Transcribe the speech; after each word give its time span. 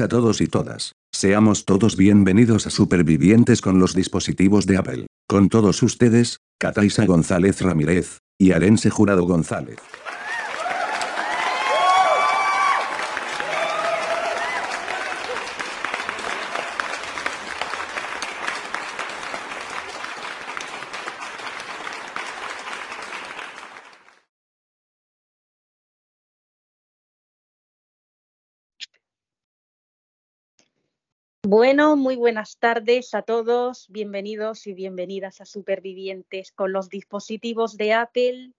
a 0.00 0.08
todos 0.08 0.40
y 0.40 0.46
todas. 0.46 0.92
Seamos 1.12 1.64
todos 1.64 1.96
bienvenidos 1.96 2.66
a 2.66 2.70
Supervivientes 2.70 3.60
con 3.60 3.78
los 3.78 3.94
dispositivos 3.94 4.66
de 4.66 4.76
Apple. 4.76 5.06
Con 5.28 5.48
todos 5.48 5.82
ustedes, 5.82 6.38
Cataisa 6.58 7.06
González 7.06 7.60
Ramírez, 7.62 8.18
y 8.38 8.52
Arense 8.52 8.90
Jurado 8.90 9.24
González. 9.24 9.78
Bueno, 31.48 31.94
muy 31.94 32.16
buenas 32.16 32.58
tardes 32.58 33.14
a 33.14 33.22
todos. 33.22 33.86
Bienvenidos 33.88 34.66
y 34.66 34.74
bienvenidas 34.74 35.40
a 35.40 35.44
Supervivientes 35.44 36.50
con 36.50 36.72
los 36.72 36.88
dispositivos 36.88 37.76
de 37.76 37.92
Apple, 37.92 38.52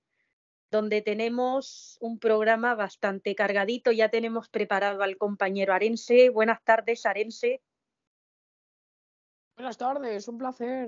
donde 0.72 1.02
tenemos 1.02 1.98
un 2.00 2.18
programa 2.18 2.76
bastante 2.76 3.36
cargadito. 3.36 3.92
Ya 3.92 4.08
tenemos 4.08 4.48
preparado 4.48 5.04
al 5.04 5.18
compañero 5.18 5.74
Arense. 5.74 6.30
Buenas 6.30 6.64
tardes, 6.64 7.06
Arense. 7.06 7.62
Buenas 9.58 9.78
tardes, 9.78 10.26
un 10.30 10.38
placer. 10.38 10.88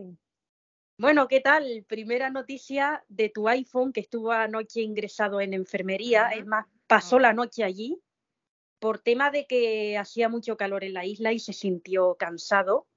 Bueno, 0.98 1.28
¿qué 1.28 1.42
tal? 1.42 1.84
Primera 1.86 2.30
noticia 2.30 3.04
de 3.10 3.28
tu 3.28 3.50
iPhone 3.50 3.92
que 3.92 4.00
estuvo 4.00 4.32
anoche 4.32 4.80
ingresado 4.80 5.42
en 5.42 5.54
enfermería. 5.54 6.30
Es 6.30 6.46
más, 6.46 6.66
pasó 6.88 7.20
la 7.20 7.34
noche 7.34 7.66
allí 7.66 8.02
por 8.80 9.00
tema 9.00 9.30
de 9.30 9.46
que 9.46 9.98
hacía 9.98 10.30
mucho 10.30 10.58
calor 10.58 10.84
en 10.84 10.94
la 10.94 11.06
isla 11.06 11.34
y 11.34 11.40
se 11.40 11.54
sintió 11.54 12.16
cansado. 12.16 12.88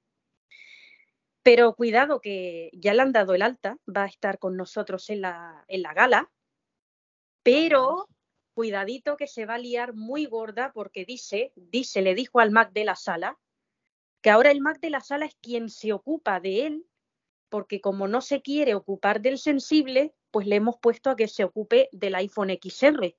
Pero 1.43 1.75
cuidado 1.75 2.21
que 2.21 2.69
ya 2.73 2.93
le 2.93 3.01
han 3.01 3.11
dado 3.11 3.35
el 3.35 3.41
alta, 3.41 3.77
va 3.85 4.03
a 4.03 4.07
estar 4.07 4.39
con 4.39 4.55
nosotros 4.55 5.09
en 5.09 5.21
la, 5.21 5.65
en 5.67 5.81
la 5.81 5.93
gala, 5.93 6.31
pero 7.43 8.07
cuidadito 8.53 9.17
que 9.17 9.27
se 9.27 9.45
va 9.45 9.55
a 9.55 9.59
liar 9.59 9.93
muy 9.93 10.25
gorda 10.25 10.71
porque 10.73 11.03
dice, 11.03 11.51
dice, 11.55 12.01
le 12.01 12.15
dijo 12.15 12.39
al 12.39 12.51
Mac 12.51 12.71
de 12.71 12.85
la 12.85 12.95
sala, 12.95 13.37
que 14.21 14.29
ahora 14.29 14.51
el 14.51 14.61
Mac 14.61 14.79
de 14.79 14.89
la 14.89 15.01
sala 15.01 15.25
es 15.25 15.35
quien 15.41 15.69
se 15.69 15.91
ocupa 15.91 16.39
de 16.39 16.65
él, 16.65 16.85
porque 17.49 17.81
como 17.81 18.07
no 18.07 18.21
se 18.21 18.41
quiere 18.41 18.73
ocupar 18.73 19.21
del 19.21 19.37
sensible, 19.37 20.15
pues 20.31 20.47
le 20.47 20.55
hemos 20.55 20.77
puesto 20.77 21.09
a 21.09 21.17
que 21.17 21.27
se 21.27 21.43
ocupe 21.43 21.89
del 21.91 22.15
iPhone 22.15 22.49
XR 22.49 23.13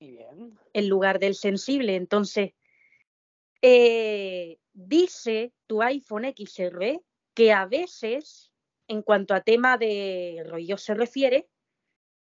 en 0.00 0.88
lugar 0.88 1.18
del 1.18 1.34
sensible. 1.34 1.96
Entonces, 1.96 2.52
eh, 3.62 4.58
dice 4.72 5.52
tu 5.66 5.82
iPhone 5.82 6.24
XR 6.24 7.00
que 7.34 7.52
a 7.52 7.66
veces, 7.66 8.52
en 8.88 9.02
cuanto 9.02 9.34
a 9.34 9.42
tema 9.42 9.78
de 9.78 10.44
rollo 10.46 10.76
se 10.76 10.94
refiere, 10.94 11.48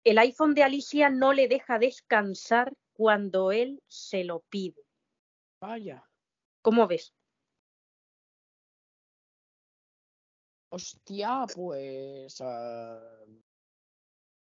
el 0.03 0.17
iPhone 0.19 0.53
de 0.53 0.63
Alicia 0.63 1.09
no 1.09 1.33
le 1.33 1.47
deja 1.47 1.79
descansar 1.79 2.73
cuando 2.93 3.51
él 3.51 3.81
se 3.87 4.23
lo 4.23 4.41
pide. 4.49 4.81
Vaya. 5.59 6.07
¿Cómo 6.61 6.87
ves? 6.87 7.13
Hostia, 10.69 11.45
pues... 11.53 12.39
Ah, 12.41 13.25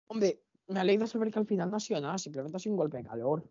hombre, 0.08 0.42
me 0.68 0.80
alegra 0.80 1.08
saber 1.08 1.32
que 1.32 1.40
al 1.40 1.46
final 1.46 1.70
no 1.70 1.78
ha 1.78 1.80
sido 1.80 2.02
nada, 2.02 2.18
simplemente 2.18 2.58
ha 2.58 2.60
sido 2.60 2.74
un 2.74 2.80
golpe 2.80 2.98
de 2.98 3.04
calor. 3.04 3.48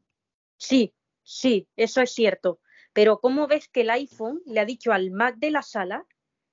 Sí, 0.56 0.94
sí, 1.22 1.68
eso 1.76 2.00
es 2.00 2.12
cierto. 2.12 2.60
Pero 2.92 3.18
¿cómo 3.20 3.46
ves 3.46 3.68
que 3.68 3.82
el 3.82 3.90
iPhone 3.90 4.40
le 4.46 4.60
ha 4.60 4.64
dicho 4.64 4.92
al 4.92 5.10
Mac 5.10 5.36
de 5.38 5.50
la 5.50 5.62
sala 5.62 6.06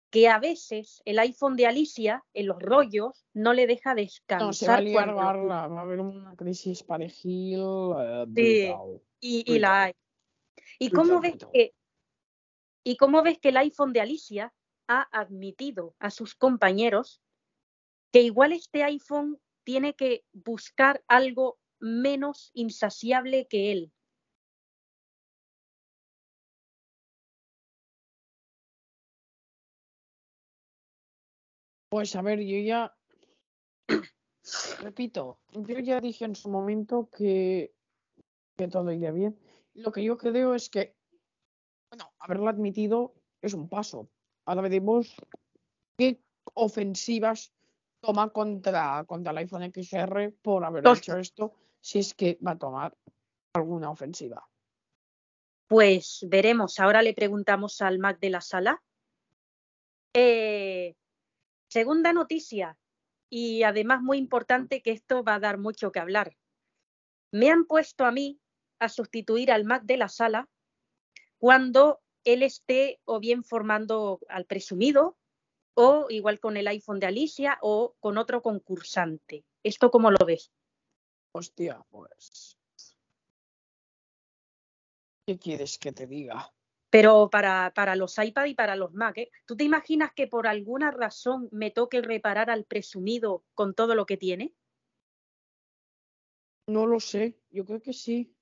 que 0.09 0.27
a 0.27 0.39
veces 0.39 1.01
el 1.05 1.19
iPhone 1.19 1.55
de 1.55 1.67
Alicia, 1.67 2.25
en 2.33 2.47
los 2.47 2.59
rollos, 2.59 3.25
no 3.33 3.53
le 3.53 3.67
deja 3.67 3.95
descansar? 3.95 4.47
No, 4.47 4.53
se 4.53 4.67
va 4.67 4.75
a 4.75 4.81
liar 4.81 5.16
va 5.16 5.63
a 5.63 5.81
haber 5.81 6.00
una 6.00 6.35
crisis 6.35 6.83
parejil 6.83 7.61
eh, 7.97 8.25
sí, 8.35 8.73
y, 9.19 9.55
y, 9.55 9.59
la 9.59 9.83
hay. 9.83 9.94
¿Y 10.79 10.89
cómo, 10.89 11.21
ves 11.21 11.35
que, 11.53 11.73
¿Y 12.83 12.97
cómo 12.97 13.21
ves 13.21 13.38
que 13.39 13.50
el 13.50 13.57
iPhone 13.57 13.94
de 13.94 14.01
Alicia 14.01 14.53
ha 14.88 15.07
admitido 15.11 15.95
a 16.00 16.09
sus 16.09 16.35
compañeros 16.35 17.21
que 18.11 18.21
igual 18.21 18.51
este 18.51 18.83
iPhone 18.83 19.39
tiene 19.71 19.93
que 19.93 20.25
buscar 20.33 21.01
algo 21.07 21.57
menos 21.79 22.51
insaciable 22.53 23.47
que 23.47 23.71
él. 23.71 23.93
Pues 31.87 32.17
a 32.17 32.21
ver, 32.21 32.41
yo 32.41 32.57
ya, 32.57 32.93
repito, 34.81 35.39
yo 35.53 35.79
ya 35.79 36.01
dije 36.01 36.25
en 36.25 36.35
su 36.35 36.49
momento 36.49 37.09
que, 37.09 37.73
que 38.57 38.67
todo 38.67 38.91
iría 38.91 39.11
bien. 39.11 39.39
Lo 39.73 39.93
que 39.93 40.03
yo 40.03 40.17
creo 40.17 40.53
es 40.53 40.69
que, 40.69 40.97
bueno, 41.89 42.11
haberlo 42.19 42.49
admitido 42.49 43.13
es 43.41 43.53
un 43.53 43.69
paso. 43.69 44.09
Ahora 44.43 44.63
veremos 44.63 45.15
qué 45.97 46.21
ofensivas 46.55 47.53
toma 48.01 48.29
contra, 48.29 49.03
contra 49.06 49.31
el 49.31 49.38
iPhone 49.38 49.72
XR 49.72 50.34
por 50.41 50.66
haber 50.66 50.85
hecho 50.88 51.17
esto, 51.17 51.53
si 51.79 52.00
es 52.00 52.13
que 52.13 52.38
va 52.45 52.51
a 52.51 52.57
tomar 52.57 52.97
alguna 53.53 53.89
ofensiva. 53.89 54.47
Pues 55.67 56.25
veremos. 56.28 56.79
Ahora 56.79 57.01
le 57.01 57.13
preguntamos 57.13 57.81
al 57.81 58.00
Mac 58.00 58.19
de 58.19 58.29
la 58.29 58.41
sala. 58.41 58.84
Eh, 60.13 60.95
segunda 61.69 62.12
noticia, 62.12 62.78
y 63.29 63.63
además 63.63 64.01
muy 64.01 64.18
importante 64.18 64.81
que 64.81 64.91
esto 64.91 65.23
va 65.23 65.35
a 65.35 65.39
dar 65.39 65.57
mucho 65.57 65.91
que 65.91 66.00
hablar. 66.00 66.35
Me 67.31 67.50
han 67.50 67.66
puesto 67.66 68.06
a 68.06 68.12
mí 68.12 68.41
a 68.79 68.89
sustituir 68.89 69.51
al 69.51 69.63
Mac 69.63 69.83
de 69.83 69.95
la 69.95 70.09
sala 70.09 70.50
cuando 71.38 72.01
él 72.25 72.44
esté 72.44 73.00
o 73.06 73.19
bien 73.19 73.44
formando 73.44 74.19
al 74.28 74.45
presumido 74.45 75.18
o 75.73 76.07
igual 76.09 76.39
con 76.39 76.57
el 76.57 76.67
iPhone 76.67 76.99
de 76.99 77.07
Alicia 77.07 77.57
o 77.61 77.95
con 77.99 78.17
otro 78.17 78.41
concursante. 78.41 79.43
¿Esto 79.63 79.91
cómo 79.91 80.11
lo 80.11 80.25
ves? 80.25 80.51
Hostia, 81.33 81.83
pues. 81.89 82.57
¿Qué 85.25 85.37
quieres 85.37 85.77
que 85.77 85.91
te 85.91 86.07
diga? 86.07 86.51
Pero 86.89 87.29
para, 87.29 87.71
para 87.73 87.95
los 87.95 88.18
iPad 88.18 88.45
y 88.45 88.53
para 88.53 88.75
los 88.75 88.94
Mac, 88.94 89.18
¿eh? 89.18 89.31
¿tú 89.45 89.56
te 89.56 89.63
imaginas 89.63 90.12
que 90.13 90.27
por 90.27 90.45
alguna 90.45 90.91
razón 90.91 91.47
me 91.51 91.71
toque 91.71 92.01
reparar 92.01 92.50
al 92.50 92.65
presumido 92.65 93.45
con 93.53 93.74
todo 93.74 93.95
lo 93.95 94.06
que 94.06 94.17
tiene? 94.17 94.53
No 96.67 96.85
lo 96.85 97.00
sé, 97.00 97.38
yo 97.50 97.65
creo 97.65 97.81
que 97.81 97.94
sí. 97.94 98.35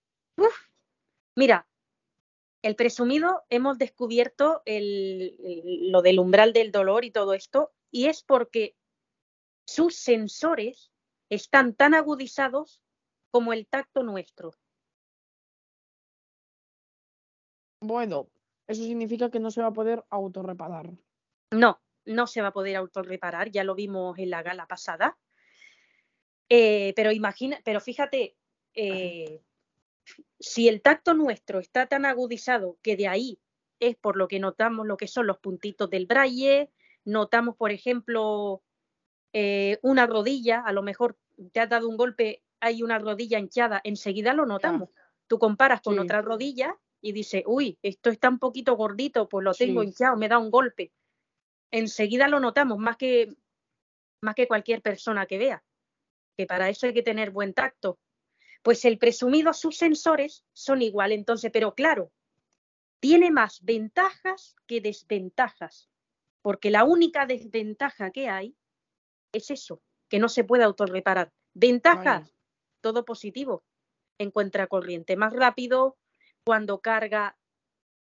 Mira, 1.35 1.67
el 2.61 2.75
presumido 2.75 3.44
hemos 3.50 3.77
descubierto 3.77 4.61
lo 4.65 6.01
del 6.01 6.19
umbral 6.19 6.53
del 6.53 6.71
dolor 6.71 7.06
y 7.06 7.11
todo 7.11 7.33
esto, 7.33 7.71
y 7.91 8.07
es 8.07 8.23
porque 8.23 8.75
sus 9.65 9.95
sensores 9.95 10.91
están 11.29 11.73
tan 11.73 11.94
agudizados 11.94 12.81
como 13.31 13.53
el 13.53 13.67
tacto 13.67 14.03
nuestro. 14.03 14.53
Bueno, 17.81 18.29
eso 18.67 18.83
significa 18.83 19.29
que 19.29 19.39
no 19.39 19.51
se 19.51 19.61
va 19.61 19.67
a 19.67 19.73
poder 19.73 20.03
autorreparar. 20.09 20.89
No, 21.51 21.81
no 22.06 22.27
se 22.27 22.41
va 22.41 22.50
a 22.50 22.53
poder 22.53 22.75
autorreparar, 22.75 23.51
ya 23.51 23.63
lo 23.63 23.75
vimos 23.75 24.17
en 24.19 24.31
la 24.31 24.44
gala 24.44 24.67
pasada. 24.67 25.17
Eh, 26.50 26.94
pero 26.95 27.11
imagina, 27.11 27.61
pero 27.63 27.79
fíjate, 27.79 28.35
eh, 28.73 29.44
si 30.39 30.67
el 30.67 30.81
tacto 30.81 31.13
nuestro 31.13 31.59
está 31.59 31.88
tan 31.88 32.06
agudizado 32.06 32.77
que 32.81 32.95
de 32.95 33.07
ahí 33.07 33.39
es 33.79 33.95
por 33.95 34.17
lo 34.17 34.27
que 34.27 34.39
notamos 34.39 34.85
lo 34.85 34.97
que 34.97 35.07
son 35.07 35.27
los 35.27 35.39
puntitos 35.39 35.89
del 35.89 36.06
braille, 36.06 36.69
notamos, 37.06 37.56
por 37.56 37.71
ejemplo, 37.71 38.61
eh, 39.33 39.79
una 39.81 40.06
rodilla, 40.06 40.61
a 40.61 40.73
lo 40.73 40.81
mejor 40.81 41.17
te 41.51 41.59
has 41.59 41.69
dado 41.69 41.88
un 41.88 41.97
golpe, 41.97 42.44
hay 42.59 42.83
una 42.83 43.00
rodilla 43.00 43.39
hinchada, 43.39 43.81
enseguida 43.83 44.33
lo 44.33 44.45
notamos. 44.45 44.89
Tú 45.27 45.39
comparas 45.39 45.81
con 45.81 46.00
otra 46.00 46.21
rodilla 46.21 46.77
y 47.01 47.11
dices, 47.11 47.44
uy, 47.45 47.77
esto 47.81 48.09
está 48.09 48.29
un 48.29 48.39
poquito 48.39 48.75
gordito, 48.75 49.29
pues 49.29 49.44
lo 49.44 49.53
tengo 49.53 49.83
hinchado, 49.83 50.17
me 50.17 50.27
da 50.27 50.39
un 50.39 50.51
golpe. 50.51 50.91
Enseguida 51.71 52.27
lo 52.27 52.39
notamos, 52.39 52.79
más 52.79 52.97
que, 52.97 53.35
más 54.21 54.35
que 54.35 54.47
cualquier 54.47 54.81
persona 54.81 55.25
que 55.27 55.38
vea, 55.38 55.63
que 56.35 56.47
para 56.47 56.69
eso 56.69 56.88
hay 56.88 56.94
que 56.94 57.03
tener 57.03 57.31
buen 57.31 57.53
tacto. 57.53 58.00
Pues 58.61 58.85
el 58.85 58.97
presumido 58.97 59.53
sus 59.53 59.77
sensores 59.77 60.44
son 60.53 60.81
igual, 60.81 61.11
entonces, 61.11 61.51
pero 61.51 61.75
claro, 61.75 62.11
tiene 63.00 63.31
más 63.31 63.63
ventajas 63.63 64.56
que 64.67 64.81
desventajas, 64.81 65.89
porque 66.41 66.69
la 66.69 66.83
única 66.83 67.25
desventaja 67.25 68.11
que 68.11 68.27
hay 68.27 68.56
es 69.31 69.50
eso, 69.51 69.81
que 70.09 70.19
no 70.19 70.27
se 70.27 70.44
puede 70.44 70.63
autorreparar. 70.63 71.31
Ventajas, 71.53 72.35
todo 72.81 73.06
positivo. 73.06 73.63
Encuentra 74.17 74.67
corriente 74.67 75.15
más 75.15 75.33
rápido, 75.33 75.97
cuando 76.44 76.81
carga 76.81 77.38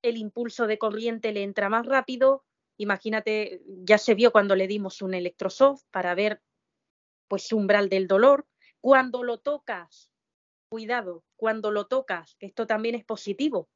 el 0.02 0.18
impulso 0.18 0.66
de 0.66 0.78
corriente 0.78 1.32
le 1.32 1.44
entra 1.44 1.70
más 1.70 1.86
rápido. 1.86 2.46
Imagínate, 2.78 3.62
ya 3.68 3.98
se 3.98 4.16
vio 4.16 4.32
cuando 4.32 4.56
le 4.56 4.68
dimos 4.68 5.02
un 5.02 5.14
electrosoft 5.14 5.84
para 5.92 6.16
ver 6.16 6.42
pues 7.28 7.48
su 7.48 7.58
umbral 7.58 7.90
del 7.90 8.08
dolor. 8.08 8.48
Cuando 8.82 9.24
lo 9.24 9.40
tocas, 9.40 10.10
cuidado, 10.70 11.24
cuando 11.36 11.72
lo 11.72 11.88
tocas, 11.88 12.36
que 12.40 12.46
esto 12.46 12.68
también 12.68 12.96
es 12.96 13.04
positivo, 13.04 13.70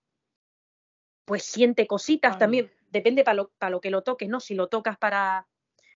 pues 1.25 1.43
siente 1.43 1.87
cositas 1.87 2.37
también, 2.37 2.71
depende 2.89 3.23
para 3.23 3.35
lo, 3.35 3.51
lo 3.69 3.81
que 3.81 3.89
lo 3.89 4.03
toques, 4.03 4.29
¿no? 4.29 4.39
Si 4.39 4.55
lo 4.55 4.67
tocas 4.67 4.97
para, 4.97 5.47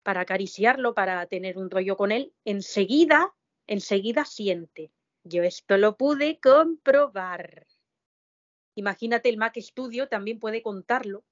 para 0.03 0.21
acariciarlo, 0.21 0.93
para 0.93 1.25
tener 1.27 1.57
un 1.57 1.69
rollo 1.69 1.97
con 1.97 2.11
él, 2.11 2.33
enseguida, 2.45 3.33
enseguida 3.67 4.25
siente. 4.25 4.91
Yo 5.23 5.43
esto 5.43 5.77
lo 5.77 5.97
pude 5.97 6.39
comprobar. 6.39 7.65
Imagínate, 8.75 9.29
el 9.29 9.37
Mac 9.37 9.57
Studio 9.57 10.07
también 10.07 10.39
puede 10.39 10.61
contarlo, 10.61 11.23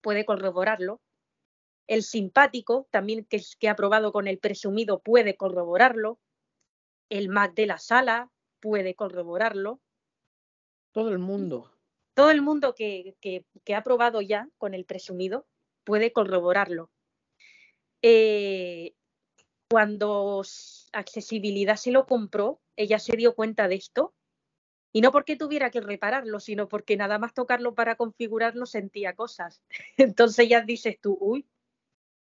puede 0.00 0.24
corroborarlo. 0.24 1.00
El 1.86 2.02
simpático, 2.02 2.86
también 2.90 3.24
que, 3.24 3.42
que 3.58 3.68
ha 3.68 3.76
probado 3.76 4.12
con 4.12 4.28
el 4.28 4.38
presumido, 4.38 5.00
puede 5.00 5.36
corroborarlo. 5.36 6.20
El 7.10 7.28
Mac 7.28 7.54
de 7.54 7.66
la 7.66 7.78
sala 7.78 8.30
puede 8.64 8.94
corroborarlo. 8.94 9.78
Todo 10.92 11.10
el 11.10 11.18
mundo. 11.18 11.70
Todo 12.14 12.30
el 12.30 12.40
mundo 12.40 12.74
que, 12.74 13.14
que, 13.20 13.44
que 13.62 13.74
ha 13.74 13.82
probado 13.82 14.22
ya 14.22 14.48
con 14.56 14.72
el 14.72 14.86
presumido 14.86 15.46
puede 15.84 16.14
corroborarlo. 16.14 16.90
Eh, 18.00 18.94
cuando 19.68 20.42
accesibilidad 20.92 21.76
se 21.76 21.92
lo 21.92 22.06
compró, 22.06 22.62
ella 22.74 22.98
se 22.98 23.14
dio 23.18 23.34
cuenta 23.34 23.68
de 23.68 23.74
esto. 23.74 24.14
Y 24.94 25.02
no 25.02 25.12
porque 25.12 25.36
tuviera 25.36 25.70
que 25.70 25.82
repararlo, 25.82 26.40
sino 26.40 26.66
porque 26.66 26.96
nada 26.96 27.18
más 27.18 27.34
tocarlo 27.34 27.74
para 27.74 27.96
configurarlo 27.96 28.64
sentía 28.64 29.14
cosas. 29.14 29.60
Entonces 29.98 30.48
ya 30.48 30.62
dices 30.62 30.98
tú, 31.02 31.18
uy, 31.20 31.46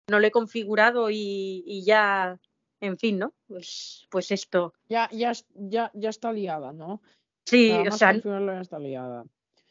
no 0.09 0.21
lo 0.21 0.27
he 0.27 0.31
configurado 0.31 1.11
y, 1.11 1.65
y 1.67 1.85
ya, 1.85 2.41
en 2.81 2.97
fin, 2.99 3.19
¿no? 3.19 3.35
Pues, 3.47 4.07
pues 4.11 4.31
esto. 4.31 4.75
Ya, 4.89 5.09
ya, 5.13 5.33
ya, 5.55 5.91
ya 5.95 6.09
está 6.11 6.33
liada, 6.33 6.73
¿no? 6.73 7.03
Sí, 7.45 7.71
Nada 7.71 7.89
o 7.89 7.93
sea, 7.93 8.13
configurarlo 8.13 8.53
ya 8.55 8.61
está 8.61 8.79
liada. 8.79 9.25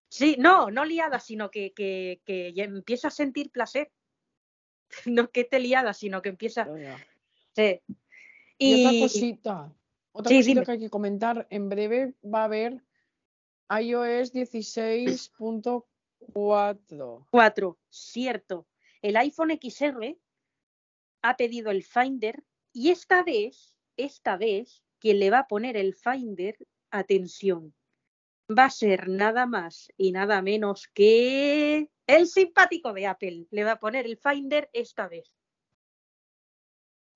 sí, 0.09 0.35
no, 0.39 0.69
no 0.71 0.83
liada, 0.85 1.19
sino 1.19 1.49
que, 1.51 1.71
que, 1.73 2.21
que 2.25 2.51
ya 2.53 2.63
empieza 2.65 3.07
a 3.09 3.11
sentir 3.11 3.51
placer. 3.51 3.91
No 5.05 5.29
que 5.31 5.41
esté 5.41 5.59
liada, 5.59 5.93
sino 5.93 6.21
que 6.21 6.29
empieza. 6.29 6.67
Sí. 7.55 7.79
Y, 8.57 8.85
otra 8.85 8.99
cosita, 8.99 9.73
otra 10.11 10.29
Sí, 10.29 10.37
cosita 10.37 10.53
dime. 10.53 10.65
que 10.65 10.71
hay 10.71 10.79
que 10.79 10.89
comentar, 10.89 11.45
en 11.51 11.69
breve 11.69 12.15
va 12.23 12.41
a 12.41 12.45
haber 12.45 12.83
iOS 13.69 14.33
16.4. 14.33 17.25
Cuatro, 17.29 17.77
cierto. 17.89 18.67
El 19.01 19.15
iPhone 19.17 19.51
XR 19.61 20.17
ha 21.21 21.37
pedido 21.37 21.69
el 21.71 21.83
Finder 21.83 22.43
y 22.73 22.89
esta 22.89 23.23
vez, 23.23 23.75
esta 23.97 24.37
vez, 24.37 24.83
quien 24.99 25.19
le 25.19 25.29
va 25.29 25.39
a 25.39 25.47
poner 25.47 25.77
el 25.77 25.95
Finder, 25.95 26.57
atención, 26.91 27.73
va 28.49 28.65
a 28.65 28.69
ser 28.69 29.07
nada 29.09 29.45
más 29.45 29.91
y 29.97 30.11
nada 30.11 30.41
menos 30.41 30.87
que 30.93 31.89
el 32.07 32.27
simpático 32.27 32.93
de 32.93 33.07
Apple. 33.07 33.47
Le 33.51 33.63
va 33.63 33.73
a 33.73 33.79
poner 33.79 34.05
el 34.05 34.17
Finder 34.17 34.69
esta 34.73 35.07
vez. 35.07 35.31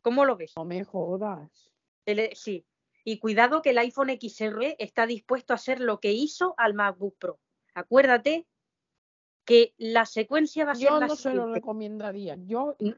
¿Cómo 0.01 0.25
lo 0.25 0.35
ves? 0.35 0.53
No 0.55 0.65
me 0.65 0.83
jodas. 0.83 1.71
El- 2.05 2.35
sí. 2.35 2.65
Y 3.05 3.19
cuidado 3.19 3.61
que 3.61 3.71
el 3.71 3.77
iPhone 3.79 4.09
XR 4.09 4.75
está 4.79 5.05
dispuesto 5.07 5.53
a 5.53 5.55
hacer 5.55 5.79
lo 5.81 5.99
que 5.99 6.13
hizo 6.13 6.53
al 6.57 6.73
MacBook 6.73 7.17
Pro. 7.17 7.39
Acuérdate 7.73 8.47
que 9.45 9.73
la 9.77 10.05
secuencia 10.05 10.63
va 10.65 10.71
a 10.71 10.75
ser 10.75 10.87
Yo 10.89 10.99
la 10.99 11.07
no 11.07 11.15
se 11.15 11.33
lo 11.33 11.51
recomendaría. 11.53 12.35
Yo, 12.45 12.75
Yo 12.79 12.93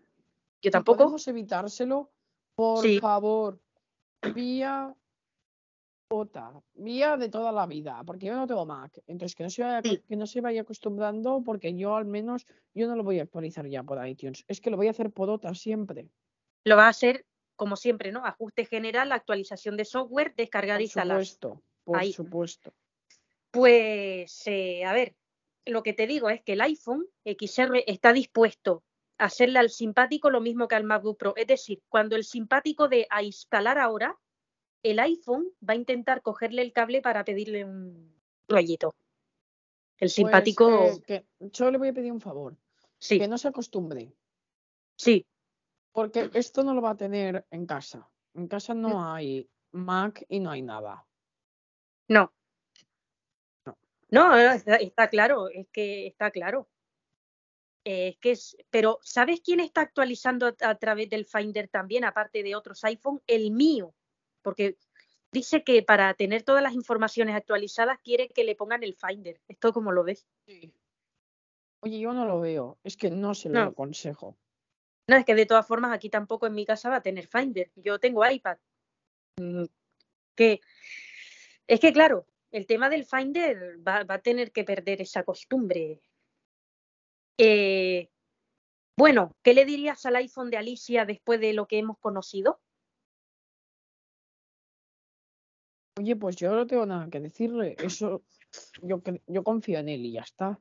si 0.62 0.70
tampoco. 0.70 0.98
podemos 0.98 1.28
evitárselo, 1.28 2.12
por 2.56 2.82
Sí. 2.82 3.00
favor, 3.00 3.60
vía 4.36 4.96
OTA, 6.12 6.62
vía 6.76 7.18
de 7.18 7.30
toda 7.30 7.52
la 7.52 7.66
vida, 7.66 8.04
porque 8.06 8.28
yo 8.28 8.36
no 8.36 8.46
tengo 8.46 8.66
Mac. 8.66 9.02
Entonces, 9.08 9.36
que 9.36 9.44
no 9.44 9.50
se 9.50 9.64
vaya, 9.64 9.82
Sí. 9.84 10.04
que 10.08 10.16
no 10.16 10.28
se 10.28 10.40
vaya 10.42 10.62
acostumbrando, 10.62 11.42
porque 11.44 11.76
yo 11.76 11.96
al 11.96 12.06
menos, 12.06 12.46
yo 12.76 12.88
no 12.88 12.96
lo 12.96 13.04
voy 13.04 13.20
a 13.20 13.24
actualizar 13.24 13.68
ya 13.68 13.84
por 13.84 14.06
iTunes. 14.08 14.44
Es 14.48 14.62
que 14.62 14.70
lo 14.70 14.78
voy 14.78 14.88
a 14.88 14.92
hacer 14.92 15.12
por 15.12 15.30
OTA 15.30 15.54
siempre. 15.56 16.10
Lo 16.64 16.78
va 16.78 16.86
a 16.86 16.90
hacer 16.90 17.26
como 17.56 17.76
siempre, 17.76 18.12
¿no? 18.12 18.26
Ajuste 18.26 18.66
general, 18.66 19.12
actualización 19.12 19.78
de 19.78 19.86
software, 19.86 20.34
descargar 20.36 20.76
Por 20.76 20.82
e 20.82 20.84
instalar. 20.84 21.16
supuesto, 21.18 21.62
por 21.84 21.98
Ahí. 21.98 22.12
supuesto. 22.14 22.74
Pues, 23.52 24.44
eh, 24.48 24.84
a 24.84 24.94
ver, 24.94 25.16
lo 25.66 25.82
que 25.82 25.94
te 25.94 26.06
digo 26.06 26.30
es 26.30 26.44
que 26.44 26.54
el 26.54 26.62
iPhone 26.62 27.06
XR 27.24 27.84
está 27.88 28.14
dispuesto 28.14 28.84
hacerle 29.18 29.60
al 29.60 29.70
simpático 29.70 30.30
lo 30.30 30.42
mismo 30.42 30.68
que 30.68 30.76
al 30.76 30.84
MacBook 30.84 31.18
Pro. 31.18 31.34
Es 31.36 31.48
decir, 31.48 31.82
cuando 31.90 32.16
el 32.16 32.24
simpático 32.24 32.88
de 32.88 33.08
a 33.10 33.24
instalar 33.24 33.78
ahora, 33.78 34.18
el 34.84 35.00
iPhone 35.00 35.48
va 35.68 35.74
a 35.74 35.78
intentar 35.78 36.22
cogerle 36.22 36.62
el 36.62 36.74
cable 36.74 37.02
para 37.02 37.24
pedirle 37.24 37.66
un 37.66 38.14
rollito. 38.48 38.96
El 39.98 40.08
Pues, 40.08 40.14
simpático, 40.14 40.84
eh, 40.84 41.02
que 41.06 41.26
yo 41.40 41.72
le 41.72 41.78
voy 41.78 41.88
a 41.88 41.94
pedir 41.94 42.12
un 42.12 42.20
favor, 42.20 42.58
sí, 43.00 43.18
que 43.18 43.28
no 43.28 43.38
se 43.38 43.48
acostumbre, 43.48 44.14
sí, 44.98 45.26
porque 45.94 46.30
esto 46.34 46.64
no 46.64 46.74
lo 46.74 46.82
va 46.82 46.92
a 46.92 46.98
tener 46.98 47.46
en 47.50 47.66
casa. 47.66 48.10
En 48.34 48.48
casa 48.50 48.74
Mm. 48.74 48.82
no 48.82 49.14
hay 49.14 49.50
Mac 49.72 50.26
y 50.28 50.40
no 50.42 50.52
hay 50.52 50.62
nada. 50.62 51.06
no. 52.10 52.32
No. 53.66 53.78
No, 54.12 54.38
eh, 54.38 54.56
está, 54.56 54.76
está 54.76 55.10
claro, 55.10 55.48
es 55.50 55.68
que 55.72 56.08
está 56.08 56.30
claro. 56.32 56.68
Eh, 57.86 58.10
es 58.10 58.18
que 58.18 58.32
es, 58.32 58.58
pero 58.72 59.00
¿sabes 59.04 59.42
quién 59.42 59.60
está 59.60 59.82
actualizando 59.82 60.48
a, 60.48 60.56
a 60.60 60.76
través 60.80 61.10
del 61.10 61.26
Finder 61.26 61.68
también, 61.68 62.04
aparte 62.04 62.42
de 62.44 62.56
otros 62.56 62.84
iPhone? 62.84 63.22
El 63.28 63.52
mío, 63.52 63.94
porque 64.42 64.78
dice 65.32 65.64
que 65.64 65.84
para 65.84 66.14
tener 66.16 66.44
todas 66.44 66.64
las 66.64 66.74
informaciones 66.74 67.36
actualizadas 67.36 68.00
quiere 68.04 68.28
que 68.30 68.44
le 68.44 68.56
pongan 68.56 68.84
el 68.84 68.96
Finder. 68.96 69.40
¿Esto 69.48 69.72
cómo 69.72 69.92
lo 69.92 70.04
ves? 70.04 70.26
Oye, 71.82 72.00
yo 72.00 72.12
no 72.14 72.26
lo 72.26 72.40
veo, 72.42 72.80
es 72.84 72.98
que 72.98 73.12
no 73.12 73.36
se 73.36 73.50
lo 73.50 73.60
No. 73.60 73.66
aconsejo. 73.68 74.36
No, 75.08 75.18
es 75.18 75.26
que 75.26 75.36
de 75.36 75.46
todas 75.46 75.68
formas 75.68 75.94
aquí 75.94 76.10
tampoco 76.10 76.48
en 76.48 76.56
mi 76.56 76.66
casa 76.66 76.90
va 76.90 76.96
a 76.96 77.02
tener 77.04 77.28
Finder. 77.28 77.72
Yo 77.76 78.00
tengo 78.00 78.28
iPad. 78.28 78.58
Mm, 79.38 79.66
Que 80.36 80.60
es 81.68 81.80
que 81.80 81.94
claro, 81.94 82.26
el 82.52 82.66
tema 82.66 82.90
del 82.90 83.06
Finder 83.06 83.78
va, 83.88 84.04
va 84.04 84.16
a 84.16 84.22
tener 84.22 84.52
que 84.52 84.64
perder 84.64 85.02
esa 85.02 85.24
costumbre. 85.24 86.02
Eh, 87.38 88.10
bueno, 88.98 89.36
¿qué 89.44 89.54
le 89.54 89.66
dirías 89.66 90.06
al 90.06 90.16
iPhone 90.16 90.50
de 90.50 90.58
Alicia 90.58 91.06
después 91.06 91.40
de 91.40 91.54
lo 91.54 91.68
que 91.68 91.80
hemos 91.80 91.98
conocido? 92.00 92.62
Oye, 95.98 96.16
pues 96.16 96.36
yo 96.36 96.54
no 96.54 96.68
tengo 96.68 96.86
nada 96.86 97.10
que 97.10 97.20
decirle. 97.20 97.76
Eso, 97.80 98.24
yo, 98.82 99.02
confío 99.44 99.80
en 99.80 99.90
él 99.90 100.06
y 100.06 100.14
ya 100.14 100.22
está. 100.22 100.60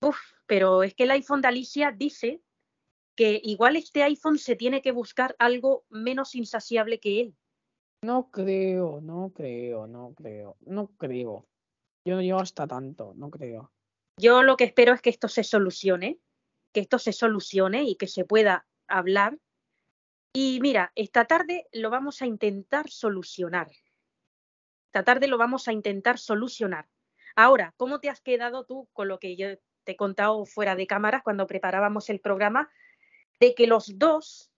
Uf, 0.00 0.18
pero 0.46 0.82
es 0.82 0.94
que 0.94 1.04
el 1.04 1.12
iPhone 1.12 1.40
de 1.40 1.48
Alicia 1.48 1.92
dice 1.92 2.42
que 3.16 3.40
igual 3.44 3.76
este 3.76 4.02
iPhone 4.02 4.38
se 4.38 4.56
tiene 4.56 4.82
que 4.82 4.90
buscar 4.90 5.36
algo 5.38 5.84
menos 5.90 6.34
insaciable 6.34 6.98
que 6.98 7.20
él. 7.20 7.36
No 8.04 8.30
creo, 8.30 9.00
no 9.00 9.32
creo, 9.32 9.86
no 9.86 10.14
creo, 10.14 10.56
no 10.60 10.88
creo. 10.96 11.46
Yo 12.04 12.16
no 12.16 12.22
llego 12.22 12.40
hasta 12.40 12.66
tanto, 12.66 13.12
no 13.14 13.30
creo. 13.30 13.70
Yo 14.18 14.42
lo 14.42 14.56
que 14.56 14.64
espero 14.64 14.92
es 14.92 15.00
que 15.00 15.10
esto 15.10 15.28
se 15.28 15.44
solucione, 15.44 16.18
que 16.72 16.80
esto 16.80 16.98
se 16.98 17.12
solucione 17.12 17.84
y 17.84 17.96
que 17.96 18.06
se 18.06 18.24
pueda 18.24 18.66
hablar. 18.88 19.38
Y 20.34 20.60
mira, 20.60 20.92
esta 20.94 21.26
tarde 21.26 21.66
lo 21.72 21.90
vamos 21.90 22.22
a 22.22 22.26
intentar 22.26 22.90
solucionar. 22.90 23.70
Esta 24.86 25.04
tarde 25.04 25.26
lo 25.26 25.38
vamos 25.38 25.68
a 25.68 25.72
intentar 25.72 26.18
solucionar. 26.18 26.88
Ahora, 27.34 27.74
¿cómo 27.76 28.00
te 28.00 28.10
has 28.10 28.20
quedado 28.20 28.64
tú 28.64 28.88
con 28.92 29.08
lo 29.08 29.18
que 29.18 29.36
yo 29.36 29.56
te 29.84 29.92
he 29.92 29.96
contado 29.96 30.44
fuera 30.44 30.76
de 30.76 30.86
cámaras 30.86 31.22
cuando 31.22 31.46
preparábamos 31.46 32.10
el 32.10 32.20
programa? 32.20 32.70
De 33.40 33.54
que 33.54 33.66
los 33.66 33.98
dos 33.98 34.50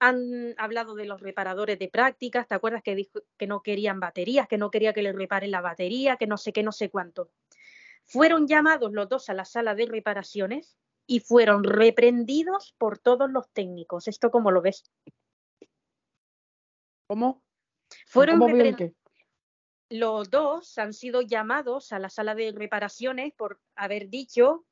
han 0.00 0.54
hablado 0.56 0.94
de 0.94 1.04
los 1.04 1.20
reparadores 1.20 1.78
de 1.78 1.88
prácticas, 1.88 2.48
¿te 2.48 2.54
acuerdas 2.54 2.82
que 2.82 2.96
dijo 2.96 3.20
que 3.36 3.46
no 3.46 3.62
querían 3.62 4.00
baterías, 4.00 4.48
que 4.48 4.58
no 4.58 4.70
quería 4.70 4.92
que 4.92 5.02
le 5.02 5.12
reparen 5.12 5.50
la 5.50 5.60
batería, 5.60 6.16
que 6.16 6.26
no 6.26 6.38
sé 6.38 6.52
qué, 6.52 6.62
no 6.62 6.72
sé 6.72 6.90
cuánto? 6.90 7.30
Fueron 8.06 8.46
llamados 8.46 8.92
los 8.92 9.08
dos 9.08 9.28
a 9.28 9.34
la 9.34 9.44
sala 9.44 9.74
de 9.74 9.86
reparaciones 9.86 10.76
y 11.06 11.20
fueron 11.20 11.64
reprendidos 11.64 12.74
por 12.78 12.98
todos 12.98 13.30
los 13.30 13.50
técnicos. 13.52 14.08
¿Esto 14.08 14.30
cómo 14.30 14.50
lo 14.50 14.62
ves? 14.62 14.84
¿Cómo? 17.06 17.42
Fueron 18.06 18.38
¿Cómo 18.38 18.52
veo 18.52 18.62
el 18.64 18.74
repren- 18.74 18.76
qué? 18.76 18.94
los 19.90 20.30
dos 20.30 20.78
han 20.78 20.94
sido 20.94 21.20
llamados 21.20 21.92
a 21.92 21.98
la 21.98 22.08
sala 22.08 22.34
de 22.34 22.52
reparaciones 22.52 23.34
por 23.34 23.60
haber 23.76 24.08
dicho 24.08 24.64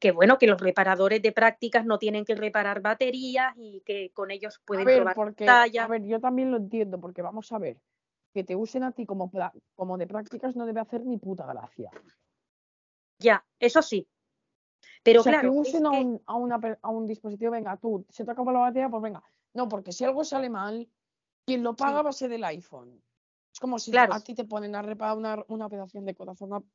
que 0.00 0.10
bueno, 0.10 0.38
que 0.38 0.48
los 0.48 0.60
reparadores 0.60 1.22
de 1.22 1.30
prácticas 1.30 1.86
no 1.86 1.98
tienen 1.98 2.24
que 2.24 2.34
reparar 2.34 2.80
baterías 2.80 3.52
y 3.56 3.80
que 3.82 4.10
con 4.12 4.32
ellos 4.32 4.60
pueden 4.64 4.84
ver, 4.84 4.96
probar 4.96 5.14
porque, 5.14 5.46
a 5.48 5.86
ver, 5.86 6.04
yo 6.04 6.20
también 6.20 6.50
lo 6.50 6.56
entiendo, 6.56 7.00
porque 7.00 7.22
vamos 7.22 7.52
a 7.52 7.58
ver, 7.58 7.80
que 8.34 8.42
te 8.42 8.56
usen 8.56 8.82
a 8.82 8.90
ti 8.90 9.06
como, 9.06 9.30
como 9.76 9.98
de 9.98 10.06
prácticas 10.08 10.56
no 10.56 10.66
debe 10.66 10.80
hacer 10.80 11.04
ni 11.04 11.16
puta 11.18 11.46
gracia. 11.46 11.90
Ya, 13.18 13.44
eso 13.58 13.82
sí. 13.82 14.08
Pero 15.02 15.20
o 15.20 15.22
sea, 15.22 15.32
claro, 15.32 15.52
que 15.52 15.60
es 15.60 15.68
usen 15.68 15.86
a, 15.86 15.90
un, 15.90 16.22
a, 16.26 16.34
una 16.34 16.60
per- 16.60 16.78
a 16.82 16.90
un 16.90 17.06
dispositivo, 17.06 17.50
venga, 17.50 17.76
tú, 17.76 18.04
se 18.08 18.24
te 18.24 18.30
acaba 18.30 18.52
la 18.52 18.58
batería, 18.60 18.88
pues 18.88 19.02
venga. 19.02 19.22
No, 19.54 19.68
porque 19.68 19.92
si 19.92 20.04
algo 20.04 20.24
sale 20.24 20.50
mal, 20.50 20.88
quien 21.44 21.62
lo 21.62 21.74
paga 21.74 21.98
Sí. 21.98 22.04
va 22.04 22.10
a 22.10 22.12
ser 22.12 22.32
el 22.32 22.44
iPhone. 22.44 23.02
Es 23.52 23.58
como 23.60 23.78
si 23.78 23.90
Claro. 23.90 24.12
a 24.14 24.20
ti 24.20 24.34
te 24.34 24.44
ponen 24.44 24.74
a 24.74 24.82
reparar 24.82 25.16
una, 25.16 25.44
una 25.48 25.66
operación 25.66 26.04
de 26.04 26.14
corazón 26.14 26.50
ab- 26.50 26.68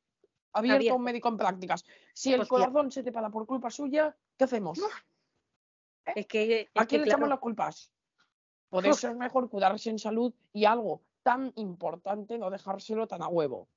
abierto 0.53 0.93
a 0.93 0.95
un 0.95 1.03
médico 1.03 1.29
en 1.29 1.37
prácticas. 1.37 1.85
Si 2.13 2.33
el 2.33 2.41
Hostia. 2.41 2.57
corazón 2.57 2.91
se 2.91 3.03
te 3.03 3.11
para 3.11 3.29
por 3.29 3.45
culpa 3.45 3.69
suya, 3.69 4.15
¿qué 4.37 4.43
hacemos? 4.45 4.79
es 6.15 6.27
que, 6.27 6.61
es 6.61 6.69
¿A 6.75 6.81
que, 6.81 6.87
quién 6.87 7.01
le 7.01 7.07
echamos 7.07 7.29
las 7.29 7.39
culpas? 7.39 7.91
Por 8.69 8.85
eso 8.87 9.07
es 9.07 9.15
mejor 9.15 9.49
cuidarse 9.49 9.89
en 9.91 9.99
salud 9.99 10.33
y 10.51 10.65
algo 10.65 11.01
tan 11.21 11.53
importante 11.55 12.37
no 12.37 12.49
dejárselo 12.49 13.07
tan 13.07 13.21
a 13.21 13.27
huevo. 13.27 13.69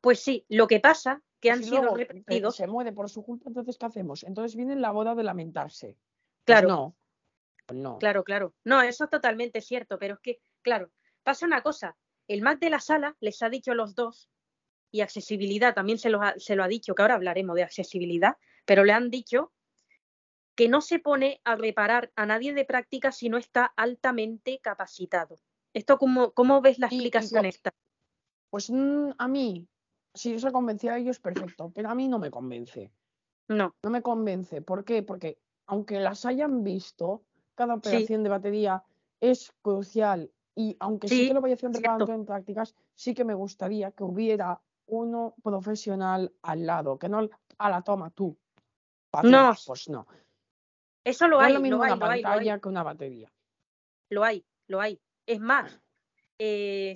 Pues 0.00 0.20
sí, 0.20 0.44
lo 0.50 0.66
que 0.66 0.78
pasa 0.80 1.22
que 1.44 1.50
han 1.52 1.58
si 1.58 1.64
sido 1.70 1.82
luego 1.82 1.96
te- 1.96 2.04
repetidos. 2.06 2.56
se 2.56 2.66
muere 2.66 2.92
por 2.92 3.08
su 3.10 3.24
culpa, 3.24 3.48
entonces 3.48 3.76
¿qué 3.78 3.86
hacemos? 3.86 4.24
Entonces 4.24 4.56
viene 4.56 4.76
la 4.76 4.90
boda 4.90 5.14
de 5.14 5.22
lamentarse. 5.22 5.88
Pues 5.88 5.98
Claro. 6.44 6.68
no. 6.68 6.96
Pues 7.66 7.78
no. 7.80 7.98
Claro, 7.98 8.24
claro. 8.24 8.54
No, 8.64 8.82
eso 8.82 9.04
es 9.04 9.10
totalmente 9.10 9.60
cierto, 9.60 9.98
pero 9.98 10.14
es 10.14 10.20
que, 10.20 10.40
claro, 10.62 10.90
pasa 11.22 11.46
una 11.46 11.62
cosa. 11.62 11.96
El 12.28 12.42
Mac 12.42 12.58
de 12.58 12.70
la 12.70 12.80
sala 12.80 13.16
les 13.20 13.42
ha 13.42 13.48
dicho 13.50 13.72
a 13.72 13.74
los 13.74 13.94
dos, 13.94 14.30
y 14.90 15.00
accesibilidad 15.00 15.74
también 15.74 15.98
se, 15.98 16.08
los 16.10 16.22
ha- 16.22 16.34
se 16.38 16.54
lo 16.56 16.62
ha 16.64 16.68
dicho, 16.68 16.94
que 16.94 17.02
ahora 17.02 17.14
hablaremos 17.14 17.56
de 17.56 17.62
accesibilidad, 17.64 18.36
pero 18.64 18.84
le 18.84 18.92
han 18.92 19.10
dicho 19.10 19.52
que 20.54 20.68
no 20.68 20.80
se 20.80 20.98
pone 21.00 21.40
a 21.44 21.56
reparar 21.56 22.12
a 22.16 22.26
nadie 22.26 22.54
de 22.54 22.64
práctica 22.64 23.10
si 23.12 23.28
no 23.28 23.36
está 23.38 23.66
altamente 23.76 24.60
capacitado. 24.60 25.36
¿Esto 25.72 25.98
cómo, 25.98 26.30
cómo 26.32 26.60
ves 26.60 26.78
la 26.78 26.86
Y- 26.86 26.94
y 26.94 26.94
explicación 26.96 27.44
esta? 27.44 27.74
Pues 28.50 28.70
mm, 28.70 29.10
a 29.18 29.26
mí, 29.28 29.66
si 30.14 30.34
eso 30.34 30.52
convencía 30.52 30.94
a 30.94 30.98
ellos, 30.98 31.18
perfecto, 31.18 31.70
pero 31.74 31.90
a 31.90 31.94
mí 31.94 32.08
no 32.08 32.18
me 32.18 32.30
convence. 32.30 32.92
No, 33.48 33.74
No 33.82 33.90
me 33.90 34.00
convence. 34.00 34.62
¿Por 34.62 34.84
qué? 34.84 35.02
Porque 35.02 35.38
aunque 35.66 36.00
las 36.00 36.24
hayan 36.24 36.62
visto, 36.64 37.24
cada 37.54 37.74
Sí. 37.74 37.78
operación 37.78 38.22
de 38.22 38.30
batería 38.30 38.84
es 39.20 39.52
crucial. 39.60 40.30
Y 40.56 40.76
aunque 40.80 41.08
sí, 41.08 41.16
Sí, 41.22 41.28
que 41.28 41.34
lo 41.34 41.40
vaya 41.40 41.54
haciendo 41.54 41.78
en 42.12 42.24
prácticas, 42.24 42.74
sí 42.94 43.12
que 43.12 43.24
me 43.24 43.34
gustaría 43.34 43.90
que 43.90 44.04
hubiera 44.04 44.60
uno 44.86 45.34
profesional 45.42 46.32
al 46.42 46.66
lado, 46.66 46.98
que 46.98 47.08
no 47.08 47.28
a 47.58 47.70
la 47.70 47.82
toma 47.82 48.10
tú. 48.10 48.38
No. 49.24 49.54
Pues 49.66 49.88
no. 49.88 50.06
eso 51.04 51.28
lo 51.28 51.38
no 51.38 51.42
hay, 51.42 51.52
es 51.52 51.54
lo 51.54 51.60
mismo 51.60 51.78
lo 51.78 51.84
hay, 51.84 51.92
una 51.92 52.06
lo 52.06 52.12
hay, 52.12 52.22
lo 52.22 52.28
hay. 52.28 52.34
pantalla 52.36 52.60
que 52.60 52.68
una 52.68 52.82
batería. 52.82 53.32
Lo 54.10 54.24
hay, 54.24 54.44
lo 54.68 54.80
hay. 54.80 55.00
Es 55.26 55.40
más, 55.40 55.80
eh, 56.38 56.94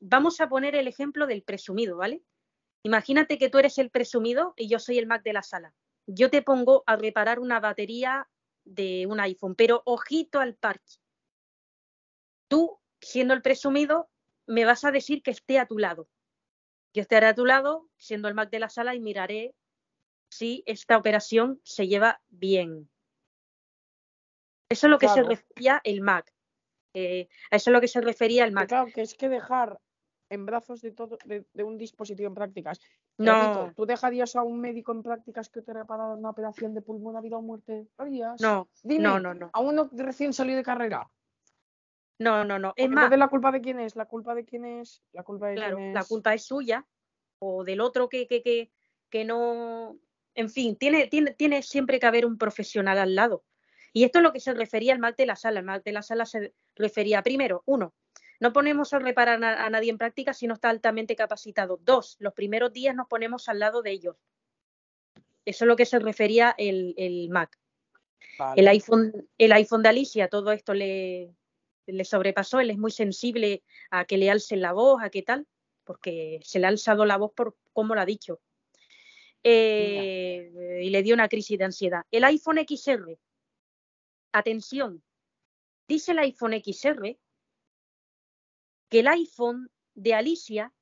vamos 0.00 0.40
a 0.40 0.48
poner 0.48 0.74
el 0.74 0.88
ejemplo 0.88 1.26
del 1.26 1.42
presumido, 1.42 1.96
¿vale? 1.96 2.22
Imagínate 2.88 3.36
que 3.36 3.50
tú 3.50 3.58
eres 3.58 3.76
el 3.76 3.90
presumido 3.90 4.54
y 4.56 4.66
yo 4.66 4.78
soy 4.78 4.96
el 4.96 5.06
Mac 5.06 5.22
de 5.22 5.34
la 5.34 5.42
sala. 5.42 5.74
Yo 6.06 6.30
te 6.30 6.40
pongo 6.40 6.84
a 6.86 6.96
reparar 6.96 7.38
una 7.38 7.60
batería 7.60 8.26
de 8.64 9.06
un 9.06 9.20
iPhone, 9.20 9.54
pero 9.54 9.82
ojito 9.84 10.40
al 10.40 10.54
parche. 10.54 10.98
Tú, 12.48 12.80
siendo 12.98 13.34
el 13.34 13.42
presumido, 13.42 14.08
me 14.46 14.64
vas 14.64 14.84
a 14.84 14.90
decir 14.90 15.22
que 15.22 15.32
esté 15.32 15.58
a 15.58 15.66
tu 15.66 15.76
lado. 15.76 16.08
Yo 16.94 17.02
estaré 17.02 17.26
a 17.26 17.34
tu 17.34 17.44
lado, 17.44 17.90
siendo 17.98 18.26
el 18.26 18.32
Mac 18.34 18.48
de 18.48 18.60
la 18.60 18.70
sala, 18.70 18.94
y 18.94 19.00
miraré 19.00 19.54
si 20.30 20.62
esta 20.64 20.96
operación 20.96 21.60
se 21.64 21.88
lleva 21.88 22.22
bien. 22.28 22.88
Eso 24.70 24.86
es 24.86 24.90
lo 24.90 24.98
que 24.98 25.08
se 25.08 25.22
refería 25.24 25.82
el 25.84 26.00
Mac. 26.00 26.32
Eh, 26.94 27.28
a 27.50 27.56
eso 27.56 27.68
es 27.68 27.74
lo 27.74 27.82
que 27.82 27.88
se 27.88 28.00
refería 28.00 28.46
el 28.46 28.52
Mac. 28.52 28.68
claro, 28.68 28.90
que 28.94 29.02
es 29.02 29.12
que 29.12 29.28
dejar 29.28 29.78
en 30.30 30.46
brazos 30.46 30.80
de 30.82 30.90
todo 30.90 31.18
de, 31.24 31.44
de 31.52 31.62
un 31.62 31.78
dispositivo 31.78 32.28
en 32.28 32.34
prácticas. 32.34 32.80
No. 33.16 33.72
¿tú 33.74 33.86
dejarías 33.86 34.36
a 34.36 34.42
un 34.42 34.60
médico 34.60 34.92
en 34.92 35.02
prácticas 35.02 35.48
que 35.48 35.62
te 35.62 35.72
repara 35.72 36.06
una 36.06 36.30
operación 36.30 36.74
de 36.74 36.82
pulmón 36.82 37.16
a 37.16 37.20
vida 37.20 37.36
o 37.36 37.42
muerte? 37.42 37.88
¿Lo 37.98 38.04
harías? 38.04 38.40
No, 38.40 38.68
Dime, 38.82 39.02
no, 39.02 39.18
no, 39.18 39.34
no. 39.34 39.50
a 39.52 39.60
uno 39.60 39.88
recién 39.92 40.32
salido 40.32 40.56
de 40.56 40.62
carrera. 40.62 41.10
No, 42.18 42.44
no, 42.44 42.58
no. 42.58 42.72
Es 42.76 42.90
más, 42.90 43.16
la 43.16 43.28
culpa 43.28 43.52
de 43.52 43.60
quién 43.60 43.78
es, 43.78 43.94
la 43.94 44.06
culpa 44.06 44.34
de 44.34 44.44
quién 44.44 44.64
es, 44.64 45.02
la 45.12 45.22
culpa 45.22 45.48
de 45.48 45.54
claro, 45.54 45.76
quién 45.76 45.88
es. 45.90 45.94
la 45.94 46.04
culpa 46.04 46.34
es 46.34 46.44
suya 46.44 46.84
o 47.38 47.62
del 47.64 47.80
otro 47.80 48.08
que, 48.08 48.26
que, 48.26 48.42
que, 48.42 48.72
que 49.08 49.24
no. 49.24 49.96
En 50.34 50.50
fin, 50.50 50.76
tiene, 50.76 51.06
tiene, 51.08 51.32
tiene 51.34 51.62
siempre 51.62 51.98
que 51.98 52.06
haber 52.06 52.26
un 52.26 52.38
profesional 52.38 52.98
al 52.98 53.14
lado. 53.14 53.44
Y 53.92 54.04
esto 54.04 54.18
es 54.18 54.22
lo 54.22 54.32
que 54.32 54.40
se 54.40 54.54
refería 54.54 54.92
al 54.92 54.98
Mac 54.98 55.16
de 55.16 55.26
la 55.26 55.36
sala. 55.36 55.60
El 55.60 55.66
Mac 55.66 55.82
de 55.82 55.92
la 55.92 56.02
sala 56.02 56.26
se 56.26 56.54
refería, 56.76 57.22
primero, 57.22 57.62
uno, 57.66 57.94
no 58.40 58.52
ponemos 58.52 58.92
a 58.92 58.98
reparar 58.98 59.42
a, 59.42 59.64
a 59.64 59.70
nadie 59.70 59.90
en 59.90 59.98
práctica 59.98 60.32
si 60.32 60.46
no 60.46 60.54
está 60.54 60.70
altamente 60.70 61.16
capacitado. 61.16 61.78
Dos, 61.82 62.16
los 62.20 62.34
primeros 62.34 62.72
días 62.72 62.94
nos 62.94 63.08
ponemos 63.08 63.48
al 63.48 63.58
lado 63.58 63.82
de 63.82 63.90
ellos. 63.90 64.16
Eso 65.44 65.64
es 65.64 65.68
lo 65.68 65.76
que 65.76 65.86
se 65.86 65.98
refería 65.98 66.54
el, 66.58 66.94
el 66.96 67.30
Mac. 67.30 67.58
Vale. 68.38 68.60
El 68.60 68.68
iPhone, 68.68 69.28
el 69.38 69.52
iPhone 69.52 69.82
de 69.82 69.88
Alicia, 69.88 70.28
todo 70.28 70.52
esto 70.52 70.74
le, 70.74 71.34
le 71.86 72.04
sobrepasó. 72.04 72.60
Él 72.60 72.70
es 72.70 72.78
muy 72.78 72.90
sensible 72.90 73.62
a 73.90 74.04
que 74.04 74.18
le 74.18 74.30
alcen 74.30 74.60
la 74.60 74.72
voz, 74.72 75.02
a 75.02 75.10
qué 75.10 75.22
tal, 75.22 75.46
porque 75.84 76.40
se 76.42 76.58
le 76.58 76.66
ha 76.66 76.68
alzado 76.68 77.04
la 77.04 77.16
voz 77.16 77.32
por 77.34 77.56
cómo 77.72 77.94
lo 77.94 78.00
ha 78.00 78.06
dicho. 78.06 78.40
Eh, 79.42 80.80
y 80.82 80.90
le 80.90 81.02
dio 81.02 81.14
una 81.14 81.28
crisis 81.28 81.58
de 81.58 81.64
ansiedad. 81.64 82.02
El 82.10 82.24
iPhone 82.24 82.58
XR, 82.58 83.18
atención, 84.32 85.02
dice 85.88 86.12
el 86.12 86.18
iPhone 86.18 86.52
XR 86.62 87.16
que 88.88 89.00
el 89.00 89.08
iPhone 89.08 89.70
de 89.94 90.14
Alicia 90.14 90.72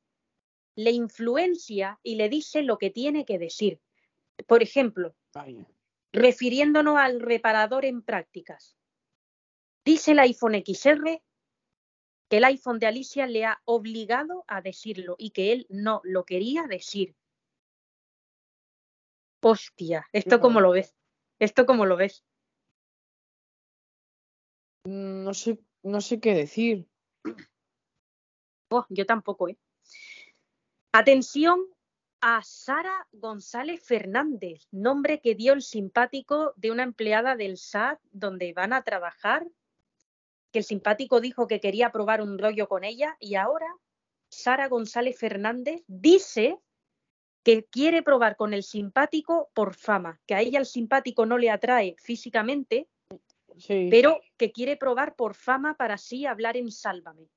le 0.76 0.90
influencia 0.90 1.98
y 2.02 2.16
le 2.16 2.28
dice 2.28 2.62
lo 2.62 2.78
que 2.78 2.90
tiene 2.90 3.24
que 3.24 3.38
decir. 3.38 3.80
Por 4.46 4.62
ejemplo, 4.62 5.16
Vaya. 5.32 5.66
refiriéndonos 6.12 6.98
al 6.98 7.20
reparador 7.20 7.84
en 7.84 8.02
prácticas. 8.02 8.76
Dice 9.84 10.12
el 10.12 10.18
iPhone 10.18 10.54
XR 10.54 11.22
que 12.28 12.36
el 12.38 12.44
iPhone 12.44 12.78
de 12.78 12.86
Alicia 12.86 13.26
le 13.26 13.44
ha 13.44 13.62
obligado 13.64 14.44
a 14.48 14.60
decirlo 14.60 15.14
y 15.18 15.30
que 15.30 15.52
él 15.52 15.66
no 15.70 16.00
lo 16.04 16.24
quería 16.24 16.66
decir. 16.66 17.16
Hostia, 19.40 20.08
¿esto 20.12 20.40
cómo 20.40 20.60
lo 20.60 20.72
ves? 20.72 20.96
¿Esto 21.38 21.66
cómo 21.66 21.86
lo 21.86 21.96
ves? 21.96 22.24
Mm, 24.84 25.22
No 25.24 25.34
sé, 25.34 25.60
no 25.82 26.00
sé 26.00 26.20
qué 26.20 26.34
decir. 26.34 26.88
Oh, 28.68 28.84
yo 28.88 29.06
tampoco, 29.06 29.48
¿eh? 29.48 29.56
Atención 30.92 31.60
a 32.20 32.42
Sara 32.42 33.06
González 33.12 33.82
Fernández, 33.84 34.66
nombre 34.72 35.20
que 35.20 35.34
dio 35.34 35.52
el 35.52 35.62
simpático 35.62 36.52
de 36.56 36.70
una 36.70 36.82
empleada 36.82 37.36
del 37.36 37.58
SAT 37.58 38.00
donde 38.10 38.52
van 38.52 38.72
a 38.72 38.82
trabajar, 38.82 39.46
que 40.52 40.60
el 40.60 40.64
simpático 40.64 41.20
dijo 41.20 41.46
que 41.46 41.60
quería 41.60 41.92
probar 41.92 42.22
un 42.22 42.38
rollo 42.38 42.66
con 42.68 42.82
ella 42.82 43.16
y 43.20 43.34
ahora 43.34 43.66
Sara 44.30 44.68
González 44.68 45.18
Fernández 45.18 45.84
dice 45.86 46.58
que 47.44 47.64
quiere 47.64 48.02
probar 48.02 48.36
con 48.36 48.54
el 48.54 48.64
simpático 48.64 49.50
por 49.54 49.74
fama, 49.74 50.20
que 50.26 50.34
a 50.34 50.40
ella 50.40 50.58
el 50.58 50.66
simpático 50.66 51.26
no 51.26 51.38
le 51.38 51.50
atrae 51.50 51.94
físicamente, 51.98 52.88
Sí. 53.58 53.88
pero 53.90 54.20
que 54.36 54.50
quiere 54.50 54.76
probar 54.76 55.14
por 55.14 55.34
fama 55.34 55.76
para 55.76 55.94
así 55.94 56.26
hablar 56.26 56.56
en 56.56 56.70
Sálvame. 56.70 57.28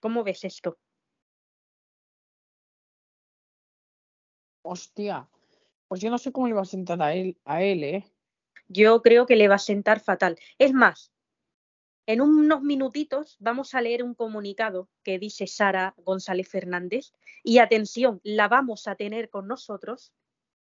¿Cómo 0.00 0.24
ves 0.24 0.44
esto? 0.44 0.78
Hostia. 4.62 5.28
Pues 5.88 6.00
yo 6.00 6.10
no 6.10 6.18
sé 6.18 6.32
cómo 6.32 6.48
le 6.48 6.54
va 6.54 6.62
a 6.62 6.64
sentar 6.64 7.02
a 7.02 7.14
él, 7.14 7.38
a 7.44 7.62
él, 7.62 7.84
¿eh? 7.84 8.04
Yo 8.68 9.02
creo 9.02 9.26
que 9.26 9.36
le 9.36 9.48
va 9.48 9.56
a 9.56 9.58
sentar 9.58 10.00
fatal. 10.00 10.38
Es 10.58 10.72
más, 10.72 11.12
en 12.06 12.20
unos 12.20 12.62
minutitos 12.62 13.36
vamos 13.40 13.74
a 13.74 13.80
leer 13.80 14.02
un 14.02 14.14
comunicado 14.14 14.88
que 15.02 15.18
dice 15.18 15.46
Sara 15.46 15.94
González 15.98 16.48
Fernández 16.48 17.12
y 17.42 17.58
atención, 17.58 18.20
la 18.22 18.48
vamos 18.48 18.86
a 18.86 18.94
tener 18.94 19.28
con 19.30 19.46
nosotros 19.46 20.12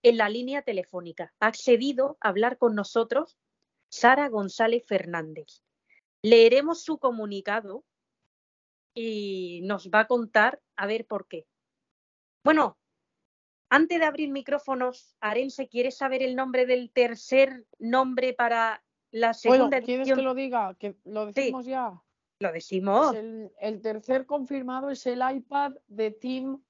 en 0.02 0.16
la 0.16 0.28
línea 0.28 0.62
telefónica. 0.62 1.34
Ha 1.40 1.48
accedido 1.48 2.16
a 2.20 2.28
hablar 2.28 2.58
con 2.58 2.74
nosotros 2.74 3.36
Sara 3.90 4.28
González 4.28 4.84
Fernández. 4.86 5.62
Leeremos 6.22 6.82
su 6.82 6.98
comunicado 6.98 7.84
y 8.94 9.60
nos 9.64 9.90
va 9.90 10.00
a 10.00 10.06
contar 10.06 10.60
a 10.76 10.86
ver 10.86 11.06
por 11.06 11.26
qué. 11.28 11.46
Bueno, 12.44 12.78
antes 13.68 13.98
de 13.98 14.04
abrir 14.04 14.30
micrófonos, 14.30 15.16
Arense, 15.20 15.68
¿quieres 15.68 15.96
saber 15.96 16.22
el 16.22 16.34
nombre 16.34 16.66
del 16.66 16.90
tercer 16.90 17.66
nombre 17.78 18.32
para 18.32 18.82
la 19.10 19.28
Bueno, 19.44 19.64
segunda 19.64 19.80
¿quieres 19.80 20.06
edición? 20.08 20.18
que 20.18 20.24
lo 20.24 20.34
diga? 20.34 20.74
Que 20.74 20.96
lo 21.04 21.26
decimos 21.26 21.66
ya. 21.66 22.02
Lo 22.40 22.52
decimos. 22.52 23.08
Pues 23.08 23.18
el, 23.18 23.52
el 23.60 23.82
tercer 23.82 24.26
confirmado 24.26 24.90
es 24.90 25.06
el 25.06 25.20
iPad 25.20 25.74
de 25.88 26.10
Tim 26.10 26.62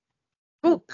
Cook. 0.61 0.93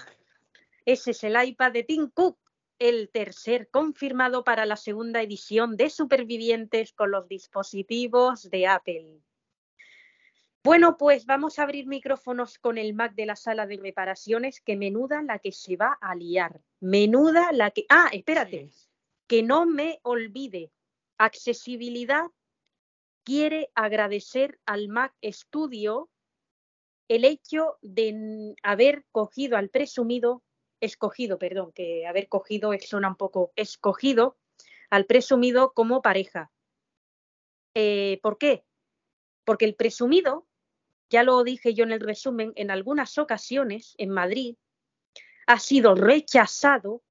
Ese 0.84 1.10
es 1.12 1.24
el 1.24 1.34
iPad 1.42 1.72
de 1.72 1.82
Tim 1.82 2.10
Cook, 2.10 2.38
el 2.78 3.10
tercer 3.10 3.68
confirmado 3.70 4.44
para 4.44 4.66
la 4.66 4.76
segunda 4.76 5.22
edición 5.22 5.76
de 5.76 5.90
Supervivientes 5.90 6.92
con 6.92 7.10
los 7.10 7.26
dispositivos 7.26 8.50
de 8.50 8.66
Apple. 8.66 9.20
Bueno, 10.66 10.96
pues 10.96 11.26
vamos 11.26 11.58
a 11.58 11.62
abrir 11.62 11.86
micrófonos 11.86 12.58
con 12.58 12.76
el 12.76 12.92
Mac 12.92 13.14
de 13.14 13.24
la 13.24 13.36
sala 13.36 13.68
de 13.68 13.76
reparaciones, 13.76 14.60
que 14.60 14.74
menuda 14.74 15.22
la 15.22 15.38
que 15.38 15.52
se 15.52 15.76
va 15.76 15.96
a 16.00 16.16
liar. 16.16 16.60
Menuda 16.80 17.52
la 17.52 17.70
que... 17.70 17.86
Ah, 17.88 18.08
espérate, 18.12 18.68
Sí. 18.72 18.88
que 19.28 19.42
no 19.44 19.64
me 19.64 20.00
olvide. 20.02 20.72
Accesibilidad 21.18 22.24
quiere 23.24 23.70
agradecer 23.76 24.58
al 24.66 24.88
Mac 24.88 25.14
Studio 25.22 26.10
el 27.08 27.24
hecho 27.24 27.78
de 27.82 28.56
haber 28.64 29.04
cogido 29.12 29.56
al 29.56 29.70
presumido, 29.70 30.42
escogido, 30.80 31.38
perdón, 31.38 31.70
que 31.72 32.08
haber 32.08 32.28
cogido 32.28 32.72
es- 32.72 32.88
suena 32.88 33.06
un 33.08 33.16
poco 33.16 33.52
escogido 33.54 34.36
al 34.90 35.06
presumido 35.06 35.72
como 35.74 36.02
pareja. 36.02 36.50
Eh, 37.74 38.18
¿Por 38.20 38.36
qué? 38.38 38.64
Porque 39.44 39.64
el 39.64 39.76
presumido, 39.76 40.48
ya 41.10 41.22
lo 41.22 41.42
dije 41.44 41.74
yo 41.74 41.84
en 41.84 41.92
el 41.92 42.00
resumen, 42.00 42.52
en 42.56 42.70
algunas 42.70 43.18
ocasiones 43.18 43.94
en 43.98 44.10
Madrid 44.10 44.56
ha 45.46 45.58
sido 45.58 45.94
rechazado 45.94 47.02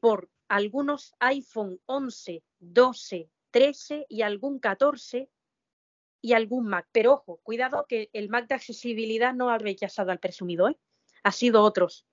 por 0.00 0.30
algunos 0.48 1.14
iPhone 1.18 1.80
11, 1.86 2.42
12, 2.60 3.30
13 3.50 4.06
y 4.08 4.22
algún 4.22 4.58
14 4.58 5.28
y 6.22 6.32
algún 6.32 6.66
Mac. 6.66 6.88
Pero 6.92 7.14
ojo, 7.14 7.40
cuidado 7.42 7.86
que 7.88 8.10
el 8.12 8.28
Mac 8.28 8.46
de 8.48 8.54
accesibilidad 8.54 9.34
no 9.34 9.50
ha 9.50 9.58
rechazado 9.58 10.12
al 10.12 10.20
presumido, 10.20 10.68
¿eh? 10.68 10.78
ha 11.22 11.32
sido 11.32 11.62
otros. 11.62 12.06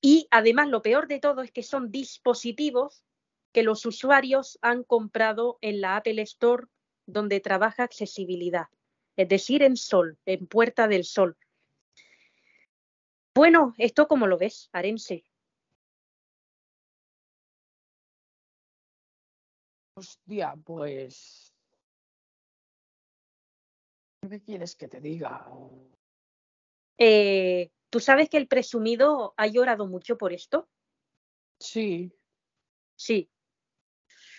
Y 0.00 0.28
además 0.30 0.68
lo 0.68 0.82
peor 0.82 1.08
de 1.08 1.20
todo 1.20 1.42
es 1.42 1.50
que 1.50 1.62
son 1.62 1.90
dispositivos 1.90 3.04
que 3.52 3.62
los 3.62 3.86
usuarios 3.86 4.58
han 4.62 4.84
comprado 4.84 5.58
en 5.60 5.80
la 5.80 5.96
Apple 5.96 6.20
Store 6.22 6.66
donde 7.06 7.40
trabaja 7.40 7.84
accesibilidad, 7.84 8.66
es 9.18 9.28
decir, 9.28 9.64
en 9.64 9.76
Sol, 9.76 10.16
en 10.24 10.46
Puerta 10.46 10.86
del 10.86 11.02
Sol. 11.02 11.36
Bueno, 13.34 13.74
¿esto 13.76 14.06
cómo 14.06 14.28
lo 14.28 14.38
ves, 14.38 14.70
Arense? 14.72 15.24
Hostia, 19.96 20.54
pues. 20.64 21.52
¿Qué 24.30 24.40
quieres 24.40 24.76
que 24.76 24.86
te 24.86 25.00
diga? 25.00 25.50
Eh, 26.96 27.72
¿Tú 27.90 27.98
sabes 27.98 28.28
que 28.28 28.36
el 28.36 28.46
presumido 28.46 29.34
ha 29.36 29.48
llorado 29.48 29.88
mucho 29.88 30.16
por 30.16 30.32
esto? 30.32 30.68
Sí, 31.58 32.12
Sí. 32.94 33.28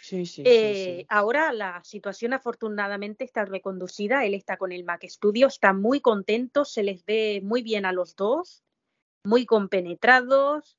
Sí, 0.10 0.26
sí, 0.26 0.44
sí, 0.44 0.44
Eh, 0.46 0.98
sí. 1.00 1.06
Ahora 1.10 1.54
la 1.54 1.84
situación 1.84 2.34
afortunadamente 2.34 3.24
está 3.24 3.46
reconducida. 3.46 4.26
Él 4.26 4.34
está 4.34 4.58
con 4.58 4.72
el 4.72 4.84
Mac 4.84 5.06
Studio, 5.08 5.48
está 5.48 5.74
muy 5.74 6.02
contento, 6.02 6.66
se 6.66 6.84
les 6.84 7.06
ve 7.06 7.42
muy 7.44 7.62
bien 7.62 7.86
a 7.86 7.92
los 7.94 8.16
dos, 8.16 8.64
muy 9.24 9.46
compenetrados. 9.46 10.78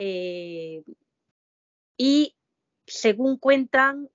eh, 0.00 0.82
y 1.96 2.34
según 2.86 3.38
cuentan, 3.38 4.10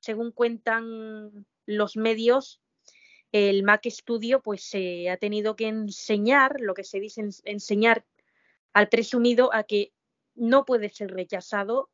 según 0.00 0.32
cuentan 0.32 1.46
los 1.66 1.96
medios, 1.96 2.60
el 3.32 3.62
Mac 3.64 3.82
Studio 3.86 4.40
pues 4.40 4.62
se 4.64 5.10
ha 5.10 5.16
tenido 5.16 5.56
que 5.56 5.68
enseñar, 5.68 6.60
lo 6.60 6.74
que 6.74 6.84
se 6.84 7.00
dice 7.00 7.22
ens- 7.22 7.42
enseñar 7.44 8.06
al 8.72 8.88
presumido 8.88 9.52
a 9.52 9.64
que 9.64 9.92
no 10.34 10.64
puede 10.64 10.88
ser 10.88 11.10
rechazado, 11.12 11.90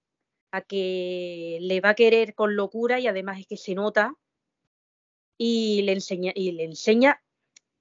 a 0.51 0.63
que 0.63 1.59
le 1.61 1.81
va 1.81 1.91
a 1.91 1.95
querer 1.95 2.35
con 2.35 2.57
locura 2.57 2.99
y 3.01 3.07
además 3.07 3.41
es 3.41 3.47
que 3.47 3.57
se 3.57 3.75
nota 3.75 4.15
y 5.37 5.83
le 5.83 5.93
enseña 5.93 6.33
y 6.35 6.53
le 6.53 6.65
enseña 6.65 7.23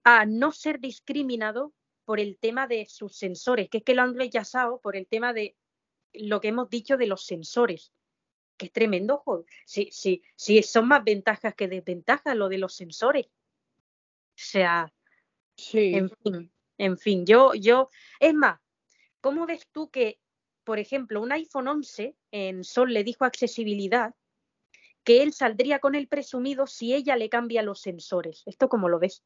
a 0.04 0.26
no 0.26 0.52
ser 0.52 0.80
discriminado 0.80 1.74
por 2.06 2.20
el 2.20 2.38
tema 2.38 2.68
de 2.68 2.86
sus 2.86 3.16
sensores, 3.16 3.70
que 3.70 3.80
es 3.80 3.84
que 3.84 3.94
lo 3.94 4.02
han 4.02 4.16
rechazado 4.16 4.80
por 4.82 4.96
el 4.96 5.08
tema 5.08 5.34
de 5.34 5.56
lo 6.14 6.42
que 6.42 6.48
hemos 6.48 6.70
dicho 6.70 6.98
de 6.98 7.08
los 7.08 7.26
sensores, 7.26 7.92
que 8.58 8.68
es 8.68 8.72
tremendo, 8.72 9.18
joder. 9.18 9.46
Sí, 9.66 9.90
sí, 9.92 10.24
sí, 10.36 10.64
son 10.64 10.88
más 10.88 11.04
ventajas 11.04 11.54
que 11.54 11.68
desventajas 11.68 12.36
lo 12.36 12.50
de 12.50 12.58
los 12.58 12.74
sensores. 12.74 13.28
O 13.28 14.42
sea, 14.42 14.92
Sí, 15.60 15.94
en 15.94 16.10
fin, 16.10 16.52
en 16.78 16.98
fin, 16.98 17.26
yo, 17.26 17.54
yo, 17.54 17.90
es 18.20 18.34
más, 18.34 18.62
¿cómo 19.20 19.46
ves 19.46 19.68
tú 19.74 19.90
que, 19.90 20.20
por 20.64 20.80
ejemplo, 20.80 21.22
un 21.22 21.32
iPhone 21.32 21.68
11 21.68 22.16
en 22.32 22.64
Sol 22.64 22.94
le 22.94 23.04
dijo 23.04 23.26
accesibilidad 23.26 24.14
que 25.04 25.24
él 25.24 25.34
saldría 25.34 25.80
con 25.80 25.96
el 25.96 26.08
presumido 26.08 26.68
si 26.68 26.94
ella 26.94 27.16
le 27.16 27.30
cambia 27.30 27.64
los 27.64 27.82
sensores? 27.82 28.44
¿Esto 28.46 28.70
cómo 28.70 28.90
lo 28.90 29.00
ves? 29.00 29.24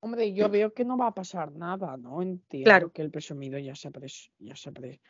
hombre, 0.00 0.32
yo 0.32 0.48
veo 0.48 0.72
que 0.72 0.84
no 0.84 0.96
va 0.96 1.08
a 1.08 1.14
pasar 1.14 1.52
nada, 1.52 1.96
¿no? 1.96 2.22
Entiendo 2.22 2.64
Claro. 2.64 2.92
que 2.92 3.02
el 3.02 3.10
presumido 3.10 3.58
ya 3.58 3.74
se 3.74 3.88
ha 3.88 3.90
pres- 3.90 4.30
ya 4.38 4.56
se 4.56 4.72
pres- 4.72 5.00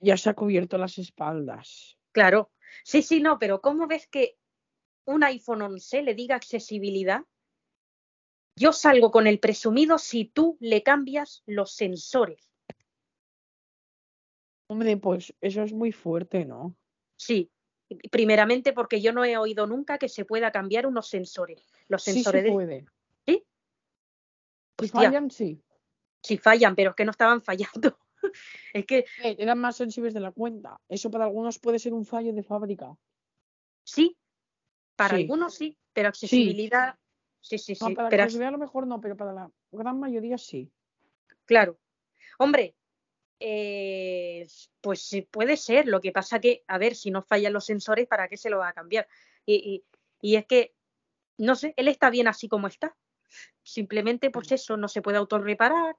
ya 0.00 0.16
se 0.16 0.30
ha 0.30 0.34
cubierto 0.34 0.78
las 0.78 0.98
espaldas. 0.98 1.98
Claro. 2.12 2.50
Sí, 2.84 3.02
sí, 3.02 3.20
no, 3.20 3.38
pero 3.38 3.60
¿cómo 3.60 3.86
ves 3.86 4.06
que 4.08 4.36
un 5.06 5.24
iPhone 5.24 5.62
11 5.62 6.02
le 6.02 6.14
diga 6.14 6.36
accesibilidad? 6.36 7.22
Yo 8.58 8.72
salgo 8.72 9.10
con 9.10 9.26
el 9.26 9.38
presumido 9.38 9.98
si 9.98 10.24
tú 10.24 10.56
le 10.60 10.82
cambias 10.82 11.42
los 11.46 11.72
sensores. 11.72 12.48
Hombre, 14.68 14.96
pues 14.96 15.34
eso 15.40 15.62
es 15.62 15.72
muy 15.72 15.92
fuerte, 15.92 16.44
¿no? 16.44 16.74
Sí, 17.16 17.50
primeramente 18.10 18.72
porque 18.72 19.00
yo 19.00 19.12
no 19.12 19.24
he 19.24 19.36
oído 19.36 19.66
nunca 19.66 19.98
que 19.98 20.08
se 20.08 20.24
pueda 20.24 20.50
cambiar 20.50 20.86
unos 20.86 21.06
sensores. 21.08 21.70
Los 21.88 22.02
Sí 22.02 22.14
sensores 22.14 22.40
se 22.40 22.46
de- 22.48 22.52
puede. 22.52 22.86
¿Sí? 23.26 23.44
Si 24.78 24.84
Hostia. 24.86 24.90
fallan, 25.02 25.30
sí. 25.30 25.62
sí 26.22 26.38
fallan, 26.38 26.74
pero 26.74 26.90
es 26.90 26.96
que 26.96 27.04
no 27.04 27.10
estaban 27.12 27.40
fallando. 27.42 27.98
es 28.72 28.86
que 28.86 29.04
Eh, 29.22 29.36
eran 29.38 29.58
más 29.58 29.76
sensibles 29.76 30.14
de 30.14 30.20
la 30.20 30.32
cuenta. 30.32 30.80
Eso 30.88 31.10
para 31.10 31.24
algunos 31.26 31.58
puede 31.58 31.78
ser 31.78 31.92
un 31.92 32.04
fallo 32.04 32.32
de 32.32 32.42
fábrica. 32.42 32.96
sí, 33.84 34.16
para 34.96 35.16
Sí. 35.16 35.22
algunos 35.22 35.54
sí, 35.54 35.78
pero 35.92 36.08
accesibilidad, 36.08 36.98
sí, 37.48 37.58
sí, 37.58 37.76
No, 37.80 37.88
sí. 37.88 37.94
para 37.94 38.08
pero 38.08 38.28
se 38.28 38.38
vea 38.38 38.48
a 38.48 38.52
lo 38.52 38.58
mejor 38.58 38.86
no, 38.86 39.00
pero 39.00 39.16
para 39.16 39.32
la 39.32 39.50
gran 39.72 39.98
mayoría 39.98 40.38
sí. 40.38 40.70
Claro. 41.44 41.78
Hombre, 42.38 42.74
eh, 43.40 44.46
pues 44.80 45.10
puede 45.30 45.56
ser. 45.56 45.86
Lo 45.86 46.00
que 46.00 46.12
pasa 46.12 46.40
que, 46.40 46.64
a 46.66 46.78
ver, 46.78 46.94
si 46.94 47.10
no 47.10 47.22
fallan 47.22 47.52
los 47.52 47.64
sensores, 47.66 48.06
¿para 48.06 48.28
qué 48.28 48.36
se 48.36 48.50
lo 48.50 48.58
va 48.58 48.68
a 48.68 48.72
cambiar? 48.72 49.06
Y, 49.44 49.54
y- 49.54 49.84
y 50.20 50.36
es 50.36 50.46
que, 50.46 50.74
no 51.38 51.54
sé, 51.54 51.74
él 51.76 51.88
está 51.88 52.10
bien 52.10 52.28
así 52.28 52.48
como 52.48 52.66
está. 52.66 52.96
Simplemente, 53.62 54.30
pues 54.30 54.50
eso, 54.52 54.76
no 54.76 54.88
se 54.88 55.02
puede 55.02 55.18
autorreparar. 55.18 55.96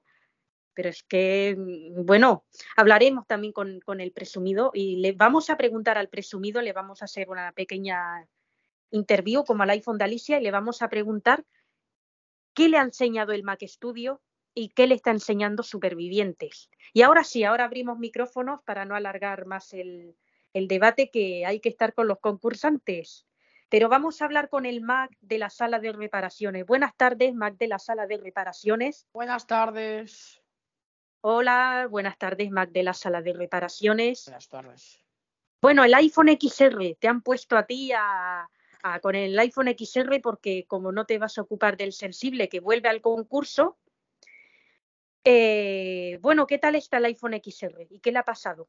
Pero 0.74 0.90
es 0.90 1.02
que, 1.02 1.56
mm, 1.58 2.04
bueno, 2.04 2.44
hablaremos 2.76 3.26
también 3.26 3.52
con, 3.52 3.80
con 3.80 4.00
el 4.00 4.12
presumido 4.12 4.70
y 4.74 4.96
le 4.96 5.12
vamos 5.12 5.50
a 5.50 5.56
preguntar 5.56 5.98
al 5.98 6.08
presumido, 6.08 6.60
le 6.62 6.72
vamos 6.72 7.02
a 7.02 7.06
hacer 7.06 7.28
una 7.30 7.52
pequeña 7.52 8.26
interview 8.90 9.44
como 9.44 9.62
al 9.62 9.70
iPhone 9.70 9.98
de 9.98 10.04
Alicia 10.04 10.38
y 10.38 10.42
le 10.42 10.50
vamos 10.50 10.82
a 10.82 10.88
preguntar 10.88 11.44
qué 12.54 12.68
le 12.68 12.78
ha 12.78 12.82
enseñado 12.82 13.32
el 13.32 13.42
Mac 13.42 13.60
Studio 13.62 14.20
y 14.54 14.70
qué 14.70 14.86
le 14.86 14.94
está 14.94 15.10
enseñando 15.10 15.62
Supervivientes. 15.62 16.70
Y 16.92 17.02
ahora 17.02 17.24
sí, 17.24 17.44
ahora 17.44 17.64
abrimos 17.64 17.98
micrófonos 17.98 18.60
para 18.64 18.84
no 18.84 18.94
alargar 18.94 19.46
más 19.46 19.72
el, 19.72 20.16
el 20.52 20.68
debate 20.68 21.10
que 21.10 21.46
hay 21.46 21.60
que 21.60 21.68
estar 21.68 21.94
con 21.94 22.08
los 22.08 22.18
concursantes. 22.18 23.26
Pero 23.68 23.88
vamos 23.88 24.20
a 24.20 24.24
hablar 24.24 24.48
con 24.48 24.64
el 24.64 24.80
Mac 24.80 25.10
de 25.20 25.38
la 25.38 25.50
sala 25.50 25.78
de 25.78 25.92
reparaciones. 25.92 26.64
Buenas 26.64 26.96
tardes, 26.96 27.34
Mac 27.34 27.56
de 27.58 27.68
la 27.68 27.78
sala 27.78 28.06
de 28.06 28.16
reparaciones. 28.16 29.06
Buenas 29.12 29.46
tardes. 29.46 30.42
Hola, 31.20 31.86
buenas 31.90 32.16
tardes, 32.16 32.50
Mac 32.50 32.70
de 32.70 32.82
la 32.82 32.94
sala 32.94 33.20
de 33.20 33.34
reparaciones. 33.34 34.24
Buenas 34.24 34.48
tardes. 34.48 35.04
Bueno, 35.60 35.84
el 35.84 35.92
iPhone 35.94 36.28
XR, 36.28 36.96
te 36.98 37.08
han 37.08 37.20
puesto 37.20 37.56
a 37.56 37.66
ti 37.66 37.92
a, 37.92 38.48
a- 38.82 39.00
con 39.00 39.14
el 39.14 39.38
iPhone 39.38 39.68
XR 39.68 40.20
porque 40.20 40.64
como 40.66 40.92
no 40.92 41.04
te 41.06 41.18
vas 41.18 41.38
a 41.38 41.42
ocupar 41.42 41.76
del 41.76 41.92
sensible 41.92 42.48
que 42.48 42.60
vuelve 42.60 42.88
al 42.88 43.00
concurso, 43.00 43.78
eh, 45.24 46.18
bueno, 46.22 46.46
¿qué 46.46 46.58
tal 46.58 46.74
está 46.74 46.98
el 46.98 47.06
iPhone 47.06 47.34
XR 47.34 47.86
y 47.90 48.00
qué 48.00 48.12
le 48.12 48.18
ha 48.18 48.24
pasado? 48.24 48.68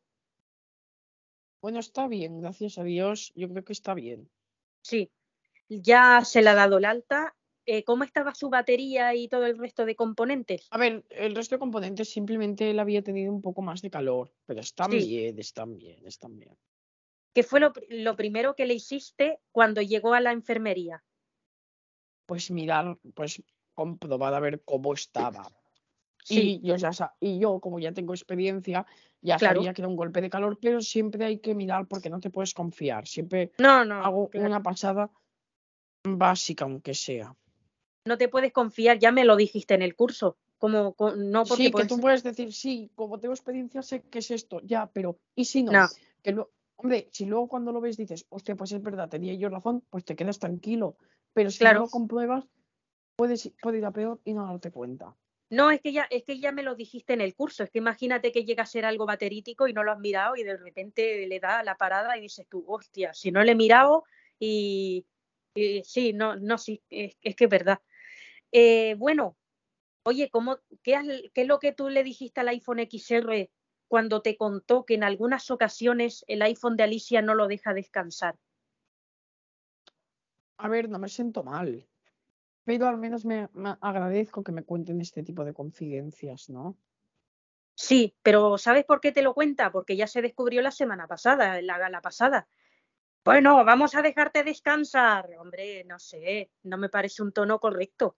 Bueno, 1.61 1.79
está 1.79 2.07
bien, 2.07 2.41
gracias 2.41 2.77
a 2.77 2.83
Dios. 2.83 3.33
Yo 3.35 3.49
creo 3.49 3.63
que 3.63 3.73
está 3.73 3.93
bien. 3.93 4.29
Sí, 4.81 5.11
ya 5.67 6.21
se 6.23 6.41
le 6.41 6.49
ha 6.49 6.55
dado 6.55 6.77
el 6.77 6.85
alta. 6.85 7.35
Eh, 7.65 7.83
¿Cómo 7.83 8.03
estaba 8.03 8.33
su 8.33 8.49
batería 8.49 9.13
y 9.13 9.27
todo 9.27 9.45
el 9.45 9.57
resto 9.57 9.85
de 9.85 9.95
componentes? 9.95 10.67
A 10.71 10.77
ver, 10.77 11.05
el 11.09 11.35
resto 11.35 11.55
de 11.55 11.59
componentes 11.59 12.09
simplemente 12.09 12.71
él 12.71 12.79
había 12.79 13.03
tenido 13.03 13.31
un 13.31 13.41
poco 13.41 13.61
más 13.61 13.81
de 13.81 13.91
calor, 13.91 14.33
pero 14.45 14.61
están 14.61 14.89
Sí. 14.91 15.07
bien, 15.07 15.37
están 15.37 15.77
bien, 15.77 16.05
están 16.07 16.39
bien. 16.39 16.57
¿Qué 17.33 17.43
fue 17.43 17.59
lo, 17.59 17.73
pr- 17.73 17.85
lo 17.89 18.15
primero 18.15 18.55
que 18.55 18.65
le 18.65 18.73
hiciste 18.73 19.39
cuando 19.51 19.81
llegó 19.81 20.13
a 20.13 20.19
la 20.21 20.31
enfermería? 20.31 21.03
Pues 22.25 22.51
mirar, 22.51 22.97
pues 23.15 23.41
comprobar 23.73 24.33
a 24.33 24.39
ver 24.39 24.61
cómo 24.63 24.93
estaba. 24.93 25.47
Sí, 26.23 26.59
Y 26.61 26.67
yo 26.67 26.75
ya 26.75 26.91
y 27.19 27.39
yo, 27.39 27.59
como 27.59 27.79
ya 27.79 27.91
tengo 27.91 28.13
experiencia, 28.13 28.85
ya 29.21 29.37
Claro. 29.37 29.61
sabía 29.61 29.73
que 29.73 29.81
era 29.81 29.87
un 29.87 29.95
golpe 29.95 30.21
de 30.21 30.29
calor, 30.29 30.59
pero 30.61 30.81
siempre 30.81 31.25
hay 31.25 31.39
que 31.39 31.55
mirar 31.55 31.87
porque 31.87 32.09
no 32.09 32.19
te 32.19 32.29
puedes 32.29 32.53
confiar. 32.53 33.07
Siempre 33.07 33.51
no, 33.57 33.85
no, 33.85 34.03
hago 34.03 34.29
claro. 34.29 34.47
una 34.47 34.61
pasada 34.61 35.09
básica, 36.03 36.65
aunque 36.65 36.93
sea. 36.93 37.35
No 38.05 38.17
te 38.17 38.27
puedes 38.27 38.51
confiar, 38.51 38.99
ya 38.99 39.11
me 39.11 39.25
lo 39.25 39.35
dijiste 39.35 39.73
en 39.73 39.81
el 39.81 39.95
curso. 39.95 40.37
Como, 40.57 40.93
co- 40.93 41.15
no 41.15 41.45
porque 41.45 41.63
Sí, 41.63 41.67
que 41.69 41.71
puedes- 41.71 41.87
tú 41.87 41.99
puedes 41.99 42.21
decir, 42.23 42.53
sí, 42.53 42.91
como 42.95 43.17
tengo 43.19 43.33
experiencia 43.33 43.81
sé 43.81 44.01
que 44.03 44.19
es 44.19 44.29
esto, 44.29 44.59
ya, 44.63 44.87
pero 44.91 45.17
¿y 45.35 45.45
si 45.45 45.63
no? 45.63 45.71
No. 45.71 45.87
Que 46.21 46.33
lo- 46.33 46.51
hombre, 46.81 47.09
si 47.11 47.25
luego 47.25 47.47
cuando 47.49 47.71
lo 47.73 47.81
ves 47.81 47.97
dices, 47.97 48.25
hostia, 48.29 48.55
pues 48.55 48.71
es 48.71 48.81
verdad, 48.81 49.09
tenía 49.09 49.33
yo 49.33 49.49
razón, 49.49 49.83
pues 49.89 50.05
te 50.05 50.15
quedas 50.15 50.39
tranquilo. 50.39 50.95
Pero 51.33 51.51
si 51.51 51.59
Claro. 51.59 51.79
no 51.79 51.85
lo 51.85 51.89
compruebas, 51.91 52.45
puedes, 53.17 53.51
puede 53.61 53.79
ir 53.79 53.85
a 53.85 53.91
peor 53.91 54.21
y 54.23 54.33
no 54.33 54.45
darte 54.45 54.71
cuenta. 54.71 55.15
No, 55.51 55.71
es 55.71 55.81
que 55.81 55.91
ya, 55.91 56.07
es 56.09 56.23
que 56.23 56.39
ya 56.39 56.51
me 56.51 56.63
lo 56.63 56.75
dijiste 56.75 57.13
en 57.13 57.21
el 57.21 57.35
curso. 57.35 57.63
Es 57.63 57.69
que 57.69 57.79
imagínate 57.79 58.31
que 58.31 58.45
llega 58.45 58.63
a 58.63 58.67
ser 58.67 58.85
algo 58.85 59.05
baterítico 59.05 59.67
y 59.67 59.73
no 59.73 59.83
lo 59.83 59.91
has 59.91 59.99
mirado 59.99 60.35
y 60.35 60.43
de 60.43 60.55
repente 60.55 61.27
le 61.27 61.39
da 61.39 61.63
la 61.63 61.75
parada 61.75 62.17
y 62.17 62.21
dices 62.21 62.47
tú, 62.47 62.63
hostia, 62.67 63.13
si 63.13 63.31
no 63.31 63.43
le 63.43 63.51
he 63.51 63.55
mirado 63.55 64.03
y, 64.39 65.05
y 65.53 65.83
sí, 65.83 66.13
no, 66.13 66.35
no, 66.37 66.57
sí, 66.57 66.81
es, 66.89 67.17
es 67.21 67.35
que 67.35 67.43
es 67.45 67.49
verdad. 67.49 67.79
Eh, 68.51 68.95
bueno, 68.97 69.35
oye, 70.03 70.29
¿cómo, 70.29 70.59
qué, 70.81 70.95
has- 70.95 71.07
¿qué 71.33 71.41
es 71.41 71.47
lo 71.47 71.59
que 71.59 71.73
tú 71.73 71.89
le 71.89 72.03
dijiste 72.03 72.39
al 72.41 72.47
iPhone 72.49 72.79
XR 72.79 73.49
cuando 73.89 74.21
te 74.21 74.37
contó 74.37 74.85
que 74.85 74.93
en 74.93 75.03
algunas 75.03 75.51
ocasiones 75.51 76.23
el 76.27 76.41
iPhone 76.43 76.77
de 76.77 76.83
Alicia 76.83 77.21
no 77.21 77.35
lo 77.35 77.47
deja 77.47 77.73
descansar? 77.73 78.39
A 80.57 80.69
ver, 80.69 80.87
no 80.87 80.99
me 80.99 81.09
siento 81.09 81.43
mal. 81.43 81.85
Pero 82.63 82.87
al 82.87 82.97
menos 82.97 83.25
me, 83.25 83.49
me 83.53 83.75
agradezco 83.81 84.43
que 84.43 84.51
me 84.51 84.63
cuenten 84.63 85.01
este 85.01 85.23
tipo 85.23 85.43
de 85.43 85.53
confidencias, 85.53 86.49
¿no? 86.49 86.77
Sí, 87.75 88.15
pero 88.21 88.57
¿sabes 88.57 88.85
por 88.85 88.99
qué 88.99 89.11
te 89.11 89.21
lo 89.21 89.33
cuenta? 89.33 89.71
Porque 89.71 89.95
ya 89.95 90.05
se 90.05 90.21
descubrió 90.21 90.61
la 90.61 90.71
semana 90.71 91.07
pasada, 91.07 91.61
la 91.61 91.77
gala 91.77 92.01
pasada. 92.01 92.47
Bueno, 93.23 93.63
vamos 93.63 93.95
a 93.95 94.01
dejarte 94.01 94.43
descansar. 94.43 95.29
Hombre, 95.39 95.83
no 95.85 95.97
sé, 95.97 96.51
no 96.63 96.77
me 96.77 96.89
parece 96.89 97.23
un 97.23 97.31
tono 97.31 97.59
correcto. 97.59 98.17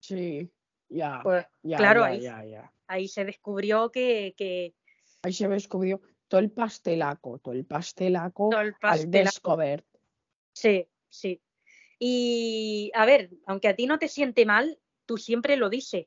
Sí, 0.00 0.52
ya, 0.88 1.20
Pues 1.22 1.46
ya, 1.62 1.76
claro, 1.78 2.00
ya, 2.00 2.06
ahí, 2.06 2.20
ya, 2.20 2.44
ya. 2.44 2.73
Ahí 2.86 3.08
se 3.08 3.24
descubrió 3.24 3.90
que, 3.90 4.34
que 4.36 4.74
Ahí 5.22 5.32
se 5.32 5.48
descubrió 5.48 6.00
todo 6.28 6.40
el 6.40 6.50
pastelaco, 6.50 7.38
todo 7.38 7.54
el 7.54 7.64
pastelaco 7.64 8.50
todo 8.50 8.60
el 8.60 8.74
al 8.82 9.10
descubert. 9.10 9.86
Sí, 10.52 10.88
sí. 11.08 11.40
Y 11.98 12.90
a 12.94 13.06
ver, 13.06 13.30
aunque 13.46 13.68
a 13.68 13.76
ti 13.76 13.86
no 13.86 13.98
te 13.98 14.08
siente 14.08 14.44
mal, 14.44 14.78
tú 15.06 15.16
siempre 15.16 15.56
lo 15.56 15.70
dices, 15.70 16.06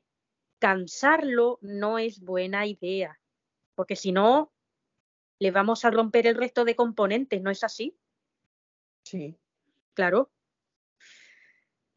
cansarlo 0.58 1.58
no 1.62 1.98
es 1.98 2.20
buena 2.20 2.66
idea, 2.66 3.20
porque 3.74 3.96
si 3.96 4.12
no, 4.12 4.52
le 5.38 5.50
vamos 5.50 5.84
a 5.84 5.90
romper 5.90 6.26
el 6.26 6.36
resto 6.36 6.64
de 6.64 6.76
componentes, 6.76 7.42
¿no 7.42 7.50
es 7.50 7.64
así? 7.64 7.96
Sí. 9.04 9.36
Claro. 9.94 10.30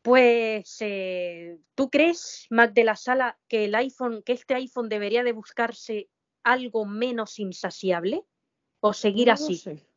Pues, 0.02 0.78
eh, 0.80 1.60
¿tú 1.76 1.90
crees, 1.90 2.48
Mac 2.50 2.74
de 2.74 2.84
la 2.84 2.96
Sala, 2.96 3.40
que 3.48 3.66
el 3.66 3.76
iPhone, 3.76 4.24
que 4.24 4.34
este 4.34 4.56
iPhone 4.56 4.90
debería 4.90 5.24
de 5.24 5.32
buscarse 5.32 6.10
algo 6.44 6.86
menos 6.86 7.38
insaciable 7.38 8.26
o 8.80 8.94
seguir 8.94 9.28
No 9.28 9.32
lo 9.34 9.36
así? 9.36 9.58
sé. 9.58 9.88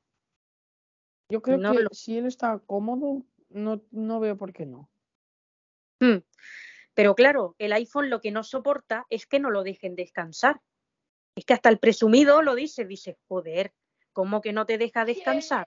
Yo 1.30 1.40
creo 1.40 1.58
No 1.58 1.72
que 1.72 1.82
lo- 1.84 1.88
si 1.92 2.18
él 2.18 2.26
está 2.26 2.58
cómodo, 2.58 3.22
no, 3.48 3.82
no 3.90 4.20
veo 4.20 4.36
por 4.36 4.52
qué 4.52 4.66
no. 4.66 4.90
Hmm. 6.00 6.18
Pero 6.92 7.14
claro, 7.14 7.56
el 7.58 7.72
iPhone 7.72 8.10
lo 8.10 8.20
que 8.20 8.30
no 8.30 8.44
soporta 8.44 9.06
es 9.08 9.26
que 9.26 9.40
no 9.40 9.50
lo 9.50 9.62
dejen 9.62 9.96
descansar. 9.96 10.60
Es 11.34 11.46
que 11.46 11.54
hasta 11.54 11.70
el 11.70 11.78
presumido 11.78 12.42
lo 12.42 12.54
dice, 12.54 12.84
dice, 12.84 13.16
joder, 13.26 13.72
¿cómo 14.12 14.42
que 14.42 14.52
no 14.52 14.66
te 14.66 14.76
deja 14.76 15.04
descansar? 15.06 15.66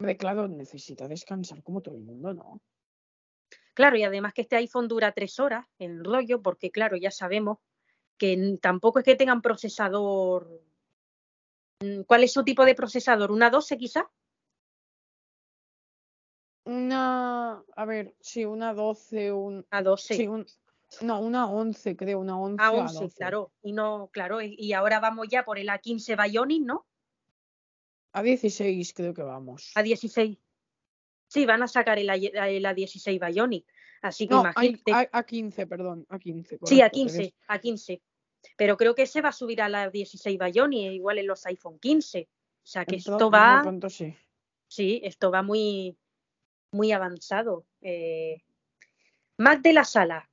Hombre, 0.00 0.16
claro, 0.16 0.48
necesita 0.48 1.06
descansar 1.06 1.62
como 1.62 1.82
todo 1.82 1.94
el 1.94 2.00
mundo, 2.00 2.32
¿no? 2.32 2.62
Claro, 3.74 3.98
y 3.98 4.02
además 4.02 4.32
que 4.32 4.40
este 4.40 4.56
iPhone 4.56 4.88
dura 4.88 5.12
tres 5.12 5.38
horas 5.38 5.66
en 5.78 6.02
rollo, 6.02 6.40
porque 6.40 6.70
claro, 6.70 6.96
ya 6.96 7.10
sabemos 7.10 7.58
que 8.16 8.56
tampoco 8.62 9.00
es 9.00 9.04
que 9.04 9.14
tengan 9.14 9.42
procesador. 9.42 10.62
Mm, 11.82 12.04
¿Cuál 12.04 12.24
es 12.24 12.32
su 12.32 12.42
tipo 12.44 12.64
de 12.64 12.74
procesador? 12.74 13.30
¿Una 13.30 13.50
12 13.50 13.76
quizá? 13.76 14.10
Una, 16.64 17.62
a 17.76 17.84
ver, 17.84 18.14
sí, 18.20 18.46
una 18.46 18.72
12, 18.72 19.32
un, 19.32 19.66
A 19.68 19.82
12. 19.82 20.14
sí, 20.14 20.26
un, 20.26 20.46
no, 21.02 21.20
una 21.20 21.46
11, 21.46 21.94
creo, 21.94 22.20
una 22.20 22.38
11 22.38 22.64
a 22.64 22.68
a 22.68 22.70
11, 22.70 22.94
12. 23.02 23.16
claro. 23.16 23.52
Y 23.60 23.72
no, 23.74 24.08
claro, 24.10 24.40
y 24.40 24.56
y 24.58 24.72
ahora 24.72 24.98
vamos 24.98 25.28
ya 25.28 25.44
por 25.44 25.58
el 25.58 25.68
A15 25.68 26.16
Bionic, 26.16 26.62
¿no? 26.62 26.86
A 28.12 28.22
16 28.22 28.92
creo 28.94 29.14
que 29.14 29.22
vamos. 29.22 29.70
A 29.74 29.82
16. 29.82 30.38
Sí, 31.28 31.46
van 31.46 31.62
a 31.62 31.68
sacar 31.68 31.98
el, 31.98 32.10
A- 32.10 32.16
el 32.16 32.64
A16 32.64 33.18
Bionic. 33.24 33.66
Así 34.02 34.26
que 34.26 34.34
No, 34.34 34.40
imagínate. 34.40 34.92
hay- 34.92 35.06
a 35.12 35.22
15, 35.22 35.66
perdón, 35.66 36.06
a 36.08 36.18
15. 36.18 36.58
Sí, 36.64 36.80
a 36.80 36.90
correcto, 36.90 37.12
que 37.12 37.18
15, 37.18 37.34
a 37.46 37.58
15. 37.60 38.02
Pero 38.56 38.76
creo 38.76 38.94
que 38.94 39.06
se 39.06 39.20
va 39.20 39.28
a 39.28 39.32
subir 39.32 39.60
a 39.62 39.68
la 39.68 39.90
16 39.90 40.38
Bionic, 40.38 40.92
igual 40.92 41.18
en 41.18 41.26
los 41.26 41.44
iPhone 41.46 41.78
15. 41.78 42.28
O 42.62 42.66
sea 42.66 42.84
que 42.84 42.92
de- 42.92 42.96
esto 42.98 43.30
va, 43.30 43.60
pronto 43.62 43.88
sí. 43.90 44.14
sí, 44.66 45.00
esto 45.04 45.30
va 45.30 45.42
muy, 45.42 45.96
muy 46.72 46.90
avanzado. 46.92 47.66
Eh, 47.80 48.42
Mac 49.38 49.60
de 49.62 49.72
la 49.72 49.84
Sala, 49.84 50.28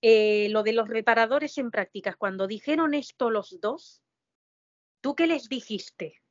eh, 0.00 0.48
lo 0.50 0.62
de 0.62 0.72
los 0.72 0.88
reparadores 0.88 1.58
en 1.58 1.70
prácticas, 1.70 2.16
cuando 2.16 2.46
dijeron 2.46 2.94
esto 2.94 3.28
los 3.30 3.60
dos, 3.60 4.02
¿tú 5.00 5.14
qué 5.14 5.26
les 5.26 5.48
dijiste? 5.48 6.21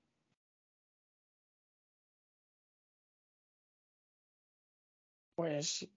Pues 5.41 5.89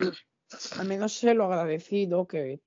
al 0.80 0.88
menos 0.88 1.12
sé 1.12 1.34
lo 1.34 1.44
agradecido 1.44 2.26
que, 2.26 2.60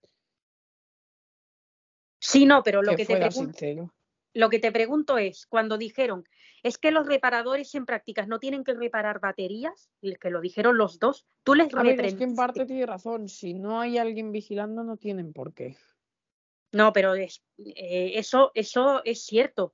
Sí, 2.21 2.45
no, 2.45 2.63
pero 2.63 2.81
lo 2.81 2.91
que 2.91 3.05
que, 3.05 3.05
te 3.05 3.17
pregunto, 3.17 3.51
sincero. 3.51 3.93
lo 4.33 4.49
que 4.49 4.59
te 4.59 4.71
pregunto 4.71 5.17
es, 5.17 5.45
cuando 5.45 5.77
dijeron, 5.77 6.23
es 6.63 6.77
que 6.77 6.91
los 6.91 7.05
reparadores 7.05 7.75
en 7.75 7.85
prácticas 7.85 8.29
no 8.29 8.39
tienen 8.39 8.63
que 8.63 8.75
reparar 8.75 9.19
baterías, 9.19 9.89
y 9.99 10.15
que 10.15 10.29
lo 10.29 10.39
dijeron 10.39 10.77
los 10.77 10.99
dos, 10.99 11.25
tú 11.43 11.53
les 11.53 11.73
A 11.73 11.83
ver, 11.83 11.99
es 12.05 12.15
que 12.15 12.23
en 12.23 12.35
parte 12.35 12.65
tiene 12.65 12.85
razón. 12.85 13.27
Si 13.27 13.53
no 13.53 13.81
hay 13.81 13.97
alguien 13.97 14.31
vigilando, 14.31 14.85
no 14.85 14.95
tienen 14.95 15.33
por 15.33 15.53
qué. 15.53 15.75
No, 16.71 16.93
pero 16.93 17.13
es, 17.15 17.43
eh, 17.57 18.13
eso, 18.15 18.51
eso 18.53 19.01
es 19.03 19.25
cierto. 19.25 19.73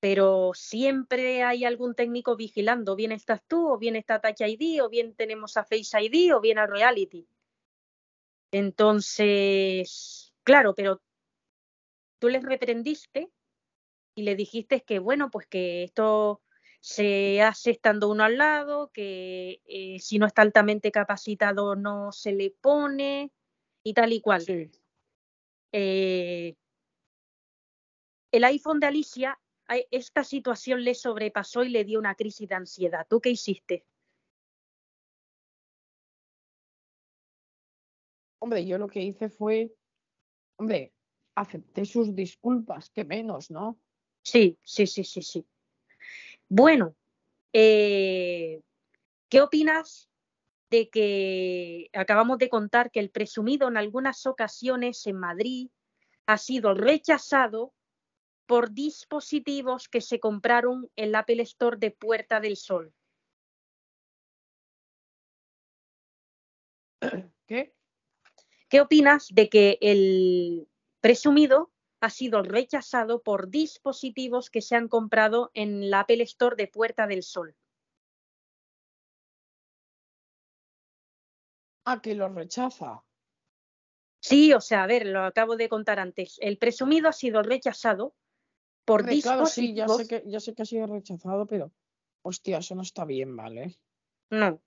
Pero 0.00 0.52
siempre 0.54 1.42
hay 1.42 1.64
algún 1.64 1.94
técnico 1.94 2.34
vigilando. 2.34 2.96
Bien 2.96 3.12
estás 3.12 3.42
tú, 3.46 3.68
o 3.68 3.78
bien 3.78 3.96
está 3.96 4.20
Touch 4.20 4.40
ID, 4.40 4.82
o 4.82 4.88
bien 4.88 5.14
tenemos 5.14 5.56
a 5.56 5.64
Face 5.64 6.00
ID, 6.00 6.34
o 6.34 6.40
bien 6.40 6.58
a 6.58 6.66
Reality. 6.66 7.28
Entonces, 8.50 10.32
claro, 10.42 10.74
pero 10.74 11.00
tú 12.18 12.28
les 12.28 12.42
reprendiste 12.42 13.30
y 14.14 14.22
le 14.22 14.36
dijiste 14.36 14.82
que, 14.82 14.98
bueno, 14.98 15.30
pues 15.30 15.46
que 15.46 15.84
esto 15.84 16.42
se 16.80 17.42
hace 17.42 17.70
estando 17.70 18.08
uno 18.08 18.24
al 18.24 18.38
lado, 18.38 18.90
que 18.92 19.60
eh, 19.66 19.98
si 19.98 20.18
no 20.18 20.26
está 20.26 20.42
altamente 20.42 20.90
capacitado 20.90 21.76
no 21.76 22.10
se 22.12 22.32
le 22.32 22.50
pone 22.50 23.32
y 23.82 23.94
tal 23.94 24.12
y 24.12 24.20
cual. 24.20 24.42
Sí. 24.42 24.70
Eh, 25.72 26.56
el 28.32 28.44
iPhone 28.44 28.80
de 28.80 28.86
Alicia, 28.86 29.39
esta 29.90 30.24
situación 30.24 30.84
le 30.84 30.94
sobrepasó 30.94 31.62
y 31.64 31.68
le 31.68 31.84
dio 31.84 31.98
una 31.98 32.14
crisis 32.14 32.48
de 32.48 32.54
ansiedad. 32.54 33.06
¿Tú 33.08 33.20
qué 33.20 33.30
hiciste? 33.30 33.84
Hombre, 38.40 38.66
yo 38.66 38.78
lo 38.78 38.88
que 38.88 39.02
hice 39.02 39.28
fue, 39.28 39.72
hombre, 40.56 40.92
acepté 41.34 41.84
sus 41.84 42.14
disculpas, 42.14 42.90
que 42.90 43.04
menos, 43.04 43.50
¿no? 43.50 43.78
Sí, 44.22 44.58
sí, 44.62 44.86
sí, 44.86 45.04
sí, 45.04 45.22
sí. 45.22 45.46
Bueno, 46.48 46.96
eh, 47.52 48.62
¿qué 49.28 49.40
opinas 49.40 50.10
de 50.70 50.88
que 50.88 51.90
acabamos 51.92 52.38
de 52.38 52.48
contar 52.48 52.90
que 52.90 53.00
el 53.00 53.10
presumido 53.10 53.68
en 53.68 53.76
algunas 53.76 54.24
ocasiones 54.26 55.06
en 55.06 55.16
Madrid 55.18 55.68
ha 56.26 56.38
sido 56.38 56.74
rechazado 56.74 57.74
por 58.50 58.72
dispositivos 58.72 59.88
que 59.88 60.00
se 60.00 60.18
compraron 60.18 60.90
en 60.96 61.12
la 61.12 61.20
Apple 61.20 61.40
Store 61.44 61.76
de 61.76 61.92
Puerta 61.92 62.40
del 62.40 62.56
Sol? 62.56 62.92
¿Qué? 67.46 67.76
¿Qué 68.68 68.80
opinas 68.80 69.28
de 69.30 69.48
que 69.48 69.78
el 69.80 70.68
presumido 71.00 71.70
ha 72.00 72.10
sido 72.10 72.42
rechazado 72.42 73.22
por 73.22 73.50
dispositivos 73.50 74.50
que 74.50 74.62
se 74.62 74.74
han 74.74 74.88
comprado 74.88 75.52
en 75.54 75.88
la 75.88 76.00
Apple 76.00 76.24
Store 76.24 76.56
de 76.56 76.66
Puerta 76.66 77.06
del 77.06 77.22
Sol? 77.22 77.54
Ah, 81.84 82.02
que 82.02 82.16
lo 82.16 82.28
rechaza. 82.28 83.04
Sí, 84.18 84.52
o 84.52 84.60
sea, 84.60 84.82
a 84.82 84.88
ver, 84.88 85.06
lo 85.06 85.22
acabo 85.22 85.54
de 85.54 85.68
contar 85.68 86.00
antes. 86.00 86.36
El 86.40 86.58
presumido 86.58 87.08
ha 87.08 87.12
sido 87.12 87.44
rechazado 87.44 88.16
por 88.84 89.02
Hombre, 89.02 89.20
claro, 89.20 89.46
sí, 89.46 89.74
ya 89.74 89.88
sé 89.88 90.06
que, 90.06 90.22
ya 90.26 90.40
sé 90.40 90.54
que 90.54 90.62
ha 90.62 90.66
sido 90.66 90.86
rechazado, 90.86 91.46
pero 91.46 91.72
hostia, 92.22 92.58
eso 92.58 92.74
no 92.74 92.82
está 92.82 93.04
bien, 93.04 93.36
¿vale? 93.36 93.76
No. 94.30 94.60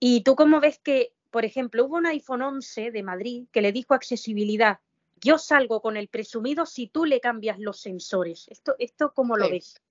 ¿Y 0.00 0.22
tú 0.22 0.36
cómo 0.36 0.60
ves 0.60 0.78
que, 0.78 1.12
por 1.30 1.44
ejemplo, 1.44 1.84
hubo 1.84 1.96
un 1.96 2.06
iPhone 2.06 2.42
11 2.42 2.90
de 2.90 3.02
Madrid 3.02 3.46
que 3.50 3.62
le 3.62 3.72
dijo 3.72 3.94
accesibilidad? 3.94 4.78
Yo 5.20 5.38
salgo 5.38 5.80
con 5.80 5.96
el 5.96 6.08
presumido 6.08 6.64
si 6.66 6.86
tú 6.86 7.04
le 7.04 7.20
cambias 7.20 7.58
los 7.58 7.80
sensores. 7.80 8.46
¿Esto, 8.48 8.76
esto 8.78 9.12
cómo 9.12 9.36
lo 9.36 9.46
Sí. 9.46 9.52
ves? 9.52 9.82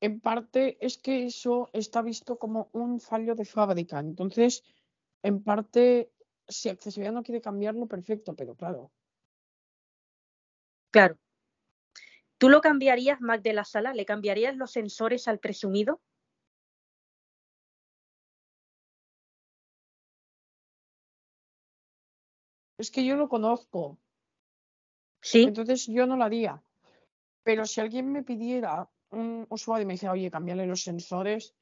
En 0.00 0.20
parte 0.20 0.76
es 0.84 0.98
que 0.98 1.26
eso 1.26 1.70
está 1.72 2.02
visto 2.02 2.38
como 2.38 2.68
un 2.72 3.00
fallo 3.00 3.34
de 3.34 3.44
fábrica. 3.44 4.00
Entonces, 4.00 4.62
en 5.22 5.42
parte, 5.42 6.10
si 6.48 6.68
accesibilidad 6.68 7.14
no 7.14 7.22
quiere 7.22 7.40
cambiarlo, 7.40 7.86
perfecto, 7.86 8.34
pero 8.34 8.54
claro, 8.54 8.90
Claro. 10.90 11.16
¿Tú 12.42 12.48
lo 12.48 12.60
cambiarías, 12.60 13.20
Mac 13.20 13.40
de 13.40 13.52
la 13.52 13.64
sala? 13.64 13.94
¿Le 13.94 14.04
cambiarías 14.04 14.56
los 14.56 14.72
sensores 14.72 15.28
al 15.28 15.38
presumido? 15.38 16.00
es 22.78 22.90
que 22.90 23.04
yo 23.04 23.14
lo 23.14 23.28
conozco, 23.28 23.96
Sí, 25.20 25.44
entonces 25.44 25.86
yo 25.86 26.04
no 26.04 26.16
lo 26.16 26.24
haría. 26.24 26.60
Pero 27.44 27.64
si 27.64 27.80
alguien 27.80 28.10
me 28.10 28.24
pidiera 28.24 28.90
un 29.10 29.46
usuario 29.48 29.84
y 29.84 29.86
me 29.86 29.92
dijera, 29.92 30.10
oye, 30.10 30.28
cambiarle 30.28 30.66
los 30.66 30.82
sensores, 30.82 31.54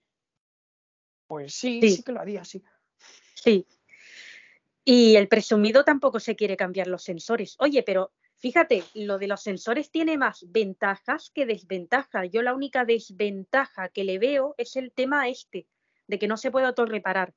pues 1.27 1.53
sí, 1.53 1.83
Sí. 1.83 1.97
sí 1.97 2.03
que 2.03 2.13
lo 2.13 2.21
haría, 2.23 2.43
sí. 2.43 2.65
sí. 3.35 3.67
Y 4.83 5.17
el 5.17 5.29
presumido 5.29 5.85
tampoco 5.85 6.21
se 6.21 6.37
quiere 6.37 6.57
cambiar 6.57 6.87
los 6.87 7.03
sensores. 7.05 7.57
Oye, 7.59 7.83
pero 7.83 8.15
fíjate, 8.41 8.83
lo 8.95 9.19
de 9.19 9.29
los 9.29 9.43
sensores 9.43 9.91
tiene 9.91 10.19
más 10.19 10.45
ventajas 10.49 11.31
que 11.35 11.47
desventajas. 11.47 12.29
Yo 12.33 12.43
la 12.43 12.55
única 12.55 12.85
desventaja 12.85 13.89
que 13.89 14.05
le 14.05 14.19
veo 14.19 14.55
es 14.59 14.77
el 14.77 14.93
tema 14.93 15.29
este, 15.29 15.67
de 16.07 16.19
que 16.19 16.27
no 16.29 16.37
se 16.37 16.51
puede 16.51 16.67
autorreparar. 16.67 17.35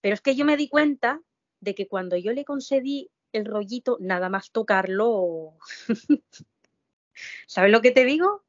Pero 0.00 0.14
es 0.14 0.20
que 0.20 0.34
yo 0.36 0.44
me 0.44 0.56
di 0.56 0.68
cuenta 0.68 1.20
de 1.60 1.74
que 1.74 1.88
cuando 1.88 2.16
yo 2.16 2.32
le 2.32 2.44
concedí 2.44 3.10
el 3.32 3.46
rollito, 3.46 3.96
nada 4.00 4.28
más 4.28 4.50
tocarlo. 4.50 5.56
¿Sabes 7.46 7.70
lo 7.72 7.80
que 7.80 7.90
te 7.90 8.04
digo? 8.04 8.44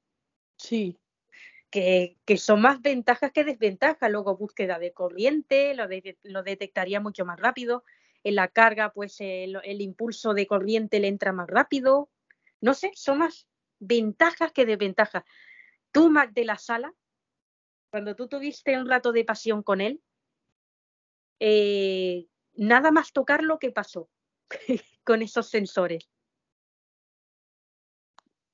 Sí, 0.58 0.98
que, 1.70 2.18
que 2.26 2.38
son 2.38 2.62
más 2.62 2.82
ventajas 2.82 3.32
que 3.32 3.44
desventajas. 3.44 4.12
Luego 4.12 4.38
búsqueda 4.38 4.80
de 4.80 4.94
corriente, 4.94 5.74
lo, 5.76 5.88
de- 5.88 6.18
lo 6.24 6.44
detectaría 6.44 7.00
mucho 7.00 7.26
más 7.26 7.40
rápido. 7.40 7.84
En 8.26 8.36
la 8.36 8.48
carga, 8.48 8.92
pues 8.92 9.18
el, 9.22 9.58
el 9.64 9.82
impulso 9.82 10.34
de 10.34 10.48
corriente 10.48 11.00
le 11.00 11.08
entra 11.08 11.32
más 11.32 11.48
rápido. 11.48 12.10
No 12.60 12.74
sé, 12.74 12.92
son 12.96 13.20
más 13.20 13.48
ventajas 13.80 14.52
que 14.52 14.66
desventajas. 14.66 15.24
Tú, 15.92 16.10
Mac 16.10 16.34
de 16.34 16.44
la 16.44 16.58
sala, 16.58 16.94
cuando 17.92 18.16
tú 18.16 18.28
tuviste 18.28 18.78
un 18.78 18.90
rato 18.90 19.12
de 19.12 19.24
pasión 19.24 19.62
con 19.62 19.80
él, 19.80 20.02
eh, 21.40 22.28
nada 22.56 22.92
más 22.92 23.14
tocar 23.14 23.44
lo 23.44 23.60
que 23.60 23.72
pasó 23.72 24.10
con 25.04 25.22
esos 25.22 25.48
sensores. 25.48 26.10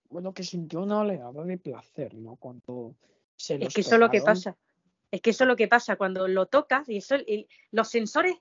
bueno, 0.10 0.34
que 0.34 0.44
sintió 0.44 0.82
una 0.82 1.00
oleada 1.00 1.44
de 1.46 1.58
placer, 1.58 2.14
¿no? 2.16 2.36
Cuando 2.36 2.98
se 3.38 3.56
Es 3.56 3.74
que 3.74 3.80
eso 3.80 3.96
es 3.96 4.00
lo 4.02 4.10
que 4.12 4.22
pasa. 4.22 4.58
Es 5.10 5.22
que 5.22 5.30
eso 5.30 5.46
es 5.46 5.48
lo 5.48 5.56
que 5.56 5.70
pasa 5.70 5.96
cuando 5.96 6.28
lo 6.28 6.48
tocas 6.48 6.90
y 6.90 6.98
eso, 6.98 7.16
el- 7.16 7.48
los 7.72 7.88
sensores, 7.88 8.36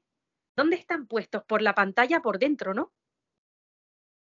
¿dónde 0.60 0.76
están 0.76 1.06
puestos? 1.06 1.42
Por 1.44 1.62
la 1.62 1.74
pantalla, 1.74 2.20
por 2.20 2.38
dentro, 2.38 2.74
¿no? 2.74 2.92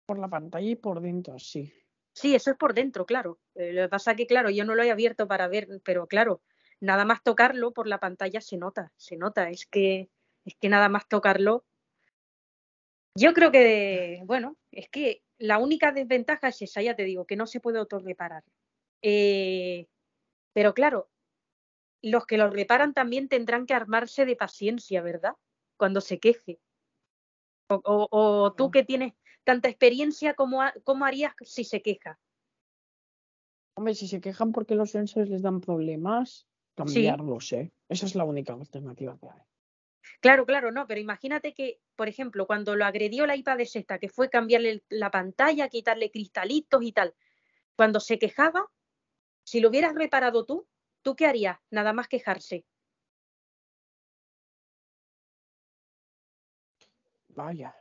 Por 0.06 0.20
la 0.20 0.28
pantalla 0.28 0.70
y 0.70 0.76
por 0.76 1.00
dentro, 1.00 1.36
sí. 1.38 1.72
Sí, 2.12 2.34
eso 2.34 2.52
es 2.52 2.56
por 2.56 2.74
dentro, 2.74 3.06
claro. 3.06 3.40
Eh, 3.56 3.72
lo 3.72 3.82
que 3.82 3.88
pasa 3.88 4.14
que, 4.14 4.26
claro, 4.26 4.48
yo 4.48 4.64
no 4.64 4.76
lo 4.76 4.84
he 4.84 4.90
abierto 4.92 5.26
para 5.26 5.48
ver, 5.48 5.68
pero 5.84 6.06
claro, 6.06 6.40
nada 6.80 7.04
más 7.04 7.24
tocarlo 7.24 7.72
por 7.72 7.88
la 7.88 7.98
pantalla 7.98 8.40
se 8.40 8.56
nota, 8.56 8.92
se 8.96 9.16
nota. 9.16 9.50
Es 9.50 9.66
que, 9.66 10.10
es 10.44 10.54
que 10.60 10.68
nada 10.68 10.88
más 10.88 11.08
tocarlo. 11.08 11.64
Yo 13.16 13.34
creo 13.34 13.50
que, 13.50 14.22
bueno, 14.24 14.56
es 14.70 14.88
que 14.88 15.24
la 15.38 15.58
única 15.58 15.90
desventaja 15.90 16.48
es 16.48 16.62
esa, 16.62 16.82
ya 16.82 16.94
te 16.94 17.02
digo, 17.02 17.26
que 17.26 17.36
no 17.36 17.48
se 17.48 17.58
puede 17.58 17.80
autorreparar. 17.80 18.44
Eh, 19.02 19.88
pero 20.52 20.72
claro, 20.72 21.10
los 22.00 22.26
que 22.26 22.38
lo 22.38 22.48
reparan 22.48 22.94
también 22.94 23.28
tendrán 23.28 23.66
que 23.66 23.74
armarse 23.74 24.24
de 24.24 24.36
paciencia, 24.36 25.02
¿verdad? 25.02 25.34
Cuando 25.78 26.02
se 26.02 26.20
queje. 26.20 26.60
O, 27.74 27.76
o- 27.94 28.08
o 28.20 28.52
tú 28.58 28.64
que 28.70 28.84
tienes 28.90 29.12
tanta 29.44 29.68
experiencia, 29.70 30.34
¿cómo, 30.34 30.60
ha- 30.62 30.74
cómo 30.84 31.04
harías 31.06 31.32
si 31.54 31.64
se 31.64 31.80
queja? 31.82 32.18
Hombre, 33.76 33.94
si 33.94 34.06
se 34.08 34.20
quejan 34.20 34.52
porque 34.52 34.74
los 34.74 34.90
sensores 34.90 35.30
les 35.30 35.42
dan 35.42 35.60
problemas, 35.60 36.46
cambiarlos, 36.74 37.52
¿eh? 37.52 37.72
Esa 37.88 38.06
es 38.06 38.14
la 38.14 38.24
única 38.24 38.52
alternativa 38.52 39.16
que 39.18 39.28
hay. 39.30 39.42
Claro, 40.20 40.46
claro, 40.46 40.72
no, 40.72 40.86
pero 40.86 41.00
imagínate 41.00 41.54
que, 41.54 41.80
por 41.96 42.08
ejemplo, 42.08 42.46
cuando 42.46 42.74
lo 42.76 42.84
agredió 42.84 43.26
la 43.26 43.36
iPad 43.36 43.60
esta, 43.60 43.98
que 43.98 44.08
fue 44.08 44.30
cambiarle 44.30 44.82
la 44.88 45.10
pantalla, 45.10 45.68
quitarle 45.68 46.10
cristalitos 46.10 46.82
y 46.82 46.92
tal, 46.92 47.14
cuando 47.76 48.00
se 48.00 48.18
quejaba, 48.18 48.66
si 49.44 49.60
lo 49.60 49.68
hubieras 49.70 49.94
reparado 49.94 50.44
tú, 50.46 50.68
¿tú 51.02 51.16
qué 51.16 51.26
harías? 51.26 51.58
Nada 51.70 51.92
más 51.92 52.08
quejarse. 52.08 52.66
Vaya. 57.38 57.72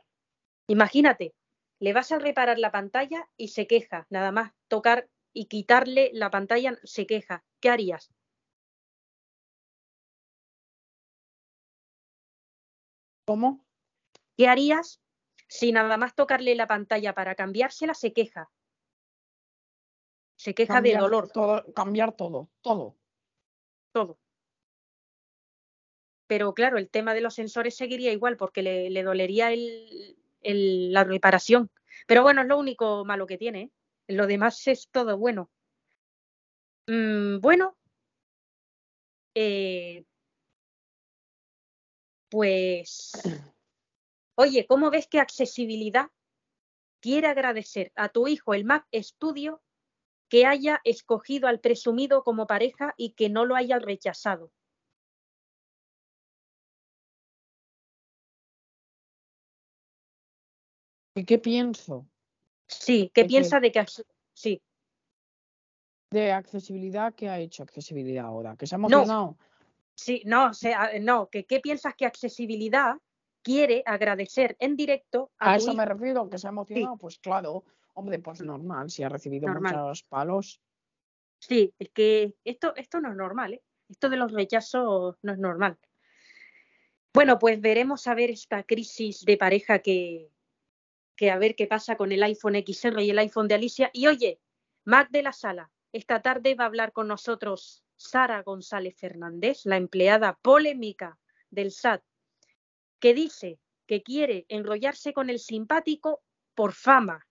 Imagínate, 0.68 1.34
le 1.80 1.92
vas 1.92 2.12
a 2.12 2.20
reparar 2.20 2.60
la 2.60 2.70
pantalla 2.70 3.28
y 3.36 3.48
se 3.48 3.66
queja, 3.66 4.06
nada 4.08 4.30
más 4.30 4.52
tocar 4.68 5.10
y 5.32 5.46
quitarle 5.46 6.10
la 6.14 6.30
pantalla 6.30 6.78
se 6.84 7.08
queja. 7.08 7.44
¿Qué 7.58 7.68
harías? 7.68 8.14
¿Cómo? 13.26 13.66
¿Qué 14.36 14.46
harías 14.46 15.00
si 15.48 15.72
nada 15.72 15.96
más 15.96 16.14
tocarle 16.14 16.54
la 16.54 16.68
pantalla 16.68 17.12
para 17.14 17.34
cambiársela 17.34 17.94
se 17.94 18.12
queja? 18.12 18.52
Se 20.36 20.54
queja 20.54 20.80
de 20.80 20.96
dolor. 20.96 21.32
Todo, 21.32 21.64
cambiar 21.74 22.12
todo, 22.12 22.48
todo. 22.62 22.96
todo. 23.90 24.20
Pero 26.28 26.54
claro, 26.54 26.78
el 26.78 26.88
tema 26.90 27.14
de 27.14 27.20
los 27.22 27.34
sensores 27.34 27.76
seguiría 27.76 28.12
igual 28.12 28.36
porque 28.36 28.62
le, 28.62 28.90
le 28.90 29.02
dolería 29.02 29.52
el- 29.52 30.92
la 30.92 31.04
reparación. 31.04 31.70
Pero 32.06 32.22
bueno, 32.22 32.42
es 32.42 32.48
lo 32.48 32.58
único 32.58 33.04
malo 33.04 33.26
que 33.26 33.38
tiene. 33.38 33.60
¿eh? 33.62 33.70
Lo 34.08 34.26
demás 34.26 34.66
es 34.68 34.88
todo 34.90 35.16
bueno. 35.18 35.50
Mm, 36.88 37.40
bueno, 37.40 37.76
eh, 39.34 40.04
pues, 42.30 43.12
oye, 44.36 44.66
¿cómo 44.66 44.90
ves 44.90 45.06
que 45.06 45.20
accesibilidad 45.20 46.10
quiere 47.00 47.28
agradecer 47.28 47.92
a 47.96 48.08
tu 48.10 48.28
hijo 48.28 48.54
el 48.54 48.64
Mac 48.64 48.86
Studio 48.94 49.62
que 50.28 50.46
haya 50.46 50.80
escogido 50.84 51.48
al 51.48 51.60
presumido 51.60 52.24
como 52.24 52.46
pareja 52.46 52.94
y 52.96 53.12
que 53.14 53.28
no 53.30 53.44
lo 53.46 53.56
haya 53.56 53.78
rechazado? 53.78 54.52
Qué 61.24 61.38
pienso? 61.38 62.06
Sí, 62.66 63.10
¿qué 63.14 63.24
piensa 63.24 63.60
de 63.60 63.72
que 63.72 63.84
sí? 64.34 64.62
De 66.10 66.32
accesibilidad, 66.32 67.14
¿qué 67.14 67.28
ha 67.28 67.38
hecho 67.38 67.62
accesibilidad 67.62 68.26
ahora? 68.26 68.56
¿Que 68.56 68.66
se 68.66 68.74
ha 68.74 68.78
No. 68.78 68.86
emocionado? 68.86 69.38
Sí, 69.94 70.22
no, 70.24 70.50
o 70.50 70.54
sea, 70.54 70.92
no, 71.00 71.28
que 71.28 71.44
qué 71.44 71.60
piensas 71.60 71.94
que 71.96 72.06
accesibilidad 72.06 72.94
quiere 73.42 73.82
agradecer 73.84 74.56
en 74.60 74.76
directo 74.76 75.32
a, 75.38 75.52
A 75.52 75.56
eso 75.56 75.74
me 75.74 75.84
refiero, 75.84 76.30
que 76.30 76.38
se 76.38 76.46
ha 76.46 76.50
emocionado. 76.50 76.96
Pues 76.96 77.18
claro, 77.18 77.64
hombre, 77.94 78.18
pues 78.20 78.40
normal, 78.40 78.90
si 78.90 79.02
ha 79.02 79.08
recibido 79.08 79.48
Normal. 79.48 79.74
muchos 79.74 80.04
palos. 80.04 80.60
Sí, 81.40 81.74
es 81.78 81.90
que 81.90 82.34
esto, 82.44 82.74
esto 82.76 83.00
no 83.00 83.10
es 83.10 83.16
normal, 83.16 83.54
¿eh? 83.54 83.62
Esto 83.88 84.08
de 84.08 84.16
los 84.16 84.32
rechazos 84.32 85.16
no 85.22 85.32
es 85.32 85.38
normal. 85.38 85.78
Bueno, 87.12 87.38
pues 87.38 87.60
veremos 87.60 88.06
a 88.06 88.14
ver 88.14 88.30
esta 88.30 88.62
crisis 88.62 89.24
de 89.24 89.36
pareja 89.36 89.80
que, 89.80 90.30
que 91.18 91.32
a 91.32 91.38
ver 91.38 91.56
qué 91.56 91.66
pasa 91.66 91.96
con 91.96 92.12
el 92.12 92.22
iPhone 92.22 92.54
XR 92.54 93.02
y 93.02 93.10
el 93.10 93.18
iPhone 93.18 93.48
de 93.48 93.56
Alicia. 93.56 93.90
Y 93.92 94.06
oye, 94.06 94.40
Mac 94.84 95.10
de 95.10 95.24
la 95.24 95.32
Sala, 95.32 95.70
esta 95.92 96.22
tarde 96.22 96.54
va 96.54 96.62
a 96.62 96.68
hablar 96.68 96.92
con 96.92 97.08
nosotros 97.08 97.82
Sara 97.96 98.42
González 98.44 98.96
Fernández, 98.96 99.66
la 99.66 99.76
empleada 99.76 100.38
polémica 100.40 101.18
del 101.50 101.72
SAT, 101.72 102.04
que 103.00 103.14
dice 103.14 103.58
que 103.86 104.04
quiere 104.04 104.46
enrollarse 104.48 105.12
con 105.12 105.28
el 105.28 105.40
simpático 105.40 106.22
por 106.54 106.72
fama. 106.72 107.26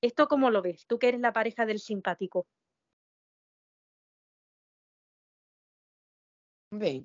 ¿Esto 0.00 0.28
cómo 0.28 0.52
lo 0.52 0.62
ves? 0.62 0.86
Tú 0.86 1.00
que 1.00 1.08
eres 1.08 1.20
la 1.20 1.32
pareja 1.32 1.66
del 1.66 1.80
simpático. 1.80 2.46
Hombre, 6.70 7.04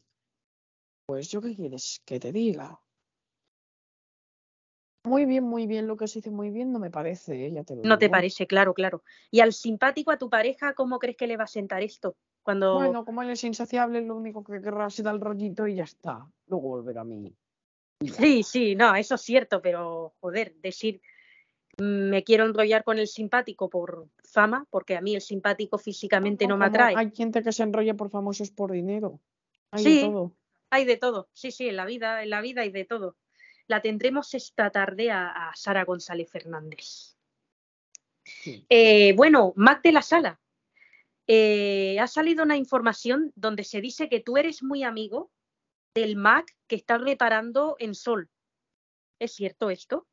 pues 1.07 1.31
yo 1.31 1.41
qué 1.41 1.55
quieres 1.55 1.99
que 2.05 2.19
te 2.19 2.31
diga. 2.31 2.79
Muy 5.03 5.25
bien, 5.25 5.43
muy 5.43 5.65
bien, 5.65 5.87
lo 5.87 5.97
que 5.97 6.07
se 6.07 6.19
dice 6.19 6.29
muy 6.29 6.51
bien 6.51 6.71
no 6.71 6.79
me 6.79 6.91
parece, 6.91 7.47
¿eh? 7.47 7.51
ya 7.51 7.63
te 7.63 7.75
lo 7.75 7.83
No 7.83 7.97
te 7.97 8.09
parece, 8.09 8.45
claro, 8.45 8.73
claro. 8.73 9.03
Y 9.31 9.39
al 9.39 9.51
simpático, 9.51 10.11
a 10.11 10.17
tu 10.17 10.29
pareja, 10.29 10.73
¿cómo 10.73 10.99
crees 10.99 11.17
que 11.17 11.25
le 11.25 11.37
va 11.37 11.45
a 11.45 11.47
sentar 11.47 11.81
esto? 11.81 12.15
Cuando 12.43 12.75
Bueno, 12.75 13.03
como 13.03 13.23
él 13.23 13.31
es 13.31 13.43
insaciable, 13.43 14.01
lo 14.01 14.15
único 14.15 14.43
que 14.43 14.61
querrá 14.61 14.89
será 14.89 15.11
el 15.11 15.19
rollito 15.19 15.67
y 15.67 15.75
ya 15.75 15.85
está. 15.85 16.27
Luego 16.47 16.69
volverá 16.69 17.01
a 17.01 17.03
mí. 17.03 17.33
Sí, 18.01 18.43
sí, 18.43 18.75
no, 18.75 18.95
eso 18.95 19.15
es 19.15 19.21
cierto, 19.21 19.61
pero 19.61 20.13
joder, 20.19 20.55
decir 20.55 21.01
mm, 21.77 22.09
me 22.09 22.23
quiero 22.23 22.45
enrollar 22.45 22.83
con 22.83 22.99
el 22.99 23.07
simpático 23.07 23.69
por 23.69 24.07
fama, 24.23 24.67
porque 24.69 24.95
a 24.97 25.01
mí 25.01 25.15
el 25.15 25.21
simpático 25.21 25.77
físicamente 25.79 26.45
no 26.47 26.57
me 26.57 26.65
atrae. 26.65 26.95
Hay 26.95 27.11
gente 27.11 27.41
que 27.41 27.51
se 27.51 27.63
enrolla 27.63 27.95
por 27.95 28.09
famosos 28.09 28.51
por 28.51 28.71
dinero. 28.71 29.19
Hay 29.71 29.83
Sí. 29.83 29.95
de 29.95 30.07
todo. 30.07 30.31
Hay 30.69 30.85
de 30.85 30.95
todo, 30.97 31.27
sí, 31.33 31.51
sí, 31.51 31.67
en 31.67 31.75
la 31.75 31.85
vida, 31.85 32.23
en 32.23 32.29
la 32.29 32.39
vida 32.39 32.61
hay 32.61 32.71
de 32.71 32.85
todo. 32.85 33.17
La 33.71 33.81
tendremos 33.81 34.33
esta 34.33 34.69
tarde 34.69 35.11
a, 35.11 35.29
a 35.47 35.55
Sara 35.55 35.85
González 35.85 36.29
Fernández. 36.29 37.15
Sí. 38.25 38.65
Eh, 38.67 39.13
bueno, 39.15 39.53
Mac 39.55 39.81
de 39.81 39.93
la 39.93 40.01
Sala, 40.01 40.41
eh, 41.25 41.97
ha 41.97 42.07
salido 42.07 42.43
una 42.43 42.57
información 42.57 43.31
donde 43.33 43.63
se 43.63 43.79
dice 43.79 44.09
que 44.09 44.19
tú 44.19 44.35
eres 44.35 44.61
muy 44.61 44.83
amigo 44.83 45.31
del 45.95 46.17
Mac 46.17 46.53
que 46.67 46.75
está 46.75 46.97
reparando 46.97 47.77
en 47.79 47.95
Sol. 47.95 48.29
¿Es 49.21 49.35
cierto 49.35 49.69
esto? 49.69 50.05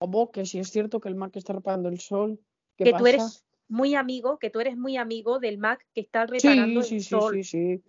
Como 0.00 0.32
que 0.32 0.44
si 0.44 0.58
es 0.58 0.70
cierto 0.70 0.98
que 1.00 1.08
el 1.08 1.14
Mac 1.14 1.36
está 1.36 1.52
reparando 1.52 1.88
el 1.88 2.00
sol. 2.00 2.40
¿Qué 2.76 2.82
que 2.82 2.90
pasa? 2.90 3.00
tú 3.00 3.06
eres 3.06 3.46
muy 3.68 3.94
amigo, 3.94 4.40
que 4.40 4.50
tú 4.50 4.58
eres 4.58 4.76
muy 4.76 4.96
amigo 4.96 5.38
del 5.38 5.58
Mac 5.58 5.86
que 5.94 6.00
está 6.00 6.26
Sí, 6.26 6.32
reparando 6.32 6.82
sí, 6.82 6.96
en 6.96 7.00
sí, 7.00 7.08
Sol. 7.08 7.34
sí, 7.36 7.44
sí. 7.44 7.84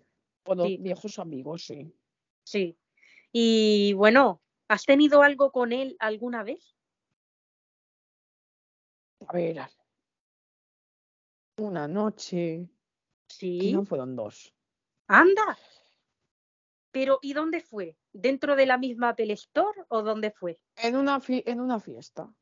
Bueno, 0.46 0.66
Sí. 0.66 0.78
viejos 0.78 1.18
amigos, 1.18 1.66
sí. 1.66 1.92
Sí. 2.46 2.78
Y 3.32 3.94
bueno, 3.94 4.42
¿has 4.68 4.84
tenido 4.86 5.22
algo 5.22 5.52
con 5.52 5.72
él 5.72 5.96
alguna 6.00 6.44
vez? 6.44 6.76
A 9.28 9.34
ver. 9.34 9.62
Una 11.60 11.88
noche. 11.88 12.70
Sí. 13.30 13.74
No 13.74 13.84
fueron 13.84 14.16
dos. 14.16 14.54
Anda. 15.08 15.58
Pero 16.92 17.20
¿y 17.22 17.34
dónde 17.34 17.62
fue? 17.62 17.98
¿Dentro 18.14 18.56
de 18.56 18.66
la 18.66 18.78
misma 18.78 19.10
Apple 19.10 19.34
Store 19.34 19.84
o 19.90 20.02
dónde 20.02 20.32
fue? 20.32 20.60
En 20.78 20.96
una, 20.96 21.20
fi- 21.20 21.44
en 21.46 21.60
una 21.60 21.80
fiesta. 21.80 22.34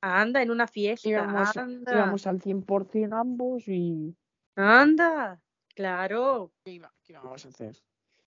Anda, 0.00 0.42
en 0.42 0.50
una 0.50 0.66
fiesta. 0.66 1.08
Íbamos, 1.08 1.56
Anda. 1.56 1.92
íbamos 1.92 2.26
al 2.26 2.40
100% 2.40 3.12
ambos 3.14 3.66
y. 3.68 4.14
Anda. 4.56 5.40
Claro. 5.74 6.52
¿Qué, 6.64 6.72
iba- 6.72 6.94
qué 7.02 7.12
íbamos 7.14 7.44
a 7.44 7.48
hacer? 7.48 7.76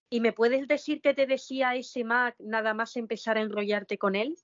¿Y 0.09 0.21
me 0.21 0.31
puedes 0.31 0.67
decir 0.67 1.01
qué 1.01 1.13
te 1.13 1.25
decía 1.27 1.75
ese 1.75 2.03
Mac 2.03 2.35
nada 2.39 2.73
más 2.73 2.95
empezar 2.95 3.37
a 3.37 3.41
enrollarte 3.41 3.97
con 3.97 4.15
él? 4.15 4.37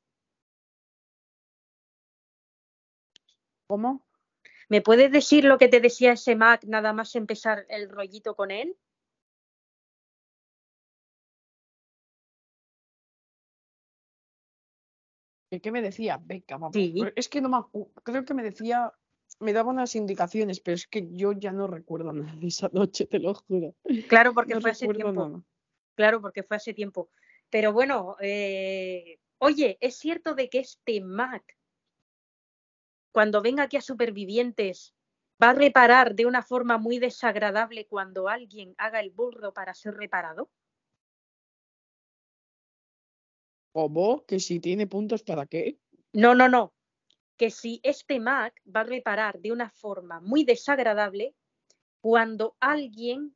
¿Cómo? 3.68 4.06
¿Me 4.68 4.82
puedes 4.82 5.12
decir 5.12 5.46
lo 5.46 5.58
que 5.58 5.70
te 5.70 5.80
decía 5.80 6.14
ese 6.14 6.36
Mac 6.36 6.66
nada 6.66 6.92
más 6.92 7.16
empezar 7.16 7.66
el 7.70 7.90
rollito 7.90 8.36
con 8.36 8.52
él? 8.52 8.76
¿Qué, 15.62 15.72
me 15.72 15.82
decía? 15.82 16.20
Venga, 16.22 16.58
vamos. 16.58 16.72
Sí. 16.74 16.96
Pero 16.98 17.12
Es 17.16 17.30
que 17.30 17.40
no 17.40 17.50
me 17.50 17.84
Creo 18.04 18.26
que 18.26 18.34
me 18.34 18.44
decía. 18.44 18.92
Me 19.40 19.54
daba 19.54 19.72
unas 19.72 19.96
indicaciones, 19.96 20.60
pero 20.60 20.76
es 20.76 20.88
que 20.88 21.08
yo 21.12 21.32
ya 21.32 21.52
no 21.52 21.68
recuerdo 21.68 22.14
nada 22.14 22.36
de 22.36 22.48
esa 22.48 22.70
noche, 22.72 23.06
te 23.06 23.20
lo 23.20 23.34
juro. 23.34 23.74
Claro, 24.08 24.34
porque 24.34 24.54
No 24.54 24.62
fue 24.62 24.72
hace 24.72 24.88
tiempo. 24.88 25.12
nada. 25.12 25.44
Claro, 25.96 26.22
porque 26.22 26.44
fue 26.44 26.58
hace 26.58 26.74
tiempo. 26.74 27.10
Pero 27.50 27.72
bueno, 27.72 28.16
eh, 28.20 29.20
oye, 29.38 29.78
¿es 29.80 29.98
cierto 29.98 30.34
de 30.34 30.50
que 30.50 30.60
este 30.60 31.02
Mac, 31.02 31.58
cuando 33.12 33.42
venga 33.42 33.64
aquí 33.64 33.78
a 33.78 33.82
Supervivientes, 33.82 34.96
va 35.42 35.52
a 35.52 35.54
reparar 35.54 36.16
de 36.16 36.26
una 36.26 36.42
forma 36.42 36.78
muy 36.78 37.00
desagradable 37.00 37.86
cuando 37.86 38.28
alguien 38.28 38.74
haga 38.78 39.00
el 39.00 39.12
burro 39.12 39.54
para 39.54 39.74
ser 39.74 39.96
reparado? 39.96 40.50
¿Cómo? 43.72 44.26
¿Que 44.26 44.40
si 44.40 44.60
tiene 44.60 44.88
puntos 44.88 45.24
para 45.24 45.46
qué? 45.46 45.80
No, 46.14 46.36
no, 46.36 46.48
no. 46.48 46.74
Que 47.38 47.50
si 47.50 47.80
este 47.84 48.20
Mac 48.20 48.60
va 48.66 48.82
a 48.82 48.86
reparar 48.86 49.40
de 49.42 49.52
una 49.52 49.70
forma 49.72 50.20
muy 50.22 50.44
desagradable 50.44 51.36
cuando 52.00 52.56
alguien 52.60 53.36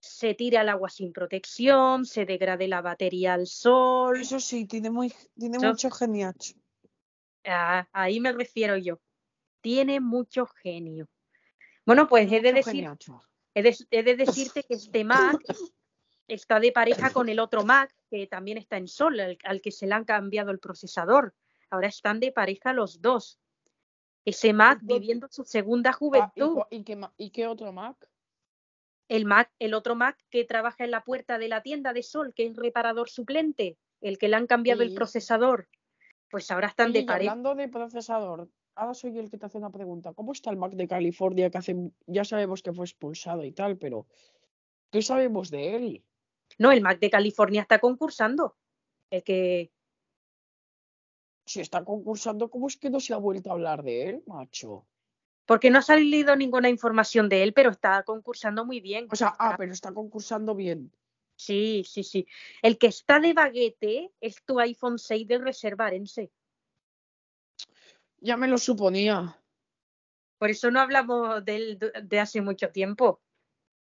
se 0.00 0.34
tire 0.34 0.58
al 0.58 0.68
agua 0.68 0.88
sin 0.88 1.12
protección, 1.12 2.04
se 2.04 2.24
degrade 2.26 2.68
la 2.68 2.80
batería 2.80 3.34
al 3.34 3.46
sol. 3.46 4.20
Eso 4.20 4.40
sí, 4.40 4.66
tiene, 4.66 4.90
muy, 4.90 5.12
tiene 5.38 5.58
mucho 5.58 5.90
geniacho. 5.90 6.54
Ah, 7.44 7.88
ahí 7.92 8.20
me 8.20 8.32
refiero 8.32 8.76
yo. 8.76 9.00
Tiene 9.60 10.00
mucho 10.00 10.46
genio. 10.46 11.08
Bueno, 11.84 12.08
pues 12.08 12.30
he 12.30 12.40
de, 12.40 12.52
decir, 12.52 12.88
he 13.54 13.62
de, 13.62 13.76
he 13.90 14.02
de 14.02 14.16
decirte 14.16 14.62
que 14.64 14.74
este 14.74 15.04
Mac 15.04 15.38
está 16.28 16.58
de 16.60 16.72
pareja 16.72 17.10
con 17.12 17.28
el 17.28 17.38
otro 17.38 17.64
Mac, 17.64 17.94
que 18.10 18.26
también 18.26 18.58
está 18.58 18.76
en 18.76 18.88
Sol, 18.88 19.18
al, 19.20 19.38
al 19.44 19.60
que 19.60 19.70
se 19.70 19.86
le 19.86 19.94
han 19.94 20.04
cambiado 20.04 20.50
el 20.50 20.58
procesador. 20.58 21.34
Ahora 21.70 21.88
están 21.88 22.20
de 22.20 22.32
pareja 22.32 22.72
los 22.72 23.00
dos. 23.00 23.38
Ese 24.24 24.52
Mac 24.52 24.80
cuál- 24.84 25.00
viviendo 25.00 25.28
su 25.30 25.44
segunda 25.44 25.90
Ah, 25.90 25.94
¿y, 25.94 25.98
juventud. 25.98 26.58
y 26.70 26.82
qué, 26.84 27.00
¿Y 27.16 27.30
qué 27.30 27.46
otro 27.46 27.72
Mac? 27.72 27.96
El 29.08 29.24
Mac, 29.24 29.52
el 29.58 29.74
otro 29.74 29.94
Mac 29.94 30.18
que 30.30 30.44
trabaja 30.44 30.84
en 30.84 30.90
la 30.90 31.04
puerta 31.04 31.38
de 31.38 31.48
la 31.48 31.62
tienda 31.62 31.92
de 31.92 32.02
Sol, 32.02 32.34
que 32.34 32.46
es 32.46 32.56
reparador 32.56 33.08
suplente, 33.08 33.78
el 34.00 34.18
que 34.18 34.28
le 34.28 34.36
han 34.36 34.46
cambiado 34.46 34.82
el 34.82 34.94
procesador. 34.94 35.68
Pues 36.30 36.50
ahora 36.50 36.68
están 36.68 36.92
de 36.92 37.00
y 37.00 37.04
pareja. 37.04 37.32
hablando 37.32 37.54
de 37.54 37.68
procesador, 37.68 38.48
ahora 38.74 38.94
soy 38.94 39.14
yo 39.14 39.20
el 39.20 39.30
que 39.30 39.38
te 39.38 39.46
hace 39.46 39.58
una 39.58 39.70
pregunta. 39.70 40.12
¿Cómo 40.12 40.32
está 40.32 40.50
el 40.50 40.56
Mac 40.56 40.72
de 40.72 40.88
California 40.88 41.50
que 41.50 41.58
hace, 41.58 41.76
ya 42.06 42.24
sabemos 42.24 42.62
que 42.62 42.72
fue 42.72 42.84
expulsado 42.84 43.44
y 43.44 43.52
tal, 43.52 43.78
pero 43.78 44.06
¿qué 44.90 45.02
sabemos 45.02 45.50
de 45.50 45.76
él? 45.76 46.04
No, 46.58 46.72
el 46.72 46.80
Mac 46.80 46.98
de 46.98 47.10
California 47.10 47.62
está 47.62 47.78
concursando. 47.78 48.56
El 49.10 49.22
que 49.22 49.70
Si 51.46 51.60
está 51.60 51.84
concursando, 51.84 52.50
¿cómo 52.50 52.66
es 52.66 52.76
que 52.76 52.90
no 52.90 52.98
se 52.98 53.14
ha 53.14 53.18
vuelto 53.18 53.50
a 53.50 53.52
hablar 53.52 53.84
de 53.84 54.08
él, 54.08 54.22
macho? 54.26 54.84
Porque 55.46 55.70
no 55.70 55.78
ha 55.78 55.82
salido 55.82 56.34
ninguna 56.36 56.68
información 56.68 57.28
de 57.28 57.44
él, 57.44 57.52
pero 57.52 57.70
está 57.70 58.02
concursando 58.02 58.64
muy 58.64 58.80
bien. 58.80 59.06
O 59.10 59.16
sea, 59.16 59.34
ah, 59.38 59.54
pero 59.56 59.72
está 59.72 59.92
concursando 59.92 60.54
bien. 60.54 60.92
Sí, 61.36 61.84
sí, 61.86 62.02
sí. 62.02 62.26
El 62.62 62.78
que 62.78 62.88
está 62.88 63.20
de 63.20 63.32
baguete 63.32 64.10
es 64.20 64.42
tu 64.44 64.58
iPhone 64.58 64.98
6 64.98 65.28
de 65.28 65.38
reserva 65.38 65.86
Arense. 65.86 66.32
Ya 68.18 68.36
me 68.36 68.48
lo 68.48 68.58
suponía. 68.58 69.38
Por 70.38 70.50
eso 70.50 70.70
no 70.70 70.80
hablamos 70.80 71.44
de 71.44 71.56
él 71.56 71.78
de- 72.04 72.20
hace 72.20 72.40
mucho 72.40 72.70
tiempo. 72.70 73.20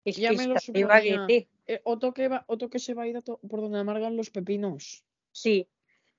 Es 0.04 0.16
Ya 0.16 0.30
que 0.30 0.36
me 0.36 0.46
lo 0.46 0.60
suponía. 0.60 0.86
baguete. 0.86 1.48
Eh, 1.66 1.80
otro, 1.84 2.14
que 2.14 2.28
va, 2.28 2.44
otro 2.46 2.70
que 2.70 2.78
se 2.78 2.94
va 2.94 3.02
a 3.02 3.08
ir 3.08 3.16
a 3.16 3.22
por 3.22 3.60
donde 3.60 3.78
amargan 3.78 4.16
los 4.16 4.30
pepinos. 4.30 5.04
Sí. 5.32 5.68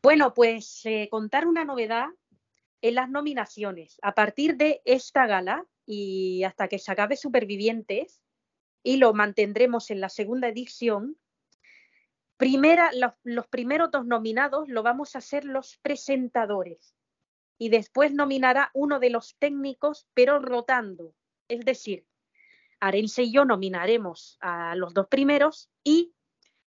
Bueno, 0.01 0.33
pues 0.33 0.85
eh, 0.85 1.07
contar 1.09 1.47
una 1.47 1.65
novedad 1.65 2.07
en 2.81 2.95
las 2.95 3.09
nominaciones. 3.09 3.99
A 4.01 4.13
partir 4.13 4.57
de 4.57 4.81
esta 4.85 5.27
gala 5.27 5.65
y 5.85 6.43
hasta 6.43 6.67
que 6.67 6.79
se 6.79 6.91
acabe 6.91 7.15
Supervivientes, 7.15 8.21
y 8.83 8.97
lo 8.97 9.13
mantendremos 9.13 9.91
en 9.91 9.99
la 9.99 10.09
segunda 10.09 10.47
edición, 10.47 11.17
primera, 12.37 12.91
los, 12.93 13.13
los 13.23 13.47
primeros 13.47 13.91
dos 13.91 14.05
nominados 14.05 14.69
lo 14.69 14.83
vamos 14.83 15.15
a 15.15 15.19
hacer 15.19 15.45
los 15.45 15.77
presentadores. 15.81 16.95
Y 17.57 17.69
después 17.69 18.13
nominará 18.13 18.71
uno 18.73 18.99
de 18.99 19.09
los 19.09 19.35
técnicos, 19.37 20.07
pero 20.13 20.39
rotando. 20.39 21.13
Es 21.49 21.65
decir, 21.65 22.05
Arense 22.79 23.23
y 23.23 23.33
yo 23.33 23.43
nominaremos 23.43 24.37
a 24.39 24.75
los 24.75 24.93
dos 24.93 25.07
primeros 25.07 25.69
y 25.83 26.13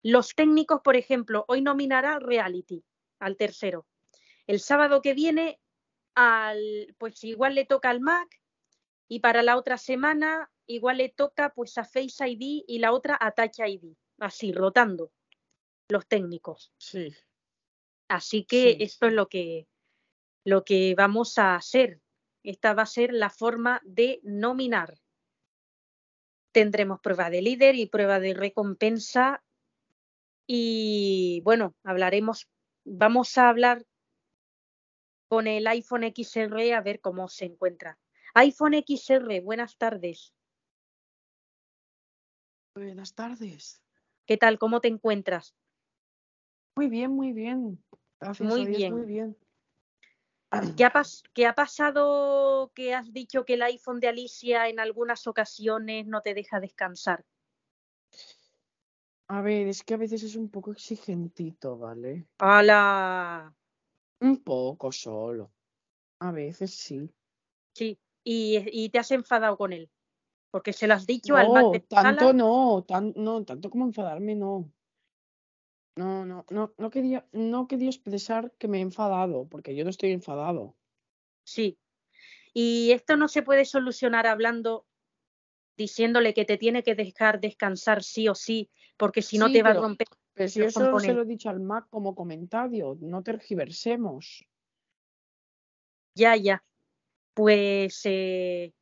los 0.02 0.34
técnicos, 0.34 0.82
por 0.82 0.96
ejemplo, 0.96 1.46
hoy 1.48 1.62
nominará 1.62 2.18
Reality 2.18 2.84
al 3.20 3.38
tercero. 3.38 3.86
El 4.48 4.60
sábado 4.60 5.04
que 5.04 5.14
viene, 5.14 5.60
al, 6.16 6.96
pues 6.98 7.24
igual 7.24 7.56
le 7.56 7.66
toca 7.66 7.90
al 7.90 8.02
Mac 8.02 8.42
y 9.08 9.20
para 9.20 9.44
la 9.44 9.58
otra 9.58 9.78
semana 9.78 10.52
igual 10.68 10.98
le 10.98 11.10
toca 11.10 11.54
pues 11.54 11.78
a 11.78 11.84
Face 11.84 12.28
ID 12.28 12.64
y 12.68 12.80
la 12.80 12.94
otra 12.94 13.18
a 13.20 13.32
Touch 13.32 13.60
ID, 13.60 13.94
así 14.20 14.52
rotando 14.54 15.12
los 15.90 16.08
técnicos. 16.08 16.72
Sí. 16.78 17.14
Así 18.08 18.46
que 18.46 18.74
Sí, 18.74 18.84
esto 18.84 19.08
es 19.08 19.14
lo 19.14 19.28
que 19.28 19.68
lo 20.44 20.64
que 20.64 20.96
vamos 20.96 21.38
a 21.38 21.56
hacer. 21.56 22.02
Esta 22.44 22.74
va 22.74 22.84
a 22.84 22.88
ser 22.88 23.14
la 23.14 23.30
forma 23.30 23.82
de 23.84 24.20
nominar. 24.24 25.00
Tendremos 26.52 27.00
prueba 27.00 27.30
de 27.30 27.42
líder 27.42 27.76
y 27.76 27.86
prueba 27.86 28.20
de 28.20 28.34
recompensa. 28.34 29.44
Y 30.48 31.42
bueno, 31.44 31.76
hablaremos, 31.84 32.50
vamos 32.84 33.38
a 33.38 33.50
hablar 33.50 33.86
con 35.32 35.48
el 35.48 35.66
iPhone 35.68 36.04
XR 36.04 36.74
a 36.74 36.82
ver 36.82 37.00
cómo 37.00 37.30
se 37.30 37.46
encuentra. 37.46 37.98
iPhone 38.34 38.74
XR, 38.74 39.40
buenas 39.40 39.78
tardes. 39.78 40.34
Buenas 42.76 43.16
tardes. 43.16 43.82
¿Qué 44.26 44.36
tal? 44.36 44.60
¿Cómo 44.60 44.82
te 44.82 44.90
encuentras? 44.90 45.56
Muy 46.76 46.90
bien, 46.90 47.12
muy 47.12 47.32
bien. 47.32 47.82
Gracias 48.20 48.50
Muy 48.50 48.66
bien. 48.66 48.94
muy 48.94 49.06
bien. 49.06 49.38
¿Qué 50.76 50.84
ha, 50.84 50.92
pas- 50.92 51.24
qué 51.34 51.48
ha 51.48 51.56
pasado 51.56 52.74
que 52.76 52.94
has 52.94 53.14
dicho 53.14 53.46
que 53.46 53.54
el 53.54 53.62
iPhone 53.62 54.02
de 54.02 54.10
Alicia 54.10 54.68
en 54.68 54.82
algunas 54.82 55.28
ocasiones 55.28 56.08
no 56.08 56.20
te 56.20 56.34
deja 56.34 56.60
descansar? 56.60 57.24
A 59.30 59.42
ver, 59.42 59.68
es 59.70 59.82
que 59.82 59.94
a 59.94 59.98
veces 59.98 60.24
es 60.24 60.36
un 60.36 60.50
poco 60.50 60.74
exigentito, 60.74 61.78
¿vale? 61.78 62.28
¡Hala! 62.38 63.56
Un 64.22 64.38
poco 64.44 64.92
solo. 64.92 65.52
A 66.20 66.32
veces 66.32 66.76
sí. 66.76 67.10
Sí, 67.74 68.00
y, 68.24 68.60
y 68.72 68.90
te 68.90 69.00
has 69.00 69.12
enfadado 69.12 69.58
con 69.58 69.74
él. 69.74 69.90
Porque 70.52 70.74
se 70.74 70.88
lo 70.88 70.94
has 70.96 71.06
dicho 71.08 71.36
al 71.36 71.52
de 71.54 71.80
tanto 71.80 72.26
sala. 72.26 72.34
no, 72.34 72.84
tan, 72.84 73.14
no, 73.16 73.44
tanto 73.46 73.70
como 73.70 73.86
enfadarme, 73.86 74.36
no. 74.36 74.72
No, 75.96 76.26
no, 76.26 76.46
no, 76.50 76.74
no 76.78 76.90
quería, 76.90 77.28
no 77.32 77.68
quería 77.68 77.90
expresar 77.90 78.54
que 78.58 78.68
me 78.68 78.80
he 78.80 78.82
enfadado, 78.82 79.48
porque 79.50 79.76
yo 79.76 79.84
no 79.84 79.90
estoy 79.90 80.12
enfadado. 80.12 80.76
Sí. 81.44 81.78
Y 82.54 82.92
esto 82.92 83.18
no 83.18 83.28
se 83.28 83.44
puede 83.44 83.66
solucionar 83.66 84.28
hablando, 84.28 84.86
diciéndole 85.78 86.34
que 86.34 86.46
te 86.46 86.58
tiene 86.58 86.84
que 86.84 86.96
dejar 86.96 87.40
descansar 87.40 88.04
sí 88.04 88.28
o 88.28 88.36
sí, 88.36 88.70
porque 88.98 89.22
si 89.22 89.38
no 89.38 89.48
Sí, 89.48 89.54
te 89.54 89.64
va 89.64 89.70
a 89.72 89.74
romper. 89.76 90.08
Si 90.48 90.62
eso 90.62 90.80
se 90.80 90.84
componentes. 90.84 91.16
lo 91.16 91.22
he 91.22 91.26
dicho 91.26 91.50
al 91.50 91.60
Mac 91.60 91.88
como 91.90 92.16
comentario, 92.16 92.98
no 93.02 93.24
tergiversemos. 93.24 94.46
Ya, 96.16 96.36
ya. 96.36 96.64
Pues 97.34 98.02
eh, 98.04 98.74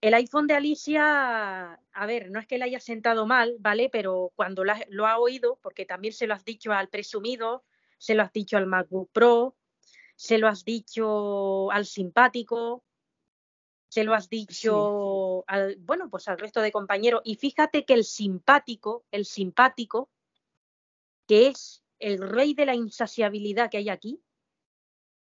el 0.00 0.14
iPhone 0.14 0.46
de 0.46 0.54
Alicia, 0.54 1.72
a 1.92 2.06
ver, 2.06 2.30
no 2.30 2.40
es 2.40 2.46
que 2.46 2.58
le 2.58 2.64
haya 2.64 2.80
sentado 2.80 3.26
mal, 3.26 3.56
¿vale? 3.60 3.88
Pero 3.90 4.32
cuando 4.34 4.64
la- 4.64 4.84
lo 4.88 5.06
ha 5.06 5.18
oído, 5.18 5.58
porque 5.62 5.84
también 5.84 6.14
se 6.14 6.26
lo 6.26 6.34
has 6.34 6.44
dicho 6.44 6.72
al 6.72 6.88
presumido, 6.88 7.64
se 7.98 8.14
lo 8.14 8.22
has 8.22 8.32
dicho 8.32 8.56
al 8.56 8.66
MacBook 8.66 9.10
Pro, 9.12 9.56
se 10.16 10.38
lo 10.38 10.48
has 10.48 10.64
dicho 10.64 11.70
al 11.70 11.84
simpático, 11.84 12.84
se 13.90 14.04
lo 14.04 14.14
has 14.14 14.28
dicho 14.28 15.44
al, 15.46 15.76
bueno, 15.76 16.10
pues 16.10 16.28
al 16.28 16.38
resto 16.38 16.60
de 16.60 16.72
compañeros. 16.72 17.22
Y 17.24 17.36
fíjate 17.36 17.84
que 17.84 17.94
el 17.94 18.04
simpático, 18.04 19.04
el 19.10 19.24
simpático, 19.24 20.10
que 21.28 21.46
es 21.46 21.84
el 22.00 22.18
rey 22.18 22.54
de 22.54 22.66
la 22.66 22.74
insaciabilidad 22.74 23.70
que 23.70 23.76
hay 23.76 23.88
aquí, 23.88 24.20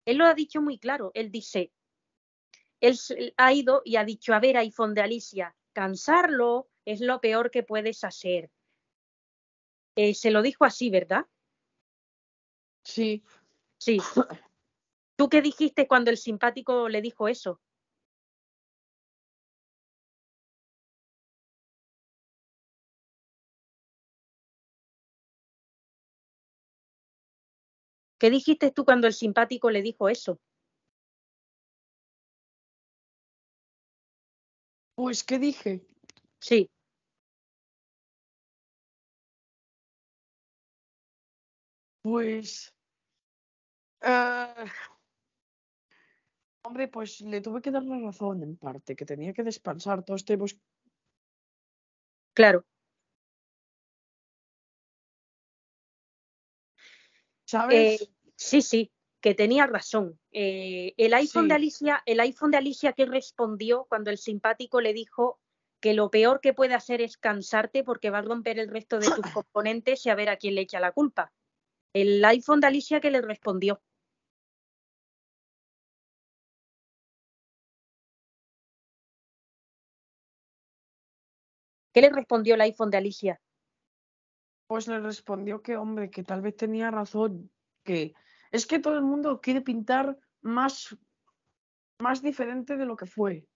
él 0.07 0.17
lo 0.17 0.25
ha 0.25 0.33
dicho 0.33 0.63
muy 0.63 0.79
claro. 0.79 1.11
Él 1.13 1.31
dice, 1.31 1.73
él 2.81 2.99
ha 3.37 3.53
ido 3.53 3.83
y 3.85 3.97
ha 3.97 4.05
dicho, 4.05 4.33
a 4.33 4.41
ver, 4.41 4.57
iPhone 4.57 4.95
de 4.95 5.03
Alicia, 5.03 5.55
cansarlo 5.75 6.71
es 6.87 7.01
lo 7.03 7.21
peor 7.21 7.51
que 7.51 7.63
puedes 7.63 8.03
hacer. 8.05 8.51
Eh, 9.97 10.15
se 10.15 10.31
lo 10.31 10.41
dijo 10.41 10.65
así, 10.65 10.89
¿verdad? 10.89 11.27
Sí, 12.85 13.23
Sí. 13.81 13.99
¿Tú 15.17 15.29
qué 15.29 15.43
dijiste 15.43 15.89
cuando 15.89 16.11
el 16.11 16.19
simpático 16.19 16.89
le 16.89 17.01
dijo 17.01 17.29
eso? 17.29 17.61
¿Qué 28.21 28.31
dijiste 28.31 28.71
tú 28.71 28.85
cuando 28.85 29.07
el 29.09 29.15
simpático 29.15 29.71
le 29.71 29.83
dijo 29.83 30.09
eso? 30.09 30.39
pues 34.95 35.25
¿qué 35.25 35.39
dije? 35.39 35.83
Sí, 36.41 36.71
Pues, 42.03 42.75
eh, 44.03 44.71
hombre, 46.63 46.89
pues 46.89 47.21
le 47.21 47.41
tuve 47.45 47.61
que 47.63 47.71
dar 47.71 47.85
la 47.85 47.99
razón 48.07 48.43
en 48.43 48.57
parte, 48.57 48.97
que 48.97 49.05
tenía 49.13 49.33
que 49.35 49.43
descansar. 49.51 50.03
Todos 50.05 50.25
tenemos, 50.25 50.57
claro. 52.35 52.65
¿Sabes? 57.51 58.03
Eh, 58.03 58.09
sí, 58.37 58.63
sí, 58.63 58.93
que 59.21 59.35
tenía 59.35 59.67
razón. 59.67 60.19
Eh, 60.31 60.95
el 60.97 61.15
iPhone 61.15 61.49
de. 61.49 61.55
Alicia, 61.55 62.03
el 62.07 62.21
iPhone 62.21 62.53
de 62.53 62.59
Alicia 62.59 62.93
que 62.93 63.07
respondió 63.07 63.87
cuando 63.89 64.11
el 64.11 64.19
simpático 64.19 64.81
le 64.81 64.93
dijo 64.93 65.41
que 65.81 65.95
lo 65.95 66.11
peor 66.11 66.41
que 66.41 66.55
puede 66.55 66.75
hacer 66.75 67.01
es 67.01 67.17
cansarte 67.17 67.83
porque 67.83 68.11
va 68.11 68.19
a 68.19 68.23
romper 68.23 68.59
el 68.59 68.69
resto 68.69 68.99
de 68.99 69.09
tus 69.09 69.27
componentes 69.45 70.07
y 70.07 70.11
a 70.11 70.15
ver 70.15 70.29
a 70.29 70.37
quién 70.37 70.55
le 70.55 70.63
echa 70.63 70.79
la 70.79 70.93
culpa. 70.93 71.33
El 71.93 72.25
iPhone 72.25 72.61
de 72.61 72.69
Alicia 72.69 73.01
que 73.01 73.11
le 73.11 73.21
respondió. 73.21 73.83
¿Qué 81.93 82.01
le 82.01 82.11
respondió 82.11 82.55
el 82.55 82.61
iPhone 82.61 82.91
de 82.91 82.99
Alicia? 82.99 83.41
Pues 84.71 84.87
le 84.87 85.01
respondió 85.01 85.63
que, 85.63 85.77
hombre, 85.77 86.11
que 86.11 86.23
tal 86.23 86.43
vez 86.43 86.55
tenía 86.55 86.93
razón, 86.93 87.51
que 87.83 88.15
es 88.53 88.67
que 88.67 88.79
todo 88.79 88.95
el 88.95 89.03
mundo 89.03 89.41
quiere 89.41 89.63
pintar 89.63 90.17
más, 90.43 90.97
más 91.99 92.23
diferente 92.23 92.77
de 92.77 92.87
lo 92.87 92.95
que 92.95 93.07
fue. 93.07 93.49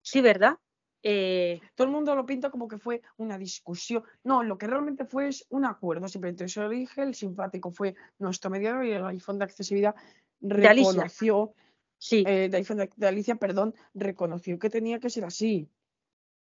Sí, 0.00 0.22
¿verdad? 0.22 0.56
Eh, 1.02 1.60
Todo 1.74 1.88
el 1.88 1.92
mundo 1.92 2.14
lo 2.14 2.24
pinta 2.24 2.48
como 2.48 2.68
que 2.68 2.78
fue 2.78 3.02
una 3.18 3.36
discusión. 3.36 4.02
No, 4.24 4.42
lo 4.42 4.56
que 4.56 4.66
realmente 4.66 5.04
fue 5.04 5.28
es 5.28 5.44
un 5.50 5.66
acuerdo. 5.66 6.08
Simplemente 6.08 6.48
se 6.48 6.60
lo 6.62 6.70
dije, 6.70 7.02
el 7.02 7.14
simpático 7.14 7.70
fue 7.70 7.94
nuestro 8.18 8.48
mediador 8.48 8.86
y 8.86 8.92
el 8.92 9.04
iPhone 9.04 9.38
de 9.38 9.44
accesibilidad 9.44 9.94
reconoció, 10.40 11.52
sí, 11.98 12.24
eh, 12.26 12.48
de 12.48 12.56
iPhone 12.56 12.78
de, 12.78 12.90
de 12.96 13.08
Alicia, 13.08 13.34
perdón, 13.36 13.74
reconoció 13.92 14.58
que 14.58 14.70
tenía 14.70 15.00
que 15.00 15.10
ser 15.10 15.26
así. 15.26 15.68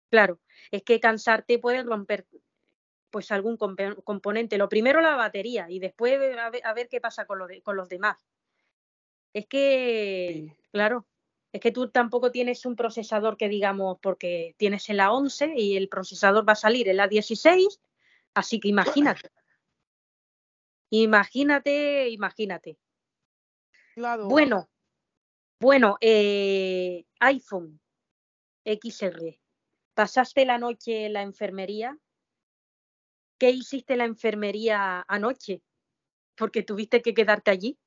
claro. 0.09 0.39
Es 0.71 0.85
que 0.85 1.01
cansarte 1.01 1.59
puede 1.59 1.83
romper 1.83 2.29
pues 3.17 3.33
algún 3.33 3.57
componente. 3.57 4.59
Lo 4.59 4.69
primero 4.69 5.01
la 5.01 5.17
batería 5.17 5.71
y 5.71 5.79
después 5.79 6.13
a 6.39 6.51
ver, 6.51 6.67
a 6.67 6.75
ver 6.75 6.87
qué 6.87 7.01
pasa 7.01 7.25
con, 7.25 7.39
lo 7.39 7.47
de- 7.47 7.63
con 7.63 7.75
los 7.75 7.89
demás. 7.89 8.19
Es 9.33 9.47
que, 9.47 10.29
Sí. 10.51 10.53
claro, 10.71 11.07
es 11.51 11.63
que 11.63 11.73
tú 11.73 11.89
tampoco 11.89 12.31
tienes 12.31 12.67
un 12.67 12.77
procesador 12.77 13.39
que 13.39 13.49
digamos, 13.49 13.97
porque 14.03 14.55
tienes 14.59 14.87
el 14.91 15.01
A11 15.01 15.55
y 15.57 15.79
el 15.79 15.89
procesador 15.89 16.47
va 16.47 16.53
a 16.53 16.57
salir 16.57 16.91
el 16.91 17.01
A16, 17.01 17.81
así 18.35 18.61
que 18.61 18.69
imagínate. 18.69 19.31
Imagínate, 20.91 22.11
imagínate. 22.11 22.77
Claro. 23.95 24.27
Bueno, 24.29 24.69
bueno, 25.59 25.97
eh, 26.03 27.07
iPhone 27.21 27.81
XR. 28.67 29.41
¿Pasaste 29.95 30.45
la 30.45 30.59
noche 30.59 31.07
en 31.07 31.15
la 31.15 31.23
enfermería? 31.23 31.97
¿Qué 33.39 33.51
hiciste 33.51 33.95
en 33.95 33.99
la 33.99 34.05
enfermería 34.07 35.05
anoche? 35.09 35.63
Porque 36.37 36.63
tuviste 36.63 37.03
que 37.03 37.15
quedarte 37.15 37.51
allí. 37.51 37.79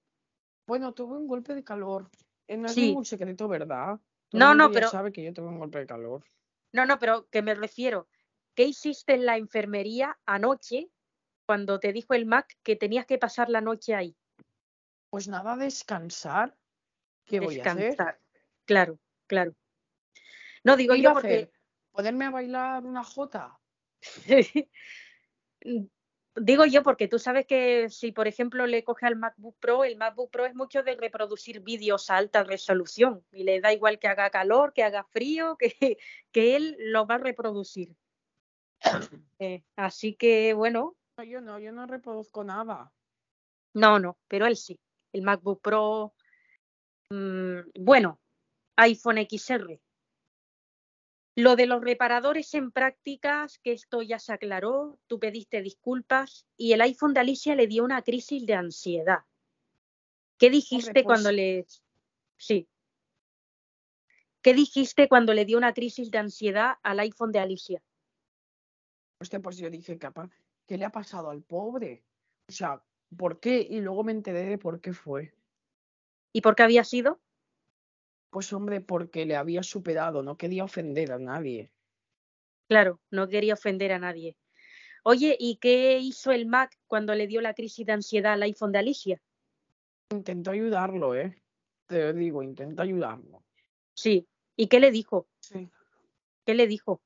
Bueno, 0.68 0.94
tuve 0.94 1.18
un 1.18 1.28
golpe 1.28 1.56
de 1.56 1.64
calor. 1.64 2.10
Eh, 2.48 2.58
No 2.58 2.68
es 2.68 2.74
Sí. 2.74 2.88
ningún 2.88 3.06
secreto, 3.06 3.48
¿verdad? 3.48 4.00
Todo 4.30 4.40
No, 4.40 4.54
no, 4.56 4.72
pero- 4.72 4.90
sabe 4.90 5.12
que 5.12 5.24
yo 5.24 5.34
tuve 5.34 5.48
un 5.48 5.60
golpe 5.60 5.80
de 5.80 5.88
calor. 5.88 6.24
No, 6.72 6.86
no, 6.86 7.00
pero 7.00 7.28
que 7.30 7.42
me 7.42 7.56
refiero. 7.56 8.08
¿Qué 8.56 8.64
hiciste 8.66 9.14
en 9.14 9.26
la 9.26 9.38
enfermería 9.38 10.20
anoche 10.26 10.90
cuando 11.46 11.80
te 11.80 11.94
dijo 11.94 12.14
el 12.14 12.26
Mac 12.26 12.58
que 12.64 12.76
tenías 12.76 13.06
que 13.06 13.18
pasar 13.18 13.50
la 13.50 13.62
noche 13.62 13.96
ahí? 13.96 14.16
Pues 15.10 15.28
nada, 15.28 15.56
descansar. 15.56 16.56
¿Qué 17.26 17.40
voy 17.40 17.60
a 17.60 17.64
hacer? 17.64 17.76
Descansar. 17.78 18.20
Claro, 18.66 19.00
claro. 19.28 19.56
No 20.64 20.76
digo 20.78 20.94
¿Qué 20.94 21.00
iba 21.00 21.04
yo 21.06 21.10
a 21.12 21.14
porque 21.14 21.28
hacer? 21.36 21.52
¿Ponerme 21.92 22.26
a 22.26 22.30
bailar 22.32 22.86
una 22.86 23.04
jota? 23.04 23.60
digo 26.36 26.66
yo 26.66 26.84
porque 26.84 27.08
tú 27.08 27.20
sabes 27.20 27.46
que 27.46 27.90
si 27.90 28.12
por 28.12 28.28
ejemplo 28.28 28.66
le 28.68 28.84
coge 28.84 29.06
al 29.06 29.16
MacBook 29.16 29.58
Pro, 29.60 29.84
el 29.84 29.98
MacBook 29.98 30.32
Pro 30.32 30.46
es 30.46 30.56
mucho 30.56 30.84
de 30.84 30.96
reproducir 30.96 31.62
vídeos 31.62 32.10
a 32.10 32.18
alta 32.18 32.44
resolución 32.44 33.24
y 33.32 33.44
le 33.44 33.62
da 33.62 33.74
igual 33.74 34.00
que 34.00 34.08
haga 34.08 34.30
calor, 34.30 34.74
que 34.74 34.84
haga 34.84 35.04
frío, 35.04 35.58
que, 35.58 35.70
que 36.32 36.56
él 36.56 36.76
lo 36.80 37.06
va 37.06 37.16
a 37.16 37.20
reproducir. 37.20 37.96
Eh, 39.42 39.64
así 39.78 40.16
que 40.16 40.54
bueno, 40.54 40.98
No, 41.18 41.24
yo 41.24 41.40
no, 41.40 41.60
yo 41.60 41.72
no 41.72 41.86
reproduzco 41.86 42.44
nada. 42.44 42.92
No, 43.74 43.98
no, 43.98 44.18
pero 44.28 44.48
él 44.48 44.58
sí. 44.58 44.78
El 45.14 45.22
MacBook 45.22 45.62
Pro, 45.62 46.14
mm, 47.10 47.60
bueno, 47.80 48.20
iPhone 48.76 49.18
XR. 49.18 49.80
Lo 51.40 51.56
de 51.56 51.68
los 51.68 51.82
reparadores 51.82 52.54
en 52.54 52.70
prácticas, 52.70 53.60
que 53.60 53.72
esto 53.72 54.02
ya 54.02 54.20
se 54.20 54.34
aclaró, 54.34 55.00
tú 55.08 55.20
pediste 55.20 55.62
disculpas 55.62 56.46
y 56.58 56.74
el 56.74 56.82
iPhone 56.82 57.14
de 57.14 57.22
Alicia 57.22 57.56
le 57.56 57.66
dio 57.66 57.86
una 57.86 58.02
crisis 58.02 58.46
de 58.46 58.56
ansiedad. 58.56 59.20
¿Qué 60.38 60.50
dijiste 60.50 61.02
cuando 61.06 61.30
pues- 61.30 61.36
le... 61.38 61.66
Sí. 62.36 62.68
¿Qué 64.42 64.54
dijiste 64.54 65.08
cuando 65.08 65.34
le 65.34 65.46
dio 65.46 65.58
una 65.58 65.74
crisis 65.74 66.12
de 66.12 66.18
ansiedad 66.18 66.74
al 66.84 67.00
iPhone 67.00 67.32
de 67.32 67.40
Alicia? 67.40 67.82
Hostia, 69.22 69.40
pues 69.40 69.56
yo 69.56 69.70
dije, 69.70 69.98
capaz, 69.98 70.30
¿qué 70.68 70.78
le 70.78 70.84
ha 70.84 70.92
pasado 70.92 71.30
al 71.30 71.42
pobre? 71.42 72.04
O 72.50 72.52
sea, 72.52 72.84
¿por 73.16 73.40
qué? 73.40 73.66
Y 73.70 73.80
luego 73.80 74.04
me 74.04 74.12
enteré 74.12 74.44
de 74.44 74.58
por 74.58 74.82
qué 74.82 74.92
fue. 74.92 75.34
¿Y 76.34 76.42
por 76.42 76.56
qué 76.58 76.64
había 76.64 76.84
sido? 76.84 77.22
Pues 78.30 78.54
hombre, 78.54 78.82
porque 78.82 79.26
le 79.26 79.36
había 79.36 79.64
superado, 79.64 80.22
no 80.22 80.38
quería 80.38 80.64
ofender 80.64 81.12
a 81.12 81.20
nadie. 81.20 81.72
Claro, 82.68 83.00
no 83.10 83.28
quería 83.28 83.56
ofender 83.56 83.92
a 83.92 84.00
nadie. 84.00 84.38
Oye, 85.04 85.36
¿y 85.40 85.58
qué 85.58 85.98
hizo 85.98 86.32
el 86.32 86.46
Mac 86.46 86.78
cuando 86.86 87.16
le 87.16 87.26
dio 87.26 87.42
la 87.42 87.56
crisis 87.56 87.86
de 87.86 87.94
ansiedad 87.94 88.34
al 88.34 88.44
iPhone 88.44 88.72
de 88.72 88.80
Alicia? 88.80 89.22
Intentó 90.12 90.52
ayudarlo, 90.52 91.16
¿eh? 91.16 91.42
Te 91.88 92.14
digo, 92.14 92.44
intentó 92.44 92.84
ayudarlo. 92.84 93.44
Sí. 93.96 94.28
¿Y 94.56 94.68
qué 94.68 94.80
le 94.80 94.92
dijo? 94.92 95.28
Sí. 95.40 95.70
¿Qué 96.46 96.54
le 96.54 96.68
dijo? 96.68 97.02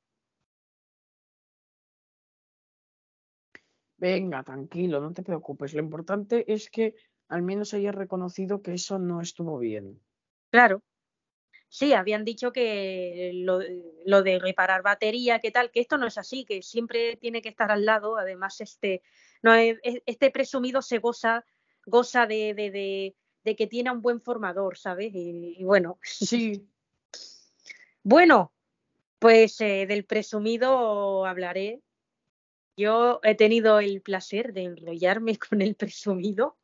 Venga, 3.98 4.44
tranquilo, 4.44 5.00
no 5.00 5.14
te 5.14 5.24
preocupes. 5.24 5.74
Lo 5.74 5.80
importante 5.80 6.52
es 6.52 6.70
que 6.70 6.96
al 7.30 7.42
menos 7.42 7.74
haya 7.74 7.94
reconocido 7.94 8.62
que 8.62 8.74
eso 8.74 9.00
no 9.00 9.22
estuvo 9.22 9.58
bien. 9.60 10.02
Claro. 10.50 10.82
Sí, 11.74 11.92
habían 11.94 12.24
dicho 12.24 12.54
que 12.54 13.32
lo, 13.34 13.60
lo, 14.06 14.22
de 14.22 14.38
reparar 14.38 14.84
batería, 14.84 15.40
que 15.40 15.50
tal, 15.50 15.72
que 15.72 15.80
esto 15.80 15.98
no 15.98 16.06
es 16.06 16.20
así, 16.20 16.46
que 16.46 16.62
siempre 16.62 17.16
tiene 17.16 17.42
que 17.42 17.50
estar 17.50 17.72
al 17.72 17.84
lado. 17.84 18.16
Además, 18.16 18.62
este, 18.62 19.02
no, 19.42 19.56
este 19.56 20.30
presumido 20.30 20.84
se 20.84 21.00
goza, 21.00 21.44
goza 21.88 22.28
de, 22.28 22.54
de, 22.54 22.70
de, 22.70 23.16
de 23.44 23.56
que 23.56 23.66
tiene 23.66 23.90
un 23.90 24.04
buen 24.04 24.22
formador, 24.22 24.78
¿sabes? 24.78 25.16
Y, 25.16 25.56
y 25.58 25.64
bueno. 25.64 25.98
Sí. 26.04 26.70
bueno, 28.04 28.54
pues 29.18 29.60
eh, 29.60 29.88
del 29.88 30.06
presumido 30.06 31.26
hablaré. 31.26 31.82
Yo 32.78 33.20
he 33.24 33.34
tenido 33.34 33.80
el 33.80 34.04
placer 34.04 34.54
de 34.54 34.66
enrollarme 34.66 35.40
con 35.40 35.64
el 35.64 35.74
presumido, 35.74 36.56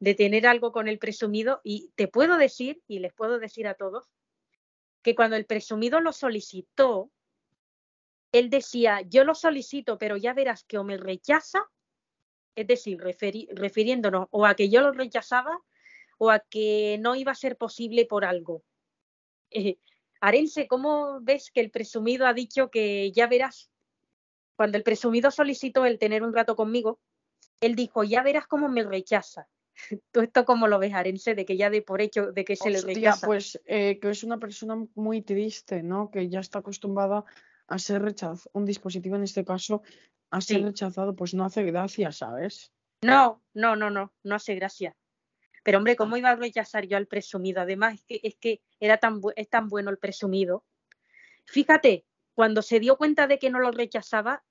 de 0.00 0.14
tener 0.14 0.46
algo 0.46 0.72
con 0.72 0.88
el 0.88 0.98
presumido 0.98 1.60
y 1.62 1.90
te 1.94 2.08
puedo 2.08 2.38
decir, 2.38 2.82
y 2.88 3.00
les 3.00 3.12
puedo 3.12 3.38
decir 3.38 3.68
a 3.68 3.74
todos, 3.74 4.08
que 5.06 5.14
cuando 5.14 5.36
el 5.36 5.46
presumido 5.46 6.00
lo 6.00 6.12
solicitó, 6.12 7.12
él 8.32 8.50
decía, 8.50 9.02
yo 9.02 9.22
lo 9.22 9.36
solicito, 9.36 9.98
pero 9.98 10.16
ya 10.16 10.34
verás 10.34 10.64
que 10.64 10.78
o 10.78 10.82
me 10.82 10.96
rechaza, 10.96 11.60
es 12.56 12.66
decir, 12.66 12.98
refiriéndonos 12.98 14.26
o 14.32 14.46
a 14.46 14.56
que 14.56 14.68
yo 14.68 14.80
lo 14.80 14.90
rechazaba 14.90 15.62
o 16.18 16.28
a 16.32 16.40
que 16.40 16.98
no 17.00 17.14
iba 17.14 17.30
a 17.30 17.36
ser 17.36 17.56
posible 17.56 18.04
por 18.04 18.24
algo. 18.24 18.64
Eh, 19.50 19.78
Arense, 20.20 20.66
¿cómo 20.66 21.20
ves 21.20 21.52
que 21.52 21.60
el 21.60 21.70
presumido 21.70 22.26
ha 22.26 22.34
dicho 22.34 22.68
que 22.68 23.12
ya 23.12 23.28
verás? 23.28 23.70
Cuando 24.56 24.76
el 24.76 24.82
presumido 24.82 25.30
solicitó 25.30 25.84
el 25.84 26.00
tener 26.00 26.24
un 26.24 26.34
rato 26.34 26.56
conmigo, 26.56 26.98
él 27.60 27.76
dijo, 27.76 28.02
ya 28.02 28.24
verás 28.24 28.48
cómo 28.48 28.68
me 28.68 28.82
rechaza. 28.82 29.46
¿Tú 30.12 30.20
esto 30.20 30.44
cómo 30.44 30.68
lo 30.68 30.78
ves, 30.78 30.94
Arense, 30.94 31.34
de 31.34 31.44
que 31.44 31.56
ya 31.56 31.70
de 31.70 31.82
por 31.82 32.00
hecho 32.00 32.32
de 32.32 32.44
que 32.44 32.56
se 32.56 32.68
Hostia, 32.70 32.88
le 32.88 32.94
rechaza? 32.94 33.26
Pues 33.26 33.60
eh, 33.66 33.98
que 34.00 34.10
es 34.10 34.24
una 34.24 34.38
persona 34.38 34.76
muy 34.94 35.22
triste, 35.22 35.82
¿no? 35.82 36.10
Que 36.10 36.28
ya 36.28 36.40
está 36.40 36.60
acostumbrada 36.60 37.24
a 37.68 37.78
ser 37.78 38.02
rechazado, 38.02 38.50
un 38.52 38.64
dispositivo 38.64 39.16
en 39.16 39.24
este 39.24 39.44
caso, 39.44 39.82
a 40.30 40.40
ser 40.40 40.58
Sí. 40.58 40.64
rechazado, 40.64 41.14
pues 41.14 41.34
no 41.34 41.44
hace 41.44 41.64
gracia, 41.64 42.12
¿sabes? 42.12 42.72
No, 43.02 43.42
no, 43.54 43.76
no, 43.76 43.90
no, 43.90 44.12
no 44.22 44.34
hace 44.34 44.54
gracia. 44.54 44.96
Pero 45.62 45.78
hombre, 45.78 45.96
¿cómo 45.96 46.16
iba 46.16 46.30
a 46.30 46.36
rechazar 46.36 46.86
yo 46.86 46.96
al 46.96 47.08
presumido? 47.08 47.60
Además, 47.60 47.94
es 47.94 48.04
que, 48.04 48.20
es 48.22 48.36
que 48.36 48.62
era 48.78 48.98
tan, 48.98 49.20
es 49.34 49.48
tan 49.50 49.68
bueno 49.68 49.90
el 49.90 49.98
presumido. 49.98 50.64
Fíjate, 51.44 52.06
cuando 52.34 52.62
se 52.62 52.78
dio 52.78 52.96
cuenta 52.96 53.26
de 53.26 53.38
que 53.38 53.50
no 53.50 53.58
lo 53.58 53.72
rechazaba, 53.72 54.44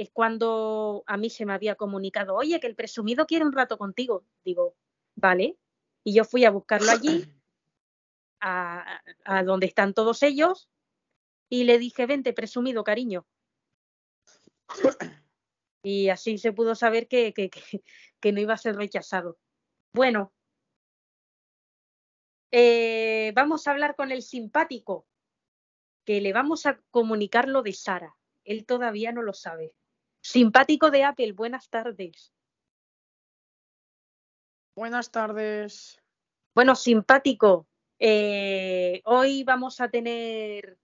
es 0.00 0.10
cuando 0.10 1.04
a 1.06 1.16
mí 1.16 1.28
se 1.28 1.44
me 1.44 1.52
había 1.52 1.74
comunicado, 1.74 2.34
oye, 2.34 2.58
que 2.58 2.66
el 2.66 2.74
presumido 2.74 3.26
quiere 3.26 3.44
un 3.44 3.52
rato 3.52 3.76
contigo. 3.76 4.24
Digo, 4.44 4.74
vale. 5.14 5.58
Y 6.04 6.14
yo 6.14 6.24
fui 6.24 6.44
a 6.46 6.50
buscarlo 6.50 6.90
allí, 6.90 7.24
a, 8.40 9.02
a 9.24 9.44
donde 9.44 9.66
están 9.66 9.92
todos 9.92 10.22
ellos, 10.22 10.70
y 11.50 11.64
le 11.64 11.78
dije, 11.78 12.06
vente, 12.06 12.32
presumido, 12.32 12.82
cariño. 12.82 13.26
Y 15.82 16.08
así 16.08 16.38
se 16.38 16.52
pudo 16.52 16.74
saber 16.74 17.06
que, 17.06 17.34
que, 17.34 17.50
que, 17.50 17.82
que 18.20 18.32
no 18.32 18.40
iba 18.40 18.54
a 18.54 18.58
ser 18.58 18.76
rechazado. 18.76 19.38
Bueno, 19.92 20.32
eh, 22.52 23.32
vamos 23.34 23.66
a 23.66 23.72
hablar 23.72 23.96
con 23.96 24.12
el 24.12 24.22
simpático, 24.22 25.06
que 26.06 26.22
le 26.22 26.32
vamos 26.32 26.64
a 26.64 26.80
comunicar 26.90 27.48
lo 27.48 27.62
de 27.62 27.74
Sara. 27.74 28.16
Él 28.44 28.64
todavía 28.64 29.12
no 29.12 29.22
lo 29.22 29.34
sabe. 29.34 29.74
Simpático 30.22 30.90
de 30.90 31.04
Apple, 31.04 31.32
buenas 31.32 31.68
tardes. 31.70 32.32
Buenas 34.76 35.10
tardes. 35.10 36.00
Bueno, 36.54 36.74
simpático, 36.74 37.66
eh, 37.98 39.00
hoy 39.04 39.44
vamos 39.44 39.80
a 39.80 39.88
tener 39.88 40.78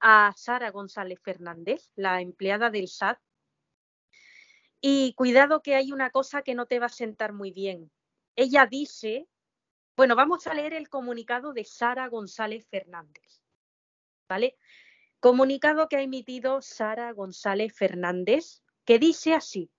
a 0.00 0.32
Sara 0.36 0.70
González 0.70 1.20
Fernández, 1.22 1.90
la 1.94 2.20
empleada 2.20 2.70
del 2.70 2.88
SAT. 2.88 3.18
Y 4.80 5.12
cuidado 5.14 5.60
que 5.60 5.74
hay 5.74 5.92
una 5.92 6.10
cosa 6.10 6.42
que 6.42 6.54
no 6.54 6.66
te 6.66 6.78
va 6.78 6.86
a 6.86 6.90
sentar 6.90 7.32
muy 7.32 7.50
bien. 7.50 7.90
Ella 8.36 8.66
dice, 8.66 9.26
bueno, 9.96 10.14
vamos 10.14 10.46
a 10.46 10.54
leer 10.54 10.72
el 10.72 10.88
comunicado 10.88 11.52
de 11.52 11.64
Sara 11.64 12.08
González 12.08 12.66
Fernández. 12.70 13.42
¿Vale? 14.28 14.56
Comunicado 15.20 15.88
que 15.88 15.96
ha 15.96 16.02
emitido 16.02 16.62
Sara 16.62 17.12
González 17.12 17.74
Fernández, 17.74 18.62
que 18.84 18.98
dice 18.98 19.34
así. 19.34 19.70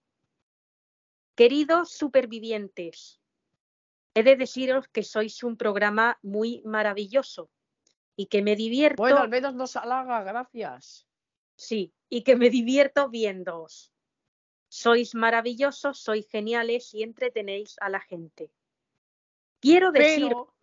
Queridos 1.35 1.91
supervivientes, 1.91 3.21
he 4.13 4.23
de 4.23 4.35
deciros 4.35 4.89
que 4.89 5.03
sois 5.03 5.43
un 5.43 5.55
programa 5.55 6.19
muy 6.21 6.61
maravilloso 6.65 7.49
y 8.17 8.25
que 8.25 8.41
me 8.41 8.57
divierto. 8.57 9.01
Bueno, 9.01 9.19
al 9.19 9.29
menos 9.29 9.55
nos 9.55 9.77
halaga, 9.77 10.23
gracias. 10.23 11.07
Sí, 11.55 11.93
y 12.09 12.23
que 12.23 12.35
me 12.35 12.49
divierto 12.49 13.09
viéndoos. 13.09 13.93
Sois 14.67 15.15
maravillosos, 15.15 15.99
sois 15.99 16.27
geniales 16.29 16.93
y 16.93 17.03
entretenéis 17.03 17.77
a 17.79 17.87
la 17.87 18.01
gente. 18.01 18.51
Quiero 19.61 19.91
decir, 19.91 20.27
Pero, 20.27 20.53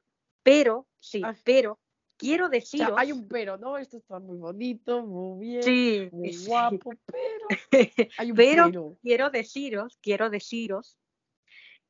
pero, 0.43 0.87
sí, 1.01 1.23
pero, 1.45 1.79
quiero 2.17 2.47
o 2.47 2.49
sea, 2.49 2.59
deciros. 2.61 2.95
hay 2.97 3.13
un 3.13 3.29
pero, 3.29 3.57
¿no? 3.59 3.77
Esto 3.79 3.97
está 3.99 4.19
muy 4.19 4.39
bonito, 4.39 5.03
muy 5.07 5.47
bien, 5.47 5.63
Sí, 5.63 6.09
muy 6.13 6.33
sí. 6.33 6.47
guapo, 6.47 6.93
pero 7.07 7.47
hay 8.19 8.31
un 8.31 8.37
Pero- 8.37 8.65
pero. 8.67 8.99
quiero 9.03 9.31
deciros, 9.31 9.99
quiero 10.03 10.31
deciros 10.31 10.99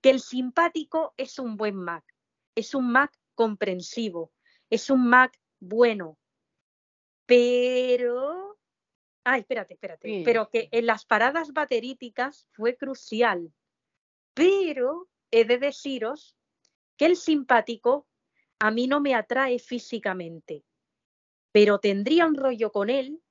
que 0.00 0.10
el 0.10 0.20
simpático 0.20 1.14
es 1.16 1.38
un 1.38 1.56
buen 1.56 1.76
Mac, 1.76 2.04
es 2.54 2.74
un 2.74 2.90
Mac 2.92 3.12
comprensivo, 3.34 4.32
es 4.70 4.90
un 4.90 5.08
Mac 5.08 5.38
bueno, 5.60 6.18
pero, 7.26 8.58
ay, 9.24 9.40
espérate, 9.40 9.74
espérate, 9.74 10.08
Sí. 10.08 10.22
pero 10.24 10.48
que 10.50 10.68
en 10.70 10.86
las 10.86 11.04
paradas 11.04 11.52
bateríticas 11.52 12.48
fue 12.52 12.76
crucial, 12.76 13.52
pero 14.34 15.08
he 15.30 15.44
de 15.44 15.58
deciros 15.58 16.36
que 16.96 17.06
el 17.06 17.16
simpático 17.16 18.06
a 18.60 18.70
mí 18.70 18.86
no 18.86 19.00
me 19.00 19.14
atrae 19.14 19.58
físicamente, 19.58 20.64
pero 21.52 21.78
tendría 21.78 22.26
un 22.26 22.34
rollo 22.34 22.72
con 22.72 22.90
él 22.90 23.22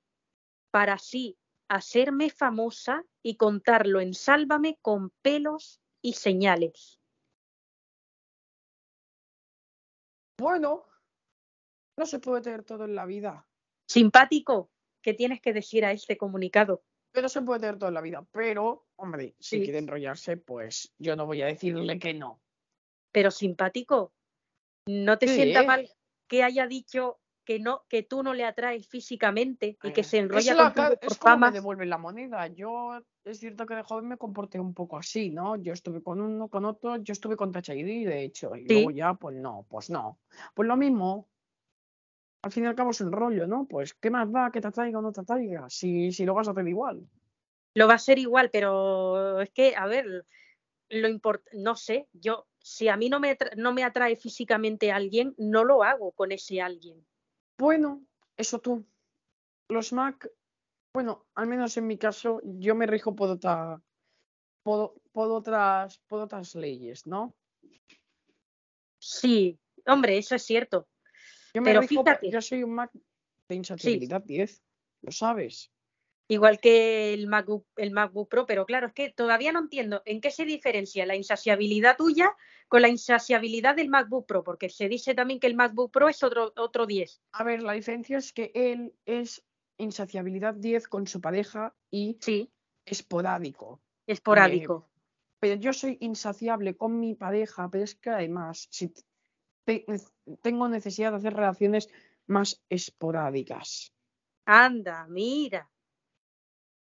para 0.71 0.93
así 0.93 1.37
hacerme 1.67 2.29
famosa 2.29 3.03
y 3.23 3.37
contarlo 3.37 3.99
en 3.99 4.13
Sálvame 4.13 4.77
con 4.81 5.11
pelos 5.21 5.81
y 6.01 6.13
señales. 6.13 6.99
Bueno, 10.37 10.85
no 11.97 12.05
se 12.05 12.19
puede 12.19 12.41
tener 12.41 12.63
todo 12.63 12.85
en 12.85 12.95
la 12.95 13.05
vida. 13.05 13.47
Simpático, 13.87 14.69
¿qué 15.01 15.13
tienes 15.13 15.41
que 15.41 15.53
decir 15.53 15.85
a 15.85 15.91
este 15.91 16.17
comunicado? 16.17 16.83
Pero 17.11 17.29
se 17.29 17.41
puede 17.41 17.61
tener 17.61 17.77
todo 17.77 17.87
en 17.87 17.93
la 17.93 18.01
vida. 18.01 18.27
Pero, 18.31 18.87
hombre, 18.97 19.35
si 19.39 19.59
Sí. 19.59 19.63
quiere 19.63 19.79
enrollarse, 19.79 20.35
pues 20.37 20.93
yo 20.97 21.15
no 21.15 21.25
voy 21.25 21.41
a 21.41 21.45
decirle 21.45 21.97
que 21.97 22.13
no. 22.13 22.41
Pero 23.13 23.31
simpático, 23.31 24.13
¿no 24.87 25.17
te 25.17 25.27
Sí. 25.27 25.35
sienta 25.35 25.63
mal 25.63 25.89
que 26.27 26.43
haya 26.43 26.67
dicho 26.67 27.19
que 27.45 27.59
no, 27.59 27.83
que 27.89 28.01
tú 28.03 28.23
no 28.23 28.33
le 28.33 28.43
atraes 28.43 28.87
físicamente 28.87 29.77
y 29.83 29.91
que 29.91 30.03
se 30.03 30.17
es 30.17 30.23
enrolla 30.23 30.53
la 30.55 30.63
contigo 30.63 30.89
ca- 30.89 30.89
por 30.95 30.99
es 31.07 31.17
como 31.19 31.33
fama? 31.35 31.47
me 31.47 31.53
devuelven 31.53 31.89
la 31.89 31.97
moneda. 31.99 32.47
Yo 32.47 32.99
es 33.23 33.39
cierto 33.39 33.65
que 33.67 33.75
de 33.75 33.83
joven 33.83 34.07
me 34.07 34.17
comporté 34.17 34.59
un 34.59 34.73
poco 34.73 34.97
así, 34.97 35.29
¿no? 35.29 35.55
Yo 35.57 35.73
estuve 35.73 36.01
con 36.01 36.21
uno, 36.21 36.47
con 36.49 36.65
otro, 36.65 36.97
yo 36.97 37.11
estuve 37.11 37.35
con 37.37 37.51
Touch 37.51 37.69
ID, 37.69 38.07
de 38.07 38.23
hecho, 38.23 38.55
y 38.55 38.67
Sí. 38.67 38.73
luego 38.73 38.91
ya, 38.91 39.13
pues 39.13 39.35
no, 39.35 39.65
pues 39.69 39.89
no. 39.91 40.19
Pues 40.55 40.67
lo 40.67 40.75
mismo. 40.75 41.29
Al 42.43 42.51
fin 42.51 42.63
y 42.63 42.67
al 42.67 42.75
cabo 42.75 42.91
es 42.91 43.01
el 43.01 43.11
rollo, 43.11 43.47
¿no? 43.47 43.67
Pues, 43.67 43.93
¿qué 43.95 44.09
más 44.11 44.31
da 44.31 44.51
que 44.51 44.61
te 44.61 44.67
atraiga 44.67 44.99
o 44.99 45.01
no 45.01 45.11
te 45.11 45.21
atraiga? 45.21 45.69
Si, 45.69 46.11
si 46.11 46.25
lo 46.25 46.33
vas 46.35 46.47
a 46.47 46.51
hacer 46.51 46.67
igual. 46.67 47.07
Lo 47.75 47.87
va 47.87 47.95
a 47.95 47.99
ser 47.99 48.19
igual, 48.19 48.49
pero 48.51 49.41
es 49.41 49.49
que, 49.51 49.75
a 49.75 49.87
ver, 49.87 50.25
lo 50.89 51.07
import 51.09 51.43
no 51.53 51.75
sé, 51.75 52.07
yo, 52.13 52.47
si 52.65 52.87
a 52.87 52.97
mí 52.97 53.09
no 53.09 53.19
me, 53.19 53.37
no 53.57 53.73
me 53.73 53.83
atrae 53.83 54.15
físicamente 54.15 54.91
alguien, 54.91 55.35
no 55.37 55.63
lo 55.63 55.83
hago 55.83 56.11
con 56.13 56.31
ese 56.31 56.61
alguien. 56.61 57.05
Bueno, 57.59 58.03
eso 58.35 58.59
tú. 58.59 58.83
Los 59.69 59.93
Mac, 59.93 60.27
bueno, 60.91 61.27
al 61.35 61.45
menos 61.45 61.77
en 61.77 61.85
mi 61.85 61.99
caso, 61.99 62.41
yo 62.43 62.73
me 62.73 62.87
rijo 62.87 63.15
por 63.15 63.29
otra, 63.29 63.79
por, 64.63 64.95
por 65.11 65.29
otras, 65.29 65.99
por 66.07 66.21
otras 66.21 66.55
leyes, 66.55 67.05
¿no? 67.05 67.35
Sí, 68.97 69.59
hombre, 69.85 70.17
eso 70.17 70.33
es 70.33 70.41
cierto. 70.41 70.87
Yo 71.53 71.61
me 71.61 71.69
Pero 71.69 71.81
rijo, 71.81 72.03
fíjate. 72.03 72.31
yo 72.31 72.41
soy 72.41 72.63
un 72.63 72.73
Mac 72.73 72.91
de 73.47 73.55
insaciabilidad 73.55 74.23
10, 74.23 74.63
lo 75.03 75.11
sabes. 75.11 75.71
Igual 76.27 76.59
que 76.59 77.13
el 77.13 77.27
MacBook, 77.27 77.67
el 77.75 77.91
MacBook 77.91 78.29
Pro, 78.29 78.45
pero 78.47 78.65
claro, 78.65 78.87
es 78.87 78.93
que 78.93 79.11
todavía 79.11 79.51
no 79.51 79.59
entiendo 79.59 80.01
en 80.05 80.21
qué 80.21 80.31
se 80.31 80.43
diferencia 80.45 81.05
la 81.05 81.15
insaciabilidad 81.15 81.97
tuya 81.97 82.35
con 82.67 82.81
la 82.81 82.89
insaciabilidad 82.89 83.75
del 83.75 83.89
MacBook 83.89 84.25
Pro, 84.25 84.43
porque 84.43 84.69
se 84.69 84.89
dice 84.89 85.13
también 85.13 85.39
que 85.39 85.45
el 85.47 85.55
MacBook 85.55 85.91
Pro 85.91 86.09
es 86.09 86.23
otro, 86.23 86.51
otro 86.57 86.87
10. 86.87 87.21
A 87.33 87.43
ver, 87.43 87.61
la 87.61 87.73
diferencia 87.73 88.17
es 88.17 88.33
que 88.33 88.51
él 88.55 88.95
es 89.05 89.43
insaciabilidad 89.77 90.55
10 90.55 90.87
con 90.87 91.05
su 91.05 91.21
pareja 91.21 91.75
y 91.91 92.17
Sí, 92.21 92.51
esporádico. 92.85 93.81
esporádico. 94.07 94.89
Pero 95.39 95.55
yo 95.61 95.73
soy 95.73 95.97
insaciable 96.01 96.75
con 96.75 96.99
mi 96.99 97.13
pareja, 97.13 97.69
pero 97.69 97.83
es 97.83 97.93
que 97.95 98.09
además 98.09 98.67
si 98.71 98.91
te- 99.63 99.85
tengo 100.41 100.67
necesidad 100.69 101.11
de 101.11 101.17
hacer 101.17 101.33
relaciones 101.33 101.87
más 102.25 102.63
esporádicas. 102.69 103.93
Anda, 104.45 105.05
mira. 105.07 105.69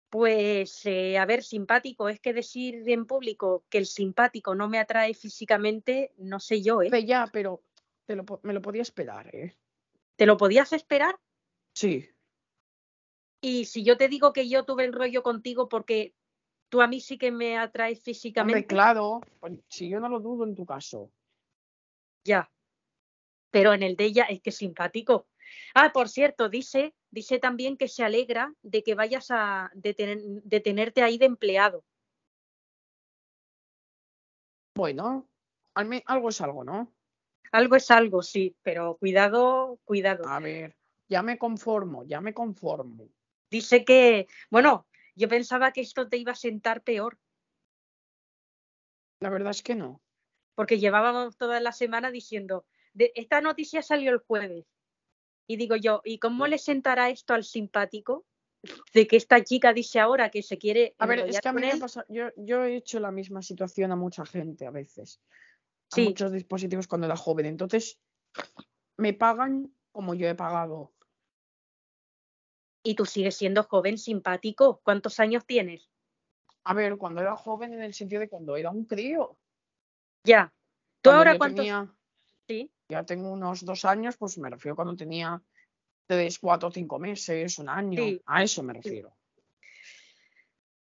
Pues, 0.08 0.86
eh, 0.86 1.18
a 1.18 1.26
ver, 1.26 1.42
simpático, 1.42 2.08
es 2.08 2.20
que 2.20 2.32
decir 2.32 2.88
en 2.88 3.06
público 3.06 3.64
que 3.68 3.78
el 3.78 3.86
simpático 3.86 4.54
no 4.54 4.68
me 4.68 4.78
atrae 4.78 5.14
físicamente, 5.14 6.12
no 6.18 6.40
sé 6.40 6.62
yo, 6.62 6.82
¿eh? 6.82 7.04
Ya, 7.04 7.28
pero 7.32 7.62
te 8.06 8.16
lo 8.16 8.24
me 8.42 8.52
lo 8.52 8.62
podía 8.62 8.82
esperar, 8.82 9.34
¿eh? 9.34 9.56
¿Te 10.16 10.26
lo 10.26 10.36
podías 10.36 10.72
esperar? 10.72 11.18
Sí. 11.74 12.08
Y 13.42 13.66
si 13.66 13.84
yo 13.84 13.96
te 13.96 14.08
digo 14.08 14.32
que 14.32 14.48
yo 14.48 14.64
tuve 14.64 14.84
el 14.84 14.92
rollo 14.92 15.22
contigo 15.22 15.68
porque 15.68 16.14
tú 16.68 16.80
a 16.80 16.88
mí 16.88 17.00
sí 17.00 17.18
que 17.18 17.30
me 17.30 17.58
atraes 17.58 17.98
Hombre, 17.98 18.14
físicamente, 18.14 18.66
claro, 18.66 19.20
pues, 19.40 19.54
si 19.68 19.88
yo 19.88 20.00
no 20.00 20.08
lo 20.08 20.20
dudo 20.20 20.44
en 20.44 20.54
tu 20.54 20.64
caso. 20.64 21.12
ya. 22.24 22.50
Pero 23.50 23.72
en 23.72 23.82
el 23.82 23.96
de 23.96 24.04
ella 24.04 24.24
es 24.24 24.40
que 24.40 24.50
es 24.50 24.56
simpático. 24.56 25.28
Ah, 25.74 25.92
por 25.92 26.08
cierto, 26.08 26.48
dice, 26.48 26.94
dice 27.10 27.38
también 27.38 27.76
que 27.76 27.88
se 27.88 28.04
alegra 28.04 28.54
de 28.62 28.82
que 28.82 28.94
vayas 28.94 29.30
a 29.30 29.70
de, 29.74 29.94
tener- 29.94 30.20
de 30.22 30.60
tenerte 30.60 31.02
ahí 31.02 31.18
de 31.18 31.26
empleado. 31.26 31.84
Bueno, 34.74 35.28
algo 35.74 36.28
es 36.28 36.40
algo, 36.40 36.64
¿no? 36.64 36.92
Algo 37.52 37.76
es 37.76 37.90
algo, 37.90 38.22
sí, 38.22 38.56
pero 38.62 38.96
cuidado, 38.98 39.78
cuidado. 39.84 40.28
A 40.28 40.40
ver, 40.40 40.76
ya 41.08 41.22
me 41.22 41.38
conformo, 41.38 42.04
ya 42.04 42.20
me 42.20 42.34
conformo. 42.34 43.08
Dice 43.50 43.84
que, 43.84 44.26
bueno, 44.50 44.86
yo 45.14 45.28
pensaba 45.28 45.72
que 45.72 45.80
esto 45.80 46.08
te 46.08 46.18
iba 46.18 46.32
a 46.32 46.36
sentar 46.36 46.82
peor, 46.82 47.18
La 49.20 49.30
verdad 49.30 49.50
es 49.50 49.62
que 49.62 49.74
no. 49.74 50.02
porque 50.54 50.78
llevábamos 50.78 51.36
toda 51.36 51.60
la 51.60 51.72
semana 51.72 52.10
diciendo, 52.10 52.66
de, 52.92 53.12
esta 53.14 53.40
noticia 53.40 53.82
salió 53.82 54.10
el 54.10 54.18
jueves. 54.18 54.66
Y 55.46 55.56
digo 55.56 55.76
yo, 55.76 56.00
¿y 56.04 56.18
cómo 56.18 56.46
le 56.46 56.58
sentará 56.58 57.08
esto 57.10 57.34
al 57.34 57.44
simpático? 57.44 58.24
De 58.94 59.06
que 59.06 59.16
esta 59.16 59.42
chica 59.44 59.72
dice 59.72 60.00
ahora 60.00 60.30
que 60.30 60.42
se 60.42 60.58
quiere 60.58 60.94
A 60.98 61.06
ver, 61.06 61.20
es 61.20 61.40
que 61.40 61.48
a 61.48 61.52
mí 61.52 61.60
me 61.60 61.76
pasa, 61.76 62.04
yo, 62.08 62.28
yo 62.36 62.64
he 62.64 62.76
hecho 62.76 62.98
la 63.00 63.10
misma 63.12 63.42
situación 63.42 63.92
a 63.92 63.96
mucha 63.96 64.24
gente 64.26 64.66
a 64.66 64.70
veces, 64.70 65.20
a 65.92 65.96
Sí. 65.96 66.04
muchos 66.04 66.32
dispositivos 66.32 66.88
cuando 66.88 67.06
era 67.06 67.16
joven. 67.16 67.46
Entonces, 67.46 68.00
me 68.96 69.12
pagan 69.12 69.72
como 69.92 70.14
yo 70.14 70.26
he 70.28 70.34
pagado. 70.34 70.92
Y 72.82 72.94
tú 72.94 73.04
sigues 73.04 73.36
siendo 73.36 73.62
joven, 73.64 73.98
simpático. 73.98 74.80
¿Cuántos 74.84 75.18
años 75.20 75.44
tienes? 75.44 75.90
A 76.64 76.74
ver, 76.74 76.96
cuando 76.96 77.20
era 77.20 77.36
joven 77.36 77.72
en 77.72 77.82
el 77.82 77.94
sentido 77.94 78.20
de 78.20 78.28
cuando 78.28 78.56
era 78.56 78.70
un 78.70 78.84
crío. 78.84 79.36
Ya. 80.24 80.52
¿Tú 81.02 81.10
Cuando 81.10 81.18
ahora 81.18 81.38
cuántos? 81.38 81.56
tenía- 81.64 81.92
Sí. 82.48 82.70
Ya 82.88 83.04
tengo 83.04 83.30
unos 83.30 83.64
dos 83.64 83.84
años, 83.84 84.16
pues 84.16 84.38
me 84.38 84.50
refiero 84.50 84.76
cuando 84.76 84.96
tenía 84.96 85.42
tres, 86.06 86.38
cuatro, 86.38 86.70
cinco 86.70 86.98
meses, 86.98 87.58
un 87.58 87.68
año. 87.68 88.02
Sí. 88.02 88.22
A 88.26 88.42
eso 88.42 88.62
me 88.62 88.72
refiero. 88.74 89.16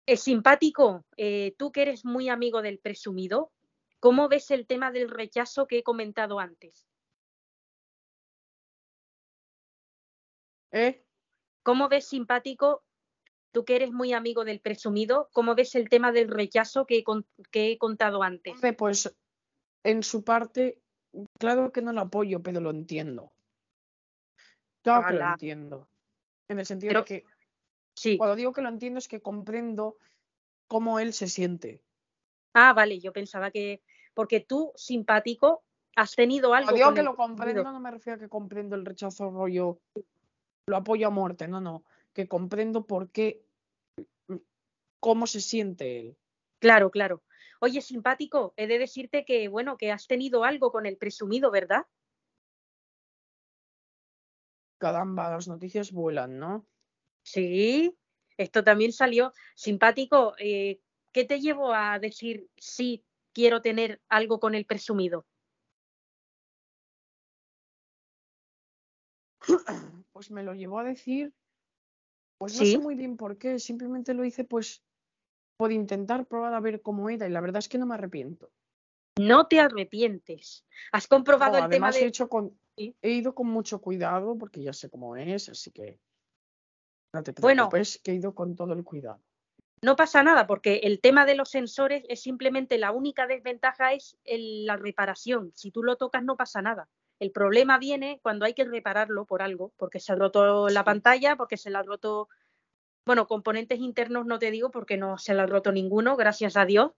Es 0.06 0.22
simpático. 0.22 1.06
eh, 1.18 1.56
tú 1.58 1.72
que 1.72 1.82
eres 1.82 2.06
muy 2.06 2.30
amigo 2.30 2.62
del 2.62 2.80
presumido, 2.80 3.52
¿cómo 4.00 4.30
ves 4.30 4.52
el 4.52 4.66
tema 4.68 4.92
del 4.92 5.10
rechazo 5.10 5.68
que 5.68 5.80
he 5.80 5.84
comentado 5.84 6.40
antes? 6.40 6.88
¿Eh? 10.72 11.04
¿Cómo 11.64 11.90
ves 11.90 12.06
simpático, 12.08 12.84
tú 13.52 13.66
que 13.66 13.76
eres 13.76 13.92
muy 13.92 14.14
amigo 14.14 14.46
del 14.46 14.60
presumido, 14.62 15.30
cómo 15.34 15.56
ves 15.56 15.76
el 15.76 15.90
tema 15.90 16.12
del 16.12 16.30
rechazo 16.30 16.86
que 16.86 17.00
he, 17.00 17.04
con- 17.04 17.26
que 17.52 17.72
he 17.72 17.78
contado 17.78 18.22
antes? 18.24 18.56
Pues 18.78 19.14
en 19.84 20.04
su 20.04 20.24
parte, 20.24 20.82
claro 21.40 21.72
que 21.72 21.82
no 21.82 21.94
lo 21.94 22.02
apoyo, 22.02 22.42
pero 22.42 22.60
lo 22.60 22.70
entiendo. 22.72 23.32
Claro 24.84 25.08
que 25.08 25.14
lo 25.14 25.26
entiendo. 25.32 25.88
En 26.48 26.60
el 26.60 26.66
sentido 26.66 26.90
Pero- 26.92 27.02
de 27.02 27.06
que 27.06 27.26
Sí. 27.96 28.18
cuando 28.18 28.36
digo 28.36 28.54
que 28.54 28.62
lo 28.62 28.70
entiendo 28.70 29.00
es 29.00 29.08
que 29.08 29.22
comprendo 29.22 29.98
cómo 30.68 31.00
él 31.00 31.14
se 31.14 31.28
siente. 31.28 31.82
Ah, 32.54 32.74
vale, 32.74 33.00
yo 33.00 33.12
pensaba 33.12 33.52
que, 33.52 33.82
porque 34.14 34.40
tú, 34.40 34.72
simpático, 34.76 35.64
has 35.96 36.16
tenido 36.16 36.54
algo 36.54 36.68
Cuando 36.68 36.78
digo 36.78 36.94
que 36.94 37.00
el 37.00 37.06
lo 37.06 37.16
comprendo, 37.16 37.64
no 37.64 37.80
me 37.80 37.92
refiero 37.92 38.18
a 38.18 38.20
que 38.20 38.30
comprendo 38.30 38.76
el 38.76 38.86
rechazo 38.86 39.32
rollo, 39.32 39.80
lo 40.68 40.78
apoyo 40.78 41.08
a 41.08 41.10
muerte, 41.10 41.48
no, 41.48 41.60
no, 41.60 41.84
que 42.14 42.28
comprendo 42.28 42.86
por 42.86 43.10
qué, 43.10 43.44
cómo 45.00 45.28
se 45.28 45.42
siente 45.42 46.00
él. 46.00 46.18
Claro, 46.60 46.92
claro. 46.92 47.22
Oye, 47.60 47.82
simpático, 47.82 48.54
he 48.56 48.68
de 48.68 48.80
decirte 48.80 49.26
que, 49.26 49.48
bueno, 49.48 49.78
que 49.78 49.92
has 49.92 50.08
tenido 50.08 50.44
algo 50.44 50.72
con 50.72 50.86
el 50.86 50.98
presumido, 50.98 51.52
¿verdad? 51.52 51.86
Caramba, 54.78 55.32
las 55.32 55.48
noticias 55.48 55.92
vuelan, 55.92 56.38
¿no? 56.38 56.68
Sí, 57.24 57.98
esto 58.38 58.64
también 58.64 58.94
salió. 58.94 59.34
Simpático, 59.56 60.36
eh, 60.38 60.80
¿qué 61.12 61.26
te 61.26 61.40
llevó 61.40 61.74
a 61.74 61.98
decir 62.00 62.48
sí, 62.58 63.04
quiero 63.34 63.62
tener 63.62 64.02
algo 64.08 64.40
con 64.40 64.54
el 64.54 64.66
presumido? 64.66 65.26
Pues 70.12 70.32
me 70.32 70.44
lo 70.44 70.54
llevó 70.54 70.80
a 70.80 70.84
decir, 70.84 71.34
pues 72.38 72.58
no 72.58 72.66
sé 72.66 72.78
muy 72.78 72.96
bien 72.96 73.18
por 73.18 73.38
qué, 73.38 73.60
simplemente 73.60 74.14
lo 74.14 74.26
hice 74.26 74.44
pues 74.44 74.84
por 75.58 75.72
intentar 75.72 76.26
probar 76.28 76.54
a 76.54 76.60
ver 76.60 76.82
cómo 76.82 77.10
era 77.10 77.28
y 77.28 77.32
la 77.32 77.42
verdad 77.42 77.60
es 77.60 77.68
que 77.68 77.80
no 77.80 77.88
me 77.88 77.96
arrepiento. 77.96 78.52
No 79.20 79.48
te 79.48 79.60
arrepientes. 79.60 80.64
¿Has 80.92 81.08
comprobado 81.08 81.58
No, 81.58 81.64
el 81.66 81.70
tema 81.72 81.90
he 81.90 81.94
de... 81.94 82.06
hecho 82.06 82.30
con, 82.30 82.58
Sí. 82.78 82.96
he 83.02 83.10
ido 83.10 83.34
con 83.34 83.48
mucho 83.48 83.82
cuidado 83.82 84.38
porque 84.38 84.62
ya 84.62 84.72
sé 84.72 84.90
cómo 84.92 85.16
es, 85.18 85.50
así 85.50 85.72
que 85.72 86.00
no 87.12 87.24
te 87.24 87.34
Bueno. 87.42 87.70
preocupes, 87.70 88.00
que 88.04 88.12
he 88.12 88.16
ido 88.16 88.36
con 88.36 88.56
todo 88.56 88.74
el 88.74 88.84
cuidado. 88.84 89.20
No 89.82 89.96
pasa 89.96 90.22
nada, 90.22 90.46
porque 90.46 90.78
el 90.84 91.02
tema 91.02 91.26
de 91.26 91.36
los 91.36 91.50
sensores 91.50 92.04
es 92.08 92.22
simplemente 92.22 92.78
la 92.78 92.92
única 92.92 93.26
desventaja 93.26 93.94
es 93.94 94.16
el- 94.26 94.66
la 94.68 94.78
reparación. 94.78 95.52
Si 95.56 95.72
tú 95.72 95.82
lo 95.84 95.98
tocas 95.98 96.24
no 96.24 96.38
pasa 96.38 96.62
nada. 96.62 96.88
El 97.20 97.32
problema 97.32 97.80
viene 97.80 98.20
cuando 98.22 98.46
hay 98.46 98.54
que 98.54 98.64
repararlo 98.66 99.26
por 99.26 99.42
algo, 99.42 99.74
porque 99.78 100.00
se 100.00 100.12
ha 100.12 100.16
roto 100.16 100.70
la 100.70 100.84
pantalla, 100.84 101.36
porque 101.36 101.58
se 101.58 101.72
le 101.72 101.78
ha 101.80 101.84
roto, 101.84 102.30
bueno, 103.08 103.28
componentes 103.28 103.80
internos 103.80 104.26
no 104.28 104.38
te 104.38 104.52
digo 104.52 104.70
porque 104.70 104.98
no 104.98 105.18
se 105.18 105.34
le 105.34 105.42
ha 105.42 105.46
roto 105.48 105.72
ninguno, 105.72 106.16
gracias 106.16 106.58
a 106.58 106.66
Dios, 106.66 106.92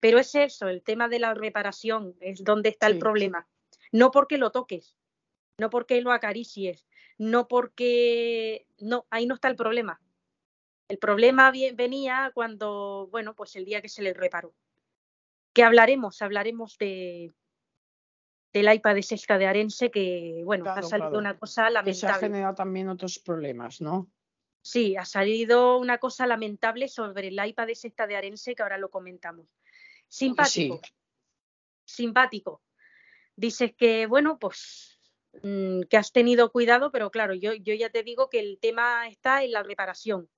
pero 0.00 0.18
es 0.18 0.34
eso, 0.34 0.68
el 0.68 0.82
tema 0.82 1.08
de 1.08 1.20
la 1.20 1.34
reparación 1.34 2.16
es 2.20 2.42
donde 2.42 2.70
está 2.70 2.88
el 2.88 2.98
problema. 2.98 3.46
No 3.92 4.10
porque 4.10 4.38
lo 4.38 4.50
toques, 4.50 4.96
no 5.58 5.70
porque 5.70 6.00
lo 6.00 6.12
acaricies, 6.12 6.88
no 7.18 7.46
porque, 7.46 8.66
no, 8.78 9.06
ahí 9.10 9.26
no 9.26 9.34
está 9.34 9.48
el 9.48 9.56
problema. 9.56 10.00
El 10.88 10.98
problema 10.98 11.52
venía 11.52 12.32
cuando, 12.34 13.08
bueno, 13.12 13.36
pues 13.36 13.54
el 13.54 13.64
día 13.64 13.82
que 13.82 13.88
se 13.88 14.02
le 14.02 14.14
reparó. 14.14 14.54
Que 15.52 15.62
hablaremos, 15.62 16.22
hablaremos 16.22 16.78
de 16.78 17.32
del 18.52 18.72
iPad 18.72 18.96
de 18.96 19.02
sexta 19.02 19.38
de 19.38 19.46
Arense, 19.46 19.90
que 19.92 20.42
bueno, 20.44 20.68
ha 20.68 20.82
salido 20.82 21.10
claro. 21.10 21.18
una 21.18 21.38
cosa 21.38 21.68
Que 21.84 21.94
se 21.94 22.06
ha 22.06 22.10
lamentable. 22.10 22.20
generado 22.20 22.54
también 22.54 22.88
otros 22.88 23.20
problemas, 23.20 23.80
¿no? 23.80 24.10
Sí, 24.62 24.96
ha 24.96 25.04
salido 25.04 25.78
una 25.78 25.98
cosa 25.98 26.26
lamentable 26.26 26.88
sobre 26.88 27.28
el 27.28 27.44
iPad 27.44 27.66
de 27.66 27.74
sexta 27.74 28.06
de 28.06 28.16
Arense, 28.16 28.54
que 28.54 28.62
ahora 28.62 28.78
lo 28.78 28.90
comentamos. 28.90 29.46
Simpático, 30.08 30.80
simpático. 31.84 32.62
Dices 33.36 33.74
que, 33.74 34.06
bueno, 34.06 34.38
pues 34.38 35.00
mm, 35.42 35.82
que 35.82 35.96
has 35.96 36.12
tenido 36.12 36.50
cuidado, 36.52 36.90
pero 36.90 37.10
claro, 37.10 37.34
yo, 37.34 37.54
yo 37.54 37.74
ya 37.74 37.90
te 37.90 38.02
digo 38.02 38.28
que 38.28 38.40
el 38.40 38.58
tema 38.60 39.08
está 39.08 39.42
en 39.42 39.52
la 39.52 39.62
reparación. 39.62 40.28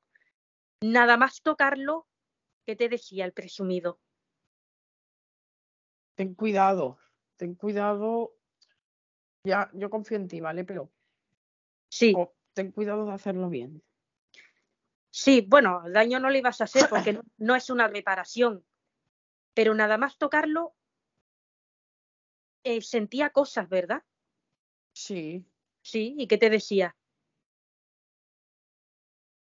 Nada 0.83 1.17
más 1.17 1.43
tocarlo, 1.43 2.07
¿qué 2.67 2.77
te 2.77 2.89
decía 2.89 3.25
el 3.25 3.33
presumido? 3.33 4.01
Ten 6.15 6.35
cuidado, 6.35 6.99
ten 7.37 7.55
cuidado. 7.55 8.37
Ya, 9.45 9.71
yo 9.73 9.91
confío 9.91 10.17
en 10.17 10.29
ti, 10.29 10.41
¿vale? 10.41 10.65
Pero 10.65 10.93
Sí, 11.93 12.15
ten 12.55 12.73
cuidado 12.73 13.05
de 13.05 13.13
hacerlo 13.13 13.51
bien. 13.51 13.83
Sí, 15.13 15.47
bueno, 15.49 15.83
daño 15.91 16.19
no 16.19 16.31
le 16.31 16.39
ibas 16.39 16.61
a 16.61 16.65
hacer 16.65 16.89
porque 16.89 17.13
no, 17.13 17.23
no 17.37 17.55
es 17.55 17.71
una 17.71 17.87
reparación. 17.87 18.65
pero 19.55 19.75
nada 19.75 19.99
más 19.99 20.17
tocarlo 20.19 20.75
eh, 22.65 22.81
sentía 22.81 23.31
cosas, 23.31 23.69
¿verdad? 23.69 24.03
Sí, 24.95 25.45
Sí, 25.83 26.15
¿y 26.17 26.29
qué 26.29 26.39
te 26.39 26.49
decía? 26.49 26.97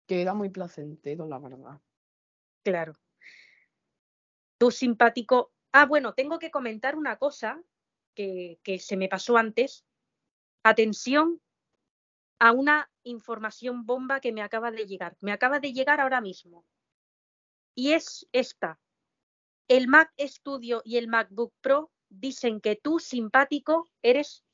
que 0.07 0.21
era 0.23 0.35
muy 0.35 0.49
placentero, 0.49 1.27
la 1.27 1.39
verdad. 1.39 1.81
Claro. 2.65 2.95
Tú 4.59 4.71
simpático. 4.71 5.53
Ah, 5.73 5.87
bueno, 5.87 6.15
tengo 6.15 6.39
que 6.39 6.51
comentar 6.51 6.97
una 6.97 7.19
cosa 7.19 7.63
que, 8.15 8.59
que 8.63 8.79
se 8.79 8.97
me 8.97 9.09
pasó 9.09 9.37
antes. 9.37 9.85
Atención 10.63 11.42
a 12.43 12.51
una 12.51 12.91
información 13.05 13.87
bomba 13.87 14.19
que 14.19 14.33
me 14.33 14.43
acaba 14.43 14.73
de 14.73 14.85
llegar. 14.85 15.17
Me 15.21 15.31
acaba 15.31 15.61
de 15.61 15.73
llegar 15.73 16.01
ahora 16.01 16.21
mismo. 16.21 16.65
Y 17.77 17.93
es 17.93 18.27
esta. 18.33 18.81
El 19.69 19.87
Mac 19.87 20.13
Studio 20.19 20.83
y 20.85 20.97
el 20.97 21.07
MacBook 21.07 21.55
Pro 21.61 21.93
dicen 22.09 22.61
que 22.61 22.75
tú, 22.75 22.99
simpático, 22.99 23.89
eres 24.03 24.45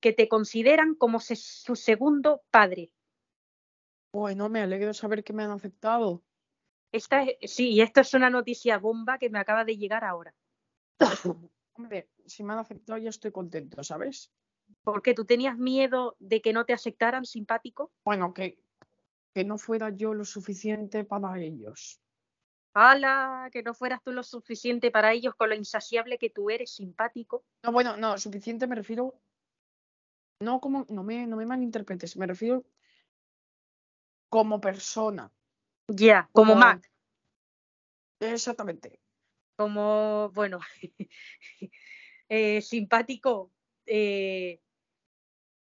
que 0.00 0.12
te 0.12 0.28
consideran 0.28 0.94
como 0.94 1.18
se- 1.18 1.34
su 1.34 1.74
segundo 1.74 2.44
padre. 2.52 2.92
Bueno, 4.12 4.48
me 4.48 4.60
alegro 4.60 4.94
saber 4.94 5.24
que 5.24 5.32
me 5.32 5.42
han 5.42 5.50
aceptado. 5.50 6.22
Esta 6.92 7.24
es, 7.24 7.52
sí, 7.52 7.70
y 7.70 7.80
esto 7.80 8.00
es 8.00 8.14
una 8.14 8.30
noticia 8.30 8.78
bomba 8.78 9.18
que 9.18 9.28
me 9.28 9.40
acaba 9.40 9.64
de 9.64 9.76
llegar 9.76 10.04
ahora. 10.04 10.32
Hombre, 11.74 12.08
si 12.26 12.44
me 12.44 12.52
han 12.52 12.60
aceptado 12.60 12.96
ya 13.00 13.10
estoy 13.10 13.32
contento, 13.32 13.82
¿sabes? 13.82 14.30
Porque 14.82 15.14
tú 15.14 15.24
tenías 15.24 15.56
miedo 15.58 16.16
de 16.18 16.42
que 16.42 16.52
no 16.52 16.64
te 16.64 16.72
aceptaran 16.72 17.24
simpático. 17.24 17.90
Bueno, 18.04 18.34
que, 18.34 18.58
que 19.34 19.44
no 19.44 19.58
fuera 19.58 19.90
yo 19.90 20.14
lo 20.14 20.24
suficiente 20.24 21.04
para 21.04 21.38
ellos. 21.38 22.00
¡Hala! 22.74 23.48
Que 23.52 23.62
no 23.62 23.72
fueras 23.72 24.02
tú 24.02 24.12
lo 24.12 24.22
suficiente 24.22 24.90
para 24.90 25.12
ellos 25.12 25.34
con 25.36 25.48
lo 25.48 25.54
insaciable 25.54 26.18
que 26.18 26.30
tú 26.30 26.50
eres 26.50 26.74
simpático. 26.74 27.44
No, 27.62 27.72
bueno, 27.72 27.96
no, 27.96 28.18
suficiente 28.18 28.66
me 28.66 28.74
refiero. 28.74 29.14
No 30.40 30.60
como, 30.60 30.84
no 30.88 31.02
me, 31.04 31.26
no 31.26 31.36
me 31.36 31.46
malinterpretes, 31.46 32.16
me 32.16 32.26
refiero 32.26 32.64
como 34.28 34.60
persona. 34.60 35.30
Ya, 35.88 36.28
como 36.32 36.54
Como- 36.54 36.60
Mac, 36.60 36.90
Exactamente. 38.18 39.00
como, 39.56 40.30
bueno, 40.34 40.58
eh, 42.28 42.60
simpático. 42.60 43.52
Eh, 43.86 44.60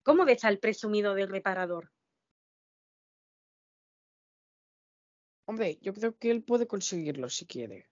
¿Cómo 0.07 0.24
ves 0.24 0.44
al 0.44 0.61
presumido 0.61 1.14
del 1.14 1.28
reparador? 1.28 1.90
Hombre, 5.48 5.78
yo 5.82 5.92
creo 5.94 6.16
que 6.16 6.30
él 6.30 6.44
puede 6.44 6.68
conseguirlo 6.68 7.28
si 7.28 7.44
quiere. 7.44 7.88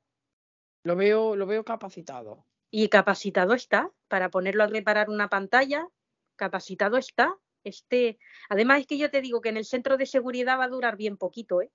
Lo 0.84 0.94
veo, 0.94 1.34
lo 1.34 1.46
veo 1.46 1.64
capacitado. 1.64 2.46
Y 2.70 2.88
capacitado 2.88 3.54
está 3.54 3.90
para 4.06 4.30
ponerlo 4.30 4.62
a 4.62 4.68
reparar 4.68 5.10
una 5.10 5.28
pantalla. 5.28 5.88
Capacitado 6.36 6.98
está. 6.98 7.36
Este, 7.64 8.18
además 8.48 8.80
es 8.80 8.86
que 8.86 8.98
yo 8.98 9.10
te 9.10 9.20
digo 9.20 9.40
que 9.40 9.48
en 9.48 9.56
el 9.56 9.64
centro 9.64 9.96
de 9.96 10.06
seguridad 10.06 10.58
va 10.58 10.64
a 10.64 10.68
durar 10.68 10.96
bien 10.96 11.16
poquito, 11.16 11.62
¿eh? 11.62 11.72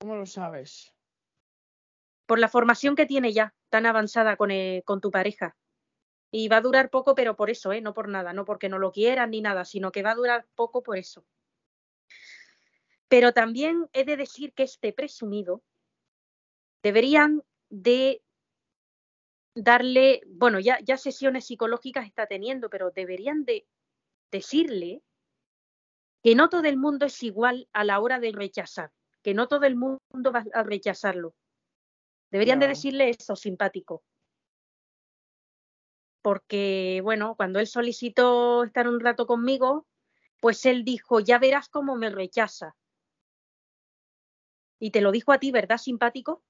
¿Cómo 0.00 0.16
lo 0.16 0.26
sabes? 0.26 0.92
Por 2.26 2.38
la 2.38 2.50
formación 2.50 2.94
que 2.94 3.06
tiene 3.06 3.32
ya, 3.32 3.54
tan 3.70 3.86
avanzada 3.86 4.36
con, 4.36 4.50
eh, 4.50 4.82
con 4.84 5.00
tu 5.00 5.10
pareja. 5.10 5.56
Y 6.36 6.48
va 6.48 6.56
a 6.56 6.62
durar 6.62 6.90
poco, 6.90 7.14
pero 7.14 7.36
por 7.36 7.48
eso, 7.48 7.72
¿eh? 7.72 7.80
No 7.80 7.94
por 7.94 8.08
nada, 8.08 8.32
no 8.32 8.44
porque 8.44 8.68
no 8.68 8.80
lo 8.80 8.90
quieran 8.90 9.30
ni 9.30 9.40
nada, 9.40 9.64
sino 9.64 9.92
que 9.92 10.02
va 10.02 10.10
a 10.10 10.16
durar 10.16 10.48
poco 10.56 10.82
por 10.82 10.98
eso. 10.98 11.24
Pero 13.06 13.32
también 13.32 13.88
he 13.92 14.04
de 14.04 14.16
decir 14.16 14.52
que 14.52 14.64
este 14.64 14.92
presumido 14.92 15.62
deberían 16.82 17.44
de 17.70 18.20
darle, 19.54 20.22
bueno, 20.26 20.58
ya, 20.58 20.80
ya 20.80 20.96
sesiones 20.96 21.46
psicológicas 21.46 22.04
está 22.04 22.26
teniendo, 22.26 22.68
pero 22.68 22.90
deberían 22.90 23.44
de 23.44 23.68
decirle 24.32 25.04
que 26.20 26.34
no 26.34 26.48
todo 26.48 26.64
el 26.64 26.78
mundo 26.78 27.06
es 27.06 27.22
igual 27.22 27.68
a 27.72 27.84
la 27.84 28.00
hora 28.00 28.18
de 28.18 28.32
rechazar, 28.32 28.90
que 29.22 29.34
no 29.34 29.46
todo 29.46 29.66
el 29.66 29.76
mundo 29.76 30.32
va 30.32 30.44
a 30.52 30.64
rechazarlo. 30.64 31.36
Deberían 32.32 32.58
de 32.58 32.66
decirle 32.66 33.10
eso, 33.10 33.36
simpático. 33.36 34.02
Porque, 36.24 37.02
bueno, 37.04 37.34
cuando 37.36 37.60
él 37.60 37.66
solicitó 37.66 38.64
estar 38.64 38.88
un 38.88 38.98
rato 38.98 39.26
conmigo, 39.26 39.86
pues 40.40 40.64
él 40.64 40.82
dijo, 40.82 41.20
ya 41.20 41.38
verás 41.38 41.68
cómo 41.68 41.96
me 41.96 42.08
rechaza. 42.08 42.78
Y 44.78 44.90
te 44.90 45.02
lo 45.02 45.12
dijo 45.12 45.32
a 45.32 45.38
ti, 45.38 45.50
¿verdad, 45.50 45.76
simpático? 45.76 46.42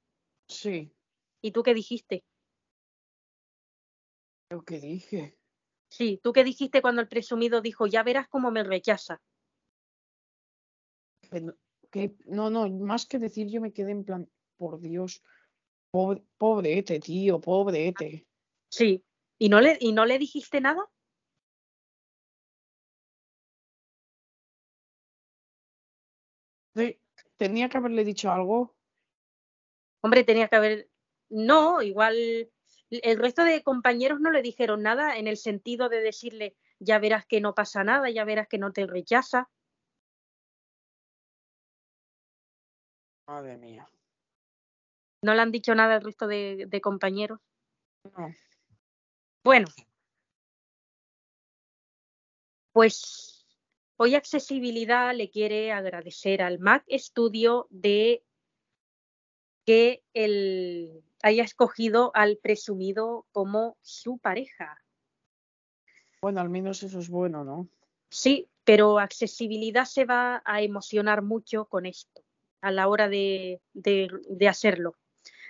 Sí, 0.46 0.94
¿Y 1.42 1.50
tú 1.50 1.64
qué 1.64 1.74
dijiste? 1.74 2.24
lo 4.50 4.62
que 4.62 4.78
dije. 4.78 5.36
Sí, 5.90 6.20
¿tú 6.22 6.32
qué 6.32 6.44
dijiste 6.44 6.80
cuando 6.80 7.00
el 7.02 7.08
presumido 7.08 7.60
dijo, 7.60 7.88
ya 7.88 8.04
verás 8.04 8.28
cómo 8.28 8.52
me 8.52 8.62
rechaza? 8.62 9.20
No, 11.32 11.52
que- 11.90 12.14
no, 12.26 12.48
no, 12.48 12.68
más 12.68 13.06
que 13.06 13.18
decir, 13.18 13.48
yo 13.48 13.60
me 13.60 13.72
quedé 13.72 13.90
en 13.90 14.04
plan, 14.04 14.30
por 14.56 14.78
Dios, 14.78 15.24
pobre, 15.90 16.24
pobrete, 16.38 17.00
tío, 17.00 17.40
pobrete. 17.40 18.28
Sí. 18.68 19.04
¿Y 19.38 19.48
no 19.48 19.60
le, 19.60 19.76
y 19.80 19.92
no 19.92 20.06
le 20.06 20.18
dijiste 20.18 20.60
nada? 20.60 20.84
Sí, 26.76 27.00
Tenía 27.36 27.68
que 27.68 27.78
haberle 27.78 28.04
dicho 28.04 28.30
algo. 28.30 28.74
Hombre, 30.02 30.24
tenía 30.24 30.48
que 30.48 30.56
haber. 30.56 30.90
No, 31.28 31.82
igual. 31.82 32.50
El 32.90 33.18
resto 33.18 33.42
de 33.42 33.62
compañeros 33.62 34.20
no 34.20 34.30
le 34.30 34.42
dijeron 34.42 34.82
nada 34.82 35.16
en 35.16 35.26
el 35.26 35.36
sentido 35.36 35.88
de 35.88 36.00
decirle, 36.00 36.56
ya 36.78 36.98
verás 36.98 37.26
que 37.26 37.40
no 37.40 37.54
pasa 37.54 37.82
nada, 37.82 38.08
ya 38.10 38.24
verás 38.24 38.46
que 38.46 38.58
no 38.58 38.72
te 38.72 38.86
rechaza. 38.86 39.50
Madre 43.26 43.56
mía. 43.56 43.88
No 45.22 45.34
le 45.34 45.40
han 45.40 45.50
dicho 45.50 45.74
nada 45.74 45.96
el 45.96 46.02
resto 46.02 46.26
de, 46.26 46.66
de 46.68 46.80
compañeros. 46.80 47.40
No. 48.16 48.32
Bueno, 49.44 49.66
pues 52.72 53.46
hoy 53.96 54.14
Accesibilidad 54.14 55.14
le 55.14 55.30
quiere 55.30 55.70
agradecer 55.70 56.40
al 56.42 56.58
Mac 56.58 56.84
Studio 56.90 57.66
de 57.70 58.24
que 59.66 60.02
él 60.14 61.04
haya 61.22 61.44
escogido 61.44 62.10
al 62.14 62.38
presumido 62.38 63.26
como 63.32 63.76
su 63.82 64.18
pareja. 64.18 64.82
Bueno, 66.20 66.40
al 66.40 66.48
menos 66.48 66.82
eso 66.82 66.98
es 66.98 67.08
bueno, 67.10 67.44
¿no? 67.44 67.68
Sí, 68.08 68.48
pero 68.64 68.98
Accesibilidad 68.98 69.84
se 69.84 70.06
va 70.06 70.42
a 70.46 70.62
emocionar 70.62 71.22
mucho 71.22 71.66
con 71.66 71.84
esto 71.86 72.22
a 72.62 72.70
la 72.70 72.88
hora 72.88 73.08
de, 73.10 73.60
de- 73.74 74.08
de 74.30 74.48
hacerlo. 74.48 74.96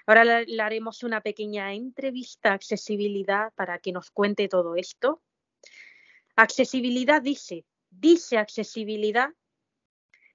Ahora 0.06 0.24
le, 0.24 0.44
le 0.46 0.62
haremos 0.62 1.02
una 1.02 1.20
pequeña 1.20 1.72
entrevista 1.72 2.50
a 2.50 2.54
Accesibilidad 2.54 3.52
para 3.54 3.78
que 3.78 3.92
nos 3.92 4.10
cuente 4.10 4.48
todo 4.48 4.76
esto. 4.76 5.22
Accesibilidad 6.36 7.22
dice, 7.22 7.64
dice 7.90 8.38
Accesibilidad 8.38 9.30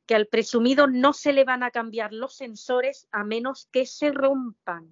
que 0.10 0.16
al 0.16 0.26
presumido 0.26 0.88
no 0.88 1.14
se 1.14 1.34
le 1.34 1.44
van 1.44 1.62
a 1.62 1.70
cambiar 1.70 2.14
los 2.14 2.36
sensores 2.36 3.08
a 3.12 3.24
menos 3.24 3.68
que 3.72 3.86
se 3.86 4.12
rompan. 4.12 4.90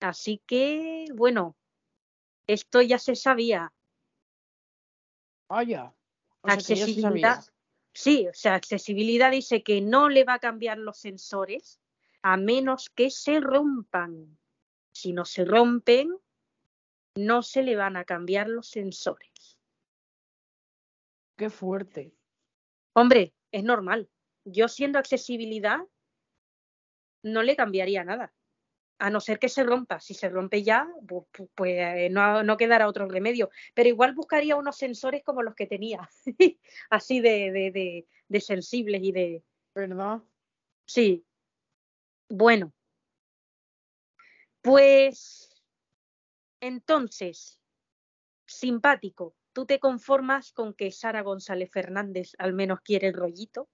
Así 0.00 0.42
que, 0.46 1.06
bueno, 1.14 1.56
esto 2.46 2.82
ya 2.82 2.98
se 2.98 3.16
sabía. 3.16 3.72
Vaya. 5.48 5.94
O 6.42 6.48
sea, 6.48 6.56
que 6.58 6.62
ya 6.62 6.84
se 6.84 6.92
accesibilidad. 6.92 7.34
sabía. 7.36 7.52
Sí, 7.94 8.28
o 8.28 8.34
sea, 8.34 8.54
accesibilidad 8.54 9.30
dice 9.30 9.62
que 9.62 9.80
no 9.80 10.10
le 10.10 10.24
va 10.24 10.34
a 10.34 10.38
cambiar 10.38 10.76
los 10.76 10.98
sensores 10.98 11.80
a 12.22 12.36
menos 12.36 12.90
que 12.90 13.10
se 13.10 13.40
rompan. 13.40 14.38
Si 14.92 15.12
no 15.12 15.24
se 15.24 15.44
rompen, 15.44 16.16
no 17.14 17.42
se 17.42 17.62
le 17.62 17.76
van 17.76 17.96
a 17.96 18.04
cambiar 18.04 18.48
los 18.48 18.68
sensores. 18.68 19.58
Qué 21.36 21.50
fuerte. 21.50 22.12
Hombre, 22.94 23.34
es 23.52 23.64
normal. 23.64 24.08
Yo 24.44 24.68
siendo 24.68 24.98
accesibilidad, 24.98 25.80
no 27.22 27.42
le 27.42 27.56
cambiaría 27.56 28.04
nada. 28.04 28.32
A 29.00 29.10
no 29.10 29.20
ser 29.20 29.38
que 29.38 29.48
se 29.48 29.62
rompa. 29.62 30.00
Si 30.00 30.14
se 30.14 30.28
rompe 30.28 30.62
ya, 30.64 30.88
pu- 31.06 31.26
pu- 31.32 31.48
pues, 31.54 32.10
no, 32.10 32.42
no 32.42 32.56
quedará 32.56 32.88
otro 32.88 33.06
remedio. 33.08 33.50
Pero 33.74 33.88
igual 33.88 34.14
buscaría 34.14 34.56
unos 34.56 34.76
sensores 34.76 35.22
como 35.24 35.42
los 35.42 35.54
que 35.54 35.66
tenía. 35.66 36.08
Así 36.90 37.20
de, 37.20 37.52
de, 37.52 37.70
de, 37.70 38.08
de 38.28 38.40
sensibles 38.40 39.02
y 39.04 39.12
de, 39.12 39.44
¿Verdad? 39.74 40.22
Sí. 40.86 41.24
Bueno. 42.28 42.72
Pues 44.62 45.48
entonces, 46.60 47.60
simpático, 48.46 49.34
¿tú 49.52 49.66
te 49.66 49.78
conformas 49.78 50.52
con 50.52 50.74
que 50.74 50.90
Sara 50.90 51.22
González 51.22 51.70
Fernández 51.70 52.32
al 52.38 52.52
menos 52.52 52.80
quiere 52.80 53.08
el 53.08 53.14
rollito? 53.14 53.68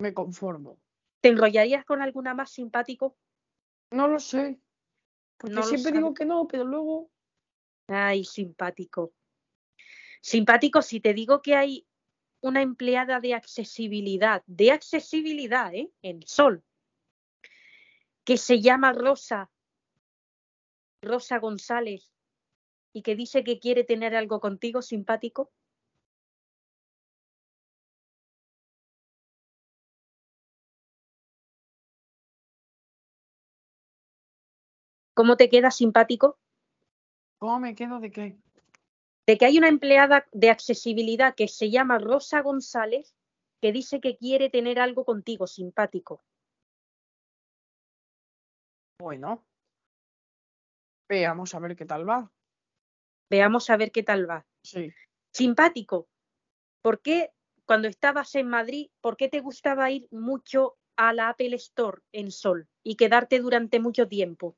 Me 0.00 0.14
conformo. 0.14 0.78
¿Te 1.20 1.28
enrollarías 1.28 1.84
con 1.84 2.00
alguna 2.00 2.34
más 2.34 2.50
simpático? 2.50 3.16
No 3.90 4.08
lo 4.08 4.18
sé. 4.18 4.60
Porque 5.36 5.54
No 5.54 5.62
siempre 5.62 5.92
digo 5.92 6.14
que 6.14 6.24
no, 6.24 6.46
pero 6.48 6.64
luego. 6.64 7.10
Ay, 7.88 8.24
simpático. 8.24 9.12
Simpático, 10.20 10.82
si 10.82 11.00
te 11.00 11.14
digo 11.14 11.42
que 11.42 11.54
hay 11.54 11.86
una 12.40 12.62
empleada 12.62 13.20
de 13.20 13.34
accesibilidad, 13.34 14.42
de 14.46 14.72
accesibilidad, 14.72 15.74
¿eh? 15.74 15.90
En 16.02 16.22
Sol, 16.26 16.64
que 18.28 18.36
se 18.36 18.60
llama 18.60 18.92
Rosa, 18.92 19.50
Rosa 21.00 21.38
González, 21.38 22.12
y 22.92 23.00
que 23.00 23.16
dice 23.16 23.42
que 23.42 23.58
quiere 23.58 23.84
tener 23.84 24.14
algo 24.14 24.38
contigo, 24.38 24.82
simpático. 24.82 25.50
¿Cómo 35.14 35.38
te 35.38 35.48
queda 35.48 35.70
simpático? 35.70 36.38
¿Cómo 37.38 37.60
me 37.60 37.74
quedo 37.74 37.98
de 37.98 38.10
qué? 38.10 38.36
de 39.26 39.38
que 39.38 39.46
hay 39.46 39.56
una 39.56 39.68
empleada 39.68 40.26
de 40.32 40.50
accesibilidad 40.50 41.34
que 41.34 41.48
se 41.48 41.70
llama 41.70 41.98
Rosa 41.98 42.42
González 42.42 43.14
que 43.62 43.72
dice 43.72 44.02
que 44.02 44.18
quiere 44.18 44.50
tener 44.50 44.78
algo 44.78 45.06
contigo 45.06 45.46
simpático. 45.46 46.22
Bueno. 49.00 49.44
Veamos 51.10 51.54
a 51.54 51.58
ver 51.58 51.74
qué 51.76 51.86
tal 51.86 52.08
va. 52.08 52.30
Veamos 53.30 53.68
a 53.70 53.76
ver 53.76 53.90
qué 53.92 54.02
tal 54.02 54.28
va. 54.28 54.46
Sí. 54.62 54.94
Simpático. 55.32 56.08
¿Por 56.82 57.02
qué 57.02 57.30
cuando 57.66 57.88
estabas 57.88 58.34
en 58.36 58.48
Madrid, 58.48 58.90
por 59.02 59.16
qué 59.16 59.28
te 59.28 59.40
gustaba 59.40 59.90
ir 59.90 60.08
mucho 60.10 60.78
a 60.96 61.12
la 61.12 61.30
Apple 61.30 61.56
Store 61.56 62.02
en 62.12 62.30
Sol 62.32 62.68
y 62.84 62.96
quedarte 62.96 63.40
durante 63.40 63.80
mucho 63.80 64.08
tiempo? 64.08 64.56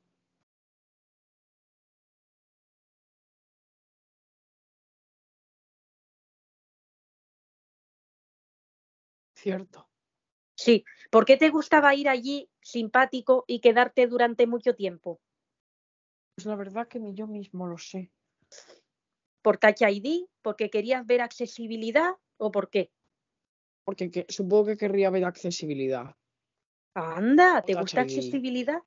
Cierto. 9.35 9.90
Sí, 10.61 10.85
¿por 11.09 11.25
qué 11.25 11.37
te 11.37 11.49
gustaba 11.49 11.95
ir 11.95 12.07
allí 12.07 12.47
simpático 12.61 13.45
y 13.47 13.61
quedarte 13.61 14.05
durante 14.05 14.45
mucho 14.45 14.75
tiempo? 14.75 15.19
Pues 16.35 16.45
la 16.45 16.55
verdad 16.55 16.87
que 16.87 16.99
ni 16.99 17.15
yo 17.15 17.25
mismo 17.25 17.65
lo 17.65 17.79
sé. 17.79 18.11
¿Por 19.41 19.57
Touch 19.57 19.81
ID? 19.81 20.27
¿Porque 20.43 20.69
querías 20.69 21.03
ver 21.07 21.21
accesibilidad 21.21 22.11
o 22.37 22.51
por 22.51 22.69
qué? 22.69 22.91
Porque 23.83 24.11
que- 24.11 24.27
supongo 24.29 24.67
que 24.67 24.77
querría 24.77 25.09
ver 25.09 25.25
accesibilidad. 25.25 26.15
Anda, 26.93 27.63
¿te 27.63 27.73
gusta 27.73 28.01
ID. 28.01 28.03
accesibilidad? 28.03 28.79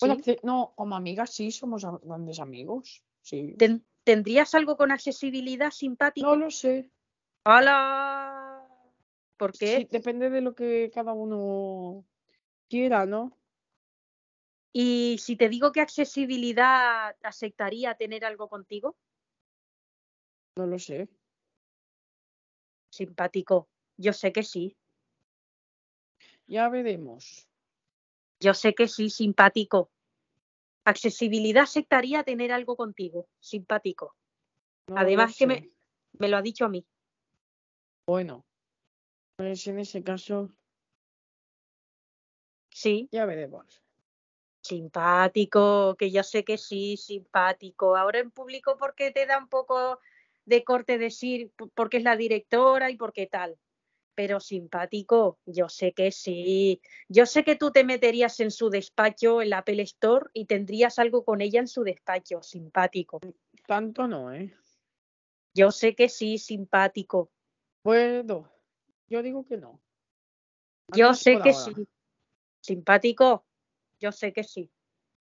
Bueno, 0.00 0.16
Sí. 0.24 0.38
no, 0.42 0.72
como 0.74 0.96
amigas 0.96 1.34
sí, 1.34 1.50
somos 1.50 1.84
grandes 2.02 2.40
amigos. 2.40 3.02
Sí. 3.20 3.54
¿Ten- 3.58 3.84
¿Tendrías 4.04 4.54
algo 4.54 4.78
con 4.78 4.90
accesibilidad 4.90 5.70
simpático? 5.70 6.26
No 6.26 6.36
lo 6.36 6.50
sé. 6.50 6.90
¡Hala! 7.44 8.39
¿Por 9.40 9.52
qué? 9.52 9.78
Sí, 9.78 9.88
depende 9.90 10.28
de 10.28 10.42
lo 10.42 10.54
que 10.54 10.90
cada 10.92 11.14
uno 11.14 12.04
quiera, 12.68 13.06
¿no? 13.06 13.34
Y 14.70 15.16
si 15.18 15.34
te 15.34 15.48
digo 15.48 15.72
que 15.72 15.80
accesibilidad 15.80 17.16
aceptaría 17.22 17.94
tener 17.94 18.26
algo 18.26 18.50
contigo, 18.50 18.98
No 20.56 20.66
lo 20.66 20.78
sé. 20.78 21.08
simpático. 22.90 23.70
Yo 23.96 24.12
sé 24.12 24.30
que 24.30 24.42
sí. 24.42 24.76
Ya 26.46 26.68
veremos. 26.68 27.48
Yo 28.40 28.52
sé 28.52 28.74
que 28.74 28.88
sí, 28.88 29.08
simpático. 29.08 29.90
Accesibilidad 30.84 31.62
aceptaría 31.62 32.24
tener 32.24 32.52
algo 32.52 32.76
contigo, 32.76 33.26
simpático. 33.38 34.14
No 34.88 34.98
Además 34.98 35.34
que 35.34 35.46
me, 35.46 35.70
me 36.18 36.28
lo 36.28 36.36
ha 36.36 36.42
dicho 36.42 36.66
a 36.66 36.68
mí. 36.68 36.84
Bueno, 38.06 38.44
pues 39.40 39.66
en 39.68 39.78
ese 39.78 40.02
caso 40.02 40.50
Sí, 42.68 43.08
ya 43.10 43.24
veremos. 43.24 43.82
simpático, 44.60 45.96
que 45.96 46.10
yo 46.10 46.22
sé 46.22 46.44
que 46.44 46.58
sí, 46.58 46.98
simpático. 46.98 47.96
Ahora 47.96 48.18
en 48.18 48.30
público 48.30 48.76
porque 48.78 49.12
te 49.12 49.24
da 49.24 49.38
un 49.38 49.48
poco 49.48 49.98
de 50.44 50.62
corte 50.62 50.98
decir 50.98 51.50
porque 51.74 51.96
es 51.96 52.02
la 52.02 52.16
directora 52.16 52.90
y 52.90 52.98
porque 52.98 53.26
tal. 53.28 53.56
Pero 54.14 54.40
simpático, 54.40 55.38
yo 55.46 55.70
sé 55.70 55.92
que 55.94 56.12
sí. 56.12 56.82
Yo 57.08 57.24
sé 57.24 57.42
que 57.42 57.56
tú 57.56 57.70
te 57.70 57.82
meterías 57.82 58.40
en 58.40 58.50
su 58.50 58.68
despacho, 58.68 59.40
en 59.40 59.48
la 59.48 59.58
Apple 59.58 59.82
Store, 59.84 60.26
y 60.34 60.44
tendrías 60.44 60.98
algo 60.98 61.24
con 61.24 61.40
ella 61.40 61.60
en 61.60 61.68
su 61.68 61.82
despacho, 61.82 62.42
simpático. 62.42 63.20
Tanto 63.66 64.06
no, 64.06 64.34
¿eh? 64.34 64.54
Yo 65.54 65.70
sé 65.70 65.94
que 65.94 66.10
sí, 66.10 66.36
simpático. 66.36 67.30
Puedo. 67.82 68.59
Yo 69.10 69.22
digo 69.22 69.44
que 69.44 69.56
no. 69.56 69.82
Al 70.92 70.98
Yo 70.98 71.14
sé 71.14 71.32
que 71.42 71.50
ahora. 71.50 71.52
sí. 71.52 71.88
Simpático, 72.60 73.44
yo 73.98 74.12
sé 74.12 74.32
que 74.32 74.44
sí. 74.44 74.70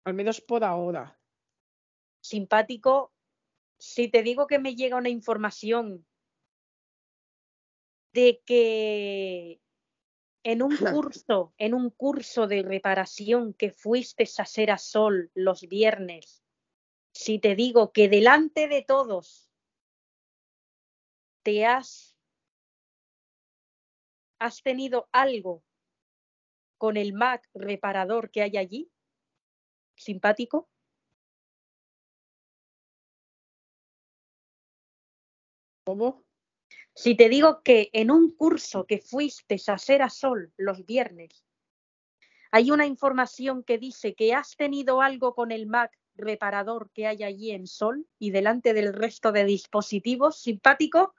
Al 0.03 0.13
menos 0.13 0.41
por 0.41 0.63
ahora. 0.63 1.19
Simpático, 2.21 3.13
si 3.79 4.09
te 4.09 4.23
digo 4.23 4.47
que 4.47 4.59
me 4.59 4.75
llega 4.75 4.97
una 4.97 5.09
información 5.09 6.05
de 8.11 8.41
que 8.45 9.61
en 10.43 10.61
un 10.61 10.75
curso, 10.75 11.53
en 11.57 11.73
un 11.73 11.89
curso 11.89 12.47
de 12.47 12.63
reparación 12.63 13.53
que 13.53 13.71
fuiste 13.71 14.23
a 14.37 14.41
hacer 14.41 14.71
a 14.71 14.77
Sol 14.77 15.31
los 15.33 15.61
viernes, 15.67 16.43
si 17.13 17.39
te 17.39 17.55
digo 17.55 17.91
que 17.91 18.09
delante 18.09 18.67
de 18.67 18.81
todos 18.81 19.51
te 21.43 21.65
has 21.65 22.16
has 24.39 24.61
tenido 24.61 25.09
algo 25.11 25.63
con 26.77 26.97
el 26.97 27.13
Mac 27.13 27.49
reparador 27.53 28.29
que 28.29 28.41
hay 28.41 28.57
allí, 28.57 28.91
simpático, 29.95 30.69
¿Cómo? 35.87 36.25
Si 36.93 37.15
te 37.15 37.29
digo 37.29 37.61
que 37.63 37.89
en 37.93 38.11
un 38.11 38.35
curso 38.35 38.85
que 38.85 38.99
fuiste 38.99 39.55
a 39.67 39.73
hacer 39.75 40.01
a 40.01 40.09
Sol 40.09 40.51
los 40.57 40.85
viernes, 40.85 41.45
hay 42.51 42.71
una 42.71 42.85
información 42.85 43.63
que 43.63 43.77
dice 43.77 44.13
que 44.13 44.33
has 44.33 44.57
tenido 44.57 45.01
algo 45.01 45.33
con 45.33 45.49
el 45.49 45.65
Mac 45.65 45.97
reparador 46.15 46.91
que 46.91 47.07
hay 47.07 47.23
allí 47.23 47.51
en 47.51 47.67
Sol 47.67 48.05
y 48.19 48.31
delante 48.31 48.73
del 48.73 48.93
resto 48.93 49.31
de 49.31 49.45
dispositivos, 49.45 50.41
simpático. 50.41 51.13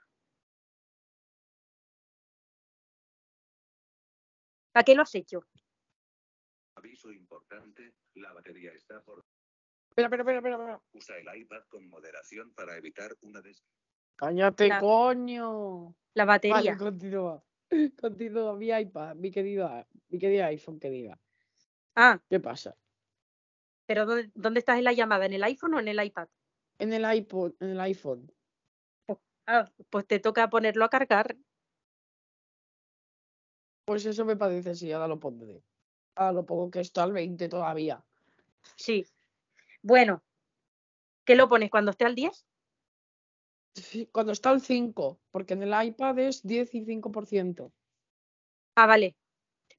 ¿A 4.73 4.83
qué 4.83 4.95
lo 4.95 5.01
has 5.03 5.15
hecho? 5.15 5.41
Aviso 6.75 7.11
importante, 7.11 7.93
la 8.15 8.33
batería 8.33 8.71
está 8.71 9.01
por... 9.01 9.25
Espera, 9.89 10.07
espera, 10.07 10.21
espera, 10.23 10.37
espera, 10.37 10.55
espera. 10.55 10.81
Usa 10.93 11.17
el 11.17 11.41
iPad 11.41 11.63
con 11.67 11.89
moderación 11.89 12.53
para 12.53 12.77
evitar 12.77 13.15
una 13.21 13.41
des... 13.41 13.63
Cállate, 14.15 14.67
La- 14.67 14.79
coño. 14.79 15.95
La 16.13 16.25
Vale, 16.25 16.49
batería. 16.49 16.77
continúa. 16.77 17.43
Continúa, 18.01 18.55
mi 18.55 18.69
iPad, 18.69 19.15
mi 19.15 19.31
querida, 19.31 19.87
mi 20.09 20.19
querida 20.19 20.47
iPhone 20.47 20.79
querida. 20.79 21.19
Ah, 21.95 22.19
¿Qué 22.29 22.39
pasa? 22.39 22.75
pero 23.85 24.05
¿dónde, 24.05 24.31
dónde 24.35 24.59
estás 24.59 24.77
en 24.77 24.83
la 24.83 24.93
llamada? 24.93 25.25
¿En 25.25 25.33
el 25.33 25.43
iPhone 25.43 25.73
o 25.73 25.79
en 25.79 25.87
el 25.87 26.03
iPad? 26.03 26.27
En 26.77 26.93
el 26.93 27.11
iPod, 27.11 27.53
en 27.59 27.69
el 27.69 27.79
iPhone. 27.81 28.31
Ah, 29.47 29.65
pues 29.89 30.05
te 30.05 30.19
toca 30.19 30.47
ponerlo 30.49 30.85
a 30.85 30.89
cargar. 30.89 31.35
Pues 33.89 34.05
eso 34.05 34.23
me 34.23 34.35
parece, 34.35 34.75
sí, 34.75 34.91
ahora 34.91 35.07
lo 35.07 35.19
pondré. 35.19 35.63
Ahora 36.13 36.31
lo 36.33 36.45
pongo 36.45 36.69
que 36.69 36.79
está 36.79 37.01
al 37.01 37.11
20 37.11 37.49
todavía. 37.49 38.05
Sí. 38.75 39.03
Bueno, 39.81 40.23
¿qué 41.25 41.35
lo 41.35 41.49
pones 41.49 41.71
cuando 41.71 41.89
esté 41.89 42.05
al 42.05 42.13
10? 42.13 42.45
Sí, 43.73 44.07
Cuando 44.11 44.31
está 44.31 44.51
al 44.51 44.61
5, 44.61 45.19
porque 45.31 45.55
en 45.55 45.63
el 45.63 45.87
iPad 45.87 46.19
es 46.19 46.43
10 46.45 46.75
y 46.75 46.85
5%. 46.85 47.71
Ah, 48.75 48.85
vale. 48.85 49.15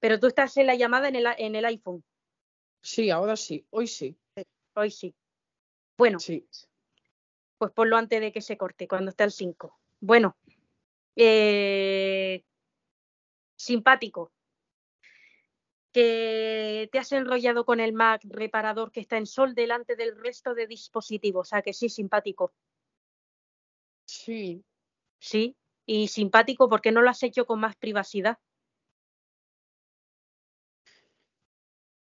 Pero 0.00 0.18
tú 0.18 0.26
estás 0.26 0.56
en 0.56 0.66
la 0.66 0.74
llamada 0.74 1.06
en 1.06 1.14
el, 1.14 1.26
en 1.38 1.54
el 1.54 1.64
iPhone. 1.66 2.02
Sí, 2.82 3.11
ahora 3.11 3.36
sí, 3.36 3.64
hoy 3.70 3.86
sí. 3.86 4.18
Hoy 4.74 4.90
sí. 4.90 5.14
Bueno, 5.96 6.18
Sí. 6.18 6.48
pues 7.58 7.70
ponlo 7.70 7.96
antes 7.96 8.20
de 8.20 8.32
que 8.32 8.40
se 8.42 8.56
corte, 8.56 8.88
cuando 8.88 9.11
esté 9.11 9.22
al 9.22 9.30
5. 9.30 9.78
Bueno, 10.00 10.36
eh, 11.14 12.44
simpático. 13.61 14.32
Que 15.92 16.88
te 16.92 16.98
has 16.98 17.11
enrollado 17.12 17.64
con 17.64 17.80
el 17.80 17.92
Mac 17.92 18.22
reparador 18.24 18.92
que 18.92 19.00
está 19.00 19.16
en 19.16 19.26
sol 19.26 19.54
delante 19.54 19.96
del 19.96 20.16
resto 20.16 20.54
de 20.54 20.66
dispositivos. 20.66 21.48
O 21.48 21.50
sea 21.50 21.62
que 21.62 21.72
sí, 21.72 21.88
simpático. 21.88 22.52
Sí, 24.06 24.64
Sí. 25.20 25.56
Y 25.86 26.08
simpático, 26.08 26.68
¿por 26.68 26.80
qué 26.80 26.92
no 26.92 27.02
lo 27.02 27.11
has 27.11 27.22
hecho 27.22 27.46
con 27.46 27.61
más 27.61 27.76
privacidad? 27.76 28.38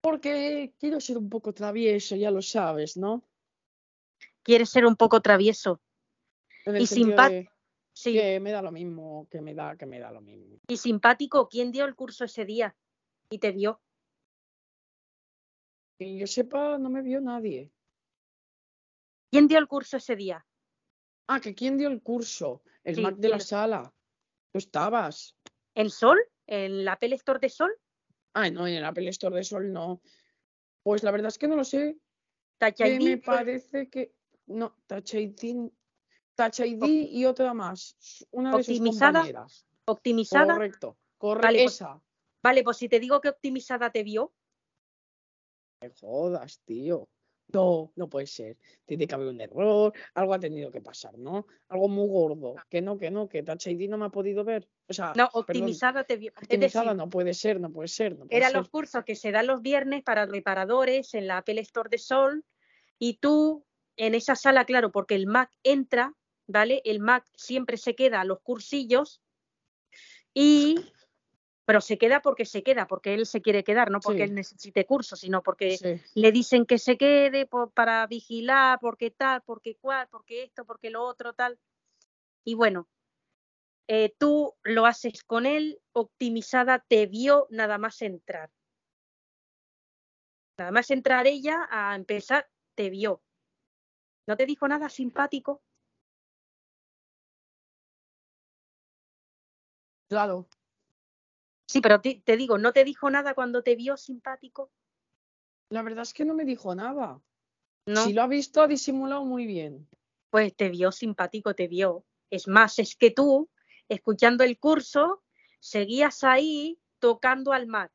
Porque 0.01 0.73
quiero 0.79 0.99
ser 0.99 1.17
un 1.17 1.29
poco 1.29 1.53
travieso, 1.53 2.15
ya 2.15 2.31
lo 2.31 2.41
sabes, 2.41 2.95
¿no? 2.95 3.23
Quieres 4.43 4.69
ser 4.69 4.85
un 4.85 4.95
poco 4.95 5.21
travieso. 5.21 5.81
Y 6.65 6.71
de 6.71 7.49
Sí. 7.95 8.13
que 8.13 8.41
me 8.41 8.51
da 8.51 8.61
lo 8.61 8.73
mismo, 8.73 9.27
que 9.31 9.39
me 9.41 9.55
da, 9.55 9.77
que 9.77 9.85
me 9.85 9.99
da 9.99 10.11
lo 10.11 10.19
mismo. 10.19 10.59
Y 10.67 10.75
simpático, 10.75 11.47
¿quién 11.47 11.71
dio 11.71 11.85
el 11.85 11.95
curso 11.95 12.25
ese 12.25 12.43
día? 12.43 12.75
Y 13.29 13.39
te 13.39 13.51
vio. 13.51 13.81
Que 15.97 16.17
yo 16.17 16.27
sepa, 16.27 16.77
no 16.77 16.89
me 16.89 17.01
vio 17.01 17.21
nadie. 17.21 17.71
¿Quién 19.31 19.47
dio 19.47 19.59
el 19.59 19.67
curso 19.67 19.95
ese 19.95 20.17
día? 20.17 20.45
Ah, 21.27 21.39
que 21.39 21.55
quién 21.55 21.77
dio 21.77 21.87
el 21.87 22.01
curso, 22.01 22.63
el 22.83 22.95
Sí, 22.95 23.01
Mac 23.01 23.15
de 23.15 23.29
la 23.29 23.39
sala. 23.39 23.93
Tú 24.51 24.57
estabas. 24.57 25.37
¿En 25.73 25.89
Sol? 25.89 26.19
¿En 26.47 26.83
la 26.83 26.93
Apple 26.93 27.15
Store 27.15 27.39
de 27.39 27.49
Sol? 27.49 27.73
Ay, 28.33 28.51
no, 28.51 28.67
en 28.67 28.75
el 28.75 28.85
Apple 28.85 29.07
Store 29.09 29.35
de 29.37 29.43
Sol 29.45 29.71
no. 29.71 30.01
Pues 30.83 31.01
la 31.01 31.11
verdad 31.11 31.29
es 31.29 31.37
que 31.37 31.47
no 31.47 31.55
lo 31.55 31.63
sé. 31.63 31.97
Que 32.59 32.99
me 32.99 33.17
parece 33.17 33.89
que. 33.89 34.13
No, 34.47 34.75
Touch 34.85 35.15
ID, 35.15 35.71
Touch 36.35 36.59
ID 36.59 36.83
y 37.11 37.25
otra 37.25 37.53
más. 37.53 37.95
Una 38.31 38.55
de 38.55 38.63
sus 38.63 38.75
Optimizada, 38.77 39.11
compañeras. 39.19 39.65
optimizada. 39.85 40.53
Correcto, 40.53 40.97
correcto. 41.17 41.47
Vale, 41.47 41.63
pues- 41.63 41.73
Esa. 41.75 42.01
Vale, 42.43 42.63
pues 42.63 42.77
si 42.77 42.87
te 42.89 42.99
digo 42.99 43.21
que 43.21 43.29
optimizada 43.29 43.89
te 43.91 44.03
vio, 44.03 44.33
Me 45.81 45.89
jodas, 45.89 46.61
tío. 46.65 47.07
No, 47.53 47.91
no 47.95 48.09
puede 48.09 48.25
ser. 48.25 48.57
Tiene 48.85 49.05
que 49.07 49.13
haber 49.13 49.27
un 49.27 49.39
error, 49.39 49.93
algo 50.15 50.33
ha 50.33 50.39
tenido 50.39 50.71
que 50.71 50.81
pasar, 50.81 51.15
¿no? 51.17 51.45
Algo 51.69 51.87
muy 51.87 52.07
gordo. 52.07 52.55
Que 52.69 52.81
no, 52.81 52.97
que 52.97 53.11
no, 53.11 53.29
que 53.29 53.43
Touch 53.43 53.67
ID 53.67 53.87
no 53.87 53.97
me 53.99 54.05
ha 54.05 54.09
podido 54.09 54.43
ver. 54.43 54.67
O 54.87 54.93
sea, 54.93 55.07
no, 55.09 55.27
perdón, 55.27 55.29
optimizada 55.41 56.03
te 56.03 56.17
vio. 56.17 56.31
Optimizada 56.35 56.85
decir, 56.85 56.97
no 56.97 57.09
puede 57.09 57.33
ser, 57.35 57.59
no 57.59 57.71
puede 57.71 57.87
ser. 57.87 58.17
No 58.17 58.25
puede 58.25 58.35
eran 58.37 58.49
ser. 58.51 58.57
los 58.57 58.69
cursos 58.69 59.03
que 59.03 59.15
se 59.15 59.31
dan 59.31 59.45
los 59.47 59.61
viernes 59.61 60.01
para 60.03 60.25
reparadores 60.25 61.13
en 61.13 61.27
la 61.27 61.37
Apple 61.37 61.61
Store 61.61 61.89
de 61.89 61.99
Sol 61.99 62.43
y 62.97 63.17
tú 63.17 63.63
en 63.95 64.15
esa 64.15 64.35
sala, 64.35 64.65
claro, 64.65 64.91
porque 64.91 65.13
el 65.15 65.27
Mac 65.27 65.51
entra, 65.61 66.13
¿vale? 66.47 66.81
El 66.85 66.99
Mac 66.99 67.25
siempre 67.35 67.77
se 67.77 67.95
queda 67.95 68.21
a 68.21 68.25
los 68.25 68.41
cursillos 68.41 69.21
y 70.33 70.91
pero 71.65 71.81
se 71.81 71.97
queda 71.97 72.21
porque 72.21 72.45
se 72.45 72.61
queda, 72.61 72.85
porque 72.85 73.15
él 73.15 73.25
se 73.25 73.41
quiere 73.41 73.63
quedar, 73.63 73.89
no 73.89 73.99
porque 73.99 74.19
Sí. 74.19 74.29
él 74.29 74.35
necesite 74.35 74.85
curso, 74.85 75.15
sino 75.15 75.41
porque 75.41 75.77
Sí. 75.77 75.99
le 76.13 76.31
dicen 76.31 76.67
que 76.67 76.77
se 76.77 76.95
quede 76.95 77.49
para 77.73 78.05
vigilar, 78.05 78.77
porque 78.79 79.09
tal, 79.09 79.41
porque 79.41 79.75
cual, 79.75 80.07
porque 80.11 80.43
esto, 80.43 80.63
porque 80.65 80.91
lo 80.91 81.03
otro, 81.03 81.33
tal. 81.33 81.59
Y 82.43 82.53
bueno, 82.53 82.87
eh, 83.87 84.13
tú 84.19 84.53
lo 84.63 84.85
haces 84.85 85.23
con 85.23 85.47
él, 85.47 85.81
optimizada, 85.91 86.85
te 86.87 87.07
vio 87.07 87.47
nada 87.49 87.79
más 87.79 87.99
entrar. 88.03 88.51
Nada 90.59 90.71
más 90.71 90.91
entrar 90.91 91.25
ella 91.25 91.67
a 91.71 91.95
empezar, 91.95 92.47
te 92.75 92.91
vio. 92.91 93.23
¿No 94.27 94.37
te 94.37 94.45
dijo 94.45 94.67
nada 94.67 94.89
simpático? 94.89 95.63
Claro. 100.07 100.47
Sí, 101.67 101.81
pero 101.81 101.99
te, 101.99 102.21
te 102.23 102.37
digo, 102.37 102.57
¿no 102.57 102.71
te 102.73 102.83
dijo 102.83 103.09
nada 103.09 103.33
cuando 103.33 103.63
te 103.63 103.75
vio 103.75 103.97
simpático? 103.97 104.71
La 105.69 105.81
verdad 105.81 106.03
es 106.03 106.13
que 106.13 106.25
no 106.25 106.33
me 106.35 106.45
dijo 106.45 106.75
nada. 106.75 107.21
No, 107.87 108.03
Si 108.03 108.13
lo 108.13 108.21
ha 108.21 108.27
visto, 108.27 108.61
ha 108.61 108.67
disimulado 108.67 109.25
muy 109.25 109.45
bien. 109.45 109.87
pues 110.29 110.55
te 110.55 110.69
vio 110.69 110.91
simpático, 110.91 111.53
te 111.55 111.67
vio. 111.67 112.05
Es 112.29 112.47
más, 112.47 112.79
es 112.79 112.95
que 112.95 113.11
tú, 113.11 113.49
escuchando 113.89 114.43
el 114.43 114.59
curso, 114.59 115.23
seguías 115.59 116.23
ahí 116.23 116.79
tocando 116.99 117.51
al 117.53 117.67
Mac. 117.67 117.91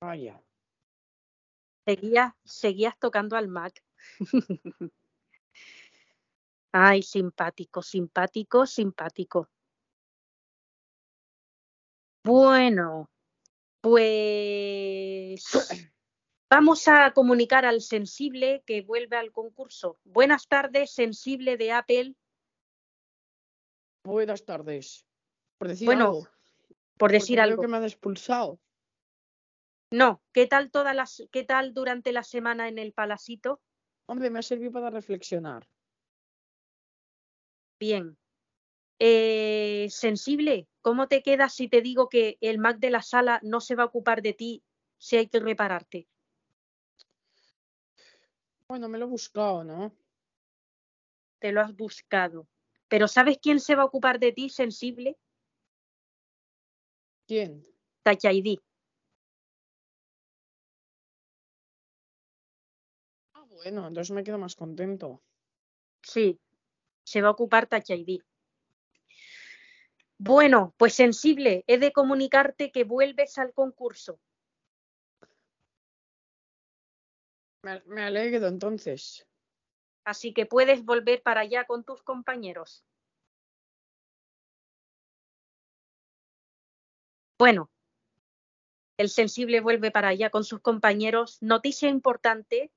Vaya. 0.00 0.42
Seguías, 1.84 2.32
seguías 2.44 2.98
tocando 2.98 3.36
al 3.36 3.48
Mac. 3.48 3.82
Ay, 6.72 7.02
simpático, 7.02 7.82
simpático, 7.82 8.66
simpático. 8.66 9.50
Bueno, 12.24 13.10
pues 13.82 15.44
vamos 16.48 16.86
a 16.88 17.12
comunicar 17.12 17.66
al 17.66 17.80
sensible 17.80 18.62
que 18.64 18.82
vuelve 18.82 19.16
al 19.16 19.32
concurso. 19.32 19.98
Buenas 20.04 20.46
tardes, 20.46 20.92
sensible 20.92 21.56
de 21.56 21.72
Apple. 21.72 22.14
Buenas 24.04 24.44
tardes. 24.44 25.04
Por 25.58 25.68
decir 25.68 25.86
Bueno, 25.86 26.06
algo. 26.06 26.22
Por 26.22 26.30
porque 26.96 27.14
decir 27.14 27.36
creo 27.36 27.50
algo. 27.50 27.62
que 27.62 27.68
me 27.68 27.76
han 27.76 27.84
expulsado. 27.84 28.60
No, 29.90 30.22
¿qué 30.32 30.46
tal 30.46 30.70
todas 30.70 30.94
las, 30.96 31.22
qué 31.30 31.44
tal 31.44 31.74
durante 31.74 32.12
la 32.12 32.22
semana 32.22 32.68
en 32.68 32.78
el 32.78 32.92
Palacito? 32.92 33.60
Hombre, 34.12 34.28
me 34.28 34.40
ha 34.40 34.42
servido 34.42 34.70
para 34.72 34.90
reflexionar. 34.90 35.66
Bien. 37.80 38.18
Eh, 38.98 39.86
sensible, 39.88 40.68
¿cómo 40.82 41.08
te 41.08 41.22
quedas 41.22 41.54
si 41.54 41.66
te 41.66 41.80
digo 41.80 42.10
que 42.10 42.36
el 42.42 42.58
Mac 42.58 42.78
de 42.78 42.90
la 42.90 43.00
sala 43.00 43.40
no 43.42 43.62
se 43.62 43.74
va 43.74 43.84
a 43.84 43.86
ocupar 43.86 44.20
de 44.20 44.34
ti 44.34 44.62
si 44.98 45.16
hay 45.16 45.28
que 45.28 45.40
repararte? 45.40 46.08
Bueno, 48.68 48.86
me 48.90 48.98
lo 48.98 49.06
he 49.06 49.08
buscado, 49.08 49.64
¿no? 49.64 49.96
Te 51.38 51.50
lo 51.50 51.62
has 51.62 51.74
buscado. 51.74 52.46
Pero 52.88 53.08
¿sabes 53.08 53.38
quién 53.40 53.60
se 53.60 53.76
va 53.76 53.80
a 53.80 53.86
ocupar 53.86 54.18
de 54.18 54.32
ti, 54.32 54.50
sensible? 54.50 55.16
¿Quién? 57.26 57.66
Touch 58.02 58.26
bueno, 63.62 63.86
entonces 63.86 64.10
me 64.10 64.24
quedo 64.24 64.38
más 64.38 64.56
contento. 64.56 65.22
Sí, 66.02 66.38
se 67.04 67.22
va 67.22 67.28
a 67.28 67.32
ocupar 67.32 67.68
Touch 67.68 67.90
ID. 67.90 68.20
Bueno, 70.18 70.74
pues 70.76 70.94
sensible, 70.94 71.64
he 71.66 71.78
de 71.78 71.92
comunicarte 71.92 72.70
que 72.72 72.84
vuelves 72.84 73.38
al 73.38 73.52
concurso. 73.52 74.20
Me, 77.62 77.82
me 77.86 78.02
alegro 78.02 78.46
entonces. 78.48 79.26
Así 80.04 80.32
que 80.32 80.46
puedes 80.46 80.84
volver 80.84 81.22
para 81.22 81.42
allá 81.42 81.64
con 81.64 81.84
tus 81.84 82.02
compañeros. 82.02 82.84
Bueno, 87.38 87.70
el 88.96 89.08
sensible 89.08 89.60
vuelve 89.60 89.90
para 89.90 90.08
allá 90.08 90.30
con 90.30 90.44
sus 90.44 90.60
compañeros. 90.60 91.38
Noticia 91.40 91.88
importante. 91.88 92.70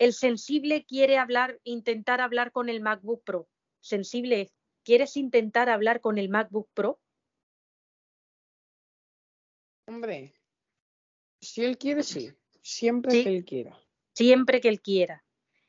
El 0.00 0.14
sensible 0.14 0.86
quiere 0.86 1.18
hablar, 1.18 1.60
intentar 1.62 2.22
hablar 2.22 2.52
con 2.52 2.70
el 2.70 2.80
MacBook 2.80 3.22
Pro. 3.22 3.50
Sensible, 3.80 4.50
¿quieres 4.82 5.18
intentar 5.18 5.68
hablar 5.68 6.00
con 6.00 6.16
el 6.16 6.30
MacBook 6.30 6.70
Pro? 6.72 6.98
Hombre, 9.86 10.32
si 11.42 11.62
él 11.66 11.76
quiere, 11.76 12.02
sí. 12.02 12.32
Siempre 12.62 13.12
Sí. 13.12 13.24
que 13.24 13.36
él 13.36 13.44
quiera. 13.44 13.78
Siempre 14.14 14.62
que 14.62 14.68
él 14.68 14.80
quiera. 14.80 15.22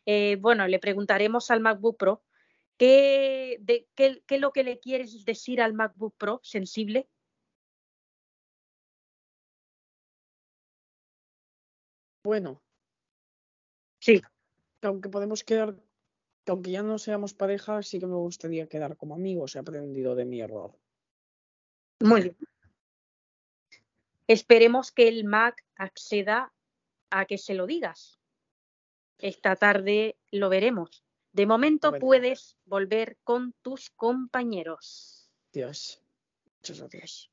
Eh, 0.05 0.37
bueno, 0.39 0.65
le 0.65 0.79
preguntaremos 0.79 1.51
al 1.51 1.59
MacBook 1.59 1.97
Pro 1.97 2.23
qué, 2.77 3.57
de, 3.59 3.89
qué, 3.95 4.23
qué 4.25 4.35
es 4.35 4.41
lo 4.41 4.53
que 4.53 4.63
le 4.63 4.79
quieres 4.79 5.25
decir 5.25 5.61
al 5.61 5.73
MacBook 5.73 6.15
Pro 6.17 6.39
sensible. 6.41 7.09
Bueno, 12.23 12.61
Sí, 14.01 14.21
que 14.81 14.87
aunque 14.87 15.09
podemos 15.09 15.43
quedar, 15.43 15.75
que 16.43 16.51
aunque 16.51 16.71
ya 16.71 16.81
no 16.81 16.97
seamos 16.97 17.33
pareja, 17.33 17.83
sí 17.83 17.99
que 17.99 18.07
me 18.07 18.15
gustaría 18.15 18.67
quedar 18.67 18.97
como 18.97 19.13
amigos. 19.15 19.55
He 19.55 19.59
aprendido 19.59 20.15
de 20.15 20.25
mi 20.25 20.41
error. 20.41 20.75
muy 21.99 22.21
bien. 22.21 22.37
Esperemos 24.27 24.91
que 24.91 25.07
el 25.07 25.23
Mac 25.23 25.63
acceda 25.75 26.51
a 27.11 27.25
que 27.25 27.37
se 27.37 27.53
lo 27.53 27.67
digas. 27.67 28.17
Esta 29.19 29.55
tarde 29.55 30.17
lo 30.31 30.49
veremos. 30.49 31.03
De 31.33 31.45
momento 31.45 31.91
Bueno. 31.91 32.05
puedes 32.05 32.57
volver 32.65 33.17
con 33.23 33.53
tus 33.61 33.89
compañeros. 33.91 35.29
Dios. 35.53 36.01
Muchas 36.59 36.79
gracias. 36.79 37.29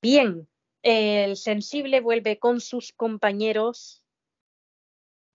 Bien, 0.00 0.48
el 0.82 1.36
sensible 1.36 2.00
vuelve 2.00 2.38
con 2.38 2.60
sus 2.60 2.92
compañeros. 2.92 4.02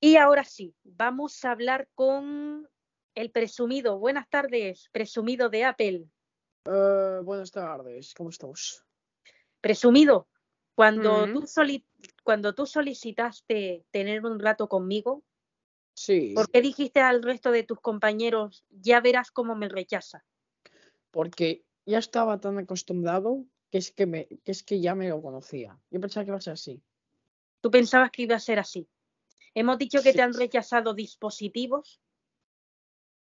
Y 0.03 0.15
ahora 0.15 0.43
sí, 0.43 0.73
vamos 0.83 1.45
a 1.45 1.51
hablar 1.51 1.87
con 1.93 2.67
el 3.13 3.29
presumido. 3.31 3.99
Buenas 3.99 4.27
tardes, 4.29 4.89
presumido 4.91 5.49
de 5.49 5.63
Apple. 5.63 6.05
Eh, 6.65 7.19
buenas 7.23 7.51
tardes, 7.51 8.15
¿cómo 8.15 8.31
estamos? 8.31 8.83
Presumido, 9.61 10.27
cuando, 10.73 11.25
Ujú. 11.25 11.41
tú 11.41 11.47
soli- 11.47 11.85
cuando 12.23 12.55
tú 12.55 12.65
solicitaste 12.65 13.85
tener 13.91 14.25
un 14.25 14.39
rato 14.39 14.67
conmigo, 14.67 15.23
Sí. 15.95 16.33
¿por 16.33 16.49
qué 16.49 16.61
dijiste 16.61 16.99
al 16.99 17.21
resto 17.21 17.51
de 17.51 17.61
tus 17.63 17.79
compañeros, 17.79 18.65
ya 18.71 19.01
verás 19.01 19.31
cómo 19.31 19.55
me 19.55 19.69
rechaza? 19.69 20.25
porque 21.13 21.65
ya 21.85 21.97
estaba 21.97 22.39
tan 22.39 22.57
acostumbrado 22.57 23.43
que 23.69 23.79
es 23.79 23.91
que, 23.91 24.05
me, 24.05 24.27
que 24.27 24.51
es 24.53 24.63
que 24.63 24.79
ya 24.79 24.95
me 24.95 25.09
lo 25.09 25.21
conocía. 25.21 25.77
Yo 25.89 25.99
pensaba 25.99 26.23
que 26.23 26.29
iba 26.31 26.37
a 26.37 26.41
ser 26.41 26.53
así. 26.53 26.81
Tú 27.59 27.69
pensabas 27.69 28.11
que 28.11 28.21
iba 28.21 28.37
a 28.37 28.39
ser 28.39 28.59
así. 28.59 28.87
Hemos 29.53 29.77
dicho 29.77 30.01
que 30.01 30.11
Sí. 30.11 30.15
te 30.17 30.21
han 30.21 30.33
rechazado 30.33 30.93
dispositivos, 30.93 32.01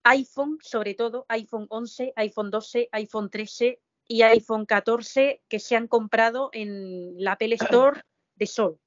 iPhone, 0.05 0.59
sobre 0.63 0.95
todo, 0.95 1.25
iPhone 1.29 1.67
11, 1.71 2.13
iPhone 2.17 2.51
12, 2.51 2.89
iPhone 2.93 3.31
13 3.31 3.81
y 4.07 4.23
iPhone 4.23 4.67
14 4.67 5.43
que 5.49 5.59
se 5.59 5.77
han 5.77 5.89
comprado 5.89 6.51
en 6.53 7.23
la 7.23 7.33
Apple 7.33 7.57
Store 7.99 8.03
de 8.35 8.47
Sol. 8.47 8.79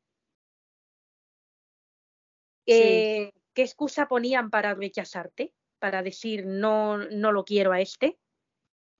Sí. 2.66 2.74
Eh, 2.74 3.32
¿Qué 3.54 3.64
excusa 3.64 4.08
ponían 4.08 4.50
para 4.52 4.76
rechazarte? 4.76 5.54
Para 5.80 6.04
decir 6.04 6.46
no, 6.46 6.98
no 6.98 7.32
lo 7.32 7.46
quiero 7.46 7.72
a 7.72 7.82
este. 7.82 8.20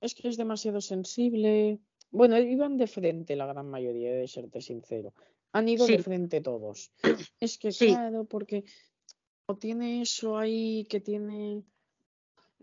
Es 0.00 0.14
que 0.14 0.28
es 0.28 0.36
demasiado 0.36 0.80
sensible. 0.80 1.78
Bueno, 2.10 2.38
iban 2.38 2.76
de 2.76 2.86
frente 2.86 3.36
la 3.36 3.46
gran 3.46 3.68
mayoría, 3.68 4.12
de 4.12 4.26
serte 4.26 4.60
sincero. 4.60 5.12
Han 5.52 5.68
ido 5.68 5.86
de 5.86 5.96
Sí. 5.98 6.02
frente 6.02 6.40
todos. 6.40 6.92
Es 7.40 7.58
que 7.58 7.72
Sí. 7.72 7.88
claro, 7.88 8.24
porque 8.24 8.64
o 9.46 9.56
tiene 9.56 10.02
eso 10.02 10.36
ahí 10.36 10.86
que 10.90 11.00
tiene 11.00 11.62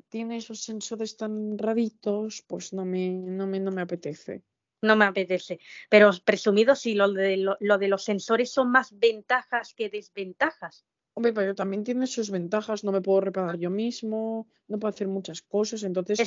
tiene 0.09 0.37
esos 0.37 0.61
sensores 0.61 1.17
tan 1.17 1.57
raritos, 1.57 2.43
pues 2.47 2.73
no 2.73 2.85
me 2.85 3.09
no 3.09 3.47
me 3.47 3.59
no 3.59 3.71
me 3.71 3.81
apetece. 3.81 4.43
No 4.81 4.95
me 4.95 5.05
apetece. 5.05 5.59
Pero 5.89 6.11
presumido, 6.23 6.75
si 6.75 6.93
lo 6.93 7.11
de, 7.11 7.37
lo, 7.37 7.57
lo 7.59 7.77
de 7.77 7.87
los 7.87 8.03
sensores 8.03 8.51
son 8.51 8.71
más 8.71 8.97
ventajas 8.97 9.73
que 9.73 9.89
desventajas. 9.89 10.85
Hombre, 11.15 11.33
pero 11.33 11.55
también 11.55 11.83
tiene 11.83 12.07
sus 12.07 12.29
ventajas, 12.29 12.83
no 12.83 12.91
me 12.91 13.01
puedo 13.01 13.21
reparar 13.21 13.57
yo 13.57 13.69
mismo, 13.69 14.47
no 14.67 14.77
puedo 14.77 14.93
hacer 14.93 15.07
muchas 15.07 15.41
cosas, 15.41 15.83
entonces 15.83 16.19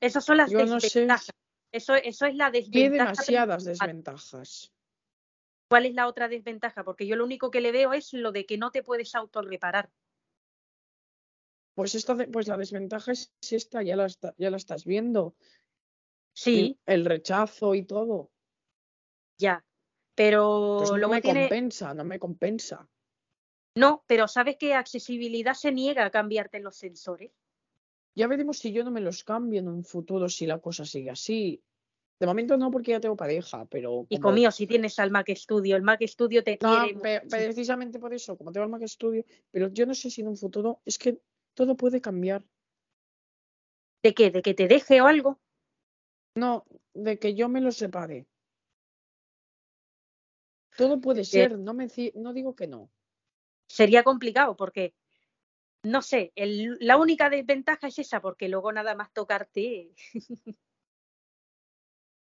esas 0.00 0.24
son 0.24 0.38
las 0.38 0.50
yo 0.50 0.64
no 0.64 0.80
sé, 0.80 0.86
desventajas. 0.86 1.30
Eso, 1.70 1.94
eso 1.94 2.26
es 2.26 2.34
la 2.34 2.50
desventaja. 2.50 3.10
demasiadas 3.10 3.64
principal. 3.64 3.88
desventajas. 3.88 4.72
¿Cuál 5.70 5.86
es 5.86 5.94
la 5.94 6.08
otra 6.08 6.26
desventaja? 6.26 6.82
Porque 6.82 7.06
yo 7.06 7.14
lo 7.14 7.24
único 7.24 7.52
que 7.52 7.60
le 7.60 7.70
veo 7.70 7.92
es 7.92 8.12
lo 8.12 8.32
de 8.32 8.44
que 8.44 8.58
no 8.58 8.72
te 8.72 8.82
puedes 8.82 9.14
autorreparar. 9.14 9.88
Pues 11.76 11.94
esta 11.94 12.16
pues 12.32 12.48
la 12.48 12.56
desventaja 12.56 13.12
es 13.12 13.32
esta, 13.48 13.80
ya 13.84 13.94
la, 13.94 14.06
está- 14.06 14.34
ya 14.36 14.50
la 14.50 14.56
estás 14.56 14.84
viendo. 14.84 15.36
Sí, 16.34 16.76
El 16.86 17.04
rechazo 17.04 17.76
y 17.76 17.84
todo. 17.84 18.32
ya. 19.38 19.64
Pero 20.16 20.76
Pues 20.78 20.92
no 20.92 21.08
me 21.08 21.20
tiene. 21.20 21.42
compensa, 21.42 21.94
no 21.94 22.04
me 22.04 22.18
compensa. 22.18 22.88
No, 23.76 24.02
pero 24.08 24.26
sabes 24.26 24.56
que 24.56 24.74
accesibilidad 24.74 25.54
se 25.54 25.70
niega 25.70 26.04
a 26.04 26.10
cambiarte 26.10 26.58
los 26.58 26.76
sensores. 26.76 27.30
Ya 28.16 28.26
veremos 28.26 28.58
si 28.58 28.72
yo 28.72 28.82
no 28.82 28.90
me 28.90 29.00
los 29.00 29.22
cambio 29.22 29.60
en 29.60 29.68
un 29.68 29.84
futuro 29.84 30.28
si 30.28 30.46
la 30.46 30.58
cosa 30.58 30.84
sigue 30.84 31.10
así. 31.10 31.62
De 32.20 32.26
momento 32.26 32.58
no, 32.58 32.70
porque 32.70 32.90
ya 32.90 33.00
tengo 33.00 33.16
pareja, 33.16 33.64
pero 33.64 34.04
Y 34.10 34.16
como- 34.18 34.28
conmigo, 34.28 34.50
si 34.50 34.66
tienes 34.66 34.98
al 34.98 35.10
Mac 35.10 35.26
Studio, 35.34 35.74
el 35.74 35.82
Mac 35.82 36.02
Studio 36.06 36.44
te 36.44 36.58
No, 36.60 36.84
quiere. 36.84 37.00
pe- 37.00 37.20
muchísimo. 37.24 37.42
precisamente 37.44 37.98
por 37.98 38.12
eso, 38.12 38.36
como 38.36 38.52
tengo 38.52 38.64
el 38.64 38.70
Mac 38.70 38.86
Studio, 38.86 39.24
pero 39.50 39.68
yo 39.68 39.86
no 39.86 39.94
sé 39.94 40.10
si 40.10 40.20
en 40.20 40.28
un 40.28 40.36
futuro 40.36 40.82
es 40.84 40.98
que 40.98 41.18
todo 41.54 41.76
puede 41.78 42.02
cambiar. 42.02 42.44
¿De 44.02 44.12
qué? 44.12 44.30
¿De 44.30 44.42
que 44.42 44.52
te 44.52 44.68
deje 44.68 45.00
o 45.00 45.06
algo? 45.06 45.40
No, 46.36 46.66
de 46.92 47.18
que 47.18 47.34
yo 47.34 47.48
me 47.48 47.62
los 47.62 47.76
separe. 47.76 48.26
Todo 50.76 51.00
puede 51.00 51.20
Que- 51.22 51.24
ser, 51.24 51.58
no 51.58 51.72
me 51.72 51.88
no 52.16 52.32
digo 52.34 52.54
que 52.54 52.66
no. 52.66 52.90
Sería 53.66 54.02
complicado 54.02 54.56
porque, 54.56 54.94
no 55.84 56.02
sé, 56.02 56.32
el- 56.34 56.76
la 56.80 56.98
única 56.98 57.30
desventaja 57.30 57.88
es 57.88 57.98
esa, 57.98 58.20
porque 58.20 58.48
luego 58.50 58.72
nada 58.72 58.94
más 58.94 59.10
tocarte. 59.14 59.94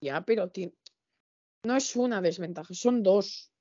Ya, 0.02 0.22
pero 0.22 0.52
no 1.64 1.76
es 1.76 1.96
una 1.96 2.22
desventaja, 2.22 2.74
son 2.74 3.04
dos. 3.04 3.52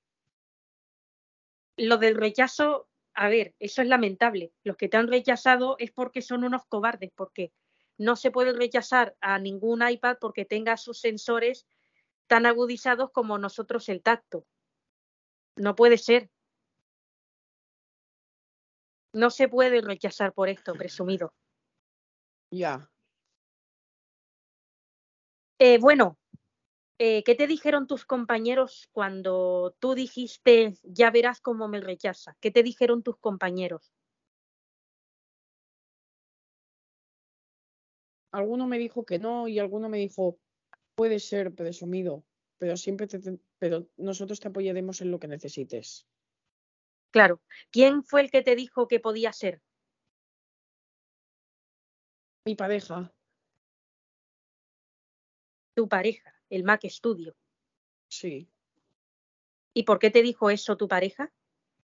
Lo 1.77 1.99
del 1.99 2.15
rechazo, 2.15 2.89
a 3.15 3.29
ver, 3.29 3.55
eso 3.59 3.83
es 3.83 3.89
lamentable. 3.89 4.53
Los 4.65 4.77
que 4.77 4.89
te 4.89 4.97
han 4.97 5.09
rechazado 5.09 5.77
es 5.79 5.93
porque 5.93 6.23
son 6.23 6.45
unos 6.45 6.65
cobardes, 6.67 7.11
porque 7.15 7.53
no 7.99 8.17
se 8.17 8.31
puede 8.31 8.53
rechazar 8.53 9.17
a 9.21 9.39
ningún 9.39 9.87
iPad 9.87 10.19
porque 10.21 10.45
tenga 10.45 10.77
sus 10.77 11.01
sensores 11.01 11.67
tan 12.27 12.47
agudizados 12.47 13.11
como 13.11 13.39
nosotros 13.39 13.89
el 13.89 14.03
tacto. 14.03 14.47
No 15.57 15.75
puede 15.75 15.97
ser. 15.97 16.31
No 19.13 19.31
se 19.31 19.49
puede 19.49 19.81
rechazar 19.81 20.33
por 20.35 20.49
esto, 20.49 20.75
presumido. 20.91 21.33
Ya. 22.51 22.91
Eh, 25.59 25.79
bueno, 25.79 26.19
eh, 26.99 27.23
¿qué 27.25 27.35
te 27.35 27.47
dijeron 27.47 27.87
tus 27.87 28.05
compañeros 28.05 28.89
cuando 28.93 29.77
tú 29.81 29.95
dijiste, 29.95 30.75
ya 30.83 31.11
verás 31.11 31.41
cómo 31.41 31.69
me 31.69 31.81
rechaza? 31.81 32.37
¿Qué 32.41 32.51
te 32.51 32.63
dijeron 32.63 33.03
tus 33.03 33.17
compañeros? 33.19 33.93
Alguno 38.33 38.67
me 38.67 38.79
dijo 38.79 39.05
que 39.05 39.19
no 39.19 39.49
y 39.49 39.59
alguno 39.59 39.89
me 39.89 39.99
dijo, 39.99 40.39
puede 40.95 41.19
ser 41.21 41.55
presumido, 41.55 42.25
pero 42.59 42.77
siempre 42.77 43.07
te, 43.07 43.19
te- 43.19 43.41
pero 43.59 43.89
nosotros 43.97 44.41
te 44.41 44.49
apoyaremos 44.49 45.01
en 45.01 45.11
lo 45.11 45.19
que 45.19 45.29
necesites. 45.29 46.07
Claro. 47.11 47.41
¿Quién 47.71 48.05
fue 48.05 48.21
el 48.21 48.31
que 48.31 48.43
te 48.43 48.57
dijo 48.57 48.89
que 48.89 49.01
podía 49.01 49.33
ser? 49.33 49.63
Mi 52.47 52.55
pareja, 52.55 53.13
Tu 55.75 55.89
pareja, 55.89 56.36
el 56.51 56.65
Mac 56.65 56.83
Studio. 56.85 57.35
sí. 58.09 58.49
¿Y 59.75 59.83
por 59.83 59.99
qué 59.99 60.11
te 60.11 60.23
dijo 60.23 60.49
eso 60.49 60.79
tu 60.79 60.89
pareja? 60.89 61.31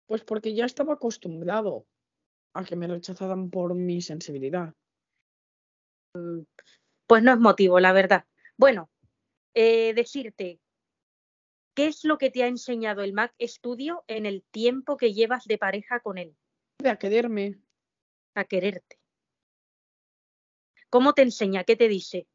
Pues 0.06 0.24
porque 0.24 0.54
ya 0.54 0.64
estaba 0.64 0.94
acostumbrado 0.94 1.86
a 2.54 2.64
que 2.64 2.76
me 2.76 2.86
rechazaran 2.86 3.50
por 3.50 3.74
mi 3.74 4.00
sensibilidad. 4.00 4.72
Pues 7.06 7.22
no 7.22 7.32
es 7.32 7.38
motivo, 7.38 7.80
la 7.80 7.92
verdad. 7.92 8.24
Bueno, 8.56 8.88
eh, 9.52 9.92
decirte, 9.92 10.60
¿qué 11.74 11.88
es 11.88 12.04
lo 12.04 12.16
que 12.16 12.30
te 12.30 12.42
ha 12.42 12.46
enseñado 12.46 13.02
el 13.02 13.12
Mac 13.12 13.34
Studio 13.38 14.02
en 14.06 14.24
el 14.24 14.42
tiempo 14.44 14.96
que 14.96 15.12
llevas 15.12 15.44
de 15.44 15.58
pareja 15.58 16.00
con 16.00 16.16
él? 16.16 16.34
De 16.78 16.88
a 16.88 16.98
quererme, 16.98 17.60
A 18.34 18.44
quererte. 18.44 18.98
¿Cómo 20.88 21.12
te 21.12 21.20
enseña? 21.22 21.64
¿Qué 21.64 21.76
te 21.76 21.88
dice? 21.88 22.26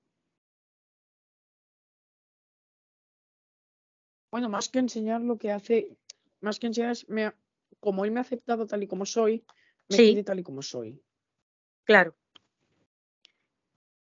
Bueno, 4.31 4.49
más 4.49 4.69
que 4.69 4.79
enseñar 4.79 5.21
lo 5.21 5.37
que 5.37 5.51
hace, 5.51 5.97
más 6.41 6.59
que 6.59 6.67
enseñar 6.67 6.91
es, 6.91 7.07
me 7.09 7.33
como 7.79 8.03
él 8.05 8.11
me 8.11 8.19
ha 8.19 8.21
aceptado 8.21 8.67
tal 8.67 8.83
y 8.83 8.87
como 8.87 9.05
soy, 9.05 9.45
me 9.87 9.95
Sí. 9.97 10.07
quiere 10.07 10.23
tal 10.23 10.39
y 10.39 10.43
como 10.43 10.61
soy. 10.61 11.01
Claro. 11.85 12.15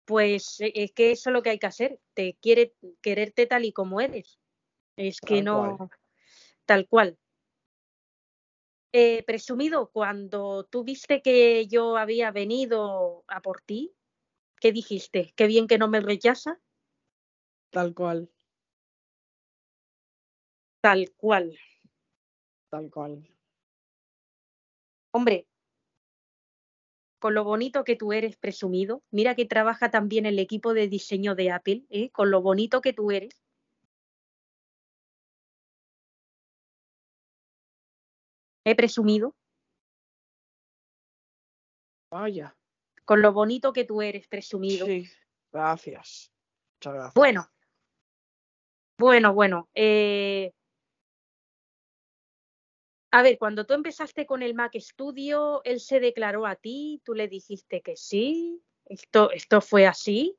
Pues 0.07 0.61
eh, 0.61 0.73
es 0.75 0.93
que 0.93 1.11
eso 1.11 1.31
es 1.31 1.35
lo 1.35 1.43
que 1.43 1.51
hay 1.51 1.59
que 1.59 1.67
hacer. 1.67 2.01
Te 2.15 2.39
quiere 2.41 2.75
quererte 3.03 3.47
tal 3.47 3.65
y 3.65 3.73
como 3.73 4.01
eres. 4.01 4.39
Es 4.97 5.21
que 5.21 5.37
Tal 5.37 5.45
no. 5.45 5.77
cual. 5.77 5.91
Tal 6.65 6.89
cual. 6.89 7.19
Eh, 8.93 9.25
presumido, 9.25 9.91
cuando 9.91 10.65
tú 10.65 10.85
viste 10.85 11.21
que 11.21 11.67
yo 11.67 11.97
había 11.97 12.31
venido 12.31 13.25
a 13.29 13.43
por 13.43 13.61
ti, 13.61 13.93
¿qué 14.61 14.73
dijiste? 14.73 15.33
¿Qué 15.37 15.47
bien 15.47 15.67
que 15.67 15.77
no 15.77 15.89
me 15.89 16.01
rechaza? 16.01 16.61
Tal 17.73 17.95
cual, 17.95 18.31
Tal 20.87 21.11
cual. 21.17 21.59
tal 22.71 22.89
cual. 22.93 23.29
Hombre, 25.11 25.49
con 27.19 27.35
lo 27.35 27.43
bonito 27.43 27.83
que 27.83 27.97
tú 27.97 28.13
eres, 28.13 28.37
presumido, 28.37 29.03
mira 29.11 29.35
que 29.35 29.47
trabaja 29.47 29.91
también 29.91 30.27
el 30.27 30.39
equipo 30.39 30.75
de 30.75 30.87
diseño 30.87 31.35
de 31.35 31.51
Apple, 31.51 31.87
¿eh? 31.91 32.11
con 32.11 32.31
lo 32.31 32.41
bonito 32.41 32.81
que 32.83 32.93
tú 32.93 33.11
eres. 33.11 33.35
He 38.65 38.77
presumido, 38.77 39.35
Vaya. 42.13 42.57
con 43.05 43.23
lo 43.23 43.33
bonito 43.33 43.73
que 43.73 43.85
tú 43.85 44.03
eres, 44.03 44.29
presumido. 44.29 44.87
Sí, 44.87 45.09
gracias. 45.51 46.31
Muchas 46.77 46.95
gracias. 46.95 47.15
Bueno, 47.15 47.51
bueno, 48.99 49.35
bueno. 49.35 49.69
eh, 49.75 50.53
A 53.11 53.23
ver, 53.23 53.39
cuando 53.39 53.65
tú 53.65 53.75
empezaste 53.75 54.27
con 54.27 54.43
el 54.43 54.55
Mac 54.55 54.73
Studio, 54.79 55.63
él 55.65 55.81
se 55.81 56.01
declaró 56.01 56.47
a 56.47 56.57
ti, 56.57 57.01
tú 57.05 57.15
le 57.15 57.29
dijiste 57.29 57.81
que 57.81 57.97
sí, 57.97 58.63
esto, 58.85 59.31
esto 59.31 59.61
fue 59.61 59.87
así. 59.87 60.37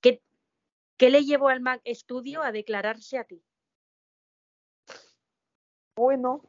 ¿Qué, 0.00 0.22
¿Qué 0.96 1.10
le 1.10 1.24
llevó 1.24 1.48
al 1.48 1.60
Mac 1.60 1.82
Studio 1.86 2.42
a 2.42 2.52
declararse 2.52 3.18
a 3.18 3.24
ti? 3.24 3.44
Bueno, 5.96 6.42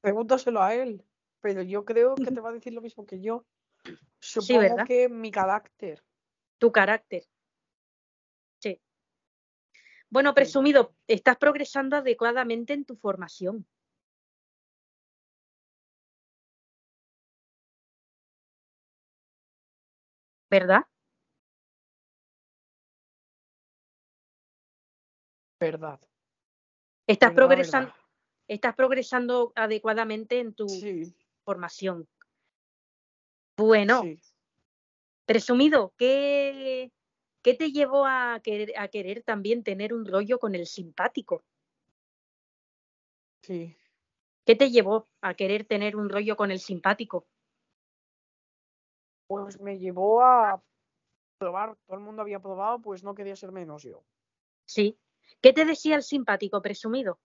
pregúntaselo 0.00 0.62
a 0.62 0.74
él, 0.74 1.04
pero 1.40 1.62
yo 1.62 1.84
creo 1.84 2.14
que 2.14 2.30
te 2.30 2.40
va 2.40 2.50
a 2.50 2.52
decir 2.52 2.72
lo 2.72 2.80
mismo 2.80 3.06
que 3.06 3.20
yo. 3.20 3.44
Supongo 4.20 4.84
que 4.86 5.08
mi 5.08 5.30
carácter. 5.30 6.04
Tu 6.58 6.70
carácter. 6.70 7.26
Bueno, 10.12 10.34
presumido, 10.34 10.92
estás 11.06 11.36
progresando 11.36 11.96
adecuadamente 11.96 12.72
en 12.72 12.84
tu 12.84 12.96
formación. 12.96 13.64
¿Verdad? 20.50 20.82
Verdad. 25.60 26.00
Estás 27.06 27.30
verdad, 27.30 27.46
progresando, 27.46 27.90
verdad. 27.92 28.04
estás 28.48 28.74
progresando 28.74 29.52
adecuadamente 29.54 30.40
en 30.40 30.54
tu 30.54 30.68
Sí, 30.68 31.14
formación. 31.44 32.08
Bueno, 33.56 34.02
sí. 34.02 34.20
presumido, 35.24 35.94
¿qué, 35.96 36.90
qué 37.42 37.54
te 37.54 37.72
llevó 37.72 38.06
a 38.06 38.40
querer, 38.42 38.72
a 38.78 38.88
querer 38.88 39.22
también 39.22 39.62
tener 39.64 39.92
un 39.94 40.04
rollo 40.06 40.38
con 40.38 40.54
el 40.54 40.66
simpático? 40.66 41.44
Sí. 43.42 43.76
¿Qué 44.44 44.56
te 44.56 44.70
llevó 44.70 45.08
a 45.20 45.34
querer 45.34 45.64
tener 45.64 45.96
un 45.96 46.08
rollo 46.08 46.36
con 46.36 46.50
el 46.50 46.60
simpático? 46.60 47.26
Pues 49.26 49.60
me 49.60 49.78
llevó 49.78 50.22
a 50.22 50.62
probar. 51.38 51.76
Todo 51.86 51.96
el 51.98 52.02
mundo 52.04 52.22
había 52.22 52.40
probado, 52.40 52.80
pues 52.80 53.04
no 53.04 53.14
quería 53.14 53.36
ser 53.36 53.52
menos 53.52 53.82
yo. 53.82 54.04
Sí. 54.66 54.98
¿Qué 55.40 55.52
te 55.52 55.64
decía 55.64 55.96
el 55.96 56.02
simpático 56.02 56.60
presumido? 56.62 57.20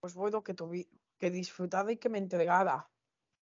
Pues 0.00 0.14
bueno, 0.14 0.42
que, 0.42 0.54
tuvi- 0.54 0.88
que 1.18 1.30
disfrutara 1.30 1.92
y 1.92 1.96
que 1.96 2.08
me 2.08 2.18
entregara. 2.18 2.88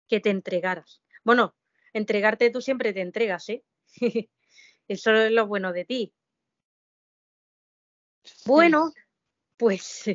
Que 0.07 0.19
te 0.19 0.29
entregaras. 0.29 1.01
Bueno, 1.23 1.55
entregarte 1.93 2.49
tú 2.49 2.61
siempre 2.61 2.93
te 2.93 3.01
entregas, 3.01 3.49
¿eh? 3.49 3.63
Eso 4.87 5.13
es 5.13 5.31
lo 5.31 5.47
bueno 5.47 5.73
de 5.73 5.85
ti. 5.85 6.13
Bueno, 8.45 8.91
pues 9.57 10.05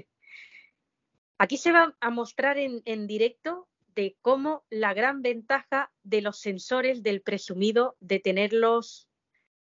aquí 1.38 1.56
se 1.56 1.72
va 1.72 1.96
a 2.00 2.10
mostrar 2.10 2.58
en, 2.58 2.82
en 2.84 3.06
directo 3.06 3.68
de 3.94 4.16
cómo 4.20 4.64
la 4.68 4.94
gran 4.94 5.22
ventaja 5.22 5.90
de 6.02 6.20
los 6.20 6.38
sensores 6.38 7.02
del 7.02 7.22
presumido 7.22 7.96
de 8.00 8.20
tenerlos 8.20 9.08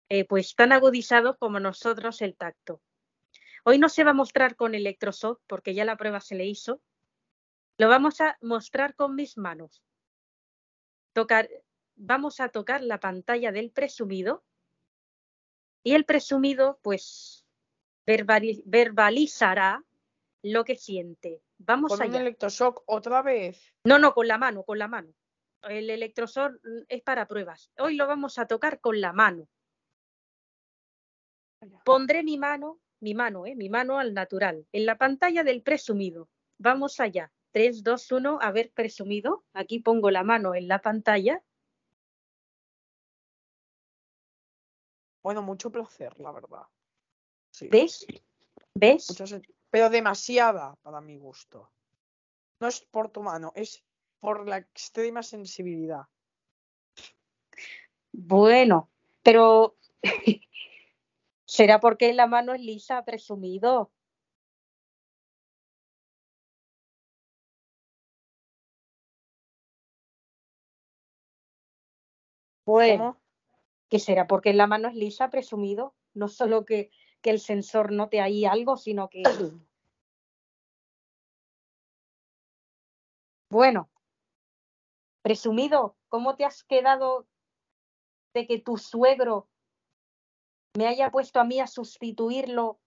eh, 0.08 0.24
pues 0.24 0.56
tan 0.56 0.72
agudizados 0.72 1.36
como 1.38 1.60
nosotros 1.60 2.20
el 2.20 2.36
tacto. 2.36 2.82
Hoy 3.64 3.78
no 3.78 3.88
se 3.88 4.02
va 4.02 4.10
a 4.10 4.14
mostrar 4.14 4.56
con 4.56 4.74
electroshock 4.74 5.40
porque 5.46 5.72
ya 5.72 5.84
la 5.84 5.96
prueba 5.96 6.20
se 6.20 6.34
le 6.34 6.46
hizo. 6.46 6.82
Lo 7.78 7.88
vamos 7.88 8.20
a 8.20 8.36
mostrar 8.40 8.96
con 8.96 9.14
mis 9.14 9.38
manos. 9.38 9.84
Tocar, 11.12 11.48
vamos 12.00 12.40
a 12.40 12.48
tocar 12.48 12.82
la 12.82 12.98
pantalla 12.98 13.52
del 13.52 13.70
presumido 13.70 14.42
y 15.84 15.94
el 15.94 16.04
presumido 16.04 16.78
pues 16.82 17.46
verbali- 18.06 18.62
verbalizará 18.64 19.84
lo 20.42 20.64
que 20.64 20.76
siente. 20.76 21.42
Vamos 21.58 21.92
Con 21.92 22.00
un 22.06 22.14
allá. 22.14 22.20
electroshock 22.22 22.82
otra 22.86 23.22
vez. 23.22 23.74
No, 23.84 23.98
no, 23.98 24.14
con 24.14 24.26
la 24.26 24.38
mano, 24.38 24.62
con 24.64 24.78
la 24.78 24.88
mano. 24.88 25.12
El 25.62 25.90
electroshock 25.90 26.58
es 26.88 27.02
para 27.02 27.26
pruebas. 27.26 27.70
Hoy 27.78 27.96
lo 27.96 28.06
vamos 28.06 28.38
a 28.38 28.46
tocar 28.46 28.80
con 28.80 29.00
la 29.00 29.12
mano. 29.12 29.46
Pondré 31.84 32.22
mi 32.22 32.38
mano, 32.38 32.80
mi 33.00 33.12
mano, 33.14 33.44
eh, 33.44 33.54
mi 33.54 33.68
mano 33.68 33.98
al 33.98 34.14
natural, 34.14 34.66
en 34.72 34.86
la 34.86 34.96
pantalla 34.96 35.44
del 35.44 35.62
presumido. 35.62 36.30
Vamos 36.58 36.98
allá. 37.00 37.30
3, 37.52 37.82
2, 37.82 38.10
1, 38.12 38.38
a 38.40 38.52
ver, 38.52 38.70
presumido. 38.72 39.44
Aquí 39.52 39.80
pongo 39.80 40.10
la 40.10 40.22
mano 40.22 40.54
en 40.54 40.68
la 40.68 40.80
pantalla. 40.80 41.42
Bueno, 45.22 45.42
mucho 45.42 45.70
placer, 45.70 46.18
la 46.18 46.32
verdad. 46.32 46.62
Sí. 47.50 47.68
¿Ves? 47.68 48.06
¿Ves? 48.74 49.06
Pero 49.70 49.90
demasiada 49.90 50.76
para 50.82 51.00
mi 51.00 51.18
gusto. 51.18 51.70
No 52.60 52.68
es 52.68 52.80
por 52.80 53.10
tu 53.10 53.22
mano, 53.22 53.52
es 53.54 53.84
por 54.20 54.46
la 54.46 54.58
extrema 54.58 55.22
sensibilidad. 55.22 56.02
Bueno, 58.12 58.90
pero 59.22 59.76
será 61.46 61.80
porque 61.80 62.12
la 62.12 62.26
mano 62.26 62.54
es 62.54 62.60
lisa, 62.60 63.04
presumido. 63.04 63.92
Bueno, 72.66 73.14
¿Cómo? 73.14 73.29
Que 73.90 73.98
será 73.98 74.26
porque 74.26 74.54
la 74.54 74.68
mano 74.68 74.88
es 74.88 74.94
lisa, 74.94 75.30
presumido. 75.30 75.94
No 76.14 76.28
solo 76.28 76.64
que, 76.64 76.90
que 77.20 77.30
el 77.30 77.40
sensor 77.40 77.92
note 77.92 78.20
ahí 78.20 78.44
algo, 78.46 78.76
sino 78.76 79.10
que. 79.10 79.22
Bueno, 83.52 83.90
presumido, 85.22 85.96
¿cómo 86.08 86.36
te 86.36 86.44
has 86.44 86.62
quedado 86.62 87.26
de 88.32 88.46
que 88.46 88.60
tu 88.60 88.76
suegro 88.76 89.48
me 90.78 90.86
haya 90.86 91.10
puesto 91.10 91.40
a 91.40 91.44
mí 91.44 91.58
a 91.58 91.66
sustituirlo 91.66 92.78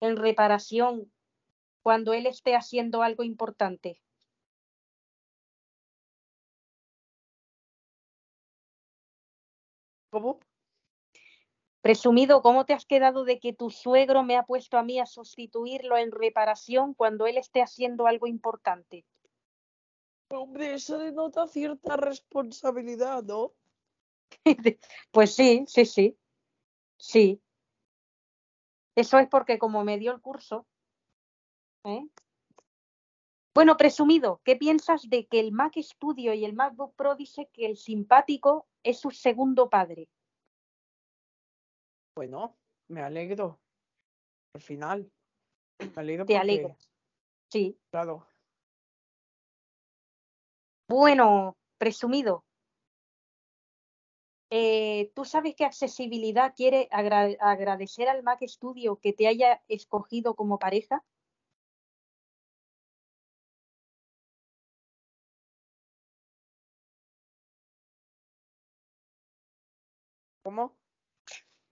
en 0.00 0.16
reparación 0.16 1.12
cuando 1.84 2.12
él 2.14 2.26
esté 2.26 2.56
haciendo 2.56 3.02
algo 3.02 3.22
importante? 3.22 4.02
¿Cómo? 10.10 10.40
Presumido, 11.88 12.42
¿cómo 12.42 12.66
te 12.66 12.74
has 12.74 12.84
quedado 12.84 13.24
de 13.24 13.40
que 13.40 13.54
tu 13.54 13.70
suegro 13.70 14.22
me 14.22 14.36
ha 14.36 14.42
puesto 14.42 14.76
a 14.76 14.82
mí 14.82 15.00
a 15.00 15.06
sustituirlo 15.06 15.96
en 15.96 16.12
reparación 16.12 16.92
cuando 16.92 17.26
él 17.26 17.38
esté 17.38 17.62
haciendo 17.62 18.06
algo 18.06 18.26
importante? 18.26 19.06
Hombre, 20.28 20.74
eso 20.74 20.98
denota 20.98 21.46
cierta 21.46 21.96
responsabilidad, 21.96 23.22
¿no? 23.22 23.54
Pues 25.12 25.34
sí, 25.34 25.64
sí, 25.66 25.86
sí. 25.86 26.18
Sí. 26.98 27.40
Eso 28.94 29.18
es 29.18 29.28
porque 29.28 29.58
como 29.58 29.82
me 29.82 29.96
dio 29.96 30.12
el 30.12 30.20
curso. 30.20 30.66
¿eh? 31.84 32.06
Bueno, 33.54 33.78
presumido, 33.78 34.42
¿qué 34.44 34.56
piensas 34.56 35.08
de 35.08 35.26
que 35.26 35.40
el 35.40 35.52
Mac 35.52 35.72
Studio 35.78 36.34
y 36.34 36.44
el 36.44 36.52
MacBook 36.52 36.94
Pro 36.96 37.14
dice 37.14 37.48
que 37.50 37.64
el 37.64 37.78
simpático 37.78 38.66
es 38.82 39.00
su 39.00 39.10
segundo 39.10 39.70
padre? 39.70 40.10
Bueno, 42.18 42.58
me 42.88 43.00
alegro. 43.00 43.60
Al 44.52 44.60
final. 44.60 45.08
Me 45.78 45.92
alegro 46.02 46.26
Te 46.26 46.32
porque, 46.34 46.40
alegras. 46.40 46.90
Sí. 47.48 47.78
claro. 47.92 48.26
Bueno, 50.88 51.56
presumido. 51.78 52.44
eh, 54.50 55.12
¿Tú 55.14 55.24
sabes 55.24 55.54
que 55.54 55.64
Accesibilidad 55.64 56.54
quiere 56.56 56.88
agra- 56.90 57.36
agradecer 57.38 58.08
al 58.08 58.24
Mac 58.24 58.40
Studio 58.48 58.96
que 58.96 59.12
te 59.12 59.28
haya 59.28 59.62
escogido 59.68 60.34
como 60.34 60.58
pareja? 60.58 61.04
¿Cómo? 70.42 70.74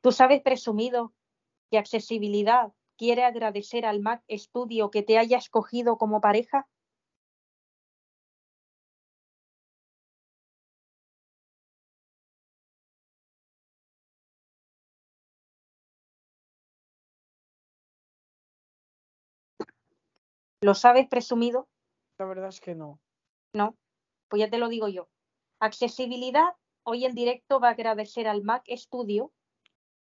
¿Tú 0.06 0.12
sabes, 0.12 0.40
presumido, 0.40 1.12
que 1.68 1.78
Accesibilidad 1.78 2.72
quiere 2.96 3.24
agradecer 3.24 3.84
al 3.84 3.98
Mac 3.98 4.22
Studio 4.30 4.88
que 4.92 5.02
te 5.02 5.18
haya 5.18 5.36
escogido 5.36 5.98
como 5.98 6.20
pareja? 6.20 6.68
¿Lo 20.60 20.74
sabes, 20.74 21.08
presumido? 21.08 21.66
La 22.20 22.26
verdad 22.26 22.50
es 22.50 22.60
que 22.60 22.76
no. 22.76 23.00
No, 23.52 23.76
pues 24.28 24.38
ya 24.38 24.48
te 24.48 24.58
lo 24.58 24.68
digo 24.68 24.86
yo. 24.86 25.08
Accesibilidad, 25.58 26.54
hoy 26.84 27.06
en 27.06 27.16
directo 27.16 27.58
va 27.58 27.70
a 27.70 27.72
agradecer 27.72 28.28
al 28.28 28.44
Mac 28.44 28.62
Studio 28.68 29.32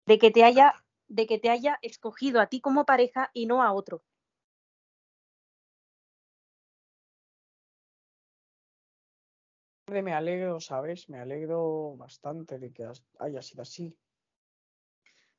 de 0.06 0.20
que 0.20 0.32
te 0.32 0.44
haya, 0.44 0.74
de 1.08 1.26
que 1.28 1.40
te 1.40 1.50
haya 1.50 1.78
escogido 1.82 2.40
a 2.42 2.48
ti 2.48 2.62
como 2.62 2.86
pareja 2.86 3.32
y 3.34 3.46
no 3.46 3.64
a 3.64 3.74
otro. 3.74 4.04
Me 9.88 10.14
alegro, 10.14 10.60
¿sabes? 10.60 11.10
Me 11.10 11.20
alegro 11.20 11.96
bastante 11.96 12.58
de 12.58 12.74
que 12.74 12.88
haya 13.20 13.42
sido 13.42 13.62
así. 13.62 13.96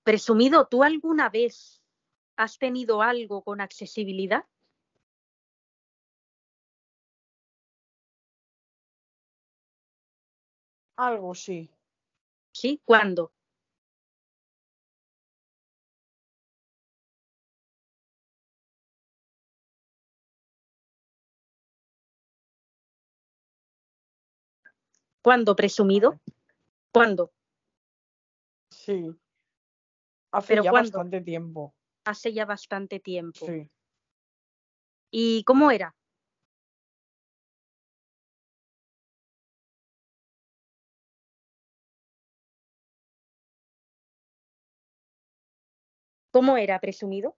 Presumido, 0.05 0.69
¿tú 0.69 0.85
alguna 0.85 1.29
vez 1.31 1.83
has 2.37 2.59
tenido 2.59 3.03
algo 3.03 3.43
con 3.43 3.61
accesibilidad? 3.61 4.45
Algo 10.97 11.35
sí. 11.35 11.71
¿Sí? 12.53 12.81
¿Cuándo? 12.85 13.36
¿Cuándo, 25.27 25.57
presumido? 25.57 26.21
¿Cuándo? 26.93 27.33
Sí. 28.71 29.11
Hace 30.31 30.47
¿Pero 30.47 30.63
ya 30.63 30.71
cuándo? 30.71 30.99
bastante 30.99 31.21
tiempo. 31.21 31.75
Hace 32.05 32.33
ya 32.33 32.45
bastante 32.45 33.01
tiempo. 33.01 33.45
Sí. 33.45 33.69
¿Y 35.11 35.43
cómo 35.43 35.73
era? 35.73 35.97
¿Cómo 46.31 46.57
era, 46.57 46.79
presumido? 46.79 47.37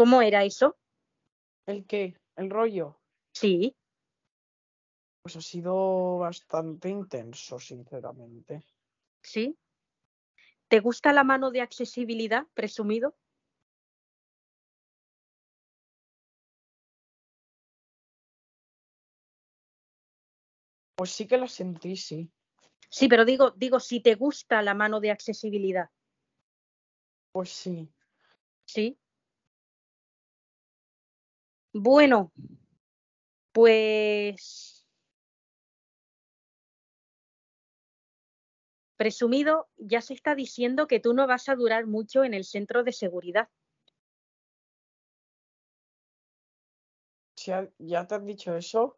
¿Cómo 0.00 0.22
era 0.22 0.44
eso? 0.44 0.78
¿El 1.66 1.84
qué? 1.84 2.16
¿El 2.34 2.48
rollo? 2.48 2.98
Sí. 3.34 3.76
Pues 5.20 5.36
ha 5.36 5.42
sido 5.42 6.16
bastante 6.16 6.88
intenso, 6.88 7.58
sinceramente. 7.58 8.64
¿Sí? 9.22 9.58
¿Te 10.68 10.80
gusta 10.80 11.12
la 11.12 11.22
mano 11.22 11.50
de 11.50 11.60
accesibilidad, 11.60 12.46
presumido? 12.54 13.14
Pues 20.94 21.10
sí 21.10 21.26
que 21.26 21.36
la 21.36 21.46
sentí, 21.46 21.96
sí. 21.98 22.32
Sí, 22.88 23.06
pero 23.06 23.26
digo, 23.26 23.50
digo, 23.50 23.78
si 23.80 24.00
te 24.00 24.14
gusta 24.14 24.62
la 24.62 24.72
mano 24.72 25.00
de 25.00 25.10
accesibilidad, 25.10 25.90
Pues 27.32 27.50
sí. 27.50 27.92
¿sí? 28.64 28.98
Bueno, 31.72 32.32
pues 33.52 34.86
presumido, 38.96 39.68
ya 39.78 40.02
se 40.02 40.14
está 40.14 40.34
diciendo 40.34 40.86
que 40.86 41.00
tú 41.00 41.14
no 41.14 41.26
vas 41.26 41.48
a 41.48 41.54
durar 41.56 41.86
mucho 41.86 42.22
en 42.22 42.34
el 42.34 42.44
centro 42.44 42.84
de 42.84 42.92
seguridad. 42.92 43.48
Ya 47.78 48.06
te 48.06 48.14
han 48.14 48.26
dicho 48.26 48.54
eso, 48.54 48.96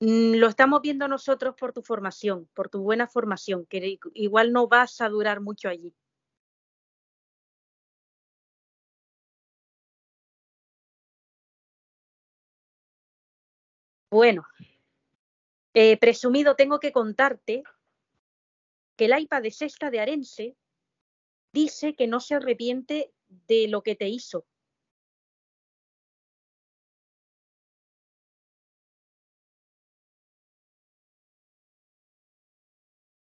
Mm, 0.00 0.34
Lo 0.36 0.48
estamos 0.48 0.82
viendo 0.82 1.08
nosotros 1.08 1.54
por 1.58 1.72
tu 1.72 1.82
formación, 1.82 2.48
por 2.54 2.68
tu 2.68 2.82
buena 2.82 3.06
formación, 3.06 3.64
que 3.66 3.98
igual 4.14 4.52
no 4.52 4.68
vas 4.68 5.00
a 5.00 5.08
durar 5.08 5.40
mucho 5.40 5.68
allí. 5.68 5.94
Bueno, 14.14 14.46
eh, 15.74 15.96
presumido, 15.96 16.54
tengo 16.54 16.78
que 16.78 16.92
contarte 16.92 17.64
que 18.94 19.06
el 19.06 19.18
iPad 19.18 19.42
de 19.42 19.50
Sexta 19.50 19.90
de 19.90 19.98
Arense 19.98 20.56
dice 21.52 21.96
que 21.96 22.06
no 22.06 22.20
se 22.20 22.36
arrepiente 22.36 23.12
de 23.48 23.66
lo 23.66 23.82
que 23.82 23.96
te 23.96 24.06
hizo. 24.06 24.46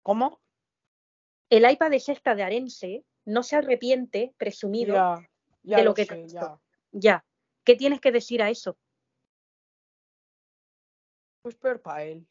¿cómo? 0.04 0.40
El 1.50 1.68
iPad 1.68 1.90
de 1.90 1.98
Sexta 1.98 2.36
de 2.36 2.44
Arense 2.44 3.04
no 3.24 3.42
se 3.42 3.56
arrepiente, 3.56 4.32
presumido, 4.38 4.94
Ya, 4.94 5.28
ya 5.64 5.76
de 5.78 5.82
lo 5.82 5.90
lo 5.90 5.94
que 5.94 6.06
te 6.06 6.20
hizo. 6.20 6.34
ya. 6.36 6.60
Ya. 6.92 7.24
¿Qué 7.64 7.74
tienes 7.74 8.00
que 8.00 8.12
decir 8.12 8.42
a 8.42 8.50
eso? 8.50 8.78
Pues 11.48 11.56
peor 11.56 11.80
para 11.80 12.04
él. 12.04 12.26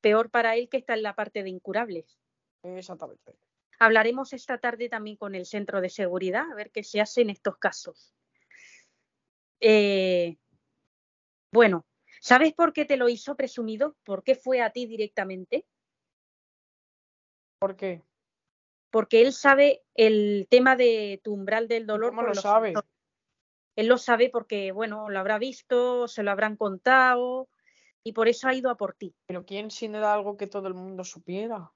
Peor 0.00 0.30
para 0.30 0.56
él 0.56 0.68
que 0.68 0.78
está 0.78 0.94
en 0.94 1.04
la 1.04 1.14
parte 1.14 1.44
de 1.44 1.50
incurables. 1.50 2.18
Exactamente. 2.64 3.38
Hablaremos 3.78 4.32
esta 4.32 4.58
tarde 4.58 4.88
también 4.88 5.16
con 5.16 5.36
el 5.36 5.46
centro 5.46 5.80
de 5.80 5.88
seguridad 5.88 6.50
a 6.50 6.56
ver 6.56 6.72
qué 6.72 6.82
se 6.82 7.00
hace 7.00 7.20
en 7.20 7.30
estos 7.30 7.56
casos. 7.58 8.16
Eh, 9.60 10.38
bueno, 11.52 11.86
¿sabes 12.20 12.52
por 12.52 12.72
qué 12.72 12.84
te 12.84 12.96
lo 12.96 13.08
hizo 13.08 13.36
presumido? 13.36 13.94
¿Por 14.02 14.24
qué 14.24 14.34
fue 14.34 14.60
a 14.60 14.72
ti 14.72 14.86
directamente? 14.86 15.64
¿Por 17.60 17.76
qué? 17.76 18.02
Porque 18.90 19.22
él 19.22 19.32
sabe 19.32 19.84
el 19.94 20.48
tema 20.50 20.74
de 20.74 21.20
tu 21.22 21.32
umbral 21.32 21.68
del 21.68 21.86
dolor. 21.86 22.10
¿Cómo 22.10 22.22
lo 22.22 22.34
sabe? 22.34 22.74
Él 23.76 23.86
lo 23.86 23.98
sabe 23.98 24.30
porque, 24.30 24.72
bueno, 24.72 25.08
lo 25.10 25.20
habrá 25.20 25.38
visto, 25.38 26.08
se 26.08 26.24
lo 26.24 26.32
habrán 26.32 26.56
contado 26.56 27.48
y 28.08 28.12
por 28.12 28.26
eso 28.26 28.48
ha 28.48 28.54
ido 28.54 28.70
a 28.70 28.76
por 28.78 28.94
ti. 28.94 29.14
Pero 29.26 29.44
¿quién 29.44 29.70
si 29.70 29.86
no 29.86 29.98
era 29.98 30.14
algo 30.14 30.38
que 30.38 30.46
todo 30.46 30.66
el 30.66 30.72
mundo 30.72 31.04
supiera? 31.04 31.70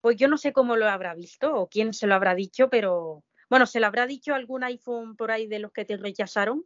Pues 0.00 0.16
yo 0.16 0.28
no 0.28 0.38
sé 0.38 0.54
cómo 0.54 0.76
lo 0.76 0.88
habrá 0.88 1.14
visto 1.14 1.54
o 1.54 1.68
quién 1.68 1.92
se 1.92 2.06
lo 2.06 2.14
habrá 2.14 2.34
dicho, 2.34 2.70
pero 2.70 3.22
bueno, 3.50 3.66
se 3.66 3.80
lo 3.80 3.86
habrá 3.86 4.06
dicho 4.06 4.34
algún 4.34 4.64
iPhone 4.64 5.14
por 5.14 5.30
ahí 5.30 5.46
de 5.46 5.58
los 5.58 5.72
que 5.72 5.84
te 5.84 5.98
rechazaron 5.98 6.64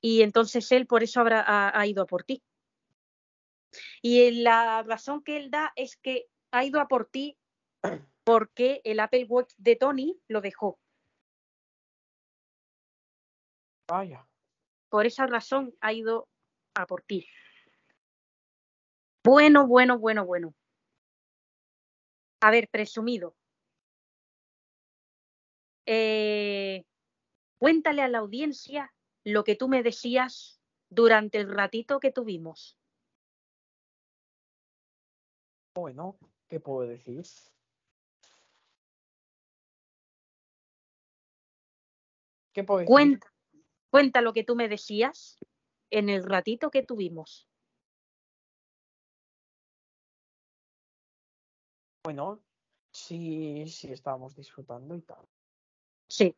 y 0.00 0.22
entonces 0.22 0.70
él 0.70 0.86
por 0.86 1.02
eso 1.02 1.18
habrá, 1.18 1.40
ha, 1.40 1.76
ha 1.76 1.86
ido 1.88 2.04
a 2.04 2.06
por 2.06 2.22
ti. 2.22 2.40
Y 4.00 4.30
la 4.42 4.84
razón 4.84 5.24
que 5.24 5.38
él 5.38 5.50
da 5.50 5.72
es 5.74 5.96
que 5.96 6.28
ha 6.52 6.64
ido 6.64 6.78
a 6.80 6.86
por 6.86 7.06
ti 7.06 7.36
porque 8.22 8.80
el 8.84 9.00
Apple 9.00 9.26
Watch 9.28 9.54
de 9.56 9.74
Tony 9.74 10.20
lo 10.28 10.40
dejó. 10.40 10.78
Vaya. 13.88 14.24
Por 14.88 15.06
esa 15.06 15.26
razón 15.26 15.74
ha 15.80 15.92
ido 15.92 16.28
a 16.74 16.86
por 16.86 17.02
ti. 17.02 17.26
Bueno, 19.24 19.66
bueno, 19.66 19.98
bueno, 19.98 20.26
bueno. 20.26 20.54
A 22.40 22.50
ver, 22.50 22.68
presumido. 22.68 23.36
Eh, 25.86 26.84
cuéntale 27.58 28.02
a 28.02 28.08
la 28.08 28.18
audiencia 28.18 28.92
lo 29.24 29.44
que 29.44 29.54
tú 29.54 29.68
me 29.68 29.82
decías 29.82 30.60
durante 30.90 31.38
el 31.38 31.52
ratito 31.52 32.00
que 32.00 32.10
tuvimos. 32.10 32.76
Bueno, 35.74 36.18
¿qué 36.48 36.60
puedo 36.60 36.88
decir? 36.88 37.24
¿Qué 42.52 42.64
puedo 42.64 42.80
decir? 42.80 42.92
Cuenta, 42.92 43.32
cuenta 43.90 44.20
lo 44.20 44.32
que 44.32 44.44
tú 44.44 44.54
me 44.54 44.68
decías 44.68 45.38
en 45.92 46.08
el 46.08 46.24
ratito 46.24 46.70
que 46.70 46.82
tuvimos. 46.82 47.46
Bueno, 52.04 52.42
sí, 52.90 53.64
sí 53.68 53.92
estábamos 53.92 54.34
disfrutando 54.34 54.96
y 54.96 55.02
tal. 55.02 55.24
Sí. 56.08 56.34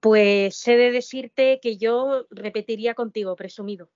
Pues 0.00 0.66
he 0.68 0.76
de 0.76 0.92
decirte 0.92 1.60
que 1.60 1.76
yo 1.76 2.26
repetiría 2.30 2.94
contigo, 2.94 3.36
presumido. 3.36 3.90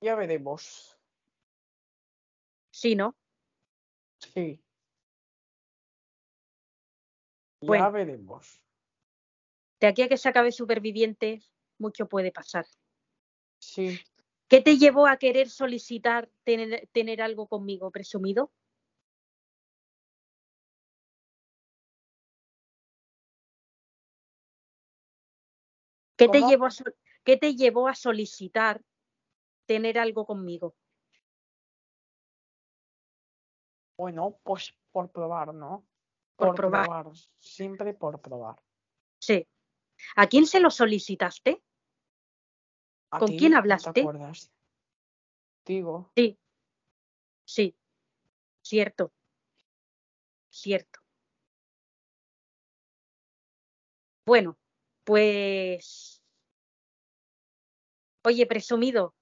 Ya 0.00 0.14
veremos. 0.14 0.98
Sí, 2.70 2.94
¿no? 2.94 3.16
Sí. 4.18 4.62
Ya 7.60 7.66
Bueno. 7.66 7.92
veremos. 7.92 8.62
De 9.80 9.86
aquí 9.86 10.02
a 10.02 10.08
que 10.08 10.18
se 10.18 10.28
acabe 10.28 10.52
Supervivientes, 10.52 11.50
mucho 11.78 12.06
puede 12.06 12.30
pasar. 12.30 12.66
Sí. 13.58 13.98
¿Qué 14.46 14.60
te 14.60 14.76
llevó 14.76 15.06
a 15.06 15.16
querer 15.16 15.48
solicitar 15.48 16.28
tener, 16.44 16.88
tener 16.92 17.22
algo 17.22 17.46
conmigo, 17.46 17.90
presumido? 17.90 18.52
¿Qué 26.16 26.28
te, 26.28 26.42
llevó 26.42 26.66
a, 26.66 26.70
¿Qué 27.24 27.38
te 27.38 27.54
llevó 27.54 27.88
a 27.88 27.94
solicitar 27.94 28.82
tener 29.64 29.98
algo 29.98 30.26
conmigo? 30.26 30.74
Bueno, 33.96 34.38
pues 34.42 34.74
por 34.92 35.10
probar, 35.10 35.54
¿no? 35.54 35.86
Por 36.36 36.54
probar. 36.54 37.06
Siempre 37.38 37.94
por 37.94 38.20
probar. 38.20 38.62
Sí. 39.18 39.46
¿A 40.16 40.26
quién 40.28 40.46
se 40.46 40.60
lo 40.60 40.70
solicitaste? 40.70 41.62
¿A 43.10 43.18
¿Con 43.18 43.30
ti? 43.30 43.36
quién 43.38 43.52
¿No 43.52 43.58
hablaste? 43.58 43.92
¿Te 43.92 44.00
acuerdas? 44.00 44.50
contigo. 45.64 46.10
Sí, 46.16 46.38
sí, 47.44 47.76
cierto, 48.62 49.12
cierto. 50.50 51.00
Bueno, 54.24 54.58
pues, 55.04 56.22
oye, 58.24 58.46
presumido, 58.46 59.14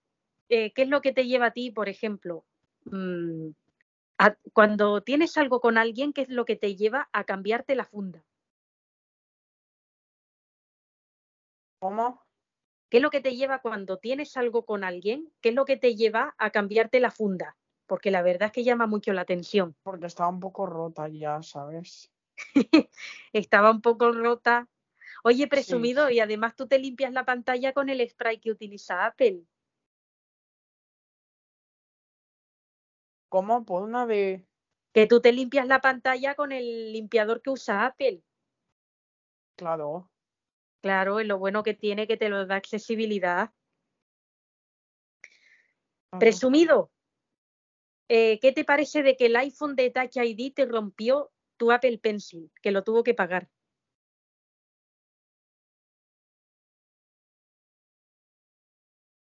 eh, 0.48 0.72
¿qué 0.72 0.82
es 0.82 0.88
lo 0.88 1.00
que 1.00 1.12
te 1.12 1.26
lleva 1.26 1.46
a 1.46 1.52
ti, 1.52 1.70
por 1.70 1.88
ejemplo? 1.88 2.46
Mm, 2.86 3.50
a- 4.18 4.38
cuando 4.55 5.02
tienes 5.02 5.38
algo 5.38 5.60
con 5.60 5.78
alguien, 5.78 6.12
¿qué 6.14 6.22
es 6.22 6.30
lo 6.30 6.46
que 6.46 6.56
te 6.56 6.76
lleva 6.76 7.10
a 7.12 7.24
cambiarte 7.24 7.76
la 7.76 7.86
funda? 7.86 8.24
¿Cómo? 11.78 12.26
¿Qué 12.90 12.96
es 12.98 13.02
lo 13.02 13.10
que 13.10 13.20
te 13.20 13.36
lleva 13.36 13.60
cuando 13.60 13.98
tienes 13.98 14.36
algo 14.36 14.64
con 14.64 14.82
alguien? 14.82 15.30
¿Qué 15.40 15.50
es 15.50 15.55
lo 15.55 15.64
que 15.64 15.76
te 15.76 15.94
lleva 15.94 16.34
a 16.38 16.50
cambiarte 16.50 17.00
la 17.00 17.10
funda? 17.10 17.56
Porque 17.86 18.10
la 18.10 18.22
verdad 18.22 18.46
es 18.46 18.52
que 18.52 18.64
llama 18.64 18.86
mucho 18.86 19.12
la 19.12 19.22
atención. 19.22 19.76
Porque 19.82 20.06
estaba 20.06 20.30
un 20.30 20.40
poco 20.40 20.66
rota 20.66 21.09
ya, 21.09 21.42
¿sabes? 21.42 22.10
Estaba 23.32 23.70
un 23.70 23.82
poco 23.82 24.12
rota. 24.12 24.68
Oye, 25.24 25.48
presumido, 25.48 26.10
y 26.10 26.20
además 26.20 26.55
tú 26.55 26.66
te 26.66 26.78
limpias 26.78 27.12
la 27.12 27.24
pantalla 27.24 27.72
con 27.72 27.88
el 27.88 28.09
spray 28.09 28.38
que 28.38 28.50
utiliza 28.50 29.05
Apple. 29.05 29.44
¿Cómo? 33.28 33.64
Por 33.64 33.82
una 33.82 34.06
de... 34.06 34.46
Que 34.92 35.06
tú 35.06 35.20
te 35.20 35.32
limpias 35.32 35.66
la 35.66 35.80
pantalla 35.80 36.34
con 36.34 36.52
el 36.52 36.92
limpiador 36.92 37.42
que 37.42 37.50
usa 37.50 37.84
Apple. 37.84 38.22
Claro. 39.56 40.10
Claro, 40.80 41.18
es 41.18 41.26
lo 41.26 41.38
bueno 41.38 41.62
que 41.62 41.74
tiene 41.74 42.06
que 42.06 42.16
te 42.16 42.28
lo 42.28 42.46
da 42.46 42.56
accesibilidad. 42.56 43.52
Presumido, 46.18 46.90
eh, 48.09 48.38
¿qué 48.40 48.52
te 48.52 48.64
parece 48.64 49.02
de 49.02 49.16
que 49.16 49.26
el 49.26 49.36
iPhone 49.36 49.76
de 49.76 49.90
Touch 49.90 50.16
ID 50.16 50.55
te 50.55 50.64
rompió 50.64 51.30
tu 51.56 51.72
Apple 51.72 51.98
Pencil, 51.98 52.50
que 52.62 52.70
lo 52.70 52.82
tuvo 52.84 53.02
que 53.02 53.14
pagar? 53.14 53.50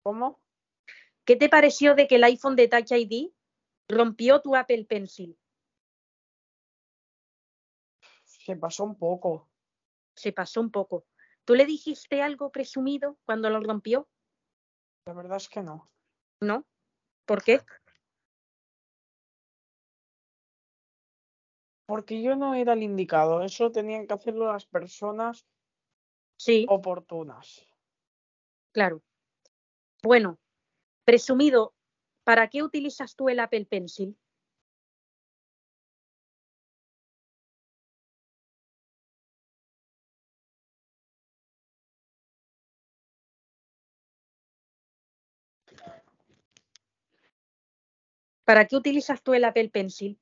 ¿Cómo? 0.03 0.39
¿Qué 1.25 1.35
te 1.35 1.49
pareció 1.49 1.95
de 1.95 2.07
que 2.07 2.15
el 2.15 2.23
iPhone 2.23 2.55
de 2.55 2.69
Touch 2.69 2.91
ID 2.91 3.33
rompió 3.89 4.41
tu 4.41 4.55
Apple 4.55 4.85
Pencil? 4.85 5.37
Se 8.23 8.55
pasó 8.55 8.85
un 8.85 8.97
poco. 8.97 9.49
Se 10.15 10.31
pasó 10.31 10.61
un 10.61 10.71
poco. 10.71 11.05
¿Tú 11.47 11.55
le 11.55 11.65
dijiste 11.65 12.21
algo 12.21 12.51
presumido 12.51 13.17
cuando 13.25 13.49
lo 13.49 13.61
rompió? 13.61 14.09
La 15.05 15.13
verdad 15.13 15.37
es 15.37 15.47
que 15.47 15.63
no. 15.63 15.89
¿No? 16.41 16.65
¿Por 17.25 17.41
qué? 17.41 17.61
Porque 21.85 22.21
yo 22.21 22.35
no 22.35 22.53
era 22.53 22.73
el 22.73 22.83
indicado. 22.83 23.43
Eso 23.43 23.71
tenían 23.71 24.07
que 24.07 24.13
hacerlo 24.13 24.51
las 24.51 24.65
personas 24.65 25.47
Sí, 26.37 26.65
oportunas. 26.67 27.65
claro. 28.73 29.01
Bueno, 30.03 30.39
presumido, 31.05 31.73
¿para 32.25 32.49
qué 32.49 32.61
utilizas 32.61 33.15
tú 33.15 33.29
el 33.29 33.39
Apple 33.39 33.65
Pencil? 33.67 34.17
¿Para 48.47 48.65
qué 48.65 48.77
utilizas 48.77 49.21
tú 49.21 49.33
el 49.33 49.43
Apple 49.43 49.67
Pencil? 49.67 50.17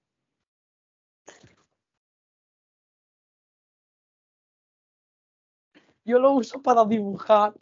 Yo 6.04 6.18
lo 6.18 6.32
uso 6.32 6.60
para 6.60 6.84
dibujar. 6.86 7.54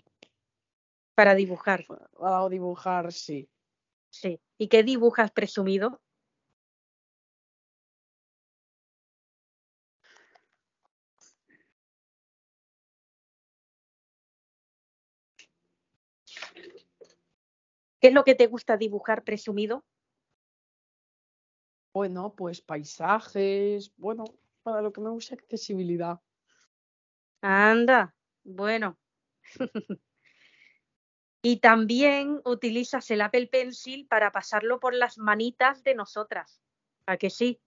Para 1.15 1.35
dibujar, 1.35 1.85
Para 2.18 2.48
dibujar, 2.48 3.11
sí. 3.11 3.49
sí. 4.10 4.40
¿Y 4.57 4.69
qué 4.69 4.84
dibujas 4.84 5.31
presumido? 5.31 6.02
¿Qué 17.99 18.07
es 18.07 18.14
lo 18.14 18.23
que 18.23 18.35
te 18.35 18.48
gusta 18.48 18.77
dibujar 18.77 19.26
presumido? 19.26 19.84
Bueno, 21.94 22.34
pues 22.36 22.60
paisajes. 22.60 23.94
Bueno, 23.98 24.26
para 24.64 24.82
lo 24.82 24.91
que 24.91 25.02
me 25.02 25.11
gusta 25.11 25.36
accesibilidad. 25.36 26.20
Anda, 27.41 28.15
bueno. 28.44 28.98
y 31.44 31.60
también 31.60 32.41
utilizas 32.45 33.11
el 33.11 33.22
Apple 33.22 33.48
Pencil 33.48 34.07
para 34.07 34.32
pasarlo 34.32 34.80
por 34.80 34.95
las 34.95 35.18
manitas 35.20 35.84
de 35.84 35.94
nosotras. 35.94 36.61
¿A 37.06 37.18
que 37.18 37.30
sí? 37.30 37.61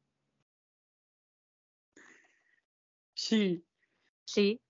Sí. 3.15 3.65
Sí. 4.25 4.61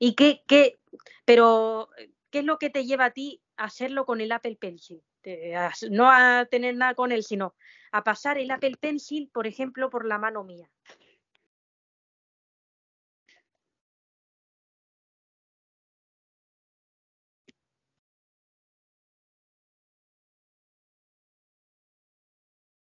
¿Y 0.00 0.14
qué, 0.16 0.42
qué, 0.48 0.80
pero 1.24 1.90
qué 2.30 2.40
es 2.40 2.44
lo 2.44 2.58
que 2.58 2.70
te 2.70 2.84
lleva 2.84 3.04
a 3.04 3.10
ti 3.12 3.40
a 3.56 3.64
hacerlo 3.64 4.04
con 4.04 4.20
el 4.20 4.32
Apple 4.32 4.56
Pencil? 4.56 5.04
Te- 5.22 5.56
a- 5.56 5.72
no 5.90 6.10
a 6.10 6.46
tener 6.50 6.76
nada 6.76 6.94
con 6.94 7.12
él, 7.12 7.22
sino 7.24 7.54
a 7.92 8.04
pasar 8.04 8.38
el 8.38 8.50
Apple 8.50 8.76
Pencil, 8.80 9.30
por 9.32 9.46
ejemplo, 9.46 9.90
por 9.90 10.04
la 10.06 10.18
mano 10.18 10.44
mía. 10.44 10.68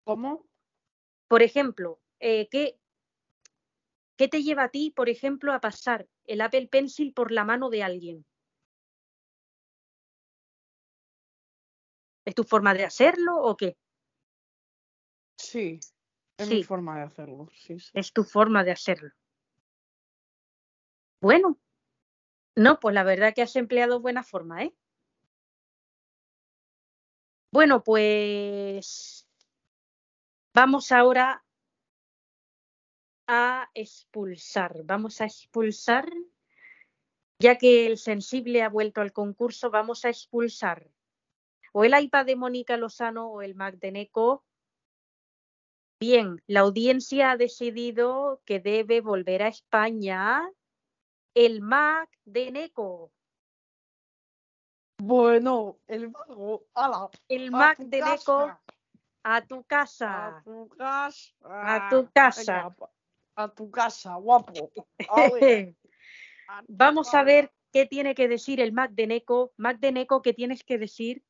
¿Cómo? 0.03 0.45
Por 1.29 1.41
ejemplo, 1.43 2.01
eh, 2.19 2.47
¿qué, 2.51 2.79
¿qué 4.17 4.29
te 4.29 4.41
lleva 4.41 4.63
a 4.63 4.69
ti, 4.69 4.89
por 4.91 5.09
ejemplo, 5.09 5.51
a 5.51 5.59
pasar 5.59 6.07
el 6.23 6.39
Apple 6.39 6.67
Pencil 6.69 7.11
por 7.13 7.29
la 7.33 7.43
mano 7.43 7.69
de 7.69 7.83
alguien? 7.83 8.25
¿Es 12.25 12.35
tu 12.35 12.43
forma 12.43 12.73
de 12.73 12.85
hacerlo 12.85 13.35
o 13.37 13.57
qué? 13.57 13.75
Sí. 15.37 15.79
Es 16.37 16.47
Sí. 16.47 16.55
mi 16.55 16.63
forma 16.63 16.97
de 16.97 17.03
hacerlo. 17.03 17.49
Sí, 17.53 17.79
sí. 17.79 17.91
Es 17.93 18.13
tu 18.13 18.23
forma 18.23 18.63
de 18.63 18.71
hacerlo. 18.71 19.11
Bueno, 21.21 21.59
no, 22.55 22.79
pues 22.79 22.95
la 22.95 23.03
verdad 23.03 23.33
que 23.35 23.41
has 23.43 23.55
empleado 23.55 24.01
buena 24.01 24.23
forma, 24.23 24.63
¿eh? 24.63 24.75
Bueno, 27.53 27.83
pues 27.83 29.27
vamos 30.53 30.91
ahora 30.91 31.43
a 33.27 33.69
expulsar. 33.73 34.83
Vamos 34.83 35.21
a 35.21 35.25
expulsar, 35.25 36.11
ya 37.39 37.57
que 37.57 37.87
el 37.87 37.97
sensible 37.97 38.61
ha 38.63 38.69
vuelto 38.69 39.01
al 39.01 39.11
concurso, 39.11 39.69
vamos 39.71 40.05
a 40.05 40.09
expulsar 40.09 40.89
o 41.71 41.83
el 41.83 41.99
iPad 41.99 42.25
de 42.25 42.35
Mónica 42.35 42.77
Lozano 42.77 43.27
o 43.31 43.41
el 43.41 43.55
Mac 43.55 43.75
de 43.79 43.91
Neko. 43.91 44.43
Bien, 45.99 46.41
la 46.47 46.61
audiencia 46.61 47.31
ha 47.31 47.37
decidido 47.37 48.41
que 48.45 48.59
debe 48.59 49.01
volver 49.01 49.43
a 49.43 49.47
España 49.47 50.49
el 51.35 51.61
Mac 51.61 52.09
de 52.25 52.51
Neko. 52.51 53.11
Bueno, 54.97 55.79
el. 55.87 56.11
¡Hala! 56.75 57.09
El 57.27 57.47
a 57.47 57.51
Mac 57.51 57.77
de 57.79 57.99
Neko 57.99 58.47
casa, 58.47 58.61
a 59.23 59.41
tu 59.47 59.59
A 59.59 59.63
casa. 59.63 60.41
tu 60.43 60.69
casa. 60.69 61.33
A 61.43 61.89
tu 61.89 62.11
casa. 62.11 62.53
venga, 62.53 62.75
a 63.35 63.47
tu 63.49 63.71
casa, 63.71 64.15
guapo. 64.15 64.71
A 66.47 66.63
Vamos 66.67 67.13
a 67.13 67.23
ver 67.23 67.53
qué 67.71 67.85
tiene 67.85 68.13
que 68.13 68.27
decir 68.27 68.59
el 68.59 68.73
Mac 68.73 68.91
de 68.91 69.07
Neko. 69.07 69.53
Mac 69.55 69.79
de 69.79 69.91
Neko, 69.93 70.21
¿qué 70.21 70.33
tienes 70.33 70.63
que 70.63 70.77
decir? 70.77 71.23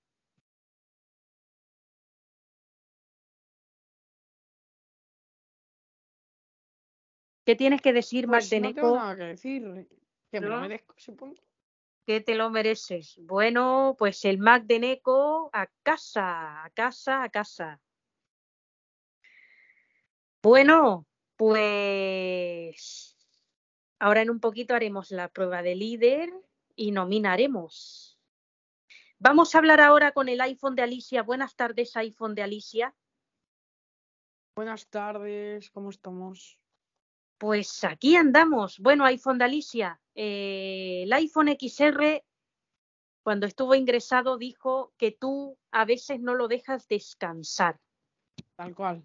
¿Qué 7.45 7.55
tienes 7.55 7.81
que 7.81 7.93
decir, 7.93 8.27
Mac 8.27 8.41
Pues 8.41 8.49
de 8.49 8.59
no 8.59 8.73
tengo 8.73 8.95
nada 8.95 9.15
que 9.15 9.23
decir. 9.23 9.87
Que 10.31 10.39
me 10.39 10.47
lo 10.47 10.61
merezco, 10.61 10.93
supongo. 10.97 11.35
Que 12.05 12.21
te 12.21 12.35
lo 12.35 12.49
mereces. 12.49 13.17
Bueno, 13.21 13.95
pues 13.97 14.23
el 14.25 14.37
Mac 14.37 14.63
de 14.65 14.79
Neko 14.79 15.49
a 15.53 15.67
casa, 15.83 16.63
a 16.63 16.69
casa, 16.69 17.23
a 17.23 17.29
casa. 17.29 17.81
Bueno, 20.43 21.05
pues 21.35 23.15
ahora 23.99 24.21
en 24.21 24.29
un 24.29 24.39
poquito 24.39 24.73
haremos 24.73 25.11
la 25.11 25.27
prueba 25.27 25.61
de 25.61 25.75
líder 25.75 26.33
y 26.75 26.91
nominaremos. 26.91 28.17
Vamos 29.19 29.53
a 29.53 29.59
hablar 29.59 29.81
ahora 29.81 30.13
con 30.13 30.29
el 30.29 30.41
iPhone 30.41 30.75
de 30.75 30.81
Alicia. 30.81 31.21
Buenas 31.21 31.55
tardes, 31.55 31.95
iPhone 31.95 32.33
de 32.33 32.41
Alicia. 32.41 32.95
Buenas 34.55 34.87
tardes, 34.87 35.69
¿cómo 35.69 35.91
estamos? 35.91 36.57
Pues 37.41 37.83
aquí 37.83 38.15
andamos. 38.15 38.77
Bueno, 38.77 39.03
iPhone 39.05 39.39
de 39.39 39.45
Alicia, 39.45 39.99
eh, 40.13 41.01
el 41.05 41.13
iPhone 41.13 41.47
XR, 41.47 42.23
cuando 43.23 43.47
estuvo 43.47 43.73
ingresado, 43.73 44.37
dijo 44.37 44.93
que 44.95 45.11
tú 45.11 45.57
a 45.71 45.85
veces 45.85 46.19
no 46.19 46.35
lo 46.35 46.47
dejas 46.47 46.87
descansar. 46.87 47.79
Tal 48.55 48.75
cual. 48.75 49.03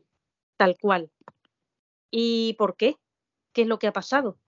Tal 0.58 0.76
cual. 0.78 1.10
¿Y 2.10 2.52
por 2.58 2.76
qué? 2.76 2.98
¿Qué 3.54 3.62
es 3.62 3.68
lo 3.68 3.78
que 3.78 3.86
ha 3.86 3.92
pasado? 3.94 4.38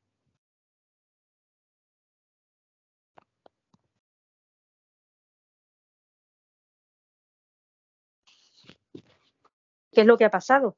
¿Qué 9.92 10.02
es 10.02 10.06
lo 10.06 10.18
que 10.18 10.26
ha 10.26 10.30
pasado? 10.30 10.76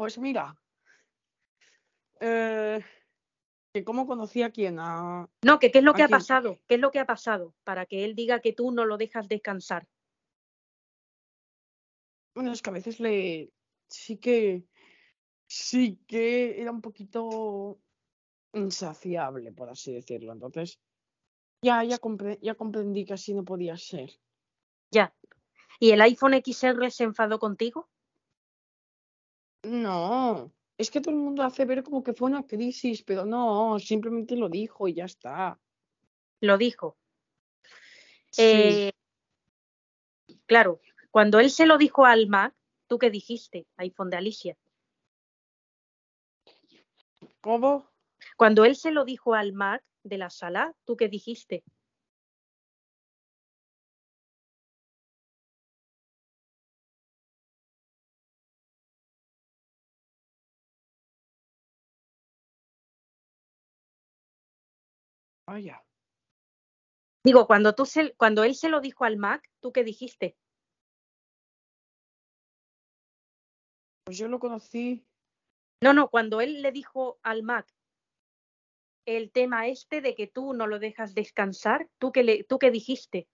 Pues 0.00 0.16
mira, 0.16 0.58
eh, 2.20 2.82
¿cómo 3.84 4.06
conocí 4.06 4.42
a 4.42 4.48
quién? 4.50 4.78
A... 4.78 5.28
No, 5.44 5.58
que 5.58 5.70
qué 5.70 5.80
es 5.80 5.84
lo 5.84 5.92
que 5.92 6.00
¿A 6.00 6.04
ha 6.06 6.08
quién? 6.08 6.18
pasado, 6.20 6.58
qué 6.66 6.76
es 6.76 6.80
lo 6.80 6.90
que 6.90 7.00
ha 7.00 7.04
pasado 7.04 7.54
para 7.64 7.84
que 7.84 8.06
él 8.06 8.14
diga 8.14 8.40
que 8.40 8.54
tú 8.54 8.72
no 8.72 8.86
lo 8.86 8.96
dejas 8.96 9.28
descansar. 9.28 9.86
Bueno, 12.34 12.50
es 12.50 12.62
que 12.62 12.70
a 12.70 12.72
veces 12.72 12.98
le 12.98 13.52
sí 13.90 14.16
que 14.16 14.64
sí 15.46 16.00
que 16.06 16.62
era 16.62 16.70
un 16.70 16.80
poquito 16.80 17.78
insaciable, 18.54 19.52
por 19.52 19.68
así 19.68 19.92
decirlo. 19.92 20.32
Entonces, 20.32 20.80
ya, 21.62 21.84
ya, 21.84 21.98
compre- 21.98 22.38
ya 22.40 22.54
comprendí 22.54 23.04
que 23.04 23.12
así 23.12 23.34
no 23.34 23.44
podía 23.44 23.76
ser. 23.76 24.18
Ya. 24.90 25.14
¿Y 25.78 25.90
el 25.90 26.00
iPhone 26.00 26.32
XR 26.42 26.90
se 26.90 27.04
enfadó 27.04 27.38
contigo? 27.38 27.90
No, 29.62 30.52
es 30.78 30.90
que 30.90 31.00
todo 31.00 31.14
el 31.14 31.20
mundo 31.20 31.42
hace 31.42 31.64
ver 31.64 31.82
como 31.82 32.02
que 32.02 32.14
fue 32.14 32.30
una 32.30 32.46
crisis, 32.46 33.02
pero 33.02 33.26
no, 33.26 33.78
simplemente 33.78 34.36
lo 34.36 34.48
dijo 34.48 34.88
y 34.88 34.94
ya 34.94 35.04
está. 35.04 35.58
Lo 36.40 36.56
dijo. 36.56 36.96
Sí, 38.30 38.42
Eh, 38.42 38.92
claro, 40.46 40.80
cuando 41.10 41.40
él 41.40 41.50
se 41.50 41.66
lo 41.66 41.78
dijo 41.78 42.04
al 42.04 42.28
Mac, 42.28 42.54
¿tú 42.86 42.98
qué 42.98 43.10
dijiste? 43.10 43.66
iPhone 43.76 44.10
de 44.10 44.16
Alicia. 44.16 44.56
¿cómo? 47.40 47.90
Cuando 48.36 48.64
él 48.64 48.76
se 48.76 48.90
lo 48.90 49.04
dijo 49.04 49.34
al 49.34 49.52
Mac 49.52 49.82
de 50.02 50.18
la 50.18 50.30
sala, 50.30 50.74
¿tú 50.84 50.96
qué 50.96 51.08
dijiste? 51.08 51.64
Vaya. 65.50 65.84
Digo, 67.24 67.48
cuando 67.48 67.74
tú 67.74 67.84
se, 67.84 68.14
cuando 68.14 68.44
él 68.44 68.54
se 68.54 68.68
lo 68.68 68.80
dijo 68.80 69.04
al 69.04 69.16
Mac, 69.16 69.50
¿tú 69.58 69.72
qué 69.72 69.82
dijiste? 69.82 70.36
Pues 74.04 74.16
yo 74.16 74.28
lo 74.28 74.38
conocí, 74.38 75.04
No, 75.82 75.92
no, 75.92 76.08
cuando 76.08 76.40
él 76.40 76.62
le 76.62 76.70
dijo 76.70 77.18
al 77.24 77.42
Mac 77.42 77.66
el 79.06 79.32
tema 79.32 79.66
este 79.66 80.00
de 80.00 80.14
que 80.14 80.28
tú 80.28 80.52
no 80.52 80.68
lo 80.68 80.78
dejas 80.78 81.14
descansar, 81.14 81.90
¿tú 81.98 82.12
qué, 82.12 82.22
le, 82.22 82.44
tú 82.44 82.60
qué 82.60 82.70
dijiste? 82.70 83.28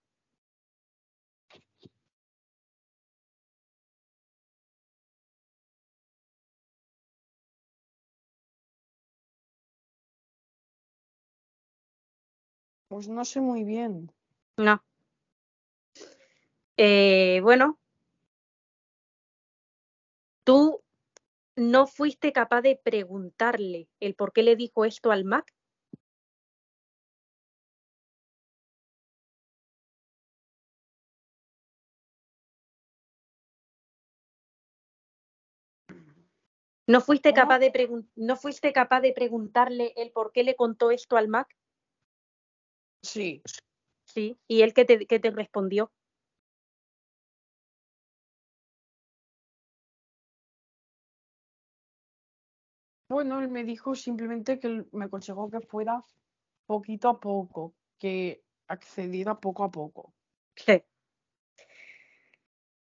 Pues 12.87 13.07
no 13.07 13.25
sé 13.25 13.41
muy 13.41 13.63
bien. 13.63 14.11
No. 14.57 14.83
Eh, 16.77 17.39
bueno, 17.41 17.79
tú 20.43 20.83
no 21.55 21.87
fuiste 21.87 22.31
capaz 22.31 22.61
de 22.61 22.79
preguntarle 22.81 23.89
el 23.99 24.15
por 24.15 24.31
qué 24.31 24.43
le 24.43 24.55
dijo 24.55 24.85
esto 24.85 25.11
al 25.11 25.25
Mac. 25.25 25.53
¿No 36.87 37.01
fuiste, 37.01 37.33
capaz 37.33 37.59
de 37.59 38.05
¿No 38.15 38.37
fuiste 38.37 38.71
capaz 38.71 39.01
de 39.01 39.11
preguntarle 39.11 39.93
el 39.97 40.11
por 40.11 40.31
qué 40.31 40.43
le 40.43 40.55
contó 40.55 40.91
esto 40.91 41.17
al 41.17 41.27
Mac? 41.27 41.53
Sí, 43.07 43.41
Sí. 44.05 44.37
¿Y 44.47 44.61
él 44.61 44.73
qué 44.73 44.83
te, 44.85 45.05
qué 45.05 45.19
te 45.19 45.31
respondió? 45.31 45.91
bueno, 53.09 53.39
él 53.39 53.47
me 53.47 53.63
dijo 53.63 53.95
simplemente 53.95 54.59
que 54.59 54.85
me 54.91 55.05
aconsejó 55.05 55.49
que 55.49 55.61
fuera 55.61 56.03
poquito 56.65 57.09
a 57.09 57.19
poco, 57.19 57.73
que 57.97 58.43
accediera 58.67 59.39
poco 59.39 59.63
a 59.63 59.71
poco. 59.71 60.13
Sí. 60.55 60.83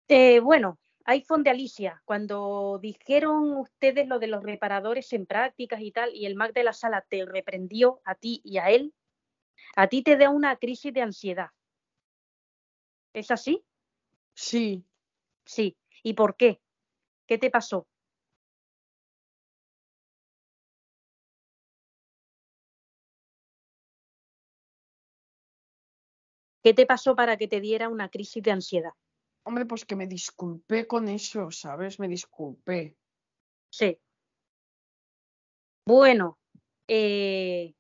Eh, 0.08 0.40
bueno, 0.40 0.80
iPhone 1.06 1.44
de 1.44 1.52
Alicia, 1.52 2.02
cuando 2.06 2.80
dijeron 2.82 3.58
ustedes 3.58 4.08
lo 4.08 4.18
de 4.18 4.28
los 4.28 4.44
reparadores 4.44 5.14
en 5.14 5.28
prácticas 5.28 5.82
y 5.82 5.92
tal, 5.92 6.16
y 6.16 6.26
el 6.26 6.36
Mac 6.36 6.54
de 6.54 6.64
la 6.64 6.74
sala 6.74 7.06
te 7.08 7.26
reprendió 7.26 8.02
a 8.06 8.16
ti 8.16 8.42
y 8.44 8.58
a 8.58 8.72
él, 8.72 8.94
a 9.76 9.88
ti 9.88 10.04
te 10.04 10.18
da 10.18 10.30
una 10.30 10.56
crisis 10.58 10.94
de 10.94 11.02
ansiedad. 11.02 11.50
¿Es 13.14 13.32
así? 13.32 13.64
Sí, 14.36 14.86
Sí. 15.50 15.76
¿Y 16.04 16.14
por 16.14 16.36
qué? 16.36 16.62
¿Qué 17.28 17.40
te 17.40 17.50
pasó? 17.50 17.88
¿Qué 26.64 26.76
te 26.76 26.86
pasó 26.86 27.16
para 27.16 27.36
que 27.38 27.48
te 27.48 27.62
diera 27.62 27.90
una 27.90 28.10
crisis 28.10 28.44
de 28.44 28.52
ansiedad? 28.52 28.92
hombre, 29.44 29.66
pues 29.66 29.86
que 29.86 29.96
me 29.96 30.06
disculpé 30.06 30.86
con 30.86 31.08
eso, 31.08 31.50
¿sabes? 31.50 32.00
Me 32.00 32.08
disculpé. 32.08 32.96
Sí. 33.72 33.98
Bueno, 35.86 36.38
eh, 36.88 37.74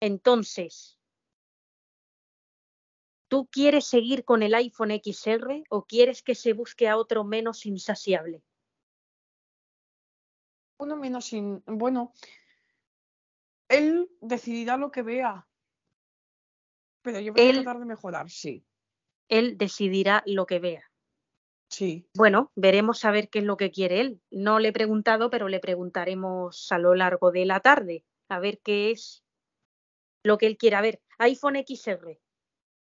entonces, 0.00 0.98
¿tú 3.28 3.46
quieres 3.46 3.86
seguir 3.86 4.24
con 4.24 4.42
el 4.42 4.54
iPhone 4.54 4.90
XR 4.90 5.62
o 5.70 5.84
quieres 5.84 6.22
que 6.22 6.34
se 6.34 6.52
busque 6.52 6.88
a 6.88 6.96
otro 6.96 7.24
menos 7.24 7.66
insaciable? 7.66 8.42
Uno 10.78 10.96
menos 10.96 11.24
sin, 11.26 11.62
bueno, 11.66 12.12
él 13.68 14.10
decidirá 14.20 14.76
lo 14.76 14.90
que 14.90 15.02
vea, 15.02 15.46
pero 17.02 17.20
yo 17.20 17.32
voy 17.32 17.42
a 17.42 17.44
Él- 17.50 17.62
tratar 17.62 17.78
de 17.78 17.86
mejorar, 17.86 18.30
sí, 18.30 18.64
Él 19.28 19.58
decidirá 19.58 20.22
lo 20.26 20.46
que 20.46 20.58
vea. 20.58 20.82
sí. 21.68 22.08
Bueno, 22.14 22.50
veremos 22.54 23.04
a 23.04 23.10
ver 23.10 23.28
qué 23.28 23.40
es 23.40 23.44
lo 23.44 23.56
que 23.56 23.70
quiere 23.70 24.00
él. 24.00 24.22
No 24.30 24.58
le 24.58 24.68
he 24.68 24.72
preguntado, 24.72 25.30
pero 25.30 25.48
le 25.48 25.60
preguntaremos 25.60 26.72
a 26.72 26.78
lo 26.78 26.94
largo 26.94 27.30
de 27.30 27.44
la 27.44 27.60
tarde, 27.60 28.04
a 28.28 28.38
ver 28.38 28.60
qué 28.60 28.90
es 28.90 29.25
lo 30.26 30.38
que 30.38 30.46
él 30.46 30.56
quiera 30.58 30.80
ver. 30.80 31.00
iPhone 31.18 31.54
XR. 31.64 32.20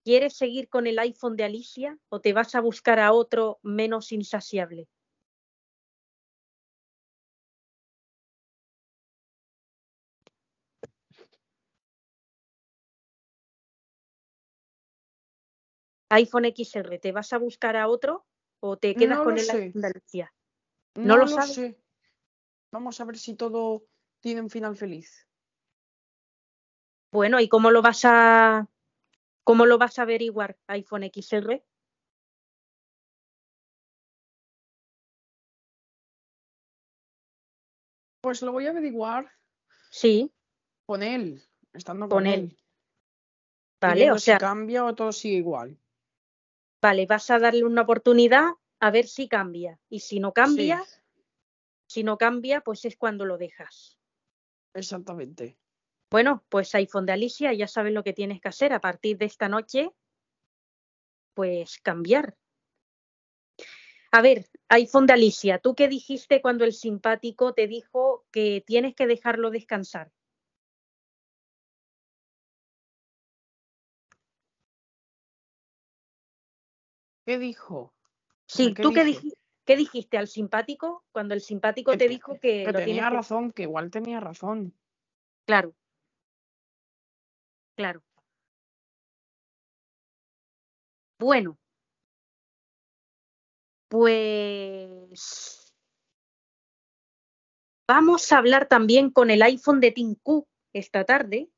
¿Quieres 0.06 0.38
seguir 0.38 0.70
con 0.70 0.86
el 0.86 1.00
iPhone 1.00 1.36
de 1.36 1.44
Alicia 1.44 1.98
o 2.10 2.22
te 2.22 2.34
vas 2.34 2.54
a 2.54 2.62
buscar 2.62 3.00
a 3.00 3.14
otro 3.14 3.60
menos 3.64 4.12
insaciable? 4.12 4.88
iPhone 16.10 16.46
XR, 16.46 17.00
¿te 17.00 17.12
vas 17.12 17.34
a 17.34 17.38
buscar 17.40 17.76
a 17.76 17.88
otro 17.88 18.26
o 18.60 18.78
te 18.78 18.96
quedas 18.96 19.18
No 19.18 19.24
con 19.24 19.38
el 19.38 19.46
sé. 19.46 19.64
iPhone 19.64 19.82
de 19.82 19.88
Alicia? 19.88 20.34
No, 20.96 21.04
¿No 21.04 21.18
lo 21.18 21.22
lo 21.24 21.28
sabes? 21.28 21.56
sé. 21.56 21.82
Vamos 22.72 23.00
a 23.02 23.06
ver 23.06 23.18
si 23.18 23.34
todo 23.36 23.86
tiene 24.20 24.42
un 24.42 24.50
final 24.50 24.76
feliz. 24.76 25.28
Bueno, 27.12 27.42
¿y 27.42 27.50
cómo 27.50 27.72
lo 27.72 27.82
vas 27.82 28.06
a 28.06 28.70
cómo 29.44 29.66
lo 29.66 29.78
vas 29.78 30.00
a 30.00 30.04
averiguar 30.04 30.58
iPhone 30.68 31.04
XR? 31.04 31.62
Pues 38.22 38.42
lo 38.44 38.54
voy 38.54 38.68
a 38.68 38.70
averiguar 38.70 39.30
Sí, 39.90 40.32
con 40.86 41.04
él. 41.04 41.44
estando 41.74 42.08
con 42.08 42.20
con, 42.20 42.28
él. 42.28 42.58
¿Vale? 43.82 44.12
O 44.12 44.20
sea, 44.20 44.38
si 44.38 44.40
cambia 44.40 44.86
o 44.86 44.96
todo 44.96 45.12
sigue 45.12 45.38
igual. 45.38 45.78
vale, 46.82 47.06
vas 47.08 47.30
a 47.30 47.40
darle 47.40 47.66
una 47.66 47.82
oportunidad 47.82 48.52
a 48.80 48.92
ver 48.92 49.08
si 49.08 49.28
cambia. 49.28 49.80
Y 49.90 50.00
si 50.00 50.20
no 50.20 50.32
cambia, 50.32 50.82
Sí, 50.86 51.02
si 51.88 52.04
no 52.04 52.18
cambia, 52.18 52.62
pues 52.62 52.86
es 52.86 52.96
cuando 52.96 53.26
lo 53.26 53.38
dejas. 53.38 53.98
exactamente. 54.74 55.58
Bueno, 56.12 56.44
pues 56.50 56.76
iPhone 56.76 57.06
de 57.06 57.14
Alicia, 57.14 57.54
ya 57.54 57.70
sabes 57.70 57.94
lo 57.94 58.04
que 58.04 58.12
tienes 58.12 58.42
que 58.42 58.50
hacer 58.50 58.74
a 58.74 58.82
partir 58.82 59.18
de 59.18 59.24
esta 59.26 59.48
noche, 59.48 59.92
pues 61.34 61.80
cambiar. 61.80 62.36
A 64.12 64.22
ver, 64.22 64.46
iPhone 64.68 65.06
de 65.06 65.14
Alicia, 65.14 65.60
¿tú 65.60 65.74
qué 65.74 65.88
dijiste 65.88 66.42
cuando 66.42 66.66
el 66.66 66.74
simpático 66.74 67.54
te 67.54 67.66
dijo 67.68 68.26
que 68.30 68.62
tienes 68.68 68.94
que 68.94 69.08
dejarlo 69.08 69.52
descansar? 69.52 70.12
¿Qué 77.26 77.38
dijo? 77.40 77.94
Sí, 78.48 78.74
¿qué 78.74 78.84
¿tú 78.84 78.92
qué, 78.92 79.06
dije? 79.06 79.28
dij- 79.28 79.34
qué 79.64 79.78
dijiste 79.78 80.18
al 80.18 80.28
simpático 80.28 81.06
cuando 81.14 81.34
el 81.34 81.40
simpático 81.40 81.92
Que 81.92 81.98
te 81.98 82.10
dijo 82.10 82.34
que, 82.34 82.64
Que 82.66 82.72
lo 82.74 82.80
tenía 82.80 83.10
que... 83.10 83.16
razón, 83.16 83.54
que 83.54 83.64
igual 83.64 83.90
tenía 83.92 84.20
razón. 84.20 84.74
Claro. 85.46 85.74
Claro. 87.82 88.04
Bueno, 91.20 91.58
pues 93.88 95.74
vamos 97.88 98.32
a 98.32 98.38
hablar 98.38 98.68
también 98.68 99.10
con 99.10 99.32
el 99.32 99.42
iPhone 99.42 99.80
de 99.80 99.92
Tim 99.92 100.16
Cook 100.22 100.48
esta 100.74 101.06
tarde, 101.06 101.50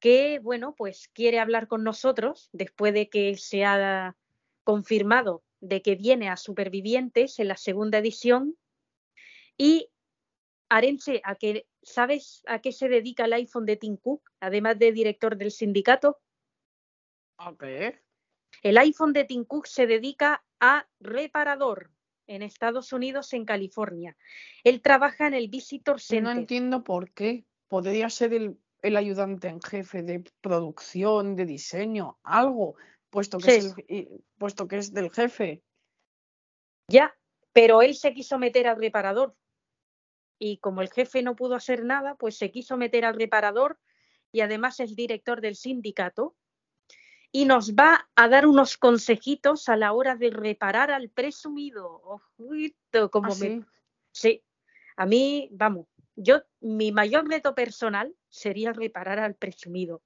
que 0.00 0.38
bueno, 0.38 0.74
pues 0.74 1.08
quiere 1.12 1.38
hablar 1.38 1.68
con 1.68 1.84
nosotros 1.84 2.48
después 2.52 2.94
de 2.94 3.10
que 3.10 3.36
se 3.36 3.66
ha 3.66 4.16
confirmado 4.64 5.42
de 5.60 5.82
que 5.82 5.96
viene 5.96 6.30
a 6.30 6.38
Supervivientes 6.38 7.38
en 7.38 7.48
la 7.48 7.58
segunda 7.58 7.98
edición. 7.98 8.56
Y 9.58 9.90
Arense, 10.70 11.20
¿a 11.24 11.34
qué, 11.34 11.66
¿sabes 11.82 12.42
a 12.46 12.60
qué 12.60 12.70
se 12.70 12.88
dedica 12.88 13.24
el 13.24 13.32
iPhone 13.32 13.66
de 13.66 13.76
Tim 13.76 13.96
Cook, 13.96 14.30
además 14.38 14.78
de 14.78 14.92
director 14.92 15.36
del 15.36 15.50
sindicato? 15.50 16.18
¿A 17.38 17.54
qué? 17.58 18.00
El 18.62 18.78
iPhone 18.78 19.12
de 19.12 19.24
Tim 19.24 19.44
Cook 19.44 19.66
se 19.66 19.86
dedica 19.86 20.44
a 20.60 20.88
reparador 21.00 21.90
en 22.28 22.42
Estados 22.42 22.92
Unidos, 22.92 23.32
en 23.32 23.44
California. 23.44 24.16
Él 24.62 24.80
trabaja 24.80 25.26
en 25.26 25.34
el 25.34 25.48
Visitor 25.48 25.96
No 25.96 25.98
Center. 25.98 26.36
entiendo 26.36 26.84
por 26.84 27.10
qué. 27.12 27.44
Podría 27.66 28.08
ser 28.08 28.32
el, 28.32 28.56
el 28.82 28.96
ayudante 28.96 29.48
en 29.48 29.60
jefe 29.60 30.02
de 30.02 30.24
producción, 30.40 31.34
de 31.34 31.46
diseño, 31.46 32.18
algo, 32.22 32.76
puesto 33.10 33.38
que, 33.38 33.56
es, 33.56 33.74
el, 33.88 34.24
puesto 34.38 34.68
que 34.68 34.78
es 34.78 34.92
del 34.92 35.10
jefe. 35.10 35.62
Ya, 36.88 37.12
pero 37.52 37.82
él 37.82 37.94
se 37.94 38.12
quiso 38.14 38.38
meter 38.38 38.68
al 38.68 38.80
reparador. 38.80 39.34
Y 40.42 40.56
como 40.56 40.80
el 40.80 40.88
jefe 40.88 41.22
no 41.22 41.36
pudo 41.36 41.54
hacer 41.54 41.84
nada, 41.84 42.14
pues 42.14 42.38
se 42.38 42.50
quiso 42.50 42.78
meter 42.78 43.04
al 43.04 43.14
reparador 43.14 43.78
y 44.32 44.40
además 44.40 44.80
es 44.80 44.96
director 44.96 45.42
del 45.42 45.54
sindicato. 45.54 46.34
Y 47.30 47.44
nos 47.44 47.74
va 47.74 48.08
a 48.16 48.28
dar 48.28 48.46
unos 48.46 48.78
consejitos 48.78 49.68
a 49.68 49.76
la 49.76 49.92
hora 49.92 50.16
de 50.16 50.30
reparar 50.30 50.90
al 50.90 51.10
presumido. 51.10 52.00
Ojito, 52.38 53.10
como 53.10 53.32
¿Ah, 53.32 53.36
me 53.38 53.46
sí? 53.46 53.64
Sí, 54.12 54.42
a 54.96 55.04
mí, 55.04 55.48
vamos, 55.52 55.86
yo, 56.16 56.42
mi 56.60 56.90
mayor 56.90 57.28
reto 57.28 57.54
personal 57.54 58.16
sería 58.30 58.72
reparar 58.72 59.18
al 59.18 59.34
presumido. 59.34 60.02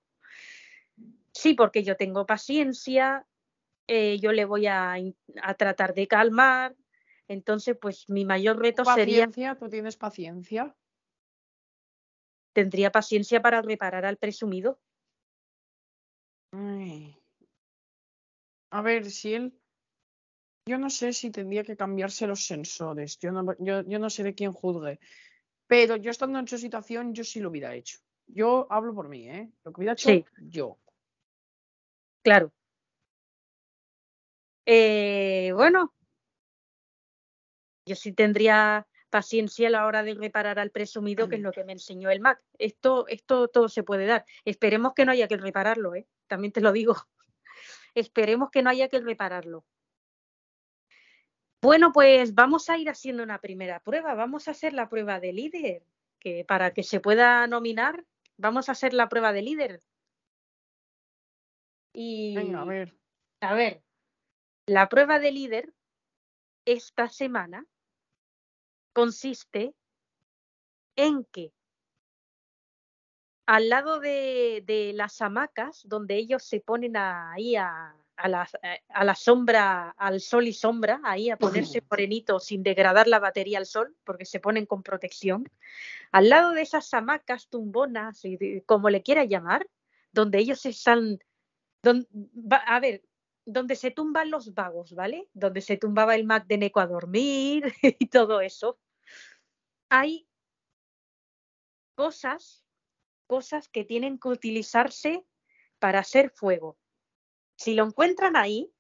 Sí, 1.33 1.55
porque 1.55 1.85
yo 1.85 1.97
tengo 1.97 2.27
paciencia, 2.27 3.25
eh, 3.87 4.19
yo 4.19 4.33
le 4.33 4.45
voy 4.45 4.67
a, 4.67 4.97
a 5.43 5.55
tratar 5.55 5.95
de 5.95 6.07
calmar, 6.07 6.75
entonces, 7.29 7.77
pues 7.81 8.09
mi 8.09 8.25
mayor 8.25 8.59
reto 8.59 8.85
sería, 8.85 9.27
¿Paciencia? 9.27 9.57
¿Tú 9.57 9.69
tienes 9.69 9.97
paciencia? 9.97 10.75
tendría 12.55 12.93
paciencia 12.93 13.43
para 13.43 13.61
reparar 13.61 14.07
al 14.07 14.17
presumido. 14.17 14.81
Ay. 16.53 17.21
A 18.71 18.81
ver, 18.81 19.11
si 19.11 19.35
él... 19.35 19.61
Yo 20.67 20.79
no 20.79 20.89
sé 20.89 21.13
si 21.13 21.31
tendría 21.31 21.63
que 21.63 21.77
cambiarse 21.77 22.27
los 22.27 22.47
sensores. 22.47 23.19
Yo 23.19 23.33
no, 23.33 23.55
yo, 23.59 23.83
yo 23.83 23.99
no 23.99 24.09
sé 24.09 24.23
de 24.23 24.35
quién 24.35 24.53
juzgue. 24.53 24.99
Pero 25.67 25.97
yo 25.97 26.11
estando 26.11 26.39
en 26.39 26.49
su 26.49 26.57
situación, 26.57 27.13
yo 27.13 27.25
sí 27.25 27.41
lo 27.41 27.51
hubiera 27.51 27.75
hecho. 27.75 27.99
Yo 28.27 28.67
hablo 28.71 28.95
por 28.95 29.09
mí, 29.09 29.29
¿eh? 29.29 29.51
Lo 29.65 29.73
que 29.73 29.81
hubiera 29.81 29.93
hecho 29.93 30.09
Sí. 30.09 30.25
yo. 30.39 30.79
Claro. 32.23 32.53
Eh, 34.65 35.53
bueno, 35.55 35.93
yo 37.87 37.97
sí 37.97 38.13
tendría 38.13 38.87
paciencia 39.11 39.69
a 39.69 39.71
la 39.71 39.87
hora 39.87 40.03
de 40.03 40.15
reparar 40.15 40.59
al 40.59 40.71
presumido, 40.71 41.29
que 41.29 41.37
es 41.37 41.43
lo 41.43 41.53
que 41.53 41.65
me 41.65 41.73
enseñó 41.73 42.11
el 42.11 42.21
Mac. 42.21 42.43
Esto, 42.59 43.07
esto 43.07 43.49
todo 43.49 43.69
se 43.69 43.85
puede 43.85 44.07
dar. 44.07 44.25
Esperemos 44.45 44.93
que 44.95 45.05
no 45.05 45.13
haya 45.13 45.29
que 45.29 45.37
repararlo, 45.37 45.95
¿eh? 45.95 46.09
También 46.27 46.53
te 46.53 46.61
lo 46.61 46.73
digo. 46.73 46.97
Esperemos 47.95 48.51
que 48.51 48.63
no 48.63 48.71
haya 48.71 48.89
que 48.89 49.01
repararlo. 49.01 49.65
Bueno, 51.63 51.93
pues 51.93 52.35
vamos 52.35 52.69
a 52.69 52.77
ir 52.77 52.91
haciendo 52.91 53.23
una 53.23 53.41
primera 53.41 53.81
prueba. 53.81 54.15
Vamos 54.15 54.49
a 54.49 54.51
hacer 54.51 54.73
la 54.73 54.89
prueba 54.89 55.21
de 55.21 55.33
líder, 55.33 55.87
que 56.19 56.45
para 56.45 56.73
que 56.73 56.83
se 56.83 57.01
pueda 57.01 57.47
nominar, 57.47 58.05
vamos 58.37 58.69
a 58.69 58.73
hacer 58.73 58.95
la 58.95 59.09
prueba 59.09 59.33
de 59.33 59.43
líder. 59.43 59.81
Y 61.93 62.35
Venga, 62.35 62.63
a 62.63 62.65
ver. 62.65 62.97
a 63.41 63.55
ver, 63.55 63.83
la 64.67 64.89
prueba 64.89 65.21
de 65.21 65.31
líder 65.31 65.73
esta 66.65 67.09
semana 67.09 67.65
consiste 68.95 69.75
en 70.97 71.25
que 71.27 71.53
al 73.47 73.69
lado 73.69 74.01
de, 74.01 74.63
de 74.67 74.93
las 74.95 75.21
hamacas, 75.21 75.83
donde 75.87 76.17
ellos 76.17 76.43
se 76.43 76.61
ponen 76.61 76.97
ahí 76.97 77.57
a, 77.57 77.95
a, 78.17 78.29
la, 78.29 78.49
a 78.89 79.05
la 79.05 79.15
sombra, 79.15 79.91
al 79.91 80.21
sol 80.21 80.47
y 80.47 80.55
sombra, 80.55 81.01
ahí 81.05 81.29
a 81.29 81.37
ponerse 81.37 81.83
morenitos 81.91 82.45
sin 82.45 82.63
degradar 82.63 83.07
la 83.07 83.19
batería 83.19 83.59
al 83.59 83.67
sol, 83.67 83.95
porque 84.05 84.25
se 84.25 84.41
ponen 84.41 84.65
con 84.65 84.83
protección, 84.83 85.45
al 86.11 86.31
lado 86.31 86.53
de 86.53 86.63
esas 86.63 86.93
hamacas 86.95 87.49
tumbonas, 87.49 88.23
como 88.65 88.89
le 88.89 89.03
quiera 89.03 89.25
llamar, 89.25 89.67
donde 90.13 90.39
ellos 90.39 90.65
están, 90.65 91.19
don- 91.83 92.09
va- 92.15 92.65
a 92.67 92.81
ver, 92.81 93.03
donde 93.45 93.77
se 93.77 93.91
tumban 93.91 94.31
los 94.31 94.55
vagos, 94.55 94.95
¿vale? 94.95 95.29
Donde 95.35 95.61
se 95.61 95.77
tumbaba 95.77 96.15
el 96.15 96.25
Mac 96.25 96.47
de 96.47 96.57
Neko 96.57 96.81
a 96.81 96.87
dormir 96.87 97.75
y 97.83 98.07
todo 98.07 98.41
eso. 98.41 98.79
Hay 99.97 100.27
cosas, 101.95 102.65
cosas 103.29 103.69
que 103.69 103.85
tienen 103.85 104.19
que 104.19 104.27
utilizarse 104.27 105.25
para 105.79 106.01
hacer 106.01 106.33
fuego. 106.35 106.77
Si 107.55 107.75
lo 107.75 107.85
encuentran 107.85 108.35
ahí, 108.35 108.73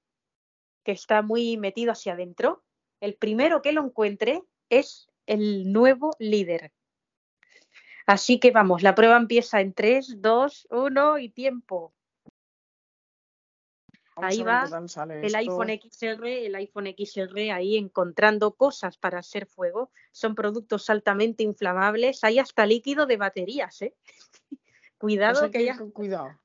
que 0.83 0.91
está 0.91 1.23
muy 1.23 1.57
metido 1.57 1.93
hacia 1.93 2.15
adentro, 2.15 2.65
el 2.99 3.15
primero 3.15 3.63
que 3.63 3.71
lo 3.71 3.85
encuentre 3.85 4.43
es 4.71 5.07
el 5.27 5.73
nuevo 5.73 6.17
líder. 6.19 6.73
Así 8.07 8.41
que 8.41 8.51
vamos, 8.51 8.83
la 8.83 8.97
prueba 8.97 9.17
empieza 9.17 9.61
en 9.61 9.73
3, 9.73 10.21
2, 10.21 10.67
1 10.73 11.19
y 11.19 11.29
tiempo. 11.29 11.95
Vamos 14.17 14.33
Ahí 14.33 14.43
va 14.43 14.65
El 15.11 15.35
esto. 15.35 15.39
iPhone 15.39 15.69
XR, 15.71 16.47
el 16.47 16.55
iPhone 16.55 16.87
XR 16.97 17.51
ahí 17.53 17.77
encontrando 17.77 18.55
cosas 18.55 18.97
para 18.97 19.19
hacer 19.19 19.47
fuego. 19.47 19.91
Son 20.13 20.35
productos 20.35 20.89
altamente 20.89 21.43
inflamables. 21.43 22.23
Hay 22.23 22.39
hasta 22.39 22.65
líquido 22.67 23.07
de 23.07 23.17
baterías, 23.17 23.83
¿eh? 23.83 23.95
Pues 24.99 24.99
Cuidado 24.99 25.45
hay 25.45 25.51
que 25.51 25.59
haya, 25.59 25.77
con 25.77 25.91
cuidado. 25.91 26.41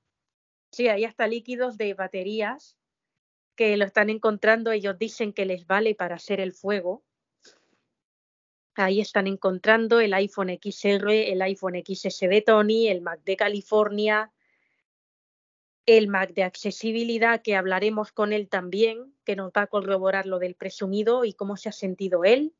sí, 0.71 0.87
hay 0.87 1.05
hasta 1.05 1.27
líquidos 1.27 1.77
de 1.77 1.93
baterías 1.93 2.75
que 3.55 3.77
lo 3.77 3.85
están 3.85 4.09
encontrando. 4.09 4.71
Ellos 4.71 4.97
dicen 4.97 5.31
que 5.33 5.45
les 5.45 5.65
vale 5.67 5.95
para 5.95 6.15
hacer 6.15 6.39
el 6.41 6.51
fuego. 6.53 7.03
Ahí 8.75 8.99
están 9.01 9.27
encontrando 9.27 9.99
el 9.99 10.13
iPhone 10.13 10.49
XR, 10.61 11.31
el 11.31 11.41
iPhone 11.41 11.75
XS 11.85 12.21
de 12.21 12.41
Tony, 12.41 12.87
el 12.87 13.01
Mac 13.01 13.21
de 13.23 13.37
California, 13.37 14.31
el 15.97 16.07
Mac 16.07 16.33
de 16.33 16.43
accesibilidad, 16.43 17.41
que 17.41 17.55
hablaremos 17.55 18.11
con 18.11 18.31
él 18.31 18.47
también, 18.47 19.15
que 19.25 19.35
nos 19.35 19.51
va 19.51 19.63
a 19.63 19.67
corroborar 19.67 20.27
lo 20.27 20.37
del 20.37 20.53
presumido 20.53 21.25
y 21.25 21.33
cómo 21.33 21.57
se 21.57 21.69
ha 21.69 21.71
sentido 21.71 22.23
él. 22.23 22.53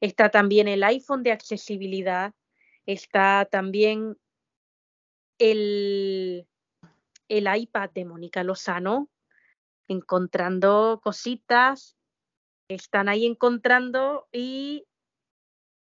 Está 0.00 0.30
también 0.30 0.66
el 0.66 0.82
iPhone 0.82 1.22
de 1.22 1.30
accesibilidad, 1.30 2.34
está 2.86 3.46
también 3.50 4.18
el, 5.38 6.46
el 7.28 7.48
iPad 7.56 7.90
de 7.90 8.04
Mónica 8.04 8.42
Lozano, 8.42 9.08
encontrando 9.86 11.00
cositas, 11.04 11.96
están 12.68 13.08
ahí 13.08 13.26
encontrando 13.26 14.28
y 14.32 14.86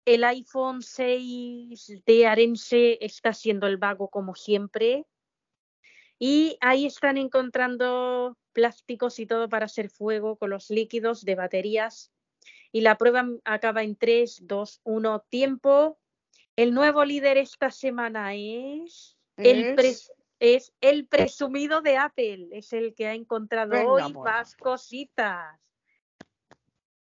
el 0.06 0.24
iPhone 0.24 0.80
6 0.80 2.02
de 2.06 2.26
Arense 2.26 2.98
está 3.04 3.34
siendo 3.34 3.66
el 3.66 3.76
vago 3.76 4.08
como 4.08 4.34
siempre. 4.34 5.04
Y 6.18 6.56
ahí 6.60 6.86
están 6.86 7.18
encontrando 7.18 8.36
plásticos 8.52 9.18
y 9.18 9.26
todo 9.26 9.48
para 9.48 9.66
hacer 9.66 9.90
fuego 9.90 10.36
con 10.36 10.50
los 10.50 10.70
líquidos 10.70 11.24
de 11.24 11.34
baterías. 11.34 12.10
Y 12.72 12.80
la 12.80 12.96
prueba 12.96 13.26
acaba 13.44 13.82
en 13.82 13.96
3, 13.96 14.46
2, 14.46 14.80
1, 14.84 15.20
tiempo. 15.28 15.98
El 16.56 16.72
nuevo 16.72 17.04
líder 17.04 17.36
esta 17.36 17.70
semana 17.70 18.34
es, 18.34 19.18
El, 19.36 19.76
es 20.40 20.72
el 20.80 21.06
presumido 21.06 21.82
de 21.82 21.98
Apple. 21.98 22.48
Es 22.52 22.72
el 22.72 22.94
que 22.94 23.06
ha 23.06 23.14
encontrado 23.14 23.74
hoy 23.86 24.12
más 24.14 24.56
cositas. 24.56 25.58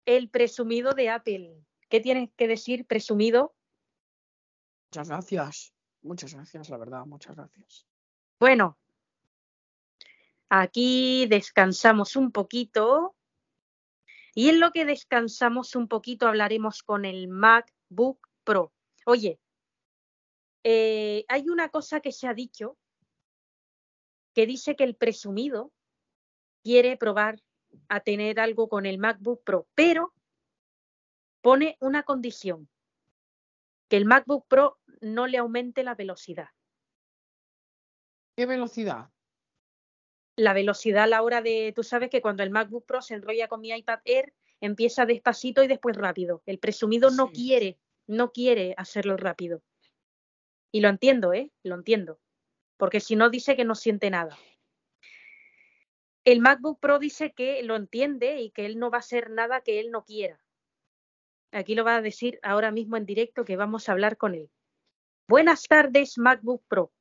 El 0.05 0.29
presumido 0.29 0.93
de 0.93 1.09
Apple. 1.09 1.55
¿Qué 1.89 2.01
tienes 2.01 2.31
que 2.37 2.49
decir, 2.49 2.87
presumido? 2.87 3.55
Muchas 4.91 5.09
gracias. 5.09 5.75
Muchas 6.03 6.35
gracias, 6.35 6.69
la 6.71 6.79
verdad, 6.79 7.05
muchas 7.05 7.37
gracias. 7.37 7.87
Bueno, 8.39 8.79
aquí 10.51 11.27
descansamos 11.27 12.17
un 12.17 12.33
poquito. 12.33 13.17
Y 14.35 14.49
en 14.49 14.61
lo 14.61 14.71
que 14.71 14.85
descansamos 14.85 15.75
un 15.75 15.89
poquito 15.89 16.29
hablaremos 16.29 16.83
con 16.83 17.05
el 17.05 17.29
MacBook 17.29 18.29
Pro. 18.45 18.73
Oye, 19.07 19.41
eh, 20.63 21.25
hay 21.29 21.49
una 21.49 21.71
cosa 21.71 22.01
que 22.01 22.13
se 22.13 22.27
ha 22.29 22.35
dicho 22.35 22.77
que 24.35 24.47
dice 24.47 24.77
que 24.77 24.85
el 24.85 24.95
presumido 24.95 25.73
quiere 26.63 26.97
probar 26.97 27.43
a 27.89 28.01
tener 28.01 28.39
algo 28.39 28.69
con 28.69 28.87
el 28.87 28.99
MacBook 28.99 29.43
Pro, 29.43 29.67
pero 29.75 30.13
pone 31.41 31.77
una 31.81 32.03
condición, 32.03 32.69
que 33.89 33.97
el 33.97 34.05
MacBook 34.05 34.47
Pro 34.47 34.79
no 35.01 35.27
le 35.27 35.39
aumente 35.39 35.83
la 35.83 35.95
velocidad. 35.95 36.49
¿Qué 38.37 38.47
velocidad? 38.47 39.11
La 40.37 40.53
velocidad 40.53 41.05
a 41.05 41.09
la 41.09 41.23
hora 41.23 41.43
de, 41.43 41.73
tú 41.75 41.83
sabes 41.83 42.11
que 42.11 42.23
cuando 42.23 42.43
el 42.43 42.51
MacBook 42.51 42.87
Pro 42.87 43.03
se 43.03 43.15
enrolla 43.15 43.49
con 43.49 43.61
mi 43.61 43.71
iPad 43.71 44.01
Air, 44.05 44.33
empieza 44.61 45.07
despacito 45.07 45.63
y 45.63 45.67
después 45.67 45.97
rápido. 45.97 46.43
El 46.47 46.59
presumido 46.59 47.11
no 47.11 47.31
quiere, 47.31 47.79
no 48.07 48.33
quiere 48.33 48.75
hacerlo 48.77 49.17
rápido. 49.17 49.63
Y 50.73 50.81
lo 50.81 50.89
entiendo, 50.89 51.33
¿eh? 51.33 51.51
Lo 51.63 51.75
entiendo. 51.75 52.21
Porque 52.77 53.01
si 53.01 53.17
no 53.17 53.29
dice 53.31 53.57
que 53.57 53.65
no 53.65 53.75
siente 53.75 54.11
nada. 54.11 54.39
El 56.25 56.41
MacBook 56.41 56.79
Pro 56.81 56.99
dice 56.99 57.33
que 57.33 57.63
lo 57.63 57.77
entiende 57.77 58.41
y 58.41 58.51
que 58.51 58.67
él 58.67 58.79
no 58.79 58.91
va 58.91 58.99
a 58.99 59.01
hacer 59.01 59.31
nada 59.31 59.63
que 59.63 59.81
él 59.81 59.91
no 59.91 60.05
quiera. 60.05 60.41
Aquí 61.53 61.75
lo 61.75 61.85
va 61.85 61.97
a 61.97 62.03
decir 62.03 62.39
ahora 62.43 62.71
mismo 62.71 62.97
en 62.97 63.07
directo 63.07 63.45
que 63.45 63.57
vamos 63.57 63.89
a 63.89 63.93
hablar 63.93 64.17
con 64.17 64.35
él. 64.35 64.51
Buenas 65.27 65.65
tardes, 65.65 66.19
MacBook 66.19 66.63
Pro. 66.69 66.93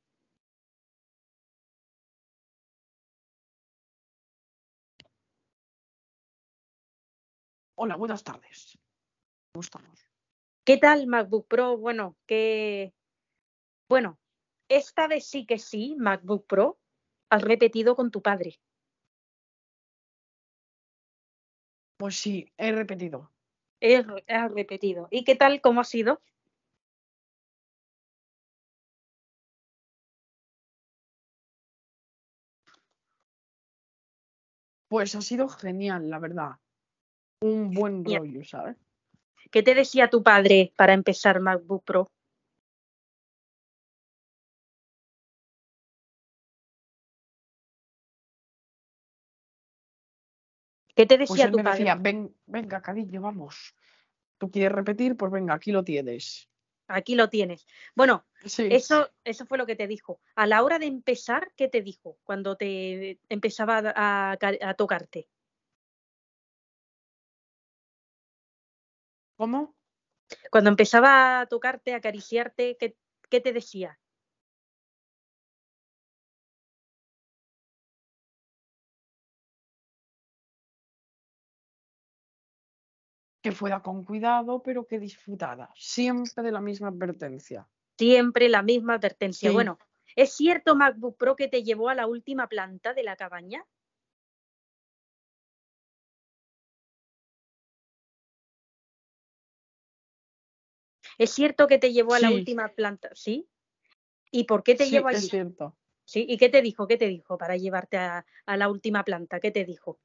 Hola, 7.82 7.96
buenas 7.96 8.22
tardes. 8.22 8.78
¿Cómo 9.54 9.62
estamos? 9.62 10.06
¿Qué 10.66 10.76
tal, 10.76 11.06
MacBook 11.06 11.48
Pro? 11.48 11.78
Bueno, 11.78 12.14
que. 12.26 12.92
Bueno, 13.88 14.18
esta 14.68 15.08
vez 15.08 15.24
sí 15.24 15.46
que 15.46 15.58
sí, 15.58 15.96
MacBook 15.98 16.46
Pro, 16.46 16.78
has 17.30 17.40
repetido 17.40 17.96
con 17.96 18.10
tu 18.10 18.20
padre. 18.20 18.60
Pues 21.96 22.16
sí, 22.16 22.52
he 22.58 22.70
repetido. 22.70 23.32
He, 23.80 24.02
repetido. 24.02 25.08
¿Y 25.10 25.24
qué 25.24 25.34
tal? 25.34 25.62
¿Cómo 25.62 25.80
ha 25.80 25.84
sido? 25.84 26.20
Pues 34.88 35.14
ha 35.14 35.22
sido 35.22 35.48
genial, 35.48 36.10
la 36.10 36.18
verdad. 36.18 36.58
Un 37.40 37.70
buen 37.72 38.04
rollo, 38.04 38.44
¿sabes? 38.44 38.76
¿Qué 39.50 39.62
te 39.62 39.74
decía 39.74 40.10
tu 40.10 40.22
padre 40.22 40.72
para 40.76 40.92
empezar 40.92 41.40
MacBook 41.40 41.84
Pro? 41.84 42.10
¿Qué 50.94 51.06
te 51.06 51.16
pues 51.16 51.30
decía 51.30 51.50
tu 51.50 51.56
me 51.56 51.70
Decía, 51.70 51.98
venga, 52.46 52.82
cariño, 52.82 53.22
vamos. 53.22 53.74
¿Tú 54.36 54.50
quieres 54.50 54.72
repetir? 54.72 55.16
Pues 55.16 55.32
venga, 55.32 55.54
aquí 55.54 55.72
lo 55.72 55.82
tienes. 55.82 56.48
Aquí 56.88 57.14
lo 57.14 57.28
tienes. 57.28 57.66
Bueno, 57.94 58.26
eso, 58.42 59.10
eso 59.24 59.46
fue 59.46 59.58
lo 59.58 59.64
que 59.64 59.76
te 59.76 59.86
dijo. 59.86 60.20
A 60.34 60.46
la 60.46 60.62
hora 60.62 60.78
de 60.78 60.86
empezar, 60.86 61.52
¿qué 61.56 61.68
te 61.68 61.82
dijo 61.82 62.18
cuando 62.24 62.56
te 62.56 63.20
empezaba 63.28 63.94
a, 63.96 64.74
tocarte? 64.76 65.28
¿Cómo? 69.40 69.74
Cuando 70.50 70.68
empezaba 70.68 71.40
a 71.40 71.46
tocarte, 71.46 71.94
a 71.94 71.96
acariciarte, 71.96 72.76
qué 72.76 73.40
te 73.40 73.52
decía? 73.54 73.98
que 83.40 83.52
fuera 83.52 83.80
con 83.80 84.04
cuidado, 84.04 84.62
pero 84.62 84.86
que 84.86 84.98
disfrutara. 84.98 85.70
Siempre 85.74 86.42
de 86.42 86.52
la 86.52 86.60
misma 86.60 86.88
advertencia. 86.88 87.66
Siempre 87.96 88.50
la 88.50 88.60
misma 88.60 88.96
advertencia. 88.96 89.50
Bueno, 89.50 89.78
¿es 90.14 90.34
cierto 90.34 90.76
MacBook 90.76 91.16
Pro 91.16 91.36
que 91.36 91.48
te 91.48 91.62
llevó 91.62 91.88
a 91.88 91.94
la 91.94 92.06
última 92.06 92.46
planta 92.50 92.92
de 92.92 93.04
la 93.04 93.16
cabaña? 93.16 93.64
¿Es 101.20 101.32
cierto 101.32 101.66
que 101.66 101.76
te 101.76 101.92
llevó 101.92 102.14
a 102.14 102.18
la 102.18 102.30
última 102.30 102.68
planta? 102.68 103.10
¿Sí? 103.12 103.46
¿Y 104.30 104.44
por 104.44 104.62
qué 104.62 104.74
te 104.74 104.88
llevó 104.88 105.08
allí? 105.08 105.18
Es 105.18 105.28
cierto. 105.28 105.76
¿Sí? 106.06 106.24
¿Y 106.26 106.38
qué 106.38 106.48
te 106.48 106.62
dijo? 106.62 106.86
¿Qué 106.86 106.96
te 106.96 107.08
dijo 107.08 107.36
para 107.36 107.58
llevarte 107.58 107.98
a 107.98 108.24
la 108.46 108.70
última 108.70 109.04
planta? 109.04 109.38
¿Qué 109.38 109.50
te 109.50 109.66
dijo? 109.66 110.00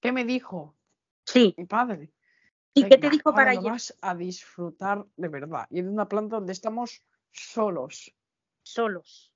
¿Qué 0.00 0.10
me 0.10 0.24
dijo? 0.24 0.74
Sí. 1.26 1.54
Mi 1.58 1.66
padre. 1.66 2.14
¿Y 2.72 2.88
qué 2.88 2.96
te 2.96 3.10
dijo 3.10 3.34
para 3.34 3.54
ir? 3.54 3.60
Vas 3.60 3.94
a 4.00 4.14
disfrutar 4.14 5.04
de 5.16 5.28
verdad. 5.28 5.66
Y 5.68 5.80
en 5.80 5.90
una 5.90 6.08
planta 6.08 6.36
donde 6.36 6.52
estamos 6.52 7.04
solos. 7.30 8.16
Solos. 8.62 9.31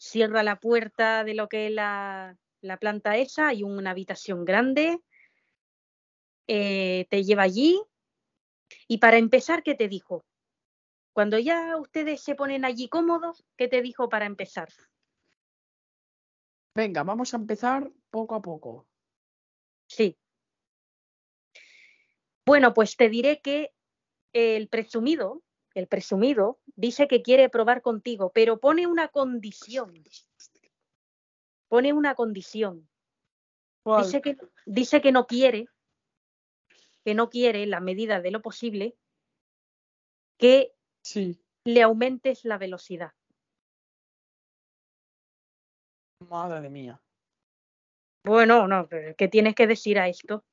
Cierra 0.00 0.42
la 0.42 0.58
puerta 0.58 1.24
de 1.24 1.34
lo 1.34 1.46
que 1.50 1.66
es 1.66 1.72
la, 1.72 2.38
planta 2.80 3.18
esa, 3.18 3.48
hay 3.48 3.62
una 3.62 3.90
habitación 3.90 4.46
grande. 4.46 4.98
Eh, 6.46 7.06
te 7.10 7.22
lleva 7.22 7.42
allí. 7.42 7.78
Y 8.88 8.96
para 8.96 9.18
empezar, 9.18 9.62
¿qué 9.62 9.74
te 9.74 9.88
dijo? 9.88 10.24
Cuando 11.12 11.38
ya 11.38 11.76
ustedes 11.76 12.22
se 12.22 12.34
ponen 12.34 12.64
allí 12.64 12.88
cómodos, 12.88 13.44
¿qué 13.58 13.68
te 13.68 13.82
dijo 13.82 14.08
para 14.08 14.24
empezar? 14.24 14.70
Venga, 16.74 17.02
vamos 17.02 17.34
a 17.34 17.36
empezar 17.36 17.92
poco 18.08 18.34
a 18.36 18.40
poco. 18.40 18.86
Sí. 19.86 20.16
Bueno, 22.46 22.72
pues 22.72 22.96
te 22.96 23.10
diré 23.10 23.42
que 23.42 23.74
el 24.32 24.68
presumido, 24.68 25.42
el 25.74 25.86
presumido, 25.86 26.58
dice 26.76 27.06
que 27.08 27.22
quiere 27.22 27.48
probar 27.48 27.82
contigo, 27.82 28.30
pero 28.34 28.58
pone 28.58 28.86
una 28.86 29.08
condición. 29.08 29.94
Pone 31.68 31.92
una 31.92 32.14
condición. 32.14 32.88
Dice 33.84 34.20
que, 34.20 34.36
dice 34.66 35.00
que 35.00 35.12
no 35.12 35.26
quiere, 35.26 35.66
que 37.04 37.14
no 37.14 37.30
quiere, 37.30 37.62
en 37.62 37.70
la 37.70 37.80
medida 37.80 38.20
de 38.20 38.30
lo 38.30 38.42
posible, 38.42 38.96
que 40.38 40.74
sí. 41.02 41.40
le 41.64 41.82
aumentes 41.82 42.44
la 42.44 42.58
velocidad. 42.58 43.12
Madre 46.28 46.68
mía. 46.68 47.00
Bueno, 48.24 48.68
no, 48.68 48.86
¿qué 48.88 49.28
tienes 49.28 49.54
que 49.54 49.66
decir 49.66 49.98
a 49.98 50.08
esto? 50.08 50.44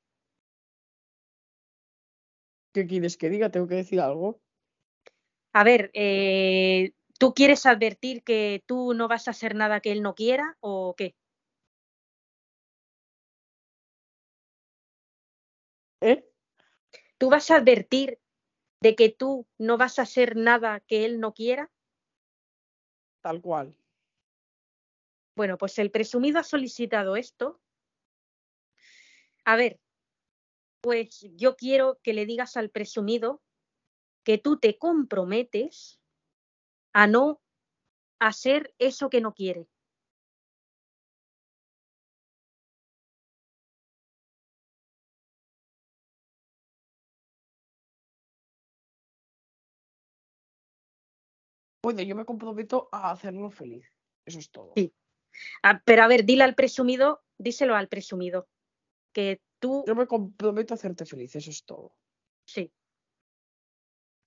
¿Qué 2.72 2.86
quieres 2.86 3.18
que 3.18 3.28
diga? 3.28 3.50
¿Tengo 3.50 3.68
que 3.68 3.74
decir 3.74 4.00
algo? 4.00 4.40
A 5.58 5.64
ver, 5.64 5.90
eh, 5.92 6.92
¿tú 7.18 7.34
quieres 7.34 7.66
advertir 7.66 8.22
que 8.22 8.62
tú 8.64 8.94
no 8.94 9.08
vas 9.08 9.26
a 9.26 9.32
hacer 9.32 9.56
nada 9.56 9.80
que 9.80 9.90
él 9.90 10.02
no 10.02 10.14
quiera 10.14 10.56
o 10.60 10.94
qué? 10.96 11.16
¿Eh? 16.00 16.24
¿Tú 17.18 17.28
vas 17.28 17.50
a 17.50 17.56
advertir 17.56 18.20
de 18.80 18.94
que 18.94 19.08
tú 19.08 19.48
no 19.58 19.78
vas 19.78 19.98
a 19.98 20.02
hacer 20.02 20.36
nada 20.36 20.78
que 20.78 21.04
él 21.04 21.18
no 21.18 21.34
quiera? 21.34 21.72
Tal 23.20 23.40
cual. 23.40 23.76
Bueno, 25.34 25.58
pues 25.58 25.76
el 25.80 25.90
presumido 25.90 26.38
ha 26.38 26.44
solicitado 26.44 27.16
esto. 27.16 27.60
A 29.44 29.56
ver, 29.56 29.80
pues 30.80 31.26
yo 31.34 31.56
quiero 31.56 31.98
que 32.04 32.12
le 32.12 32.26
digas 32.26 32.56
al 32.56 32.70
presumido 32.70 33.42
que 34.28 34.36
tú 34.36 34.58
te 34.58 34.76
comprometes 34.76 35.98
a 36.92 37.06
no 37.06 37.40
hacer 38.20 38.74
eso 38.78 39.08
que 39.08 39.22
no 39.22 39.32
quiere. 39.32 39.70
Bueno, 51.82 52.02
yo 52.02 52.14
me 52.14 52.26
comprometo 52.26 52.90
a 52.92 53.12
hacerlo 53.12 53.50
feliz. 53.50 53.90
Eso 54.26 54.40
es 54.40 54.50
todo. 54.50 54.74
Sí. 54.76 54.92
Ah, 55.62 55.80
pero 55.86 56.02
a 56.02 56.06
ver, 56.06 56.26
dile 56.26 56.44
al 56.44 56.54
presumido, 56.54 57.24
díselo 57.38 57.76
al 57.76 57.88
presumido, 57.88 58.46
que 59.14 59.40
tú, 59.58 59.84
Yo 59.86 59.94
me 59.94 60.06
comprometo 60.06 60.74
a 60.74 60.76
hacerte 60.76 61.06
feliz. 61.06 61.34
Eso 61.34 61.48
es 61.48 61.64
todo. 61.64 61.94
sí, 62.44 62.70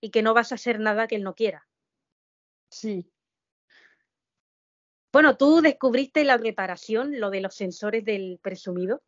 y 0.02 0.10
que 0.10 0.24
no 0.24 0.34
vas 0.34 0.52
a 0.52 0.56
hacer 0.56 0.80
nada 0.80 1.08
que 1.08 1.16
él 1.16 1.24
no 1.24 1.36
quiera. 1.36 1.68
Sí. 2.70 3.10
Bueno, 5.14 5.38
tú 5.38 5.62
descubriste 5.62 6.24
la 6.24 6.38
reparación, 6.38 7.20
lo 7.20 7.30
de 7.30 7.42
los 7.42 7.54
sensores 7.56 8.04
del 8.04 8.40
presumido. 8.42 9.02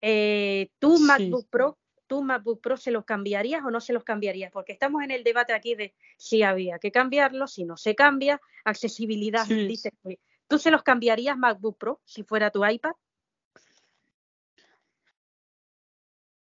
Eh, 0.00 0.70
¿Tú 0.78 0.96
Sí. 0.98 1.04
MacBook 1.04 1.48
Pro, 1.50 1.78
tú 2.06 2.22
MacBook 2.22 2.60
Pro 2.60 2.76
se 2.76 2.90
los 2.90 3.04
cambiarías 3.04 3.64
o 3.64 3.70
no 3.70 3.80
se 3.80 3.92
los 3.92 4.04
cambiarías? 4.04 4.52
Porque 4.52 4.72
estamos 4.72 5.02
en 5.02 5.10
el 5.10 5.24
debate 5.24 5.52
aquí 5.52 5.74
de 5.74 5.94
si 6.16 6.42
había 6.42 6.78
que 6.78 6.92
cambiarlo, 6.92 7.46
si 7.46 7.64
no 7.64 7.76
se 7.76 7.94
cambia, 7.94 8.40
accesibilidad, 8.64 9.44
Sí. 9.46 9.74
pues, 10.02 10.18
¿tú 10.46 10.58
se 10.58 10.70
los 10.70 10.82
cambiarías 10.82 11.36
MacBook 11.36 11.78
Pro 11.78 12.00
si 12.04 12.22
fuera 12.22 12.50
tu 12.50 12.64
iPad? 12.64 12.92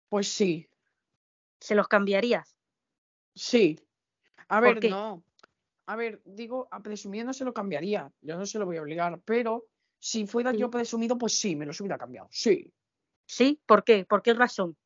Pues 0.09 0.27
sí. 0.27 0.68
¿Se 1.59 1.75
los 1.75 1.87
cambiarías? 1.87 2.55
Sí. 3.35 3.79
A 4.47 4.61
¿Por 4.61 4.79
ver, 4.79 4.89
no. 4.91 5.23
A 5.85 5.95
ver, 5.95 6.21
digo, 6.25 6.67
a 6.71 6.81
presumido 6.81 7.25
no 7.25 7.33
se 7.33 7.43
lo 7.45 7.53
cambiaría. 7.53 8.11
Yo 8.21 8.37
no 8.37 8.45
se 8.45 8.59
lo 8.59 8.65
voy 8.65 8.77
a 8.77 8.81
obligar. 8.81 9.19
Pero 9.25 9.65
si 9.97 10.25
fuera 10.27 10.51
Sí. 10.51 10.57
yo 10.57 10.69
presumido, 10.69 11.17
pues 11.17 11.39
sí, 11.39 11.55
me 11.55 11.65
los 11.65 11.79
hubiera 11.81 11.97
cambiado. 11.97 12.27
Sí. 12.31 12.71
¿Sí? 13.25 13.59
¿Por 13.65 13.83
qué? 13.83 14.05
¿Por 14.05 14.21
qué 14.21 14.33
razón? 14.33 14.77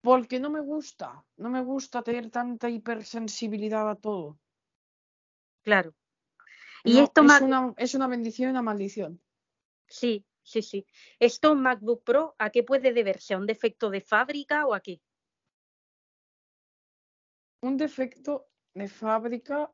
Porque 0.00 0.40
no 0.40 0.48
me 0.50 0.60
gusta. 0.60 1.24
No 1.36 1.50
me 1.50 1.62
gusta 1.62 2.02
tener 2.02 2.30
tanta 2.30 2.70
hipersensibilidad 2.70 3.88
a 3.90 3.96
todo. 3.96 4.38
Claro. 5.62 5.94
Y 6.84 6.94
No, 6.94 7.04
esto 7.04 7.20
es, 7.20 7.26
Mac- 7.26 7.42
una, 7.42 7.74
es 7.76 7.94
una 7.94 8.06
bendición 8.06 8.48
y 8.48 8.52
una 8.52 8.62
maldición. 8.62 9.20
Sí, 9.86 10.24
sí, 10.42 10.62
sí. 10.62 10.86
¿Esto 11.18 11.54
MacBook 11.54 12.02
Pro 12.04 12.34
a 12.38 12.50
qué 12.50 12.62
puede 12.62 12.92
deberse? 12.92 13.34
¿A 13.34 13.38
un 13.38 13.46
defecto 13.46 13.90
de 13.90 14.00
fábrica 14.00 14.66
o 14.66 14.72
a 14.74 14.80
qué? 14.80 15.00
Un 17.62 17.76
defecto 17.76 18.48
de 18.74 18.88
fábrica 18.88 19.70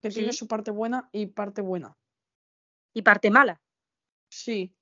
que 0.00 0.10
tiene 0.10 0.32
su 0.32 0.46
parte 0.46 0.70
buena 0.70 1.08
y 1.12 1.26
parte 1.26 1.62
buena. 1.62 1.96
¿Y 2.94 3.02
parte 3.02 3.30
mala? 3.30 3.60
Sí. 4.30 4.74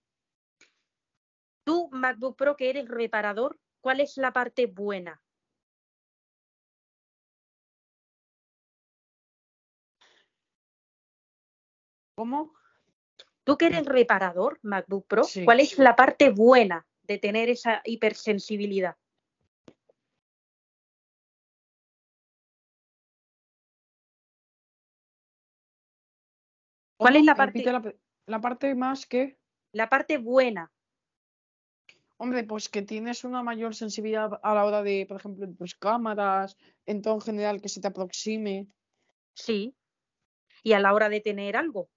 Tú, 1.65 1.89
MacBook 1.91 2.37
Pro, 2.37 2.57
que 2.57 2.71
eres 2.71 2.89
reparador, 2.89 3.59
¿cuál 3.81 4.01
es 4.01 4.17
la 4.17 4.33
parte 4.33 4.67
buena? 4.67 5.21
¿Cómo? 12.15 12.55
Tú 13.45 13.59
que 13.59 13.67
eres 13.67 13.85
reparador, 13.85 14.59
MacBook 14.63 15.07
Pro, 15.07 15.25
Sí. 15.25 15.45
¿cuál 15.45 15.61
es 15.61 15.79
la 15.79 15.95
parte 15.95 16.31
buena 16.31 16.87
de 17.03 17.19
tener 17.19 17.51
esa 17.51 17.83
hipersensibilidad? 17.85 18.97
¿Cuál 26.97 27.17
es 27.17 27.25
la 27.25 27.35
parte- 27.35 27.63
la, 27.65 27.95
la 28.27 28.41
parte 28.41 28.75
más 28.75 29.07
que, 29.07 29.39
La 29.73 29.89
parte 29.89 30.19
buena. 30.19 30.73
hombre, 32.19 32.45
pues 32.45 32.69
que 32.71 32.81
tienes 32.83 33.25
una 33.25 33.43
mayor 33.43 33.75
sensibilidad 33.75 34.41
a 34.43 34.55
la 34.55 34.65
hora 34.65 34.83
de, 34.83 35.05
por 35.07 35.19
ejemplo, 35.19 35.45
en 35.45 35.55
tus 35.57 35.75
cámaras, 35.75 36.57
en 36.87 37.03
todo 37.03 37.15
en 37.17 37.21
general, 37.21 37.61
que 37.61 37.69
se 37.69 37.81
te 37.81 37.89
aproxime. 37.89 38.67
Sí. 39.35 39.77
Y 40.63 40.73
a 40.73 40.81
la 40.81 40.95
hora 40.95 41.09
de 41.11 41.21
tener 41.21 41.57
algo. 41.57 41.91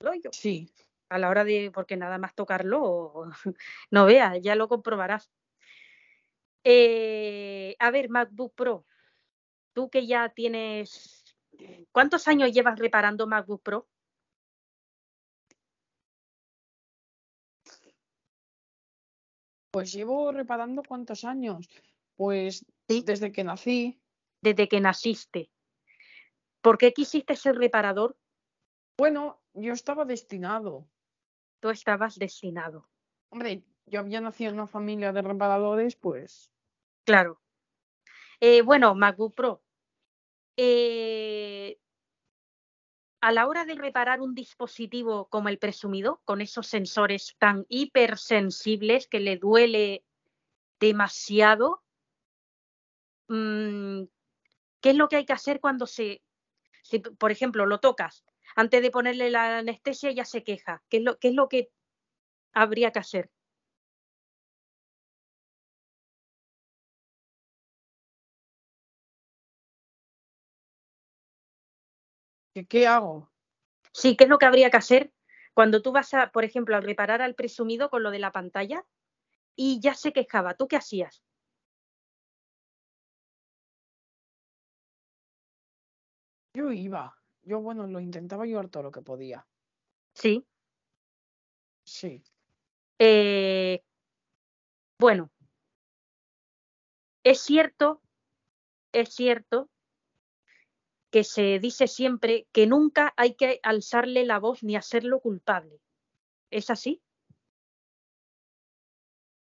lo 0.00 0.12
yo. 0.14 0.30
Sí. 0.32 0.68
A 1.08 1.18
la 1.18 1.28
hora 1.28 1.44
de, 1.44 1.70
porque 1.72 1.96
nada 1.96 2.18
más 2.18 2.34
tocarlo, 2.34 3.26
no 3.90 4.04
veas, 4.06 4.40
ya 4.42 4.56
lo 4.56 4.66
comprobarás. 4.68 5.30
Eh, 6.64 7.76
a 7.78 7.90
ver, 7.90 8.08
MacBook 8.08 8.54
Pro, 8.54 8.86
tú 9.72 9.90
que 9.90 10.06
ya 10.06 10.28
tienes, 10.30 11.36
¿cuántos 11.92 12.26
años 12.28 12.52
llevas 12.52 12.78
reparando 12.78 13.26
MacBook 13.26 13.62
Pro? 13.62 13.88
Pues 19.72 19.90
llevo 19.92 20.30
reparando 20.32 20.82
cuántos 20.86 21.24
años. 21.24 21.68
Pues 22.14 22.64
Sí. 22.88 23.02
desde 23.06 23.32
que 23.32 23.42
nací. 23.42 23.98
Desde 24.42 24.68
que 24.68 24.80
naciste. 24.80 25.50
¿Por 26.60 26.76
qué 26.76 26.92
quisiste 26.92 27.34
ser 27.36 27.56
reparador? 27.56 28.16
Bueno, 28.98 29.40
yo 29.54 29.72
estaba 29.72 30.04
destinado. 30.04 30.86
Tú 31.60 31.70
estabas 31.70 32.18
destinado. 32.18 32.86
Hombre, 33.30 33.64
yo 33.86 34.00
había 34.00 34.20
nacido 34.20 34.50
en 34.50 34.56
una 34.56 34.66
familia 34.66 35.12
de 35.12 35.22
reparadores, 35.22 35.96
pues. 35.96 36.52
Claro. 37.04 37.40
Eh, 38.40 38.60
bueno, 38.62 38.94
MacBook 38.94 39.34
Pro. 39.34 39.62
eh, 40.58 41.78
a 43.22 43.30
la 43.30 43.46
hora 43.46 43.64
de 43.64 43.76
reparar 43.76 44.20
un 44.20 44.34
dispositivo 44.34 45.28
como 45.28 45.48
el 45.48 45.58
presumido, 45.58 46.20
con 46.24 46.40
esos 46.40 46.66
sensores 46.66 47.36
tan 47.38 47.64
hipersensibles 47.68 49.06
que 49.06 49.20
le 49.20 49.36
duele 49.36 50.04
demasiado, 50.80 51.84
mm, 53.28 54.02
¿qué 54.80 54.90
es 54.90 54.96
lo 54.96 55.08
que 55.08 55.16
hay 55.16 55.24
que 55.24 55.32
hacer 55.32 55.60
cuando 55.60 55.86
se, 55.86 56.20
si, 56.82 56.98
por 56.98 57.30
ejemplo, 57.30 57.64
lo 57.64 57.78
tocas? 57.78 58.24
Antes 58.56 58.82
de 58.82 58.90
ponerle 58.90 59.30
la 59.30 59.58
anestesia 59.58 60.10
ya 60.10 60.24
se 60.24 60.42
queja. 60.42 60.82
¿Qué 60.88 60.96
es 60.96 61.04
lo, 61.04 61.16
qué 61.20 61.28
es 61.28 61.34
lo 61.34 61.48
que 61.48 61.70
habría 62.52 62.90
que 62.90 62.98
hacer? 62.98 63.30
¿Qué, 72.54 72.66
qué 72.66 72.86
hago? 72.86 73.30
Sí, 73.92 74.16
¿qué 74.16 74.24
es 74.24 74.30
lo 74.30 74.38
que 74.38 74.46
habría 74.46 74.70
que 74.70 74.76
hacer 74.78 75.12
cuando 75.54 75.82
tú 75.82 75.92
vas 75.92 76.14
a, 76.14 76.32
por 76.32 76.44
ejemplo, 76.44 76.76
a 76.76 76.80
reparar 76.80 77.22
al 77.22 77.34
presumido 77.34 77.90
con 77.90 78.02
lo 78.02 78.10
de 78.10 78.18
la 78.20 78.32
pantalla 78.32 78.86
y 79.56 79.80
ya 79.80 79.94
se 79.94 80.12
quejaba? 80.12 80.56
¿Tú 80.56 80.68
qué 80.68 80.76
hacías? 80.76 81.22
Yo 86.54 86.72
iba. 86.72 87.14
Yo, 87.42 87.60
bueno, 87.60 87.86
lo 87.86 88.00
intentaba 88.00 88.44
ayudar 88.44 88.68
todo 88.68 88.84
lo 88.84 88.90
que 88.92 89.02
podía. 89.02 89.46
Sí. 90.14 90.46
Sí. 91.84 92.22
Eh, 92.98 93.82
bueno, 94.98 95.30
es 97.24 97.40
cierto, 97.40 98.00
es 98.92 99.14
cierto 99.14 99.70
que 101.12 101.24
se 101.24 101.58
dice 101.58 101.86
siempre 101.88 102.48
que 102.52 102.66
nunca 102.66 103.12
hay 103.18 103.34
que 103.34 103.60
alzarle 103.62 104.24
la 104.24 104.38
voz 104.38 104.62
ni 104.62 104.76
hacerlo 104.76 105.20
culpable. 105.20 105.78
¿Es 106.50 106.70
así? 106.70 107.02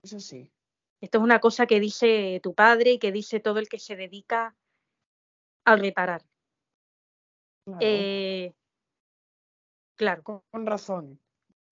Eso 0.01 0.19
sí. 0.19 0.51
Esto 0.99 1.19
es 1.19 1.23
una 1.23 1.39
cosa 1.39 1.67
que 1.67 1.79
dice 1.79 2.39
tu 2.41 2.55
padre 2.55 2.93
y 2.93 2.99
que 2.99 3.11
dice 3.11 3.39
todo 3.39 3.59
el 3.59 3.69
que 3.69 3.77
se 3.77 3.95
dedica 3.95 4.57
a 5.63 5.75
reparar. 5.75 6.25
Claro. 7.65 7.79
Eh, 7.81 8.53
claro. 9.95 10.23
con, 10.23 10.41
con 10.49 10.65
razón. 10.65 11.21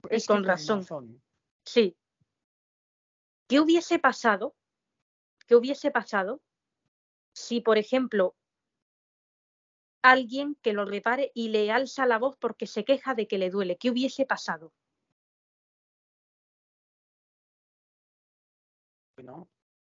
Es 0.10 0.28
con 0.28 0.44
razón. 0.44 0.82
razón. 0.82 1.24
Sí. 1.66 1.98
¿Qué 3.48 3.60
hubiese 3.60 3.98
pasado? 3.98 4.56
¿Qué 5.48 5.56
hubiese 5.56 5.90
pasado 5.90 6.40
si, 7.34 7.62
por 7.62 7.80
ejemplo, 7.80 8.36
alguien 10.02 10.58
que 10.62 10.74
lo 10.74 10.86
repare 10.86 11.32
y 11.34 11.50
le 11.50 11.72
alza 11.72 12.06
la 12.06 12.18
voz 12.18 12.38
porque 12.38 12.68
se 12.68 12.84
queja 12.84 13.16
de 13.16 13.28
que 13.28 13.38
le 13.38 13.50
duele? 13.50 13.78
¿Qué 13.78 13.90
hubiese 13.90 14.26
pasado? 14.26 14.74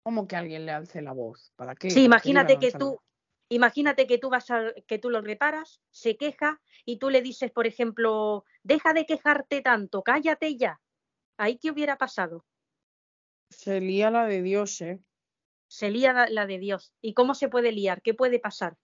¿Cómo 0.02 0.26
que 0.26 0.36
alguien 0.36 0.66
le 0.66 0.72
alce 0.72 1.02
la 1.02 1.12
voz? 1.12 1.52
¿Para 1.56 1.74
qué? 1.74 1.90
Sí, 1.90 2.08
¿Para 2.08 2.20
qué 2.20 2.28
le 2.28 2.32
imagínate 2.32 2.58
que 2.58 2.72
tú? 2.72 3.00
Imagínate 3.48 4.06
que 4.06 4.18
tú 4.18 4.30
vas 4.30 4.48
a, 4.50 4.72
que 4.86 4.98
tú 4.98 5.10
lo 5.10 5.22
reparas, 5.22 5.80
se 5.90 6.16
queja 6.16 6.60
y 6.84 6.98
tú 6.98 7.10
le 7.10 7.20
dices, 7.20 7.50
por 7.50 7.66
ejemplo, 7.66 8.44
deja 8.62 8.92
de 8.92 9.06
quejarte 9.06 9.60
tanto, 9.60 10.02
cállate 10.02 10.56
ya. 10.56 10.80
¿Ahí 11.36 11.58
qué 11.58 11.72
hubiera 11.72 11.96
pasado? 11.96 12.44
Se 13.48 13.80
lía 13.80 14.10
la 14.12 14.26
de 14.26 14.42
Dios, 14.42 14.80
¿eh? 14.82 15.00
Se 15.66 15.90
lía 15.90 16.26
la 16.28 16.46
de 16.46 16.58
Dios. 16.58 16.92
¿Y 17.00 17.14
cómo 17.14 17.34
se 17.34 17.48
puede 17.48 17.72
liar? 17.72 18.02
¿Qué 18.02 18.14
puede 18.14 18.38
pasar? 18.38 18.76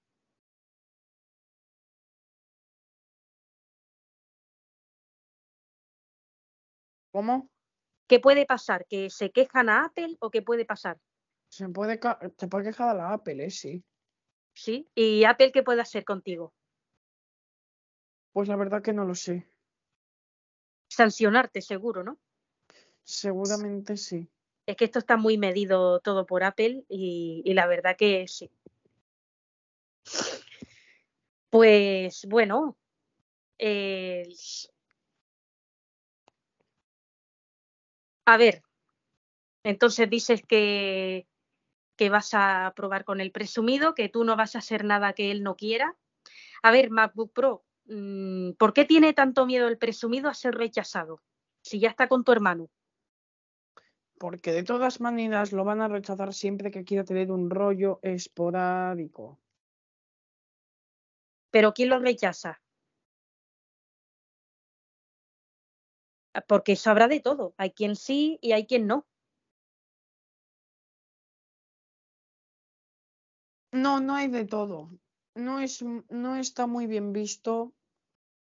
¿Cómo? 7.17 7.49
¿Qué 8.09 8.21
puede 8.21 8.45
pasar? 8.45 8.85
¿Que 8.87 9.09
se 9.09 9.31
quejan 9.31 9.71
a 9.71 9.87
Apple 9.87 10.19
o 10.21 10.31
qué 10.31 10.43
puede 10.43 10.67
pasar? 10.67 11.01
Se 11.49 11.67
puede, 11.71 11.99
se 12.37 12.47
puede 12.47 12.65
quejar 12.65 12.91
a 12.91 12.95
la 12.95 13.13
Apple, 13.15 13.43
¿eh? 13.43 13.51
Sí. 13.51 13.83
¿Sí? 14.53 14.87
¿Y 14.95 15.25
Apple 15.25 15.51
qué 15.51 15.63
puede 15.63 15.81
hacer 15.81 16.05
contigo? 16.05 16.53
Pues 18.35 18.49
la 18.49 18.57
verdad 18.57 18.83
que 18.83 18.93
no 18.93 19.07
lo 19.07 19.15
sé. 19.15 19.51
Sancionarte, 20.91 21.63
seguro, 21.63 22.05
¿no? 22.05 22.19
Seguramente 23.03 23.97
sí. 23.97 24.29
Es 24.67 24.77
que 24.77 24.85
esto 24.85 24.99
está 24.99 25.17
muy 25.17 25.39
medido 25.39 26.01
todo 26.01 26.27
por 26.27 26.45
Apple 26.45 26.85
y, 26.91 27.41
y 27.47 27.55
la 27.55 27.67
verdad 27.67 27.97
que 27.97 28.29
sí. 28.29 28.51
Pues 31.49 32.27
bueno, 32.29 32.77
eh, 33.57 34.29
a 38.27 38.37
ver, 38.37 38.63
entonces 39.63 40.11
dices 40.11 40.43
que, 40.47 41.27
que 41.97 42.11
vas 42.11 42.35
a 42.35 42.73
probar 42.77 43.05
con 43.05 43.21
el 43.21 43.33
presumido, 43.33 43.95
que 43.95 44.09
tú 44.09 44.25
no 44.25 44.37
vas 44.37 44.55
a 44.55 44.59
hacer 44.59 44.85
nada 44.85 45.13
que 45.13 45.31
él 45.31 45.43
no 45.43 45.57
quiera. 45.57 45.97
A 46.63 46.71
ver, 46.71 46.91
MacBook 46.91 47.33
Pro, 47.33 47.65
mm, 47.87 48.53
¿por 48.53 48.73
qué 48.73 48.85
tiene 48.85 49.13
tanto 49.13 49.47
miedo 49.47 49.69
el 49.69 49.79
presumido 49.79 50.29
a 50.29 50.35
ser 50.35 50.55
rechazado? 50.55 51.23
Si 51.63 51.79
ya 51.81 51.89
está 51.89 52.09
con 52.09 52.25
tu 52.25 52.33
hermano. 52.33 52.69
Porque 54.19 54.53
de 54.53 54.63
todas 54.63 55.01
maneras 55.01 55.53
lo 55.53 55.65
van 55.65 55.81
a 55.81 55.89
rechazar 55.89 56.33
siempre 56.33 56.71
que 56.71 56.85
quiera 56.85 57.05
tener 57.05 57.31
un 57.31 57.51
rollo 57.51 58.01
esporádico. 58.03 59.39
Pero 61.51 61.75
¿quién 61.75 61.91
lo 61.91 61.99
rechaza? 61.99 62.61
Porque 66.47 66.73
eso 66.73 66.91
habrá 66.91 67.09
de 67.09 67.21
todo. 67.21 67.55
Hay 67.57 67.71
quien 67.71 67.97
sí 67.97 68.39
y 68.43 68.53
hay 68.53 68.67
quien 68.67 68.87
no. 68.87 69.07
No, 73.73 74.01
no 74.01 74.15
hay 74.15 74.29
de 74.29 74.45
todo. 74.45 74.91
No 75.35 75.61
es, 75.61 75.83
no 75.83 76.37
está 76.37 76.67
muy 76.67 76.87
bien 76.87 77.13
visto 77.13 77.75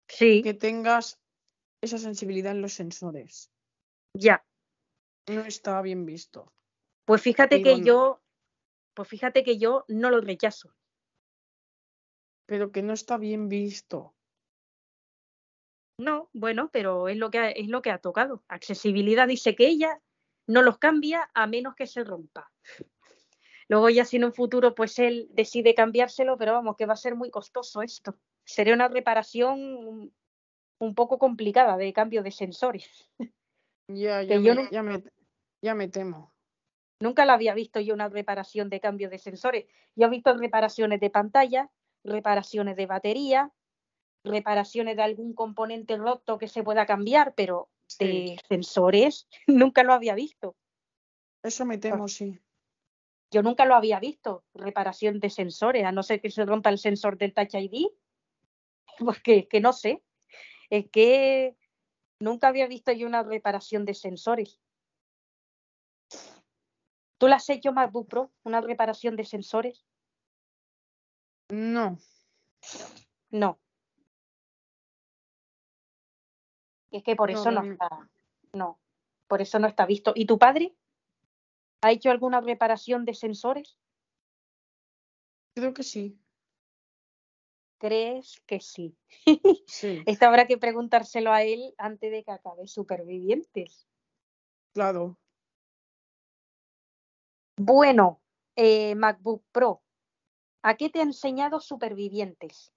Sí, 0.08 0.42
que 0.42 0.54
tengas 0.54 1.20
esa 1.80 1.98
sensibilidad 1.98 2.52
en 2.52 2.62
los 2.62 2.74
sensores. 2.74 3.50
ya. 4.14 4.44
No 5.28 5.44
está 5.44 5.82
bien 5.82 6.06
visto. 6.06 6.52
Pues 7.04 7.20
fíjate 7.22 7.60
que 7.60 7.74
Digo, 7.74 7.84
yo, 7.84 8.22
pues 8.94 9.08
fíjate 9.08 9.42
que 9.42 9.58
yo 9.58 9.84
no 9.88 10.10
lo 10.10 10.20
rechazo. 10.20 10.72
Pero 12.46 12.70
que 12.70 12.82
no 12.82 12.92
está 12.92 13.18
bien 13.18 13.48
visto. 13.48 14.15
No, 15.98 16.28
bueno, 16.34 16.70
pero 16.72 17.08
es 17.08 17.16
lo 17.16 17.30
que 17.30 17.38
ha, 17.38 17.50
es 17.50 17.68
lo 17.68 17.82
que 17.82 17.90
ha 17.90 17.98
tocado. 17.98 18.44
Accesibilidad 18.48 19.26
dice 19.26 19.56
que 19.56 19.66
ella 19.66 20.00
no 20.46 20.62
los 20.62 20.78
cambia 20.78 21.30
a 21.34 21.46
menos 21.46 21.74
que 21.74 21.86
se 21.86 22.04
rompa. 22.04 22.52
Luego 23.68 23.88
ya 23.90 24.04
si 24.04 24.16
en 24.16 24.24
un 24.24 24.32
futuro 24.32 24.74
pues 24.74 24.98
él 24.98 25.28
decide 25.32 25.74
cambiárselo, 25.74 26.36
pero 26.36 26.52
vamos, 26.52 26.76
que 26.76 26.86
va 26.86 26.92
a 26.92 26.96
ser 26.96 27.16
muy 27.16 27.30
costoso 27.30 27.82
esto. 27.82 28.16
Sería 28.44 28.74
una 28.74 28.88
reparación 28.88 30.12
un, 30.78 30.94
poco 30.94 31.18
complicada 31.18 31.76
de 31.76 31.92
cambio 31.92 32.22
de 32.22 32.30
sensores. 32.30 33.10
Ya, 33.88 34.22
ya, 34.22 34.36
yo 34.36 34.40
me, 34.40 34.54
no- 34.54 34.70
ya, 34.70 34.82
me, 34.82 35.02
ya 35.62 35.74
me 35.74 35.88
temo. 35.88 36.32
Nunca 37.00 37.24
la 37.24 37.34
había 37.34 37.54
visto 37.54 37.78
yo 37.80 37.94
una 37.94 38.08
reparación 38.08 38.68
de 38.68 38.80
cambio 38.80 39.10
de 39.10 39.18
sensores. 39.18 39.66
Yo 39.94 40.06
he 40.06 40.10
visto 40.10 40.36
reparaciones 40.36 40.98
de 40.98 41.10
pantalla, 41.10 41.70
reparaciones 42.02 42.76
de 42.76 42.86
batería, 42.86 43.52
reparaciones 44.26 44.96
de 44.96 45.02
algún 45.02 45.34
componente 45.34 45.96
roto 45.96 46.38
que 46.38 46.48
se 46.48 46.62
pueda 46.62 46.86
cambiar, 46.86 47.34
pero 47.34 47.70
Sí, 47.86 48.06
de 48.06 48.40
sensores 48.48 49.28
nunca 49.46 49.82
lo 49.82 49.92
había 49.92 50.14
visto. 50.14 50.56
eso 51.42 51.64
me 51.64 51.78
temo, 51.78 52.08
sí. 52.08 52.40
Yo 53.30 53.42
nunca 53.42 53.64
lo 53.64 53.74
había 53.74 54.00
visto, 54.00 54.44
reparación 54.54 55.20
de 55.20 55.30
sensores, 55.30 55.84
a 55.84 55.92
no 55.92 56.02
ser 56.02 56.20
que 56.20 56.30
se 56.30 56.44
rompa 56.44 56.70
el 56.70 56.78
sensor 56.78 57.18
del 57.18 57.34
Touch 57.34 57.54
ID, 57.54 57.88
porque 58.98 59.38
es 59.38 59.48
que 59.48 59.60
no 59.60 59.72
sé, 59.72 60.02
es 60.70 60.88
que 60.90 61.56
nunca 62.20 62.48
había 62.48 62.66
visto 62.66 62.92
yo 62.92 63.06
una 63.06 63.22
reparación 63.22 63.84
de 63.84 63.94
sensores. 63.94 64.60
¿Tú 67.18 67.28
la 67.28 67.36
has 67.36 67.48
hecho 67.48 67.72
MacBook 67.72 68.08
Pro, 68.08 68.32
una 68.44 68.60
reparación 68.60 69.16
de 69.16 69.24
sensores? 69.24 69.86
No, 71.48 71.98
No. 73.30 73.58
Es 76.96 77.02
que 77.02 77.14
por 77.14 77.30
eso 77.30 77.50
no 77.50 77.60
está, 77.60 77.90
no, 78.54 78.78
por 79.28 79.42
eso 79.42 79.58
no 79.58 79.66
está 79.68 79.84
visto. 79.84 80.12
¿Y 80.14 80.24
tu 80.24 80.38
padre? 80.38 80.74
¿Ha 81.82 81.92
hecho 81.92 82.10
alguna 82.10 82.40
reparación 82.40 83.04
de 83.04 83.12
sensores? 83.12 83.76
creo 85.54 85.74
que 85.74 85.82
sí. 85.82 86.18
¿Crees 87.78 88.40
que 88.46 88.60
sí? 88.60 88.96
Sí, 89.66 90.02
Esto 90.06 90.26
habrá 90.26 90.46
que 90.46 90.56
preguntárselo 90.56 91.32
a 91.34 91.42
él 91.42 91.74
antes 91.76 92.10
de 92.10 92.24
que 92.24 92.30
acabe 92.30 92.66
Supervivientes. 92.66 93.86
claro. 94.72 95.18
Bueno, 97.58 98.22
eh, 98.56 98.94
MacBook 98.94 99.44
Pro, 99.52 99.82
¿a 100.62 100.78
qué 100.78 100.88
te 100.88 101.00
ha 101.00 101.02
enseñado 101.02 101.60
Supervivientes? 101.60 102.72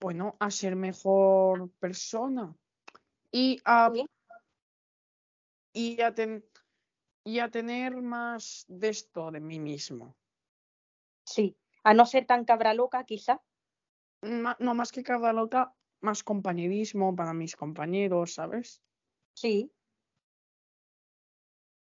Bueno, 0.00 0.36
a 0.40 0.50
ser 0.50 0.76
mejor 0.76 1.70
persona. 1.78 2.54
Y 3.32 3.60
a, 3.64 3.90
Sí. 3.94 4.06
y 5.72 6.00
a, 6.00 6.14
ten- 6.14 6.44
y 7.24 7.38
a 7.38 7.50
tener 7.50 7.96
más 8.02 8.64
de 8.68 8.88
esto 8.90 9.30
de 9.30 9.40
mí 9.40 9.58
mismo. 9.58 10.14
Sí, 11.24 11.56
a 11.82 11.94
no 11.94 12.06
ser 12.06 12.26
tan 12.26 12.44
cabra 12.44 12.74
loca, 12.74 13.04
quizá. 13.04 13.42
Ma- 14.22 14.56
no 14.60 14.74
más 14.74 14.92
que 14.92 15.02
cada 15.02 15.32
loca, 15.32 15.74
más 16.00 16.22
compañerismo 16.22 17.14
para 17.16 17.32
mis 17.32 17.56
compañeros, 17.56 18.34
¿sabes? 18.34 18.82
Sí. 19.34 19.70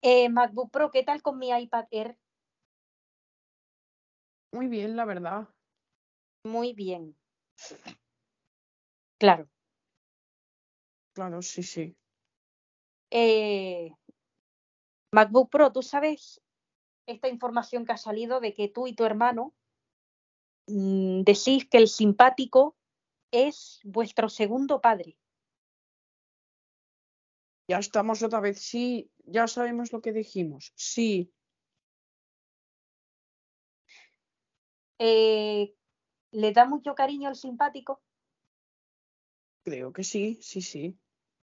Eh, 0.03 0.29
MacBook 0.29 0.71
Pro, 0.71 0.91
¿qué 0.91 1.03
tal 1.03 1.23
con 1.23 1.39
mi 1.39 1.51
iPad 1.51 1.87
Air? 1.91 2.17
Muy 4.53 4.67
bien, 4.69 4.97
la 4.97 5.05
verdad. 5.05 5.49
Muy 6.45 6.73
bien. 6.73 7.17
Claro. 9.19 9.49
Claro, 11.13 11.43
sí, 11.43 11.63
sí. 11.63 11.97
Eh, 13.11 13.91
MacBook 15.13 15.51
Pro, 15.51 15.73
¿tú 15.73 15.83
sabes 15.83 16.41
esta 17.07 17.29
información 17.29 17.85
que 17.85 17.93
ha 17.93 17.97
salido 17.97 18.41
de 18.41 18.55
que 18.55 18.69
tú 18.69 18.87
y 18.87 18.95
tu 18.95 19.05
hermano 19.05 19.55
mm, 20.67 21.23
decís 21.23 21.67
que 21.69 21.79
el 21.79 21.89
simpático 21.89 22.77
es 23.33 23.81
vuestro 23.85 24.29
segundo 24.29 24.81
padre? 24.81 25.17
Ya 27.69 27.79
estamos 27.79 28.23
otra 28.23 28.41
vez, 28.41 28.61
sí, 28.61 29.11
ya 29.25 29.47
sabemos 29.47 29.93
lo 29.93 30.01
que 30.01 30.13
dijimos. 30.13 30.73
Sí, 30.75 31.33
Eh, 34.99 35.75
¿le 36.31 36.53
da 36.53 36.65
mucho 36.65 36.95
cariño 36.95 37.29
al 37.29 37.37
simpático? 37.37 38.03
creo 39.69 39.93
que 39.93 40.03
sí, 40.03 40.39
sí, 40.41 40.63
sí. 40.63 40.99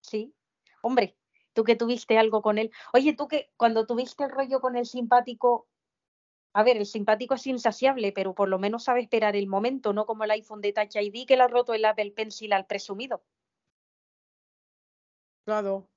Sí. 0.01 0.35
Hombre, 0.83 1.17
tú 1.53 1.63
que 1.63 1.75
tuviste 1.75 2.17
algo 2.17 2.41
con 2.41 2.59
él. 2.59 2.71
Oye, 2.93 3.13
tú 3.13 3.27
que 3.27 3.51
cuando 3.57 3.87
tuviste 3.87 4.23
el 4.23 4.29
rollo 4.29 4.61
con 4.61 4.75
el 4.75 4.85
simpático, 4.85 5.67
a 6.53 6.63
ver, 6.63 6.77
el 6.77 6.85
simpático 6.85 7.33
es 7.33 7.47
insaciable, 7.47 8.11
pero 8.11 8.35
por 8.35 8.49
lo 8.49 8.59
menos 8.59 8.83
sabe 8.83 9.01
esperar 9.01 9.35
el 9.35 9.47
momento, 9.47 9.93
no 9.93 10.05
como 10.05 10.25
el 10.25 10.31
iPhone 10.31 10.61
de 10.61 10.73
Touch 10.73 10.95
ID 10.95 11.25
que 11.25 11.37
le 11.37 11.43
ha 11.43 11.47
roto 11.47 11.73
el 11.73 11.85
Apple 11.85 12.11
Pencil 12.11 12.53
al 12.53 12.67
presumido. 12.67 13.23
Claro, 15.45 15.89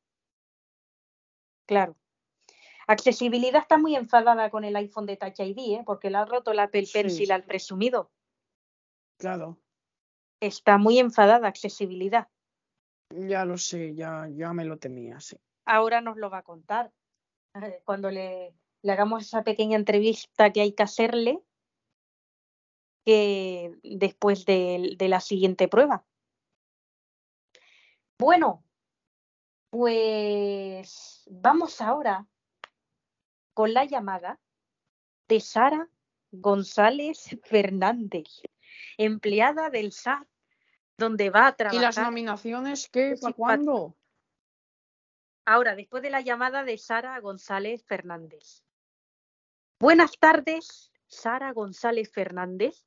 Claro. 1.66 1.96
Accesibilidad 2.86 3.62
está 3.62 3.76
muy 3.76 3.96
enfadada 3.96 4.48
con 4.50 4.64
el 4.64 4.76
iPhone 4.76 5.06
de 5.06 5.16
Touch 5.16 5.40
ID, 5.40 5.58
¿eh? 5.74 5.82
porque 5.84 6.08
le 6.08 6.18
ha 6.18 6.24
roto 6.24 6.52
el 6.52 6.60
Apple 6.60 6.86
Pencil 6.92 7.26
sí. 7.26 7.32
al 7.32 7.42
presumido. 7.42 8.12
Claro. 9.18 9.58
Está 10.40 10.78
muy 10.78 10.98
enfadada, 10.98 11.48
accesibilidad. 11.48 12.28
Ya 13.10 13.44
lo 13.44 13.56
sé, 13.56 13.94
ya, 13.94 14.28
ya 14.28 14.52
me 14.52 14.64
lo 14.64 14.78
temía, 14.78 15.20
sí. 15.20 15.36
Ahora 15.64 16.00
nos 16.00 16.16
lo 16.16 16.28
va 16.30 16.38
a 16.38 16.42
contar. 16.42 16.92
eh, 17.54 17.80
Cuando 17.84 18.10
le, 18.10 18.54
le 18.82 18.92
hagamos 18.92 19.22
esa 19.22 19.42
pequeña 19.42 19.76
entrevista 19.76 20.52
que 20.52 20.60
hay 20.60 20.72
que 20.72 20.82
hacerle 20.82 21.40
que 23.04 23.78
después 23.82 24.44
de, 24.44 24.96
de 24.98 25.08
la 25.08 25.20
siguiente 25.20 25.68
prueba. 25.68 26.04
Bueno, 28.18 28.64
pues 29.70 31.24
vamos 31.30 31.80
ahora 31.80 32.26
con 33.54 33.72
la 33.72 33.84
llamada 33.84 34.40
de 35.28 35.40
Sara 35.40 35.88
González 36.32 37.38
Fernández, 37.44 38.42
empleada 38.98 39.70
del 39.70 39.92
SAT, 39.92 40.26
donde 40.96 41.30
va 41.30 41.48
a 41.48 41.56
trabajar. 41.56 41.80
¿Y 41.80 41.84
las 41.84 41.98
nominaciones 41.98 42.88
qué? 42.88 43.14
¿Para 43.20 43.34
cuándo? 43.34 43.96
Ahora, 45.44 45.76
después 45.76 46.02
de 46.02 46.10
la 46.10 46.20
llamada 46.20 46.64
de 46.64 46.76
Sara 46.78 47.18
González 47.20 47.84
Fernández. 47.84 48.64
Buenas 49.78 50.18
tardes, 50.18 50.90
Sara 51.06 51.52
González 51.52 52.10
Fernández. 52.10 52.84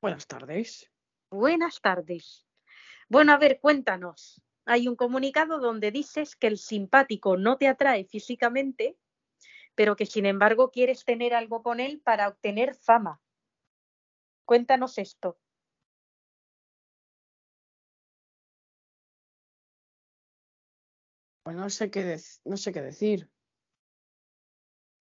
Buenas 0.00 0.26
tardes. 0.26 0.90
Buenas 1.30 1.80
tardes. 1.80 2.46
Bueno, 3.08 3.32
a 3.32 3.38
ver, 3.38 3.58
cuéntanos. 3.60 4.42
Hay 4.66 4.86
un 4.86 4.96
comunicado 4.96 5.58
donde 5.58 5.90
dices 5.90 6.36
que 6.36 6.46
el 6.46 6.58
simpático 6.58 7.36
no 7.36 7.56
te 7.56 7.68
atrae 7.68 8.04
físicamente, 8.04 8.96
pero 9.74 9.96
que 9.96 10.06
sin 10.06 10.26
embargo 10.26 10.70
quieres 10.70 11.04
tener 11.04 11.34
algo 11.34 11.62
con 11.62 11.80
él 11.80 12.00
para 12.04 12.28
obtener 12.28 12.74
fama. 12.74 13.20
Cuéntanos 14.44 14.98
esto. 14.98 15.38
Pues 21.44 21.56
no 21.56 21.68
sé 21.68 21.90
qué, 21.90 22.18
no 22.44 22.56
sé 22.56 22.72
qué 22.72 22.80
decir. 22.80 23.28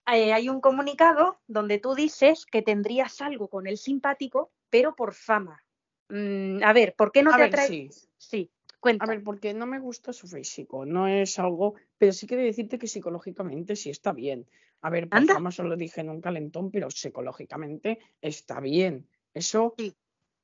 Eh, 0.08 0.34
hay 0.34 0.50
un 0.50 0.60
comunicado 0.60 1.40
donde 1.48 1.80
tú 1.80 1.96
dices 1.96 2.46
que 2.46 2.62
tendrías 2.62 3.22
algo 3.22 3.48
con 3.48 3.68
el 3.68 3.78
simpático, 3.78 4.52
pero 4.70 4.96
por 4.96 5.14
fama. 5.14 5.64
Mm, 6.10 6.62
a 6.64 6.74
ver, 6.74 6.94
¿por 6.96 7.12
qué 7.14 7.24
no 7.24 7.34
te 7.34 7.44
atrae? 7.44 7.68
Sí. 7.68 7.90
sí, 8.18 8.52
A 9.00 9.06
ver, 9.06 9.24
porque 9.24 9.54
no 9.54 9.66
me 9.66 9.80
gusta 9.80 10.12
su 10.12 10.28
físico, 10.28 10.86
no 10.86 11.08
es 11.08 11.40
algo, 11.40 11.76
pero 11.98 12.12
sí 12.12 12.28
quiere 12.28 12.44
decirte 12.44 12.78
que 12.78 12.88
psicológicamente 12.88 13.76
sí 13.76 13.90
está 13.90 14.12
bien. 14.12 14.46
A 14.82 14.90
ver, 14.90 15.08
por 15.08 15.26
fama 15.26 15.52
solo 15.52 15.78
dije 15.78 16.02
en 16.02 16.10
un 16.10 16.20
calentón, 16.20 16.70
pero 16.70 16.92
psicológicamente 16.92 18.00
está 18.22 18.60
bien. 18.60 19.08
Eso 19.34 19.76
sí, 19.78 19.96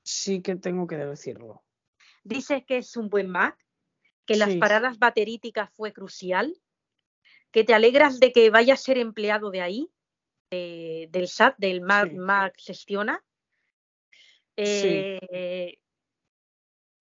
sí 0.02 0.42
que 0.42 0.56
tengo 0.56 0.88
que 0.88 0.98
decirlo. 0.98 1.64
Dices 2.24 2.64
que 2.66 2.78
es 2.78 2.96
un 2.96 3.10
buen 3.10 3.30
Mac, 3.30 3.58
que 4.26 4.38
las 4.38 4.56
paradas 4.56 5.00
bateríticas 5.00 5.70
fue 5.74 5.92
crucial, 5.92 6.56
que 7.52 7.64
te 7.64 7.74
alegras 7.74 8.20
de 8.20 8.32
que 8.32 8.50
vaya 8.50 8.76
a 8.76 8.78
ser 8.78 8.98
empleado 8.98 9.52
de 9.52 9.62
ahí, 9.62 9.92
del 10.50 11.28
SAT, 11.28 11.58
del 11.58 11.82
Mac, 11.82 12.14
Mac 12.14 12.56
Gestiona. 12.58 13.24
Eh, 14.56 15.80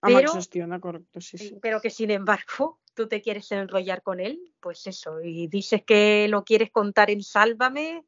pero, 0.01 0.33
gestiona, 0.33 0.81
correcto, 0.81 1.21
sí, 1.21 1.39
sí. 1.39 1.59
Pero 1.61 1.81
que 1.81 1.91
sin 1.91 2.11
embargo 2.11 2.81
tú 2.95 3.09
te 3.09 3.21
quieres 3.23 3.51
enrollar 3.53 4.03
con 4.03 4.21
él, 4.21 4.55
pues 4.61 4.87
eso, 4.87 5.21
y 5.23 5.49
dices 5.49 5.83
que 5.85 6.27
lo 6.29 6.45
quieres 6.45 6.71
contar 6.71 7.11
en 7.11 7.23
Sálvame 7.23 8.05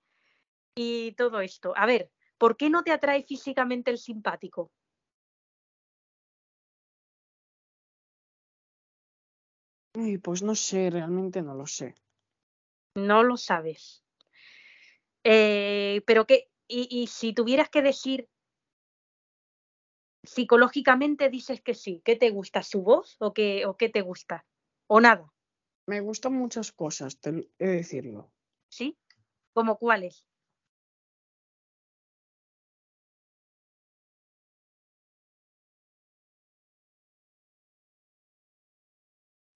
y 0.74 1.12
todo 1.12 1.40
esto. 1.40 1.72
A 1.76 1.86
ver, 1.86 2.10
¿por 2.38 2.56
qué 2.56 2.70
no 2.70 2.82
te 2.82 2.92
atrae 2.92 3.22
físicamente 3.22 3.90
el 3.90 3.98
simpático? 3.98 4.70
pues 10.22 10.42
no 10.42 10.54
sé, 10.54 10.88
realmente 10.88 11.42
no 11.42 11.54
lo 11.54 11.66
sé. 11.66 11.94
No 12.94 13.22
lo 13.22 13.36
sabes. 13.36 14.04
Eh, 15.24 16.02
pero 16.06 16.26
qué, 16.26 16.48
y, 16.66 17.06
si 17.08 17.32
tuvieras 17.32 17.68
que 17.68 17.82
decir 17.82 18.28
psicológicamente 20.22 21.28
dices 21.28 21.60
que 21.60 21.74
sí, 21.74 22.02
¿qué 22.04 22.16
te 22.16 22.30
gusta? 22.30 22.62
¿Su 22.62 22.82
voz 22.82 23.16
o 23.20 23.32
qué, 23.32 23.66
o 23.66 23.76
qué 23.76 23.88
te 23.88 24.02
gusta? 24.02 24.46
¿O 24.86 25.00
nada? 25.00 25.32
Me 25.86 26.00
gustan 26.00 26.34
muchas 26.34 26.72
cosas, 26.72 27.18
he 27.24 27.30
de 27.30 27.76
decirlo. 27.76 28.30
¿Sí? 28.68 28.96
¿Como 29.52 29.76
cuáles? 29.78 30.24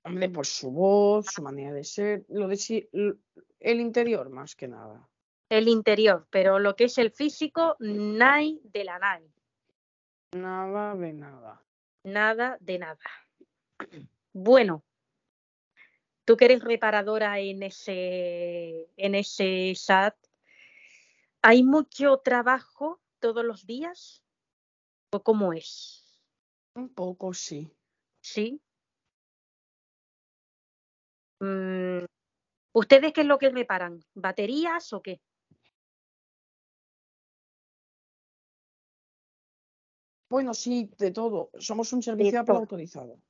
Hombre, 0.07 0.29
pues 0.29 0.49
su 0.49 0.71
voz, 0.71 1.27
su 1.27 1.43
manera 1.43 1.73
de 1.73 1.83
ser, 1.83 2.27
lo 2.29 2.47
de 2.47 2.57
sí, 2.57 2.89
el 2.93 3.81
interior 3.81 4.29
más 4.29 4.55
que 4.55 4.69
nada. 4.69 5.09
El 5.49 5.69
interior, 5.69 6.27
pero 6.31 6.59
lo 6.59 6.77
que 6.77 6.85
es 6.85 6.99
el 6.99 7.11
físico, 7.11 7.77
nada 7.79 8.43
de 8.65 8.85
la 8.85 8.99
nada. 8.99 9.23
Nada 10.35 10.97
de 10.97 11.13
nada. 11.13 11.63
Nada 12.03 12.59
de 12.61 12.79
nada. 12.81 12.99
Bueno, 14.33 14.83
tú 16.25 16.37
que 16.37 16.47
eres 16.47 16.65
reparadora 16.65 17.39
en 17.39 17.63
ese, 17.63 18.91
en 18.97 19.15
ese 19.15 19.71
SAT, 19.77 20.17
¿hay 21.41 21.63
mucho 21.63 22.19
trabajo 22.19 23.01
todos 23.21 23.45
los 23.45 23.65
días? 23.65 24.25
¿O 25.13 25.23
cómo 25.23 25.53
es? 25.53 26.05
Un 26.75 26.89
poco, 26.89 27.33
sí. 27.33 27.71
Sí. 28.21 28.61
Mm, 31.39 32.05
¿Ustedes 32.73 33.13
qué 33.13 33.21
es 33.21 33.27
lo 33.29 33.39
que 33.39 33.51
reparan? 33.51 34.05
¿Baterías 34.15 34.93
o 34.93 35.01
qué? 35.01 35.21
Bueno, 40.35 40.53
sí, 40.53 40.91
de 40.99 41.13
todo. 41.13 41.53
Somos 41.61 41.93
un 41.93 42.03
servicio 42.03 42.41
autorizado. 42.49 43.21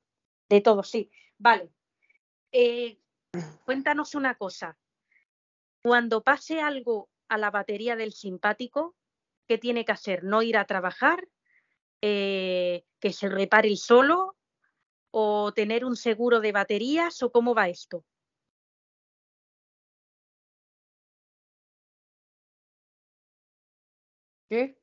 De 0.48 0.62
todo, 0.62 0.82
sí. 0.82 1.10
Vale. 1.36 1.70
Eh, 2.50 2.98
cuéntanos 3.66 4.14
una 4.14 4.36
cosa. 4.36 4.78
Cuando 5.82 6.22
pase 6.22 6.62
algo 6.62 7.10
a 7.28 7.36
la 7.36 7.50
batería 7.50 7.94
del 7.94 8.14
simpático, 8.14 8.96
¿qué 9.46 9.58
tiene 9.58 9.84
que 9.84 9.92
hacer? 9.92 10.24
¿No 10.24 10.40
ir 10.40 10.56
a 10.56 10.64
trabajar? 10.64 11.28
Eh, 12.00 12.86
¿Que 12.98 13.12
se 13.12 13.28
repare 13.28 13.68
el 13.68 13.76
solo? 13.76 14.38
o 15.10 15.52
tener 15.52 15.84
un 15.84 15.96
seguro 15.96 16.40
de 16.40 16.52
baterías 16.52 17.22
o 17.22 17.30
cómo 17.30 17.54
va 17.54 17.68
esto? 17.68 18.02
¿Qué? 24.48 24.78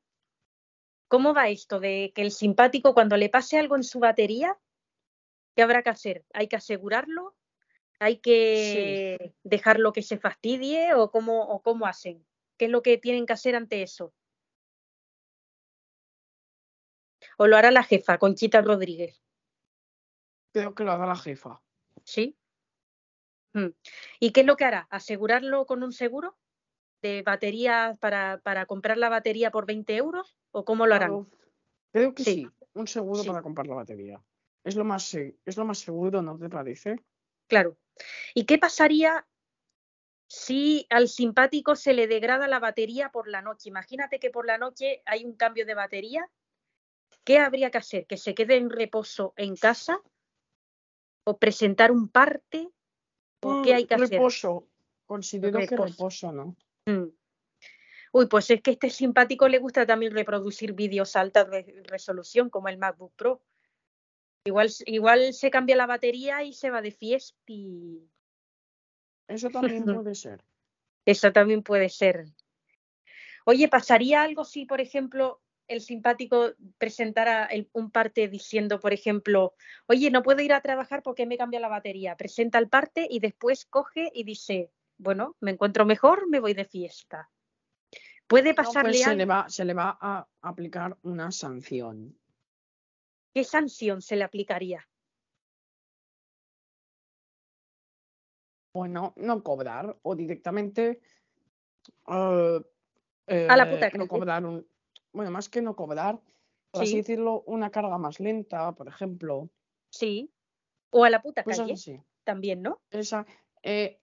¿Cómo 1.12 1.34
va 1.34 1.50
esto 1.50 1.78
de 1.78 2.10
que 2.14 2.22
el 2.22 2.30
simpático 2.30 2.94
cuando 2.94 3.18
le 3.18 3.28
pase 3.28 3.58
algo 3.58 3.76
en 3.76 3.84
su 3.84 3.98
batería, 3.98 4.58
qué 5.54 5.60
habrá 5.60 5.82
que 5.82 5.90
hacer? 5.90 6.24
¿Hay 6.32 6.48
que 6.48 6.56
asegurarlo? 6.56 7.36
¿Hay 7.98 8.16
que 8.20 9.34
dejarlo 9.42 9.92
que 9.92 10.00
se 10.00 10.16
fastidie 10.16 10.94
o 10.94 11.10
cómo, 11.10 11.42
o 11.42 11.60
cómo 11.60 11.84
hacen? 11.84 12.26
¿Qué 12.56 12.64
es 12.64 12.70
lo 12.70 12.82
que 12.82 12.96
tienen 12.96 13.26
que 13.26 13.34
hacer 13.34 13.56
ante 13.56 13.82
eso? 13.82 14.14
¿O 17.36 17.46
lo 17.46 17.58
hará 17.58 17.70
la 17.70 17.82
jefa, 17.82 18.16
Conchita 18.16 18.62
Rodríguez? 18.62 19.22
Creo 20.50 20.74
que 20.74 20.82
lo 20.82 20.92
haga 20.92 21.04
la 21.04 21.16
jefa. 21.16 21.60
¿Sí? 22.04 22.38
Mm. 23.52 23.68
¿Y 24.18 24.32
qué 24.32 24.40
es 24.40 24.46
lo 24.46 24.56
que 24.56 24.64
hará? 24.64 24.86
¿Asegurarlo 24.88 25.66
con 25.66 25.82
un 25.82 25.92
seguro 25.92 26.38
de 27.02 27.22
batería 27.22 27.96
para, 28.00 28.40
para 28.42 28.66
comprar 28.66 28.96
la 28.96 29.08
batería 29.08 29.50
por 29.50 29.66
20 29.66 29.96
euros? 29.96 30.36
¿O 30.50 30.64
cómo 30.64 30.86
lo 30.86 30.94
harán? 30.94 31.28
Creo 31.92 32.14
que 32.14 32.24
sí, 32.24 32.48
un 32.74 32.86
seguro 32.86 33.24
para 33.24 33.42
comprar 33.42 33.66
la 33.66 33.74
batería. 33.74 34.22
Es 34.64 34.76
lo, 34.76 34.84
más, 34.84 35.12
es 35.14 35.56
lo 35.56 35.64
más 35.64 35.78
seguro, 35.78 36.22
¿no 36.22 36.38
te 36.38 36.48
parece? 36.48 36.96
Claro. 37.48 37.76
¿Y 38.32 38.44
qué 38.44 38.58
pasaría 38.58 39.26
si 40.28 40.86
al 40.88 41.08
simpático 41.08 41.74
se 41.74 41.92
le 41.92 42.06
degrada 42.06 42.46
la 42.48 42.60
batería 42.60 43.10
por 43.10 43.28
la 43.28 43.42
noche? 43.42 43.68
Imagínate 43.68 44.20
que 44.20 44.30
por 44.30 44.46
la 44.46 44.56
noche 44.56 45.02
hay 45.04 45.24
un 45.24 45.34
cambio 45.34 45.66
de 45.66 45.74
batería. 45.74 46.30
¿Qué 47.24 47.38
habría 47.38 47.70
que 47.70 47.78
hacer? 47.78 48.06
¿Que 48.06 48.16
se 48.16 48.34
quede 48.34 48.56
en 48.56 48.70
reposo 48.70 49.34
en 49.36 49.56
casa? 49.56 50.00
o 51.24 51.38
presentar 51.38 51.90
un 51.90 52.08
parte 52.08 52.70
o 53.40 53.62
qué 53.62 53.74
hay 53.74 53.86
que 53.86 53.96
reposo. 53.96 54.56
hacer? 54.56 54.68
Considero 55.06 55.58
que 55.58 55.76
reposo, 55.76 56.32
¿no? 56.32 56.56
Mm. 56.86 57.08
Uy, 58.14 58.26
pues 58.26 58.50
es 58.50 58.60
que 58.60 58.72
este 58.72 58.90
simpático 58.90 59.48
le 59.48 59.58
gusta 59.58 59.86
también 59.86 60.12
reproducir 60.12 60.74
vídeos 60.74 61.16
alta 61.16 61.48
resolución 61.84 62.50
como 62.50 62.68
el 62.68 62.76
MacBook 62.78 63.14
Pro. 63.16 63.42
Igual, 64.44 64.70
igual 64.86 65.32
se 65.32 65.50
cambia 65.50 65.76
la 65.76 65.86
batería 65.86 66.42
y 66.42 66.52
se 66.52 66.70
va 66.70 66.82
de 66.82 66.90
fiesta 66.90 67.38
y... 67.46 68.02
Eso 69.28 69.48
también 69.50 69.84
puede 70.02 70.14
ser. 70.14 70.42
Eso 71.06 71.32
también 71.32 71.62
puede 71.62 71.88
ser. 71.88 72.26
Oye, 73.44 73.68
¿pasaría 73.68 74.22
algo 74.22 74.44
si, 74.44 74.66
por 74.66 74.80
ejemplo, 74.80 75.40
el 75.68 75.80
simpático 75.80 76.52
presentara 76.78 77.46
el- 77.46 77.70
un 77.72 77.90
parte 77.90 78.28
diciendo, 78.28 78.78
por 78.78 78.92
ejemplo, 78.92 79.54
oye, 79.86 80.10
no 80.10 80.22
puedo 80.22 80.42
ir 80.42 80.52
a 80.52 80.60
trabajar 80.60 81.02
porque 81.02 81.24
me 81.26 81.38
cambia 81.38 81.60
la 81.60 81.68
batería. 81.68 82.16
Presenta 82.16 82.58
el 82.58 82.68
parte 82.68 83.06
y 83.08 83.20
después 83.20 83.64
coge 83.66 84.10
y 84.12 84.24
dice, 84.24 84.70
bueno, 85.02 85.36
me 85.40 85.50
encuentro 85.50 85.84
mejor, 85.84 86.28
me 86.28 86.40
voy 86.40 86.54
de 86.54 86.64
fiesta. 86.64 87.30
Puede 88.28 88.50
No, 88.50 88.56
pasarle 88.56 88.90
pues 88.90 89.02
se 89.02 89.16
le 89.16 89.26
va, 89.26 89.48
se 89.48 89.64
le 89.64 89.74
va 89.74 89.98
a 90.00 90.26
aplicar 90.40 90.96
una 91.02 91.30
sanción. 91.32 92.18
¿Qué 93.34 93.44
sanción 93.44 94.00
se 94.00 94.16
le 94.16 94.24
aplicaría? 94.24 94.88
Bueno, 98.74 99.12
no 99.16 99.42
cobrar 99.42 99.98
o 100.02 100.14
directamente 100.14 101.00
eh, 102.08 103.46
A 103.48 103.56
la 103.56 103.68
puta 103.68 103.90
no 103.90 104.08
cobrar 104.08 104.44
un, 104.46 104.66
bueno, 105.12 105.30
más 105.30 105.48
que 105.48 105.60
no 105.60 105.76
cobrar, 105.76 106.20
por 106.70 106.82
así 106.82 106.92
Sí. 106.92 106.96
decirlo, 106.98 107.42
una 107.46 107.70
carga 107.70 107.98
más 107.98 108.18
lenta, 108.18 108.72
por 108.72 108.88
ejemplo. 108.88 109.50
Sí. 109.90 110.32
O 110.90 111.04
a 111.04 111.10
la 111.10 111.20
puta 111.20 111.44
Cosas 111.44 111.60
calle 111.60 111.72
así. 111.74 112.00
también, 112.24 112.62
¿no? 112.62 112.80
Esa, 112.90 113.26
eh, 113.62 114.01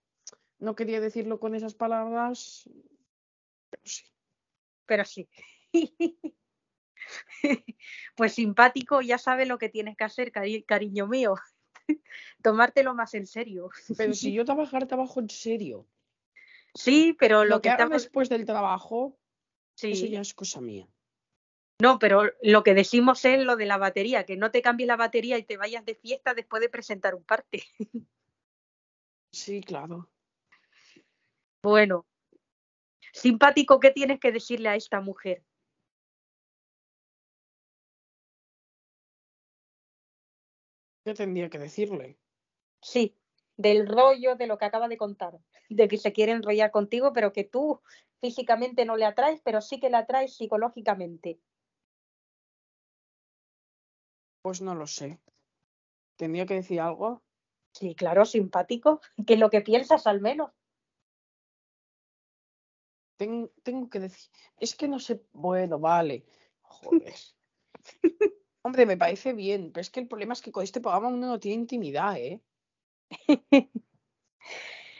no 0.59 0.75
quería 0.75 0.99
decirlo 1.01 1.39
con 1.39 1.55
esas 1.55 1.73
palabras, 1.73 2.69
pero 3.69 3.83
sí. 3.85 4.03
Pero 4.85 5.05
sí. 5.05 5.29
Pues 8.15 8.33
simpático, 8.33 9.01
ya 9.01 9.17
sabe 9.17 9.45
lo 9.45 9.57
que 9.57 9.69
tienes 9.69 9.95
que 9.97 10.03
hacer, 10.03 10.31
cari- 10.31 10.65
cariño 10.65 11.07
mío. 11.07 11.35
Tomártelo 12.43 12.93
más 12.93 13.13
en 13.13 13.25
serio. 13.25 13.69
Pero 13.97 14.13
si 14.13 14.33
yo 14.33 14.45
trabajar, 14.45 14.85
trabajo 14.85 15.19
en 15.19 15.29
serio. 15.29 15.87
Sí, 16.75 17.15
pero 17.17 17.43
Lo, 17.45 17.51
lo 17.51 17.55
que 17.57 17.63
que 17.63 17.69
haga 17.69 17.83
estamos. 17.85 18.03
después 18.03 18.29
del 18.29 18.45
trabajo, 18.45 19.17
eso 19.75 20.05
Sí. 20.05 20.09
ya 20.09 20.21
es 20.21 20.33
cosa 20.33 20.61
mía. 20.61 20.87
No, 21.81 21.97
pero 21.97 22.23
lo 22.43 22.63
que 22.63 22.73
decimos 22.73 23.23
es 23.23 23.39
lo 23.43 23.55
de 23.55 23.65
la 23.65 23.77
batería, 23.77 24.25
que 24.25 24.35
no 24.35 24.51
te 24.51 24.61
cambies 24.61 24.87
la 24.87 24.97
batería 24.97 25.37
y 25.37 25.43
te 25.43 25.55
vayas 25.57 25.85
de 25.85 25.95
fiesta 25.95 26.33
después 26.33 26.61
de 26.61 26.69
presentar 26.69 27.15
un 27.15 27.23
parte. 27.23 27.63
Sí, 29.31 29.61
claro. 29.61 30.09
Bueno, 31.61 32.05
simpático, 33.11 33.79
¿qué 33.79 33.91
tienes 33.91 34.19
que 34.19 34.31
decirle 34.31 34.69
a 34.69 34.75
esta 34.75 35.01
mujer? 35.01 35.43
¿Qué 41.03 41.13
tendría 41.13 41.49
que 41.49 41.59
decirle? 41.59 42.17
Sí, 42.81 43.17
del 43.57 43.87
rollo 43.87 44.35
de 44.35 44.47
lo 44.47 44.57
que 44.57 44.65
acaba 44.65 44.87
de 44.87 44.97
contar, 44.97 45.37
de 45.69 45.87
que 45.89 45.97
se 45.97 46.13
quiere 46.13 46.31
enrollar 46.31 46.71
contigo, 46.71 47.11
pero 47.11 47.33
que 47.33 47.43
tú 47.43 47.81
físicamente 48.21 48.85
no 48.85 48.95
le 48.95 49.05
atraes, 49.05 49.41
pero 49.43 49.59
sí 49.59 49.79
que 49.81 49.89
le 49.89 49.97
atraes 49.97 50.37
psicológicamente. 50.37 51.41
Pues 54.41 54.61
no 54.61 54.75
lo 54.75 54.87
sé. 54.87 55.19
¿Tendría 56.15 56.45
que 56.45 56.55
decir 56.55 56.79
algo? 56.79 57.21
Sí, 57.73 57.95
claro, 57.95 58.25
simpático, 58.25 59.01
que 59.27 59.33
es 59.33 59.39
lo 59.39 59.49
que 59.49 59.61
piensas 59.61 60.07
al 60.07 60.21
menos. 60.21 60.51
Ten- 63.19 63.51
tengo 63.63 63.89
que 63.89 63.99
decir. 63.99 64.31
Es 64.57 64.75
que 64.75 64.87
no 64.87 64.97
sé. 64.97 65.21
Bueno, 65.33 65.77
vale. 65.77 66.23
Joder. 66.61 67.13
Hombre, 68.63 68.85
me 68.85 68.95
parece 68.97 69.33
bien, 69.33 69.71
pero 69.73 69.81
es 69.81 69.89
que 69.89 69.99
el 69.99 70.07
problema 70.07 70.33
es 70.33 70.41
que 70.41 70.51
con 70.53 70.63
este 70.63 70.79
programa 70.79 71.09
uno 71.09 71.27
no 71.27 71.39
tiene 71.39 71.61
intimidad, 71.61 72.15
¿eh? 72.17 72.41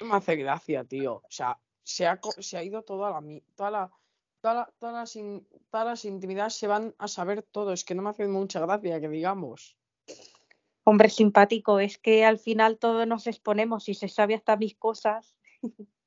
No 0.02 0.06
me 0.08 0.16
hace 0.16 0.36
gracia, 0.38 0.84
tío. 0.86 1.16
O 1.16 1.32
sea, 1.32 1.60
se 1.84 2.08
ha, 2.08 2.20
se 2.40 2.58
ha 2.58 2.64
ido 2.64 2.84
toda 2.84 3.10
la, 3.12 3.22
toda 3.56 3.72
la, 3.72 3.92
toda 4.42 4.54
la- 4.54 4.74
todas 4.80 4.96
las, 4.96 5.16
in- 5.16 5.48
todas 5.70 5.86
las 5.88 6.06
intimidades 6.06 6.56
se 6.56 6.68
van 6.68 6.94
a 6.98 7.08
saber 7.08 7.44
todo. 7.44 7.72
Es 7.74 7.84
que 7.86 7.96
no 7.96 8.02
me 8.02 8.10
hace 8.10 8.28
mucha 8.28 8.60
gracia 8.60 9.00
que 9.00 9.08
digamos. 9.10 9.78
Hombre, 10.86 11.10
simpático, 11.10 11.80
es 11.80 11.98
que 11.98 12.26
al 12.26 12.38
final 12.40 12.80
todos 12.80 13.06
nos 13.08 13.28
exponemos 13.28 13.88
y 13.90 13.94
se 13.94 14.08
sabe 14.10 14.36
hasta 14.36 14.58
mis 14.58 14.76
cosas. 14.76 15.36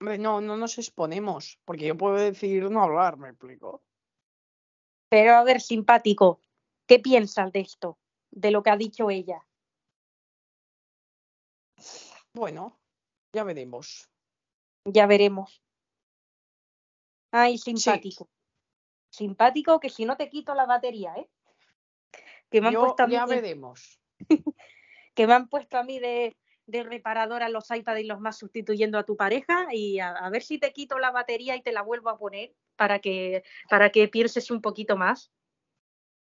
Hombre, 0.00 0.16
no, 0.16 0.40
no 0.40 0.56
nos 0.56 0.78
exponemos, 0.78 1.58
porque 1.66 1.86
yo 1.86 1.96
puedo 1.96 2.16
decidir 2.16 2.70
no 2.70 2.82
hablar, 2.82 3.18
me 3.18 3.28
explico. 3.28 3.82
Pero 5.10 5.34
a 5.34 5.44
ver, 5.44 5.60
simpático, 5.60 6.40
¿qué 6.86 6.98
piensas 7.00 7.52
de 7.52 7.60
esto? 7.60 7.98
De 8.30 8.50
lo 8.50 8.62
que 8.62 8.70
ha 8.70 8.76
dicho 8.78 9.10
ella. 9.10 9.46
Bueno, 12.32 12.80
ya 13.34 13.44
veremos. 13.44 14.08
Ya 14.86 15.06
veremos. 15.06 15.62
Ay, 17.32 17.58
simpático. 17.58 18.30
Simpático, 19.10 19.80
que 19.80 19.90
si 19.90 20.06
no 20.06 20.16
te 20.16 20.30
quito 20.30 20.54
la 20.54 20.64
batería, 20.64 21.14
¿eh? 21.16 21.28
Que 22.48 22.62
me 22.62 22.68
han 22.68 22.72
Yo 22.72 22.80
puesto 22.84 23.02
a 23.02 23.06
mí 23.06 23.12
ya 23.12 23.26
de- 23.26 23.34
veremos. 23.34 24.00
que 25.14 25.26
me 25.26 25.34
han 25.34 25.48
puesto 25.48 25.76
a 25.76 25.82
mí 25.82 25.98
de, 25.98 26.36
de 26.70 26.82
reparadora 26.82 27.48
los 27.48 27.70
iPads 27.70 28.00
y 28.00 28.04
los 28.04 28.20
más 28.20 28.38
sustituyendo 28.38 28.98
a 28.98 29.04
tu 29.04 29.16
pareja 29.16 29.66
y 29.72 29.98
a, 29.98 30.10
a 30.10 30.30
ver 30.30 30.42
si 30.42 30.58
te 30.58 30.72
quito 30.72 30.98
la 30.98 31.10
batería 31.10 31.56
y 31.56 31.62
te 31.62 31.72
la 31.72 31.82
vuelvo 31.82 32.10
a 32.10 32.18
poner 32.18 32.54
para 32.76 32.98
que, 33.00 33.42
para 33.68 33.90
que 33.90 34.08
pienses 34.08 34.50
un 34.50 34.60
poquito 34.60 34.96
más. 34.96 35.30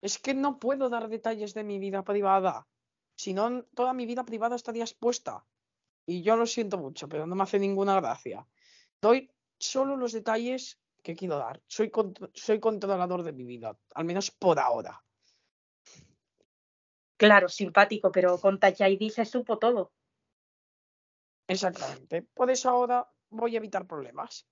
Es 0.00 0.18
que 0.18 0.34
no 0.34 0.58
puedo 0.58 0.88
dar 0.88 1.08
detalles 1.08 1.54
de 1.54 1.62
mi 1.64 1.78
vida 1.78 2.02
privada. 2.02 2.66
Si 3.14 3.34
no, 3.34 3.62
toda 3.74 3.92
mi 3.92 4.06
vida 4.06 4.24
privada 4.24 4.56
estaría 4.56 4.82
expuesta. 4.82 5.44
Y 6.06 6.22
yo 6.22 6.36
lo 6.36 6.46
siento 6.46 6.78
mucho, 6.78 7.08
pero 7.08 7.26
no 7.26 7.36
me 7.36 7.44
hace 7.44 7.58
ninguna 7.58 8.00
gracia. 8.00 8.46
Doy 9.00 9.30
solo 9.58 9.96
los 9.96 10.12
detalles 10.12 10.80
que 11.02 11.14
quiero 11.14 11.36
dar. 11.38 11.62
Soy, 11.68 11.90
contro- 11.90 12.30
soy 12.34 12.58
controlador 12.58 13.22
de 13.22 13.32
mi 13.32 13.44
vida, 13.44 13.78
al 13.94 14.04
menos 14.04 14.30
por 14.32 14.58
ahora. 14.58 15.04
Claro, 17.16 17.48
simpático, 17.48 18.10
pero 18.10 18.38
con 18.38 18.58
Touch 18.58 18.80
ID 18.80 19.10
se 19.10 19.24
supo 19.24 19.58
todo. 19.58 19.92
Exactamente. 21.52 22.22
Por 22.22 22.50
eso 22.50 22.68
ahora 22.70 23.08
voy 23.30 23.54
a 23.54 23.58
evitar 23.58 23.86
problemas. 23.86 24.46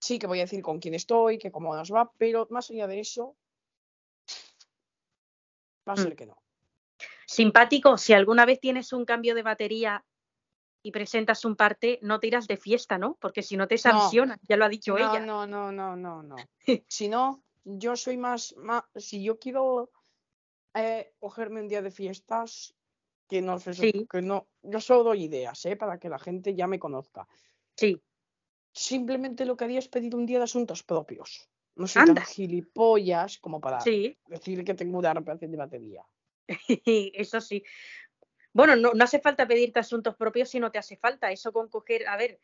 Sí 0.00 0.18
que 0.18 0.26
voy 0.26 0.38
a 0.38 0.42
decir 0.44 0.62
con 0.62 0.78
quién 0.80 0.94
estoy, 0.94 1.38
que 1.38 1.50
cómo 1.50 1.74
nos 1.76 1.92
va, 1.92 2.10
pero 2.16 2.46
más 2.50 2.70
allá 2.70 2.86
de 2.86 3.00
eso, 3.00 3.36
va 5.88 5.92
a 5.92 5.96
Mm. 5.96 6.02
ser 6.02 6.16
que 6.16 6.26
no. 6.26 6.36
Simpático, 7.26 7.96
si 7.96 8.12
alguna 8.12 8.44
vez 8.44 8.60
tienes 8.60 8.92
un 8.92 9.04
cambio 9.04 9.34
de 9.34 9.42
batería 9.42 10.04
y 10.82 10.90
presentas 10.90 11.44
un 11.44 11.54
parte, 11.56 11.98
no 12.02 12.18
te 12.18 12.28
irás 12.28 12.46
de 12.48 12.56
fiesta, 12.56 12.98
¿no? 12.98 13.16
Porque 13.20 13.42
si 13.42 13.56
no 13.56 13.68
te 13.68 13.76
sancionan, 13.78 14.38
ya 14.48 14.56
lo 14.56 14.64
ha 14.64 14.68
dicho 14.68 14.96
No, 14.96 14.98
ella. 14.98 15.20
no, 15.24 15.46
no, 15.46 15.70
no, 15.70 15.96
no, 15.96 16.22
no. 16.22 16.36
Si 16.88 17.08
no, 17.08 17.44
yo 17.64 17.94
soy 17.96 18.16
más, 18.16 18.54
más 18.56 18.84
si 18.96 19.22
yo 19.22 19.38
quiero 19.38 19.90
eh, 20.74 21.12
cogerme 21.18 21.60
un 21.60 21.68
día 21.68 21.82
de 21.82 21.90
fiestas, 21.90 22.74
que 23.30 23.40
no, 23.40 23.58
sé, 23.58 23.72
Sí. 23.72 24.06
que 24.10 24.20
no, 24.20 24.48
yo 24.62 24.80
solo 24.80 25.04
doy 25.04 25.24
ideas, 25.24 25.64
¿eh? 25.64 25.76
Para 25.76 25.98
que 25.98 26.08
la 26.08 26.18
gente 26.18 26.54
ya 26.54 26.66
me 26.66 26.78
conozca. 26.78 27.26
Sí, 27.76 28.02
Simplemente 28.72 29.44
lo 29.44 29.56
que 29.56 29.64
haría 29.64 29.78
es 29.78 29.88
pedir 29.88 30.14
un 30.14 30.26
día 30.26 30.38
de 30.38 30.44
asuntos 30.44 30.82
propios. 30.82 31.48
No 31.74 31.86
soy 31.86 32.02
Anda. 32.02 32.14
tan 32.14 32.24
gilipollas 32.24 33.38
como 33.38 33.60
para 33.60 33.80
sí, 33.80 34.16
decir 34.26 34.64
que 34.64 34.74
tengo 34.74 34.98
una 34.98 35.14
reparación 35.14 35.50
de 35.50 35.56
batería. 35.56 36.04
eso 36.86 37.40
sí. 37.40 37.64
Bueno, 38.52 38.76
no, 38.76 38.92
no 38.92 39.04
hace 39.04 39.20
falta 39.20 39.46
pedirte 39.46 39.80
asuntos 39.80 40.16
propios 40.16 40.50
si 40.50 40.60
no 40.60 40.70
te 40.70 40.78
hace 40.78 40.96
falta. 40.96 41.32
Eso 41.32 41.52
con 41.52 41.68
coger, 41.68 42.06
a 42.08 42.16
ver, 42.16 42.40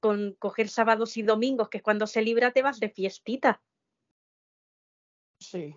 con 0.00 0.34
coger 0.38 0.68
sábados 0.68 1.16
y 1.16 1.22
domingos, 1.22 1.68
que 1.68 1.78
es 1.78 1.82
cuando 1.82 2.06
se 2.06 2.22
libra, 2.22 2.52
te 2.52 2.62
vas 2.62 2.80
de 2.80 2.90
fiestita. 2.90 3.62
Sí. 5.40 5.76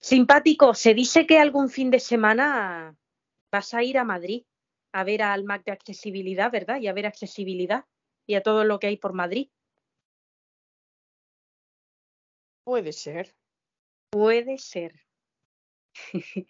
Simpático, 0.00 0.74
se 0.74 0.94
dice 0.94 1.26
que 1.26 1.38
algún 1.38 1.68
fin 1.68 1.90
de 1.90 2.00
semana 2.00 2.96
vas 3.52 3.74
a 3.74 3.82
ir 3.82 3.98
a 3.98 4.04
Madrid 4.04 4.44
a 4.92 5.04
ver 5.04 5.22
al 5.22 5.44
MAC 5.44 5.64
de 5.64 5.72
accesibilidad, 5.72 6.50
¿verdad? 6.50 6.80
Y 6.80 6.88
a 6.88 6.92
ver 6.92 7.06
accesibilidad 7.06 7.84
y 8.26 8.34
a 8.34 8.42
todo 8.42 8.64
lo 8.64 8.78
que 8.78 8.88
hay 8.88 8.96
por 8.96 9.12
Madrid. 9.12 9.50
Puede 12.64 12.92
ser. 12.92 13.34
Puede 14.10 14.58
ser. 14.58 15.00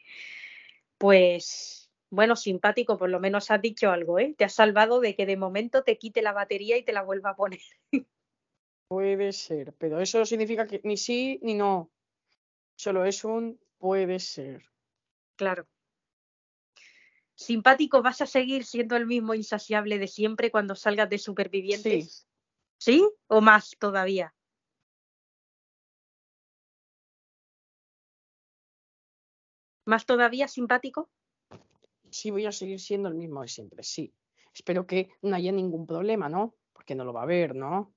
Pues, 0.99 1.91
bueno, 2.11 2.37
simpático, 2.37 2.99
por 2.99 3.09
lo 3.09 3.21
menos 3.21 3.51
has 3.51 3.63
dicho 3.63 3.91
algo, 3.91 4.19
¿eh? 4.19 4.35
Te 4.37 4.45
has 4.45 4.53
salvado 4.53 5.01
de 5.01 5.17
que 5.17 5.25
de 5.25 5.39
momento 5.39 5.83
te 5.83 5.97
quite 5.97 6.21
la 6.21 6.35
batería 6.35 6.77
y 6.77 6.83
te 6.83 6.93
la 6.93 7.01
vuelva 7.01 7.31
a 7.31 7.37
poner. 7.37 7.63
Puede 8.89 9.33
ser. 9.33 9.73
Pero 9.79 9.99
eso 9.99 10.27
significa 10.27 10.67
que 10.67 10.83
ni 10.85 10.99
sí 10.99 11.41
ni 11.43 11.55
no. 11.55 11.91
Solo 12.81 13.05
es 13.05 13.25
un 13.25 13.61
puede 13.77 14.19
ser. 14.19 14.63
Claro. 15.37 15.69
Simpático, 17.35 18.01
¿vas 18.01 18.23
a 18.23 18.27
seguir 18.27 18.65
siendo 18.65 18.97
el 18.97 19.05
mismo 19.05 19.35
insaciable 19.35 19.99
de 19.99 20.09
siempre 20.09 20.51
cuando 20.51 20.75
salgas 20.75 21.11
de 21.11 21.19
Sí. 21.19 21.25
supervivientes? 21.25 22.27
¿Sí? 22.79 23.07
¿O 23.27 23.43
más 23.43 23.77
todavía? 23.79 24.35
¿Más 29.85 30.07
todavía 30.07 30.49
simpático? 30.49 31.11
Sí, 32.09 32.31
voy 32.31 32.47
a 32.47 32.53
seguir 32.53 32.81
siendo 32.81 33.11
el 33.11 33.15
mismo 33.15 33.43
de 33.43 33.49
siempre, 33.49 33.83
sí. 33.83 34.15
Espero 34.55 34.87
que 34.87 35.11
no 35.21 35.37
haya 35.37 35.53
ningún 35.53 35.87
problema, 35.87 36.31
¿no? 36.31 36.57
Porque 36.73 36.95
no 36.95 37.05
lo 37.05 37.13
va 37.13 37.21
a 37.21 37.25
haber, 37.25 37.55
¿no? 37.55 37.95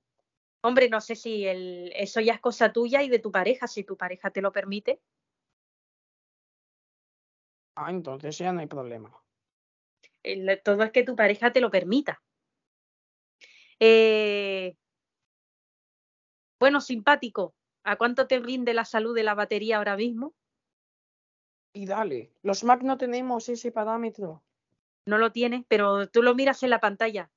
Hombre, 0.64 0.88
no 0.88 1.02
sé 1.02 1.14
si 1.14 1.46
el, 1.46 1.92
eso 1.94 2.22
ya 2.22 2.32
es 2.32 2.40
cosa 2.40 2.72
tuya 2.72 3.02
y 3.02 3.10
de 3.10 3.18
tu 3.18 3.30
pareja, 3.30 3.66
si 3.66 3.84
tu 3.84 3.98
pareja 3.98 4.30
te 4.30 4.40
lo 4.40 4.50
permite. 4.50 4.98
Ah, 7.76 7.90
entonces 7.90 8.38
ya 8.38 8.50
no 8.50 8.60
hay 8.60 8.66
problema. 8.66 9.12
El- 10.22 10.62
todo 10.64 10.82
es 10.84 10.90
que 10.90 11.02
tu 11.02 11.14
pareja 11.14 11.52
te 11.52 11.60
lo 11.60 11.70
permita. 11.70 12.22
Eh, 13.78 14.74
bueno, 16.58 16.80
simpático. 16.80 17.54
¿A 17.82 17.96
cuánto 17.96 18.26
te 18.26 18.38
rinde 18.38 18.72
la 18.72 18.86
salud 18.86 19.14
de 19.14 19.22
la 19.22 19.34
batería 19.34 19.76
ahora 19.76 19.98
mismo? 19.98 20.34
Y 21.74 21.84
dale, 21.84 22.32
los 22.42 22.64
Mac 22.64 22.82
no 22.82 22.96
tenemos 22.96 23.50
ese 23.50 23.70
parámetro. 23.70 24.42
No 25.04 25.18
lo 25.18 25.30
tienes, 25.30 25.66
pero 25.68 26.08
tú 26.08 26.22
lo 26.22 26.34
miras 26.34 26.62
en 26.62 26.70
la 26.70 26.80
pantalla. 26.80 27.30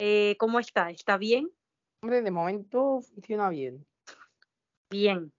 Eh, 0.00 0.34
¿Cómo 0.40 0.58
está? 0.58 0.90
¿Está 0.90 1.18
bien? 1.18 1.52
Hombre, 2.00 2.22
de 2.22 2.30
momento 2.30 3.00
funciona 3.00 3.48
bien. 3.48 3.86
Bien. 4.90 5.32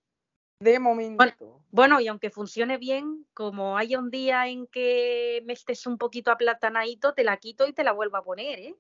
De 0.59 0.77
momento. 0.79 1.63
Bueno, 1.71 2.01
y 2.01 2.07
aunque 2.07 2.29
funcione 2.29 2.77
bien, 2.77 3.25
como 3.33 3.77
haya 3.77 3.99
un 3.99 4.09
día 4.09 4.47
en 4.47 4.67
que 4.67 5.41
me 5.45 5.53
estés 5.53 5.85
un 5.87 5.97
poquito 5.97 6.31
aplatanadito, 6.31 7.13
te 7.13 7.23
la 7.23 7.37
quito 7.37 7.67
y 7.67 7.73
te 7.73 7.83
la 7.83 7.93
vuelvo 7.93 8.17
a 8.17 8.23
poner, 8.23 8.59
¿eh? 8.59 8.75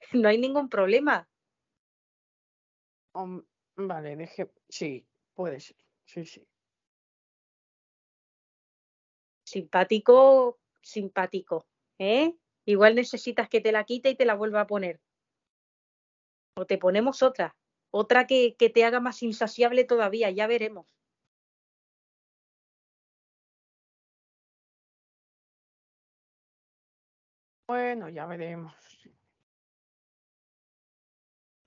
No 0.12 0.28
hay 0.28 0.38
ningún 0.38 0.68
problema. 0.68 1.28
Vale, 3.76 4.16
deje. 4.16 4.50
Sí, 4.68 5.06
puede 5.34 5.60
ser. 5.60 5.76
Sí, 6.04 6.24
sí. 6.24 6.46
Simpático, 9.44 10.58
simpático, 10.82 11.66
¿eh? 11.98 12.36
Igual 12.64 12.94
necesitas 12.94 13.48
que 13.48 13.60
te 13.60 13.72
la 13.72 13.84
quite 13.84 14.10
y 14.10 14.16
te 14.16 14.24
la 14.24 14.34
vuelva 14.34 14.62
a 14.62 14.66
poner. 14.66 15.00
O 16.58 16.64
te 16.64 16.78
ponemos 16.78 17.22
otra, 17.22 17.54
otra 17.90 18.26
que, 18.26 18.56
que 18.56 18.70
te 18.70 18.84
haga 18.84 18.98
más 19.00 19.22
insaciable 19.22 19.84
todavía, 19.84 20.30
ya 20.30 20.46
veremos. 20.46 20.86
Bueno, 27.68 28.08
ya 28.08 28.26
veremos. 28.26 28.74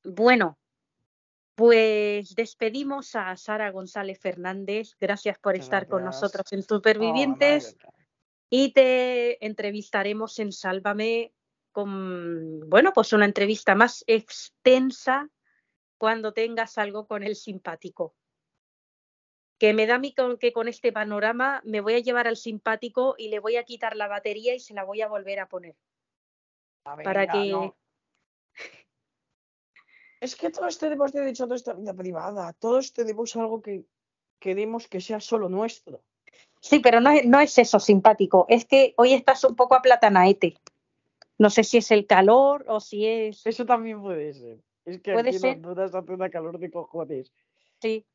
Bueno, 0.06 0.58
pues 1.56 2.36
despedimos 2.36 3.16
a 3.16 3.36
Sara 3.36 3.70
González 3.70 4.18
Fernández. 4.20 4.96
Gracias 5.00 5.38
por 5.40 5.54
Muchas 5.54 5.66
estar 5.66 5.88
con 5.88 6.06
nosotros 6.06 6.52
en 6.54 6.60
Oh, 6.60 6.64
Supervivientes. 6.64 7.78
y 8.50 8.72
te 8.72 9.46
entrevistaremos 9.46 10.40
en 10.40 10.54
Sálvame 10.54 11.34
con, 11.72 12.70
bueno, 12.70 12.92
pues 12.94 13.14
una 13.14 13.26
entrevista 13.26 13.76
más 13.76 14.04
extensa 14.08 15.30
cuando 15.98 16.34
tengas 16.34 16.78
algo 16.78 17.08
con 17.08 17.24
el 17.24 17.36
simpático. 17.36 18.16
Que 19.60 19.74
me 19.74 19.86
da 19.88 19.96
a 19.96 20.00
mí 20.00 20.14
con- 20.14 20.38
que 20.38 20.54
con 20.54 20.68
este 20.68 20.92
panorama 20.94 21.62
me 21.66 21.82
voy 21.82 21.96
a 21.96 22.00
llevar 22.00 22.28
al 22.28 22.38
simpático 22.38 23.16
y 23.18 23.28
le 23.28 23.40
voy 23.40 23.58
a 23.58 23.64
quitar 23.66 23.96
la 23.96 24.08
batería 24.08 24.56
y 24.56 24.60
se 24.60 24.74
la 24.74 24.84
voy 24.86 25.02
a 25.02 25.08
volver 25.08 25.40
a 25.40 25.50
poner. 25.50 25.76
A 26.86 26.96
ver, 26.96 27.04
Para 27.04 27.26
ya, 27.26 27.32
que- 27.34 27.52
no. 27.52 27.76
Es 30.22 30.36
que 30.36 30.50
todos 30.50 30.78
tenemos 30.78 31.14
derecho 31.14 31.46
a 31.46 31.48
nuestra 31.48 31.74
vida 31.74 31.94
privada. 31.94 32.52
Todos 32.54 32.92
tenemos 32.94 33.36
algo 33.36 33.62
que 33.62 33.86
queremos 34.40 34.88
que 34.88 35.00
sea 35.02 35.20
solo 35.20 35.48
nuestro. 35.50 36.02
Sí, 36.62 36.80
pero 36.80 37.00
no 37.00 37.12
es, 37.12 37.26
no 37.26 37.40
es 37.40 37.58
eso 37.58 37.80
simpático, 37.80 38.46
es 38.50 38.66
que 38.66 38.94
hoy 38.98 39.14
estás 39.14 39.44
un 39.46 39.56
poco 39.56 39.76
aplatanaete. 39.76 40.58
No 41.40 41.50
sé 41.50 41.64
si 41.64 41.78
es 41.78 41.90
el 41.92 42.06
calor 42.06 42.66
o 42.68 42.80
si 42.80 43.06
es... 43.08 43.46
Eso 43.46 43.66
también 43.66 44.02
puede 44.02 44.34
ser. 44.34 44.60
Es 44.86 45.02
que 45.02 45.14
Puede 45.14 45.30
aquí 45.30 45.40
ser. 45.40 45.52
en 45.58 45.66
Honduras 45.66 45.96
hace 45.96 46.12
una 46.12 46.30
calor 46.30 46.60
de 46.60 46.70
cojones. 46.70 47.32
Sí. 47.82 48.06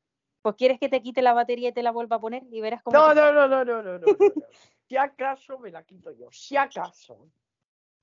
Pues 0.42 0.56
quieres 0.56 0.78
que 0.78 0.90
te 0.90 1.00
quite 1.00 1.22
la 1.22 1.32
batería 1.32 1.70
y 1.70 1.72
te 1.72 1.82
la 1.82 1.90
vuelva 1.90 2.16
a 2.16 2.20
poner 2.20 2.42
y 2.50 2.60
verás 2.60 2.82
cómo... 2.82 2.98
No, 2.98 3.08
te- 3.08 3.14
no, 3.14 3.32
no, 3.32 3.48
no, 3.48 3.64
no, 3.64 3.82
no, 3.82 3.82
no, 3.82 3.98
no, 3.98 4.06
no. 4.06 4.16
Si 4.88 4.98
acaso 4.98 5.58
me 5.58 5.70
la 5.70 5.82
quito 5.82 6.12
yo. 6.12 6.28
Si 6.30 6.54
acaso. 6.58 7.30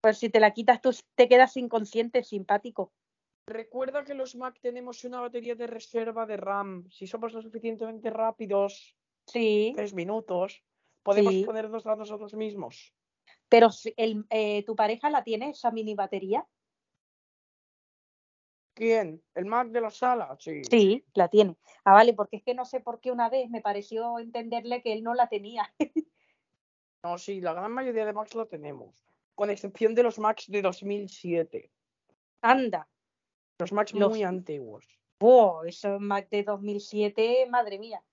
Pues 0.01 0.17
si 0.17 0.29
te 0.29 0.39
la 0.39 0.51
quitas 0.51 0.81
tú 0.81 0.89
te 1.13 1.29
quedas 1.29 1.55
inconsciente, 1.57 2.23
simpático. 2.23 2.91
Recuerda 3.45 4.03
que 4.03 4.15
los 4.15 4.35
Mac 4.35 4.57
tenemos 4.59 5.03
una 5.03 5.21
batería 5.21 5.53
de 5.53 5.67
reserva 5.67 6.25
de 6.25 6.37
RAM. 6.37 6.89
Si 6.89 7.05
somos 7.05 7.33
lo 7.33 7.41
suficientemente 7.43 8.09
rápidos, 8.09 8.95
Sí, 9.27 9.73
tres 9.75 9.93
minutos, 9.93 10.63
podemos 11.03 11.33
Sí. 11.33 11.43
ponernos 11.43 11.85
a 11.85 11.95
nosotros 11.95 12.33
mismos. 12.33 12.91
Pero 13.51 13.67
el, 13.97 14.25
eh, 14.29 14.63
tu 14.63 14.77
pareja 14.77 15.09
la 15.09 15.25
tiene 15.25 15.49
esa 15.49 15.71
mini 15.71 15.93
batería. 15.93 16.47
¿Quién? 18.73 19.21
¿El 19.35 19.45
Mac 19.45 19.67
de 19.67 19.81
la 19.81 19.89
sala? 19.89 20.37
Sí. 20.39 20.63
Sí, 20.63 21.03
la 21.13 21.27
tiene. 21.27 21.57
Ah, 21.83 21.91
vale, 21.91 22.13
porque 22.13 22.37
es 22.37 22.43
que 22.43 22.53
no 22.53 22.63
sé 22.63 22.79
por 22.79 23.01
qué 23.01 23.11
una 23.11 23.29
vez 23.29 23.49
me 23.49 23.59
pareció 23.61 24.19
entenderle 24.19 24.81
que 24.81 24.93
él 24.93 25.03
no 25.03 25.13
la 25.13 25.27
tenía. 25.27 25.71
No, 27.03 27.17
sí, 27.17 27.41
la 27.41 27.53
gran 27.53 27.71
mayoría 27.71 28.05
de 28.05 28.13
Macs 28.13 28.35
lo 28.35 28.45
tenemos. 28.45 28.93
Con 29.33 29.49
excepción 29.49 29.95
de 29.95 30.03
los 30.03 30.19
Macs 30.19 30.45
de 30.51 30.61
2007. 30.61 31.71
Anda. 32.43 32.87
Los 33.57 33.71
Macs 33.73 33.93
Los- 33.95 34.11
muy 34.11 34.21
antiguos. 34.21 34.85
Oh, 35.19 35.63
esos 35.65 35.99
Mac 35.99 36.29
de 36.29 36.43
2007, 36.43 37.47
madre 37.49 37.79
mía. 37.79 38.03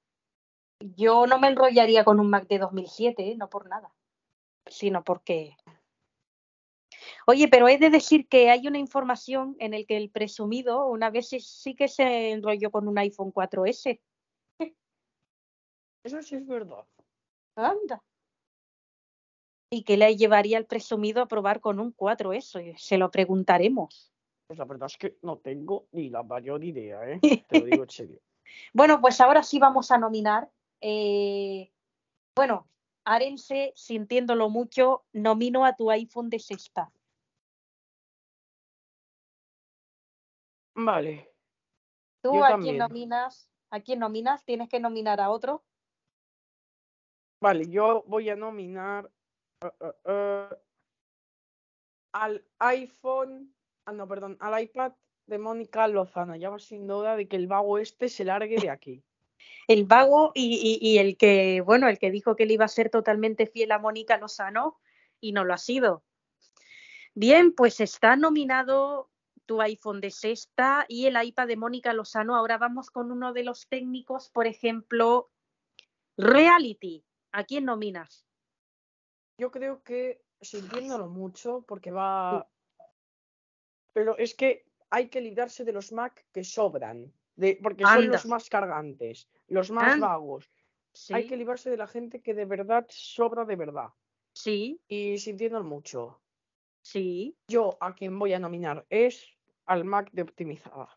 Yo 0.80 1.26
no 1.26 1.38
me 1.38 1.48
enrollaría 1.48 2.02
con 2.02 2.18
un 2.18 2.30
Mac 2.30 2.48
de 2.48 2.58
2007, 2.58 3.32
¿eh? 3.32 3.36
no 3.36 3.50
por 3.50 3.68
nada, 3.68 3.92
sino 4.68 5.04
porque... 5.04 5.56
Oye, 7.26 7.48
pero 7.48 7.68
he 7.68 7.78
de 7.78 7.90
decir 7.90 8.28
que 8.28 8.50
hay 8.50 8.66
una 8.66 8.78
información 8.78 9.56
en 9.58 9.74
el 9.74 9.86
que 9.86 9.96
el 9.96 10.10
presumido 10.10 10.86
una 10.86 11.10
vez 11.10 11.28
sí, 11.28 11.74
que 11.74 11.88
se 11.88 12.30
enrolló 12.30 12.70
con 12.70 12.88
un 12.88 12.98
iPhone 12.98 13.32
4S. 13.32 14.00
Eso 16.04 16.22
sí 16.22 16.36
es 16.36 16.46
verdad. 16.46 16.86
Anda. 17.56 18.02
Y 19.70 19.82
que 19.84 19.96
le 19.96 20.16
llevaría 20.16 20.56
al 20.56 20.66
presumido 20.66 21.22
a 21.22 21.28
probar 21.28 21.60
con 21.60 21.78
un 21.80 21.94
4S. 21.94 22.76
Se 22.78 22.96
lo 22.96 23.10
preguntaremos. 23.10 24.12
Pues 24.46 24.58
la 24.58 24.64
verdad 24.64 24.86
es 24.86 24.96
que 24.96 25.18
no 25.22 25.38
tengo 25.38 25.86
ni 25.92 26.08
la 26.08 26.22
mayor 26.22 26.64
idea, 26.64 27.10
¿eh? 27.10 27.20
Te 27.48 27.60
lo 27.60 27.66
digo 27.66 27.82
en 27.82 27.90
serio. 27.90 28.20
Bueno, 28.72 29.00
pues 29.00 29.20
ahora 29.20 29.42
sí 29.42 29.58
vamos 29.58 29.90
a 29.90 29.98
nominar. 29.98 30.50
eh, 30.80 31.70
bueno, 32.34 32.66
Arense, 33.10 33.72
sintiéndolo 33.74 34.50
mucho, 34.50 35.06
nomino 35.14 35.64
a 35.64 35.74
tu 35.74 35.90
iPhone 35.90 36.28
de 36.28 36.38
sexta. 36.38 36.92
Vale. 40.74 41.32
¿Tú 42.22 42.34
Yo 42.34 42.44
a 42.44 42.50
también. 42.50 42.74
quién 42.74 42.78
nominas? 42.86 43.50
¿A 43.70 43.80
quién 43.80 44.00
nominas? 44.00 44.44
¿Tienes 44.44 44.68
que 44.68 44.78
nominar 44.78 45.22
a 45.22 45.30
otro? 45.30 45.64
Vale, 47.40 47.70
yo 47.70 48.04
voy 48.06 48.28
a 48.28 48.36
nominar 48.36 49.10
eh, 49.62 49.70
eh, 49.80 49.92
eh, 50.04 50.48
al 52.12 52.44
iPhone, 52.58 53.54
ah, 53.86 53.92
no, 53.92 54.06
perdón, 54.06 54.36
al 54.38 54.62
iPad 54.62 54.92
de 55.26 55.38
Mónica 55.38 55.88
Lozano. 55.88 56.36
Ya 56.36 56.50
va 56.50 56.58
sin 56.58 56.86
duda 56.86 57.16
de 57.16 57.26
que 57.26 57.36
el 57.36 57.46
vago 57.46 57.78
este 57.78 58.10
se 58.10 58.24
largue 58.24 58.58
de 58.58 58.68
aquí. 58.68 59.02
El 59.66 59.84
vago 59.84 60.32
y, 60.34 60.78
y- 60.80 60.88
y 60.94 60.98
el 60.98 61.16
que, 61.16 61.60
bueno, 61.60 61.88
el 61.88 61.98
que 61.98 62.10
dijo 62.10 62.36
que 62.36 62.46
le 62.46 62.54
iba 62.54 62.64
a 62.64 62.68
ser 62.68 62.90
totalmente 62.90 63.46
fiel 63.46 63.72
a 63.72 63.78
Mónica 63.78 64.16
Lozano 64.18 64.78
y 65.20 65.32
no 65.32 65.44
lo 65.44 65.52
ha 65.54 65.58
sido. 65.58 66.04
Bien, 67.14 67.52
pues 67.52 67.80
está 67.80 68.16
nominado 68.16 69.10
tu 69.46 69.60
iPhone 69.60 70.00
de 70.00 70.10
sexta 70.10 70.84
y 70.88 71.06
el 71.06 71.22
iPad 71.22 71.48
de 71.48 71.56
Mónica 71.56 71.92
Lozano. 71.92 72.36
Ahora 72.36 72.58
vamos 72.58 72.90
con 72.90 73.10
uno 73.10 73.32
de 73.32 73.44
los 73.44 73.66
técnicos, 73.68 74.30
por 74.30 74.46
ejemplo, 74.46 75.30
Reality. 76.16 77.04
¿A 77.32 77.44
quién 77.44 77.64
nominas? 77.64 78.24
Yo 79.38 79.50
creo 79.50 79.82
que 79.82 80.20
sintiéndolo 80.40 81.08
mucho, 81.08 81.64
porque 81.66 81.90
va. 81.90 82.48
Pero 83.92 84.16
es 84.18 84.34
que 84.34 84.64
hay 84.90 85.08
que 85.08 85.20
librarse 85.20 85.64
de 85.64 85.72
los 85.72 85.92
Mac 85.92 86.24
que 86.32 86.44
sobran. 86.44 87.12
De, 87.36 87.58
porque 87.62 87.84
son 87.84 88.08
los 88.08 88.26
más 88.26 88.48
cargantes, 88.48 89.28
los 89.48 89.70
más 89.70 89.98
vagos. 90.00 90.50
Sí, 90.92 91.14
Hay 91.14 91.26
que 91.26 91.36
librarse 91.36 91.70
de 91.70 91.76
la 91.76 91.86
gente 91.86 92.20
que 92.20 92.34
de 92.34 92.44
verdad 92.44 92.86
sobra 92.88 93.44
de 93.44 93.56
verdad. 93.56 93.88
sí, 94.32 94.80
Y 94.88 95.18
sintiéndolo 95.18 95.64
mucho. 95.64 96.22
sí. 96.82 97.36
Yo 97.48 97.76
a 97.80 97.94
quien 97.94 98.18
voy 98.18 98.32
a 98.32 98.38
nominar 98.38 98.86
es 98.88 99.26
al 99.66 99.84
Mac 99.84 100.10
de 100.12 100.22
optimizada. 100.22 100.88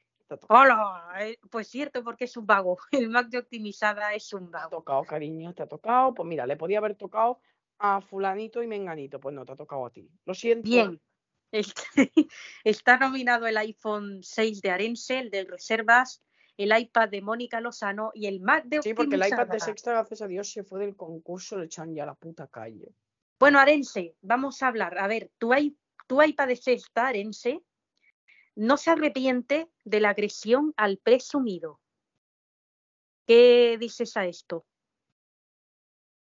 Hola, 0.48 1.10
eh, 1.20 1.38
pues 1.50 1.68
cierto, 1.68 2.04
porque 2.04 2.24
es 2.24 2.38
un 2.38 2.46
vago. 2.46 2.78
El 2.92 3.10
Mac 3.10 3.28
de 3.30 3.40
optimizada 3.40 4.14
es 4.14 4.32
un 4.34 4.50
te 4.50 4.58
ha 4.58 4.62
vago. 4.62 4.78
tocado, 4.78 5.04
cariño, 5.04 5.54
te 5.54 5.64
ha 5.64 5.68
tocado. 5.68 6.14
Pues 6.14 6.28
mira, 6.28 6.46
le 6.48 6.56
podía 6.56 6.78
haber 6.78 6.96
tocado 6.96 7.42
a 7.80 8.00
fulanito 8.02 8.64
y 8.64 8.68
menganito. 8.68 9.20
Pues 9.20 9.36
no, 9.36 9.46
te 9.46 9.52
ha 9.52 9.56
tocado 9.58 9.86
a 9.86 9.90
ti. 9.92 10.10
Lo 10.26 10.34
siento. 10.34 10.70
Bien. 10.70 11.02
Está, 11.52 11.84
está 12.64 12.98
nominado 12.98 13.46
el 13.46 13.58
iPhone 13.58 14.24
6 14.24 14.62
de 14.62 14.72
Arense, 14.72 15.20
el 15.20 15.30
de 15.32 15.44
reservas, 15.44 16.24
el 16.64 16.78
iPad 16.78 17.10
de 17.10 17.22
Mónica 17.22 17.62
Lozano 17.62 18.12
y 18.14 18.28
el 18.28 18.42
Mac 18.42 18.66
de 18.66 18.82
Sí, 18.82 18.94
porque 18.94 19.16
el 19.16 19.28
iPad 19.28 19.48
de 19.48 19.60
sexta, 19.60 19.92
gracias 19.92 20.22
a 20.22 20.28
Dios, 20.28 20.52
se 20.52 20.64
fue 20.64 20.80
del 20.80 20.96
concurso, 20.96 21.58
le 21.58 21.66
echan 21.66 21.94
ya 21.94 22.04
a 22.04 22.08
la 22.08 22.16
puta 22.16 22.48
calle. 22.48 22.94
Bueno, 23.40 23.60
Arense, 23.60 24.16
vamos 24.22 24.62
a 24.62 24.68
hablar. 24.68 25.00
A 25.00 25.08
ver, 25.08 25.32
tu 25.38 25.54
iPad 25.54 26.48
de 26.48 26.56
sexta, 26.56 27.08
Arense, 27.08 27.64
no 28.56 28.78
se 28.78 28.92
arrepiente 28.92 29.70
de 29.84 30.00
la 30.00 30.10
agresión 30.10 30.74
al 30.78 30.98
presumido. 30.98 31.80
¿Qué 33.26 33.78
dices 33.80 34.18
a 34.18 34.26
esto? 34.26 34.66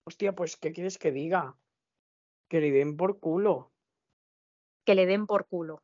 Hostia, 0.05 0.35
pues, 0.35 0.57
¿qué 0.57 0.73
quieres 0.73 0.99
que 0.99 1.13
diga? 1.13 1.57
Que 2.49 2.61
le 2.61 2.71
den 2.71 2.97
por 2.97 3.19
culo. 3.19 3.73
Que 4.85 4.95
le 4.95 5.07
den 5.07 5.27
por 5.27 5.47
culo. 5.47 5.83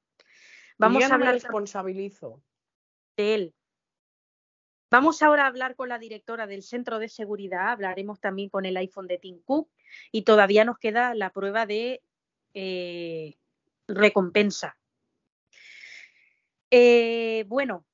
Vamos 0.78 1.04
a 1.04 1.14
hablar. 1.14 1.34
responsabilizo. 1.34 2.42
De 3.16 3.34
él. 3.34 3.54
Vamos 4.92 5.22
ahora 5.22 5.44
a 5.44 5.46
hablar 5.46 5.74
con 5.74 5.88
la 5.88 5.98
directora 5.98 6.46
del 6.46 6.62
centro 6.62 6.98
de 6.98 7.08
seguridad. 7.08 7.70
Hablaremos 7.70 8.20
también 8.20 8.50
con 8.50 8.66
el 8.66 8.76
iPhone 8.76 9.06
de 9.06 9.16
Tim 9.16 9.40
Cook. 9.42 9.70
Y 10.10 10.24
todavía 10.24 10.66
nos 10.66 10.76
queda 10.78 11.14
la 11.14 11.30
prueba 11.30 11.64
de 11.64 12.02
eh, 12.52 13.38
recompensa. 13.88 14.76
Eh, 16.70 17.46
bueno, 17.48 17.86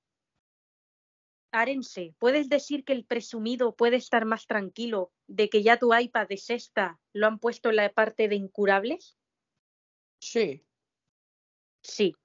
Arense, 1.52 2.16
¿puedes 2.18 2.48
decir 2.48 2.84
que 2.84 2.94
el 2.94 3.04
presumido 3.04 3.76
puede 3.76 3.94
estar 3.94 4.24
más 4.24 4.48
tranquilo 4.48 5.12
de 5.28 5.48
que 5.48 5.62
ya 5.62 5.78
tu 5.78 5.94
iPad 5.94 6.26
de 6.26 6.36
sexta 6.36 6.98
lo 7.12 7.28
han 7.28 7.38
puesto 7.38 7.70
en 7.70 7.76
la 7.76 7.92
parte 7.92 8.26
de 8.26 8.34
incurables? 8.34 9.16
Sí. 10.18 10.66
Sí. 11.80 12.16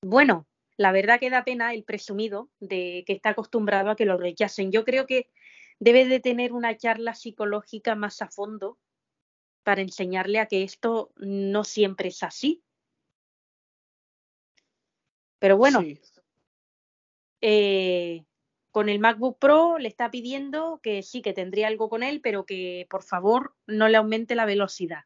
Bueno, 0.00 0.46
la 0.76 0.92
verdad 0.92 1.18
que 1.18 1.30
da 1.30 1.44
pena 1.44 1.72
el 1.72 1.84
presumido 1.84 2.50
de 2.60 3.04
que 3.06 3.14
está 3.14 3.30
acostumbrado 3.30 3.90
a 3.90 3.96
que 3.96 4.04
lo 4.04 4.18
rechacen. 4.18 4.70
Yo 4.72 4.84
creo 4.84 5.06
que 5.06 5.30
debe 5.78 6.06
de 6.06 6.20
tener 6.20 6.52
una 6.52 6.76
charla 6.76 7.14
psicológica 7.14 7.94
más 7.94 8.20
a 8.22 8.28
fondo 8.28 8.78
para 9.62 9.80
enseñarle 9.80 10.38
a 10.38 10.46
que 10.46 10.62
esto 10.62 11.12
no 11.16 11.64
siempre 11.64 12.08
es 12.08 12.22
así. 12.22 12.62
Pero 15.38 15.56
bueno, 15.56 15.82
eh, 17.40 18.24
con 18.70 18.88
el 18.88 18.98
MacBook 18.98 19.38
Pro 19.38 19.78
le 19.78 19.88
está 19.88 20.10
pidiendo 20.10 20.80
que 20.82 21.02
sí, 21.02 21.22
que 21.22 21.32
tendría 21.32 21.68
algo 21.68 21.88
con 21.88 22.02
él, 22.02 22.20
pero 22.22 22.46
que 22.46 22.86
por 22.90 23.02
favor 23.02 23.54
no 23.66 23.88
le 23.88 23.96
aumente 23.96 24.34
la 24.34 24.46
velocidad. 24.46 25.04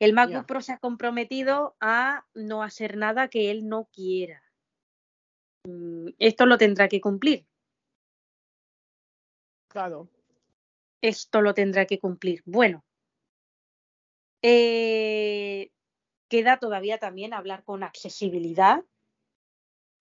El 0.00 0.14
MacBook 0.14 0.46
Pro 0.46 0.62
se 0.62 0.72
ha 0.72 0.78
comprometido 0.78 1.76
a 1.78 2.26
no 2.34 2.62
hacer 2.62 2.96
nada 2.96 3.28
que 3.28 3.50
él 3.50 3.68
no 3.68 3.84
quiera. 3.92 4.42
Mm, 5.64 6.08
esto 6.18 6.46
lo 6.46 6.56
tendrá 6.56 6.88
que 6.88 7.02
cumplir. 7.02 7.46
Claro. 9.68 10.08
Esto 11.02 11.42
lo 11.42 11.52
tendrá 11.52 11.84
que 11.84 11.98
cumplir. 11.98 12.42
Bueno, 12.46 12.82
eh, 14.42 15.70
queda 16.28 16.58
todavía 16.58 16.96
también 16.96 17.34
hablar 17.34 17.62
con 17.62 17.82
accesibilidad 17.82 18.82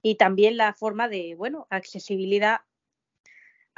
y 0.02 0.16
también 0.16 0.56
la 0.56 0.74
forma 0.74 1.10
de, 1.10 1.36
bueno, 1.36 1.68
accesibilidad 1.70 2.62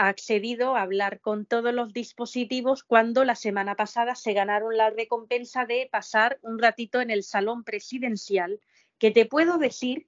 ha 0.01 0.07
accedido 0.07 0.75
a 0.75 0.81
hablar 0.81 1.19
con 1.19 1.45
todos 1.45 1.71
los 1.75 1.93
dispositivos 1.93 2.83
cuando 2.83 3.23
la 3.23 3.35
semana 3.35 3.75
pasada 3.75 4.15
se 4.15 4.33
ganaron 4.33 4.75
la 4.75 4.89
recompensa 4.89 5.67
de 5.67 5.87
pasar 5.91 6.39
un 6.41 6.57
ratito 6.57 7.01
en 7.01 7.11
el 7.11 7.21
salón 7.21 7.63
presidencial, 7.63 8.59
que 8.97 9.11
te 9.11 9.27
puedo 9.27 9.59
decir 9.59 10.07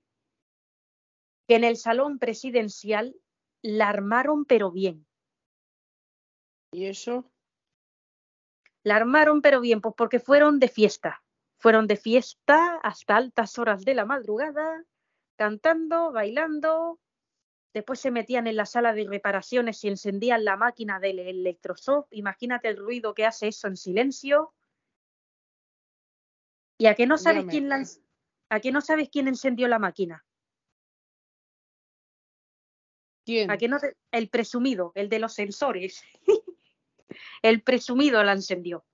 que 1.47 1.57
en 1.57 1.63
el 1.63 1.77
salón 1.77 2.17
presidencial 2.17 3.15
la 3.61 3.89
armaron 3.89 4.45
pero 4.45 4.71
bien. 4.71 5.05
¿Y 6.71 6.85
eso? 6.85 7.31
La 8.81 8.95
armaron 8.95 9.43
pero 9.43 9.61
bien, 9.61 9.79
pues 9.79 9.93
porque 9.95 10.19
fueron 10.19 10.57
de 10.57 10.69
fiesta. 10.69 11.23
Fueron 11.59 11.85
de 11.85 11.97
fiesta 11.97 12.77
hasta 12.77 13.15
altas 13.15 13.59
horas 13.59 13.85
de 13.85 13.93
la 13.93 14.05
madrugada, 14.05 14.85
cantando, 15.35 16.11
bailando. 16.11 16.99
Después 17.73 17.99
se 17.99 18.11
metían 18.11 18.45
en 18.45 18.55
la 18.55 18.67
sala 18.67 18.93
de 18.93 19.05
reparaciones 19.05 19.83
y 19.83 19.87
encendían 19.87 20.45
la 20.45 20.55
máquina 20.57 20.99
del 20.99 21.17
electroshock. 21.17 22.07
Imagínate 22.11 22.67
el 22.67 22.77
ruido 22.77 23.15
que 23.15 23.25
hace 23.25 23.47
eso 23.47 23.67
en 23.67 23.77
silencio. 23.77 24.53
¿Y 26.77 26.85
a 26.85 26.93
qué 26.93 27.07
no 27.07 27.17
sabes 27.17 27.45
quién 27.45 27.71
a 27.71 28.59
qué 28.59 28.71
no 28.71 28.81
sabes 28.81 29.09
quién 29.09 29.27
encendió 29.27 29.67
la 29.67 29.79
máquina? 29.79 30.23
¿Quién? 33.25 33.49
¿A 33.49 33.57
qué 33.57 33.67
no 33.67 33.79
el 34.11 34.29
presumido, 34.29 34.91
el 34.93 35.09
de 35.09 35.17
los 35.17 35.33
sensores. 35.33 36.03
el 37.41 37.63
presumido 37.63 38.23
la 38.23 38.33
encendió. 38.33 38.85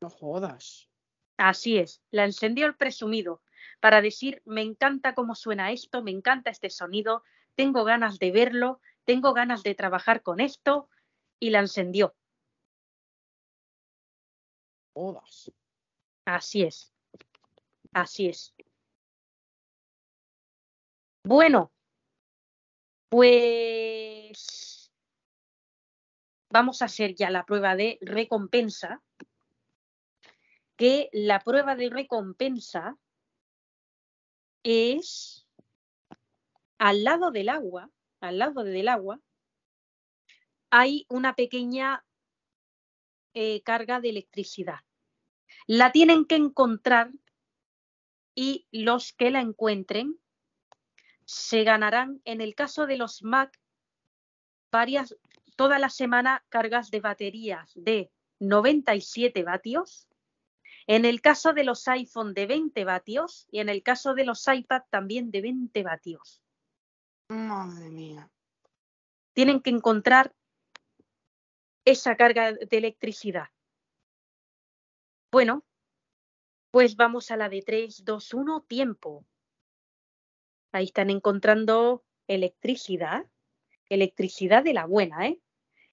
No 0.00 0.10
jodas. 0.10 0.88
Así 1.36 1.78
es, 1.78 2.02
la 2.10 2.24
encendió 2.24 2.66
el 2.66 2.74
presumido 2.74 3.42
para 3.80 4.00
decir, 4.00 4.42
me 4.44 4.62
encanta 4.62 5.14
cómo 5.14 5.34
suena 5.34 5.72
esto, 5.72 6.02
me 6.02 6.10
encanta 6.10 6.50
este 6.50 6.70
sonido, 6.70 7.22
tengo 7.54 7.84
ganas 7.84 8.18
de 8.18 8.30
verlo, 8.30 8.80
tengo 9.04 9.32
ganas 9.32 9.62
de 9.62 9.74
trabajar 9.74 10.22
con 10.22 10.40
esto, 10.40 10.88
y 11.40 11.50
la 11.50 11.60
encendió. 11.60 12.14
Jodas. 14.94 15.52
Así 16.24 16.62
es. 16.62 16.92
Así 17.92 18.28
es. 18.28 18.54
Bueno, 21.24 21.72
pues 23.08 24.90
vamos 26.50 26.82
a 26.82 26.86
hacer 26.86 27.14
ya 27.14 27.30
la 27.30 27.44
prueba 27.44 27.76
de 27.76 27.98
recompensa 28.00 29.02
que 30.76 31.10
la 31.12 31.40
prueba 31.40 31.76
de 31.76 31.90
recompensa 31.90 32.96
es 34.68 35.46
al 36.76 37.02
lado 37.02 37.30
del 37.30 37.48
agua, 37.48 37.90
al 38.20 38.38
lado 38.38 38.64
del 38.64 38.88
agua, 38.88 39.18
hay 40.68 41.06
una 41.08 41.34
pequeña 41.34 42.04
eh, 43.32 43.62
carga 43.62 44.00
de 44.00 44.10
electricidad. 44.10 44.80
La 45.66 45.90
tienen 45.90 46.26
que 46.26 46.36
encontrar 46.36 47.10
y 48.34 48.66
los 48.70 49.14
que 49.14 49.30
la 49.30 49.40
encuentren 49.40 50.20
se 51.24 51.64
ganarán, 51.64 52.20
en 52.26 52.42
el 52.42 52.54
caso 52.54 52.86
de 52.86 52.98
los 52.98 53.22
Mac, 53.22 53.58
varias, 54.70 55.16
toda 55.56 55.78
la 55.78 55.88
semana 55.88 56.44
cargas 56.50 56.90
de 56.90 57.00
baterías 57.00 57.72
de 57.74 58.12
97 58.38 59.42
vatios 59.44 60.08
en 60.88 61.04
el 61.04 61.20
caso 61.20 61.52
de 61.52 61.64
los 61.64 61.86
iPhone 61.86 62.32
de 62.32 62.46
20 62.46 62.84
vatios 62.84 63.46
y 63.50 63.60
en 63.60 63.68
el 63.68 63.82
caso 63.82 64.14
de 64.14 64.24
los 64.24 64.48
iPad 64.48 64.82
también 64.88 65.30
de 65.30 65.42
20 65.42 65.82
vatios. 65.82 66.42
Madre 67.28 67.90
mía. 67.90 68.30
Tienen 69.34 69.60
que 69.60 69.68
encontrar 69.68 70.34
esa 71.84 72.16
carga 72.16 72.54
de 72.54 72.76
electricidad. 72.76 73.48
Bueno, 75.30 75.62
pues 76.70 76.96
vamos 76.96 77.30
a 77.30 77.36
la 77.36 77.50
de 77.50 77.60
3, 77.60 78.06
2, 78.06 78.34
1, 78.34 78.62
tiempo. 78.62 79.26
Ahí 80.72 80.84
están 80.84 81.10
encontrando 81.10 82.02
electricidad, 82.26 83.26
electricidad 83.90 84.64
de 84.64 84.72
la 84.72 84.86
buena, 84.86 85.28
¿eh? 85.28 85.38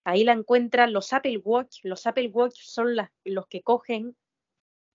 Ahí 0.05 0.23
la 0.23 0.31
encuentran 0.31 0.93
los 0.93 1.11
Apple 1.11 1.37
Watch. 1.39 1.79
Los 1.83 2.07
Apple 2.07 2.29
Watch 2.29 2.61
son 2.61 2.95
los 3.25 3.47
que 3.47 3.61
cogen 3.61 4.15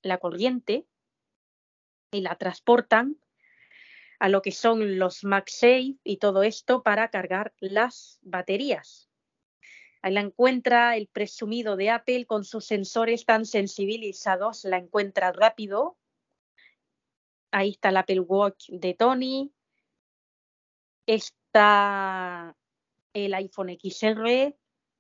la 0.03 0.19
corriente 0.19 0.87
y 2.11 2.21
la 2.21 2.37
transportan 2.37 3.19
a 4.19 4.29
lo 4.29 4.43
que 4.43 4.53
son 4.53 4.99
los 4.99 5.25
MagSafe 5.25 5.97
y 6.05 6.19
todo 6.19 6.43
esto 6.43 6.83
para 6.83 7.09
cargar 7.09 7.55
las 7.59 8.19
baterías. 8.23 9.09
Ahí 10.03 10.13
la 10.13 10.21
encuentra 10.21 10.97
el 10.97 11.09
presumido 11.09 11.77
de 11.77 11.91
Apple 11.91 12.27
con 12.27 12.45
sus 12.45 12.67
sensores 12.67 13.25
tan 13.25 13.45
sensibilizados, 13.45 14.65
la 14.65 14.79
encuentra 14.79 15.33
rápido. 15.33 15.99
Ahí 17.51 17.71
está 17.71 17.91
el 17.91 17.97
Apple 17.99 18.21
Watch 18.21 18.69
de 18.71 18.95
Tony. 18.95 19.53
Está 21.07 22.57
el 23.13 23.35
iPhone 23.35 23.77
XR, 23.83 24.55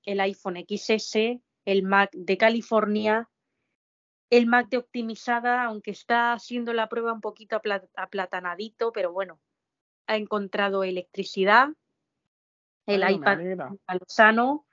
el 0.04 0.20
iPhone 0.20 0.64
XS, 0.68 1.40
el 1.64 1.82
Mac 1.82 2.10
de 2.12 2.36
California, 2.36 3.30
el 4.30 4.46
Mac 4.46 4.68
de 4.68 4.78
optimizada, 4.78 5.64
aunque 5.64 5.90
está 5.90 6.32
haciendo 6.32 6.72
la 6.72 6.88
prueba 6.88 7.12
un 7.12 7.20
poquito 7.20 7.60
aplatanadito, 7.96 8.92
pero 8.92 9.12
bueno, 9.12 9.40
ha 10.06 10.16
encontrado 10.16 10.84
electricidad, 10.84 11.68
el 12.86 13.08
iPad 13.08 13.38
de 13.38 13.56
Lozano, 14.00 14.66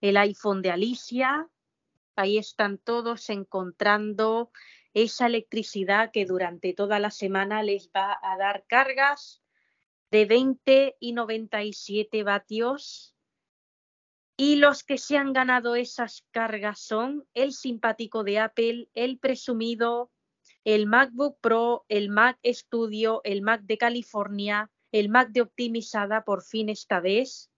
el 0.00 0.16
iPhone 0.16 0.62
de 0.62 0.72
Alicia, 0.72 1.48
ahí 2.16 2.36
están 2.36 2.78
todos 2.78 3.30
encontrando 3.30 4.50
esa 4.92 5.26
electricidad 5.26 6.10
que 6.12 6.26
durante 6.26 6.74
toda 6.74 6.98
la 6.98 7.10
semana 7.10 7.62
les 7.62 7.90
va 7.94 8.18
a 8.22 8.36
dar 8.36 8.64
cargas 8.66 9.40
de 10.10 10.24
20 10.26 10.96
y 10.98 11.12
97 11.12 12.24
vatios 12.24 13.09
Y 14.42 14.56
los 14.56 14.84
que 14.84 14.96
se 14.96 15.18
han 15.18 15.34
ganado 15.34 15.74
esas 15.74 16.24
cargas 16.30 16.80
son 16.80 17.28
el 17.34 17.52
simpático 17.52 18.24
de 18.24 18.38
Apple, 18.38 18.88
el 18.94 19.18
presumido, 19.18 20.10
el 20.64 20.86
MacBook 20.86 21.38
Pro, 21.42 21.84
el 21.88 22.08
Mac 22.08 22.38
Studio, 22.46 23.20
el 23.24 23.42
Mac 23.42 23.60
de 23.64 23.76
California, 23.76 24.70
el 24.92 25.10
Mac 25.10 25.28
de 25.28 25.42
optimizada 25.42 26.24
por 26.24 26.42
fin 26.42 26.70
esta 26.70 27.00
vez, 27.00 27.50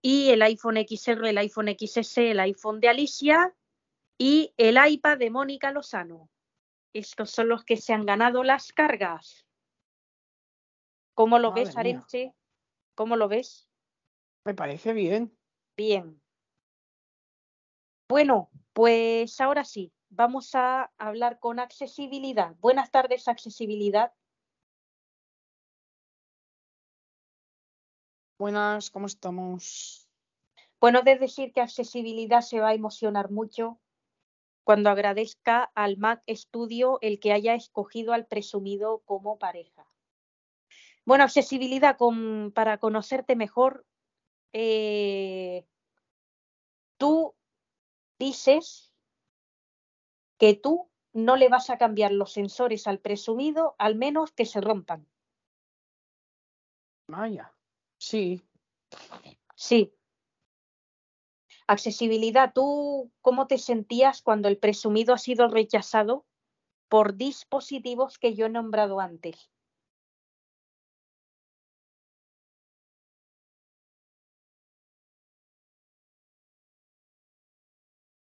y 0.00 0.28
el 0.28 0.42
iPhone 0.42 0.76
XR, 0.76 1.28
el 1.28 1.38
iPhone 1.38 1.74
XS, 1.76 2.18
el 2.18 2.38
iPhone 2.38 2.78
de 2.78 2.88
Alicia 2.90 3.52
y 4.16 4.54
el 4.58 4.78
iPad 4.92 5.18
de 5.18 5.30
Mónica 5.30 5.72
Lozano. 5.72 6.30
Estos 6.92 7.32
son 7.32 7.48
los 7.48 7.64
que 7.64 7.78
se 7.78 7.92
han 7.92 8.06
ganado 8.06 8.44
las 8.44 8.72
cargas. 8.72 9.44
¿Cómo 11.14 11.40
lo 11.40 11.52
ves, 11.52 11.74
Madre. 11.74 11.90
Arenche? 11.94 12.32
¿Cómo 12.94 13.16
lo 13.16 13.26
ves? 13.26 13.69
Me 14.44 14.54
parece 14.54 14.92
bien. 14.92 15.36
Bien. 15.76 16.20
Bueno, 18.08 18.50
pues 18.72 19.40
ahora 19.40 19.64
sí, 19.64 19.92
vamos 20.08 20.54
a 20.54 20.90
hablar 20.98 21.38
con 21.38 21.60
accesibilidad. 21.60 22.54
Buenas 22.60 22.90
tardes, 22.90 23.28
accesibilidad. 23.28 24.12
Buenas, 28.38 28.90
¿cómo 28.90 29.06
estamos? 29.06 30.08
Bueno, 30.80 31.02
de 31.02 31.16
decir 31.16 31.52
que 31.52 31.60
accesibilidad 31.60 32.40
se 32.40 32.58
va 32.58 32.68
a 32.70 32.74
emocionar 32.74 33.30
mucho 33.30 33.78
cuando 34.64 34.88
agradezca 34.88 35.70
al 35.74 35.98
Mac 35.98 36.22
Studio 36.28 36.98
el 37.02 37.20
que 37.20 37.32
haya 37.32 37.54
escogido 37.54 38.14
al 38.14 38.26
presumido 38.26 39.02
como 39.04 39.38
pareja. 39.38 39.86
Bueno, 41.04 41.24
accesibilidad 41.24 41.96
con- 41.96 42.52
para 42.54 42.78
conocerte 42.78 43.36
mejor. 43.36 43.86
Eh, 44.52 45.66
tú 46.96 47.34
dices 48.18 48.92
que 50.38 50.54
tú 50.54 50.90
no 51.12 51.36
le 51.36 51.48
vas 51.48 51.70
a 51.70 51.78
cambiar 51.78 52.12
los 52.12 52.32
sensores 52.32 52.86
al 52.86 52.98
presumido, 52.98 53.74
al 53.78 53.94
menos 53.94 54.32
que 54.32 54.46
se 54.46 54.60
rompan. 54.60 55.06
Vaya. 57.08 57.52
Sí. 57.98 58.40
Sí. 59.54 59.92
Accesibilidad, 61.66 62.52
¿tú 62.54 63.12
cómo 63.20 63.46
te 63.46 63.58
sentías 63.58 64.22
cuando 64.22 64.48
el 64.48 64.58
presumido 64.58 65.14
ha 65.14 65.18
sido 65.18 65.48
rechazado 65.48 66.26
por 66.88 67.16
dispositivos 67.16 68.18
que 68.18 68.34
yo 68.34 68.46
he 68.46 68.50
nombrado 68.50 69.00
antes? 69.00 69.50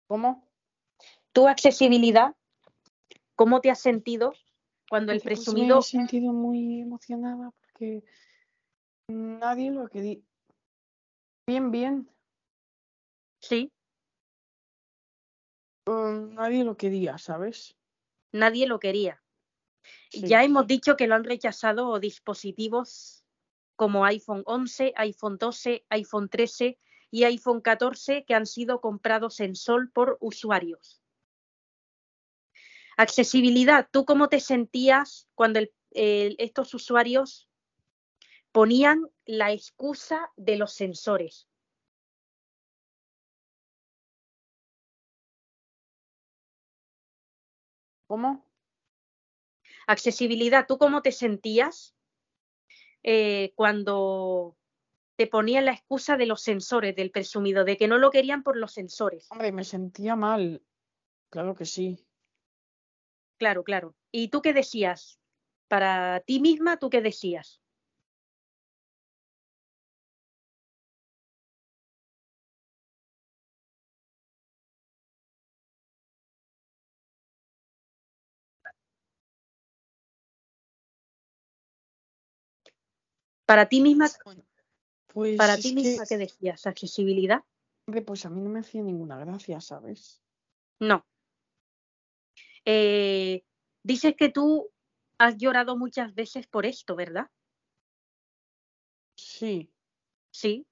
¿Cómo? 0.07 0.47
¿Tu 1.31 1.47
accesibilidad, 1.47 2.35
cómo 3.35 3.61
te 3.61 3.69
has 3.69 3.81
sentido 3.81 4.33
cuando 4.89 5.11
el 5.11 5.19
pues 5.21 5.39
presumido... 5.39 5.75
me 5.75 5.79
he 5.79 5.83
sentido 5.83 6.31
muy 6.31 6.81
emocionada 6.81 7.51
porque 7.61 8.03
nadie 9.07 9.71
lo 9.71 9.87
quería. 9.87 10.19
Bien, 11.47 11.71
bien. 11.71 12.09
Sí, 13.41 13.71
Mm, 15.87 16.33
nadie 16.33 16.63
lo 16.63 16.75
quería, 16.77 17.17
¿sabes? 17.17 17.75
nadie 18.31 18.67
lo 18.67 18.79
quería. 18.79 19.21
Sí. 20.09 20.27
Ya 20.27 20.43
hemos 20.43 20.67
dicho 20.67 20.97
que 20.97 21.07
lo 21.07 21.15
han 21.15 21.23
rechazado 21.23 21.99
dispositivos 21.99 23.23
como 23.75 24.03
iPhone 24.03 24.43
11, 24.45 24.93
iPhone 24.97 25.37
12, 25.37 25.85
iPhone 25.89 26.27
13 26.27 26.79
y 27.11 27.23
iPhone 27.23 27.61
14 27.61 28.25
que 28.25 28.33
han 28.33 28.45
sido 28.45 28.81
comprados 28.81 29.39
en 29.39 29.55
Sol 29.55 29.91
por 29.91 30.17
usuarios. 30.21 31.01
Accesibilidad, 32.97 33.87
¿tú 33.91 34.05
cómo 34.05 34.29
te 34.29 34.39
sentías 34.39 35.27
cuando 35.35 35.59
estos 35.91 36.73
usuarios 36.73 37.49
ponían 38.51 39.09
la 39.25 39.51
excusa 39.51 40.31
de 40.37 40.55
los 40.57 40.73
sensores? 40.73 41.47
¿Cómo? 48.07 48.45
Accesibilidad, 49.87 50.65
¿tú 50.67 50.77
cómo 50.77 51.01
te 51.01 51.11
sentías 51.11 51.95
eh, 53.03 53.51
cuando 53.55 54.57
te 55.15 55.27
ponían 55.27 55.65
la 55.65 55.71
excusa 55.71 56.17
de 56.17 56.25
los 56.25 56.41
sensores, 56.41 56.95
del 56.95 57.11
presumido, 57.11 57.63
de 57.63 57.77
que 57.77 57.87
no 57.87 57.97
lo 57.97 58.11
querían 58.11 58.43
por 58.43 58.57
los 58.57 58.73
sensores? 58.73 59.27
Hombre, 59.31 59.51
me 59.51 59.63
sentía 59.63 60.15
mal. 60.15 60.61
Claro 61.29 61.55
que 61.55 61.65
sí. 61.65 62.05
Claro, 63.37 63.63
claro. 63.63 63.95
¿Y 64.11 64.29
tú 64.29 64.41
qué 64.41 64.53
decías? 64.53 65.19
Para 65.67 66.19
ti 66.21 66.39
misma, 66.39 66.77
¿tú 66.77 66.89
qué 66.89 67.01
decías? 67.01 67.61
Para 83.45 83.67
ti 83.67 83.79
misma, 83.79 84.07
Pues 85.15 85.37
para 85.37 85.55
ti 85.55 85.69
que, 85.73 85.75
misma, 85.75 86.05
¿qué 86.05 86.17
decías? 86.17 86.67
¿Accesibilidad? 86.67 87.41
hombre, 87.87 88.01
pues 88.01 88.25
a 88.25 88.29
mí 88.29 88.41
no 88.41 88.49
me 88.49 88.59
hacía 88.59 88.81
ninguna 88.81 89.17
gracia, 89.17 89.61
¿sabes? 89.61 90.21
No. 90.81 91.05
Eh, 92.65 93.45
dices 93.81 94.15
que 94.17 94.27
tú 94.27 94.69
has 95.17 95.37
llorado 95.37 95.77
muchas 95.77 96.13
veces 96.15 96.47
por 96.47 96.65
esto, 96.65 96.97
¿verdad? 96.97 97.29
Sí. 99.15 99.71
Sí. 100.33 100.67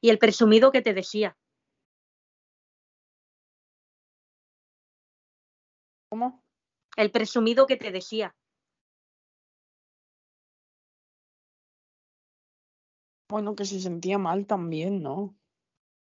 Y 0.00 0.10
el 0.10 0.18
presumido 0.18 0.72
que 0.72 0.82
te 0.82 0.92
decía. 0.92 1.38
¿Cómo? 6.08 6.42
El 6.96 7.12
presumido 7.12 7.66
que 7.66 7.76
te 7.76 7.92
decía. 7.92 8.34
Bueno, 13.30 13.54
que 13.54 13.64
se 13.64 13.80
sentía 13.80 14.18
mal 14.18 14.44
también, 14.44 15.02
¿no? 15.04 15.36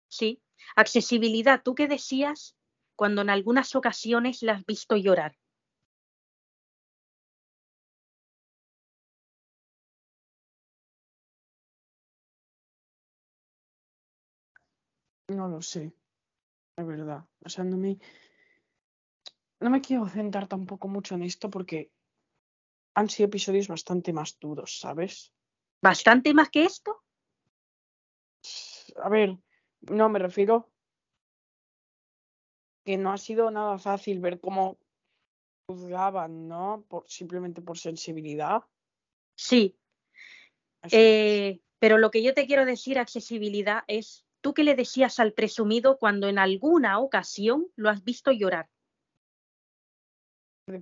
Sí. 0.09 0.41
Accesibilidad, 0.77 1.63
¿tú 1.65 1.75
qué 1.75 1.89
decías 1.89 2.57
cuando 2.95 3.23
en 3.23 3.31
algunas 3.31 3.75
ocasiones 3.75 4.41
la 4.43 4.53
has 4.53 4.65
visto 4.65 4.97
llorar? 4.97 5.37
No 15.29 15.49
lo 15.49 15.61
sé. 15.61 15.93
Es 16.77 16.87
verdad. 16.87 17.25
O 17.45 17.49
sea, 17.49 17.65
no 17.65 17.77
me. 17.77 17.99
No 19.61 19.71
me 19.71 19.81
quiero 19.81 20.07
centrar 20.07 20.47
tampoco 20.47 20.87
mucho 20.87 21.17
en 21.17 21.25
esto 21.25 21.51
porque 21.51 21.91
han 22.95 23.09
sido 23.11 23.27
episodios 23.27 23.67
bastante 23.67 24.13
más 24.13 24.39
duros, 24.39 24.79
¿sabes? 24.79 25.33
¿Bastante 25.83 26.33
más 26.33 26.49
que 26.49 26.65
esto? 26.65 27.03
A 29.03 29.09
ver, 29.09 29.37
no 29.81 30.09
me 30.09 30.19
refiero 30.19 30.71
que 32.85 32.97
no 32.97 33.13
ha 33.13 33.19
sido 33.19 33.51
nada 33.51 33.79
fácil 33.79 34.21
ver 34.21 34.41
cómo 34.41 34.79
juzgaban, 35.69 36.49
¿no? 36.49 36.85
Por, 36.89 37.09
simplemente 37.09 37.61
por 37.61 37.79
sensibilidad. 37.79 38.63
Sí. 39.37 39.79
Eh, 40.91 41.61
pero 41.79 41.99
lo 41.99 42.11
que 42.11 42.23
yo 42.23 42.33
te 42.35 42.47
quiero 42.47 42.65
decir, 42.65 42.99
accesibilidad, 42.99 43.85
es 43.87 44.25
tú 44.41 44.55
qué 44.55 44.65
le 44.65 44.75
decías 44.75 45.21
al 45.21 45.33
presumido 45.33 45.99
cuando 45.99 46.29
en 46.29 46.39
alguna 46.39 46.99
ocasión 46.99 47.67
lo 47.77 47.91
has 47.91 48.03
visto 48.05 48.33
llorar. 48.33 48.69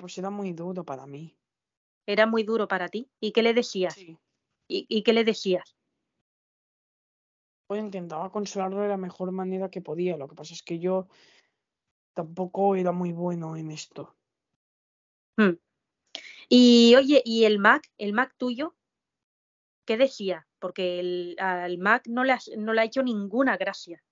Sí 0.09 0.21
era 0.21 0.31
muy 0.31 0.53
duro 0.53 0.85
para 0.85 1.07
mí. 1.07 1.37
Era 2.07 2.27
muy 2.27 2.43
duro 2.45 2.69
para 2.69 2.89
ti. 2.89 3.11
¿Y 3.21 3.33
qué 3.33 3.43
le 3.43 3.55
decías? 3.55 3.95
Sí. 3.95 4.19
¿Y, 4.69 4.87
y 4.89 5.03
qué 5.03 5.13
le 5.13 5.25
decías? 5.25 5.76
Pues 7.67 7.81
intentaba 7.83 8.31
consolarlo 8.31 8.81
de 8.81 8.89
la 8.89 8.97
mejor 8.97 9.33
manera 9.33 9.71
que 9.71 9.81
podía. 9.81 10.17
Lo 10.17 10.29
que 10.29 10.37
pasa 10.37 10.55
es 10.55 10.63
que 10.63 10.79
yo 10.79 11.09
tampoco 12.15 12.77
era 12.77 12.93
muy 12.93 13.13
bueno 13.13 13.57
en 13.57 13.71
esto. 13.71 14.17
Hmm. 15.37 15.59
Y 16.49 16.95
oye, 16.97 17.23
¿y 17.25 17.45
el 17.45 17.59
Mac, 17.59 17.91
el 17.99 18.13
Mac 18.13 18.35
tuyo? 18.37 18.77
¿Qué 19.85 19.97
decía? 19.97 20.47
Porque 20.59 21.01
el, 21.01 21.37
al 21.39 21.79
Mac 21.79 22.07
no 22.09 22.25
le, 22.25 22.33
has- 22.33 22.51
no 22.57 22.73
le 22.73 22.81
ha 22.81 22.85
hecho 22.85 23.03
ninguna 23.03 23.57
gracia. 23.57 24.03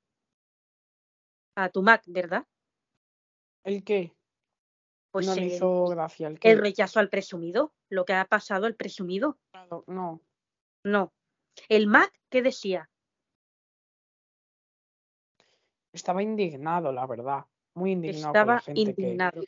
A 1.56 1.68
tu 1.68 1.82
Mac, 1.82 2.02
¿verdad? 2.06 2.46
¿El 3.64 3.84
qué? 3.84 4.12
Pues 5.12 5.26
no 5.26 5.34
le 5.36 5.42
el, 5.42 5.52
hizo 5.52 5.86
gracia. 5.86 6.26
¿El 6.26 6.34
el 6.34 6.38
qué? 6.40 6.54
rechazo 6.56 6.98
al 6.98 7.08
presumido, 7.08 7.72
lo 7.88 8.04
que 8.04 8.12
ha 8.14 8.24
pasado 8.24 8.66
al 8.66 8.74
presumido. 8.74 9.38
Claro, 9.52 9.84
no. 9.86 10.20
No. 10.84 11.12
El 11.68 11.86
Mac, 11.86 12.12
¿qué 12.28 12.42
decía? 12.42 12.90
Estaba 15.94 16.24
indignado, 16.24 16.90
la 16.90 17.06
verdad. 17.06 17.46
Muy 17.74 17.92
indignado 17.92 18.26
Estaba 18.26 18.54
la 18.54 18.60
gente 18.60 18.94
que. 18.94 19.02
indignado. 19.02 19.42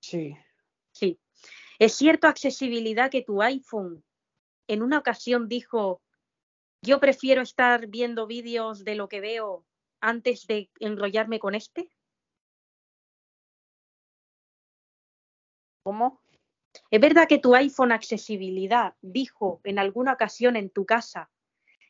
Sí. 0.00 0.34
Sí. 0.92 1.20
Es 1.78 1.94
cierto, 1.94 2.26
accesibilidad, 2.26 3.10
que 3.10 3.22
tu 3.22 3.42
iPhone 3.42 4.02
en 4.66 4.82
una 4.82 4.98
ocasión 4.98 5.46
dijo, 5.46 6.00
yo 6.82 7.00
prefiero 7.00 7.42
estar 7.42 7.86
viendo 7.88 8.26
vídeos 8.26 8.82
de 8.82 8.94
lo 8.94 9.08
que 9.08 9.20
veo 9.20 9.66
antes 10.00 10.46
de 10.46 10.70
enrollarme 10.80 11.38
con 11.38 11.54
este. 11.54 11.90
¿Cómo? 15.82 16.22
¿Es 16.90 17.00
verdad 17.00 17.28
que 17.28 17.38
tu 17.38 17.54
iPhone 17.54 17.92
accesibilidad 17.92 18.94
dijo 19.02 19.60
en 19.64 19.78
alguna 19.78 20.14
ocasión 20.14 20.56
en 20.56 20.70
tu 20.70 20.86
casa, 20.86 21.30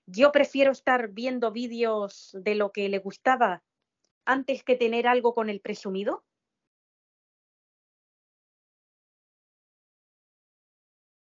yo 0.06 0.32
prefiero 0.32 0.72
estar 0.72 1.10
viendo 1.10 1.52
vídeos 1.52 2.36
de 2.40 2.56
lo 2.56 2.72
que 2.72 2.88
le 2.88 2.98
gustaba 2.98 3.62
antes 4.24 4.62
que 4.64 4.76
tener 4.76 5.06
algo 5.06 5.34
con 5.34 5.48
el 5.50 5.60
presumido? 5.60 6.24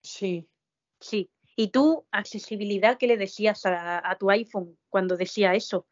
Sí. 0.03 0.49
Sí. 1.01 1.31
¿Y 1.57 1.71
tú, 1.71 2.07
accesibilidad, 2.13 2.99
qué 2.99 3.07
le 3.07 3.17
decías 3.17 3.67
a, 3.67 4.11
a 4.11 4.17
tu 4.19 4.31
iPhone 4.31 4.79
cuando 4.91 5.17
decía 5.17 5.55
eso? 5.55 5.87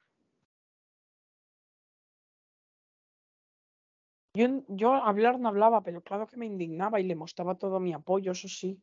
Yo, 4.36 4.64
yo 4.68 4.94
hablar 4.94 5.38
no 5.38 5.48
hablaba, 5.48 5.82
pero 5.82 6.02
claro 6.02 6.26
que 6.26 6.36
me 6.36 6.46
indignaba 6.46 7.00
y 7.00 7.04
le 7.04 7.14
mostraba 7.14 7.56
todo 7.56 7.78
mi 7.78 7.92
apoyo, 7.92 8.32
eso 8.32 8.48
sí. 8.48 8.82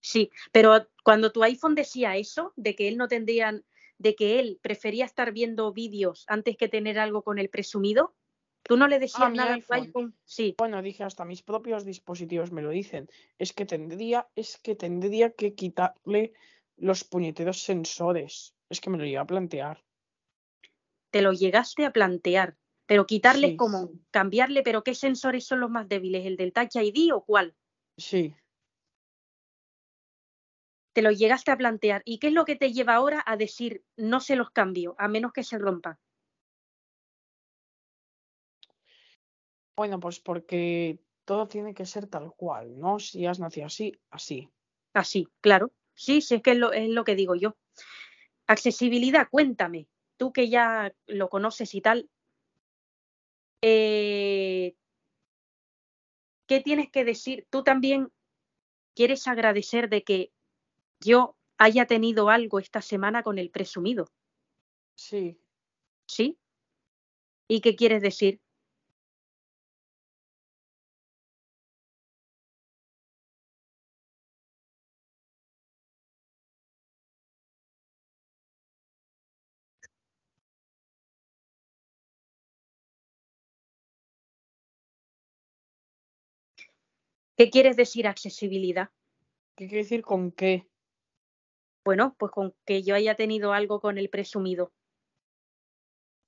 Sí, 0.00 0.30
pero 0.52 0.86
cuando 1.04 1.32
tu 1.32 1.42
iPhone 1.42 1.74
decía 1.74 2.16
eso, 2.16 2.52
de 2.56 2.76
que 2.76 2.88
él 2.88 2.96
no 2.96 3.08
tendría, 3.08 3.60
de 3.98 4.14
que 4.14 4.38
él 4.40 4.58
prefería 4.62 5.04
estar 5.04 5.32
viendo 5.32 5.72
vídeos 5.72 6.24
antes 6.28 6.56
que 6.56 6.68
tener 6.68 6.98
algo 6.98 7.22
con 7.22 7.38
el 7.38 7.48
presumido, 7.50 8.14
¿tú 8.62 8.76
no 8.76 8.88
le 8.88 8.98
decías 8.98 9.30
mi 9.30 9.36
nada 9.38 9.54
a 9.54 9.60
tu 9.60 9.72
iPhone. 9.74 10.16
Sí, 10.24 10.54
Bueno, 10.58 10.82
dije, 10.82 11.04
hasta 11.04 11.24
mis 11.24 11.42
propios 11.42 11.84
dispositivos 11.84 12.52
me 12.52 12.62
lo 12.62 12.70
dicen. 12.70 13.08
Es 13.38 13.52
que 13.52 13.64
tendría, 13.64 14.28
es 14.34 14.58
que 14.58 14.74
tendría 14.74 15.30
que 15.32 15.54
quitarle 15.54 16.32
los 16.76 17.04
puñeteros 17.04 17.62
sensores. 17.62 18.54
Es 18.68 18.80
que 18.80 18.90
me 18.90 18.98
lo 18.98 19.04
iba 19.06 19.22
a 19.22 19.26
plantear. 19.26 19.84
te 21.10 21.22
lo 21.22 21.32
llegaste 21.32 21.86
a 21.86 21.92
plantear, 21.92 22.58
pero 22.86 23.06
quitarle 23.06 23.48
Sí. 23.50 23.56
como 23.56 23.90
cambiarle, 24.10 24.62
pero 24.62 24.82
¿qué 24.82 24.94
sensores 24.94 25.46
son 25.46 25.60
los 25.60 25.70
más 25.70 25.88
débiles? 25.88 26.26
¿El 26.26 26.36
del 26.36 26.52
Touch 26.52 26.76
ID 26.76 27.12
o 27.14 27.24
cuál? 27.24 27.56
Sí. 27.98 28.34
Te 30.96 31.02
lo 31.02 31.10
llegaste 31.10 31.50
a 31.50 31.58
plantear. 31.58 32.00
¿Y 32.06 32.18
qué 32.18 32.28
es 32.28 32.32
lo 32.32 32.46
que 32.46 32.56
te 32.56 32.72
lleva 32.72 32.94
ahora 32.94 33.22
a 33.26 33.36
decir 33.36 33.84
no 33.98 34.18
se 34.18 34.34
los 34.34 34.48
cambio, 34.50 34.94
a 34.96 35.08
menos 35.08 35.30
que 35.34 35.42
se 35.42 35.58
rompa? 35.58 36.00
Bueno, 39.76 40.00
pues 40.00 40.20
porque 40.20 40.98
todo 41.26 41.48
tiene 41.48 41.74
que 41.74 41.84
ser 41.84 42.06
tal 42.06 42.32
cual, 42.34 42.80
¿no? 42.80 42.98
Si 42.98 43.26
has 43.26 43.38
nacido 43.38 43.66
así, 43.66 43.92
así. 44.08 44.48
Así, 44.94 45.28
claro. 45.42 45.70
Sí, 45.92 46.22
sí, 46.22 46.36
es 46.36 46.42
que 46.42 46.52
es 46.52 46.56
lo, 46.56 46.72
es 46.72 46.88
lo 46.88 47.04
que 47.04 47.14
digo 47.14 47.34
yo. 47.34 47.58
Accesibilidad, 48.46 49.28
cuéntame, 49.30 49.88
tú 50.16 50.32
que 50.32 50.48
ya 50.48 50.94
lo 51.06 51.28
conoces 51.28 51.74
y 51.74 51.82
tal, 51.82 52.08
eh, 53.60 54.74
¿qué 56.46 56.60
tienes 56.62 56.90
que 56.90 57.04
decir? 57.04 57.46
Tú 57.50 57.62
también 57.62 58.10
quieres 58.94 59.28
agradecer 59.28 59.90
de 59.90 60.02
que 60.02 60.32
yo 61.00 61.36
haya 61.58 61.86
tenido 61.86 62.30
algo 62.30 62.58
esta 62.58 62.82
semana 62.82 63.22
con 63.22 63.38
el 63.38 63.50
presumido, 63.50 64.06
Sí. 64.96 65.38
¿sí? 66.08 66.38
¿Y 67.50 67.60
qué 67.60 67.76
quieres 67.76 68.02
decir? 68.02 68.40
¿Qué 87.36 87.50
quieres 87.50 87.76
decir 87.76 88.06
accesibilidad? 88.06 88.88
¿Qué 89.56 89.66
quiere 89.68 89.84
decir 89.84 90.02
con 90.02 90.32
qué? 90.32 90.66
Bueno, 91.86 92.16
pues 92.18 92.32
con 92.32 92.52
que 92.66 92.82
yo 92.82 92.96
haya 92.96 93.14
tenido 93.14 93.52
algo 93.52 93.80
con 93.80 93.96
el 93.96 94.10
presumido. 94.10 94.72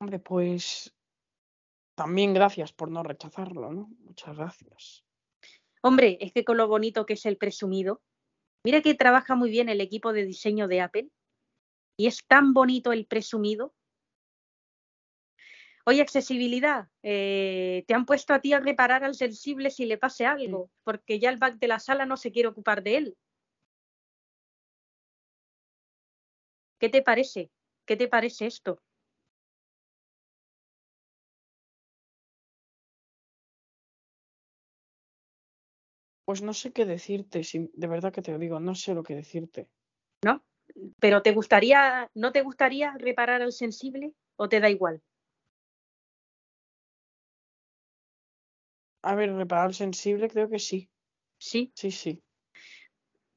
Hombre, 0.01 0.20
pues 0.20 0.95
también 1.97 2.33
gracias 2.33 2.73
por 2.73 2.93
no 2.93 3.03
rechazarlo, 3.03 3.73
¿no? 3.73 3.89
Muchas 3.99 4.37
gracias. 4.37 5.05
Hombre, 5.83 6.17
es 6.20 6.33
que 6.33 6.45
con 6.45 6.59
lo 6.59 6.69
bonito 6.69 7.05
que 7.07 7.15
es 7.15 7.27
el 7.27 7.39
presumido. 7.39 8.01
Mira 8.65 8.83
que 8.83 8.95
trabaja 8.95 9.35
muy 9.35 9.51
bien 9.51 9.69
el 9.69 9.81
equipo 9.81 10.12
de 10.12 10.25
diseño 10.25 10.69
de 10.69 10.81
Apple. 10.81 11.09
Y 11.99 12.07
es 12.07 12.25
tan 12.28 12.55
bonito 12.55 12.93
el 12.93 13.07
presumido. 13.07 13.75
Oye, 15.87 16.03
accesibilidad, 16.03 16.87
eh, 17.03 17.83
te 17.89 17.95
han 17.95 18.07
puesto 18.07 18.33
a 18.33 18.41
ti 18.41 18.53
a 18.53 18.61
reparar 18.61 19.03
al 19.03 19.17
sensible 19.17 19.70
si 19.70 19.87
le 19.87 19.99
pase 19.99 20.25
algo, 20.25 20.70
porque 20.85 21.19
ya 21.19 21.31
el 21.31 21.39
back 21.39 21.59
de 21.59 21.67
la 21.67 21.81
sala 21.81 22.07
no 22.07 22.17
se 22.17 22.31
quiere 22.31 22.49
ocupar 22.49 22.85
de 22.85 22.97
él. 22.97 23.17
¿Qué 26.81 26.89
te 26.89 27.02
parece? 27.02 27.50
¿Qué 27.86 27.97
te 27.97 28.08
parece 28.08 28.47
esto? 28.47 28.81
Pues 36.28 36.42
no 36.42 36.52
sé 36.52 36.73
qué 36.74 36.84
decirte, 36.84 37.42
si, 37.42 37.70
de 37.73 37.86
verdad 37.86 38.12
que 38.12 38.20
te 38.20 38.32
lo 38.32 38.39
digo, 38.39 38.60
no 38.60 38.74
sé 38.74 38.92
lo 38.94 39.02
que 39.02 39.15
decirte. 39.15 39.70
¿No? 40.24 40.44
Pero 41.00 41.23
¿te 41.23 41.32
gustaría, 41.32 42.10
no 42.15 42.32
te 42.32 42.42
gustaría 42.42 42.94
reparar 42.98 43.42
al 43.42 43.52
sensible 43.52 44.15
o 44.36 44.48
te 44.48 44.60
da 44.60 44.70
igual? 44.70 45.02
A 49.02 49.15
ver, 49.18 49.28
reparar 49.42 49.73
sensible, 49.74 50.28
creo 50.32 50.48
que 50.52 50.58
sí. 50.68 50.81
Sí. 51.39 51.73
Sí, 51.74 51.90
sí. 51.90 52.23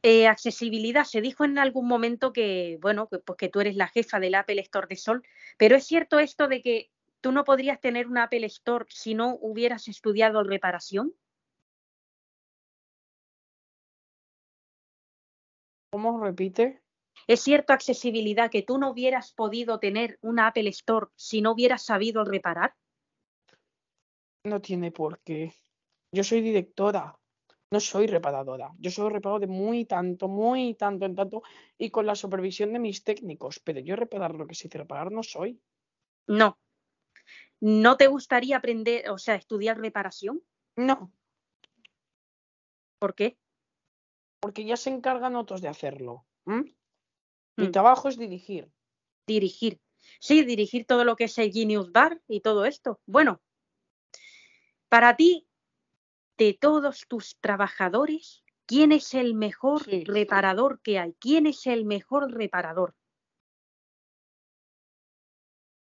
Eh, 0.03 0.25
accesibilidad, 0.25 1.03
se 1.03 1.21
dijo 1.21 1.45
en 1.45 1.59
algún 1.59 1.87
momento 1.87 2.33
que, 2.33 2.79
bueno, 2.81 3.07
que, 3.07 3.19
pues 3.19 3.37
que 3.37 3.49
tú 3.49 3.59
eres 3.59 3.75
la 3.75 3.87
jefa 3.87 4.19
del 4.19 4.33
Apple 4.33 4.59
Store 4.61 4.87
de 4.87 4.95
Sol, 4.95 5.23
pero 5.57 5.75
es 5.75 5.85
cierto 5.85 6.17
esto 6.17 6.47
de 6.47 6.63
que 6.63 6.89
tú 7.21 7.31
no 7.31 7.43
podrías 7.43 7.79
tener 7.79 8.07
un 8.07 8.17
Apple 8.17 8.45
Store 8.47 8.85
si 8.89 9.13
no 9.13 9.37
hubieras 9.39 9.87
estudiado 9.87 10.43
reparación. 10.43 11.13
¿Cómo 15.91 16.23
repite? 16.23 16.81
Es 17.27 17.41
cierto, 17.41 17.73
accesibilidad, 17.73 18.49
que 18.49 18.63
tú 18.63 18.79
no 18.79 18.89
hubieras 18.89 19.33
podido 19.33 19.77
tener 19.77 20.17
una 20.21 20.47
Apple 20.47 20.69
Store 20.69 21.07
si 21.15 21.41
no 21.41 21.51
hubieras 21.51 21.83
sabido 21.83 22.23
reparar. 22.23 22.73
No 24.45 24.61
tiene 24.61 24.91
por 24.91 25.19
qué. 25.19 25.53
Yo 26.11 26.23
soy 26.23 26.41
directora, 26.41 27.19
no 27.71 27.79
soy 27.79 28.07
reparadora. 28.07 28.71
Yo 28.79 28.91
soy 28.91 29.09
reparador 29.09 29.41
de 29.41 29.47
muy 29.47 29.85
tanto, 29.85 30.27
muy 30.27 30.75
tanto 30.75 31.05
en 31.05 31.15
tanto 31.15 31.41
y 31.77 31.89
con 31.89 32.05
la 32.05 32.15
supervisión 32.15 32.73
de 32.73 32.79
mis 32.79 33.03
técnicos. 33.03 33.59
Pero 33.59 33.79
yo 33.79 33.95
reparar 33.95 34.35
lo 34.35 34.45
que 34.45 34.55
sé 34.55 34.69
reparar 34.71 35.11
no 35.11 35.23
soy. 35.23 35.59
No. 36.27 36.59
¿No 37.61 37.95
te 37.95 38.07
gustaría 38.07 38.57
aprender, 38.57 39.09
o 39.09 39.17
sea, 39.17 39.35
estudiar 39.35 39.79
reparación? 39.79 40.43
No, 40.75 41.11
¿Por 42.99 43.15
qué? 43.15 43.37
porque 44.41 44.65
ya 44.65 44.75
se 44.75 44.89
encargan 44.89 45.35
otros 45.35 45.61
de 45.61 45.67
hacerlo. 45.67 46.25
Mi 46.45 47.67
Mm. 47.67 47.71
trabajo 47.71 48.09
es 48.09 48.17
dirigir. 48.17 48.71
Dirigir. 49.27 49.79
Sí, 50.19 50.43
dirigir 50.43 50.85
todo 50.85 51.03
lo 51.03 51.15
que 51.15 51.25
es 51.25 51.37
el 51.37 51.51
Genius 51.51 51.91
Bar 51.91 52.21
y 52.27 52.41
todo 52.41 52.65
esto. 52.65 52.99
Bueno, 53.05 53.41
para 54.89 55.15
ti, 55.15 55.47
de 56.37 56.57
todos 56.59 57.05
tus 57.07 57.37
trabajadores, 57.39 58.43
¿quién 58.65 58.91
es 58.91 59.13
el 59.13 59.33
mejor 59.35 59.83
Sí. 59.83 60.03
reparador 60.03 60.81
que 60.81 60.99
hay? 60.99 61.13
¿Quién 61.19 61.45
es 61.45 61.67
el 61.67 61.85
mejor 61.85 62.31
reparador? 62.31 62.95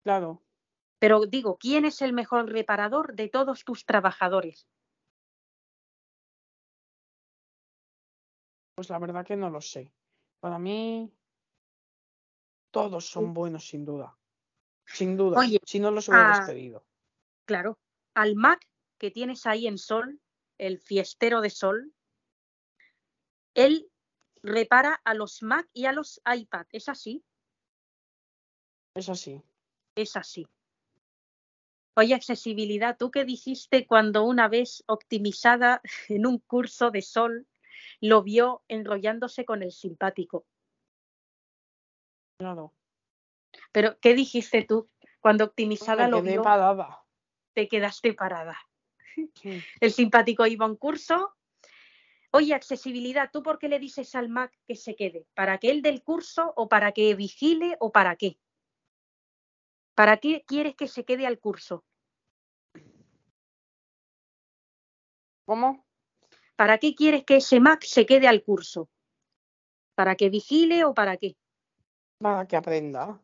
Claro, 0.03 0.41
Pero 0.99 1.25
digo, 1.25 1.57
¿quién 1.57 1.85
es 1.85 2.01
el 2.01 2.13
mejor 2.13 2.49
reparador 2.49 3.15
de 3.15 3.27
todos 3.29 3.63
tus 3.65 3.85
trabajadores? 3.85 4.67
pues 8.75 8.89
la 8.89 8.99
verdad 8.99 9.25
que 9.25 9.35
no 9.35 9.49
lo 9.49 9.61
sé. 9.61 9.91
Para 10.39 10.57
mí, 10.57 11.11
todos 12.71 13.05
son 13.05 13.33
buenos 13.33 13.67
sin 13.67 13.85
duda. 13.85 14.17
Sin 14.85 15.15
duda. 15.17 15.39
Oye, 15.39 15.59
si 15.65 15.79
no 15.79 15.91
los 15.91 16.09
hubiera 16.09 16.29
despedido. 16.29 16.83
Claro, 17.45 17.79
al 18.15 18.35
Mac 18.35 18.59
que 18.97 19.11
tienes 19.11 19.45
ahí 19.45 19.67
en 19.67 19.77
Sol, 19.77 20.19
el 20.61 20.77
fiestero 20.77 21.41
de 21.41 21.49
Sol, 21.49 21.91
él 23.55 23.91
repara 24.43 25.01
a 25.03 25.15
los 25.15 25.41
Mac 25.41 25.67
y 25.73 25.85
a 25.85 25.91
los 25.91 26.21
iPad. 26.31 26.67
¿Es 26.71 26.87
así? 26.87 27.25
Es 28.95 29.09
así. 29.09 29.41
Es 29.95 30.15
así. 30.15 30.47
Oye, 31.95 32.13
accesibilidad, 32.13 32.95
¿tú 32.97 33.09
qué 33.09 33.25
dijiste 33.25 33.87
cuando 33.87 34.23
una 34.23 34.47
vez 34.47 34.83
optimizada 34.87 35.81
en 36.09 36.27
un 36.27 36.37
curso 36.37 36.91
de 36.91 37.01
Sol 37.01 37.47
lo 37.99 38.21
vio 38.21 38.63
enrollándose 38.67 39.45
con 39.45 39.63
el 39.63 39.71
simpático? 39.71 40.45
Claro. 42.37 42.73
Pero, 43.71 43.99
¿qué 43.99 44.13
dijiste 44.13 44.63
tú 44.63 44.89
cuando 45.21 45.45
optimizada 45.45 46.05
Me 46.05 46.11
lo 46.11 46.21
quedé 46.21 46.33
vio? 46.33 46.43
parada. 46.43 47.03
Te 47.53 47.67
quedaste 47.67 48.13
parada. 48.13 48.57
El 49.79 49.91
simpático 49.91 50.45
iba 50.45 50.65
a 50.65 50.69
un 50.69 50.75
curso. 50.75 51.35
Oye, 52.31 52.53
accesibilidad, 52.53 53.29
¿tú 53.31 53.43
por 53.43 53.59
qué 53.59 53.67
le 53.67 53.79
dices 53.79 54.15
al 54.15 54.29
Mac 54.29 54.57
que 54.65 54.75
se 54.75 54.95
quede? 54.95 55.27
¿Para 55.33 55.57
que 55.57 55.69
él 55.69 55.81
del 55.81 56.01
curso 56.01 56.53
o 56.55 56.69
para 56.69 56.93
que 56.93 57.13
vigile 57.13 57.75
o 57.79 57.91
para 57.91 58.15
qué? 58.15 58.39
¿Para 59.95 60.17
qué 60.17 60.43
quieres 60.47 60.75
que 60.75 60.87
se 60.87 61.03
quede 61.03 61.27
al 61.27 61.39
curso? 61.39 61.83
¿Cómo? 65.45 65.85
¿Para 66.55 66.77
qué 66.77 66.95
quieres 66.95 67.25
que 67.25 67.37
ese 67.37 67.59
Mac 67.59 67.83
se 67.83 68.05
quede 68.05 68.27
al 68.27 68.43
curso? 68.43 68.89
¿Para 69.95 70.15
que 70.15 70.29
vigile 70.29 70.85
o 70.85 70.93
para 70.93 71.17
qué? 71.17 71.35
Para 72.19 72.47
que 72.47 72.55
aprenda. 72.55 73.21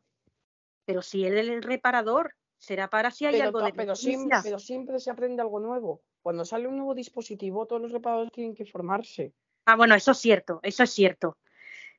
Pero 0.85 1.01
si 1.01 1.23
él 1.23 1.37
es 1.37 1.47
el 1.47 1.63
reparador, 1.63 2.35
será 2.57 2.89
para 2.89 3.11
si 3.11 3.25
hay 3.25 3.33
Pero, 3.33 3.45
algo 3.45 3.61
de 3.61 3.73
pero, 3.73 3.95
siempre, 3.95 4.37
pero 4.43 4.59
siempre 4.59 4.99
se 4.99 5.11
aprende 5.11 5.41
algo 5.41 5.59
nuevo. 5.59 6.01
Cuando 6.21 6.43
sale 6.45 6.67
un 6.67 6.77
nuevo 6.77 6.93
dispositivo, 6.93 7.65
todos 7.65 7.81
los 7.81 7.91
reparadores 7.91 8.31
tienen 8.31 8.55
que 8.55 8.65
formarse. 8.65 9.33
Ah, 9.65 9.75
bueno, 9.75 9.95
eso 9.95 10.11
es 10.11 10.17
cierto, 10.17 10.59
eso 10.63 10.83
es 10.83 10.91
cierto. 10.91 11.37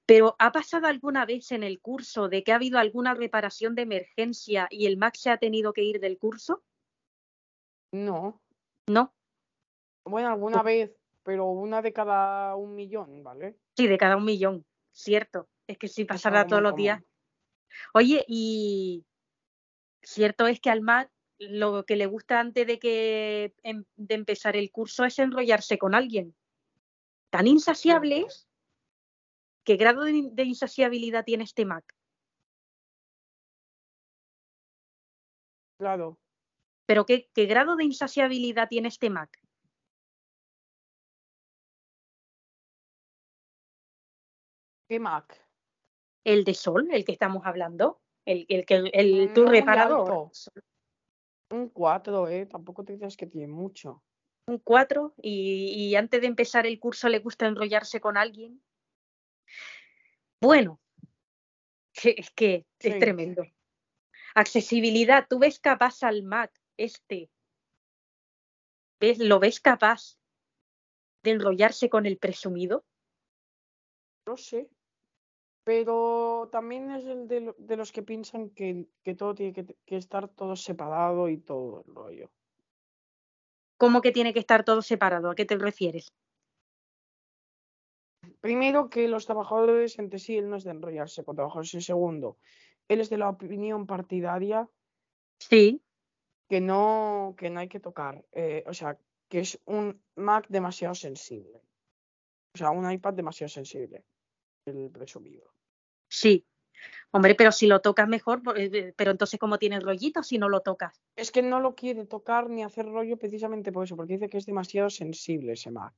Pero 0.06 0.36
¿ha 0.38 0.52
pasado 0.52 0.86
alguna 0.86 1.26
vez 1.26 1.52
en 1.52 1.62
el 1.62 1.80
curso 1.80 2.28
de 2.28 2.42
que 2.42 2.52
ha 2.52 2.56
habido 2.56 2.78
alguna 2.78 3.14
reparación 3.14 3.74
de 3.74 3.82
emergencia 3.82 4.66
y 4.70 4.86
el 4.86 4.96
Mac 4.96 5.16
se 5.16 5.30
ha 5.30 5.36
tenido 5.36 5.72
que 5.74 5.82
ir 5.82 6.00
del 6.00 6.18
curso? 6.18 6.62
No. 7.92 8.40
No, 8.88 9.12
Bueno, 10.04 10.28
alguna 10.28 10.62
vez, 10.62 10.96
pero 11.22 11.50
una 11.50 11.82
de 11.82 11.92
cada 11.92 12.56
un 12.56 12.74
millón, 12.74 13.22
¿vale? 13.22 13.58
sí, 13.76 13.86
de 13.86 13.98
cada 13.98 14.16
un 14.16 14.24
millón, 14.24 14.64
cierto. 14.92 15.46
Es 15.66 15.76
que 15.76 15.88
si 15.88 16.06
pasara 16.06 16.40
algo 16.40 16.48
todos 16.48 16.62
muy 16.62 16.70
los 16.70 16.76
días. 16.76 17.02
Oye, 17.92 18.24
y 18.26 19.04
cierto 20.02 20.46
es 20.46 20.60
que 20.60 20.70
al 20.70 20.80
Mac 20.80 21.10
lo 21.38 21.84
que 21.84 21.96
le 21.96 22.06
gusta 22.06 22.40
antes 22.40 22.66
de 22.66 22.78
que 22.78 23.54
em- 23.62 23.84
de 23.96 24.14
empezar 24.14 24.56
el 24.56 24.70
curso 24.70 25.04
es 25.04 25.18
enrollarse 25.18 25.78
con 25.78 25.94
alguien. 25.94 26.34
Tan 27.30 27.46
insaciable 27.46 28.22
es. 28.26 28.48
¿Qué 29.64 29.76
grado 29.76 30.04
de 30.04 30.44
insaciabilidad 30.44 31.24
tiene 31.24 31.44
este 31.44 31.64
Mac? 31.64 31.94
Claro. 35.78 36.18
¿Pero 36.86 37.04
qué, 37.04 37.30
qué 37.34 37.44
grado 37.44 37.76
de 37.76 37.84
insaciabilidad 37.84 38.68
tiene 38.68 38.88
este 38.88 39.10
Mac? 39.10 39.38
¿Qué 44.88 44.98
Mac? 44.98 45.46
El 46.24 46.44
de 46.44 46.54
Sol, 46.54 46.88
el 46.90 47.04
que 47.04 47.12
estamos 47.12 47.44
hablando. 47.44 48.00
El, 48.28 48.44
el 48.50 48.66
que 48.66 48.74
el, 48.92 49.32
tu 49.32 49.40
No 49.44 49.46
muy 49.46 49.60
reparador. 49.60 50.30
Un 51.50 51.70
4, 51.70 52.28
¿eh? 52.28 52.44
Tampoco 52.44 52.84
te 52.84 52.98
creas 52.98 53.16
que 53.16 53.26
tiene 53.26 53.48
mucho. 53.48 54.04
Un 54.46 54.58
4 54.58 55.14
y, 55.22 55.72
y 55.72 55.94
antes 55.96 56.20
de 56.20 56.26
empezar 56.26 56.66
el 56.66 56.78
curso 56.78 57.08
le 57.08 57.20
gusta 57.20 57.46
enrollarse 57.46 58.02
con 58.02 58.18
alguien. 58.18 58.62
Bueno, 60.42 60.78
es 62.04 62.30
que 62.32 62.66
es 62.80 62.92
Sí. 62.92 62.98
tremendo. 63.00 63.46
Accesibilidad, 64.34 65.26
¿tú 65.26 65.38
ves 65.38 65.58
capaz 65.58 66.02
al 66.02 66.22
Mac 66.22 66.52
este? 66.76 67.30
¿Ves, 69.00 69.20
¿Lo 69.20 69.40
ves 69.40 69.58
capaz 69.58 70.18
de 71.22 71.30
enrollarse 71.30 71.88
con 71.88 72.04
el 72.04 72.18
presumido? 72.18 72.84
No 74.26 74.36
sé. 74.36 74.68
Pero 75.68 76.48
también 76.50 76.90
es 76.90 77.04
el 77.04 77.28
de, 77.28 77.54
de 77.58 77.76
los 77.76 77.92
que 77.92 78.02
piensan 78.02 78.48
que, 78.56 78.88
que 79.04 79.14
todo 79.14 79.34
tiene 79.34 79.52
que, 79.52 79.64
que 79.84 79.96
estar 79.96 80.26
todo 80.28 80.56
separado 80.56 81.28
y 81.28 81.36
todo 81.36 81.84
el 81.86 81.94
rollo. 81.94 82.30
¿Cómo 83.76 84.00
que 84.00 84.10
tiene 84.16 84.32
que 84.32 84.38
estar 84.44 84.64
todo 84.64 84.80
separado? 84.80 85.26
¿A 85.30 85.34
qué 85.34 85.44
te 85.44 85.56
refieres? 85.58 86.06
Primero, 88.40 88.88
que 88.88 89.08
los 89.08 89.26
trabajadores 89.26 89.98
entre 89.98 90.18
sí, 90.18 90.38
él 90.38 90.48
no 90.48 90.56
es 90.56 90.64
de 90.64 90.70
enrollarse 90.70 91.22
con 91.24 91.36
trabajadores. 91.36 91.74
Y 91.74 91.82
segundo, 91.82 92.38
él 92.88 93.00
es 93.02 93.10
de 93.10 93.18
la 93.18 93.28
opinión 93.28 93.86
partidaria 93.86 94.68
Sí, 95.38 95.82
que 96.48 96.60
no, 96.62 97.34
que 97.36 97.50
no 97.50 97.60
hay 97.60 97.68
que 97.68 97.80
tocar. 97.80 98.24
eh, 98.32 98.64
o 98.66 98.72
sea, 98.72 98.98
que 99.28 99.40
es 99.40 99.60
un 99.66 100.02
Mac 100.16 100.46
demasiado 100.48 100.94
sensible. 100.94 101.60
O 102.54 102.58
sea, 102.58 102.70
un 102.70 102.90
iPad 102.90 103.12
demasiado 103.12 103.50
sensible. 103.50 104.06
El 104.64 104.90
presumido. 104.90 105.57
Sí. 106.08 106.44
Hombre, 107.10 107.34
pero 107.34 107.52
si 107.52 107.66
lo 107.66 107.80
tocas 107.80 108.06
mejor, 108.08 108.42
por- 108.42 108.58
eh, 108.58 108.92
pero 108.96 109.10
entonces 109.10 109.40
¿cómo 109.40 109.58
tienes 109.58 109.82
rollito 109.82 110.22
si 110.22 110.38
no 110.38 110.48
lo 110.48 110.60
tocas? 110.60 111.00
Es 111.16 111.32
que 111.32 111.42
no 111.42 111.58
lo 111.60 111.74
quiere 111.74 112.04
tocar 112.04 112.50
ni 112.50 112.62
hacer 112.62 112.86
rollo 112.86 113.16
precisamente 113.16 113.72
por 113.72 113.84
eso, 113.84 113.96
porque 113.96 114.14
dice 114.14 114.28
que 114.28 114.38
es 114.38 114.46
demasiado 114.46 114.90
sensible 114.90 115.52
ese 115.54 115.70
Mac. 115.70 115.94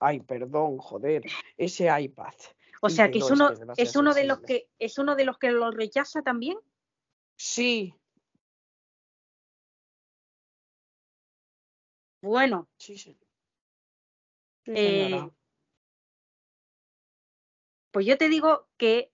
Ay, 0.00 0.20
perdón, 0.20 0.78
joder, 0.78 1.22
ese 1.56 1.88
iPad. 2.00 2.34
O 2.82 2.88
sea, 2.90 3.10
que 3.10 3.18
es 3.18 3.30
"No, 3.30 3.34
uno, 3.34 3.54
que 3.76 3.82
es 3.82 3.94
uno 3.96 4.14
de 4.14 4.24
los 4.24 4.38
sensible". 4.38 4.68
que 4.78 4.84
es 4.84 4.98
uno 4.98 5.14
de 5.14 5.24
los 5.24 5.38
que 5.38 5.50
lo 5.52 5.70
rechaza 5.70 6.22
también. 6.22 6.58
Sí, 7.36 7.94
Bueno, 12.22 12.68
sí, 12.76 12.98
sí. 12.98 13.18
Sí, 14.66 14.72
eh, 14.74 15.30
pues 17.90 18.06
yo 18.06 18.18
te 18.18 18.28
digo 18.28 18.68
que 18.76 19.10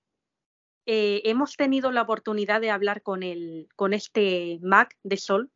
eh, 0.87 1.23
hemos 1.25 1.57
tenido 1.57 1.91
la 1.91 2.03
oportunidad 2.03 2.61
de 2.61 2.71
hablar 2.71 3.03
con 3.03 3.23
el, 3.23 3.69
con 3.75 3.93
este 3.93 4.59
Mac 4.63 4.97
de 5.03 5.17
Sol 5.17 5.53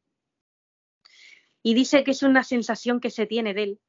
y 1.63 1.75
dice 1.75 2.03
que 2.03 2.11
es 2.11 2.23
una 2.23 2.43
sensación 2.43 3.01
que 3.01 3.11
se 3.11 3.27
tiene 3.27 3.55
de 3.55 3.63
él. 3.63 3.81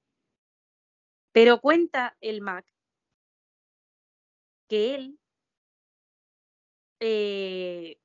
Pero 1.32 1.60
cuenta 1.60 2.16
el 2.22 2.42
Mac 2.42 2.66
que 4.68 4.96
él 4.96 5.20
eh, 7.00 7.98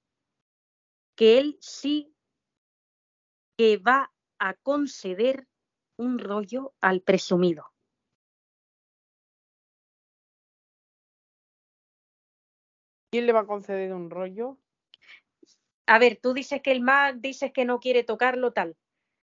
que 1.14 1.38
él 1.38 1.58
sí 1.60 2.14
que 3.58 3.76
va 3.76 4.12
a 4.38 4.54
conceder 4.54 5.46
un 5.98 6.18
rollo 6.18 6.74
al 6.80 7.02
presumido. 7.02 7.75
¿Quién 13.16 13.24
le 13.24 13.32
va 13.32 13.40
a 13.40 13.46
conceder 13.46 13.94
un 13.94 14.10
rollo? 14.10 14.58
A 15.86 15.98
ver, 15.98 16.18
tú 16.22 16.34
dices 16.34 16.60
que 16.60 16.70
el 16.70 16.82
Mac 16.82 17.16
dices 17.18 17.50
que 17.50 17.64
no 17.64 17.80
quiere 17.80 18.04
tocarlo 18.04 18.52
tal. 18.52 18.76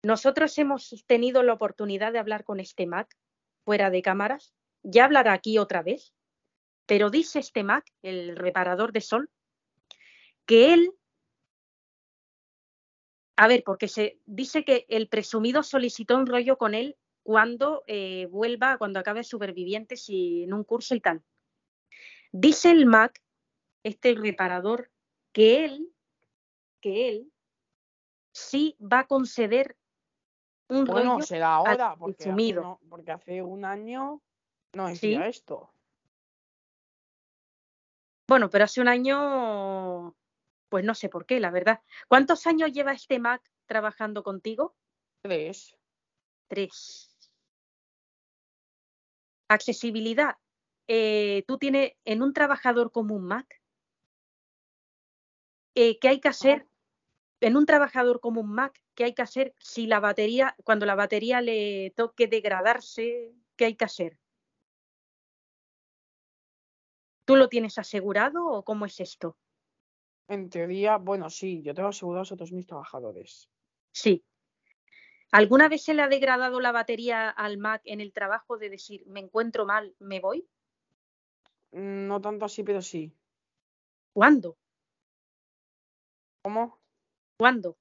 Nosotros 0.03 0.58
hemos 0.58 1.06
tenido 1.08 1.43
la 1.43 1.53
oportunidad 1.53 2.11
de 2.11 2.19
hablar 2.19 2.43
con 2.43 2.59
este 2.59 2.88
Mac 2.88 3.16
fuera 3.64 3.90
de 3.90 4.01
cámaras. 4.01 4.53
Ya 4.83 5.06
hablará 5.06 5.32
aquí 5.32 5.59
otra 5.59 5.82
vez. 5.82 6.14
Pero 6.88 7.09
dice 7.09 7.40
este 7.40 7.64
Mac, 7.64 7.90
el 8.01 8.35
reparador 8.35 8.91
de 8.91 8.99
sol, 8.99 9.30
que 10.45 10.74
él 10.74 10.91
a 13.38 13.48
ver, 13.48 13.64
porque 13.64 13.88
se 13.88 14.19
dice 14.25 14.66
que 14.66 14.88
el 14.90 15.08
presumido 15.08 15.64
solicitó 15.64 16.17
un 16.17 16.27
rollo 16.27 16.58
con 16.58 16.74
él 16.74 16.98
cuando 17.24 17.85
eh, 17.88 18.27
vuelva, 18.30 18.77
cuando 18.77 18.99
acabe 18.99 19.24
Supervivientes 19.24 20.09
y 20.09 20.43
en 20.43 20.51
un 20.51 20.66
curso 20.66 20.95
y 20.95 20.99
tal. 20.99 21.24
Dice 22.33 22.72
el 22.72 22.85
Mac, 22.85 23.22
este 23.90 24.16
reparador, 24.16 24.92
que 25.32 25.66
él, 25.66 25.93
que 26.82 27.09
él 27.09 27.34
sí 28.32 28.77
va 28.80 29.00
a 29.00 29.08
conceder 29.08 29.77
un 30.69 30.85
Bueno, 30.85 31.16
rollo. 31.16 31.26
será 31.26 31.56
ahora, 31.56 31.95
porque 31.98 32.30
hace, 32.30 32.53
no- 32.53 32.80
porque 32.90 33.11
hace 33.11 33.42
un 33.42 33.66
año 33.66 34.22
no 34.74 34.88
Sí. 34.88 34.93
decía 34.93 35.27
esto. 35.27 35.74
Bueno, 38.27 38.50
pero 38.51 38.66
hace 38.66 38.80
un 38.80 38.88
año, 38.88 40.16
pues 40.69 40.85
no 40.85 40.93
sé 40.93 41.09
por 41.09 41.26
qué, 41.26 41.40
la 41.40 41.50
verdad. 41.50 41.82
¿Cuántos 42.08 42.45
años 42.45 42.72
lleva 42.72 42.93
este 42.93 43.18
Mac 43.18 43.42
trabajando 43.66 44.22
contigo? 44.22 44.76
Tres. 45.22 45.76
Tres. 46.48 47.18
Accesibilidad. 49.48 50.38
Eh, 50.88 51.43
tú 51.48 51.58
tienes 51.58 51.93
en 52.06 52.22
un 52.22 52.34
trabajador 52.34 52.92
como 52.92 53.16
un 53.16 53.26
Mac, 53.26 53.59
eh, 55.80 55.98
¿qué 55.98 56.09
hay 56.09 56.19
que 56.19 56.27
hacer? 56.27 56.67
En 57.40 57.56
un 57.56 57.66
trabajador 57.66 58.19
como 58.19 58.41
un 58.41 58.51
Mac, 58.51 58.77
¿qué 58.95 59.06
hay 59.06 59.14
que 59.14 59.22
hacer 59.22 59.56
si 59.59 59.88
la 59.88 60.01
batería, 60.01 60.58
cuando 60.66 60.85
la 60.85 60.95
batería 60.95 61.40
le 61.40 61.93
toque 61.95 62.27
degradarse, 62.27 63.33
¿qué 63.56 63.66
hay 63.66 63.75
que 63.75 63.85
hacer? 63.85 64.19
¿Tú 67.24 67.38
lo 67.38 67.48
tienes 67.48 67.77
asegurado 67.77 68.45
o 68.45 68.66
cómo 68.66 68.85
es 68.85 68.99
esto? 68.99 69.38
En 70.27 70.49
teoría, 70.49 70.98
bueno, 70.98 71.30
sí, 71.30 71.61
yo 71.61 71.74
tengo 71.74 71.90
asegurados 71.90 72.33
a 72.33 72.35
todos 72.35 72.51
mis 72.51 72.67
trabajadores. 72.67 73.49
Sí. 73.91 74.25
¿Alguna 75.32 75.69
vez 75.69 75.83
se 75.83 75.93
le 75.93 76.01
ha 76.01 76.09
degradado 76.09 76.59
la 76.59 76.74
batería 76.74 77.30
al 77.30 77.58
Mac 77.58 77.83
en 77.85 78.01
el 78.01 78.11
trabajo 78.11 78.58
de 78.58 78.69
decir, 78.69 79.06
me 79.08 79.22
encuentro 79.22 79.66
mal, 79.66 79.95
me 79.99 80.19
voy? 80.19 80.45
No 81.72 82.19
tanto 82.19 82.45
así, 82.45 82.64
pero 82.64 82.82
sí. 82.82 83.14
¿Cuándo? 84.11 84.58
¿Cómo? 86.42 86.80
¿Cuándo? 87.38 87.77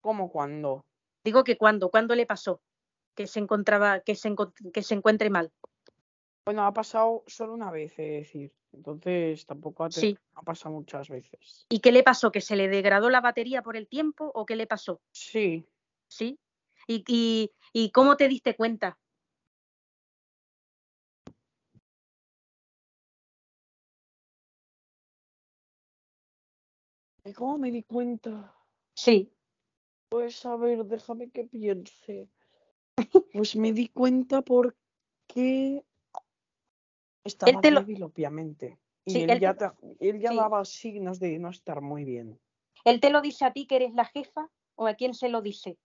¿Cómo 0.00 0.30
cuándo? 0.30 0.84
Digo 1.24 1.44
que 1.44 1.56
cuándo, 1.56 1.90
¿cuándo 1.90 2.14
le 2.14 2.26
pasó? 2.26 2.62
Que 3.14 3.26
se 3.26 3.40
encontraba, 3.40 4.00
que 4.00 4.14
se, 4.14 4.34
que 4.72 4.82
se 4.82 4.94
encuentre 4.94 5.28
mal. 5.30 5.52
Bueno, 6.46 6.64
ha 6.64 6.72
pasado 6.72 7.22
solo 7.26 7.52
una 7.52 7.70
vez, 7.70 7.92
es 7.98 8.24
decir. 8.26 8.52
Entonces 8.72 9.44
tampoco 9.46 9.84
ha, 9.84 9.90
Sí. 9.90 10.16
ha 10.34 10.42
pasado 10.42 10.74
muchas 10.76 11.08
veces. 11.08 11.66
¿Y 11.68 11.80
qué 11.80 11.90
le 11.90 12.04
pasó? 12.04 12.30
¿Que 12.30 12.40
se 12.40 12.54
le 12.56 12.68
degradó 12.68 13.10
la 13.10 13.20
batería 13.20 13.62
por 13.62 13.76
el 13.76 13.88
tiempo 13.88 14.30
o 14.32 14.46
qué 14.46 14.54
le 14.56 14.66
pasó? 14.66 15.00
Sí. 15.10 15.66
¿Sí? 16.08 16.38
¿Y, 16.86 17.04
y, 17.08 17.52
y 17.72 17.90
cómo 17.90 18.16
te 18.16 18.28
diste 18.28 18.54
cuenta? 18.54 18.98
¿Y 27.30 27.32
cómo 27.32 27.58
me 27.58 27.70
di 27.70 27.84
cuenta? 27.84 28.52
Sí. 28.92 29.32
Pues 30.08 30.44
a 30.44 30.56
ver, 30.56 30.84
déjame 30.84 31.30
que 31.30 31.44
piense. 31.44 32.28
Pues 33.32 33.54
me 33.54 33.72
di 33.72 33.86
cuenta 33.86 34.42
porque 34.42 35.84
estaba 37.24 37.52
lo- 37.70 37.80
débil, 37.82 38.02
obviamente. 38.02 38.80
Y 39.04 39.12
Sí, 39.12 39.22
él, 39.22 39.30
él 39.30 39.40
ya, 39.40 39.52
te- 39.52 39.58
ta- 39.60 39.76
él 40.00 40.18
ya 40.20 40.30
sí. 40.30 40.36
daba 40.36 40.64
signos 40.64 41.20
de 41.20 41.38
no 41.38 41.50
estar 41.50 41.80
muy 41.82 42.04
bien. 42.04 42.40
¿Él 42.84 42.98
te 42.98 43.10
lo 43.10 43.20
dice 43.20 43.44
a 43.44 43.52
ti 43.52 43.68
que 43.68 43.76
eres 43.76 43.94
la 43.94 44.06
jefa 44.06 44.50
o 44.74 44.88
a 44.88 44.94
quién 44.94 45.14
se 45.14 45.28
lo 45.28 45.40
dice? 45.40 45.78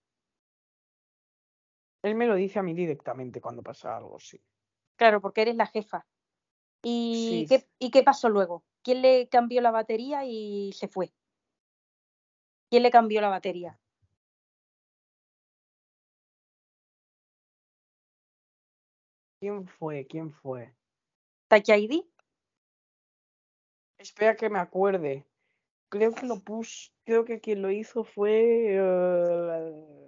Él 2.02 2.16
me 2.16 2.26
lo 2.26 2.34
dice 2.34 2.58
a 2.58 2.64
mí 2.64 2.74
directamente 2.74 3.40
cuando 3.40 3.62
pasa 3.62 3.96
algo, 3.96 4.18
sí. 4.18 4.42
Claro, 4.96 5.20
porque 5.20 5.42
eres 5.42 5.54
la 5.54 5.66
jefa. 5.66 6.04
¿Y, 6.82 7.46
Sí. 7.46 7.46
qué, 7.48 7.68
¿Y 7.78 7.90
qué 7.92 8.02
pasó 8.02 8.28
luego? 8.28 8.64
¿Quién 8.82 9.02
le 9.02 9.28
cambió 9.28 9.60
la 9.60 9.70
batería 9.70 10.24
y 10.24 10.72
se 10.72 10.88
fue? 10.88 11.12
¿Quién 12.70 12.82
le 12.82 12.90
cambió 12.90 13.20
la 13.20 13.28
batería? 13.28 13.78
¿Quién 19.40 19.66
fue? 19.68 20.06
¿Quién 20.06 20.32
fue? 20.32 20.74
¿Touch 21.48 21.68
ID? 21.68 22.04
Espera 23.98 24.36
que 24.36 24.50
me 24.50 24.58
acuerde. 24.58 25.26
Creo 25.88 26.12
que 26.12 26.26
lo 26.26 26.40
puse, 26.40 26.90
creo 27.04 27.24
que 27.24 27.40
quien 27.40 27.62
lo 27.62 27.70
hizo 27.70 28.02
fue... 28.02 28.74
eh, 28.76 30.06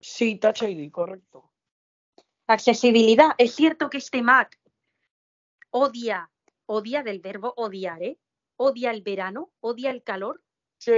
Sí, 0.00 0.36
Touch 0.36 0.62
ID, 0.62 0.90
correcto. 0.90 1.52
Accesibilidad. 2.48 3.30
Es 3.38 3.54
cierto 3.54 3.88
que 3.88 3.98
este 3.98 4.22
Mac 4.22 4.58
odia, 5.70 6.30
odia 6.66 7.02
del 7.02 7.20
verbo 7.20 7.54
odiar, 7.56 8.02
¿eh? 8.02 8.18
Odia 8.62 8.92
el 8.92 9.02
verano, 9.02 9.50
odia 9.60 9.90
el 9.90 10.02
calor. 10.02 10.42
Sí, 10.78 10.92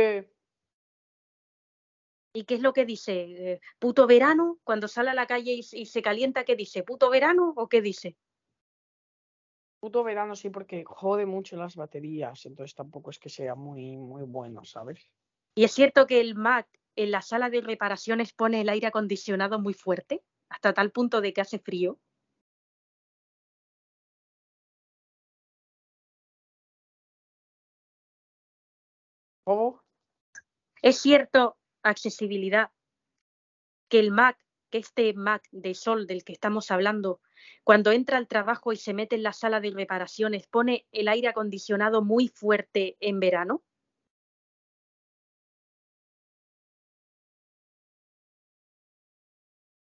¿Y 2.36 2.44
qué 2.44 2.54
es 2.56 2.60
lo 2.60 2.72
que 2.72 2.84
dice? 2.84 3.12
Eh, 3.52 3.60
¿Puto 3.78 4.06
verano? 4.06 4.58
Cuando 4.64 4.88
sale 4.88 5.10
a 5.10 5.14
la 5.14 5.26
calle 5.26 5.52
y, 5.52 5.60
y 5.72 5.86
se 5.86 6.02
calienta, 6.02 6.44
¿qué 6.44 6.56
dice? 6.56 6.82
¿Puto 6.82 7.08
verano 7.08 7.54
o 7.56 7.68
qué 7.68 7.80
dice? 7.80 8.16
puto 9.84 10.02
verano 10.02 10.34
sí, 10.34 10.48
porque 10.48 10.82
jode 10.86 11.26
mucho 11.26 11.56
las 11.56 11.76
baterías, 11.76 12.46
entonces 12.46 12.74
tampoco 12.74 13.10
es 13.10 13.18
que 13.18 13.28
sea 13.28 13.54
muy, 13.54 13.98
muy 13.98 14.22
bueno, 14.22 14.64
¿sabes? 14.64 15.10
Y 15.54 15.64
es 15.64 15.72
cierto 15.72 16.06
que 16.06 16.22
el 16.22 16.34
Mac 16.34 16.66
en 16.96 17.10
la 17.10 17.20
sala 17.20 17.50
de 17.50 17.60
reparaciones 17.60 18.32
pone 18.32 18.62
el 18.62 18.70
aire 18.70 18.86
acondicionado 18.86 19.60
muy 19.60 19.74
fuerte, 19.74 20.22
hasta 20.48 20.72
tal 20.72 20.90
punto 20.90 21.20
de 21.20 21.34
que 21.34 21.42
hace 21.42 21.58
frío. 21.58 21.98
¿Cómo? 29.44 29.82
Es 30.82 30.98
cierto, 30.98 31.58
accesibilidad, 31.82 32.70
que 33.88 33.98
el 33.98 34.10
Mac, 34.10 34.38
que 34.70 34.78
este 34.78 35.12
Mac 35.14 35.46
de 35.52 35.74
Sol 35.74 36.06
del 36.06 36.24
que 36.24 36.32
estamos 36.32 36.70
hablando, 36.70 37.20
cuando 37.62 37.92
entra 37.92 38.18
al 38.18 38.28
trabajo 38.28 38.72
y 38.72 38.76
se 38.76 38.94
mete 38.94 39.16
en 39.16 39.22
la 39.22 39.32
sala 39.32 39.60
de 39.60 39.70
reparaciones, 39.70 40.46
pone 40.46 40.86
el 40.92 41.08
aire 41.08 41.28
acondicionado 41.28 42.02
muy 42.02 42.28
fuerte 42.28 42.96
en 43.00 43.20
verano. 43.20 43.62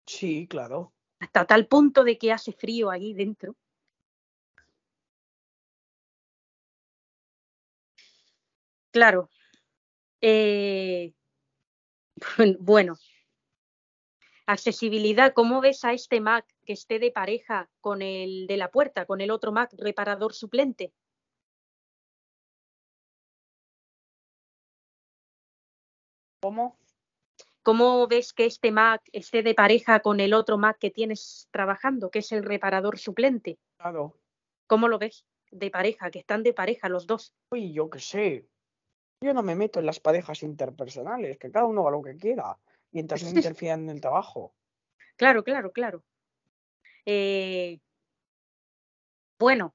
Sí, 0.06 0.46
claro. 0.48 0.92
hasta 1.20 1.46
tal 1.46 1.66
punto 1.66 2.04
de 2.04 2.18
que 2.18 2.32
hace 2.32 2.52
frío 2.52 2.90
ahí 2.90 3.14
dentro. 3.14 3.56
Claro. 8.92 9.28
Eh, 10.26 11.12
bueno. 12.60 12.96
Accesibilidad, 14.46 15.34
¿cómo 15.34 15.60
ves 15.60 15.84
a 15.84 15.92
este 15.92 16.22
Mac 16.22 16.46
que 16.64 16.72
esté 16.72 16.98
de 16.98 17.10
pareja 17.10 17.68
con 17.82 18.00
el 18.00 18.46
de 18.46 18.56
la 18.56 18.70
puerta, 18.70 19.04
con 19.04 19.20
el 19.20 19.30
otro 19.30 19.52
Mac 19.52 19.74
reparador 19.76 20.32
suplente? 20.32 20.94
¿Cómo? 26.40 26.78
¿Cómo 27.62 28.06
ves 28.06 28.32
que 28.32 28.46
este 28.46 28.70
Mac 28.72 29.02
esté 29.12 29.42
de 29.42 29.54
pareja 29.54 30.00
con 30.00 30.20
el 30.20 30.32
otro 30.32 30.56
Mac 30.56 30.78
que 30.78 30.90
tienes 30.90 31.48
trabajando, 31.50 32.10
que 32.10 32.20
es 32.20 32.32
el 32.32 32.44
reparador 32.44 32.98
suplente? 32.98 33.58
Claro. 33.76 34.18
¿Cómo 34.66 34.88
lo 34.88 34.98
ves? 34.98 35.26
De 35.50 35.70
pareja, 35.70 36.10
que 36.10 36.20
están 36.20 36.42
de 36.42 36.54
pareja 36.54 36.88
los 36.88 37.06
dos. 37.06 37.34
Uy, 37.50 37.74
yo 37.74 37.90
qué 37.90 37.98
sé. 37.98 38.48
Yo 39.24 39.32
no 39.32 39.42
me 39.42 39.54
meto 39.54 39.80
en 39.80 39.86
las 39.86 40.00
parejas 40.00 40.42
interpersonales, 40.42 41.38
que 41.38 41.50
cada 41.50 41.64
uno 41.64 41.80
haga 41.80 41.92
lo 41.92 42.02
que 42.02 42.14
quiera, 42.18 42.58
mientras 42.92 43.22
no 43.22 43.30
interfieran 43.54 43.84
en 43.84 43.88
el 43.88 44.00
trabajo. 44.02 44.54
Claro, 45.16 45.42
claro, 45.42 45.72
claro. 45.72 46.04
Eh, 47.06 47.80
bueno, 49.38 49.74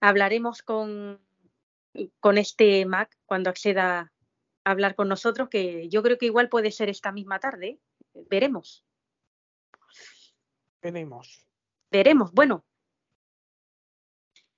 hablaremos 0.00 0.62
con, 0.62 1.24
con 2.18 2.38
este 2.38 2.86
Mac 2.86 3.16
cuando 3.24 3.50
acceda 3.50 4.12
a 4.64 4.70
hablar 4.72 4.96
con 4.96 5.08
nosotros, 5.08 5.48
que 5.48 5.88
yo 5.88 6.02
creo 6.02 6.18
que 6.18 6.26
igual 6.26 6.48
puede 6.48 6.72
ser 6.72 6.88
esta 6.88 7.12
misma 7.12 7.38
tarde. 7.38 7.78
Veremos, 8.14 8.84
Veremos. 10.82 11.46
veremos. 11.88 12.32
Bueno, 12.32 12.64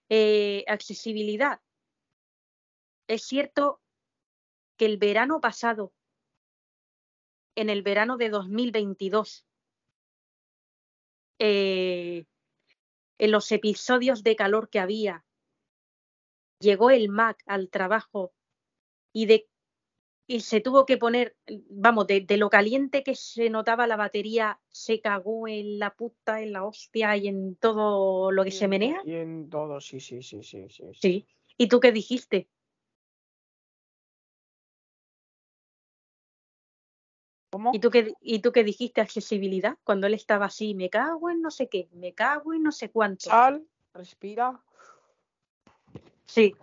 eh, 0.09 0.65
accesibilidad. 0.67 1.61
Es 3.09 3.23
cierto 3.23 3.81
que 4.77 4.87
el 4.87 4.99
verano 4.99 5.41
pasado, 5.41 5.93
en 7.55 7.71
el 7.71 7.83
verano 7.83 8.17
de 8.17 8.29
2022, 8.31 9.47
eh, 11.39 12.27
en 13.19 13.31
los 13.31 13.51
episodios 13.53 14.23
de 14.23 14.37
calor 14.37 14.69
que 14.69 14.81
había, 14.81 15.25
llegó 16.61 16.91
el 16.91 17.09
Mac 17.09 17.43
al 17.47 17.71
trabajo 17.71 18.33
y, 19.13 19.27
de, 19.27 19.49
y 20.27 20.41
se 20.41 20.61
tuvo 20.61 20.85
que 20.85 20.99
poner, 20.99 21.37
vamos, 21.71 22.07
de, 22.07 22.23
de, 22.23 22.37
lo 22.37 22.51
caliente 22.51 23.03
que 23.03 23.15
se 23.15 23.51
notaba 23.51 23.87
la 23.87 23.97
batería, 23.97 24.61
se 24.69 25.01
cagó 25.01 25.49
en 25.49 25.79
la 25.79 25.95
puta, 25.95 26.43
en 26.43 26.53
la 26.53 26.65
hostia 26.65 27.17
y 27.17 27.29
en 27.29 27.57
todo 27.57 28.33
lo 28.33 28.43
que 28.43 28.49
Y 28.49 28.53
se 28.53 28.65
en, 28.65 28.71
menea. 28.71 29.01
y 29.05 29.15
en 29.15 29.49
todo, 29.49 29.81
sí, 29.81 30.01
sí, 30.01 30.23
sí, 30.23 30.43
sí, 30.43 30.67
sí. 30.69 30.85
Sí. 31.01 31.27
¿Y 31.57 31.69
tú 31.69 31.81
qué 31.81 31.93
dijiste? 31.93 32.49
¿Cómo? 37.57 37.71
¿Y 37.73 37.79
tú, 37.79 37.91
qué, 37.91 38.13
¿Y 38.21 38.41
tú 38.41 38.53
qué 38.53 38.65
dijiste 38.65 39.01
accesibilidad? 39.01 39.79
Cuando 39.83 40.07
él 40.07 40.13
estaba 40.13 40.45
así, 40.45 40.75
me 40.75 40.91
cago 40.91 41.31
en 41.31 41.41
no 41.41 41.51
sé 41.51 41.71
qué, 41.71 41.89
me 41.95 42.13
cago 42.13 42.53
en 42.53 42.63
no 42.63 42.71
sé 42.71 42.91
cuánto. 42.91 43.31
Sal, 43.31 43.67
respira. 43.95 44.63
Sí. 46.27 46.55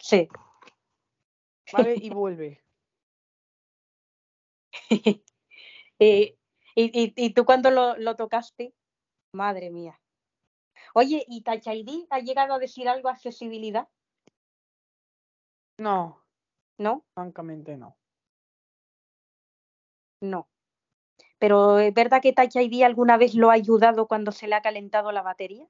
Sí. 0.00 0.28
Vale, 1.72 1.94
y 2.02 2.10
vuelve. 2.10 2.64
eh, 6.00 6.36
y, 6.74 7.00
y, 7.00 7.14
¿Y 7.14 7.32
tú 7.32 7.44
cuando 7.44 7.70
lo, 7.70 7.96
lo, 7.98 8.16
tocaste? 8.16 8.74
Madre 9.30 9.70
mía. 9.70 10.00
Oye, 10.94 11.24
¿y 11.28 11.42
Touch 11.42 11.68
ID 11.68 12.06
ha 12.10 12.18
llegado 12.18 12.54
a 12.54 12.58
decir 12.58 12.88
algo 12.88 13.08
accesibilidad? 13.08 13.88
No. 15.78 16.24
¿No? 16.76 17.04
Francamente 17.14 17.76
no. 17.76 17.96
No. 20.22 20.48
Pero 21.38 21.80
¿es 21.80 21.92
verdad 21.92 22.22
que 22.22 22.32
Touch 22.32 22.54
ID 22.54 22.84
alguna 22.84 23.16
vez 23.16 23.34
lo 23.34 23.50
ha 23.50 23.54
ayudado 23.54 24.06
cuando 24.06 24.30
se 24.30 24.46
le 24.46 24.54
ha 24.54 24.62
calentado 24.62 25.10
la 25.10 25.22
batería? 25.22 25.68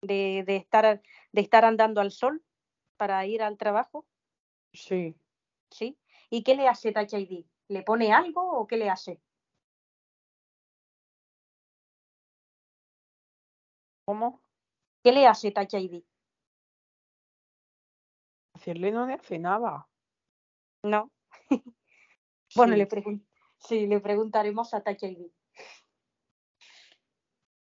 De, 0.00 0.44
de, 0.46 0.56
estar, 0.56 1.02
de 1.32 1.40
estar 1.40 1.64
andando 1.64 2.00
al 2.00 2.12
sol 2.12 2.44
para 2.96 3.26
ir 3.26 3.42
al 3.42 3.58
trabajo. 3.58 4.06
Sí. 4.72 5.16
¿Sí? 5.72 5.98
¿Y 6.30 6.44
qué 6.44 6.54
le 6.54 6.68
hace 6.68 6.92
Touch 6.92 7.14
ID? 7.14 7.46
¿Le 7.68 7.82
pone 7.82 8.12
algo 8.12 8.48
o 8.60 8.68
qué 8.68 8.76
le 8.76 8.88
hace? 8.88 9.20
¿Cómo? 14.04 14.40
¿Qué 15.02 15.10
le 15.10 15.26
hace 15.26 15.50
Touch 15.50 15.74
ID? 15.74 16.04
Hacerle 18.54 18.92
no 18.92 19.04
le 19.04 19.14
hace 19.14 19.40
nada. 19.40 19.88
No. 20.84 21.10
Bueno, 22.56 22.72
Sí. 22.74 22.78
le, 22.78 22.88
pregun- 22.88 23.26
sí, 23.58 23.86
le 23.86 24.00
preguntaremos 24.00 24.72
a 24.74 24.82
Touch 24.82 25.02
ID. 25.02 25.30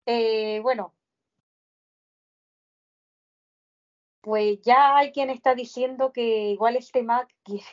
Eh, 0.05 0.59
bueno, 0.61 0.93
pues 4.21 4.61
ya 4.61 4.97
hay 4.97 5.11
quien 5.11 5.29
está 5.29 5.55
diciendo 5.55 6.11
que 6.13 6.49
igual 6.51 6.75
este 6.75 7.03
Mac 7.03 7.33
quiere, 7.43 7.65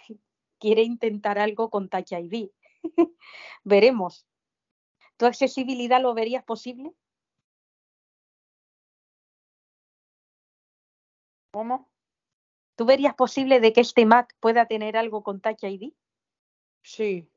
quiere 0.59 0.83
intentar 0.83 1.39
algo 1.39 1.71
con 1.71 1.89
Touch 1.89 2.13
ID. 2.13 2.51
Veremos. 3.65 4.27
¿Tu 5.17 5.27
accesibilidad 5.27 6.01
lo 6.01 6.15
verías 6.15 6.45
posible? 6.45 6.93
¿Cómo? 11.53 11.91
¿Tú 12.77 12.87
verías 12.87 13.15
posible 13.15 13.61
de 13.61 13.73
que 13.73 13.81
este 13.83 14.07
Mac 14.07 14.35
pueda 14.41 14.67
tener 14.67 14.97
algo 14.97 15.23
con 15.23 15.41
Touch 15.41 15.63
ID? 15.65 15.93
Sí, 16.83 17.28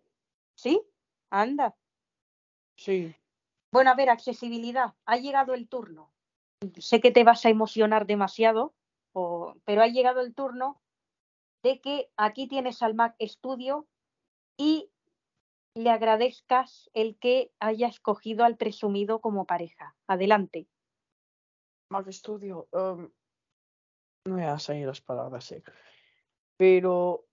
¿Sí? 0.55 0.81
Anda. 1.29 1.75
sí. 2.75 3.15
Bueno, 3.71 3.89
a 3.89 3.95
ver, 3.95 4.09
accesibilidad. 4.09 4.93
Ha 5.05 5.17
llegado 5.17 5.53
el 5.55 5.67
turno. 5.67 6.11
Sé 6.77 7.01
que 7.01 7.09
te 7.11 7.23
vas 7.23 7.43
a 7.45 7.49
emocionar 7.49 8.05
demasiado, 8.05 8.75
o- 9.13 9.55
pero 9.65 9.81
ha 9.81 9.87
llegado 9.87 10.21
el 10.21 10.33
turno 10.35 10.79
de 11.63 11.81
que 11.81 12.11
aquí 12.15 12.47
tienes 12.47 12.83
al 12.83 12.93
Mac 12.93 13.15
Studio 13.19 13.87
y 14.57 14.91
le 15.75 15.89
agradezcas 15.89 16.89
el 16.93 17.17
que 17.17 17.51
haya 17.59 17.87
escogido 17.87 18.45
al 18.45 18.57
presumido 18.57 19.21
como 19.21 19.45
pareja. 19.45 19.95
Adelante. 20.07 20.67
Mac 21.89 22.07
Studio. 22.11 22.67
em, 22.71 23.11
no 24.25 24.35
van 24.35 24.43
a 24.49 24.59
salir 24.59 24.85
las 24.85 25.01
palabras, 25.01 25.51
eh. 25.51 25.63
Pero 26.57 27.25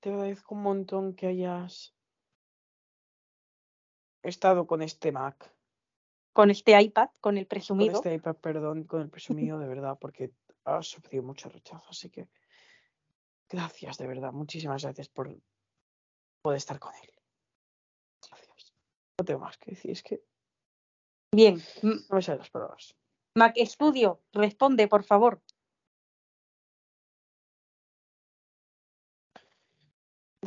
te 0.00 0.10
agradezco 0.10 0.54
un 0.54 0.62
montón 0.62 1.14
que 1.14 1.26
hayas 1.26 1.94
estado 4.22 4.66
con 4.66 4.82
este 4.82 5.12
Mac. 5.12 5.52
Con 6.32 6.50
este 6.50 6.80
iPad, 6.80 7.10
con 7.20 7.38
el 7.38 7.44
Con 7.44 7.48
presumido. 7.48 7.96
este 7.96 8.14
iPad, 8.14 8.36
perdón, 8.36 8.84
con 8.84 9.02
el 9.02 9.10
presumido, 9.10 9.58
de 9.58 9.68
verdad, 9.68 9.98
porque 10.00 10.32
ha 10.64 10.82
sufrido 10.82 11.22
mucho 11.22 11.48
rechazo. 11.48 11.86
Así 11.88 12.10
que 12.10 12.28
gracias, 13.48 13.98
de 13.98 14.06
verdad. 14.06 14.32
Muchísimas 14.32 14.82
gracias 14.82 15.08
por 15.08 15.36
poder 16.42 16.56
estar 16.56 16.78
con 16.78 16.94
él. 16.94 17.10
Gracias. 18.28 18.74
No 19.18 19.24
tengo 19.24 19.40
más 19.40 19.58
que 19.58 19.72
decir, 19.72 19.90
es 19.90 20.02
que 20.02 20.24
Bien. 21.34 21.60
No 21.82 22.16
me 22.16 22.22
salen 22.22 22.38
las 22.38 22.50
palabras. 22.50 22.96
Mac 23.36 23.56
Studio, 23.64 24.22
responde, 24.32 24.86
por 24.86 25.02
favor. 25.02 25.42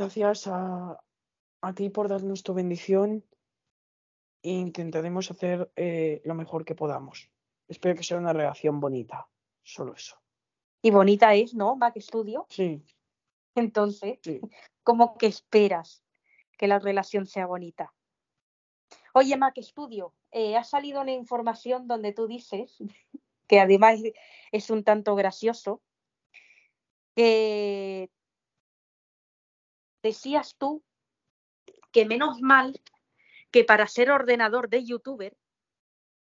Gracias 0.01 0.45
a, 0.45 0.99
a 1.61 1.73
ti 1.73 1.89
por 1.89 2.07
darnos 2.07 2.43
tu 2.43 2.53
bendición 2.53 3.23
e 4.43 4.51
intentaremos 4.51 5.31
hacer 5.31 5.71
eh, 5.75 6.21
lo 6.23 6.35
mejor 6.35 6.65
que 6.65 6.75
podamos. 6.75 7.31
Espero 7.67 7.95
que 7.95 8.03
sea 8.03 8.17
una 8.19 8.31
relación 8.31 8.79
bonita. 8.79 9.27
Solo 9.63 9.95
eso. 9.95 10.15
Y 10.83 10.91
bonita 10.91 11.33
es, 11.33 11.55
¿no? 11.55 11.75
Mac 11.75 11.97
Studio. 11.99 12.45
Sí, 12.49 12.83
Entonces, 13.55 14.19
sí. 14.21 14.39
¿cómo 14.83 15.17
que 15.17 15.25
esperas 15.25 16.03
que 16.59 16.67
la 16.67 16.77
relación 16.77 17.25
sea 17.25 17.47
bonita? 17.47 17.91
Oye, 19.15 19.35
Mac 19.35 19.55
Studio, 19.59 20.13
eh, 20.31 20.55
ha 20.55 20.63
salido 20.63 21.01
una 21.01 21.11
información 21.11 21.87
donde 21.87 22.13
tú 22.13 22.27
dices, 22.27 22.77
que 23.47 23.59
además 23.59 23.99
es- 24.03 24.13
es 24.51 24.69
un 24.69 24.83
tanto 24.83 25.15
gracioso, 25.15 25.81
que 27.15 28.11
decías 30.07 30.55
tú 30.57 30.83
que 31.91 32.05
menos 32.05 32.39
mal 32.41 32.81
que 33.51 33.63
para 33.63 33.87
ser 33.87 34.09
ordenador 34.11 34.69
de 34.69 34.83
youtuber 34.85 35.37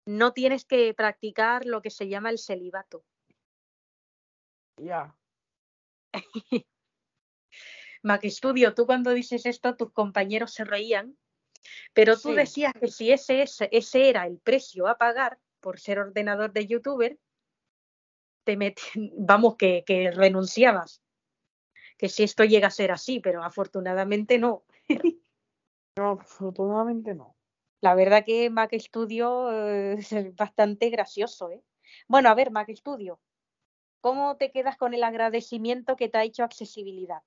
no 0.07 0.33
tienes 0.33 0.65
que 0.65 0.93
practicar 0.95 1.65
lo 1.65 1.81
que 1.81 1.91
se 1.91 2.09
llama 2.09 2.31
el 2.31 2.39
celibato. 2.39 3.05
Ya. 4.79 5.17
Mac 8.03 8.25
Studio, 8.27 8.75
tú 8.75 8.85
cuando 8.87 9.13
dices 9.13 9.47
esto, 9.47 9.77
tus 9.77 9.93
compañeros 9.93 10.53
se 10.53 10.65
reían, 10.65 11.17
pero 11.95 12.15
tú 12.19 12.31
Sí. 12.31 12.35
decías 12.35 12.73
que 12.79 12.89
si 12.89 13.13
ese, 13.13 13.43
es- 13.43 13.61
ese 13.71 14.09
era 14.09 14.27
el 14.27 14.39
precio 14.39 14.89
a 14.89 14.99
pagar 14.99 15.39
por 15.61 15.79
ser 15.79 15.99
ordenador 16.01 16.53
de 16.53 16.67
youtuber, 16.67 17.19
te 18.45 18.57
met- 18.57 18.81
vamos, 19.17 19.57
que, 19.57 19.85
que 19.87 20.11
renunciabas. 20.11 21.02
Que 22.03 22.09
si 22.09 22.25
esto 22.25 22.43
llega 22.43 22.67
a 22.67 22.77
ser 22.79 22.91
así, 22.91 23.21
pero 23.21 23.45
afortunadamente 23.45 24.37
no. 24.37 24.65
No, 25.97 26.13
afortunadamente 26.13 27.15
no. 27.15 27.37
La 27.81 27.95
verdad 27.95 28.25
que 28.25 28.51
Mac 28.51 28.73
Studio 28.77 29.53
eh, 29.53 29.93
es 30.01 30.35
bastante 30.35 30.91
gracioso, 30.91 31.51
¿eh? 31.51 31.63
Bueno, 32.09 32.29
a 32.29 32.35
ver, 32.35 32.51
Mac 32.51 32.69
Studio, 32.75 33.21
¿cómo 34.01 34.37
te 34.37 34.51
quedas 34.51 34.77
con 34.77 34.95
el 34.95 35.05
agradecimiento 35.05 35.95
que 35.95 36.09
te 36.09 36.19
ha 36.19 36.25
hecho 36.25 36.43
accesibilidad? 36.43 37.23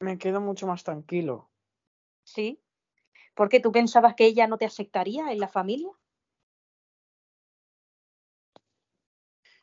Me 0.00 0.18
quedo 0.18 0.40
mucho 0.40 0.66
más 0.66 0.82
tranquilo. 0.82 1.52
¿Sí? 2.24 2.60
¿Porque 3.36 3.60
tú 3.60 3.70
pensabas 3.70 4.16
que 4.16 4.26
ella 4.26 4.48
no 4.48 4.58
te 4.58 4.66
aceptaría 4.66 5.30
en 5.30 5.38
la 5.38 5.48
familia? 5.48 5.90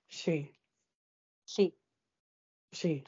Sí, 0.07 0.55
Sí. 1.45 1.75
sí. 2.71 3.03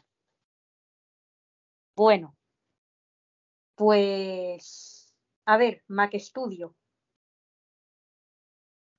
Bueno, 1.98 2.38
pues, 3.74 5.16
a 5.48 5.58
ver, 5.58 5.84
Mac 5.88 6.14
Studio, 6.20 6.76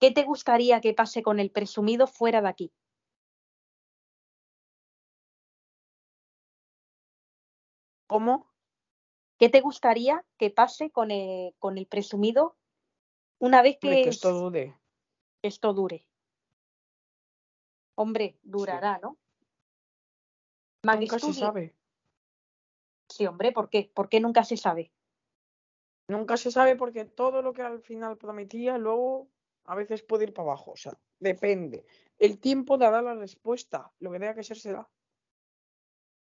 ¿qué 0.00 0.10
te 0.10 0.24
gustaría 0.24 0.80
que 0.80 0.94
pase 0.94 1.22
con 1.22 1.38
el 1.38 1.52
presumido 1.52 2.08
fuera 2.08 2.42
de 2.42 2.48
aquí? 2.48 2.72
¿Cómo? 8.08 8.50
¿Qué 9.38 9.48
te 9.48 9.60
gustaría 9.60 10.26
que 10.36 10.50
pase 10.50 10.90
con 10.90 11.12
el, 11.12 11.54
con 11.60 11.78
el 11.78 11.86
presumido 11.86 12.56
una 13.38 13.62
vez 13.62 13.78
que 13.80 14.02
que 14.02 14.08
esto 14.08 14.30
es- 14.30 14.34
dude. 14.34 14.76
esto 15.42 15.72
dure? 15.72 16.04
Hombre, 17.94 18.40
durará, 18.42 18.98
¿no? 18.98 19.16
Nunca 20.82 21.20
se 21.20 21.32
sabe. 21.32 21.77
Sí, 23.08 23.26
hombre, 23.26 23.52
¿por 23.52 23.68
qué? 23.70 23.90
¿Por 23.94 24.08
qué 24.08 24.20
nunca 24.20 24.44
se 24.44 24.56
sabe? 24.56 24.92
Nunca 26.08 26.36
se 26.36 26.50
sabe 26.50 26.76
porque 26.76 27.04
todo 27.04 27.42
lo 27.42 27.52
que 27.52 27.62
al 27.62 27.80
final 27.82 28.16
prometía 28.16 28.78
luego 28.78 29.28
a 29.64 29.74
veces 29.74 30.02
puede 30.02 30.24
ir 30.24 30.32
para 30.32 30.48
abajo. 30.48 30.72
O 30.72 30.76
sea, 30.76 30.98
depende. 31.18 31.84
El 32.18 32.38
tiempo 32.38 32.78
dará 32.78 33.02
la 33.02 33.14
respuesta. 33.14 33.92
Lo 34.00 34.10
que 34.10 34.18
tenga 34.18 34.34
que 34.34 34.42
ser 34.42 34.58
será. 34.58 34.88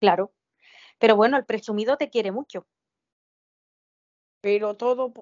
Claro. 0.00 0.32
Pero 0.98 1.16
bueno, 1.16 1.36
el 1.36 1.44
presumido 1.44 1.96
te 1.96 2.08
quiere 2.08 2.32
mucho. 2.32 2.66
Pero 4.40 4.76
todo. 4.76 5.12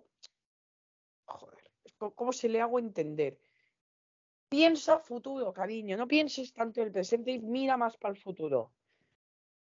Joder, 1.27 1.71
¿cómo 2.15 2.33
se 2.33 2.49
le 2.49 2.61
hago 2.61 2.79
entender? 2.79 3.41
Piensa 4.49 5.01
futuro, 5.01 5.53
cariño. 5.53 5.97
No 5.97 6.07
pienses 6.07 6.53
tanto 6.53 6.81
en 6.81 6.87
el 6.87 6.93
presente 6.93 7.33
y 7.33 7.41
mira 7.41 7.77
más 7.77 7.97
para 7.97 8.15
el 8.15 8.21
futuro. 8.21 8.73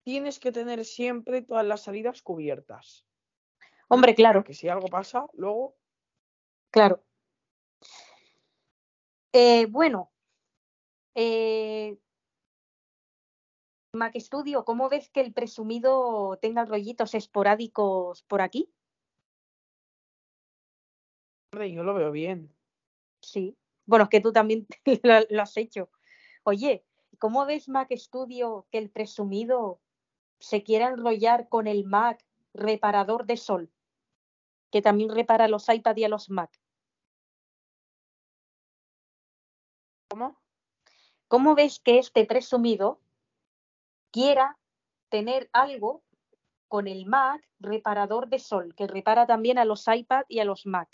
Tienes 0.06 0.38
que 0.38 0.52
tener 0.52 0.84
siempre 0.84 1.42
todas 1.42 1.66
las 1.66 1.82
salidas 1.82 2.22
cubiertas. 2.22 3.04
Hombre, 3.88 4.14
claro, 4.14 4.44
Que 4.44 4.54
si 4.54 4.68
algo 4.68 4.86
pasa, 4.86 5.26
luego. 5.32 5.74
claro. 6.70 7.02
Eh, 9.32 9.66
bueno, 9.66 10.12
eh, 11.16 11.98
Mac 13.94 14.16
Studio, 14.16 14.64
¿cómo 14.64 14.88
ves 14.88 15.10
que 15.10 15.22
el 15.22 15.32
presumido 15.32 16.38
tenga 16.40 16.64
rollitos 16.64 17.14
esporádicos 17.14 18.22
por 18.22 18.42
aquí? 18.42 18.72
Hombre, 21.52 21.72
yo 21.72 21.82
lo 21.82 21.94
veo 21.94 22.12
bien. 22.12 22.54
Sí. 23.22 23.58
Bueno, 23.86 24.04
es 24.04 24.10
que 24.10 24.20
tú 24.20 24.32
también 24.32 24.68
lo, 25.02 25.14
lo 25.28 25.42
has 25.42 25.56
hecho. 25.56 25.90
Oye, 26.44 26.84
¿cómo 27.18 27.44
ves 27.44 27.68
Mac 27.68 27.88
Studio 27.96 28.68
que 28.70 28.78
el 28.78 28.88
presumido 28.88 29.80
se 30.38 30.62
quiera 30.62 30.88
enrollar 30.88 31.48
con 31.48 31.66
el 31.66 31.84
Mac 31.84 32.24
reparador 32.54 33.26
de 33.26 33.36
sol? 33.36 33.70
que 34.70 34.82
también 34.82 35.10
repara 35.10 35.48
los 35.48 35.68
iPad 35.68 35.96
y 35.96 36.04
a 36.04 36.08
los 36.08 36.28
Mac. 36.30 36.50
¿Cómo? 40.08 40.36
¿Cómo 41.28 41.54
ves 41.54 41.80
que 41.80 41.98
este 41.98 42.24
presumido 42.24 43.00
quiera 44.12 44.58
tener 45.08 45.48
algo 45.52 46.02
con 46.68 46.88
el 46.88 47.06
Mac 47.06 47.46
reparador 47.58 48.28
de 48.28 48.38
sol, 48.38 48.74
que 48.74 48.86
repara 48.86 49.26
también 49.26 49.58
a 49.58 49.64
los 49.64 49.86
iPad 49.88 50.24
y 50.28 50.40
a 50.40 50.44
los 50.44 50.66
Mac? 50.66 50.88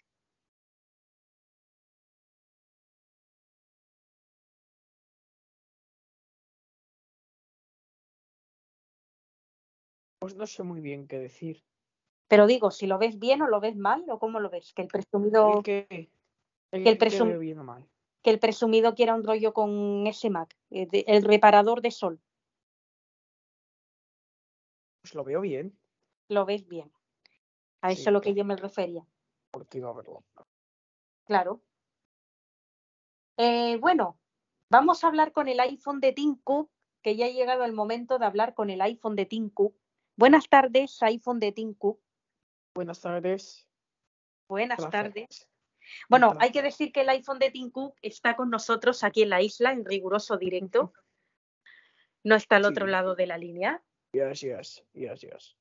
Pues 10.23 10.37
no 10.37 10.47
sé 10.47 10.63
muy 10.63 10.81
bien 10.81 11.09
qué 11.09 11.19
decir. 11.19 11.65
Pero 12.29 12.47
digo, 12.47 12.71
si 12.71 12.87
lo 12.87 12.97
ves 12.97 13.19
bien 13.19 13.43
o 13.43 13.49
lo 13.49 13.59
ves 13.59 13.75
mal, 13.75 14.05
o 14.09 14.21
cómo 14.21 14.39
lo 14.39 14.51
ves, 14.51 14.73
que 14.73 14.83
el 14.83 14.87
presumido, 14.89 15.57
El 15.57 15.63
que, 15.65 15.79
el 16.71 16.83
que 16.85 16.89
el 16.91 16.97
que 16.97 17.07
presum- 17.07 17.27
veo 17.27 17.41
bien 17.41 17.59
o 17.59 17.65
mal. 17.65 17.85
que 18.23 18.31
el 18.31 18.39
presumido 18.39 18.95
quiera 18.95 19.17
un 19.17 19.25
rollo 19.25 19.53
con 19.53 20.07
ese 20.07 20.31
Mac, 20.31 20.57
eh, 20.71 20.87
el 21.09 21.25
reparador 21.25 21.83
de 21.83 21.91
sol, 21.91 22.21
Pues 25.03 25.17
lo 25.17 25.25
veo 25.25 25.41
bien, 25.41 25.77
lo 26.29 26.45
ves 26.47 26.69
bien. 26.69 26.93
A 27.81 27.89
eso 27.91 27.97
Sí. 27.97 28.03
es 28.03 28.07
a 28.07 28.11
lo 28.13 28.21
que 28.21 28.33
yo 28.35 28.45
me 28.45 28.55
refería. 28.55 29.05
porque 29.51 29.79
iba 29.79 29.91
a 29.91 29.93
verlo. 29.93 30.23
Claro. 31.25 31.61
Eh, 33.39 33.77
bueno, 33.79 34.19
vamos 34.71 35.03
a 35.03 35.09
hablar 35.09 35.33
con 35.33 35.49
el 35.49 35.59
iPhone 35.59 35.99
de 36.01 36.13
Tim 36.13 36.37
Cook, 36.45 36.71
que 37.03 37.17
ya 37.17 37.27
ha 37.27 37.31
llegado 37.31 37.65
el 37.65 37.73
momento 37.73 38.19
de 38.21 38.25
hablar 38.27 38.55
con 38.55 38.71
el 38.71 38.81
iPhone 38.81 39.17
de 39.17 39.27
Tim 39.27 39.51
Cook. 39.51 39.75
Buenas 40.17 40.49
tardes, 40.49 41.03
iPhone 41.03 41.41
de 41.41 41.53
Tim 41.53 41.75
Cook. 41.75 42.01
Buenas 42.75 43.01
tardes. 43.01 43.67
Buenas 44.49 44.79
tardes. 44.91 45.49
Bueno, 46.09 46.35
hay 46.39 46.53
que 46.53 46.63
decir 46.63 46.93
que 46.93 47.01
el 47.03 47.09
iPhone 47.09 47.39
de 47.39 47.51
Tim 47.51 47.71
Cook 47.71 47.97
está 48.03 48.37
con 48.37 48.51
nosotros 48.51 49.03
aquí 49.05 49.23
en 49.23 49.31
la 49.31 49.43
isla, 49.43 49.73
en 49.73 49.85
riguroso 49.85 50.37
directo. 50.37 50.93
No 52.25 52.37
está 52.37 52.57
al 52.57 52.67
otro 52.67 52.87
lado 52.87 53.15
de 53.15 53.27
la 53.27 53.37
línea. 53.39 53.83
Yes, 54.13 54.41
yes, 54.43 54.85
yes, 54.93 55.21
yes. 55.23 55.57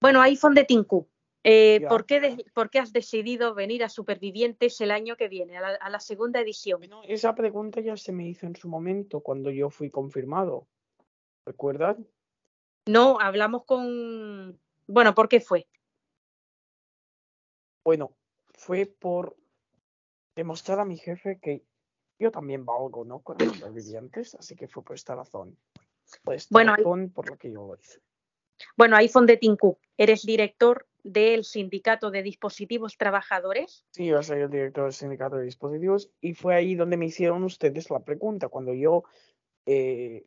Bueno, 0.00 0.20
iPhone 0.20 0.54
de 0.54 0.64
Tim 0.64 0.84
Cook. 0.84 1.08
eh. 1.44 1.84
¿por, 1.88 2.06
qué 2.06 2.20
de- 2.20 2.44
por 2.54 2.70
qué 2.70 2.78
has 2.80 2.92
decidido 2.92 3.54
venir 3.54 3.82
a 3.84 3.88
Supervivientes 3.88 4.80
el 4.80 4.90
año 4.90 5.16
que 5.16 5.28
viene, 5.28 5.56
a 5.56 5.60
la, 5.60 5.68
a 5.76 5.90
la 5.90 6.00
segunda 6.00 6.40
edición? 6.40 6.80
Bueno, 6.80 7.02
esa 7.04 7.34
pregunta 7.34 7.80
ya 7.80 7.96
se 7.96 8.12
me 8.12 8.28
hizo 8.28 8.46
en 8.46 8.54
su 8.56 8.68
momento 8.68 9.20
cuando 9.20 9.50
yo 9.50 9.70
fui 9.70 9.90
confirmado. 9.90 10.68
¿Recuerdan? 11.46 12.06
No, 12.86 13.18
hablamos 13.20 13.64
con... 13.64 14.58
Bueno, 14.86 15.14
¿por 15.14 15.28
qué 15.28 15.40
fue? 15.40 15.68
Bueno, 17.84 18.12
fue 18.54 18.86
por 18.86 19.36
demostrar 20.34 20.80
a 20.80 20.84
mi 20.84 20.96
jefe 20.96 21.38
que 21.40 21.64
yo 22.18 22.30
también 22.30 22.64
valgo, 22.64 23.04
¿no? 23.04 23.20
Con 23.20 23.38
los 23.38 23.48
supervivientes, 23.56 24.34
así 24.34 24.54
que 24.56 24.68
fue 24.68 24.84
por 24.84 24.96
esta 24.96 25.14
razón. 25.14 25.56
Por 26.22 26.34
esta 26.34 26.52
Bueno, 26.52 26.72
ahí- 26.72 26.78
razón 26.78 27.10
por 27.10 27.30
la 27.30 27.36
que 27.36 27.50
yo 27.52 27.66
lo 27.66 27.76
hice. 27.76 28.00
Bueno, 28.76 28.96
iPhone 28.96 29.26
de 29.26 29.40
Cook, 29.58 29.78
eres 29.96 30.22
director 30.22 30.86
del 31.02 31.44
Sindicato 31.44 32.12
de 32.12 32.22
Dispositivos 32.22 32.96
Trabajadores. 32.96 33.84
Sí, 33.90 34.06
yo 34.06 34.22
soy 34.22 34.40
el 34.40 34.50
director 34.50 34.84
del 34.84 34.92
sindicato 34.92 35.36
de 35.36 35.44
dispositivos 35.44 36.10
y 36.20 36.34
fue 36.34 36.54
ahí 36.54 36.76
donde 36.76 36.96
me 36.96 37.06
hicieron 37.06 37.42
ustedes 37.42 37.90
la 37.90 38.00
pregunta, 38.00 38.48
cuando 38.48 38.72
yo 38.72 39.02
eh, 39.66 40.24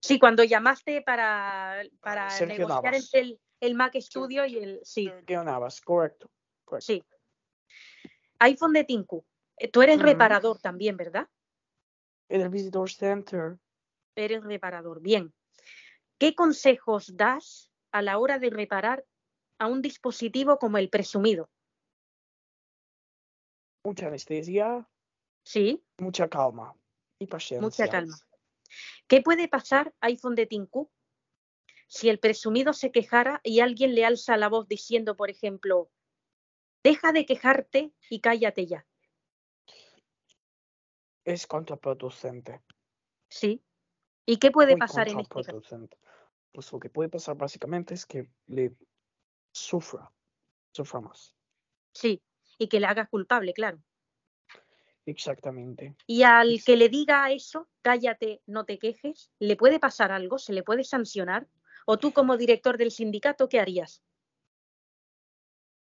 Sí, 0.00 0.18
cuando 0.18 0.44
llamaste 0.44 1.02
para, 1.02 1.82
para 2.00 2.30
Sergio 2.30 2.58
negociar 2.58 2.94
Navas. 2.94 3.04
entre 3.04 3.20
el, 3.20 3.40
el 3.60 3.74
Mac 3.74 3.96
Studio 4.00 4.46
y 4.46 4.58
el... 4.58 4.80
Sí, 4.84 5.06
Sergio 5.08 5.44
Navas, 5.44 5.80
correcto. 5.80 6.30
correcto. 6.64 6.86
sí. 6.86 7.04
iPhone 8.40 8.72
de 8.72 8.86
Cook. 9.06 9.24
eh, 9.56 9.68
Tú 9.68 9.82
eres 9.82 9.96
Ujú. 9.96 10.06
reparador 10.06 10.58
también, 10.60 10.96
¿verdad? 10.96 11.28
En 12.28 12.42
el 12.42 12.48
Visitor 12.48 12.90
Center, 12.90 13.58
Eres 14.14 14.42
reparador. 14.44 15.00
Bien. 15.00 15.32
¿Qué 16.18 16.34
consejos 16.34 17.16
das 17.16 17.70
a 17.92 18.02
la 18.02 18.18
hora 18.18 18.38
de 18.38 18.50
reparar 18.50 19.04
a 19.58 19.66
un 19.68 19.80
dispositivo 19.82 20.58
como 20.58 20.78
el 20.78 20.90
presumido? 20.90 21.48
mucha 23.84 24.08
anestesia, 24.08 24.86
Sí, 25.44 25.82
mucha 25.98 26.28
calma 26.28 26.74
y 27.18 27.26
paciencia. 27.26 27.84
mucha 27.84 27.88
calma. 27.88 28.16
¿Qué 29.06 29.22
puede 29.22 29.48
pasar, 29.48 29.94
iPhone 30.00 30.34
de 30.34 30.48
Cook, 30.70 30.90
si 31.86 32.08
el 32.08 32.18
presumido 32.18 32.72
se 32.72 32.92
quejara 32.92 33.40
y 33.42 33.60
alguien 33.60 33.94
le 33.94 34.04
alza 34.04 34.36
la 34.36 34.48
voz 34.48 34.68
diciendo, 34.68 35.16
por 35.16 35.30
ejemplo, 35.30 35.90
deja 36.82 37.12
de 37.12 37.24
quejarte 37.24 37.92
y 38.10 38.20
cállate 38.20 38.66
ya? 38.66 38.86
Es 41.24 41.46
contraproducente. 41.46 42.62
Sí. 43.28 43.62
¿Y 44.26 44.38
qué 44.38 44.50
puede 44.50 44.72
muy 44.72 44.80
pasar 44.80 45.08
en 45.08 45.20
este 45.20 45.42
caso? 45.42 45.62
Pues 46.52 46.72
lo 46.72 46.80
que 46.80 46.90
puede 46.90 47.08
pasar 47.08 47.36
básicamente 47.36 47.94
es 47.94 48.04
que 48.04 48.30
le 48.46 48.74
sufra, 49.52 50.12
sufra 50.72 51.00
más. 51.00 51.34
Sí. 51.92 52.22
Y 52.58 52.68
que 52.68 52.80
le 52.80 52.86
haga 52.86 53.06
culpable, 53.06 53.52
claro. 53.52 53.82
Exactamente. 55.08 55.94
Y 56.06 56.22
al 56.22 56.62
que 56.62 56.76
le 56.76 56.90
diga 56.90 57.30
eso, 57.32 57.66
cállate, 57.80 58.42
no 58.44 58.66
te 58.66 58.78
quejes, 58.78 59.30
¿le 59.38 59.56
puede 59.56 59.80
pasar 59.80 60.12
algo? 60.12 60.38
¿Se 60.38 60.52
le 60.52 60.62
puede 60.62 60.84
sancionar? 60.84 61.46
¿O 61.86 61.96
tú 61.96 62.12
como 62.12 62.36
director 62.36 62.76
del 62.76 62.90
sindicato, 62.90 63.48
qué 63.48 63.58
harías? 63.58 64.02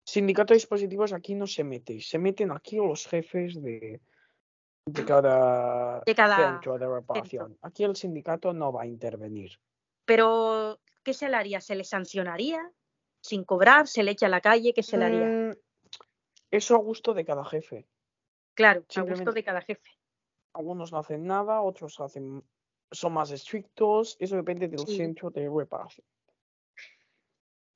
Sindicato 0.05 0.53
de 0.53 0.59
dispositivos 0.59 1.11
aquí 1.11 1.35
no 1.35 1.47
se 1.47 1.65
mete, 1.65 1.99
se 1.99 2.17
meten 2.17 2.51
aquí 2.51 2.77
los 2.77 3.05
jefes 3.07 3.61
de, 3.61 3.99
de 4.85 5.05
cada, 5.05 6.01
De 6.05 6.15
cada 6.15 6.37
centro 6.37 6.77
de 6.77 6.87
reparación. 6.87 7.57
Aquí 7.61 7.83
el 7.83 7.97
sindicato 7.97 8.53
no 8.53 8.71
va 8.71 8.83
a 8.83 8.87
intervenir. 8.87 9.59
Pero, 10.05 10.79
¿qué 11.03 11.13
se 11.13 11.27
le 11.27 11.35
haría? 11.35 11.59
¿Se 11.59 11.75
le 11.75 11.83
sancionaría? 11.83 12.71
¿Sin 13.21 13.43
cobrar? 13.43 13.85
¿Se 13.87 14.01
le 14.01 14.11
echa 14.11 14.27
a 14.27 14.29
la 14.29 14.39
calle? 14.39 14.73
¿Qué 14.73 14.81
se 14.81 14.97
le 14.97 15.05
haría? 15.05 15.25
Mm, 15.25 15.51
Eso 16.51 16.75
a 16.75 16.79
gusto 16.79 17.13
de 17.13 17.25
cada 17.25 17.43
jefe. 17.43 17.85
Claro, 18.59 18.83
a 18.93 19.01
gusto 19.03 19.31
de 19.31 19.41
cada 19.41 19.61
jefe. 19.61 19.89
Algunos 20.53 20.91
no 20.91 20.97
hacen 20.97 21.25
nada, 21.25 21.61
otros 21.61 21.97
hacen, 22.01 22.43
son 22.91 23.13
más 23.13 23.31
estrictos. 23.31 24.17
Eso 24.19 24.35
depende 24.35 24.67
del 24.67 24.85
Sí. 24.85 24.97
centro 24.97 25.29
de 25.29 25.49
reparación. 25.49 26.05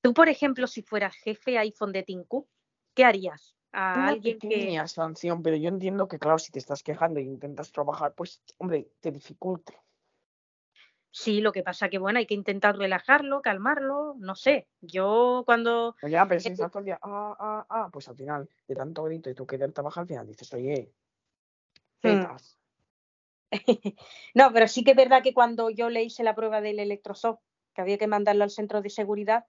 Tú, 0.01 0.13
por 0.13 0.27
ejemplo, 0.27 0.67
si 0.67 0.81
fueras 0.81 1.15
jefe 1.15 1.57
iPhone 1.57 1.93
de 1.93 2.03
Cook, 2.27 2.49
¿qué 2.93 3.05
harías? 3.05 3.55
A 3.71 3.93
Una 3.93 4.09
alguien 4.09 4.37
que... 4.37 4.87
sanción, 4.87 5.41
pero 5.41 5.55
yo 5.55 5.69
entiendo 5.69 6.09
que, 6.09 6.19
claro, 6.19 6.37
si 6.37 6.51
te 6.51 6.59
estás 6.59 6.83
quejando 6.83 7.21
e 7.21 7.23
intentas 7.23 7.71
trabajar, 7.71 8.13
pues, 8.13 8.43
hombre, 8.57 8.89
te 8.99 9.09
dificulta. 9.09 9.73
Sí, 11.15 11.41
lo 11.41 11.51
que 11.51 11.61
pasa 11.61 11.89
que, 11.89 11.99
bueno, 11.99 12.17
hay 12.17 12.25
que 12.25 12.33
intentar 12.33 12.75
relajarlo, 12.75 13.43
calmarlo, 13.43 14.15
no 14.17 14.33
sé. 14.33 14.67
Yo 14.81 15.43
cuando... 15.45 15.95
Pero 16.01 16.11
ya, 16.11 16.27
pero 16.27 16.39
si 16.39 16.49
Eh, 16.49 16.51
estás 16.53 16.71
todo 16.71 16.79
el 16.79 16.85
día, 16.85 16.99
ah, 17.03 17.37
ah, 17.39 17.65
ah, 17.69 17.89
pues 17.93 18.09
al 18.09 18.15
final, 18.15 18.49
de 18.67 18.75
tanto 18.75 19.03
grito 19.03 19.29
y 19.29 19.35
tú 19.35 19.45
querer 19.45 19.71
trabajar, 19.71 20.01
al 20.01 20.07
final 20.07 20.25
dices, 20.25 20.51
oye, 20.55 20.91
Hmm. 22.01 22.01
zetas. 22.01 22.57
no, 24.33 24.51
pero 24.51 24.67
sí 24.67 24.83
que 24.83 24.91
es 24.91 24.97
verdad 24.97 25.21
que 25.21 25.35
cuando 25.35 25.69
yo 25.69 25.89
le 25.89 26.01
hice 26.01 26.23
la 26.23 26.33
prueba 26.33 26.61
del 26.61 26.79
electroshock, 26.79 27.39
que 27.75 27.81
había 27.81 27.99
que 27.99 28.07
mandarlo 28.07 28.43
al 28.43 28.49
centro 28.49 28.81
de 28.81 28.89
seguridad, 28.89 29.45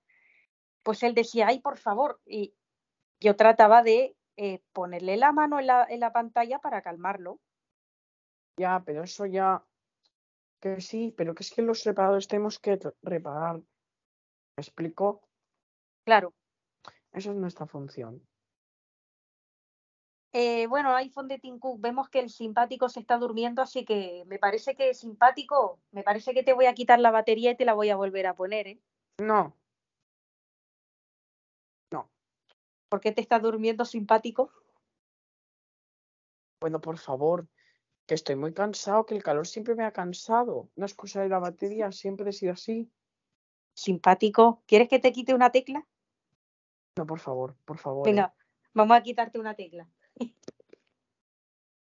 pues 0.82 1.02
él 1.02 1.14
decía, 1.14 1.46
ay, 1.48 1.60
por 1.60 1.78
favor, 1.78 2.20
y 2.26 2.54
yo 3.20 3.36
trataba 3.36 3.82
de 3.82 4.16
eh, 4.36 4.60
ponerle 4.74 5.16
la 5.16 5.32
mano 5.32 5.58
en 5.60 5.66
la, 5.66 5.86
en 5.88 6.00
la 6.00 6.12
pantalla 6.12 6.58
para 6.58 6.82
calmarlo. 6.82 7.40
Ya, 8.58 8.82
pero 8.84 9.02
eso 9.02 9.24
ya, 9.26 9.64
que 10.64 10.80
sí, 10.80 11.14
pero 11.16 11.34
que 11.34 11.42
es 11.42 11.50
que 11.52 11.60
los 11.62 11.84
reparadores 11.84 12.26
tenemos 12.26 12.58
que 12.58 12.76
re- 12.76 12.94
reparar. 13.02 13.56
¿Me 13.56 14.60
explico? 14.64 15.22
Claro. 16.04 16.32
Esa 17.12 17.30
es 17.30 17.36
nuestra 17.36 17.66
función. 17.66 18.26
Eh, 20.32 20.66
bueno, 20.66 20.96
iPhone 20.96 21.28
de 21.28 21.38
Tim 21.38 21.58
Cook, 21.60 21.80
vemos 21.80 22.08
que 22.08 22.18
el 22.18 22.28
simpático 22.28 22.88
se 22.88 22.98
está 23.00 23.18
durmiendo, 23.18 23.62
así 23.62 23.84
que 23.84 24.24
me 24.26 24.38
parece 24.40 24.74
que 24.74 24.92
simpático, 24.94 25.80
me 25.92 26.02
parece 26.02 26.34
que 26.34 26.42
te 26.42 26.54
voy 26.54 26.66
a 26.66 26.74
quitar 26.74 26.98
la 26.98 27.12
batería 27.12 27.52
y 27.52 27.56
te 27.56 27.64
la 27.64 27.74
voy 27.74 27.90
a 27.90 27.96
volver 27.96 28.26
a 28.26 28.34
poner, 28.34 28.66
¿eh? 28.66 28.80
No, 29.18 29.56
¿Por 32.88 33.00
qué 33.00 33.10
te 33.12 33.20
está 33.20 33.40
durmiendo 33.40 33.84
simpático? 33.84 34.52
bueno, 36.60 36.80
por 36.80 36.96
favor, 36.98 37.46
que 38.06 38.14
estoy 38.14 38.36
muy 38.36 38.52
cansado, 38.52 39.06
que 39.06 39.14
el 39.14 39.22
calor 39.22 39.46
siempre 39.46 39.74
me 39.74 39.84
ha 39.84 39.92
cansado. 39.92 40.68
No 40.76 40.86
es 40.86 40.94
cosa 40.94 41.22
de 41.22 41.28
la 41.28 41.38
batería, 41.38 41.90
siempre 41.92 42.30
he 42.30 42.32
sido 42.32 42.52
así. 42.52 42.90
Simpático, 43.74 44.62
¿quieres 44.66 44.88
que 44.88 44.98
te 44.98 45.12
quite 45.12 45.34
una 45.34 45.50
tecla? 45.50 45.86
No, 46.96 47.06
por 47.06 47.18
favor, 47.18 47.56
por 47.64 47.78
favor. 47.78 48.06
eh. 48.06 48.10
Venga, 48.10 48.34
vamos 48.72 48.96
a 48.96 49.02
quitarte 49.02 49.38
una 49.38 49.54
tecla. 49.54 49.88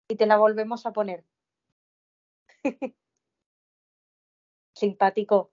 y 0.07 0.15
te 0.15 0.25
la 0.25 0.37
volvemos 0.37 0.85
a 0.85 0.93
poner. 0.93 1.25
simpático. 4.73 5.51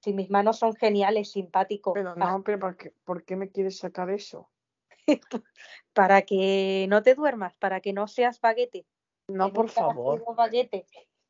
Si 0.00 0.12
mis 0.12 0.30
manos 0.30 0.58
son 0.58 0.74
geniales, 0.74 1.30
simpático. 1.30 1.92
Pero 1.92 2.14
no, 2.16 2.42
pero 2.44 2.58
¿por 2.58 2.76
qué, 2.76 2.92
por 3.04 3.24
qué 3.24 3.36
me 3.36 3.50
quieres 3.50 3.78
sacar 3.78 4.10
eso? 4.10 4.50
para 5.92 6.22
que 6.22 6.86
no 6.88 7.02
te 7.02 7.14
duermas, 7.14 7.56
para 7.56 7.80
que 7.80 7.92
no 7.92 8.08
seas 8.08 8.40
baguete. 8.40 8.86
No, 9.28 9.52
por 9.52 9.68
favor. 9.68 10.22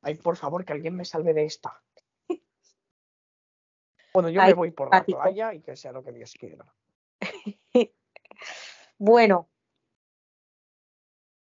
Ay, 0.03 0.15
por 0.17 0.37
favor, 0.37 0.65
que 0.65 0.73
alguien 0.73 0.97
me 0.97 1.05
salve 1.05 1.35
de 1.35 1.45
esta. 1.45 1.83
Bueno, 4.15 4.29
yo 4.29 4.43
Ay, 4.43 4.49
me 4.49 4.55
voy 4.55 4.71
por 4.73 4.91
la 4.91 5.03
playa 5.03 5.55
y 5.55 5.63
que 5.63 5.75
sea 5.75 5.91
lo 5.91 6.05
que 6.05 6.13
Dios 6.13 6.35
quiera. 6.35 6.67
Bueno. 8.99 9.49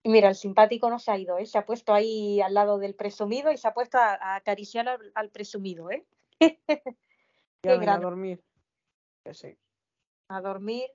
Mira, 0.02 0.28
el 0.28 0.34
simpático 0.34 0.90
no 0.90 0.98
se 0.98 1.10
ha 1.12 1.18
ido, 1.18 1.39
¿eh? 1.39 1.47
Se 1.47 1.56
ha 1.56 1.64
puesto 1.64 1.94
ahí 1.94 2.40
al 2.40 2.52
lado 2.52 2.78
del 2.78 2.94
presumido 2.94 3.52
y 3.52 3.58
se 3.58 3.68
ha 3.68 3.74
puesto 3.74 3.98
a, 3.98 4.14
a 4.14 4.36
acariciar 4.36 4.89
al, 4.89 5.12
al 5.14 5.31
presumido, 5.31 5.90
¿eh? 5.90 6.06
Ya 7.64 7.78
me 7.78 7.78
voy 7.78 7.86
a 7.86 7.98
dormir. 7.98 8.44
Sí. 9.32 9.56
A 10.28 10.40
dormir. 10.40 10.90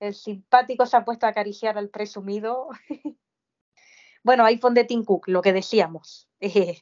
El 0.00 0.14
simpático 0.14 0.86
se 0.86 0.96
ha 0.96 1.04
puesto 1.04 1.26
a 1.26 1.30
acariciar 1.30 1.76
al 1.76 1.90
presumido. 1.90 2.68
Bueno, 4.22 4.44
iPhone 4.44 4.74
de 4.74 4.84
Tim 4.84 5.04
Cook, 5.04 5.28
lo 5.28 5.42
que 5.42 5.52
decíamos. 5.52 6.28
Eh, 6.40 6.80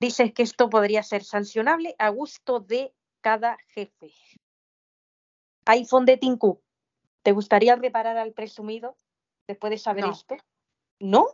dices 0.00 0.32
que 0.32 0.42
esto 0.42 0.70
podría 0.70 1.02
ser 1.02 1.24
sancionable 1.24 1.94
a 1.98 2.08
gusto 2.08 2.60
de 2.60 2.94
cada 3.20 3.58
jefe. 3.68 4.12
iPhone 5.66 6.06
de 6.06 6.16
Tim 6.16 6.38
Cook, 6.38 6.62
¿te 7.22 7.32
gustaría 7.32 7.76
reparar 7.76 8.16
al 8.16 8.32
presumido 8.32 8.96
después 9.46 9.70
de 9.70 9.78
saber 9.78 10.04
No. 10.04 10.12
esto? 10.12 10.36
¿No? 11.00 11.26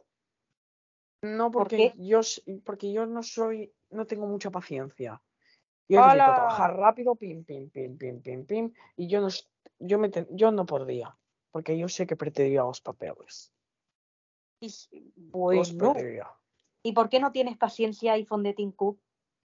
No, 1.23 1.50
¿Por 1.50 1.62
porque 1.62 1.94
yo, 1.97 2.20
porque 2.65 2.92
yo 2.92 3.07
no 3.07 3.23
soy, 3.23 3.73
no 3.91 4.05
tengo 4.07 4.26
mucha 4.26 4.50
paciencia. 4.50 5.23
Yo 5.89 5.99
necesito 6.00 6.23
¡Hala! 6.24 6.34
trabajar 6.34 6.76
rápido, 6.76 7.15
pim, 7.15 7.44
pim, 7.44 7.70
pim, 7.70 7.97
pim, 7.97 8.20
pim, 8.20 8.44
pim, 8.44 8.73
y 8.97 9.07
yo 9.07 9.20
no, 9.20 9.28
yo 9.78 9.99
me, 9.99 10.10
yo 10.31 10.50
no 10.50 10.66
podría, 10.66 11.16
porque 11.50 11.78
yo 11.78 11.89
sé 11.89 12.07
que 12.07 12.16
perdería 12.16 12.62
los 12.62 12.81
papeles. 12.81 13.53
Los 15.16 15.74
bueno. 15.74 15.94
¿y 16.82 16.92
por 16.92 17.08
qué 17.08 17.20
no 17.20 17.32
tienes 17.32 17.56
paciencia 17.56 18.12
iPhone 18.12 18.42
de 18.42 18.54
Tim 18.54 18.72
Cook? 18.72 19.00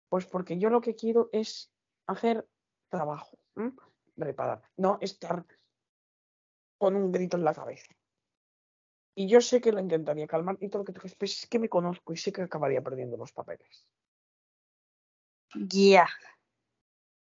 Pues 0.08 0.26
porque 0.26 0.58
yo 0.58 0.70
lo 0.70 0.80
que 0.80 0.94
quiero 0.94 1.28
es 1.32 1.72
hacer 2.06 2.48
trabajo, 2.88 3.38
¿m? 3.56 3.72
reparar, 4.16 4.62
no 4.76 4.98
estar 5.00 5.44
con 6.78 6.96
un 6.96 7.12
grito 7.12 7.36
en 7.36 7.44
la 7.44 7.54
cabeza. 7.54 7.94
Y 9.14 9.28
yo 9.28 9.40
sé 9.40 9.60
que 9.60 9.72
lo 9.72 9.80
intentaría 9.80 10.26
calmar 10.26 10.58
y 10.60 10.68
todo 10.68 10.80
lo 10.80 10.84
que 10.84 10.92
tú 10.92 11.00
quieras, 11.00 11.16
pero 11.18 11.30
es 11.30 11.46
que 11.46 11.58
me 11.58 11.68
conozco 11.68 12.12
y 12.12 12.16
sé 12.16 12.32
que 12.32 12.42
acabaría 12.42 12.82
perdiendo 12.82 13.16
los 13.16 13.32
papeles. 13.32 13.86
Ya. 15.54 16.06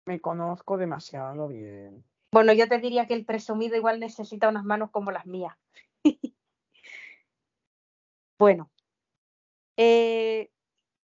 Me 0.08 0.20
conozco 0.20 0.78
demasiado 0.78 1.48
bien. 1.48 2.04
Bueno, 2.32 2.54
yo 2.54 2.68
te 2.68 2.80
diría 2.80 3.08
que 3.08 3.14
el 3.14 3.26
presumido 3.26 3.76
igual 3.76 4.00
necesita 4.00 4.50
unas 4.50 4.66
manos 4.66 4.90
como 4.92 5.12
las 5.12 5.26
mías. 5.26 5.56
bueno, 8.38 8.70
eh, 9.78 10.50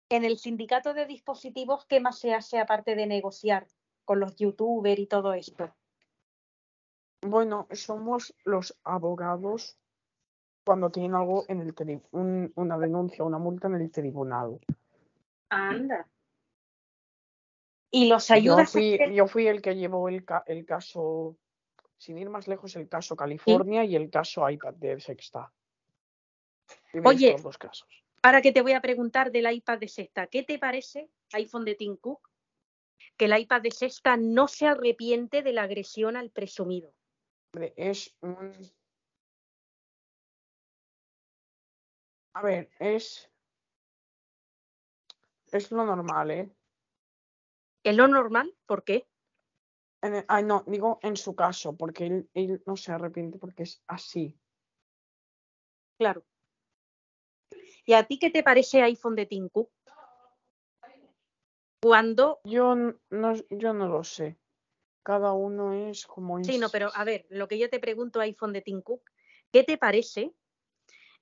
en 0.09 0.25
el 0.25 0.37
sindicato 0.37 0.93
de 0.93 1.05
dispositivos, 1.05 1.85
¿qué 1.85 1.99
más 1.99 2.19
se 2.19 2.33
hace 2.33 2.59
aparte 2.59 2.95
de 2.95 3.07
negociar 3.07 3.67
con 4.05 4.19
los 4.19 4.35
youtubers 4.35 4.99
y 4.99 5.07
todo 5.07 5.33
esto? 5.33 5.73
Bueno, 7.21 7.67
somos 7.71 8.33
los 8.45 8.77
abogados 8.83 9.77
cuando 10.65 10.89
tienen 10.91 11.15
algo 11.15 11.45
en 11.47 11.61
el 11.61 11.73
tri- 11.75 12.01
un- 12.11 12.51
una 12.55 12.77
denuncia, 12.77 13.23
una 13.23 13.37
multa 13.37 13.67
en 13.67 13.75
el 13.75 13.91
tribunal. 13.91 14.59
Anda. 15.49 16.07
Y 17.91 18.07
los 18.07 18.27
Yo 18.27 18.35
ayudas 18.35 18.69
a 18.69 18.71
fui, 18.71 18.99
yo 19.13 19.27
fui 19.27 19.47
el 19.47 19.61
que 19.61 19.75
llevó 19.75 20.07
el, 20.07 20.23
ca- 20.23 20.43
el 20.47 20.65
caso, 20.65 21.37
sin 21.97 22.17
ir 22.17 22.29
más 22.29 22.47
lejos, 22.47 22.75
el 22.75 22.87
caso 22.87 23.15
California 23.15 23.83
y 23.83 23.95
el 23.95 24.09
caso 24.09 24.49
iPad 24.49 24.73
de 24.75 24.99
Sexta. 24.99 25.51
Oye. 27.05 27.35
casos. 27.57 27.87
Ahora 28.23 28.41
que 28.41 28.51
te 28.51 28.61
voy 28.61 28.73
a 28.73 28.81
preguntar 28.81 29.31
del 29.31 29.51
iPad 29.51 29.79
de 29.79 29.87
sexta, 29.87 30.27
¿qué 30.27 30.43
te 30.43 30.59
parece, 30.59 31.09
iPhone 31.33 31.65
de 31.65 31.75
Tim 31.75 31.97
Cook, 31.97 32.29
que 33.17 33.25
el 33.25 33.37
iPad 33.37 33.61
de 33.61 33.71
sexta 33.71 34.17
no 34.17 34.47
se 34.47 34.67
arrepiente 34.67 35.41
de 35.41 35.53
la 35.53 35.63
agresión 35.63 36.15
al 36.15 36.29
presumido? 36.29 36.93
Hombre, 37.53 37.73
es 37.77 38.15
un... 38.21 38.53
A 42.33 42.41
ver, 42.43 42.69
es... 42.79 43.29
Es 45.51 45.71
lo 45.71 45.85
normal, 45.85 46.31
¿eh? 46.31 46.49
¿Es 47.83 47.95
lo 47.95 48.07
normal? 48.07 48.55
¿Por 48.65 48.83
qué? 48.83 49.07
El- 50.01 50.25
ay, 50.27 50.43
no, 50.43 50.63
digo 50.65 50.99
en 51.01 51.17
su 51.17 51.35
caso, 51.35 51.75
porque 51.75 52.05
él, 52.05 52.29
él 52.33 52.63
no 52.65 52.77
se 52.77 52.91
arrepiente 52.91 53.37
porque 53.37 53.63
es 53.63 53.83
así. 53.87 54.39
Claro. 55.97 56.23
¿Y 57.85 57.93
a 57.93 58.03
ti 58.03 58.19
qué 58.19 58.29
te 58.29 58.43
parece 58.43 58.81
iPhone 58.81 59.15
de 59.15 59.25
Tim 59.25 59.49
Cook? 59.49 59.69
Cuando, 61.81 62.39
Yo 62.43 62.75
no, 62.75 63.33
yo 63.49 63.73
no 63.73 63.87
lo 63.87 64.03
sé. 64.03 64.37
Cada 65.03 65.33
uno 65.33 65.73
es 65.89 66.05
como 66.05 66.37
es. 66.37 66.45
sí, 66.45 66.59
no, 66.59 66.69
pero 66.69 66.91
a 66.93 67.03
ver, 67.03 67.25
lo 67.29 67.47
que 67.47 67.57
yo 67.57 67.69
te 67.69 67.79
pregunto, 67.79 68.19
iPhone 68.19 68.53
de 68.53 68.61
Tim 68.61 68.81
Cook, 68.83 69.01
¿qué 69.51 69.63
te 69.63 69.77
parece 69.79 70.31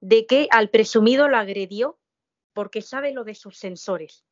de 0.02 0.26
que 0.26 0.50
al 0.52 0.70
presumido 0.70 1.30
lo 1.30 1.38
agredió 1.38 1.98
porque 2.54 2.82
sabe 2.82 3.14
lo 3.14 3.24
de 3.24 3.36
sus 3.36 3.58
sensores? 3.58 4.26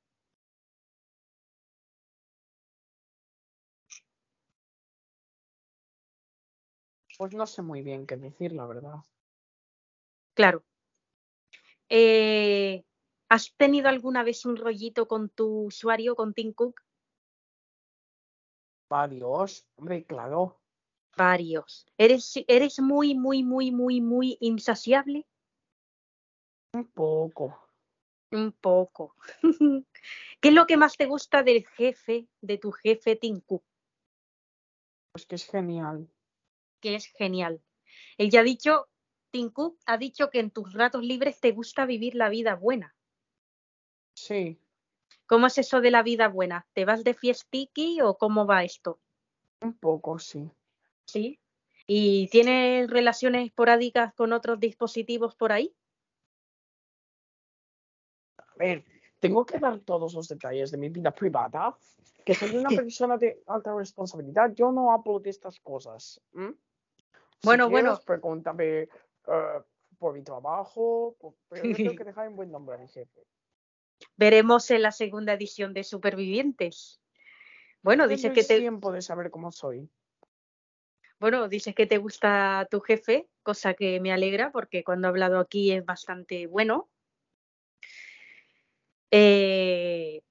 Pues 7.17 7.33
no 7.33 7.47
sé 7.47 7.61
muy 7.61 7.81
bien 7.81 8.05
qué 8.05 8.17
decir, 8.17 8.51
la 8.51 8.65
verdad. 8.67 8.95
Claro. 10.35 10.63
Eh, 11.89 12.83
¿Has 13.29 13.53
tenido 13.57 13.89
alguna 13.89 14.23
vez 14.23 14.45
un 14.45 14.55
rollito 14.55 15.07
con 15.07 15.29
tu 15.29 15.65
usuario, 15.65 16.15
con 16.15 16.33
Tim 16.33 16.53
Cook? 16.53 16.81
Varios, 18.89 19.65
hombre, 19.75 20.05
claro. 20.05 20.61
Varios. 21.17 21.85
¿Eres, 21.97 22.33
eres 22.47 22.79
muy, 22.79 23.15
muy, 23.15 23.43
muy, 23.43 23.71
muy, 23.71 24.01
muy 24.01 24.37
insaciable? 24.39 25.27
Un 26.73 26.85
poco. 26.85 27.67
Un 28.31 28.51
poco. 28.51 29.15
¿Qué 30.39 30.47
es 30.49 30.53
lo 30.53 30.67
que 30.67 30.77
más 30.77 30.95
te 30.95 31.05
gusta 31.05 31.43
del 31.43 31.65
jefe, 31.65 32.27
de 32.41 32.57
tu 32.57 32.71
jefe 32.71 33.15
Tim 33.15 33.41
Cook? 33.41 33.63
Pues 35.11 35.25
que 35.25 35.35
es 35.35 35.45
genial. 35.45 36.09
Que 36.79 36.95
es 36.95 37.07
genial. 37.07 37.61
Él 38.17 38.29
ya 38.29 38.41
ha 38.41 38.43
dicho, 38.43 38.87
Tim 39.37 39.51
Cook 39.51 39.77
ha 39.85 39.99
dicho 39.99 40.31
que 40.31 40.39
en 40.39 40.49
tus 40.49 40.73
ratos 40.73 41.03
libres 41.03 41.39
te 41.39 41.51
gusta 41.51 41.85
vivir 41.85 42.15
la 42.15 42.27
vida 42.27 42.55
buena. 42.55 42.95
Sí, 44.15 44.59
¿Cómo 45.27 45.45
es 45.45 45.59
eso 45.59 45.79
de 45.79 45.91
la 45.91 46.01
vida 46.01 46.27
buena? 46.27 46.65
¿Te 46.73 46.85
vas 46.85 47.03
de 47.03 47.13
fiestiqui 47.13 48.01
o 48.01 48.17
cómo 48.17 48.47
va 48.47 48.63
esto? 48.63 48.99
un 49.61 49.77
poco, 49.77 50.17
sí. 50.17 50.49
Sí. 51.05 51.39
¿Y 51.85 52.29
tienes 52.29 52.89
relaciones 52.89 53.45
esporádicas 53.45 54.11
con 54.15 54.33
otros 54.33 54.59
dispositivos 54.59 55.35
por 55.35 55.51
ahí? 55.51 55.71
A 58.39 58.55
ver, 58.57 58.85
tengo 59.19 59.45
que 59.45 59.59
dar 59.59 59.79
todos 59.81 60.15
los 60.15 60.27
detalles 60.27 60.71
de 60.71 60.79
mi 60.79 60.89
vida 60.89 61.11
privada, 61.11 61.77
que 62.25 62.33
soy 62.33 62.55
una 62.55 62.69
persona 62.89 63.17
de 63.17 63.43
alta 63.45 63.75
responsabilidad. 63.75 64.51
Yo 64.55 64.71
no 64.71 64.91
hablo 64.91 65.19
de 65.19 65.29
estas 65.29 65.59
cosas. 65.59 66.19
Bueno, 67.43 67.69
bueno. 67.69 67.99
Pregúntame 68.05 68.89
eh, 69.27 69.61
por 69.97 70.13
mi 70.13 70.23
trabajo, 70.23 71.15
por- 71.19 71.35
pero 71.49 71.65
yo 71.65 71.75
tengo 71.75 71.95
que 71.95 72.03
dejar 72.05 72.27
en 72.27 72.35
buen 72.35 72.51
nombre 72.51 72.75
a 72.75 72.77
mi 72.79 72.87
jefe. 72.87 73.25
Veremos 74.15 74.69
en 74.71 74.81
la 74.83 74.91
segunda 74.91 75.33
edición 75.33 75.73
de 75.73 75.83
Supervivientes. 75.83 77.01
Bueno, 77.81 78.07
dices 78.07 78.33
que 78.33 78.43
te, 78.43 78.59
tiempo 78.59 78.91
de 78.91 79.01
saber 79.01 79.31
cómo 79.31 79.51
soy. 79.51 79.89
bueno, 81.19 81.47
dices 81.47 81.73
que 81.73 81.85
te 81.87 81.97
gusta 81.97 82.67
tu 82.69 82.79
jefe, 82.81 83.27
cosa 83.43 83.73
que 83.73 83.99
me 83.99 84.11
alegra 84.11 84.51
porque 84.51 84.83
cuando 84.83 85.07
he 85.07 85.09
hablado 85.09 85.39
aquí 85.39 85.71
es 85.71 85.85
bastante 85.85 86.47
bueno. 86.47 86.89
Eh, 89.11 90.21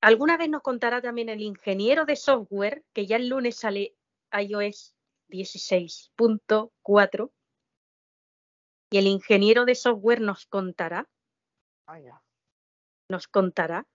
Alguna 0.00 0.36
vez 0.36 0.48
nos 0.48 0.62
contará 0.62 1.00
también 1.00 1.28
el 1.30 1.40
ingeniero 1.40 2.04
de 2.04 2.16
software, 2.16 2.84
que 2.92 3.06
ya 3.06 3.16
el 3.16 3.28
lunes 3.28 3.56
sale 3.56 3.96
iOS 4.32 4.94
16.4, 5.28 7.32
y 8.90 8.98
el 8.98 9.06
ingeniero 9.06 9.64
de 9.64 9.74
software 9.74 10.20
nos 10.20 10.46
contará 10.46 11.08
Vaya. 11.86 12.22
nos 13.08 13.28
contará, 13.28 13.86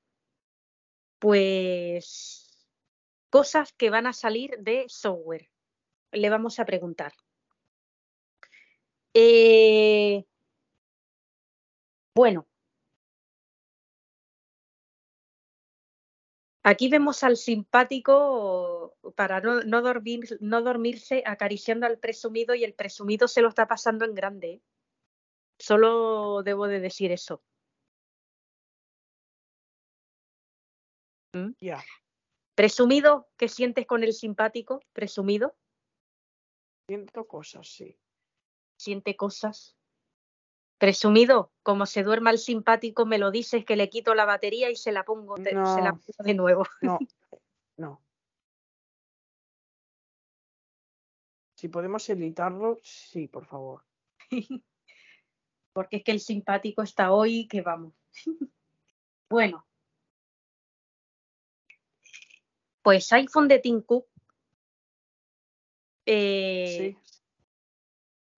pues, 1.19 2.68
cosas 3.30 3.74
que 3.74 3.90
van 3.90 4.08
a 4.08 4.14
salir 4.14 4.58
de 4.60 4.85
software. 4.88 5.50
Le 6.11 6.30
vamos 6.30 6.60
a 6.60 6.66
preguntar. 6.66 7.14
Eh, 9.14 10.26
bueno. 12.16 12.48
Aquí 16.64 16.90
vemos 16.90 17.23
al 17.23 17.38
simpático 17.38 18.95
para 19.15 19.41
no, 19.41 19.61
no, 19.61 19.81
dormir, 19.81 20.38
no 20.41 20.61
dormirse 20.61 21.23
acariciando 21.25 21.88
al 21.88 21.98
presumido 21.98 22.53
y 22.53 22.64
el 22.64 22.75
presumido 22.75 23.27
se 23.27 23.41
lo 23.41 23.49
está 23.49 23.67
pasando 23.67 24.06
en 24.06 24.14
grande. 24.14 24.48
¿eh? 24.48 24.61
Solo 25.57 26.43
debo 26.43 26.67
de 26.67 26.80
decir 26.80 27.11
eso. 27.11 27.41
¿Mm? 31.33 31.51
Ya. 31.59 31.83
Presumido, 32.53 33.30
¿qué 33.38 33.48
sientes 33.48 33.88
con 33.88 34.03
el 34.03 34.14
simpático? 34.14 34.81
Presumido. 34.93 35.56
Siento 36.88 37.27
cosas, 37.27 37.67
sí. 37.67 37.98
Siente 38.77 39.15
cosas. 39.15 39.75
Presumido, 40.82 41.51
como 41.61 41.85
se 41.85 42.01
duerma 42.01 42.32
el 42.32 42.40
simpático, 42.40 43.06
me 43.06 43.19
lo 43.19 43.30
dices 43.30 43.64
que 43.64 43.76
le 43.76 43.88
quito 43.88 44.16
la 44.16 44.26
batería 44.26 44.72
y 44.72 44.76
se 44.76 44.92
la 44.92 45.03
pongo, 45.03 45.35
te- 45.35 45.51
se 45.51 45.56
la 45.80 45.92
No. 45.92 46.00
pongo 46.00 46.24
de 46.26 46.34
nuevo. 46.34 46.66
No, 46.82 47.00
no. 47.77 48.01
Si 51.53 51.68
podemos 51.68 52.10
evitarlo, 52.10 52.80
sí, 52.82 53.27
por 53.27 53.45
favor. 53.45 53.84
Porque 55.74 55.98
es 55.98 56.03
que 56.03 56.14
el 56.14 56.19
simpático 56.19 56.82
está 56.82 57.11
hoy 57.14 57.48
que 57.48 57.61
vamos. 57.61 57.93
bueno. 59.30 59.68
Pues 62.82 63.14
iPhone 63.14 63.48
de 63.48 63.60
Tim 63.60 63.84
Cook. 63.84 64.08
Eh, 66.08 66.95
Sí. 66.98 67.20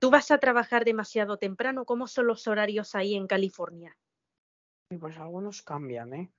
¿Tú 0.03 0.11
vas 0.11 0.31
a 0.31 0.37
trabajar 0.37 0.83
demasiado 0.83 1.37
temprano? 1.37 1.85
¿Cómo 1.85 2.07
son 2.07 2.27
los 2.27 2.45
horarios 2.49 2.93
ahí 2.93 3.15
en 3.15 3.25
California? 3.25 3.97
Y 4.89 4.97
pues 4.97 5.17
algunos 5.17 5.61
cambian, 5.61 6.13
¿eh? 6.13 6.33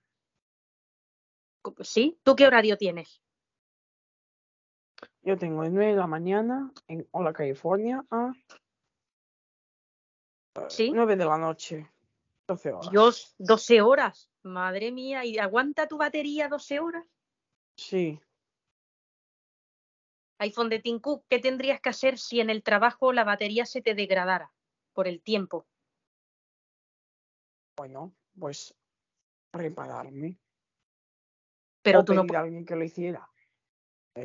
¿Sí? 1.81 2.20
¿Tú 2.23 2.36
qué 2.36 2.47
horario 2.47 2.76
tienes? 2.76 3.23
Yo 5.23 5.39
tengo 5.39 5.62
de 5.62 5.70
9 5.70 5.93
de 5.93 5.97
la 5.97 6.07
mañana 6.07 6.75
en 6.89 7.09
Hola 7.12 7.33
California 7.33 8.05
a 8.10 8.34
¿Sí? 10.68 10.91
9 10.94 11.17
de 11.17 11.25
la 11.25 11.39
noche. 11.39 11.91
12 12.47 12.70
horas. 12.70 12.91
Dios, 12.91 13.34
12 13.39 13.81
horas. 13.81 14.31
Madre 14.43 14.93
mía, 14.93 15.25
¿y 15.25 15.39
aguanta 15.39 15.89
tu 15.89 15.97
batería 15.97 16.51
12 16.51 16.81
horas? 16.81 17.07
Sí. 17.78 18.20
iPhone 20.38 20.68
de 20.68 20.80
Tim 20.80 21.00
Cook, 21.00 21.24
¿qué 21.28 21.38
tendrías 21.38 21.80
que 21.80 21.88
hacer 21.88 22.18
si 22.18 22.40
en 22.40 22.50
el 22.50 22.62
trabajo 22.62 23.12
la 23.12 23.24
batería 23.24 23.66
se 23.66 23.82
te 23.82 23.94
degradara 23.94 24.52
por 24.92 25.08
el 25.08 25.22
tiempo? 25.22 25.66
Bueno, 27.76 28.14
pues 28.38 28.74
prepararme. 29.50 30.38
Pero 31.82 32.00
o 32.00 32.04
tú 32.04 32.14
no 32.14 32.22
pedir 32.22 32.36
a 32.36 32.40
alguien 32.40 32.64
que 32.64 32.76
lo 32.76 32.84
hiciera. 32.84 33.28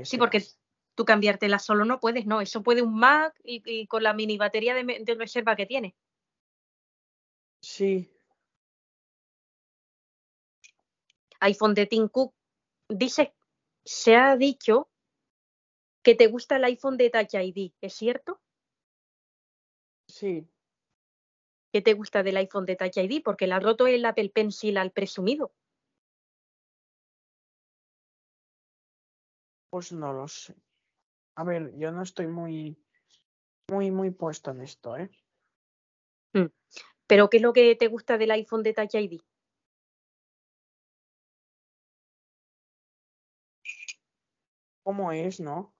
Sí, 0.04 0.18
porque 0.18 0.40
caso. 0.40 0.58
tú 0.96 1.06
cambiártela 1.06 1.60
solo 1.60 1.86
no 1.86 2.00
puedes, 2.00 2.26
no. 2.26 2.42
Eso 2.42 2.64
puede 2.64 2.82
un 2.82 2.98
Mac 2.98 3.34
y, 3.44 3.62
y 3.66 3.88
con 3.88 4.04
la 4.04 4.14
mini 4.14 4.38
batería 4.38 4.76
de 4.76 5.16
reserva 5.16 5.56
que 5.56 5.66
tiene. 5.66 5.96
Sí, 7.62 8.10
iPhone 11.40 11.74
de 11.74 11.86
Tim 11.86 12.08
Cook. 12.08 12.34
Dice, 12.88 13.34
se 13.84 14.16
ha 14.16 14.36
dicho 14.36 14.89
que 16.10 16.16
te 16.16 16.26
gusta 16.26 16.56
el 16.56 16.64
iPhone 16.64 16.98
de 16.98 17.12
Touch 17.12 17.36
ID, 17.36 17.72
¿es 17.82 17.94
cierto? 17.94 18.42
sí. 20.08 20.50
¿Qué 21.72 21.84
te 21.84 21.94
gusta 21.94 22.24
del 22.24 22.38
iPhone 22.38 22.66
de 22.66 22.76
Touch 22.76 22.98
ID? 22.98 23.22
Porque 23.24 23.46
le 23.46 23.54
ha 23.54 23.60
roto 23.60 23.86
el 23.86 24.04
Apple 24.04 24.32
Pencil 24.34 24.78
al 24.78 24.92
presumido. 24.92 25.54
Pues 29.70 29.92
no 29.92 30.12
lo 30.12 30.28
sé. 30.28 30.56
A 31.36 31.44
ver, 31.44 31.78
yo 31.78 31.92
no 31.92 32.02
estoy 32.02 32.26
muy, 32.26 32.76
muy, 33.70 33.92
muy 33.92 34.10
puesto 34.10 34.50
en 34.50 34.62
esto, 34.62 34.98
¿eh? 34.98 35.12
¿Pero 37.06 37.30
qué 37.30 37.38
es 37.38 37.44
lo 37.44 37.54
que 37.54 37.76
te 37.76 37.86
gusta 37.86 38.18
del 38.18 38.32
iPhone 38.32 38.64
de 38.64 38.74
Touch 38.74 38.96
ID? 38.96 39.22
¿Cómo 44.82 45.12
es, 45.12 45.40
no? 45.40 45.76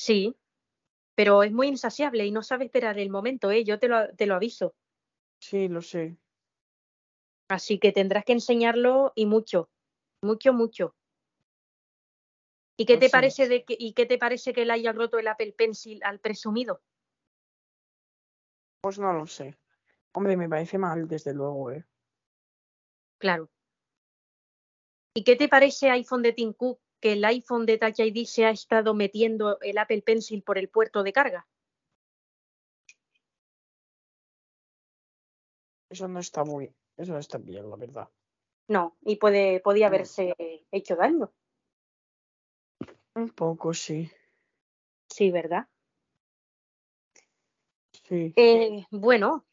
Sí, 0.00 0.34
pero 1.14 1.42
es 1.42 1.52
muy 1.52 1.68
insaciable 1.68 2.24
y 2.24 2.30
no 2.30 2.42
sabe 2.42 2.64
esperar 2.64 2.98
el 2.98 3.10
momento, 3.10 3.50
¿eh? 3.50 3.64
Yo 3.64 3.78
te 3.78 3.86
lo, 3.86 4.08
te 4.14 4.24
lo 4.24 4.34
aviso. 4.34 4.74
Sí, 5.42 5.68
lo 5.68 5.82
sé. 5.82 6.16
Así 7.50 7.78
que 7.78 7.92
tendrás 7.92 8.24
que 8.24 8.32
enseñarlo 8.32 9.12
y 9.14 9.26
mucho, 9.26 9.68
mucho, 10.22 10.54
mucho. 10.54 10.94
¿Y 12.78 12.86
qué 12.86 12.96
Pues 12.96 13.10
te 13.10 13.10
parece 13.10 13.46
de 13.46 13.62
que, 13.62 13.76
y 13.78 13.92
qué 13.92 14.06
te 14.06 14.16
parece 14.16 14.54
que 14.54 14.64
le 14.64 14.72
haya 14.72 14.92
roto 14.92 15.18
el 15.18 15.28
Apple 15.28 15.52
Pencil 15.52 16.00
al 16.02 16.18
presumido? 16.18 16.80
Pues 18.80 18.98
no 18.98 19.12
lo 19.12 19.26
sé. 19.26 19.58
Hombre, 20.12 20.34
me 20.38 20.48
parece 20.48 20.78
mal, 20.78 21.08
desde 21.08 21.34
luego, 21.34 21.72
¿eh? 21.72 21.84
Claro. 23.18 23.50
¿Y 25.12 25.24
qué 25.24 25.36
te 25.36 25.48
parece 25.48 25.90
iPhone 25.90 26.22
de 26.22 26.32
Tim 26.32 26.54
Cook 26.54 26.80
que 27.00 27.12
el 27.12 27.24
iPhone 27.24 27.66
de 27.66 27.78
Touch 27.78 27.98
ID 27.98 28.26
se 28.26 28.44
ha 28.44 28.50
estado 28.50 28.94
metiendo 28.94 29.58
el 29.60 29.78
Apple 29.78 30.02
Pencil 30.02 30.42
por 30.42 30.58
el 30.58 30.68
puerto 30.68 31.02
de 31.02 31.12
carga? 31.12 31.46
Eso 35.88 36.06
no 36.06 36.20
está 36.20 36.44
muy, 36.44 36.72
eso 36.96 37.12
no 37.12 37.18
está 37.18 37.38
bien, 37.38 37.68
la 37.68 37.76
verdad. 37.76 38.08
No, 38.68 38.96
y 39.00 39.16
puede, 39.16 39.60
podía 39.60 39.88
haberse 39.88 40.36
hecho 40.70 40.94
daño. 40.94 41.32
Un 43.14 43.30
poco, 43.30 43.74
sí. 43.74 44.08
Sí, 45.08 45.32
¿verdad? 45.32 45.66
Sí. 48.04 48.32
Eh, 48.36 48.86
bueno, 48.92 49.44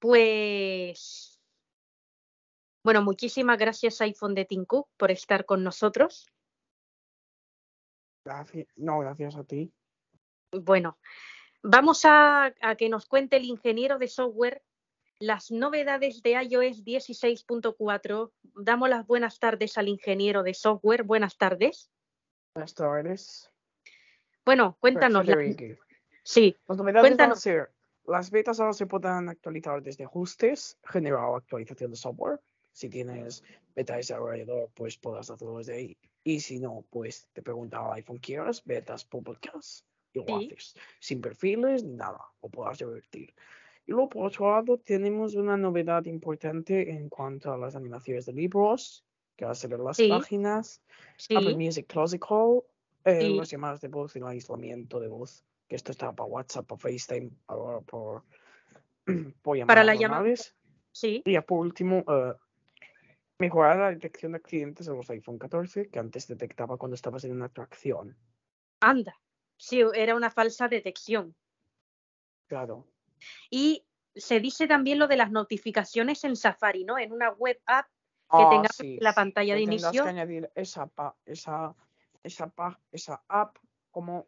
pues 0.00 1.33
bueno, 2.84 3.02
muchísimas 3.02 3.58
gracias 3.58 4.00
iPhone 4.02 4.34
de 4.34 4.44
Tim 4.44 4.64
Cook 4.66 4.88
por 4.96 5.10
estar 5.10 5.44
con 5.46 5.64
nosotros. 5.64 6.26
Gracias. 8.24 8.66
No, 8.76 8.98
gracias 9.00 9.36
a 9.36 9.44
ti. 9.44 9.72
Bueno, 10.52 10.98
vamos 11.62 12.04
a, 12.04 12.54
a 12.60 12.76
que 12.76 12.88
nos 12.88 13.06
cuente 13.06 13.36
el 13.36 13.44
ingeniero 13.44 13.98
de 13.98 14.08
software 14.08 14.62
las 15.20 15.50
novedades 15.50 16.22
de 16.22 16.32
iOS 16.32 16.84
16.4. 16.84 18.32
Damos 18.42 18.88
las 18.88 19.06
buenas 19.06 19.38
tardes 19.38 19.78
al 19.78 19.88
ingeniero 19.88 20.42
de 20.42 20.54
software. 20.54 21.04
Buenas 21.04 21.36
tardes. 21.38 21.90
Buenas 22.54 22.74
tardes. 22.74 23.50
Bueno, 24.44 24.76
cuéntanos. 24.80 25.24
la- 25.26 25.36
sí, 26.22 26.56
Las 26.68 26.76
novedades 26.78 26.94
van 26.94 27.04
a 27.04 27.08
Cuéntanos. 27.08 27.40
ser, 27.40 27.72
las 28.06 28.30
betas 28.30 28.60
ahora 28.60 28.74
se 28.74 28.86
podrán 28.86 29.28
actualizar 29.30 29.82
desde 29.82 30.04
ajustes, 30.04 30.78
general 30.84 31.34
actualización 31.36 31.90
de 31.92 31.96
software. 31.96 32.40
Si 32.74 32.88
tienes 32.88 33.44
beta 33.76 33.96
desarrollador, 33.96 34.68
pues 34.74 34.98
podrás 34.98 35.30
hacerlo 35.30 35.58
desde 35.58 35.74
ahí. 35.76 35.96
Y 36.24 36.40
si 36.40 36.58
no, 36.58 36.84
pues 36.90 37.28
te 37.32 37.40
pregunta 37.40 37.78
al 37.78 37.92
iPhone 37.94 38.18
quieras, 38.18 38.62
betas 38.64 39.04
públicas 39.04 39.84
y 40.12 40.18
lo 40.18 40.24
Sí. 40.26 40.48
haces. 40.52 40.74
Sin 40.98 41.20
perfiles 41.20 41.84
ni 41.84 41.94
nada, 41.94 42.18
o 42.40 42.48
podrás 42.48 42.78
revertir. 42.80 43.32
Y 43.86 43.92
luego, 43.92 44.08
por 44.08 44.26
otro 44.26 44.50
lado, 44.50 44.78
tenemos 44.78 45.36
una 45.36 45.56
novedad 45.56 46.04
importante 46.06 46.90
en 46.90 47.08
cuanto 47.08 47.52
a 47.52 47.56
las 47.58 47.76
animaciones 47.76 48.26
de 48.26 48.32
libros, 48.32 49.04
que 49.36 49.44
va 49.44 49.52
a 49.52 49.54
ser 49.54 49.72
en 49.72 49.84
las 49.84 49.96
Sí. 49.98 50.08
páginas. 50.08 50.82
sí, 51.16 51.36
Apple 51.36 51.54
Music 51.56 51.86
Closing 51.86 52.18
Call, 52.18 52.62
eh, 53.04 53.28
las 53.36 53.50
llamadas 53.50 53.80
de 53.80 53.86
voz 53.88 54.16
y 54.16 54.18
el 54.18 54.26
aislamiento 54.26 54.98
de 54.98 55.06
voz, 55.06 55.44
que 55.68 55.76
esto 55.76 55.92
está 55.92 56.10
para 56.12 56.28
WhatsApp, 56.28 56.66
para 56.66 56.78
FaceTime, 56.80 57.30
ahora 57.46 57.80
por, 57.82 58.24
por 59.42 59.56
llamadas 59.56 59.66
Para 59.66 59.84
la 59.84 59.94
llamada- 59.94 60.20
normales. 60.22 60.56
sí. 60.90 61.22
Y 61.24 61.32
ya 61.34 61.42
por 61.42 61.60
último, 61.60 62.04
eh, 62.08 62.32
mejorar 63.38 63.76
la 63.78 63.90
detección 63.90 64.32
de 64.32 64.38
accidentes 64.38 64.86
en 64.88 64.96
los 64.96 65.10
iPhone 65.10 65.38
14, 65.38 65.88
que 65.88 65.98
antes 65.98 66.28
detectaba 66.28 66.76
cuando 66.76 66.94
estabas 66.94 67.24
en 67.24 67.32
una 67.32 67.46
atracción. 67.46 68.16
Anda. 68.80 69.18
Sí, 69.56 69.82
era 69.94 70.14
una 70.14 70.30
falsa 70.30 70.68
detección. 70.68 71.34
Claro. 72.46 72.86
Y 73.50 73.84
se 74.14 74.40
dice 74.40 74.66
también 74.66 74.98
lo 74.98 75.08
de 75.08 75.16
las 75.16 75.30
notificaciones 75.30 76.22
en 76.24 76.36
Safari, 76.36 76.84
¿no? 76.84 76.98
En 76.98 77.12
una 77.12 77.30
web 77.30 77.60
app 77.66 77.86
que 77.86 77.90
Ah, 78.28 78.48
tengamos 78.50 78.76
sí, 78.76 78.98
la 79.00 79.14
pantalla 79.14 79.54
de 79.54 79.60
tendrás 79.64 79.82
inicio. 79.84 80.02
que 80.04 80.08
añadir 80.08 80.50
esa, 80.54 80.86
pa- 80.86 81.16
esa, 81.24 81.74
esa, 82.22 82.48
pa- 82.48 82.80
esa 82.90 83.22
app 83.28 83.56
como 83.90 84.26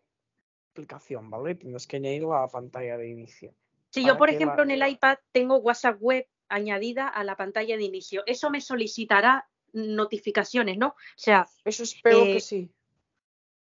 aplicación, 0.73 1.31
¿vale? 1.31 1.55
Tienes 1.55 1.86
que 1.86 1.97
añadir 1.97 2.23
la 2.23 2.47
pantalla 2.49 2.97
de 2.99 3.09
inicio. 3.09 3.55
Si 3.91 4.05
yo, 4.05 4.17
por 4.17 4.28
la- 4.28 4.35
ejemplo, 4.35 4.62
en 4.62 4.70
el 4.70 4.86
iPad 4.86 5.18
tengo 5.33 5.57
WhatsApp 5.59 5.97
web 6.01 6.26
añadida 6.49 7.08
a 7.08 7.25
la 7.25 7.36
pantalla 7.36 7.76
de 7.76 7.83
inicio, 7.84 8.23
eso 8.26 8.50
me 8.50 8.60
solicitará 8.60 9.49
notificaciones, 9.73 10.78
¿no? 10.78 10.89
O 10.89 10.94
sea, 11.16 11.47
Eso 11.65 11.83
espero 11.83 12.23
Eh, 12.25 12.33
que 12.34 12.41
sí. 12.41 12.70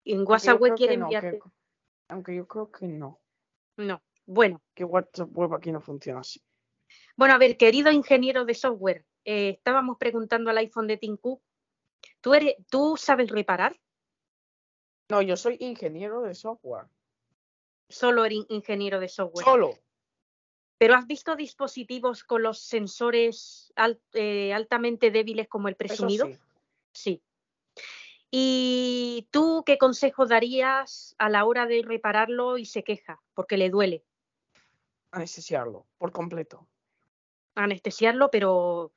en 0.06 0.28
WhatsApp 0.28 0.60
web 0.62 0.76
quiere 0.76 0.98
no, 0.98 1.06
enviarte. 1.06 1.40
que- 1.40 1.50
aunque 2.10 2.36
yo 2.36 2.48
creo 2.48 2.72
que 2.72 2.88
no. 2.88 3.20
No. 3.78 4.02
Bueno, 4.26 4.62
Que 4.76 4.84
WhatsApp 4.84 5.30
web 5.36 5.54
aquí 5.54 5.72
no 5.72 5.80
funciona 5.82 6.20
así. 6.20 6.42
bueno, 7.16 7.34
a 7.34 7.38
ver, 7.38 7.58
querido 7.58 7.92
ingeniero 7.92 8.46
de 8.46 8.54
software, 8.54 9.06
eh, 9.26 9.50
estábamos 9.50 9.98
preguntando 9.98 10.50
al 10.50 10.58
iPhone 10.58 10.88
de 10.88 10.98
Tim 10.98 11.18
Cook 11.18 11.42
¿Tú, 12.22 12.34
eres, 12.34 12.56
¿Tú 12.70 12.96
sabes 12.98 13.30
reparar? 13.30 13.76
No, 15.10 15.22
yo 15.22 15.36
soy 15.38 15.58
ingeniero 15.60 16.22
de 16.22 16.34
software. 16.36 16.88
Solo 17.90 18.26
eres 18.26 18.46
ingeniero 18.50 19.00
de 19.00 19.08
software. 19.08 19.46
Solo. 19.46 19.80
Pero 20.78 20.96
has 20.96 21.08
visto 21.08 21.36
dispositivos 21.36 22.24
con 22.24 22.44
los 22.44 22.60
sensores 22.60 23.74
eh, 24.14 24.54
altamente 24.54 25.12
débiles 25.12 25.48
como 25.48 25.68
el 25.68 25.74
Eso 25.74 25.78
presumido? 25.78 26.28
sí. 26.28 26.38
Sí. 26.94 27.22
¿Y 28.32 29.28
tú 29.32 29.64
qué 29.66 29.78
consejo 29.78 30.26
darías 30.26 31.16
a 31.18 31.30
la 31.30 31.46
hora 31.46 31.66
de 31.66 31.82
repararlo 31.86 32.58
y 32.58 32.66
se 32.66 32.84
queja 32.84 33.22
porque 33.34 33.58
le 33.58 33.70
duele? 33.70 34.04
Anestesiarlo 35.12 35.86
por 35.98 36.12
completo. 36.12 36.68
Anestesiarlo, 37.56 38.30
pero 38.30 38.92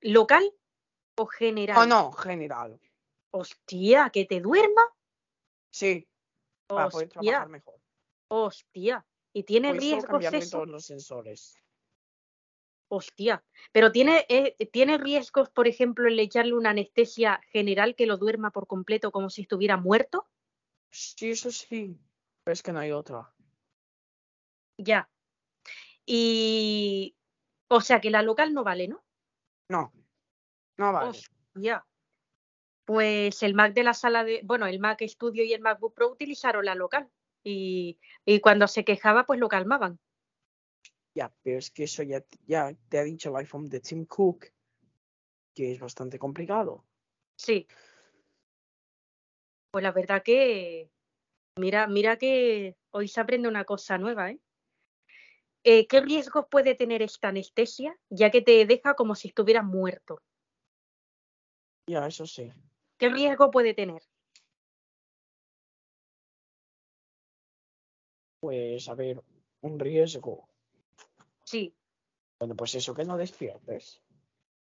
local 0.00 0.44
o 1.16 1.26
general? 1.26 1.78
Oh, 1.78 1.86
no, 1.86 2.12
general. 2.12 2.78
Hostia, 3.30 4.10
que 4.10 4.26
te 4.26 4.40
duerma. 4.40 4.82
Sí, 5.70 6.06
para 6.66 6.88
poder 6.90 7.08
trabajar 7.08 7.48
mejor. 7.48 7.74
hostia. 8.28 9.04
Y 9.32 9.44
tiene 9.44 9.72
riesgos 9.72 10.04
cambiarle 10.04 10.38
eso. 10.38 10.58
todos 10.58 10.68
los 10.68 10.84
sensores. 10.84 11.62
Hostia. 12.88 13.42
Pero 13.72 13.90
tiene, 13.90 14.26
eh, 14.28 14.54
tiene 14.70 14.98
riesgos, 14.98 15.48
por 15.48 15.66
ejemplo, 15.66 16.08
el 16.08 16.18
echarle 16.18 16.52
una 16.52 16.70
anestesia 16.70 17.40
general 17.50 17.94
que 17.94 18.06
lo 18.06 18.18
duerma 18.18 18.50
por 18.50 18.66
completo 18.66 19.10
como 19.10 19.30
si 19.30 19.42
estuviera 19.42 19.78
muerto. 19.78 20.28
Sí, 20.90 21.30
eso 21.30 21.50
sí. 21.50 21.98
Pero 22.44 22.52
es 22.52 22.62
que 22.62 22.72
no 22.72 22.80
hay 22.80 22.92
otra. 22.92 23.32
Ya. 24.76 25.08
Y. 26.04 27.16
O 27.68 27.80
sea 27.80 28.00
que 28.00 28.10
la 28.10 28.22
local 28.22 28.52
no 28.52 28.62
vale, 28.64 28.88
¿no? 28.88 29.02
No. 29.70 29.92
No 30.76 30.92
vale. 30.92 31.10
Hostia. 31.10 31.86
Pues 32.84 33.42
el 33.42 33.54
Mac 33.54 33.72
de 33.72 33.84
la 33.84 33.94
sala 33.94 34.24
de. 34.24 34.40
Bueno, 34.44 34.66
el 34.66 34.80
Mac 34.80 35.02
Studio 35.06 35.44
y 35.44 35.54
el 35.54 35.62
MacBook 35.62 35.94
Pro 35.94 36.10
utilizaron 36.10 36.66
la 36.66 36.74
local. 36.74 37.08
Y, 37.44 37.98
y 38.24 38.40
cuando 38.40 38.68
se 38.68 38.84
quejaba, 38.84 39.24
pues 39.24 39.40
lo 39.40 39.48
calmaban. 39.48 39.98
Ya, 41.14 41.32
pero 41.42 41.58
es 41.58 41.70
que 41.70 41.84
eso 41.84 42.02
ya, 42.02 42.24
ya 42.46 42.74
te 42.88 42.98
ha 42.98 43.02
dicho 43.02 43.30
el 43.30 43.36
iPhone 43.36 43.68
de 43.68 43.80
Tim 43.80 44.06
Cook, 44.06 44.46
que 45.54 45.72
es 45.72 45.80
bastante 45.80 46.18
complicado. 46.18 46.84
Sí. 47.36 47.66
Pues 49.70 49.82
la 49.82 49.92
verdad 49.92 50.22
que. 50.22 50.90
Mira, 51.58 51.86
mira 51.86 52.16
que 52.16 52.76
hoy 52.92 53.08
se 53.08 53.20
aprende 53.20 53.48
una 53.48 53.64
cosa 53.64 53.98
nueva, 53.98 54.30
¿eh? 54.30 54.40
Eh, 55.64 55.86
¿Qué 55.86 56.00
riesgos 56.00 56.46
puede 56.50 56.74
tener 56.74 57.02
esta 57.02 57.28
anestesia, 57.28 57.96
ya 58.08 58.30
que 58.30 58.42
te 58.42 58.64
deja 58.66 58.94
como 58.94 59.14
si 59.14 59.28
estuvieras 59.28 59.64
muerto? 59.64 60.20
Ya, 61.86 62.06
eso 62.06 62.26
sí. 62.26 62.50
¿Qué 62.98 63.10
riesgo 63.10 63.50
puede 63.50 63.74
tener? 63.74 64.02
Pues, 68.42 68.88
a 68.88 68.94
ver, 68.96 69.22
un 69.60 69.78
riesgo. 69.78 70.48
Sí. 71.44 71.72
Bueno, 72.40 72.56
pues 72.56 72.74
eso, 72.74 72.92
que 72.92 73.04
no 73.04 73.16
despiertes. 73.16 74.02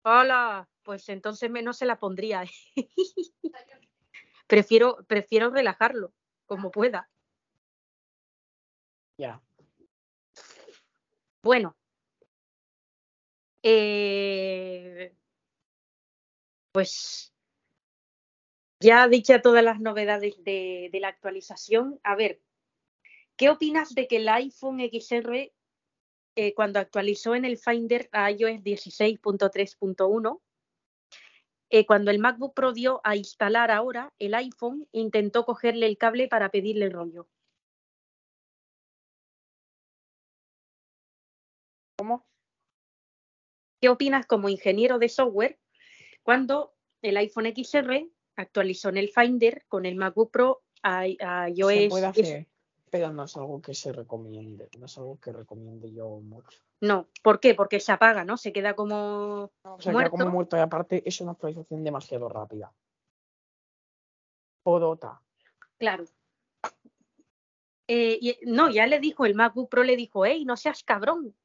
Hola, 0.03 0.67
pues 0.83 1.07
entonces 1.07 1.49
menos 1.49 1.77
se 1.77 1.85
la 1.85 1.97
pondría. 1.97 2.43
¿eh? 2.43 2.49
prefiero, 4.47 4.97
prefiero 5.07 5.49
relajarlo, 5.49 6.11
como 6.45 6.71
pueda. 6.71 7.09
Ya. 9.17 9.41
Bueno. 11.41 11.77
Eh, 13.63 15.15
pues 16.73 17.33
ya 18.81 19.07
dicha 19.07 19.41
todas 19.41 19.63
las 19.63 19.79
novedades 19.79 20.43
de, 20.43 20.89
de 20.91 20.99
la 20.99 21.07
actualización, 21.07 21.97
a 22.03 22.17
ver, 22.17 22.41
¿qué 23.39 23.49
opinas 23.49 23.95
de 23.95 24.05
que 24.09 24.17
el 24.17 24.27
iPhone 24.27 24.81
XR, 24.81 25.53
eh, 26.35 26.53
cuando 26.53 26.77
actualizó 26.79 27.35
en 27.35 27.45
el 27.45 27.57
Finder 27.57 28.09
a 28.11 28.29
iOS 28.31 28.61
16.3.1, 28.61 30.41
eh, 31.69 31.85
cuando 31.85 32.11
el 32.11 32.19
MacBook 32.19 32.53
Pro 32.53 32.73
dio 32.73 32.99
a 33.05 33.15
instalar 33.15 33.71
ahora, 33.71 34.13
el 34.19 34.33
iPhone 34.35 34.89
intentó 34.91 35.45
cogerle 35.45 35.85
el 35.85 35.97
cable 35.97 36.27
para 36.27 36.49
pedirle 36.49 36.85
el 36.85 36.91
rollo? 36.91 37.29
¿Cómo? 41.97 42.27
¿Qué 43.79 43.87
opinas 43.87 44.25
como 44.25 44.49
ingeniero 44.49 44.99
de 44.99 45.07
software 45.07 45.57
cuando 46.23 46.75
el 47.01 47.15
iPhone 47.15 47.53
XR 47.55 48.05
actualizó 48.35 48.89
en 48.89 48.97
el 48.97 49.09
Finder 49.09 49.63
con 49.69 49.85
el 49.85 49.95
MacBook 49.95 50.29
Pro 50.29 50.61
a, 50.83 51.03
a 51.21 51.45
Se 51.47 51.53
iOS? 51.53 51.89
puede 51.89 52.11
10? 52.11 52.27
hacer, 52.27 52.47
pero 52.89 53.11
no 53.11 53.23
es 53.23 53.35
algo 53.37 53.61
que 53.61 53.73
se 53.73 53.91
recomiende. 53.91 54.69
No 54.77 54.85
es 54.85 54.97
algo 54.97 55.19
que 55.19 55.31
recomiende 55.31 55.91
yo 55.91 56.07
mucho. 56.21 56.59
No, 56.81 57.07
¿por 57.23 57.39
qué? 57.39 57.55
Porque 57.55 57.79
se 57.79 57.91
apaga, 57.91 58.23
¿no? 58.23 58.37
Se 58.37 58.53
queda 58.53 58.75
como 58.75 59.51
O 59.63 59.81
sea, 59.81 59.93
queda 59.93 60.09
como 60.09 60.27
muerto 60.27 60.57
y 60.57 60.59
aparte 60.59 61.03
es 61.05 61.19
una 61.21 61.31
actualización 61.31 61.83
demasiado 61.83 62.29
rápida. 62.29 62.73
Podota. 64.63 65.21
Claro. 65.77 66.05
Eh, 67.87 68.17
y- 68.21 68.37
no, 68.43 68.69
ya 68.69 68.85
le 68.85 68.99
dijo, 68.99 69.25
el 69.25 69.35
MacBook 69.35 69.69
Pro 69.69 69.83
le 69.83 69.95
dijo, 69.95 70.25
hey, 70.25 70.45
no 70.45 70.57
seas 70.57 70.83
cabrón. 70.83 71.35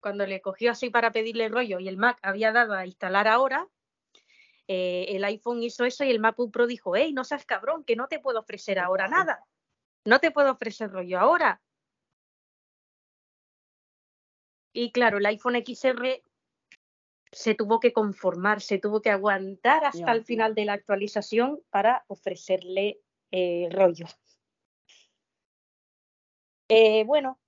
Cuando 0.00 0.26
le 0.26 0.42
cogió 0.42 0.70
así 0.70 0.90
para 0.90 1.12
pedirle 1.12 1.46
el 1.46 1.52
rollo 1.52 1.78
y 1.78 1.88
el 1.88 1.96
Mac 1.96 2.18
había 2.22 2.52
dado 2.52 2.74
a 2.74 2.84
instalar 2.84 3.26
ahora, 3.26 3.66
eh, 4.68 5.06
el 5.08 5.24
iPhone 5.24 5.62
hizo 5.62 5.84
eso 5.84 6.04
y 6.04 6.10
el 6.10 6.20
MacBook 6.20 6.52
Pro 6.52 6.66
dijo, 6.66 6.94
hey, 6.94 7.12
no 7.12 7.24
seas 7.24 7.46
cabrón, 7.46 7.84
que 7.84 7.96
no 7.96 8.06
te 8.06 8.18
puedo 8.18 8.38
ofrecer 8.38 8.78
ahora 8.78 9.08
nada. 9.08 9.44
No 10.04 10.20
te 10.20 10.30
puedo 10.30 10.52
ofrecer 10.52 10.90
rollo 10.90 11.18
ahora. 11.18 11.62
Y 14.72 14.90
claro, 14.92 15.18
el 15.18 15.26
iPhone 15.26 15.56
XR 15.56 16.22
se 17.30 17.54
tuvo 17.54 17.80
que 17.80 17.92
conformar, 17.92 18.60
se 18.60 18.78
tuvo 18.78 19.00
que 19.02 19.10
aguantar 19.10 19.84
hasta 19.84 20.12
el 20.12 20.24
final 20.24 20.54
de 20.54 20.64
la 20.66 20.74
actualización 20.74 21.62
para 21.70 22.04
ofrecerle 22.08 23.00
eh, 23.30 23.68
rollo. 23.70 24.06
Eh, 26.68 27.04
bueno, 27.04 27.38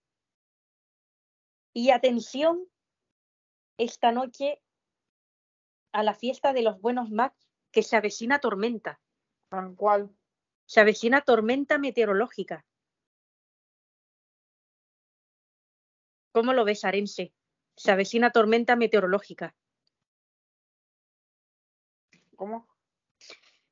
y 1.73 1.91
atención 1.91 2.67
esta 3.76 4.12
noche 4.12 4.62
a 5.93 6.02
la 6.02 6.15
fiesta 6.15 6.52
de 6.52 6.62
los 6.62 6.81
buenos 6.81 7.10
Macs 7.10 7.49
que 7.70 7.83
se 7.83 7.97
avecina 7.97 8.39
tormenta, 8.39 9.01
Tal 9.51 9.75
cual. 9.76 10.16
Se 10.67 10.81
avecina 10.81 11.20
tormenta 11.23 11.78
meteorológica. 11.78 12.65
¿Cómo 16.33 16.53
lo 16.53 16.65
ves, 16.65 16.85
Arense? 16.85 17.33
Se 17.77 17.91
avecina 17.91 18.31
tormenta 18.31 18.77
meteorológica. 18.77 19.55
¿Cómo? 22.36 22.69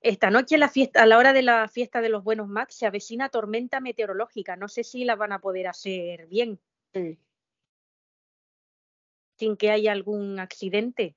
Esta 0.00 0.30
noche, 0.30 0.58
la 0.58 0.68
fiesta, 0.68 1.02
a 1.02 1.06
la 1.06 1.18
hora 1.18 1.32
de 1.32 1.42
la 1.42 1.68
fiesta 1.68 2.00
de 2.00 2.10
los 2.10 2.24
buenos 2.24 2.48
Macs, 2.48 2.76
se 2.76 2.86
avecina 2.86 3.28
tormenta 3.28 3.80
meteorológica. 3.80 4.56
No 4.56 4.68
sé 4.68 4.84
si 4.84 5.04
la 5.04 5.16
van 5.16 5.32
a 5.32 5.40
poder 5.40 5.66
hacer 5.66 6.26
bien, 6.26 6.60
Sí. 6.92 7.18
sin 9.38 9.56
que 9.56 9.70
haya 9.70 9.92
algún 9.92 10.38
accidente. 10.38 11.16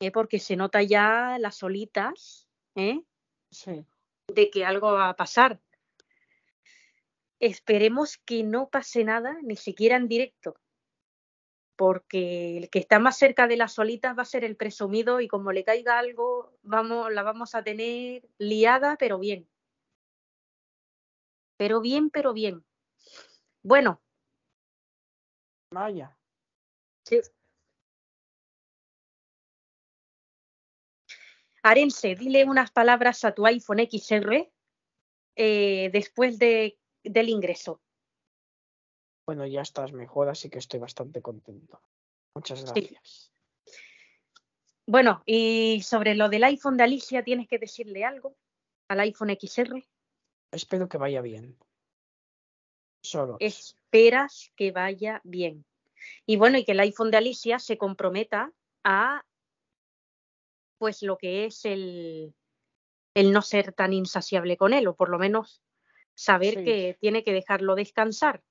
Eh, 0.00 0.12
Porque 0.12 0.38
se 0.38 0.56
nota 0.56 0.82
ya 0.82 1.36
las 1.40 1.62
olitas, 1.62 2.48
¿eh? 2.76 3.02
Sí. 3.50 3.84
de 4.28 4.50
que 4.50 4.64
algo 4.64 4.92
va 4.92 5.08
a 5.08 5.16
pasar. 5.16 5.60
Esperemos 7.40 8.18
que 8.18 8.42
no 8.42 8.68
pase 8.68 9.04
nada, 9.04 9.38
ni 9.42 9.56
siquiera 9.56 9.96
en 9.96 10.08
directo, 10.08 10.56
porque 11.76 12.58
el 12.58 12.70
que 12.70 12.80
está 12.80 12.98
más 12.98 13.16
cerca 13.16 13.46
de 13.46 13.56
las 13.56 13.74
solitas 13.74 14.18
va 14.18 14.22
a 14.22 14.26
ser 14.26 14.44
el 14.44 14.56
presumido 14.56 15.20
y 15.20 15.28
como 15.28 15.52
le 15.52 15.64
caiga 15.64 15.98
algo, 15.98 16.58
vamos, 16.62 17.12
la 17.12 17.22
vamos 17.22 17.54
a 17.54 17.62
tener 17.62 18.28
liada, 18.38 18.96
pero 18.98 19.18
bien. 19.18 19.48
Pero 21.56 21.80
bien, 21.80 22.10
pero 22.10 22.32
bien. 22.32 22.64
Bueno, 23.62 24.00
Vaya. 25.70 26.16
sí. 27.04 27.20
Arense, 31.70 32.14
dile 32.14 32.44
unas 32.44 32.70
palabras 32.70 33.24
a 33.24 33.34
tu 33.34 33.44
iPhone 33.46 33.80
XR 33.80 34.50
eh, 35.36 35.90
después 35.92 36.38
de, 36.38 36.78
del 37.04 37.28
ingreso. 37.28 37.82
Bueno, 39.26 39.46
ya 39.46 39.60
estás 39.60 39.92
mejor, 39.92 40.30
así 40.30 40.48
que 40.48 40.58
estoy 40.58 40.80
bastante 40.80 41.20
contento. 41.20 41.82
Muchas 42.34 42.60
Sí. 42.60 42.66
gracias. 42.66 43.32
Bueno, 44.86 45.22
y 45.26 45.82
sobre 45.82 46.14
lo 46.14 46.30
del 46.30 46.44
iPhone 46.44 46.78
de 46.78 46.84
Alicia, 46.84 47.22
¿tienes 47.22 47.46
que 47.46 47.58
decirle 47.58 48.04
algo 48.06 48.38
al 48.88 49.00
iPhone 49.00 49.36
XR? 49.38 49.86
Espero 50.50 50.88
que 50.88 50.96
vaya 50.96 51.20
bien. 51.20 51.58
Solo. 53.02 53.36
Esperas 53.40 54.50
que 54.56 54.72
vaya 54.72 55.20
bien. 55.24 55.66
Y 56.24 56.36
bueno, 56.36 56.56
y 56.56 56.64
que 56.64 56.72
el 56.72 56.80
iPhone 56.80 57.10
de 57.10 57.18
Alicia 57.18 57.58
se 57.58 57.76
comprometa 57.76 58.50
a 58.82 59.22
pues 60.78 61.02
lo 61.02 61.18
que 61.18 61.44
es 61.44 61.64
el, 61.64 62.34
el 63.14 63.32
no 63.32 63.42
ser 63.42 63.72
tan 63.72 63.92
insaciable 63.92 64.56
con 64.56 64.72
él, 64.72 64.86
o 64.86 64.94
por 64.96 65.08
lo 65.10 65.18
menos 65.18 65.62
saber 66.14 66.54
Sí. 66.54 66.64
que 66.64 66.98
tiene 67.00 67.22
que 67.24 67.32
dejarlo 67.32 67.74
descansar. 67.74 68.42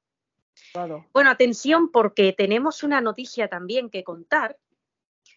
Claro. 0.73 1.05
Bueno, 1.13 1.29
atención 1.29 1.91
porque 1.91 2.33
tenemos 2.33 2.83
una 2.83 3.01
noticia 3.01 3.47
también 3.47 3.89
que 3.89 4.03
contar 4.03 4.57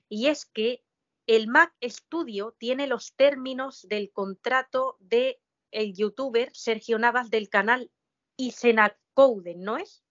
y 0.09 0.29
es 0.29 0.47
que 0.47 0.83
el 1.27 1.47
Mac 1.49 1.75
Studio 1.83 2.55
tiene 2.59 2.87
los 2.87 3.15
términos 3.15 3.87
del 3.89 4.11
contrato 4.13 4.97
de 4.99 5.41
el 5.71 5.95
youtuber 5.95 6.51
Sergio 6.55 6.99
Navas 6.99 7.31
del 7.31 7.49
canal 7.49 7.91
Isena 8.37 8.97
Coden, 9.15 9.63
¿no 9.63 9.77
es? 9.77 10.03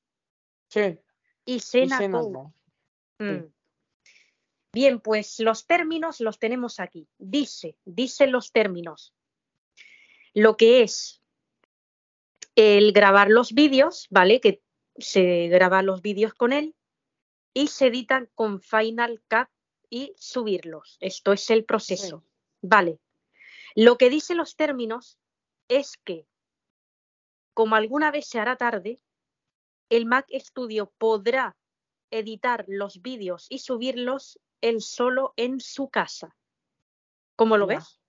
Sí. 0.69 0.99
Isena 1.45 1.95
y 1.95 1.99
cenas 1.99 2.22
Coden. 2.22 2.33
no. 2.33 2.53
Mm. 3.19 3.51
Bien, 4.72 4.99
pues 4.99 5.39
los 5.39 5.65
términos 5.65 6.19
los 6.19 6.38
tenemos 6.38 6.80
aquí. 6.80 7.07
Dice, 7.17 7.75
dice 7.85 8.27
los 8.27 8.51
términos. 8.51 9.14
Lo 10.33 10.57
que 10.57 10.83
es 10.83 11.22
el 12.56 12.91
grabar 12.91 13.30
los 13.30 13.53
vídeos, 13.53 14.07
¿vale? 14.09 14.39
Que 14.39 14.61
se 14.98 15.48
graban 15.48 15.85
los 15.85 16.01
vídeos 16.01 16.33
con 16.33 16.53
él 16.53 16.75
y 17.53 17.67
se 17.67 17.88
editan 17.88 18.30
con 18.35 18.61
Final 18.61 19.22
Cut 19.30 19.49
y 19.89 20.14
subirlos. 20.17 20.98
Esto 20.99 21.33
es 21.33 21.49
el 21.49 21.65
proceso. 21.65 22.23
Vale. 22.61 22.99
Lo 23.75 23.98
que 23.98 24.09
dice 24.09 24.35
los 24.35 24.56
términos 24.56 25.17
es 25.67 25.98
que, 25.98 26.27
como 27.53 27.75
alguna 27.75 28.11
vez 28.11 28.27
se 28.27 28.39
hará 28.39 28.56
tarde, 28.56 28.99
el 29.89 30.06
Mac 30.06 30.27
Studio 30.31 30.93
podrá 30.98 31.57
editar 32.11 32.65
los 32.67 33.01
vídeos 33.01 33.47
y 33.49 33.59
subirlos 33.59 34.39
él 34.61 34.81
solo 34.81 35.33
en 35.38 35.59
su 35.59 35.89
casa. 35.89 36.35
¿Cómo 37.35 37.57
lo 37.57 37.67
ves? 37.67 37.99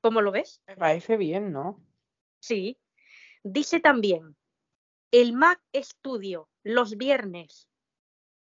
¿Cómo 0.00 0.22
lo 0.22 0.32
ves? 0.32 0.62
Me 0.66 0.76
parece 0.76 1.16
bien, 1.16 1.52
¿no? 1.52 1.84
Sí. 2.40 2.78
Dice 3.42 3.80
también, 3.80 4.36
el 5.10 5.32
Mac 5.32 5.60
Studio 5.74 6.48
los 6.62 6.96
viernes, 6.96 7.68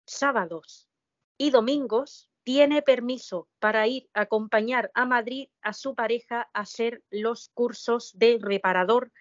sábados 0.06 0.90
y 1.38 1.52
domingos 1.52 2.30
tiene 2.44 2.82
permiso 2.82 3.48
para 3.60 3.88
ir 3.88 4.10
a 4.14 4.22
acompañar 4.22 4.92
a 4.94 5.06
Madrid 5.06 5.50
a 5.62 5.74
su 5.74 5.96
pareja 5.96 6.50
a 6.54 6.62
hacer 6.62 7.04
los 7.10 7.50
cursos 7.54 8.12
de 8.18 8.40
reparador 8.42 9.12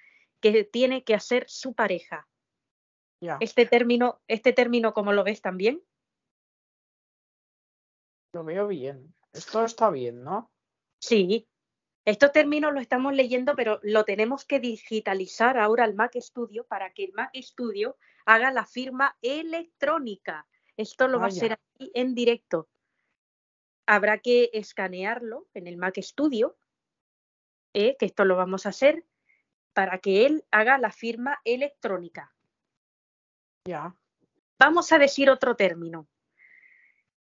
que 0.40 0.64
tiene 0.64 1.04
que 1.04 1.14
hacer 1.14 1.44
su 1.48 1.74
pareja. 1.74 2.26
Este 3.40 3.66
término, 3.66 4.20
este 4.28 4.52
término, 4.52 4.94
¿cómo 4.94 5.12
lo 5.12 5.24
ves 5.24 5.40
también? 5.42 5.82
Lo 8.32 8.44
veo 8.44 8.68
bien. 8.68 9.14
Esto 9.32 9.64
está 9.64 9.90
bien, 9.90 10.22
¿no? 10.22 10.50
Sí. 11.00 11.48
Estos 12.04 12.32
términos 12.32 12.72
lo 12.72 12.80
estamos 12.80 13.12
leyendo, 13.12 13.54
pero 13.54 13.80
lo 13.82 14.04
tenemos 14.04 14.44
que 14.44 14.60
digitalizar 14.60 15.58
ahora 15.58 15.84
al 15.84 15.94
Mac 15.94 16.12
Studio 16.18 16.64
para 16.64 16.92
que 16.92 17.04
el 17.04 17.12
Mac 17.12 17.30
Studio 17.36 17.96
haga 18.24 18.50
la 18.50 18.64
firma 18.64 19.16
electrónica. 19.20 20.46
Esto 20.76 21.08
lo 21.08 21.18
va 21.18 21.26
a 21.26 21.28
Vaya. 21.28 21.36
hacer 21.36 21.52
aquí 21.52 21.90
en 21.94 22.14
directo. 22.14 22.68
Habrá 23.86 24.18
que 24.18 24.50
escanearlo 24.52 25.48
en 25.54 25.66
el 25.66 25.76
Mac 25.76 25.98
Studio, 26.00 26.56
¿eh? 27.74 27.96
que 27.98 28.06
esto 28.06 28.24
lo 28.24 28.36
vamos 28.36 28.64
a 28.64 28.70
hacer 28.70 29.04
para 29.72 29.98
que 29.98 30.26
él 30.26 30.44
haga 30.50 30.78
la 30.78 30.90
firma 30.90 31.40
electrónica. 31.44 32.34
Vamos 34.58 34.92
a 34.92 34.98
decir 34.98 35.30
otro 35.30 35.56
término. 35.56 36.08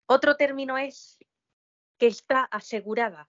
Otro 0.06 0.36
término 0.36 0.78
es 0.78 1.18
que 1.98 2.06
está 2.06 2.44
asegurada 2.44 3.28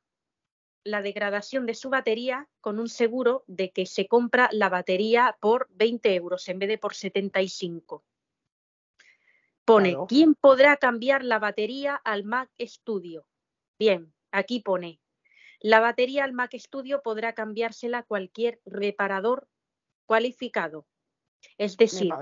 la 0.84 1.02
degradación 1.02 1.66
de 1.66 1.74
su 1.74 1.90
batería 1.90 2.48
con 2.62 2.80
un 2.80 2.90
seguro 2.90 3.44
de 3.48 3.72
que 3.72 3.88
se 3.88 4.08
compra 4.08 4.50
la 4.52 4.70
batería 4.70 5.36
por 5.42 5.68
20 5.72 6.14
euros 6.14 6.48
en 6.48 6.60
vez 6.60 6.70
de 6.70 6.78
por 6.78 6.94
75. 6.94 8.04
Pone, 9.66 9.90
Claro. 9.90 10.06
¿quién 10.08 10.36
podrá 10.36 10.78
cambiar 10.78 11.24
la 11.24 11.40
batería 11.40 11.96
al 11.96 12.24
Mac 12.24 12.52
Studio? 12.60 13.26
Bien, 13.80 14.14
aquí 14.32 14.60
pone, 14.60 15.00
la 15.60 15.80
batería 15.80 16.24
al 16.24 16.34
Mac 16.34 16.56
Studio 16.56 17.02
podrá 17.02 17.34
cambiársela 17.34 18.04
cualquier 18.04 18.62
reparador 18.66 19.48
cualificado. 20.06 20.86
Es 21.58 21.78
decir. 21.78 22.14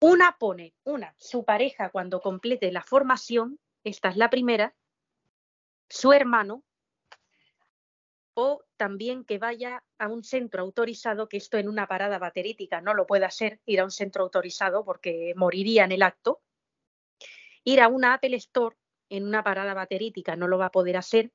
Una 0.00 0.36
pone, 0.38 0.74
una, 0.84 1.14
su 1.18 1.44
pareja 1.44 1.90
cuando 1.90 2.20
complete 2.20 2.72
la 2.72 2.82
formación, 2.82 3.58
esta 3.84 4.08
es 4.08 4.16
la 4.16 4.30
primera, 4.30 4.74
su 5.88 6.12
hermano, 6.12 6.64
o 8.34 8.62
también 8.76 9.24
que 9.24 9.38
vaya 9.38 9.84
a 9.98 10.08
un 10.08 10.24
centro 10.24 10.62
autorizado, 10.62 11.28
que 11.28 11.36
esto 11.36 11.58
en 11.58 11.68
una 11.68 11.86
parada 11.86 12.18
baterítica 12.18 12.80
no 12.80 12.94
lo 12.94 13.06
puede 13.06 13.26
hacer, 13.26 13.60
ir 13.66 13.80
a 13.80 13.84
un 13.84 13.90
centro 13.90 14.22
autorizado 14.22 14.84
porque 14.84 15.34
moriría 15.36 15.84
en 15.84 15.92
el 15.92 16.02
acto. 16.02 16.40
Ir 17.64 17.80
a 17.80 17.88
una 17.88 18.14
Apple 18.14 18.36
Store 18.36 18.76
en 19.10 19.26
una 19.26 19.44
parada 19.44 19.74
baterítica 19.74 20.36
no 20.36 20.48
lo 20.48 20.56
va 20.56 20.66
a 20.66 20.70
poder 20.70 20.96
hacer 20.96 21.32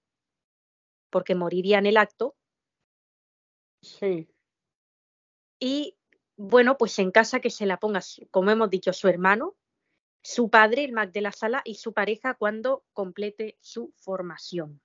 porque 1.12 1.36
moriría 1.36 1.78
en 1.78 1.86
el 1.86 1.98
acto. 1.98 2.36
Sí. 3.82 4.28
Y 5.60 5.96
bueno, 6.38 6.78
pues 6.78 6.98
en 7.00 7.12
casa 7.12 7.40
que 7.40 7.50
se 7.50 7.66
la 7.66 7.78
ponga, 7.78 8.02
como 8.32 8.52
hemos 8.52 8.70
dicho, 8.70 8.94
su 8.94 9.08
hermano, 9.08 9.56
su 10.22 10.50
padre, 10.50 10.84
el 10.84 10.92
Mac 10.92 11.12
de 11.12 11.22
la 11.22 11.32
sala, 11.32 11.62
y 11.64 11.76
su 11.76 11.94
pareja 11.94 12.34
cuando 12.34 12.84
complete 12.94 13.58
su 13.62 13.94
formación. 13.96 14.82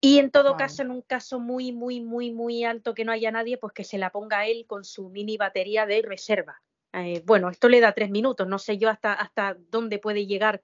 Y 0.00 0.18
en 0.18 0.30
todo 0.30 0.56
caso, 0.56 0.82
en 0.82 0.90
un 0.90 1.02
caso 1.02 1.40
muy, 1.40 1.72
muy, 1.72 2.00
muy, 2.00 2.32
muy 2.32 2.64
alto 2.64 2.94
que 2.94 3.04
no 3.04 3.12
haya 3.12 3.30
nadie, 3.30 3.58
pues 3.58 3.74
que 3.74 3.84
se 3.84 3.98
la 3.98 4.10
ponga 4.10 4.46
él 4.46 4.64
con 4.66 4.84
su 4.84 5.10
mini 5.10 5.36
batería 5.36 5.84
de 5.84 6.00
reserva. 6.00 6.62
Eh, 6.94 7.22
bueno, 7.26 7.50
esto 7.50 7.68
le 7.68 7.80
da 7.80 7.92
tres 7.92 8.10
minutos, 8.10 8.46
no 8.46 8.58
sé 8.58 8.78
yo 8.78 8.88
hasta, 8.88 9.12
hasta 9.12 9.56
dónde 9.68 9.98
puede 9.98 10.26
llegar, 10.26 10.62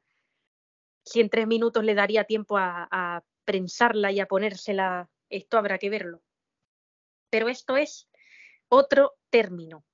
si 1.04 1.20
en 1.20 1.28
tres 1.28 1.46
minutos 1.46 1.84
le 1.84 1.94
daría 1.94 2.24
tiempo 2.24 2.56
a, 2.56 2.88
a 2.90 3.22
prensarla 3.44 4.10
y 4.10 4.20
a 4.20 4.26
ponérsela, 4.26 5.08
esto 5.28 5.58
habrá 5.58 5.78
que 5.78 5.90
verlo. 5.90 6.22
Pero 7.30 7.48
esto 7.48 7.76
es 7.76 8.08
otro 8.68 9.14
término 9.30 9.84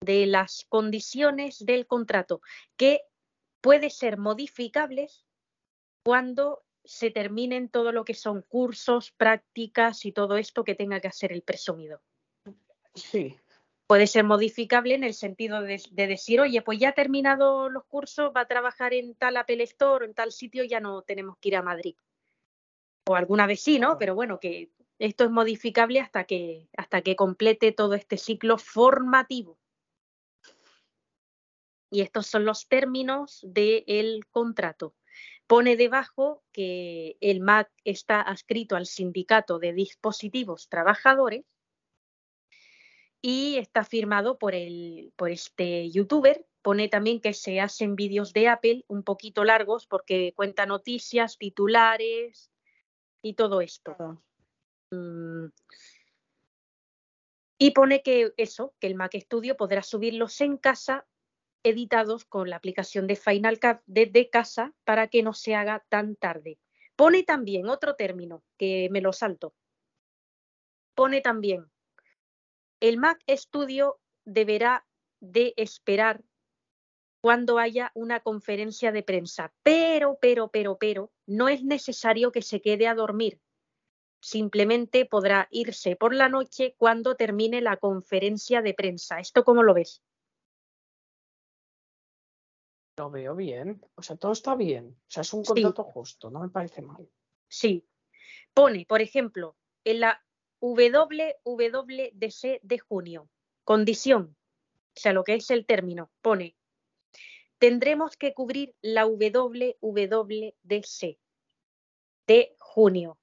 de 0.00 0.26
las 0.26 0.64
condiciones 0.68 1.64
del 1.64 1.86
contrato 1.86 2.40
que 2.76 3.02
puede 3.60 3.90
ser 3.90 4.16
modificables 4.16 5.26
cuando 6.02 6.62
se 6.84 7.10
terminen 7.10 7.68
todo 7.68 7.92
lo 7.92 8.04
que 8.04 8.14
son 8.14 8.42
cursos, 8.42 9.12
prácticas 9.12 10.04
y 10.06 10.12
todo 10.12 10.36
esto 10.38 10.64
que 10.64 10.74
tenga 10.74 11.00
que 11.00 11.08
hacer 11.08 11.32
el 11.32 11.42
presumido. 11.42 12.00
Sí. 12.94 13.36
Puede 13.86 14.06
ser 14.06 14.24
modificable 14.24 14.94
en 14.94 15.04
el 15.04 15.14
sentido 15.14 15.62
de, 15.62 15.82
de 15.90 16.06
decir, 16.06 16.40
oye, 16.40 16.62
pues 16.62 16.78
ya 16.78 16.90
ha 16.90 16.92
terminado 16.92 17.68
los 17.68 17.84
cursos, 17.84 18.32
va 18.34 18.42
a 18.42 18.48
trabajar 18.48 18.94
en 18.94 19.14
tal 19.14 19.36
Apple 19.36 19.62
Store, 19.64 20.06
en 20.06 20.14
tal 20.14 20.32
sitio, 20.32 20.64
ya 20.64 20.80
no 20.80 21.02
tenemos 21.02 21.36
que 21.38 21.48
ir 21.48 21.56
a 21.56 21.62
Madrid. 21.62 21.96
O 23.08 23.16
alguna 23.16 23.46
vez 23.46 23.60
sí, 23.60 23.78
¿no? 23.78 23.98
Pero 23.98 24.14
bueno, 24.14 24.38
que 24.38 24.70
esto 25.00 25.24
es 25.24 25.30
modificable 25.30 25.98
hasta 25.98 26.24
que, 26.24 26.68
hasta 26.76 27.00
que 27.00 27.16
complete 27.16 27.72
todo 27.72 27.94
este 27.94 28.18
ciclo 28.18 28.58
formativo. 28.58 29.58
Y 31.90 32.02
estos 32.02 32.26
son 32.26 32.44
los 32.44 32.68
términos 32.68 33.40
del 33.42 34.26
contrato. 34.30 34.94
Pone 35.46 35.76
debajo 35.76 36.44
que 36.52 37.16
el 37.20 37.40
MAC 37.40 37.70
está 37.82 38.20
adscrito 38.20 38.76
al 38.76 38.86
sindicato 38.86 39.58
de 39.58 39.72
dispositivos 39.72 40.68
trabajadores 40.68 41.46
y 43.22 43.56
está 43.56 43.84
firmado 43.84 44.38
por, 44.38 44.54
el, 44.54 45.14
por 45.16 45.30
este 45.30 45.90
youtuber. 45.90 46.46
Pone 46.60 46.88
también 46.88 47.20
que 47.20 47.32
se 47.32 47.58
hacen 47.58 47.96
vídeos 47.96 48.34
de 48.34 48.48
Apple 48.48 48.84
un 48.86 49.02
poquito 49.02 49.44
largos 49.44 49.86
porque 49.86 50.34
cuenta 50.36 50.66
noticias, 50.66 51.38
titulares 51.38 52.52
y 53.22 53.32
todo 53.32 53.62
esto. 53.62 54.22
Mm. 54.90 55.46
Y 57.58 57.72
pone 57.72 58.02
que 58.02 58.32
eso, 58.36 58.74
que 58.80 58.86
el 58.86 58.94
Mac 58.94 59.12
Studio 59.14 59.56
podrá 59.56 59.82
subirlos 59.82 60.40
en 60.40 60.56
casa 60.56 61.06
editados 61.62 62.24
con 62.24 62.48
la 62.48 62.56
aplicación 62.56 63.06
de 63.06 63.16
Final 63.16 63.60
Cut 63.60 63.80
desde 63.86 64.30
casa 64.30 64.72
para 64.84 65.08
que 65.08 65.22
no 65.22 65.34
se 65.34 65.54
haga 65.54 65.84
tan 65.88 66.16
tarde. 66.16 66.58
Pone 66.96 67.22
también 67.22 67.68
otro 67.68 67.96
término 67.96 68.42
que 68.56 68.88
me 68.90 69.00
lo 69.00 69.12
salto. 69.12 69.54
Pone 70.94 71.20
también, 71.20 71.70
el 72.80 72.96
Mac 72.96 73.22
Studio 73.28 74.00
deberá 74.24 74.86
de 75.20 75.52
esperar 75.56 76.22
cuando 77.20 77.58
haya 77.58 77.92
una 77.94 78.20
conferencia 78.20 78.92
de 78.92 79.02
prensa, 79.02 79.52
pero, 79.62 80.18
pero, 80.20 80.48
pero, 80.48 80.78
pero, 80.78 81.12
no 81.26 81.48
es 81.48 81.62
necesario 81.62 82.32
que 82.32 82.40
se 82.40 82.62
quede 82.62 82.86
a 82.86 82.94
dormir. 82.94 83.38
Simplemente 84.20 85.06
podrá 85.06 85.48
irse 85.50 85.96
por 85.96 86.14
la 86.14 86.28
noche 86.28 86.74
cuando 86.76 87.16
termine 87.16 87.62
la 87.62 87.78
conferencia 87.78 88.60
de 88.60 88.74
prensa. 88.74 89.18
¿Esto 89.18 89.44
cómo 89.44 89.62
lo 89.62 89.72
ves? 89.74 90.02
Lo 92.98 93.10
veo 93.10 93.34
bien. 93.34 93.80
O 93.94 94.02
sea, 94.02 94.16
todo 94.16 94.32
está 94.32 94.54
bien. 94.56 94.88
O 94.88 95.10
sea, 95.10 95.22
es 95.22 95.32
un 95.32 95.44
Sí. 95.44 95.54
contrato 95.54 95.84
justo, 95.84 96.30
no 96.30 96.40
me 96.40 96.50
parece 96.50 96.82
mal. 96.82 97.08
Sí. 97.48 97.86
Pone, 98.52 98.84
por 98.86 99.00
ejemplo, 99.00 99.56
en 99.84 100.00
la 100.00 100.22
WWDC 100.60 102.60
de 102.62 102.78
junio, 102.78 103.30
condición, 103.64 104.36
o 104.94 105.00
sea, 105.00 105.14
lo 105.14 105.24
que 105.24 105.36
es 105.36 105.50
el 105.50 105.64
término, 105.64 106.10
pone, 106.20 106.56
tendremos 107.58 108.18
que 108.18 108.34
cubrir 108.34 108.74
la 108.82 109.06
WWDC 109.06 111.18
de 112.26 112.54
junio. 112.58 113.18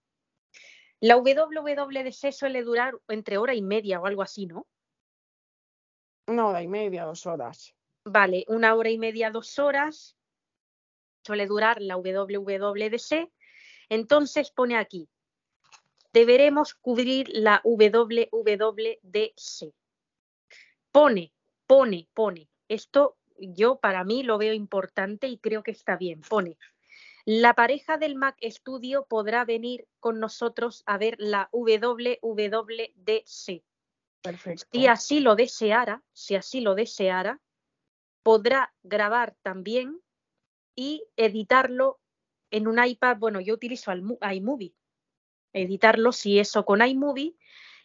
La 1.00 1.18
WWDC 1.18 2.32
suele 2.32 2.64
durar 2.64 2.98
entre 3.08 3.38
hora 3.38 3.54
y 3.54 3.62
media 3.62 4.00
o 4.00 4.06
algo 4.06 4.24
así, 4.24 4.48
¿no? 4.48 4.66
Una 6.28 6.48
hora 6.48 6.62
y 6.62 6.68
media, 6.68 7.06
dos 7.06 7.26
horas. 7.26 7.74
Vale, 8.04 8.46
una 8.48 8.74
hora 8.74 8.90
y 8.90 8.98
media, 8.98 9.30
dos 9.30 9.60
horas. 9.60 10.18
Suele 11.24 11.46
durar 11.46 11.82
la 11.82 11.98
WWDC. 11.98 13.32
Entonces 13.90 14.52
pone 14.52 14.76
aquí, 14.76 15.08
deberemos 16.14 16.74
cubrir 16.74 17.30
la 17.30 17.62
WWDC. 17.64 19.74
Pone, 20.92 21.32
pone, 21.68 22.08
pone. 22.14 22.50
Esto 22.68 23.18
yo 23.38 23.80
para 23.80 24.04
mí 24.04 24.24
lo 24.24 24.38
veo 24.38 24.54
importante 24.54 25.28
y 25.28 25.38
creo 25.38 25.64
que 25.64 25.72
está 25.72 25.96
bien. 25.96 26.22
Pone, 26.22 26.58
la 27.28 27.54
pareja 27.56 27.98
del 27.98 28.16
Mac 28.16 28.38
Studio 28.42 29.06
podrá 29.06 29.44
venir 29.44 29.86
con 30.00 30.18
nosotros 30.22 30.84
a 30.86 30.98
ver 30.98 31.18
la 31.20 31.50
WWDC. 31.52 32.24
Perfecto. 34.22 34.66
Si 34.72 34.88
así 34.88 35.20
lo 35.20 35.36
deseara, 35.36 36.02
si 36.14 36.36
así 36.36 36.62
lo 36.62 36.74
deseara, 36.74 37.42
podrá 38.24 38.74
grabar 38.82 39.36
también 39.42 40.02
y 40.74 41.04
editarlo 41.18 42.00
en 42.50 42.66
un 42.66 42.82
iPad. 42.82 43.18
Bueno, 43.18 43.42
yo 43.42 43.56
utilizo 43.56 43.92
iMovie. 43.92 44.74
Editarlo, 45.52 46.14
si 46.14 46.40
eso, 46.40 46.64
con 46.64 46.82
iMovie 46.82 47.36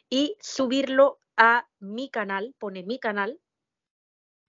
y 0.08 0.36
subirlo 0.38 1.18
a 1.36 1.68
mi 1.80 2.10
canal, 2.10 2.54
pone 2.60 2.84
mi 2.84 3.00
canal, 3.00 3.40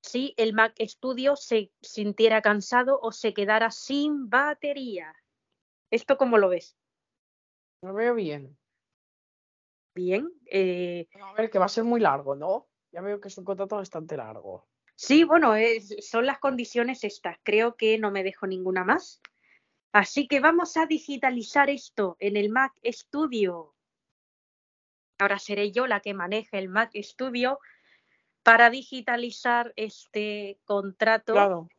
si 0.03 0.33
el 0.37 0.53
Mac 0.53 0.75
Studio 0.81 1.35
se 1.35 1.71
sintiera 1.81 2.41
cansado 2.41 2.99
o 3.01 3.11
se 3.11 3.33
quedara 3.33 3.71
sin 3.71 4.29
batería. 4.29 5.15
¿Esto 5.89 6.17
cómo 6.17 6.37
lo 6.37 6.49
ves? 6.49 6.75
Lo 7.81 7.93
veo 7.93 8.13
bien. 8.13 8.57
Bien. 9.95 10.29
eh, 10.51 11.07
A 11.21 11.33
ver, 11.33 11.49
que 11.49 11.59
va 11.59 11.65
a 11.65 11.69
ser 11.69 11.85
muy 11.85 12.01
largo, 12.01 12.35
¿no? 12.35 12.67
Ya 12.91 13.01
veo 13.01 13.21
que 13.21 13.29
es 13.29 13.37
un 13.37 13.45
contrato 13.45 13.77
bastante 13.77 14.17
largo. 14.17 14.67
Sí, 14.95 15.23
bueno, 15.23 15.55
es- 15.55 15.95
son 16.07 16.25
las 16.25 16.39
condiciones 16.39 17.03
estas. 17.03 17.37
Creo 17.43 17.75
que 17.75 17.97
no 17.97 18.11
me 18.11 18.23
dejo 18.23 18.45
ninguna 18.45 18.83
más. 18.83 19.21
Así 19.93 20.27
que 20.27 20.39
vamos 20.39 20.75
a 20.75 20.85
digitalizar 20.85 21.69
esto 21.69 22.17
en 22.19 22.35
el 22.35 22.49
Mac 22.49 22.73
Studio. 22.85 23.73
Ahora 25.19 25.39
seré 25.39 25.71
yo 25.71 25.87
la 25.87 26.01
que 26.01 26.13
maneje 26.13 26.57
el 26.57 26.67
Mac 26.69 26.91
Studio 26.95 27.59
para 28.43 28.69
digitalizar 28.69 29.73
este 29.77 30.59
contrato. 30.65 31.33
Claro. 31.33 31.69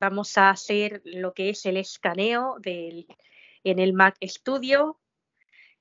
Vamos 0.00 0.38
a 0.38 0.50
hacer 0.50 1.02
lo 1.04 1.34
que 1.34 1.50
es 1.50 1.66
el 1.66 1.76
escaneo 1.76 2.56
del, 2.60 3.06
en 3.64 3.78
el 3.78 3.92
Mac 3.92 4.16
Studio. 4.24 4.98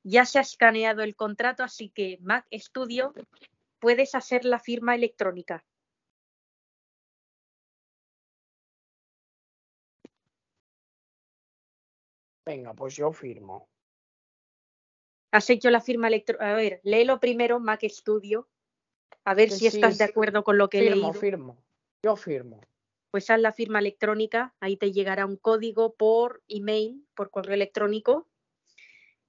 Ya 0.04 0.26
se 0.26 0.40
ha 0.40 0.42
escaneado 0.42 1.02
el 1.02 1.16
contrato, 1.16 1.64
así 1.64 1.90
que 1.90 2.18
Mac 2.22 2.46
Studio 2.52 3.14
puedes 3.80 4.14
hacer 4.16 4.46
la 4.46 4.60
firma 4.60 4.96
electrónica. 4.96 5.64
Venga, 12.46 12.74
pues 12.74 12.96
yo 12.96 13.12
firmo. 13.12 13.70
Has 15.32 15.50
hecho 15.50 15.70
la 15.70 15.82
firma 15.82 16.10
electrónica. 16.10 16.52
A 16.52 16.56
ver, 16.56 16.82
léelo 16.84 17.20
primero 17.20 17.60
Mac 17.60 17.82
Studio. 17.88 18.51
A 19.24 19.34
ver 19.34 19.52
si 19.52 19.68
estás 19.68 19.94
sí, 19.94 20.00
de 20.00 20.06
acuerdo 20.06 20.44
con 20.44 20.58
lo 20.58 20.70
que 20.70 20.80
he 20.80 20.82
Firmo, 20.82 21.08
leído. 21.08 21.14
firmo. 21.14 21.64
Yo 22.04 22.16
firmo. 22.16 22.62
Pues 23.12 23.30
haz 23.30 23.40
la 23.40 23.52
firma 23.52 23.80
electrónica. 23.80 24.54
Ahí 24.60 24.78
te 24.78 24.92
llegará 24.92 25.26
un 25.26 25.38
código 25.38 25.94
por 25.96 26.42
email, 26.48 27.06
por 27.14 27.30
correo 27.30 27.54
electrónico, 27.54 28.28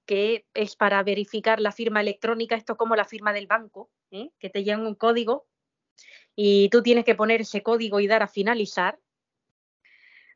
que 0.07 0.47
es 0.55 0.77
para 0.77 1.03
verificar 1.03 1.61
la 1.61 1.73
firma 1.73 2.01
electrónica. 2.01 2.57
Esto 2.57 2.75
es 2.75 2.79
como 2.79 2.97
la 2.97 3.05
firma 3.05 3.33
del 3.33 3.47
banco, 3.47 3.91
¿eh? 4.11 4.31
que 4.39 4.51
te 4.51 4.65
llega 4.65 4.79
un 4.79 4.95
código 4.95 5.47
y 6.35 6.69
tú 6.71 6.83
tienes 6.83 7.05
que 7.05 7.15
poner 7.15 7.43
ese 7.43 7.63
código 7.63 8.01
y 8.01 8.07
dar 8.07 8.23
a 8.23 8.29
finalizar. 8.29 8.99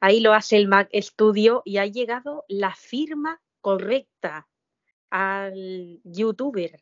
Ahí 0.01 0.21
lo 0.21 0.35
hace 0.35 0.57
el 0.57 0.69
Mac 0.69 0.91
Studio 0.95 1.63
y 1.65 1.79
ha 1.79 1.87
llegado 1.87 2.45
la 2.49 2.75
firma 2.75 3.41
correcta 3.61 4.47
al 5.11 6.01
youtuber. 6.05 6.81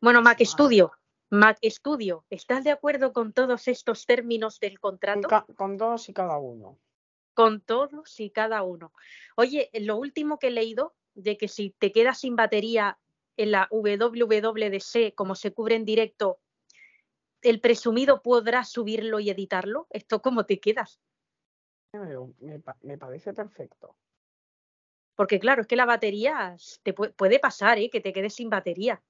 Bueno, 0.00 0.22
Mac. 0.22 0.38
Studio, 0.42 0.92
Mac 1.30 1.58
Studio, 1.62 2.24
¿estás 2.30 2.64
de 2.64 2.70
acuerdo 2.70 3.12
con 3.12 3.32
todos 3.32 3.68
estos 3.68 4.06
términos 4.06 4.58
del 4.58 4.80
Con, 4.80 4.92
contrato? 4.92 5.28
ca- 5.28 5.46
con 5.56 5.76
todos 5.76 6.08
y 6.08 6.12
cada 6.12 6.38
uno. 6.38 6.78
Con 7.34 7.60
todos 7.60 8.18
y 8.18 8.30
cada 8.30 8.62
uno. 8.62 8.92
Oye, 9.36 9.70
lo 9.74 9.96
último 9.96 10.38
que 10.38 10.48
he 10.48 10.50
leído 10.50 10.94
de 11.14 11.36
que 11.36 11.48
si 11.48 11.70
te 11.78 11.92
quedas 11.92 12.18
sin 12.20 12.34
batería 12.36 12.98
en 13.36 13.50
la 13.52 13.68
WWDC, 13.70 15.14
como 15.14 15.34
se 15.34 15.52
cubre 15.52 15.74
en 15.76 15.84
directo, 15.84 16.40
el 17.42 17.60
presumido 17.60 18.22
podrá 18.22 18.64
subirlo 18.64 19.20
y 19.20 19.30
editarlo. 19.30 19.86
¿Esto 19.90 20.20
cómo 20.20 20.44
te 20.44 20.60
quedas? 20.60 21.00
Me, 21.92 22.16
me 22.40 22.58
pa- 22.60 22.76
me 22.82 22.98
parece 22.98 23.32
perfecto. 23.32 23.96
Porque 25.14 25.38
claro, 25.38 25.62
es 25.62 25.66
que 25.68 25.76
la 25.76 25.86
batería 25.86 26.56
te 26.82 26.94
pu- 26.94 27.12
puede 27.14 27.38
pasar, 27.38 27.78
¿eh? 27.78 27.90
que 27.90 28.00
te 28.00 28.12
quedes 28.12 28.34
sin 28.34 28.50
batería. 28.50 29.02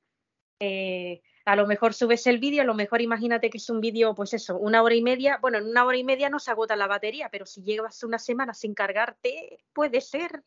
Eh, 0.60 1.22
a 1.46 1.56
lo 1.56 1.66
mejor 1.66 1.94
subes 1.94 2.26
el 2.26 2.38
vídeo, 2.38 2.62
a 2.62 2.66
lo 2.66 2.74
mejor 2.74 3.00
imagínate 3.00 3.48
que 3.48 3.56
es 3.56 3.70
un 3.70 3.80
vídeo, 3.80 4.14
pues 4.14 4.34
eso, 4.34 4.56
una 4.58 4.82
hora 4.82 4.94
y 4.94 5.02
media. 5.02 5.38
Bueno, 5.40 5.58
en 5.58 5.66
una 5.66 5.84
hora 5.84 5.96
y 5.96 6.04
media 6.04 6.28
no 6.28 6.38
se 6.38 6.50
agota 6.50 6.76
la 6.76 6.86
batería, 6.86 7.30
pero 7.30 7.46
si 7.46 7.62
llevas 7.62 8.02
una 8.04 8.18
semana 8.18 8.52
sin 8.52 8.74
cargarte, 8.74 9.64
puede 9.72 10.02
ser 10.02 10.44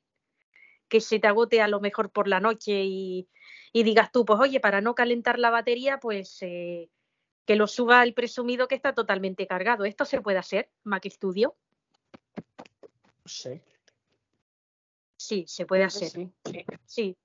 que 0.87 1.01
se 1.01 1.19
te 1.19 1.27
agote 1.27 1.61
a 1.61 1.67
lo 1.67 1.81
mejor 1.81 2.11
por 2.11 2.27
la 2.27 2.39
noche 2.39 2.83
y, 2.83 3.27
y 3.73 3.83
digas 3.83 4.11
tú, 4.11 4.23
pues 4.23 4.39
oye, 4.39 4.59
para 4.59 4.81
no 4.81 4.93
calentar 4.93 5.39
la 5.39 5.49
batería, 5.49 5.99
pues 5.99 6.37
eh, 6.41 6.89
que 7.45 7.55
lo 7.55 7.65
suba 7.65 8.03
el 8.03 8.13
presumido 8.13 8.67
que 8.67 8.75
está 8.75 8.93
totalmente 8.93 9.47
cargado. 9.47 9.85
¿Esto 9.85 10.05
se 10.05 10.21
puede 10.21 10.37
hacer, 10.37 10.69
Mac 10.83 11.05
Studio? 11.09 11.55
Sé. 13.25 13.63
Sí, 15.17 15.45
se 15.47 15.65
puede 15.65 15.83
hacer. 15.83 16.09
sí. 16.09 16.31
Sí. 16.85 17.17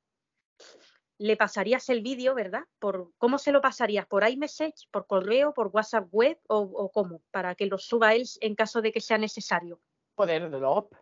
Le 1.18 1.36
pasarías 1.36 1.88
el 1.88 2.00
vídeo, 2.02 2.34
¿verdad? 2.34 2.64
Por, 2.78 3.12
¿Cómo 3.18 3.38
se 3.38 3.52
lo 3.52 3.60
pasarías? 3.60 4.06
¿Por 4.06 4.28
iMessage, 4.28 4.88
por 4.90 5.06
correo, 5.06 5.52
por 5.52 5.68
WhatsApp 5.72 6.08
web 6.12 6.38
o, 6.48 6.58
o 6.58 6.90
cómo? 6.92 7.22
Para 7.30 7.54
que 7.54 7.66
lo 7.66 7.76
suba 7.78 8.14
él 8.14 8.24
en 8.40 8.54
caso 8.54 8.80
de 8.80 8.92
que 8.92 9.00
sea 9.00 9.18
necesario. 9.18 9.80
Poder 10.14 10.50
drop. 10.50 10.94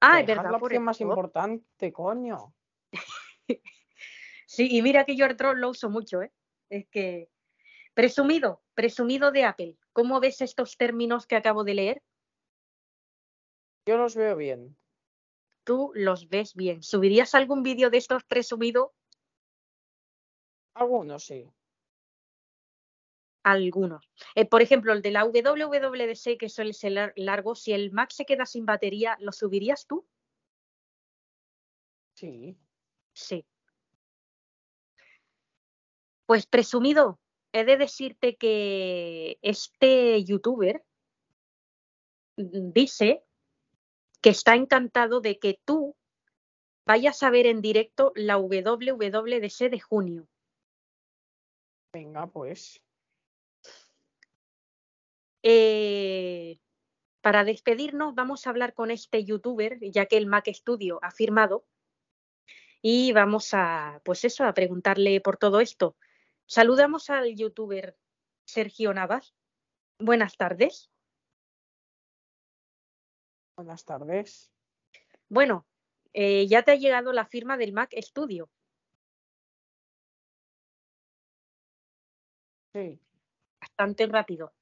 Ah, 0.00 0.20
es 0.20 0.26
verdad. 0.26 0.50
la 0.50 0.58
por 0.58 0.66
opción 0.66 0.82
el 0.82 0.84
más 0.84 0.98
drop. 0.98 1.10
importante, 1.10 1.92
coño. 1.92 2.54
Sí, 4.50 4.66
y 4.70 4.80
mira 4.80 5.04
que 5.04 5.14
yo 5.14 5.26
AirDrop 5.26 5.56
lo 5.56 5.68
uso 5.68 5.90
mucho, 5.90 6.22
¿eh? 6.22 6.32
Es 6.70 6.88
que. 6.88 7.28
Presumido, 7.92 8.62
presumido 8.74 9.30
de 9.30 9.44
Apple. 9.44 9.76
¿Cómo 9.92 10.20
ves 10.20 10.40
estos 10.40 10.78
términos 10.78 11.26
que 11.26 11.36
acabo 11.36 11.64
de 11.64 11.74
leer? 11.74 12.02
Yo 13.84 13.98
los 13.98 14.16
veo 14.16 14.36
bien. 14.36 14.74
Tú 15.64 15.92
los 15.94 16.30
ves 16.30 16.54
bien. 16.54 16.82
¿Subirías 16.82 17.34
algún 17.34 17.62
vídeo 17.62 17.90
de 17.90 17.98
estos 17.98 18.24
presumido? 18.24 18.94
Algunos 20.78 21.24
sí. 21.24 21.44
Algunos. 23.42 24.08
Eh, 24.34 24.44
por 24.44 24.62
ejemplo, 24.62 24.92
el 24.92 25.02
de 25.02 25.10
la 25.10 25.24
WWDC, 25.24 26.36
que 26.38 26.48
suele 26.48 26.72
ser 26.72 26.92
lar- 26.92 27.12
largo, 27.16 27.54
si 27.54 27.72
el 27.72 27.90
Mac 27.92 28.10
se 28.10 28.24
queda 28.26 28.46
sin 28.46 28.64
batería, 28.66 29.16
¿lo 29.20 29.32
subirías 29.32 29.86
tú? 29.86 30.06
Sí. 32.14 32.56
Sí. 33.12 33.44
Pues 36.26 36.46
presumido, 36.46 37.18
he 37.52 37.64
de 37.64 37.76
decirte 37.76 38.36
que 38.36 39.38
este 39.42 40.22
youtuber 40.24 40.84
mm, 42.36 42.72
dice 42.72 43.24
que 44.20 44.30
está 44.30 44.54
encantado 44.56 45.20
de 45.20 45.38
que 45.38 45.58
tú 45.64 45.96
vayas 46.84 47.22
a 47.22 47.30
ver 47.30 47.46
en 47.46 47.62
directo 47.62 48.12
la 48.14 48.36
WWDC 48.36 49.70
de 49.70 49.80
junio. 49.80 50.28
Venga, 51.98 52.28
pues. 52.28 52.80
Eh, 55.42 56.60
para 57.20 57.42
despedirnos, 57.42 58.14
vamos 58.14 58.46
a 58.46 58.50
hablar 58.50 58.72
con 58.72 58.92
este 58.92 59.24
youtuber, 59.24 59.80
ya 59.80 60.06
que 60.06 60.16
el 60.16 60.26
Mac 60.26 60.46
Studio 60.46 61.00
ha 61.02 61.10
firmado, 61.10 61.66
y 62.80 63.12
vamos 63.12 63.52
a, 63.52 64.00
pues 64.04 64.24
eso, 64.24 64.44
a 64.44 64.54
preguntarle 64.54 65.20
por 65.20 65.38
todo 65.38 65.58
esto. 65.58 65.96
Saludamos 66.46 67.10
al 67.10 67.34
youtuber 67.34 67.98
Sergio 68.44 68.94
Navas. 68.94 69.34
Buenas 69.98 70.36
tardes. 70.36 70.92
Buenas 73.56 73.84
tardes. 73.84 74.52
Bueno, 75.28 75.66
eh, 76.12 76.46
ya 76.46 76.62
te 76.62 76.70
ha 76.70 76.76
llegado 76.76 77.12
la 77.12 77.26
firma 77.26 77.56
del 77.56 77.72
Mac 77.72 77.92
Studio. 78.00 78.48
Sí. 82.72 83.00
Bastante 83.60 84.06
rápido. 84.06 84.52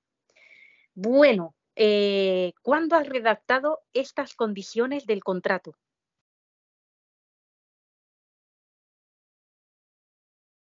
Bueno, 0.94 1.54
eh, 1.74 2.52
¿cuándo 2.62 2.96
has 2.96 3.08
redactado 3.08 3.80
estas 3.92 4.34
condiciones 4.34 5.06
del 5.06 5.22
contrato? 5.22 5.76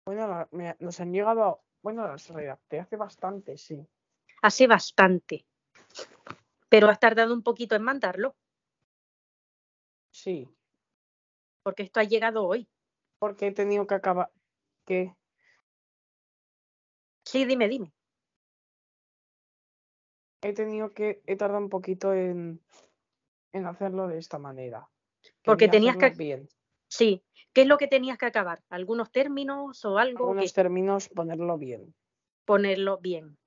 Bueno, 0.05 0.47
me- 0.51 0.75
nos 0.79 0.99
han 0.99 1.13
llegado, 1.13 1.61
bueno, 1.83 2.07
las 2.07 2.29
redacté 2.29 2.79
hace 2.79 2.95
bastante, 2.95 3.57
sí. 3.57 3.85
Hace 4.41 4.67
bastante. 4.67 5.45
Pero 6.69 6.89
has 6.89 6.99
tardado 6.99 7.33
un 7.33 7.43
poquito 7.43 7.75
en 7.75 7.83
mandarlo, 7.83 8.35
Sí, 10.13 10.47
porque 11.63 11.83
esto 11.83 11.99
ha 11.99 12.03
llegado 12.03 12.45
hoy. 12.45 12.67
porque 13.19 13.47
he 13.47 13.51
tenido 13.51 13.85
que 13.87 13.93
acabar, 13.95 14.31
que 14.85 15.15
Sí, 17.31 17.45
dime, 17.45 17.69
dime. 17.69 17.93
he 20.41 20.51
tenido 20.51 20.91
que, 20.93 21.21
he 21.27 21.37
tardado 21.37 21.63
un 21.63 21.69
poquito 21.69 22.13
en, 22.13 22.59
en 23.53 23.65
hacerlo 23.65 24.09
de 24.09 24.17
esta 24.17 24.37
manera. 24.37 24.89
Porque 25.41 25.67
Quería 25.69 25.71
tenías 25.71 25.97
que- 25.97 26.09
bien. 26.17 26.49
Sí. 26.89 27.23
¿Qué 27.53 27.61
es 27.61 27.67
lo 27.67 27.77
que 27.77 27.87
tenías 27.87 28.17
que 28.17 28.25
acabar? 28.25 28.61
¿Algunos 28.69 29.13
términos 29.13 29.85
o 29.85 29.97
algo? 29.97 30.25
Algunos 30.25 30.43
que 30.43 30.53
términos, 30.53 31.07
ponerlo 31.07 31.57
bien. 31.57 31.95
ponerlo 32.43 32.97
bien. 32.97 33.37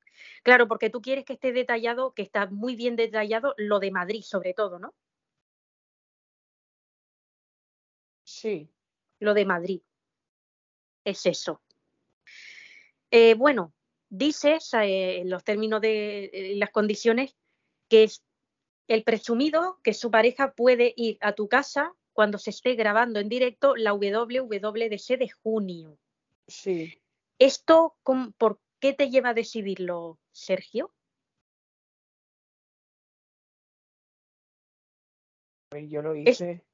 Claro, 0.43 0.67
porque 0.67 0.89
tú 0.89 1.03
quieres 1.03 1.27
que 1.27 1.35
esté 1.35 1.53
detallado, 1.53 2.15
que 2.15 2.23
está 2.23 2.47
muy 2.47 2.77
bien 2.77 2.97
detallado 2.97 3.53
lo 3.59 3.81
de 3.81 3.91
Madrid, 3.91 4.23
sobre 4.23 4.55
todo, 4.55 4.79
¿no? 4.79 4.95
Sí, 8.23 8.71
Lo 9.19 9.35
de 9.35 9.45
Madrid. 9.45 9.83
Es 11.05 11.27
eso. 11.27 11.61
Eh, 13.11 13.35
bueno, 13.35 13.74
dices 14.17 14.73
eh, 14.75 15.19
en 15.19 15.31
los 15.31 15.43
términos 15.45 15.81
de 15.81 16.27
eh, 16.33 16.55
las 16.57 16.71
condiciones 16.71 17.37
que 17.89 18.05
es 18.05 18.23
el 18.89 19.03
presumido 19.03 19.79
que 19.83 19.95
su 19.95 20.11
pareja 20.11 20.53
puede 20.53 20.93
ir 20.97 21.19
a 21.21 21.33
tu 21.33 21.49
casa 21.49 21.93
cuando 22.13 22.39
se 22.39 22.51
esté 22.51 22.75
grabando 22.75 23.19
en 23.19 23.29
directo 23.29 23.75
la 23.77 23.93
WWDC 23.93 25.17
de 25.19 25.29
junio. 25.43 25.99
sí. 26.47 27.01
¿Esto 27.39 27.97
por 28.39 28.61
qué 28.79 28.93
te 28.93 29.11
lleva 29.11 29.31
a 29.31 29.35
decidirlo, 29.35 30.21
Sergio? 30.31 30.95
pues 35.69 35.91
Yo 35.91 36.03
lo 36.03 36.15
Es- 36.15 36.41
hice, 36.41 36.65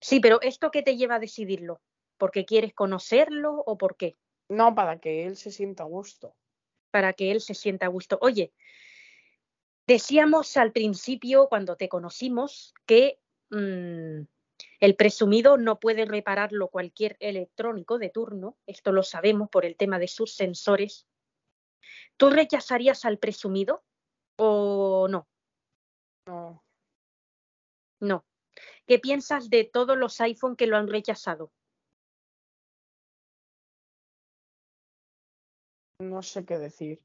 Sí, 0.00 0.20
pero 0.20 0.40
¿esto 0.40 0.70
qué 0.70 0.82
te 0.82 0.96
lleva 0.96 1.16
a 1.16 1.20
decidirlo? 1.20 1.80
¿Porque 2.16 2.44
quieres 2.44 2.72
conocerlo 2.72 3.62
o 3.66 3.76
por 3.76 3.96
qué? 3.96 4.16
no 4.48 4.74
para 4.74 4.98
que 4.98 5.26
él 5.26 5.36
se 5.36 5.50
sienta 5.50 5.82
a 5.82 5.86
gusto. 5.86 6.34
Para 6.90 7.12
que 7.12 7.30
él 7.30 7.40
se 7.40 7.54
sienta 7.54 7.86
a 7.86 7.90
gusto. 7.90 8.18
Oye, 8.20 8.52
decíamos 9.86 10.56
al 10.56 10.72
principio, 10.72 11.48
cuando 11.48 11.76
te 11.76 11.88
conocimos, 11.88 12.74
que 12.86 13.20
mm, 13.50 14.22
el 14.80 14.96
presumido 14.96 15.56
no 15.56 15.80
puede 15.80 16.04
repararlo 16.04 16.68
cualquier 16.68 17.16
electrónico 17.20 17.98
de 17.98 18.10
turno. 18.10 18.56
Esto 18.66 18.92
lo 18.92 19.02
sabemos 19.02 19.48
por 19.50 19.64
el 19.64 19.76
tema 19.76 19.98
de 19.98 20.08
sus 20.08 20.34
sensores. 20.34 21.06
¿Tú 22.16 22.30
rechazarías 22.30 23.04
al 23.04 23.18
presumido 23.18 23.84
o 24.36 25.08
no? 25.08 25.28
No, 26.26 26.64
No. 28.00 28.24
¿Qué 28.86 28.98
piensas 28.98 29.50
de 29.50 29.64
todos 29.64 29.96
los 29.96 30.20
iPhone 30.20 30.56
que 30.56 30.66
lo 30.66 30.76
han 30.76 30.88
rechazado? 30.88 31.52
No 35.98 36.22
sé 36.22 36.44
qué 36.44 36.58
decir. 36.58 37.00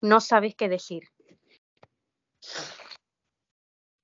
No 0.00 0.20
sabes 0.20 0.54
qué 0.54 0.68
decir. 0.68 1.08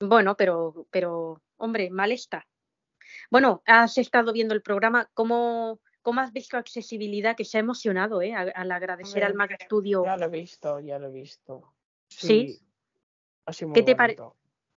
Bueno, 0.01 0.37
pero, 0.37 0.87
pero, 0.91 1.41
hombre, 1.57 1.91
mal 1.91 2.13
está. 2.13 2.47
Bueno, 3.31 3.63
has 3.67 3.97
estado 3.99 4.33
viendo 4.33 4.55
el 4.55 4.63
programa. 4.63 5.09
¿Cómo, 5.15 5.81
cómo 6.03 6.21
has 6.21 6.33
visto 6.33 6.57
accesibilidad? 6.57 7.37
Que 7.37 7.45
se 7.45 7.59
ha 7.59 7.61
emocionado, 7.61 8.21
¿eh? 8.23 8.35
Al, 8.35 8.73
agradecer 8.73 9.23
al 9.23 9.35
Mac 9.35 9.57
Studio. 9.63 10.05
Ya 10.05 10.17
lo 10.17 10.27
he 10.27 10.31
visto, 10.31 10.81
ya 10.81 10.99
lo 10.99 11.09
he 11.09 11.13
visto. 11.13 11.75
¿Sí? 12.09 12.59
Muy 13.63 13.73
¿Qué 13.73 13.83
te 13.83 13.95
pare- 13.95 14.17
bonito. 14.17 14.37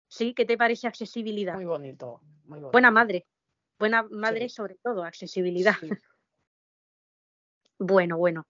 ¿Sí? 0.08 0.34
¿Qué 0.34 0.44
te 0.44 0.56
parece 0.56 0.86
accesibilidad? 0.86 1.54
Muy 1.54 1.64
bonito, 1.64 2.20
muy 2.44 2.58
bonito. 2.58 2.72
Buena 2.72 2.90
madre. 2.90 3.26
Buena 3.78 4.02
madre 4.04 4.48
Sí. 4.48 4.54
sobre 4.54 4.76
todo, 4.76 5.04
accesibilidad. 5.04 5.74
Sí. 5.80 5.88
Bueno, 7.78 8.16
bueno. 8.16 8.46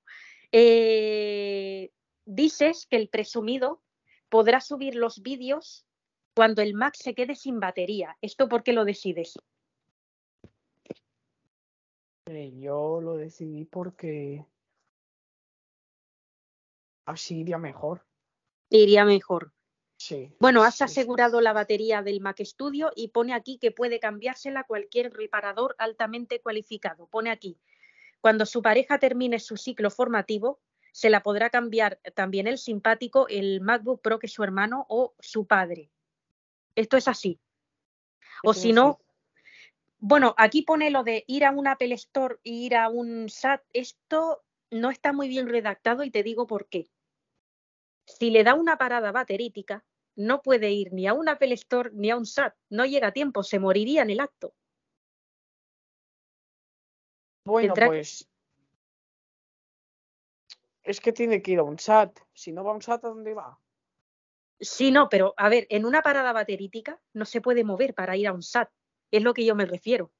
Eh, 0.58 1.92
dices 2.24 2.86
que 2.86 2.96
el 2.96 3.10
presumido 3.10 3.82
podrá 4.30 4.62
subir 4.62 4.94
los 4.94 5.20
vídeos 5.20 5.84
cuando 6.34 6.62
el 6.62 6.72
Mac 6.72 6.94
se 6.96 7.14
quede 7.14 7.34
sin 7.34 7.60
batería. 7.60 8.16
¿Esto 8.22 8.48
por 8.48 8.62
qué 8.62 8.72
lo 8.72 8.86
decides? 8.86 9.34
Yo 12.24 13.02
lo 13.02 13.18
decidí 13.18 13.66
porque 13.66 14.46
así 17.04 17.40
iría 17.40 17.58
mejor. 17.58 18.06
Iría 18.70 19.04
mejor. 19.04 19.52
Sí. 19.98 20.32
Bueno, 20.40 20.62
has 20.62 20.76
sí, 20.76 20.78
sí. 20.78 20.84
asegurado 20.84 21.42
la 21.42 21.52
batería 21.52 22.00
del 22.00 22.22
Mac 22.22 22.40
Studio 22.42 22.92
y 22.96 23.08
pone 23.08 23.34
aquí 23.34 23.58
que 23.58 23.72
puede 23.72 24.00
cambiársela 24.00 24.64
cualquier 24.64 25.12
reparador 25.12 25.76
altamente 25.76 26.40
cualificado. 26.40 27.08
Pone 27.08 27.30
aquí, 27.30 27.58
cuando 28.20 28.46
su 28.46 28.62
pareja 28.62 28.98
termine 28.98 29.38
su 29.38 29.56
ciclo 29.56 29.90
formativo, 29.90 30.60
se 30.92 31.10
la 31.10 31.22
podrá 31.22 31.50
cambiar 31.50 32.00
también 32.14 32.46
el 32.46 32.58
simpático, 32.58 33.28
el 33.28 33.60
MacBook 33.60 34.00
Pro 34.00 34.18
que 34.18 34.28
su 34.28 34.42
hermano 34.42 34.86
o 34.88 35.14
su 35.18 35.46
padre. 35.46 35.90
Esto 36.74 36.96
es 36.96 37.08
así. 37.08 37.38
O 38.42 38.54
si 38.54 38.72
no, 38.72 38.98
bueno, 39.98 40.34
aquí 40.38 40.62
pone 40.62 40.90
lo 40.90 41.04
de 41.04 41.24
ir 41.26 41.44
a 41.44 41.50
un 41.50 41.66
Apple 41.66 41.94
Store 41.94 42.36
e 42.44 42.50
ir 42.50 42.76
a 42.76 42.88
un 42.88 43.28
SAT. 43.28 43.62
Esto 43.72 44.44
no 44.70 44.90
está 44.90 45.12
muy 45.12 45.28
bien 45.28 45.48
redactado 45.48 46.04
y 46.04 46.10
te 46.10 46.22
digo 46.22 46.46
por 46.46 46.68
qué. 46.68 46.90
Si 48.06 48.30
le 48.30 48.44
da 48.44 48.54
una 48.54 48.78
parada 48.78 49.10
baterítica, 49.10 49.84
no 50.14 50.42
puede 50.42 50.70
ir 50.70 50.92
ni 50.92 51.06
a 51.06 51.12
un 51.12 51.28
Apple 51.28 51.54
Store 51.54 51.90
ni 51.92 52.10
a 52.10 52.16
un 52.16 52.26
SAT. 52.26 52.54
No 52.70 52.84
llega 52.84 53.08
a 53.08 53.12
tiempo, 53.12 53.42
se 53.42 53.58
moriría 53.58 54.02
en 54.02 54.10
el 54.10 54.20
acto. 54.20 54.54
Bueno, 57.46 57.74
pues 57.74 58.28
es 60.82 61.00
que 61.00 61.12
tiene 61.12 61.42
que 61.42 61.52
ir 61.52 61.60
a 61.60 61.62
un 61.62 61.78
SAT. 61.78 62.18
Si 62.34 62.52
no 62.52 62.64
va 62.64 62.72
a 62.72 62.74
un 62.74 62.82
SAT, 62.82 63.04
¿a 63.04 63.08
dónde 63.08 63.34
va? 63.34 63.58
Sí, 64.58 64.90
no, 64.90 65.08
pero 65.08 65.34
a 65.36 65.48
ver, 65.48 65.66
en 65.70 65.84
una 65.84 66.02
parada 66.02 66.32
baterítica 66.32 67.00
no 67.12 67.24
se 67.24 67.40
puede 67.40 67.62
mover 67.62 67.94
para 67.94 68.16
ir 68.16 68.26
a 68.26 68.32
un 68.32 68.42
SAT. 68.42 68.70
Es 69.12 69.22
lo 69.22 69.32
que 69.32 69.44
yo 69.44 69.54
me 69.54 69.66
refiero, 69.66 70.12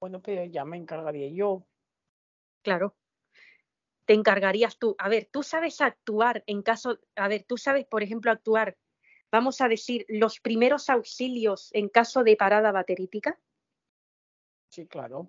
Bueno, 0.00 0.22
pero 0.22 0.44
ya 0.44 0.64
me 0.64 0.78
encargaría 0.78 1.28
yo. 1.28 1.66
claro. 2.62 2.94
Te 4.06 4.14
encargarías 4.14 4.78
tú. 4.78 4.96
A 4.98 5.08
ver, 5.08 5.28
tú 5.30 5.42
sabes 5.42 5.80
actuar 5.80 6.42
en 6.46 6.62
caso, 6.62 6.98
a 7.16 7.28
ver, 7.28 7.44
tú 7.44 7.56
sabes, 7.58 7.86
por 7.86 8.02
ejemplo, 8.02 8.30
actuar, 8.32 8.76
vamos 9.30 9.60
a 9.60 9.68
decir, 9.68 10.04
los 10.08 10.40
primeros 10.40 10.88
auxilios 10.88 11.68
en 11.72 11.88
caso 11.88 12.24
de 12.24 12.36
parada 12.36 12.72
baterítica, 12.72 13.38
Sí, 14.68 14.86
claro. 14.86 15.28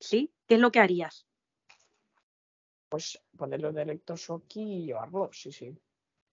¿Sí? 0.00 0.32
¿Qué 0.46 0.54
es 0.54 0.60
lo 0.60 0.72
que 0.72 0.80
harías? 0.80 1.26
Pues 2.88 3.22
ponerlo 3.36 3.72
de 3.72 3.82
electroshock 3.82 4.44
y 4.56 4.86
llevarlo, 4.86 5.30
sí, 5.32 5.52
sí. 5.52 5.76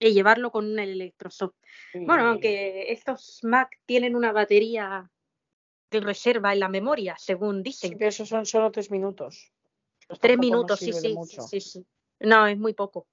Y 0.00 0.12
llevarlo 0.12 0.50
con 0.50 0.64
un 0.66 0.78
electroshock. 0.78 1.54
Bueno, 1.94 2.28
aunque 2.28 2.90
estos 2.92 3.40
Mac 3.42 3.78
tienen 3.86 4.16
una 4.16 4.32
batería 4.32 5.10
de 5.90 6.00
reserva 6.00 6.52
en 6.52 6.60
la 6.60 6.68
memoria, 6.68 7.16
según 7.18 7.58
Sí, 7.58 7.62
dicen. 7.62 7.98
pero 7.98 8.08
esos 8.08 8.28
son 8.28 8.44
solo 8.46 8.70
tres 8.70 8.90
minutos. 8.90 9.52
Tres 10.20 10.38
minutos, 10.38 10.78
sí, 10.80 10.92
sí, 10.92 11.14
sí, 11.48 11.60
sí. 11.60 11.86
No, 12.20 12.46
es 12.46 12.58
muy 12.58 12.74
poco. 12.74 13.06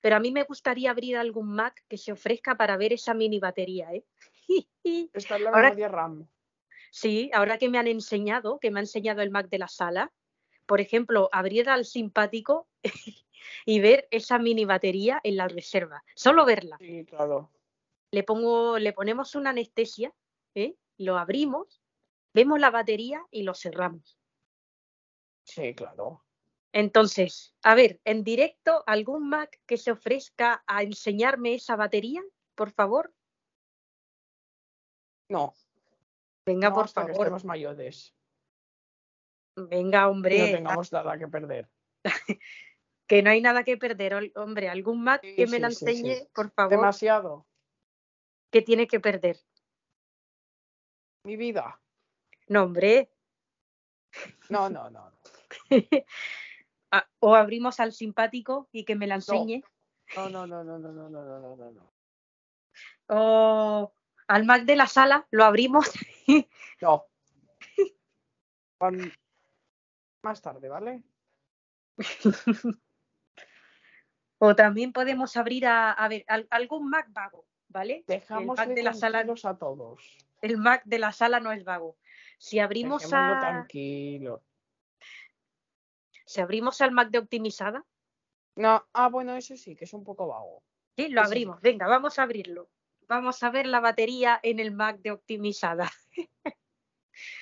Pero 0.00 0.16
a 0.16 0.20
mí 0.20 0.30
me 0.30 0.44
gustaría 0.44 0.90
abrir 0.90 1.16
algún 1.16 1.52
Mac 1.54 1.84
que 1.88 1.98
se 1.98 2.12
ofrezca 2.12 2.56
para 2.56 2.76
ver 2.76 2.92
esa 2.92 3.14
mini 3.14 3.40
batería, 3.40 3.92
¿eh? 3.92 4.04
Esta 5.12 5.36
es 5.36 5.42
la 5.42 5.50
Ahora- 5.50 5.62
memoria 5.70 5.88
RAM. 5.88 6.28
Sí, 6.90 7.30
ahora 7.34 7.58
que 7.58 7.68
me 7.68 7.78
han 7.78 7.86
enseñado, 7.86 8.58
que 8.58 8.70
me 8.70 8.80
ha 8.80 8.82
enseñado 8.82 9.22
el 9.22 9.30
Mac 9.30 9.48
de 9.48 9.58
la 9.58 9.68
sala, 9.68 10.12
por 10.66 10.80
ejemplo, 10.80 11.28
abrir 11.32 11.68
al 11.68 11.84
simpático 11.84 12.68
y 13.66 13.80
ver 13.80 14.06
esa 14.10 14.38
mini 14.38 14.64
batería 14.64 15.20
en 15.24 15.36
la 15.36 15.48
reserva. 15.48 16.02
Solo 16.14 16.44
verla. 16.44 16.76
Sí, 16.78 17.04
claro. 17.04 17.50
Le 18.10 18.22
pongo, 18.22 18.78
le 18.78 18.92
ponemos 18.92 19.34
una 19.34 19.50
anestesia, 19.50 20.14
¿eh? 20.54 20.74
Lo 20.98 21.18
abrimos, 21.18 21.80
vemos 22.34 22.60
la 22.60 22.70
batería 22.70 23.24
y 23.30 23.42
lo 23.42 23.54
cerramos. 23.54 24.18
Sí, 25.44 25.74
claro. 25.74 26.24
Entonces, 26.72 27.54
a 27.62 27.74
ver, 27.74 28.00
en 28.04 28.24
directo, 28.24 28.84
¿algún 28.86 29.28
Mac 29.28 29.60
que 29.66 29.78
se 29.78 29.90
ofrezca 29.90 30.62
a 30.66 30.82
enseñarme 30.82 31.54
esa 31.54 31.76
batería, 31.76 32.22
por 32.54 32.72
favor? 32.72 33.14
No, 35.30 35.54
Venga, 36.48 36.68
no 36.70 36.74
por 36.74 36.84
hasta 36.86 37.02
que 37.02 37.12
favor. 37.12 37.26
estemos 37.26 37.44
mayores. 37.44 38.14
Venga, 39.56 39.98
Y 39.98 40.02
no 40.02 40.10
hombre. 40.10 40.52
tengamos 40.52 40.92
nada 40.92 41.18
que 41.18 41.28
perder. 41.28 41.68
Que 43.08 43.22
no 43.22 43.30
hay 43.30 43.40
nada 43.40 43.64
que 43.64 43.78
perder. 43.78 44.32
Hombre, 44.36 44.68
algún 44.68 45.02
Sí, 45.22 45.34
que 45.34 45.46
me 45.46 45.56
sí, 45.56 45.58
la 45.60 45.70
sí. 45.70 45.84
enseñe, 45.86 46.28
por 46.34 46.50
favor, 46.50 46.70
Demasiado. 46.70 47.46
que 48.52 48.60
tiene 48.60 48.86
que 48.86 49.00
perder. 49.00 49.38
Mi 51.24 51.36
vida. 51.36 51.80
No, 52.48 52.64
hombre. 52.64 53.10
No, 54.50 54.68
no, 54.68 54.90
no. 54.90 55.12
Ah, 56.90 57.06
o 57.20 57.34
abrimos 57.34 57.80
al 57.80 57.92
simpático 57.92 58.68
y 58.72 58.84
que 58.86 58.94
me 58.96 59.06
la 59.06 59.16
enseñe. 59.16 59.62
No, 60.16 60.28
no, 60.30 60.46
no, 60.46 60.64
no, 60.64 60.78
no, 60.78 60.90
no, 60.92 61.08
no, 61.10 61.22
no, 61.22 61.56
no, 61.56 61.56
no, 61.56 61.92
no. 63.08 63.94
Al 64.28 64.44
Mac 64.44 64.64
de 64.64 64.76
la 64.76 64.86
sala, 64.86 65.26
lo 65.30 65.44
abrimos. 65.44 65.90
No. 66.80 67.06
Más 70.22 70.40
tarde, 70.40 70.68
¿vale? 70.68 71.02
o 74.38 74.54
también 74.54 74.92
podemos 74.92 75.36
abrir 75.36 75.66
a, 75.66 75.90
a 75.92 76.06
ver, 76.08 76.24
al- 76.28 76.46
algún 76.50 76.88
Mac 76.88 77.08
vago, 77.10 77.46
¿vale? 77.66 78.04
Dejamos 78.06 78.56
Mac 78.56 78.68
de 78.68 78.82
la 78.84 78.94
sala- 78.94 79.26
a 79.42 79.58
todos. 79.58 80.18
El 80.40 80.58
Mac 80.58 80.82
de 80.84 81.00
la 81.00 81.10
sala 81.10 81.40
no 81.40 81.50
es 81.50 81.64
vago. 81.64 81.96
Si 82.38 82.60
abrimos 82.60 83.02
Dejémoslo 83.02 83.34
a, 83.34 83.40
tranquilo. 83.40 84.44
si 86.26 86.40
abrimos 86.40 86.80
al 86.80 86.92
Mac 86.92 87.10
de 87.10 87.18
optimizada, 87.18 87.84
No, 88.54 88.86
ah, 88.92 89.08
bueno, 89.08 89.34
eso 89.34 89.56
sí, 89.56 89.74
que 89.74 89.84
es 89.86 89.92
un 89.94 90.04
poco 90.04 90.28
vago. 90.28 90.62
sí, 90.96 91.08
lo 91.08 91.22
sí. 91.22 91.26
abrimos. 91.26 91.60
Venga, 91.60 91.88
vamos 91.88 92.18
a 92.20 92.22
abrirlo. 92.22 92.70
Vamos 93.08 93.42
a 93.42 93.50
ver 93.50 93.66
la 93.66 93.80
batería 93.80 94.38
en 94.42 94.60
el 94.60 94.70
Mac 94.70 95.00
de 95.00 95.12
optimizada. 95.12 95.90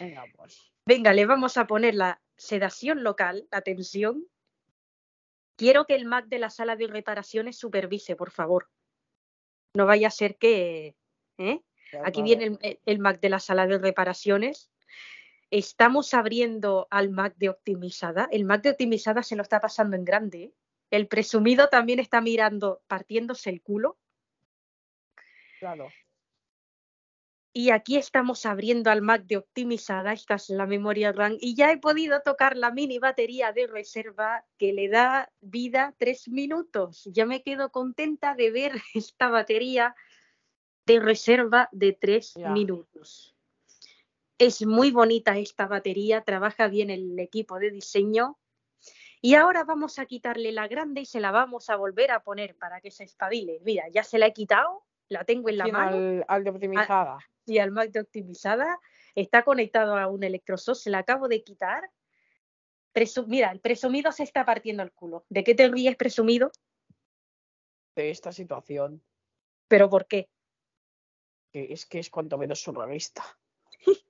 Venga, 0.00 0.24
pues. 0.36 0.72
Venga, 0.86 1.12
le 1.12 1.26
vamos 1.26 1.56
a 1.56 1.66
poner 1.66 1.94
la 1.96 2.22
sedación 2.36 3.02
local, 3.02 3.48
la 3.50 3.62
tensión. 3.62 4.24
Quiero 5.56 5.86
que 5.86 5.96
el 5.96 6.04
Mac 6.04 6.26
de 6.26 6.38
la 6.38 6.50
sala 6.50 6.76
de 6.76 6.86
reparaciones 6.86 7.58
supervise, 7.58 8.14
por 8.14 8.30
favor. 8.30 8.70
No 9.74 9.86
vaya 9.86 10.08
a 10.08 10.12
ser 10.12 10.36
que... 10.36 10.94
¿eh? 11.38 11.60
Aquí 12.04 12.22
viene 12.22 12.58
el, 12.84 12.98
Mac 12.98 13.20
de 13.20 13.28
la 13.28 13.40
sala 13.40 13.66
de 13.66 13.78
reparaciones. 13.78 14.70
Estamos 15.50 16.14
abriendo 16.14 16.86
al 16.90 17.10
Mac 17.10 17.34
de 17.36 17.48
optimizada. 17.48 18.28
El 18.30 18.44
Mac 18.44 18.62
de 18.62 18.70
optimizada 18.70 19.22
se 19.22 19.34
lo 19.34 19.42
está 19.42 19.60
pasando 19.60 19.96
en 19.96 20.04
grande. 20.04 20.52
El 20.90 21.08
presumido 21.08 21.68
también 21.68 21.98
está 21.98 22.20
mirando, 22.20 22.82
partiéndose 22.86 23.50
el 23.50 23.62
culo. 23.62 23.98
Claro. 25.66 25.88
Y 27.52 27.70
aquí 27.70 27.96
estamos 27.96 28.46
abriendo 28.46 28.90
al 28.90 29.02
Mac 29.02 29.24
de 29.24 29.38
optimizada, 29.38 30.12
esta 30.12 30.34
es 30.36 30.50
la 30.50 30.66
memoria 30.66 31.10
RAM, 31.10 31.38
y 31.40 31.56
ya 31.56 31.72
he 31.72 31.78
podido 31.78 32.20
tocar 32.20 32.56
la 32.56 32.70
mini 32.70 33.00
batería 33.00 33.50
de 33.50 33.66
reserva 33.66 34.44
que 34.58 34.72
le 34.72 34.88
da 34.88 35.32
vida 35.40 35.92
tres 35.98 36.28
minutos. 36.28 37.08
Ya 37.12 37.26
me 37.26 37.42
quedo 37.42 37.72
contenta 37.72 38.36
de 38.36 38.50
ver 38.52 38.72
esta 38.94 39.28
batería 39.28 39.96
de 40.84 41.00
reserva 41.00 41.68
de 41.72 41.94
tres 41.94 42.34
minutos. 42.36 43.34
Es 44.38 44.64
muy 44.64 44.92
bonita 44.92 45.36
esta 45.36 45.66
batería, 45.66 46.22
trabaja 46.22 46.68
bien 46.68 46.90
el 46.90 47.18
equipo 47.18 47.58
de 47.58 47.72
diseño. 47.72 48.38
Y 49.20 49.34
ahora 49.34 49.64
vamos 49.64 49.98
a 49.98 50.06
quitarle 50.06 50.52
la 50.52 50.68
grande 50.68 51.00
y 51.00 51.06
se 51.06 51.18
la 51.18 51.32
vamos 51.32 51.70
a 51.70 51.76
volver 51.76 52.12
a 52.12 52.22
poner 52.22 52.54
para 52.56 52.80
que 52.80 52.92
se 52.92 53.02
espabile. 53.02 53.58
Mira, 53.64 53.88
ya 53.88 54.04
se 54.04 54.18
la 54.18 54.26
he 54.26 54.32
quitado, 54.32 54.84
la 55.08 55.24
tengo 55.24 55.48
en 55.48 55.58
la 55.58 55.64
¿Quién 55.64 55.74
mano 55.76 55.96
al, 55.96 56.24
al 56.28 56.44
de 56.44 56.50
optimizada. 56.50 57.18
y 57.44 57.58
al 57.58 57.70
Mac 57.70 57.90
de 57.90 58.00
optimizada. 58.00 58.78
Está 59.14 59.44
conectado 59.44 59.96
a 59.96 60.08
un 60.08 60.24
electrosos, 60.24 60.82
se 60.82 60.90
la 60.90 60.98
acabo 60.98 61.28
de 61.28 61.42
quitar. 61.42 61.90
Presu- 62.94 63.26
Mira, 63.26 63.50
el 63.50 63.60
presumido 63.60 64.10
se 64.12 64.22
está 64.24 64.44
partiendo 64.44 64.82
el 64.82 64.92
culo. 64.92 65.24
¿De 65.28 65.44
qué 65.44 65.54
te 65.54 65.68
ríes, 65.68 65.96
presumido? 65.96 66.50
de 67.94 68.10
esta 68.10 68.30
situación, 68.30 69.02
¿Pero 69.68 69.88
por 69.88 70.06
qué? 70.06 70.28
que 71.50 71.72
es 71.72 71.86
que 71.86 71.98
es 71.98 72.10
cuanto 72.10 72.36
menos 72.36 72.60
surrealista, 72.60 73.24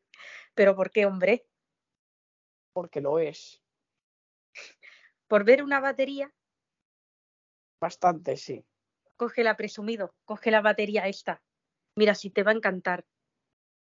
¿Pero 0.55 0.75
por 0.75 0.91
qué, 0.91 1.07
hombre? 1.07 1.47
porque 2.73 3.01
lo 3.01 3.19
es. 3.21 3.63
¿Por 5.29 5.45
ver 5.45 5.63
una 5.63 5.79
batería? 5.81 6.33
Bastante, 7.81 8.37
sí. 8.37 8.65
Coge 9.17 9.43
la 9.45 9.57
presumido, 9.57 10.15
coge 10.25 10.51
la 10.51 10.61
batería 10.61 11.07
esta. 11.09 11.43
Mira, 11.97 12.15
si 12.15 12.31
te 12.31 12.43
va 12.43 12.51
a 12.51 12.55
encantar. 12.55 13.05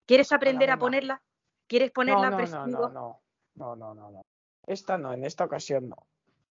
¿Quieres 0.05 0.31
aprender 0.33 0.69
a 0.69 0.77
ponerla? 0.77 1.23
¿Quieres 1.67 1.91
ponerla 1.91 2.29
no, 2.29 2.31
no, 2.31 2.37
presumido? 2.37 2.89
no, 2.89 3.21
no, 3.55 3.75
no, 3.75 3.75
no, 3.75 3.93
no, 3.95 4.11
no. 4.11 4.25
Esta 4.67 4.97
no, 4.97 5.13
en 5.13 5.23
esta 5.23 5.45
ocasión 5.45 5.87
no. 5.89 5.95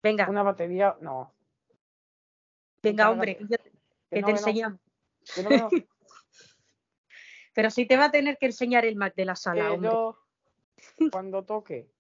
Venga, 0.04 0.30
Una 0.30 0.44
batería, 0.44 0.96
no. 1.02 1.34
venga, 2.84 3.10
hombre, 3.10 3.38
Que 3.38 3.48
te 4.10 4.24
que 4.24 4.32
enseñamos. 4.32 4.80
que 5.36 5.44
Pero 7.54 7.72
sí 7.72 7.86
te 7.86 7.98
va 7.98 8.06
a 8.06 8.12
tener 8.12 8.38
que 8.38 8.46
enseñar 8.46 8.86
el 8.86 8.96
Mac 8.96 9.16
de 9.16 9.26
la 9.26 9.36
sala, 9.36 9.66
que 9.66 9.70
hombre. 9.74 9.90
yo, 9.92 10.18
cuando 11.12 11.44
toque, 11.44 11.92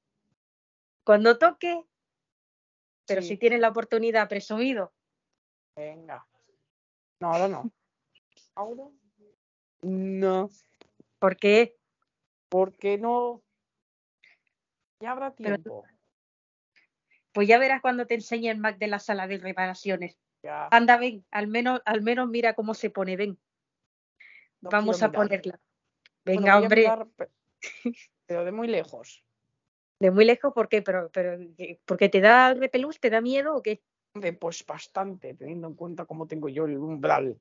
Cuando 1.03 1.37
toque, 1.37 1.83
pero 3.07 3.21
Sí. 3.23 3.29
si 3.29 3.37
tienes 3.37 3.59
la 3.59 3.69
oportunidad, 3.69 4.29
presumido. 4.29 4.93
venga. 5.75 6.25
No, 7.19 7.33
ahora 7.33 7.47
no. 7.47 7.71
¿Ahora? 8.55 8.83
No. 9.81 10.49
¿Por 11.19 11.37
qué? 11.37 11.75
porque 12.49 12.97
no? 12.97 13.43
Ya 14.99 15.11
habrá 15.11 15.35
Pero- 15.35 15.55
tiempo. 15.57 15.85
Pues 17.31 17.47
ya 17.47 17.59
verás 17.59 17.79
cuando 17.79 18.07
te 18.07 18.15
enseñe 18.15 18.49
el 18.49 18.57
Mac 18.57 18.79
de 18.79 18.87
la 18.87 18.97
sala 18.97 19.27
de 19.27 19.37
reparaciones. 19.37 20.17
Ya, 20.41 20.67
Anda, 20.71 20.97
ven, 20.97 21.23
al 21.29 21.45
menos, 21.47 21.79
al 21.85 22.01
menos 22.01 22.27
mira 22.27 22.55
cómo 22.55 22.73
se 22.73 22.89
pone, 22.89 23.15
ven. 23.17 23.37
no 24.61 24.69
Vamos 24.71 25.03
a 25.03 25.09
mirar. 25.09 25.21
ponerla. 25.27 25.59
Venga, 26.25 26.57
hombre, 26.57 26.81
mirar, 26.81 27.07
pero 28.25 28.43
de 28.45 28.51
muy 28.51 28.67
lejos. 28.67 29.23
de 29.99 30.09
muy 30.09 30.25
lejos, 30.25 30.51
¿por 30.53 30.67
qué? 30.67 30.81
Pero, 30.81 31.11
pero, 31.11 31.37
¿qué? 31.55 31.79
¿Porque 31.85 32.09
te 32.09 32.19
da 32.19 32.55
repelús? 32.55 32.99
¿Te 32.99 33.11
da 33.11 33.21
miedo 33.21 33.55
o 33.55 33.61
qué? 33.61 33.83
Pues 34.39 34.65
bastante, 34.65 35.33
teniendo 35.33 35.67
en 35.67 35.75
cuenta 35.75 36.05
cómo 36.05 36.27
tengo 36.27 36.49
yo 36.49 36.65
el 36.65 36.77
umbral. 36.77 37.39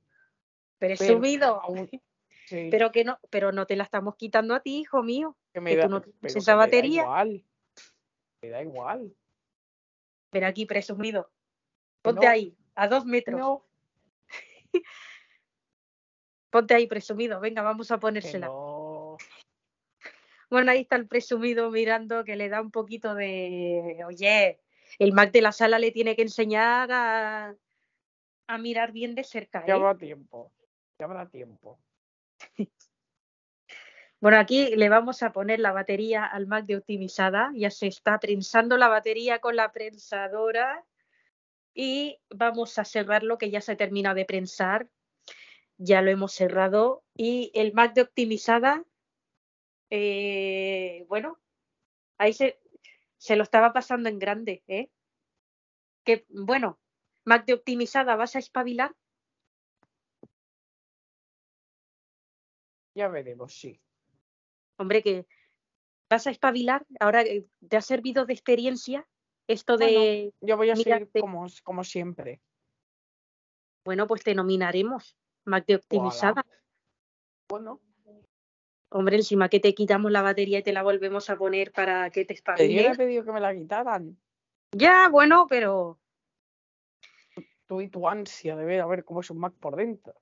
Aún- 1.62 1.88
Sí, 2.44 2.68
Pero 2.70 2.90
que 2.92 3.04
no, 3.04 3.18
pero 3.28 3.52
no 3.52 3.66
te 3.66 3.76
la 3.76 3.84
estamos 3.84 4.16
quitando 4.16 4.54
a 4.54 4.60
ti, 4.60 4.78
hijo 4.78 5.02
mío. 5.02 5.36
que 5.52 5.60
me 5.60 5.70
que 5.70 5.76
tú 5.76 5.82
da, 5.82 5.88
no 5.88 6.00
tienes 6.00 6.18
pero 6.22 6.38
esa 6.38 6.52
me 6.52 6.56
da 6.56 6.64
batería. 6.64 7.02
igual. 7.02 7.44
Me 8.40 8.48
da 8.48 8.62
igual. 8.62 9.14
Pero 10.30 10.46
aquí, 10.46 10.64
presumido. 10.64 11.30
Ponte 12.00 12.24
no, 12.24 12.32
ahí, 12.32 12.56
a 12.74 12.88
dos 12.88 13.04
metros. 13.04 13.38
No, 13.38 13.66
Ponte 16.50 16.74
ahí, 16.74 16.86
presumido. 16.86 17.38
Venga, 17.40 17.60
vamos 17.60 17.90
a 17.90 17.98
ponérsela. 18.00 18.46
no. 18.46 19.18
Bueno, 20.48 20.70
ahí 20.70 20.80
está 20.80 20.96
el 20.96 21.06
presumido 21.06 21.70
mirando 21.70 22.24
que 22.24 22.34
le 22.36 22.48
da 22.48 22.62
un 22.62 22.70
poquito 22.70 23.14
de, 23.14 24.02
oye, 24.06 24.58
el 24.98 25.12
Mac 25.12 25.32
de 25.32 25.42
la 25.42 25.52
sala 25.52 25.78
le 25.78 25.90
tiene 25.90 26.16
que 26.16 26.22
enseñar 26.22 26.90
a, 26.92 27.54
a 28.46 28.58
mirar 28.58 28.92
bien 28.92 29.14
de 29.14 29.24
cerca. 29.24 29.64
Ya 29.66 29.74
¿eh? 29.74 29.76
habrá 29.76 29.96
tiempo. 29.96 30.52
Ya 30.98 31.06
habrá 31.06 31.28
tiempo. 31.28 31.78
Bueno, 34.20 34.38
aquí 34.38 34.74
le 34.74 34.88
vamos 34.88 35.22
a 35.22 35.30
poner 35.30 35.60
la 35.60 35.70
batería 35.70 36.24
al 36.24 36.48
Mac 36.48 36.66
de 36.66 36.76
optimizada. 36.76 37.52
Ya 37.54 37.70
se 37.70 37.86
está 37.86 38.18
prensando 38.18 38.76
la 38.76 38.88
batería 38.88 39.38
con 39.38 39.54
la 39.54 39.70
prensadora 39.70 40.84
y 41.72 42.18
vamos 42.28 42.76
a 42.80 42.84
cerrarlo 42.84 43.38
que 43.38 43.50
ya 43.50 43.60
se 43.60 43.76
termina 43.76 44.14
de 44.14 44.24
prensar. 44.24 44.88
Ya 45.76 46.02
lo 46.02 46.10
hemos 46.10 46.32
cerrado 46.32 47.04
y 47.14 47.52
el 47.54 47.72
Mac 47.72 47.94
de 47.94 48.02
optimizada, 48.02 48.84
eh, 49.90 51.04
bueno, 51.08 51.38
ahí 52.18 52.32
se, 52.32 52.58
se 53.18 53.36
lo 53.36 53.42
estaba 53.42 53.72
pasando 53.72 54.08
en 54.08 54.18
grande, 54.18 54.62
¿eh? 54.66 54.90
Que 56.04 56.24
bueno, 56.28 56.78
Mac 57.24 57.44
de 57.44 57.54
optimizada, 57.54 58.16
¿vas 58.16 58.36
a 58.36 58.38
espabilar? 58.38 58.94
Ya 62.94 63.08
veremos, 63.08 63.54
sí. 63.54 63.80
Hombre, 64.76 65.02
que 65.02 65.26
vas 66.08 66.26
a 66.26 66.30
espabilar. 66.30 66.86
Ahora 67.00 67.22
eh, 67.22 67.46
te 67.68 67.76
ha 67.76 67.82
servido 67.82 68.24
de 68.24 68.32
experiencia 68.32 69.06
esto 69.46 69.76
Bueno, 69.76 70.00
de, 70.00 70.34
Yo 70.40 70.56
voy 70.56 70.70
a 70.70 70.76
seguir 70.76 70.92
Mírate. 70.94 71.20
como, 71.20 71.46
como 71.62 71.84
siempre. 71.84 72.40
bueno, 73.84 74.06
pues 74.06 74.22
te 74.22 74.34
nominaremos, 74.34 75.16
Mac 75.44 75.64
de 75.66 75.76
optimizada. 75.76 76.44
Bueno, 77.48 77.80
Hombre, 78.90 79.16
encima 79.16 79.48
que 79.48 79.60
te 79.60 79.74
quitamos 79.74 80.10
la 80.10 80.22
batería 80.22 80.60
y 80.60 80.62
te 80.62 80.72
la 80.72 80.82
volvemos 80.82 81.28
a 81.28 81.36
poner 81.36 81.72
para 81.72 82.10
que 82.10 82.24
te 82.24 82.34
pero 82.34 82.64
yo 82.64 82.80
le 82.80 82.80
he 82.80 82.90
espabiles. 82.90 82.96
pedido 82.96 83.24
que 83.24 83.32
me 83.32 83.40
la 83.40 83.54
quitaran. 83.54 84.18
Ya, 84.72 85.08
bueno, 85.10 85.46
pero 85.48 85.98
Tú 87.66 87.82
y 87.82 87.88
tu 87.88 88.08
ansia 88.08 88.56
de 88.56 88.64
ver 88.64 88.80
a 88.80 88.86
ver 88.86 89.04
cómo 89.04 89.20
es 89.20 89.30
un 89.30 89.38
Mac 89.38 89.52
por 89.60 89.76
dentro. 89.76 90.14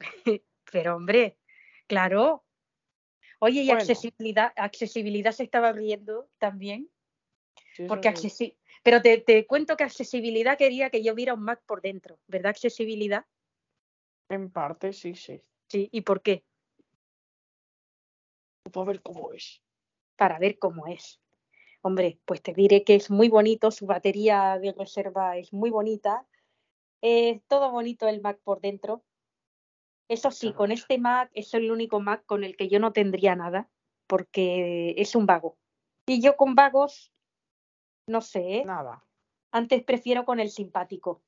pero 0.72 0.96
hombre, 0.96 1.38
claro, 1.86 2.44
Oye, 3.40 3.62
y 3.62 3.66
Bueno. 3.68 3.80
accesibilidad, 3.80 4.52
accesibilidad 4.56 5.30
se 5.30 5.44
estaba 5.44 5.70
riendo 5.72 6.28
también, 6.38 6.90
Sí, 7.76 7.84
porque 7.86 8.08
accesi- 8.08 8.56
pero 8.82 9.00
te, 9.00 9.18
te 9.18 9.46
cuento 9.46 9.76
que 9.76 9.84
accesibilidad 9.84 10.58
quería 10.58 10.90
que 10.90 11.04
yo 11.04 11.14
viera 11.14 11.34
un 11.34 11.42
Mac 11.44 11.62
por 11.64 11.80
dentro, 11.80 12.18
¿verdad? 12.26 12.50
Accesibilidad, 12.50 13.26
En 14.28 14.50
parte, 14.50 14.92
sí, 14.92 15.14
sí. 15.14 15.40
sí. 15.68 15.88
¿Y 15.92 16.00
por 16.00 16.20
qué? 16.20 16.44
Para 18.70 18.86
ver 18.86 19.02
cómo 19.02 19.32
es. 19.32 19.62
Para 20.16 20.38
ver 20.38 20.58
cómo 20.58 20.86
es. 20.86 21.20
Hombre, 21.82 22.18
pues 22.24 22.42
te 22.42 22.52
diré 22.52 22.84
que 22.84 22.96
es 22.96 23.10
muy 23.10 23.28
bonito, 23.28 23.70
su 23.70 23.86
batería 23.86 24.58
de 24.58 24.72
reserva 24.72 25.36
es 25.36 25.52
muy 25.52 25.70
bonita, 25.70 26.26
es 27.00 27.40
todo 27.46 27.70
bonito 27.70 28.08
el 28.08 28.20
Mac 28.20 28.40
por 28.42 28.60
dentro. 28.60 29.04
Eso 30.08 30.30
sí, 30.30 30.52
con 30.52 30.72
este 30.72 30.98
Mac 30.98 31.30
es 31.34 31.54
el 31.54 31.70
único 31.70 32.00
Mac 32.00 32.24
con 32.26 32.42
el 32.42 32.56
que 32.56 32.68
yo 32.68 32.80
no 32.80 32.92
tendría 32.92 33.36
nada, 33.36 33.68
porque 34.06 34.94
es 34.96 35.14
un 35.14 35.26
vago. 35.26 35.56
Y 36.06 36.20
yo 36.20 36.36
con 36.36 36.54
vagos, 36.54 37.12
no 38.06 38.22
sé, 38.22 38.56
¿eh? 38.56 38.64
Nada. 38.64 39.04
Antes 39.52 39.84
prefiero 39.84 40.24
con 40.24 40.40
el 40.40 40.50
simpático. 40.50 41.22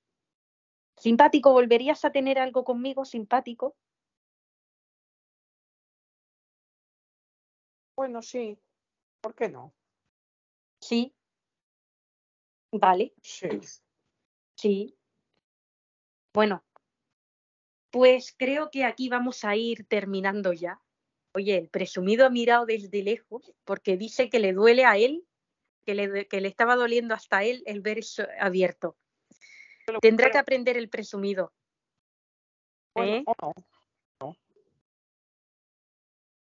Simpático, 0.97 1.52
¿volverías 1.52 2.05
a 2.05 2.12
tener 2.12 2.39
algo 2.39 2.65
conmigo 2.65 3.05
simpático? 3.05 3.77
Bueno, 8.01 8.23
sí. 8.23 8.59
¿Por 9.20 9.35
qué 9.35 9.51
no? 9.51 9.75
Sí. 10.81 11.15
Vale, 12.73 13.12
Sí. 13.20 13.49
sí. 14.57 14.97
Bueno, 16.33 16.65
pues 17.91 18.35
creo 18.39 18.70
que 18.70 18.85
aquí 18.87 19.11
vamos 19.11 19.45
a 19.45 19.55
ir 19.55 19.85
terminando 19.87 20.55
ya. 20.55 20.81
Oye, 21.35 21.59
el 21.59 21.69
presumido 21.69 22.25
ha 22.25 22.31
mirado 22.31 22.65
desde 22.65 23.03
lejos 23.03 23.53
porque 23.67 23.99
dice 23.99 24.31
que 24.31 24.39
le 24.39 24.55
duele 24.55 24.87
a 24.87 24.97
él, 24.97 25.29
que 25.85 25.95
le, 25.95 26.27
que 26.27 26.41
le 26.41 26.49
estaba 26.49 26.77
doliendo 26.77 27.12
hasta 27.15 27.37
a 27.39 27.45
él 27.45 27.62
el 27.67 27.83
ver 27.83 27.99
eso 27.99 28.25
abierto. 28.41 28.97
Pero- 29.85 30.01
Tendrá 30.01 30.29
pero- 30.29 30.33
que 30.33 30.39
aprender 30.39 30.79
el 30.79 30.89
presumido. 30.89 31.53
bueno, 32.95 33.17
¿eh? 33.17 33.25
no. 33.27 33.53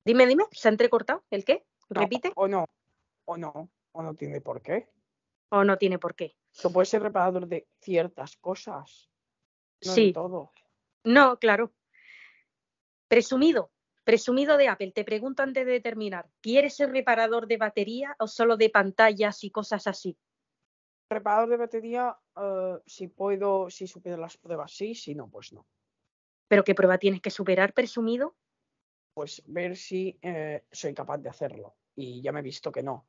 Dime, 0.09 0.27
dime, 0.27 0.45
¿se 0.53 0.69
ha 0.69 0.71
entrecortado? 0.71 1.23
¿El 1.31 1.45
qué? 1.45 1.67
no, 1.91 2.01
¿Repite? 2.01 2.33
O 2.35 2.49
no. 2.49 2.65
O 3.27 3.37
no. 3.37 3.69
O 3.93 4.03
no 4.03 4.15
tiene 4.15 4.41
por 4.41 4.63
qué. 4.63 4.89
¿O 5.51 5.65
no 5.65 5.77
tiene 5.77 5.99
por 5.99 6.15
qué? 6.15 6.35
Que 6.63 6.71
puede 6.71 6.87
ser 6.87 7.03
reparador 7.03 7.47
de 7.47 7.69
ciertas 7.83 8.39
cosas. 8.39 9.11
No 9.85 9.93
Sí. 9.93 10.07
de 10.07 10.13
todo. 10.15 10.51
No, 11.05 11.39
claro. 11.39 11.75
Presumido, 13.07 13.71
presumido 14.03 14.57
de 14.57 14.69
Apple. 14.69 14.93
Te 14.93 15.05
pregunto 15.05 15.43
antes 15.43 15.67
de 15.67 15.79
terminar, 15.83 16.31
¿quieres 16.41 16.77
ser 16.77 16.91
reparador 16.91 17.47
de 17.47 17.59
batería 17.59 18.17
o 18.19 18.29
solo 18.29 18.57
de 18.57 18.71
pantallas 18.71 19.45
y 19.45 19.51
cosas 19.51 19.87
así? 19.87 20.17
Reparador 21.11 21.51
de 21.51 21.57
batería, 21.59 22.19
eh, 22.35 22.79
si 22.87 23.09
puedo, 23.09 23.69
si 23.69 23.87
supiera 23.87 24.17
las 24.17 24.39
pruebas, 24.39 24.73
sí, 24.73 24.95
si 24.95 25.15
no, 25.15 25.29
pues 25.29 25.53
no. 25.53 25.67
¿Pero 26.49 26.65
qué 26.65 26.75
prueba 26.75 26.97
tienes 26.97 27.21
que 27.21 27.31
superar, 27.31 27.75
presumido? 27.75 28.35
Pues 29.19 29.43
ver 29.47 29.77
si 29.77 30.17
eh, 30.23 30.63
soy 30.71 30.95
capaz 30.95 31.19
de 31.19 31.29
hacerlo. 31.29 31.75
Y 31.97 32.23
ya 32.23 32.31
me 32.31 32.39
he 32.39 32.43
visto 32.45 32.71
que 32.71 32.85
no. 32.85 33.05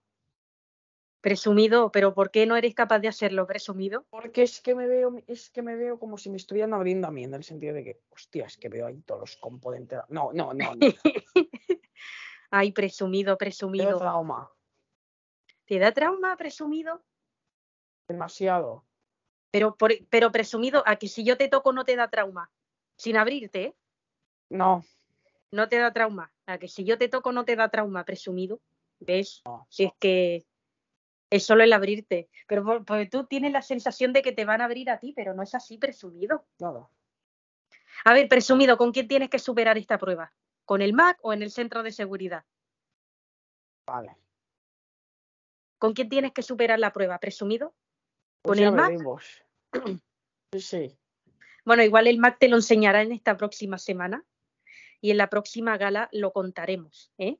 Presumido, 1.21 1.91
pero 1.91 2.15
¿por 2.15 2.31
qué 2.31 2.47
no 2.47 2.57
eres 2.57 2.73
capaz 2.73 2.97
de 2.97 3.07
hacerlo, 3.09 3.45
presumido? 3.45 4.07
Porque 4.09 4.41
es 4.41 4.59
que 4.59 4.73
me 4.73 4.87
veo, 4.87 5.21
es 5.27 5.51
que 5.51 5.61
me 5.61 5.75
veo 5.75 5.99
como 5.99 6.17
si 6.17 6.31
me 6.31 6.37
estuvieran 6.37 6.73
abriendo 6.73 7.07
a 7.07 7.11
mí, 7.11 7.25
en 7.25 7.35
el 7.35 7.43
sentido 7.43 7.75
de 7.75 7.83
que, 7.83 8.01
hostia, 8.09 8.47
es 8.47 8.57
que 8.57 8.69
veo 8.69 8.87
ahí 8.87 8.99
todos 9.03 9.19
los 9.21 9.37
componentes. 9.37 9.99
No, 10.09 10.31
no, 10.33 10.51
no, 10.51 10.73
no. 10.73 10.87
Ay, 12.49 12.71
presumido, 12.71 13.33
Me 13.33 13.33
da 13.33 13.37
presumido. 13.37 13.99
trauma. 13.99 14.51
¿Te 15.65 15.77
da 15.77 15.91
trauma, 15.91 16.35
presumido? 16.37 17.03
Demasiado. 18.07 18.83
Pero, 19.51 19.75
por- 19.77 19.93
pero 20.09 20.31
presumido, 20.31 20.81
a 20.87 20.95
que 20.95 21.07
si 21.07 21.23
yo 21.23 21.37
te 21.37 21.49
toco 21.49 21.71
no 21.71 21.85
te 21.85 21.95
da 21.95 22.09
trauma. 22.09 22.49
Sin 22.97 23.15
abrirte, 23.15 23.63
¿eh? 23.63 23.75
No, 24.49 24.83
No 25.51 25.67
te 25.67 25.77
da 25.77 25.91
trauma. 25.91 26.31
A 26.45 26.57
que 26.57 26.67
si 26.67 26.83
yo 26.83 26.97
te 26.97 27.09
toco 27.09 27.31
no 27.31 27.45
te 27.45 27.55
da 27.55 27.69
trauma, 27.69 28.05
presumido. 28.05 28.61
¿Ves? 28.99 29.41
no. 29.45 29.65
Si 29.69 29.85
es 29.85 29.91
que 29.99 30.45
es 31.29 31.45
solo 31.45 31.63
el 31.63 31.73
abrirte. 31.73 32.29
Pero 32.47 32.63
por- 32.63 32.85
porque 32.85 33.07
tú 33.07 33.25
tienes 33.25 33.51
la 33.51 33.61
sensación 33.61 34.13
de 34.13 34.21
que 34.21 34.31
te 34.31 34.45
van 34.45 34.61
a 34.61 34.65
abrir 34.65 34.89
a 34.89 34.99
ti, 34.99 35.13
pero 35.15 35.33
no 35.33 35.43
es 35.43 35.55
así, 35.55 35.77
presumido. 35.77 36.45
Nada. 36.59 36.89
A 38.05 38.13
ver, 38.13 38.27
presumido, 38.29 38.77
¿con 38.77 38.91
quién 38.91 39.07
tienes 39.07 39.29
que 39.29 39.39
superar 39.39 39.77
esta 39.77 39.97
prueba? 39.97 40.33
¿Con 40.65 40.81
el 40.81 40.93
Mac 40.93 41.17
o 41.21 41.33
en 41.33 41.41
el 41.43 41.51
centro 41.51 41.83
de 41.83 41.91
seguridad? 41.91 42.45
Vale. 43.85 44.15
¿Con 45.77 45.93
quién 45.93 46.09
tienes 46.09 46.31
que 46.31 46.43
superar 46.43 46.79
la 46.79 46.93
prueba, 46.93 47.19
presumido? 47.19 47.73
Pues 48.41 48.59
¿Con 48.59 48.67
el 48.67 48.73
Mac? 48.73 48.93
sí. 50.57 50.97
Bueno, 51.65 51.83
igual 51.83 52.07
el 52.07 52.19
Mac 52.19 52.37
te 52.39 52.49
lo 52.49 52.55
enseñará 52.57 53.01
en 53.01 53.11
esta 53.11 53.37
próxima 53.37 53.77
semana 53.77 54.23
y 55.01 55.11
en 55.11 55.17
la 55.17 55.29
próxima 55.29 55.77
gala 55.77 56.09
lo 56.11 56.31
contaremos. 56.31 57.11
¿eh? 57.17 57.37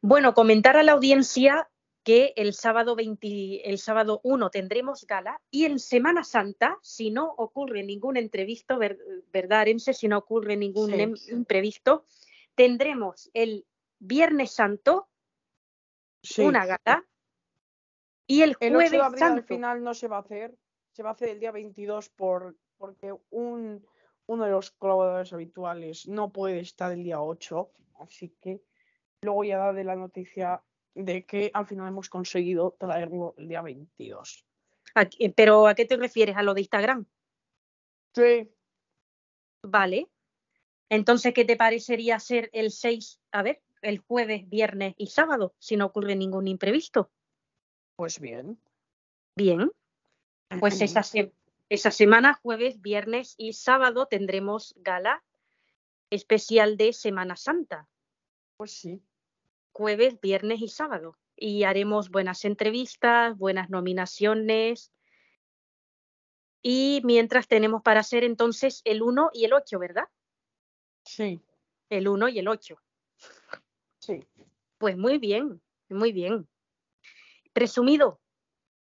Bueno, 0.00 0.34
comentar 0.34 0.76
a 0.76 0.82
la 0.82 0.92
audiencia 0.92 1.68
que 2.04 2.32
el 2.36 2.54
sábado 2.54 2.94
20, 2.96 3.68
el 3.68 3.78
sábado 3.78 4.20
1 4.22 4.50
tendremos 4.50 5.06
gala 5.06 5.40
y 5.50 5.64
en 5.66 5.78
Semana 5.78 6.24
Santa, 6.24 6.78
si 6.82 7.10
no 7.10 7.34
ocurre 7.36 7.82
ningún 7.82 8.16
imprevisto, 8.16 8.78
ver- 8.78 8.98
¿verdad, 9.32 9.60
Arense? 9.60 9.92
Si 9.92 10.08
no 10.08 10.18
ocurre 10.18 10.56
ningún 10.56 10.90
Sí. 10.92 11.00
em- 11.00 11.14
imprevisto, 11.30 12.06
tendremos 12.54 13.30
el 13.34 13.66
Viernes 13.98 14.52
Santo 14.52 15.08
Sí. 16.22 16.42
una 16.42 16.64
gala 16.64 17.04
y 18.26 18.42
el 18.42 18.56
El 18.60 18.76
8 18.76 18.78
de 18.78 18.88
Jueves 18.98 19.00
abril 19.02 19.22
al 19.22 19.28
Santo. 19.30 19.46
final 19.46 19.82
no 19.82 19.92
se 19.94 20.08
va 20.08 20.16
a 20.18 20.20
hacer. 20.20 20.56
Se 20.92 21.02
va 21.02 21.10
a 21.10 21.12
hacer 21.12 21.28
el 21.30 21.40
día 21.40 21.50
22 21.52 22.08
por, 22.08 22.56
porque 22.78 23.14
un, 23.30 23.84
uno 24.28 24.44
de 24.44 24.50
los 24.50 24.70
colaboradores 24.72 25.32
habituales 25.32 26.06
no 26.06 26.30
puede 26.30 26.60
estar 26.60 26.92
el 26.92 27.02
día 27.02 27.20
8. 27.20 27.70
Así 27.98 28.28
que 28.40 28.60
luego 29.22 29.42
ya 29.44 29.58
daré 29.58 29.84
la 29.84 29.96
noticia 29.96 30.62
de 30.94 31.24
que 31.24 31.50
al 31.54 31.66
final 31.66 31.88
hemos 31.88 32.08
conseguido 32.10 32.76
traerlo 32.78 33.34
el 33.38 33.48
día 33.48 33.62
22. 33.62 34.44
¿A 34.94 35.06
qué- 35.06 35.30
¿Pero 35.34 35.66
a 35.66 35.74
qué 35.74 35.84
te 35.86 35.96
refieres? 35.96 36.36
¿A 36.36 36.42
lo 36.42 36.54
de 36.54 36.60
Instagram? 36.60 37.06
Sí. 38.14 38.50
Vale. 39.62 40.08
Entonces, 40.90 41.34
¿qué 41.34 41.44
te 41.44 41.56
parecería 41.56 42.18
ser 42.18 42.50
el 42.52 42.70
6, 42.70 43.20
a 43.32 43.42
ver, 43.42 43.62
el 43.82 43.98
jueves, 43.98 44.48
viernes 44.48 44.94
y 44.96 45.08
sábado, 45.08 45.54
si 45.58 45.76
no 45.76 45.86
ocurre 45.86 46.16
ningún 46.16 46.48
imprevisto? 46.48 47.10
Pues 47.96 48.20
bien. 48.20 48.58
Bien, 49.36 49.70
pues 50.60 50.80
esa, 50.80 51.02
se- 51.02 51.32
esa 51.68 51.90
semana, 51.90 52.34
jueves, 52.42 52.80
viernes 52.80 53.34
y 53.36 53.52
sábado, 53.52 54.06
tendremos 54.06 54.74
gala 54.78 55.24
especial 56.10 56.76
de 56.76 56.92
Semana 56.92 57.36
Santa, 57.36 57.88
Pues 58.56 58.72
sí. 58.72 59.02
jueves, 59.72 60.20
viernes 60.20 60.60
y 60.62 60.68
sábado. 60.68 61.18
Y 61.36 61.64
haremos 61.64 62.10
buenas 62.10 62.44
entrevistas, 62.44 63.36
buenas 63.36 63.70
nominaciones. 63.70 64.92
Y 66.62 67.00
mientras 67.04 67.46
tenemos 67.46 67.82
para 67.82 68.00
hacer 68.00 68.24
entonces 68.24 68.80
el 68.84 69.02
1 69.02 69.30
y 69.32 69.44
el 69.44 69.52
8, 69.52 69.78
¿verdad? 69.78 70.08
Sí. 71.04 71.40
El 71.90 72.08
1 72.08 72.28
y 72.28 72.38
el 72.38 72.48
8. 72.48 72.80
Sí. 73.98 74.26
Pues 74.78 74.96
muy 74.96 75.18
bien, 75.18 75.62
muy 75.88 76.12
bien. 76.12 76.48
Presumido, 77.52 78.20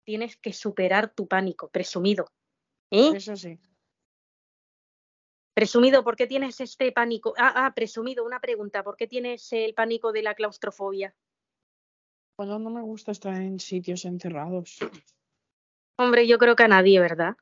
tienes 0.05 0.37
que 0.37 0.53
superar 0.53 1.13
tu 1.15 1.29
pánico, 1.29 1.69
presumido. 1.69 2.27
¿Eh? 2.91 3.13
Eso 3.15 3.37
sí. 3.37 3.59
Presumido, 5.55 6.03
¿por 6.05 6.17
qué 6.17 6.27
tienes 6.27 6.61
este 6.61 6.93
pánico? 6.93 7.35
Ah, 7.37 7.67
ah, 7.67 7.75
presumido, 7.75 8.25
una 8.25 8.41
pregunta, 8.41 8.83
¿por 8.83 8.97
qué 8.97 9.07
tienes 9.07 9.53
el 9.53 9.75
pánico 9.75 10.13
de 10.13 10.23
la 10.23 10.35
claustrofobia? 10.35 11.15
Bueno, 12.37 12.59
no 12.59 12.71
me 12.71 12.81
gusta 12.81 13.13
estar 13.13 13.35
en 13.35 13.61
sitios 13.61 14.05
encerrados. 14.05 14.79
Hombre, 15.99 16.27
yo 16.27 16.39
creo 16.39 16.57
que 16.57 16.63
a 16.63 16.69
nadie, 16.69 16.99
¿verdad? 16.99 17.37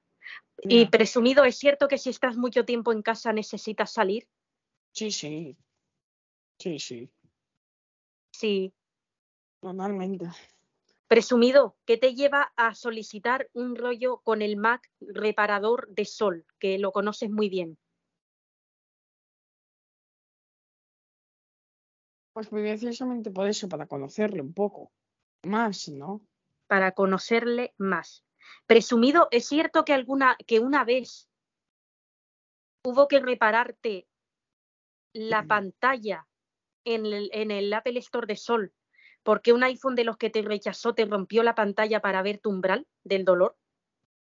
Y 0.63 0.87
presumido, 0.87 1.45
¿es 1.45 1.57
cierto 1.57 1.87
que 1.87 1.99
si 1.99 2.11
estás 2.11 2.37
mucho 2.37 2.65
tiempo 2.65 2.93
en 2.93 3.03
casa 3.03 3.33
necesitas 3.33 3.93
salir? 3.93 4.27
Sí, 4.93 5.13
sí. 5.13 5.57
Sí, 6.59 6.79
sí. 6.81 7.09
Sí. 8.33 8.75
Normalmente. 9.63 10.27
Presumido, 11.09 11.77
¿qué 11.87 11.97
te 11.97 12.15
lleva 12.15 12.53
a 12.57 12.75
solicitar 12.75 13.49
un 13.55 13.75
rollo 13.77 14.19
con 14.19 14.43
el 14.43 14.57
Mac 14.57 14.89
reparador 15.01 15.89
de 15.89 16.05
sol, 16.05 16.47
que 16.59 16.79
lo 16.79 16.93
conoces 16.93 17.31
muy 17.31 17.49
bien? 17.49 17.79
Pues 22.33 22.49
precisamente 22.49 23.31
por 23.31 23.49
eso, 23.49 23.69
para 23.69 23.87
conocerle 23.87 24.43
un 24.43 24.53
poco 24.55 24.93
más, 25.43 25.89
¿no? 25.89 26.23
para 26.69 26.93
conocerle 26.93 27.75
más. 27.79 28.25
Presumido, 28.67 29.27
¿es 29.33 29.49
cierto 29.49 29.85
que 29.85 29.95
alguna 29.95 30.37
que 30.47 30.61
una 30.61 30.85
vez 30.85 31.29
hubo 32.85 33.09
que 33.09 33.19
repararte 33.19 34.07
la 35.13 35.47
pantalla 35.47 36.29
en 36.85 37.07
el, 37.07 37.31
en 37.33 37.51
el 37.51 37.73
Apple 37.73 37.99
Store 37.99 38.27
de 38.27 38.37
Sol 38.37 38.73
porque 39.23 39.53
un 39.53 39.63
iPhone 39.63 39.95
de 39.95 40.05
los 40.05 40.17
que 40.17 40.31
te 40.31 40.43
rechazó 40.43 40.95
te 40.95 41.05
rompió 41.05 41.43
la 41.43 41.55
pantalla 41.55 42.01
para 42.01 42.23
ver 42.23 42.39
tu 42.39 42.51
umbral 42.51 42.87
del 43.05 43.25
dolor? 43.25 43.57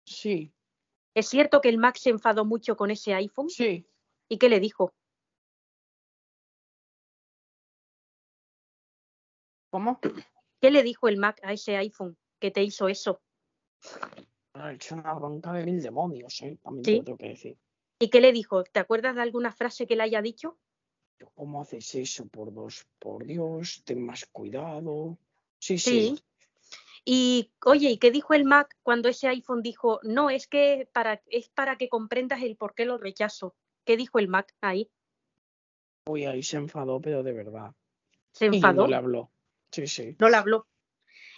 Sí, 0.06 0.54
¿Es 1.16 1.28
cierto 1.28 1.62
que 1.62 1.70
el 1.70 1.78
Mac 1.78 1.98
se 1.98 2.10
enfadó 2.10 2.44
mucho 2.44 2.76
con 2.76 2.90
ese 2.90 3.14
iPhone? 3.14 3.50
sí. 3.50 3.88
¿Y 4.30 4.38
qué 4.40 4.50
le 4.50 4.60
dijo? 4.60 4.94
¿Cómo? 9.70 10.00
¿Qué 10.62 10.72
le 10.72 10.82
dijo 10.84 11.08
el 11.08 11.18
Mac 11.18 11.40
a 11.44 11.54
ese 11.54 11.78
iPhone 11.78 12.18
que 12.40 12.52
te 12.52 12.64
hizo 12.64 12.88
eso? 12.88 13.22
Ha 14.54 14.74
hecho 14.74 14.96
una 14.96 15.14
bronca 15.14 15.52
de 15.54 15.66
mil 15.66 15.82
demonios, 15.82 16.42
¿eh? 16.42 16.58
También 16.64 16.84
Sí. 16.84 16.92
te 16.92 16.98
lo 16.98 17.04
tengo 17.04 17.18
que 17.18 17.30
decir. 17.30 17.58
¿Y 18.00 18.10
qué 18.10 18.22
le 18.22 18.32
dijo? 18.32 18.64
¿Te 18.64 18.80
acuerdas 18.80 19.16
de 19.16 19.22
alguna 19.22 19.52
frase 19.52 19.88
que 19.88 19.96
le 19.96 20.04
haya 20.04 20.22
dicho? 20.22 20.58
¿Cómo 21.36 21.62
haces 21.62 21.94
eso? 21.96 22.28
Por 22.28 22.54
dos, 22.54 22.86
por 23.00 23.26
Dios, 23.26 23.84
ten 23.86 24.06
más 24.06 24.26
cuidado. 24.26 25.18
Sí, 25.60 25.78
Sí. 25.78 26.16
sí. 26.16 26.24
Y 27.06 27.52
oye, 27.66 27.92
¿y 27.92 27.98
qué 27.98 28.12
dijo 28.12 28.34
el 28.34 28.46
Mac 28.46 28.78
cuando 28.82 29.10
ese 29.10 29.28
iPhone 29.28 29.62
dijo, 29.62 30.00
no, 30.04 30.30
es 30.30 30.48
que 30.48 30.88
para, 30.94 31.22
es 31.28 31.50
para 31.50 31.78
que 31.78 31.90
comprendas 31.90 32.42
el 32.42 32.56
por 32.56 32.74
qué 32.76 32.86
lo 32.86 32.98
rechazo? 32.98 33.56
¿Qué 33.84 33.98
dijo 33.98 34.20
el 34.20 34.30
Mac 34.30 34.56
ahí? 34.62 34.90
Uy, 36.08 36.26
ahí 36.26 36.44
se 36.44 36.58
enfadó, 36.58 37.02
pero 37.02 37.24
de 37.24 37.34
verdad. 37.34 37.74
¿Se 38.32 38.46
Y 38.46 38.56
enfadó? 38.56 38.84
no 38.84 38.88
le 38.88 38.96
habló. 38.96 39.32
Sí, 39.72 39.88
sí. 39.88 40.16
No 40.20 40.30
le 40.30 40.38
habló. 40.38 40.68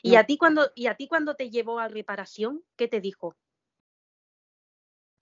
¿Y 0.04 0.12
No. 0.12 0.20
a 0.20 0.26
ti 0.26 0.38
cuando, 0.38 0.72
y 0.76 0.88
a 0.88 0.96
ti 0.96 1.08
cuando 1.08 1.36
te 1.36 1.50
llevó 1.50 1.80
a 1.80 1.88
reparación, 1.88 2.64
qué 2.76 2.88
te 2.88 3.02
dijo? 3.02 3.36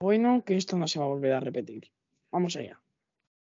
Bueno, 0.00 0.44
que 0.44 0.56
esto 0.56 0.76
no 0.76 0.86
se 0.86 0.98
va 0.98 1.06
a 1.06 1.08
volver 1.08 1.32
a 1.32 1.40
repetir. 1.40 1.90
Vamos 2.30 2.56
allá. 2.56 2.82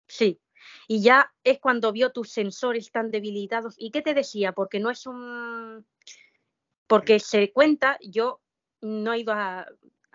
Sí. 0.08 0.40
Y 0.88 1.02
ya 1.02 1.32
es 1.44 1.58
cuando 1.58 1.92
vio 1.92 2.10
tus 2.10 2.30
sensores 2.30 2.90
tan 2.90 3.10
debilitados. 3.10 3.74
¿Y 3.78 3.90
qué 3.90 4.02
te 4.02 4.14
decía? 4.14 4.52
Porque 4.52 4.80
no 4.80 4.90
es 4.90 5.06
un. 5.06 5.86
Porque 6.86 7.18
se 7.18 7.52
cuenta, 7.52 7.98
yo 8.00 8.40
no 8.80 9.12
he 9.12 9.20
ido 9.20 9.32
a, 9.32 9.66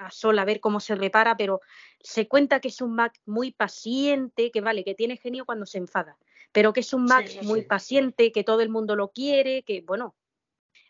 a 0.01 0.11
Sol 0.11 0.39
a 0.39 0.45
ver 0.45 0.59
cómo 0.59 0.79
se 0.79 0.95
repara, 0.95 1.37
pero 1.37 1.61
se 1.99 2.27
cuenta 2.27 2.59
que 2.59 2.69
es 2.69 2.81
un 2.81 2.95
Mac 2.95 3.19
muy 3.25 3.51
paciente, 3.51 4.51
que 4.51 4.61
vale, 4.61 4.83
que 4.83 4.95
tiene 4.95 5.17
genio 5.17 5.45
cuando 5.45 5.65
se 5.65 5.77
enfada, 5.77 6.17
pero 6.51 6.73
que 6.73 6.79
es 6.81 6.93
un 6.93 7.05
Mac 7.05 7.27
sí, 7.27 7.39
muy 7.43 7.61
sí. 7.61 7.67
paciente, 7.67 8.31
que 8.31 8.43
todo 8.43 8.61
el 8.61 8.69
mundo 8.69 8.95
lo 8.95 9.09
quiere, 9.11 9.63
que 9.63 9.81
bueno. 9.81 10.15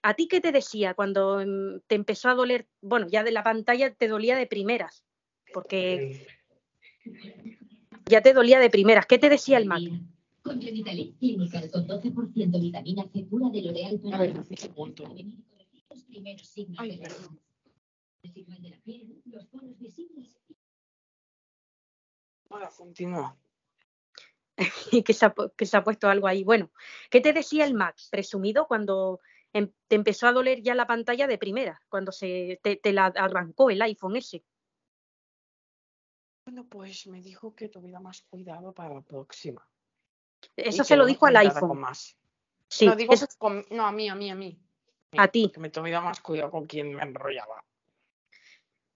¿A 0.04 0.16
ti 0.16 0.28
qué 0.28 0.42
te 0.42 0.52
decía 0.52 0.96
cuando 0.96 1.44
mm, 1.46 1.82
te 1.86 1.94
empezó 1.94 2.30
a 2.30 2.34
doler? 2.34 2.68
Bueno, 2.82 3.08
ya 3.08 3.24
de 3.24 3.32
la 3.32 3.44
pantalla 3.44 3.94
te 3.94 4.08
dolía 4.08 4.36
de 4.36 4.48
primeras, 4.48 5.04
porque 5.54 6.26
ya 8.12 8.22
te 8.22 8.34
dolía 8.34 8.60
de 8.60 8.70
primeras. 8.70 9.06
¿Qué 9.08 9.18
te 9.18 9.30
decía 9.30 9.58
el 9.58 9.66
Mac? 9.66 9.82
Con 10.44 10.62
Genitalic 10.62 11.18
Clinical 11.18 11.72
con 11.72 11.88
12% 11.88 12.60
vitamina 12.60 13.04
C 13.12 13.24
pura 13.24 13.50
de 13.50 13.62
L'Oreal 13.62 14.00
para 14.00 14.18
ver, 14.20 14.36
los 14.36 16.04
primeros 16.04 16.48
signos 16.48 16.80
Ay, 16.80 16.92
de 16.92 16.98
la 16.98 17.10
de 18.60 18.70
la 18.70 18.78
piel, 18.84 19.22
los 19.26 19.46
poros 19.48 19.78
visibles 19.80 20.38
Ahora, 22.50 22.70
continúa. 22.78 23.38
y 24.92 25.04
que 25.04 25.14
se, 25.14 25.26
ha, 25.26 25.34
que 25.56 25.66
se 25.66 25.78
ha 25.78 25.84
puesto 25.84 26.10
algo 26.10 26.28
ahí. 26.28 26.44
Bueno, 26.44 26.72
¿qué 27.10 27.22
te 27.22 27.32
decía 27.34 27.66
el 27.66 27.74
Mac 27.74 27.96
presumido 28.10 28.68
cuando 28.68 29.22
em- 29.54 29.72
te 29.88 29.96
empezó 29.96 30.28
a 30.28 30.34
doler 30.34 30.62
ya 30.62 30.76
la 30.76 30.86
pantalla 30.86 31.28
de 31.28 31.38
primera, 31.38 31.82
cuando 31.88 32.12
se 32.12 32.60
te, 32.62 32.76
te 32.76 32.92
la 32.92 33.06
arrancó 33.06 33.70
el 33.70 33.82
iPhone 33.82 34.18
ese? 34.18 34.44
Bueno, 36.52 36.68
pues 36.68 37.08
me 37.08 37.22
dijo 37.22 37.56
que 37.56 37.70
tuviera 37.70 38.02
más 38.02 38.24
cuidado 38.24 38.74
para 38.74 38.94
la 38.96 39.00
próxima. 39.02 39.66
Eso 40.58 40.84
se 40.84 40.98
lo 40.98 41.06
dijo 41.06 41.26
al 41.26 41.38
iPhone. 41.38 41.80
más. 41.80 42.18
Sí, 42.68 42.88
no, 42.88 42.96
digo 42.98 43.14
eso- 43.14 43.26
que 43.26 43.36
con- 43.38 43.66
no, 43.70 43.86
a 43.88 43.94
mí, 43.94 44.10
a 44.10 44.16
mí, 44.16 44.30
a 44.30 44.36
mí. 44.36 44.60
A 45.18 45.30
ti. 45.30 45.50
Que 45.54 45.62
me 45.62 45.70
tuviera 45.70 46.02
más 46.02 46.20
cuidado 46.20 46.52
con 46.52 46.66
quien 46.66 46.94
me 46.94 47.04
enrollaba. 47.04 47.64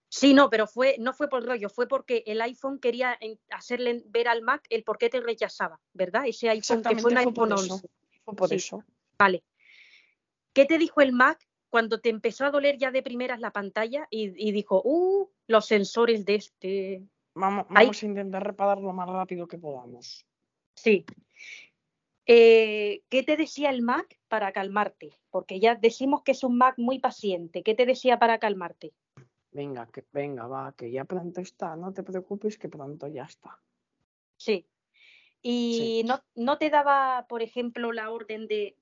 sí, 0.10 0.34
no, 0.34 0.50
pero 0.50 0.68
fue, 0.68 0.98
no 1.00 1.14
fue 1.14 1.30
por 1.30 1.46
rollo, 1.46 1.70
fue 1.70 1.88
porque 1.88 2.24
el 2.26 2.42
iPhone 2.42 2.80
quería 2.80 3.18
hacerle 3.52 4.04
ver 4.08 4.28
al 4.30 4.42
Mac 4.42 4.66
el 4.70 4.84
por 4.84 4.98
qué 4.98 5.10
te 5.10 5.20
rechazaba, 5.22 5.80
¿verdad? 5.94 6.26
Ese 6.28 6.50
iPhone 6.50 6.84
que 6.84 6.96
fue 6.98 7.12
un 7.12 7.18
iPhone 7.18 7.54
eso. 7.54 7.74
11. 7.76 7.90
Fue 8.26 8.36
por 8.36 8.50
Sí. 8.50 8.56
eso. 8.56 8.84
Vale. 9.18 9.44
¿Qué 10.54 10.66
te 10.66 10.78
dijo 10.78 11.00
el 11.02 11.12
Mac 11.14 11.46
cuando 11.70 12.00
te 12.02 12.10
empezó 12.10 12.46
a 12.46 12.52
doler 12.52 12.78
ya 12.78 12.92
de 12.92 13.02
primeras 13.02 13.40
la 13.42 13.52
pantalla 13.52 14.08
y, 14.10 14.34
y 14.38 14.52
dijo, 14.54 14.82
uh, 14.86 15.30
los 15.48 15.66
sensores 15.66 16.24
de 16.26 16.36
este, 16.36 17.04
Vamos, 17.36 17.66
vamos 17.70 18.02
a 18.02 18.06
intentar 18.06 18.44
reparar 18.44 18.80
lo 18.80 18.94
más 18.94 19.10
rápido 19.10 19.48
que 19.48 19.58
podamos. 19.58 20.26
Sí. 20.74 21.06
Eh, 22.26 23.04
¿Qué 23.10 23.24
te 23.24 23.38
decía 23.38 23.70
el 23.70 23.82
Mac 23.82 24.18
para 24.30 24.52
calmarte? 24.52 25.20
Porque 25.30 25.60
ya 25.60 25.76
decimos 25.76 26.24
que 26.24 26.32
es 26.32 26.44
un 26.44 26.58
Mac 26.58 26.76
muy 26.78 27.00
paciente. 27.00 27.62
¿Qué 27.62 27.76
te 27.76 27.86
decía 27.86 28.18
para 28.20 28.40
calmarte? 28.40 28.94
Venga, 29.52 29.88
que 29.88 30.04
venga, 30.12 30.48
va, 30.48 30.74
que 30.76 30.90
ya 30.92 31.04
pronto 31.04 31.42
está. 31.42 31.76
No 31.76 31.94
te 31.94 32.04
preocupes, 32.04 32.58
que 32.58 32.70
pronto 32.70 33.08
ya 33.08 33.24
está. 33.24 33.62
Sí. 34.38 34.68
Y 35.42 36.04
no, 36.08 36.24
no 36.36 36.58
te 36.58 36.70
daba, 36.70 37.28
por 37.30 37.44
ejemplo, 37.44 37.92
la 37.92 38.10
orden 38.10 38.48
de, 38.48 38.78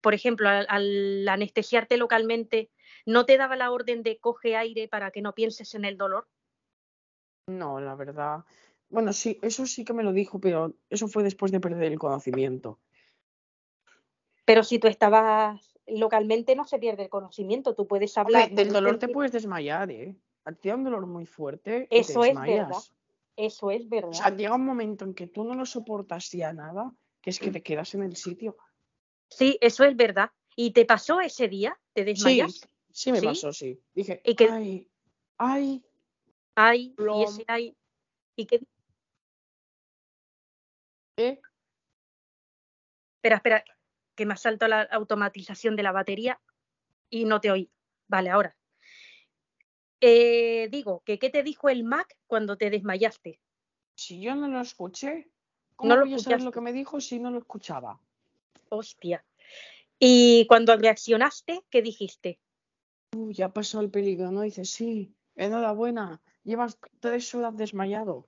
por 0.00 0.14
ejemplo, 0.14 0.48
al, 0.48 0.66
al 0.68 1.28
anestesiarte 1.28 1.98
localmente, 1.98 2.70
¿no 3.04 3.26
te 3.26 3.36
daba 3.36 3.56
la 3.56 3.70
orden 3.70 4.02
de 4.02 4.18
coge 4.18 4.56
aire 4.56 4.88
para 4.88 5.10
que 5.10 5.20
no 5.20 5.34
pienses 5.34 5.74
en 5.74 5.84
el 5.84 5.98
dolor? 5.98 6.26
No, 7.46 7.80
la 7.80 7.94
verdad. 7.94 8.44
Bueno, 8.88 9.12
sí, 9.12 9.38
eso 9.42 9.66
sí 9.66 9.84
que 9.84 9.92
me 9.92 10.02
lo 10.02 10.12
dijo, 10.12 10.40
pero 10.40 10.74
eso 10.90 11.08
fue 11.08 11.22
después 11.22 11.52
de 11.52 11.60
perder 11.60 11.92
el 11.92 11.98
conocimiento. 11.98 12.80
Pero 14.44 14.62
si 14.62 14.78
tú 14.78 14.86
estabas 14.88 15.60
localmente 15.86 16.56
no 16.56 16.64
se 16.64 16.78
pierde 16.78 17.04
el 17.04 17.08
conocimiento, 17.08 17.74
tú 17.74 17.86
puedes 17.86 18.16
hablar. 18.18 18.50
del 18.50 18.72
dolor 18.72 18.98
te 18.98 19.08
puedes 19.08 19.32
desmayar, 19.32 19.90
¿eh? 19.90 20.16
Te 20.60 20.68
da 20.68 20.76
un 20.76 20.84
dolor 20.84 21.06
muy 21.06 21.26
fuerte 21.26 21.88
y 21.90 22.00
Eso 22.00 22.22
te 22.22 22.30
es 22.30 22.40
verdad. 22.40 22.82
Eso 23.36 23.70
es 23.70 23.84
O 23.84 23.88
verdad. 23.88 24.12
sea, 24.12 24.34
llega 24.34 24.54
un 24.54 24.64
momento 24.64 25.04
en 25.04 25.14
que 25.14 25.26
tú 25.26 25.44
no 25.44 25.54
lo 25.54 25.66
soportas 25.66 26.30
ya 26.30 26.52
nada, 26.52 26.92
que 27.20 27.30
es 27.30 27.38
que 27.38 27.50
te 27.50 27.62
quedas 27.62 27.94
en 27.94 28.02
el 28.02 28.16
sitio. 28.16 28.56
Sí, 29.28 29.58
eso 29.60 29.84
es 29.84 29.96
verdad. 29.96 30.30
¿Y 30.56 30.72
te 30.72 30.84
pasó 30.86 31.20
ese 31.20 31.48
día? 31.48 31.78
¿Te 31.92 32.02
Sí, 32.02 32.06
desmayas? 32.06 32.68
sí 32.90 33.12
me 33.12 33.20
¿Sí? 33.20 33.26
pasó, 33.26 33.52
sí. 33.52 33.80
Dije, 33.94 34.20
¿Y 34.24 34.34
qué- 34.36 34.48
ay, 34.48 34.88
ay, 35.38 35.84
Ay, 36.56 36.94
y 36.98 37.22
ese 37.22 37.44
ay. 37.46 37.76
¿Y 38.34 38.46
qué? 38.46 38.60
¿eh? 41.18 41.40
Espera, 43.16 43.36
espera, 43.36 43.64
que 44.14 44.26
me 44.26 44.34
ha 44.34 44.36
saltado 44.36 44.70
la 44.70 44.82
automatización 44.82 45.76
de 45.76 45.82
la 45.82 45.92
batería 45.92 46.40
y 47.10 47.26
no 47.26 47.40
te 47.40 47.50
oí. 47.50 47.70
Vale, 48.08 48.30
ahora. 48.30 48.56
Eh, 50.00 50.68
digo, 50.70 51.02
que 51.04 51.18
¿qué 51.18 51.30
te 51.30 51.42
dijo 51.42 51.68
el 51.68 51.84
Mac 51.84 52.16
cuando 52.26 52.56
te 52.56 52.70
desmayaste? 52.70 53.38
Si 53.94 54.20
yo 54.20 54.34
no 54.34 54.48
lo 54.48 54.60
escuché, 54.60 55.30
¿cómo 55.74 55.90
No 55.90 55.96
lo 55.96 56.06
voy 56.06 56.14
a 56.14 56.18
saber 56.18 56.42
lo 56.42 56.52
que 56.52 56.60
me 56.60 56.72
dijo 56.72 57.00
si 57.00 57.18
no 57.18 57.30
lo 57.30 57.38
escuchaba? 57.38 58.00
Hostia. 58.70 59.24
Y 59.98 60.46
cuando 60.46 60.76
reaccionaste, 60.76 61.64
¿qué 61.70 61.82
dijiste? 61.82 62.38
Uh, 63.14 63.30
ya 63.32 63.52
pasó 63.52 63.80
el 63.80 63.90
peligro, 63.90 64.30
¿no? 64.30 64.42
Dice, 64.42 64.64
sí, 64.64 65.14
enhorabuena, 65.34 66.20
llevas 66.46 66.78
tres 67.00 67.34
horas 67.34 67.56
desmayado. 67.56 68.26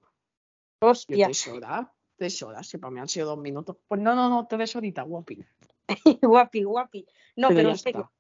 Yo, 0.81 0.89
Hostia. 0.89 1.27
¿tres 1.27 1.47
horas? 1.49 1.89
Tres 2.17 2.43
horas, 2.43 2.71
para 2.81 2.91
mí 2.91 3.01
han 3.01 3.09
sido 3.09 3.29
dos 3.29 3.39
minutos. 3.39 3.77
Pues 3.87 4.01
no, 4.01 4.15
no, 4.15 4.29
no, 4.29 4.47
tres 4.47 4.75
horitas, 4.77 5.07
guapi. 5.07 5.45
guapi, 6.23 6.63
guapi. 6.65 7.07
No, 7.37 7.49
Pero 7.49 7.59
pero 7.59 7.71
en 7.71 7.79
serio. 7.79 8.13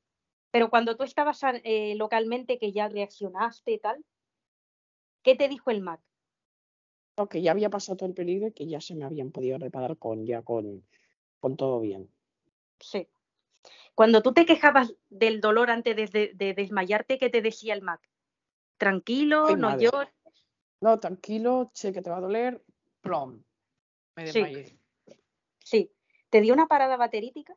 Pero 0.50 0.70
cuando 0.70 0.96
tú 0.96 1.02
estabas 1.02 1.40
eh, 1.64 1.94
localmente, 1.96 2.58
que 2.58 2.72
ya 2.72 2.88
reaccionaste 2.88 3.72
y 3.72 3.78
tal, 3.78 4.02
¿qué 5.22 5.34
te 5.34 5.48
dijo 5.48 5.70
el 5.70 5.82
Mac? 5.82 6.00
No, 7.18 7.28
que 7.28 7.42
ya 7.42 7.50
había 7.50 7.68
pasado 7.68 7.96
todo 7.96 8.08
el 8.08 8.14
peligro 8.14 8.46
y 8.48 8.52
que 8.52 8.66
ya 8.66 8.80
se 8.80 8.94
me 8.94 9.04
habían 9.04 9.30
podido 9.32 9.58
reparar 9.58 9.98
con, 9.98 10.24
ya 10.24 10.42
con, 10.42 10.86
con 11.40 11.56
todo 11.56 11.80
bien. 11.80 12.08
Sí. 12.80 13.08
Cuando 13.94 14.22
tú 14.22 14.32
te 14.32 14.46
quejabas 14.46 14.94
del 15.10 15.40
dolor 15.40 15.70
antes 15.70 15.96
de, 15.96 16.06
de- 16.06 16.32
de 16.34 16.54
desmayarte, 16.54 17.18
¿qué 17.18 17.28
te 17.28 17.42
decía 17.42 17.74
el 17.74 17.82
Mac? 17.82 18.00
Tranquilo, 18.78 19.46
Ay, 19.48 19.56
no 19.56 19.68
madre. 19.70 19.84
llores. 19.90 20.14
No, 20.80 20.98
tranquilo, 21.00 21.70
sé 21.74 21.92
que 21.92 22.00
te 22.00 22.10
va 22.10 22.18
a 22.18 22.20
doler, 22.20 22.64
plom. 23.00 23.42
Me 24.16 24.26
Sí. 24.32 24.40
desmayé. 24.40 24.78
Sí. 25.58 25.92
¿Te 26.30 26.40
dio 26.40 26.54
una 26.54 26.66
parada 26.66 26.96
baterítica? 26.96 27.56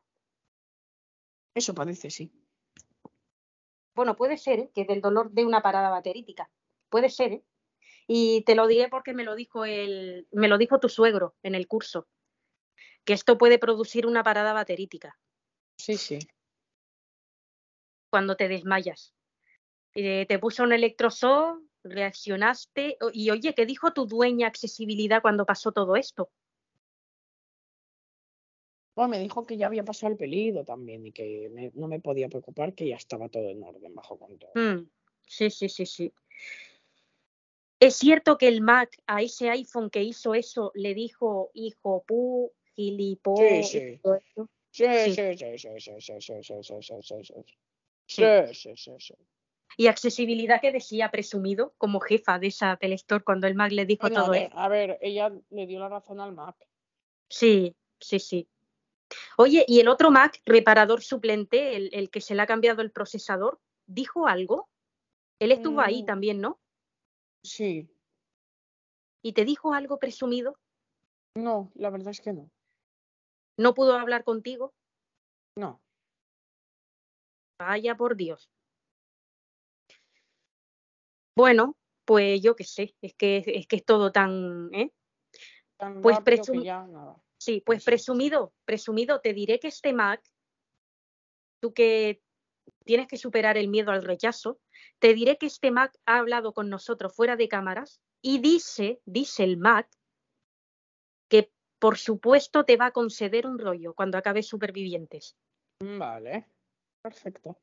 Eso 1.53 1.74
parece, 1.75 2.09
sí. 2.09 2.32
Bueno, 3.93 4.16
puede 4.16 4.38
ser 4.38 4.59
¿eh? 4.59 4.72
que 4.74 4.85
del 4.85 5.01
dolor 5.01 5.32
de 5.32 5.45
una 5.45 5.61
parada 5.61 5.90
baterítica. 5.90 6.50
Puede 6.90 7.09
ser, 7.09 7.33
¿eh? 7.33 7.43
Y 8.08 8.43
te 8.45 8.56
lo 8.56 8.67
diré 8.67 8.90
porque 8.90 9.14
me 9.14 9.24
lo 9.24 9.35
dijo 9.35 9.66
el, 9.66 10.27
me 10.32 10.48
lo 10.48 10.58
dijo 10.58 10.80
tu 10.80 10.90
suegro 10.90 11.35
en 11.43 11.56
el 11.56 11.67
curso, 11.67 12.08
que 13.06 13.14
esto 13.14 13.38
puede 13.38 13.59
producir 13.59 14.08
una 14.08 14.24
parada 14.24 14.53
baterítica 14.53 15.19
Sí, 15.77 15.98
sí. 15.98 16.19
cuando 18.09 18.35
te 18.35 18.48
desmayas. 18.48 19.14
Eh, 19.94 20.26
te 20.28 20.40
puso 20.40 20.64
un 20.64 20.72
electroshock, 20.74 21.60
reaccionaste 21.84 22.98
y 23.14 23.30
oye, 23.30 23.53
¿qué 23.53 23.66
dijo 23.66 23.92
tu 23.92 24.06
dueña 24.06 24.48
accesibilidad 24.48 25.22
cuando 25.22 25.45
pasó 25.45 25.72
todo 25.72 25.95
esto? 25.95 26.30
Bueno, 28.95 29.10
me 29.10 29.20
dijo 29.20 29.45
que 29.45 29.58
ya 29.58 29.68
había 29.68 29.84
pasado 29.84 30.11
el 30.11 30.18
pedido 30.18 30.64
también 30.64 31.06
y 31.06 31.11
que 31.11 31.50
me- 31.53 31.72
no 31.74 31.88
me 31.88 32.00
podía 32.00 32.28
preocupar, 32.30 32.74
que 32.74 32.88
ya 32.88 32.98
estaba 32.98 33.30
todo 33.30 33.50
en 33.50 33.64
orden 33.64 33.95
bajo 33.95 34.18
control. 34.18 34.52
Mm, 34.53 34.90
sí, 35.26 35.50
sí, 35.50 35.70
sí, 35.70 35.86
sí. 35.86 36.14
Es 37.80 37.95
cierto 37.95 38.38
que 38.38 38.48
el 38.48 38.61
Mac 38.61 38.95
a 39.08 39.22
ese 39.22 39.50
iPhone 39.50 39.90
que 39.90 40.03
hizo 40.03 40.36
eso 40.36 40.72
le 40.76 40.94
dijo 40.94 41.50
hijo 41.53 42.03
pu, 42.06 42.52
gilipó, 42.76 43.36
Sí, 43.38 43.64
sí. 43.64 44.00
todo 44.03 44.16
eso? 44.16 44.50
Sí, 44.72 44.86
Sí. 44.94 45.16
sí, 45.16 45.38
sí, 45.38 45.58
sí, 45.58 45.80
sí, 45.80 46.02
sí, 46.02 46.22
sí, 46.22 46.44
sí, 46.44 46.64
sí, 46.64 46.82
sí, 46.82 47.02
sí, 47.02 47.24
sí. 47.24 47.34
Sí. 48.08 48.24
Sí, 48.24 48.53
sí, 48.53 48.74
sí, 48.76 48.92
sí. 49.00 49.14
Y 49.77 49.88
accesibilidad 49.88 50.59
que 50.61 50.72
decía 50.72 51.09
presumido 51.11 51.74
como 51.77 52.00
jefa 52.00 52.40
de 52.40 52.48
esa 52.48 52.72
Apple 52.74 52.93
Store 52.95 53.24
cuando 53.24 53.48
el 53.48 53.56
Mac 53.56 53.72
le 53.72 53.85
dijo 53.85 54.01
Bueno, 54.01 54.19
a 54.19 54.24
todo 54.24 54.32
ver, 54.32 54.48
eso. 54.48 54.59
a 54.59 54.67
ver, 54.67 54.98
ella 55.01 55.32
le 55.50 55.67
dio 55.67 55.80
la 55.80 55.90
razón 55.90 56.19
al 56.19 56.33
Mac. 56.33 56.56
Sí, 57.30 57.75
sí, 58.00 58.19
sí. 58.19 58.48
Oye, 59.38 59.66
¿y 59.67 59.80
el 59.80 59.88
otro 59.88 60.11
Mac, 60.11 60.41
reparador 60.45 61.01
suplente, 61.01 61.75
el, 61.75 61.90
el 61.93 62.09
que 62.09 62.22
se 62.22 62.35
le 62.35 62.41
ha 62.41 62.48
cambiado 62.48 62.82
el 62.82 62.91
procesador, 62.91 63.59
dijo 63.85 64.27
algo? 64.27 64.69
Él 65.40 65.51
estuvo 65.51 65.82
ahí 65.82 66.03
Mm. 66.03 66.06
también, 66.06 66.41
¿no? 66.41 66.59
Sí. 67.43 67.90
¿Y 69.24 69.33
te 69.33 69.45
dijo 69.45 69.74
algo 69.74 70.00
presumido? 70.00 70.58
No, 71.35 71.72
la 71.75 71.90
verdad 71.90 72.09
es 72.11 72.22
que 72.22 72.33
no. 72.33 72.50
¿No 73.58 73.74
pudo 73.74 73.93
hablar 73.98 74.24
contigo? 74.24 74.74
No. 75.56 75.82
Vaya 77.59 77.95
por 77.95 78.16
Dios. 78.16 78.50
Bueno, 81.42 81.76
pues 82.06 82.40
yo 82.40 82.56
qué 82.56 82.64
sé, 82.64 82.94
es 83.02 83.16
que 83.16 83.44
es 83.44 83.66
que 83.66 83.78
es 83.78 83.84
todo 83.84 84.11
tan, 84.11 84.70
¿eh? 84.76 84.92
Tan 85.76 86.00
Pues 86.00 86.18
rápido 86.18 86.44
que 86.44 86.52
presum- 86.52 86.64
ya 86.64 86.86
nada. 86.86 87.16
Sí, 87.40 87.64
pues 87.66 87.84
presumido, 87.84 88.53
presumido, 88.64 89.22
te 89.22 89.34
diré 89.34 89.60
que 89.60 89.70
este 89.70 89.92
Mac, 89.92 90.22
tú 91.60 91.74
que 91.74 92.22
tienes 92.86 93.08
que 93.08 93.18
superar 93.18 93.58
el 93.58 93.70
miedo 93.70 93.90
al 93.92 94.03
rechazo, 94.03 94.60
te 95.00 95.16
diré 95.16 95.40
que 95.40 95.48
este 95.48 95.72
Mac 95.72 95.98
ha 96.06 96.20
hablado 96.20 96.53
con 96.53 96.70
nosotros 96.70 97.16
fuera 97.16 97.36
de 97.36 97.48
cámaras 97.48 98.00
y 98.22 98.38
dice, 98.38 99.02
dice 99.06 99.44
el 99.44 99.58
Mac, 99.58 99.90
que 101.28 101.52
por 101.80 101.98
supuesto 101.98 102.66
te 102.66 102.78
va 102.78 102.86
a 102.86 102.92
conceder 102.92 103.48
un 103.48 103.58
rollo 103.58 103.95
cuando 103.95 104.20
acabe 104.20 104.44
Supervivientes. 104.44 105.36
Vale. 105.80 106.45
Perfecto. 107.02 107.58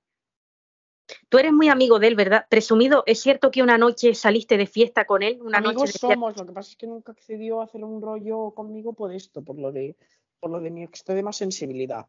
Tú 1.29 1.39
eres 1.39 1.53
muy 1.53 1.69
amigo 1.69 1.99
de 1.99 2.09
él, 2.09 2.17
¿verdad? 2.17 2.47
Presumido, 2.49 3.03
¿es 3.07 3.21
cierto 3.21 3.51
que 3.51 3.63
una 3.63 3.77
noche 3.77 4.15
saliste 4.15 4.57
de 4.57 4.67
fiesta 4.67 5.05
con 5.05 5.23
él? 5.23 5.39
Una 5.43 5.59
Amigos 5.59 5.75
noche 5.75 5.87
de 5.87 5.93
fiesta- 5.93 6.15
somos, 6.15 6.37
lo 6.37 6.47
que 6.47 6.53
pasa 6.53 6.71
es 6.71 6.77
que 6.77 6.87
nunca 6.87 7.13
accedió 7.13 7.61
a 7.61 7.65
hacer 7.65 7.85
un 7.85 8.01
rollo 8.01 8.53
conmigo 8.53 8.95
por 8.95 9.13
esto, 9.13 9.43
por 9.43 9.59
lo 9.59 9.71
de, 9.71 9.95
por 10.41 10.51
lo 10.51 10.61
de 10.61 10.71
mi 10.71 10.83
extrema 10.85 11.33
sensibilidad. 11.33 12.07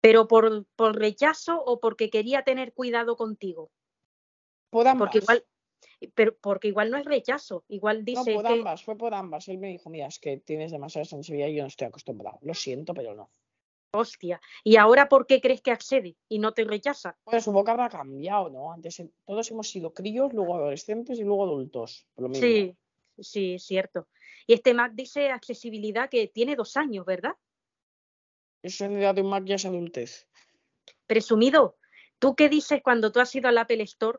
pero 0.00 0.28
por, 0.28 0.64
por 0.76 0.96
rechazo 0.96 1.60
o 1.60 1.80
porque 1.80 2.08
quería 2.08 2.44
tener 2.44 2.72
cuidado 2.72 3.16
contigo. 3.16 3.70
Por 4.70 4.86
ambas. 4.86 5.10
Porque 5.10 5.18
igual, 5.18 5.44
pero 6.14 6.36
porque 6.40 6.68
igual 6.68 6.90
no 6.90 6.98
es 6.98 7.04
rechazo, 7.04 7.64
igual 7.68 7.98
No, 7.98 8.04
dice 8.04 8.32
por 8.32 8.46
que 8.46 8.52
ambas, 8.52 8.84
fue 8.84 8.96
por 8.96 9.12
ambas. 9.12 9.48
Él 9.48 9.58
me 9.58 9.68
dijo, 9.68 9.90
mira, 9.90 10.06
es 10.06 10.20
que 10.20 10.36
tienes 10.36 10.70
demasiada 10.70 11.04
sensibilidad 11.04 11.48
y 11.48 11.56
yo 11.56 11.62
no 11.62 11.68
estoy 11.68 11.88
acostumbrado. 11.88 12.38
Lo 12.42 12.54
siento, 12.54 12.94
pero 12.94 13.14
no. 13.14 13.28
Hostia. 13.92 14.40
¿Y 14.64 14.76
ahora 14.76 15.08
por 15.08 15.26
qué 15.26 15.40
crees 15.40 15.60
que 15.60 15.70
accede 15.70 16.16
y 16.28 16.38
no 16.38 16.52
te 16.52 16.64
rechaza? 16.64 17.16
Pues 17.24 17.44
su 17.44 17.52
boca 17.52 17.72
habrá 17.72 17.88
cambiado, 17.88 18.50
¿no? 18.50 18.72
Antes 18.72 19.02
todos 19.26 19.50
hemos 19.50 19.68
sido 19.68 19.92
críos, 19.92 20.32
luego 20.32 20.56
adolescentes 20.56 21.18
y 21.18 21.24
luego 21.24 21.44
adultos. 21.44 22.06
por 22.14 22.24
lo 22.24 22.28
mismo. 22.28 22.46
Sí, 22.46 22.76
sí, 23.18 23.54
es 23.54 23.64
cierto. 23.64 24.08
Y 24.46 24.54
este 24.54 24.74
Mac 24.74 24.92
dice 24.94 25.30
accesibilidad 25.30 26.08
que 26.08 26.28
tiene 26.28 26.56
dos 26.56 26.76
años, 26.76 27.04
¿verdad? 27.04 27.34
Eso 28.62 28.84
en 28.84 28.98
edad 28.98 29.14
de 29.14 29.22
un 29.22 29.30
Mac 29.30 29.44
ya 29.44 29.56
es 29.56 29.64
adultez. 29.64 30.26
Presumido. 31.06 31.76
¿Tú 32.18 32.34
qué 32.34 32.48
dices 32.48 32.80
cuando 32.82 33.12
tú 33.12 33.20
has 33.20 33.34
ido 33.34 33.48
al 33.48 33.58
Apple 33.58 33.82
Store 33.84 34.18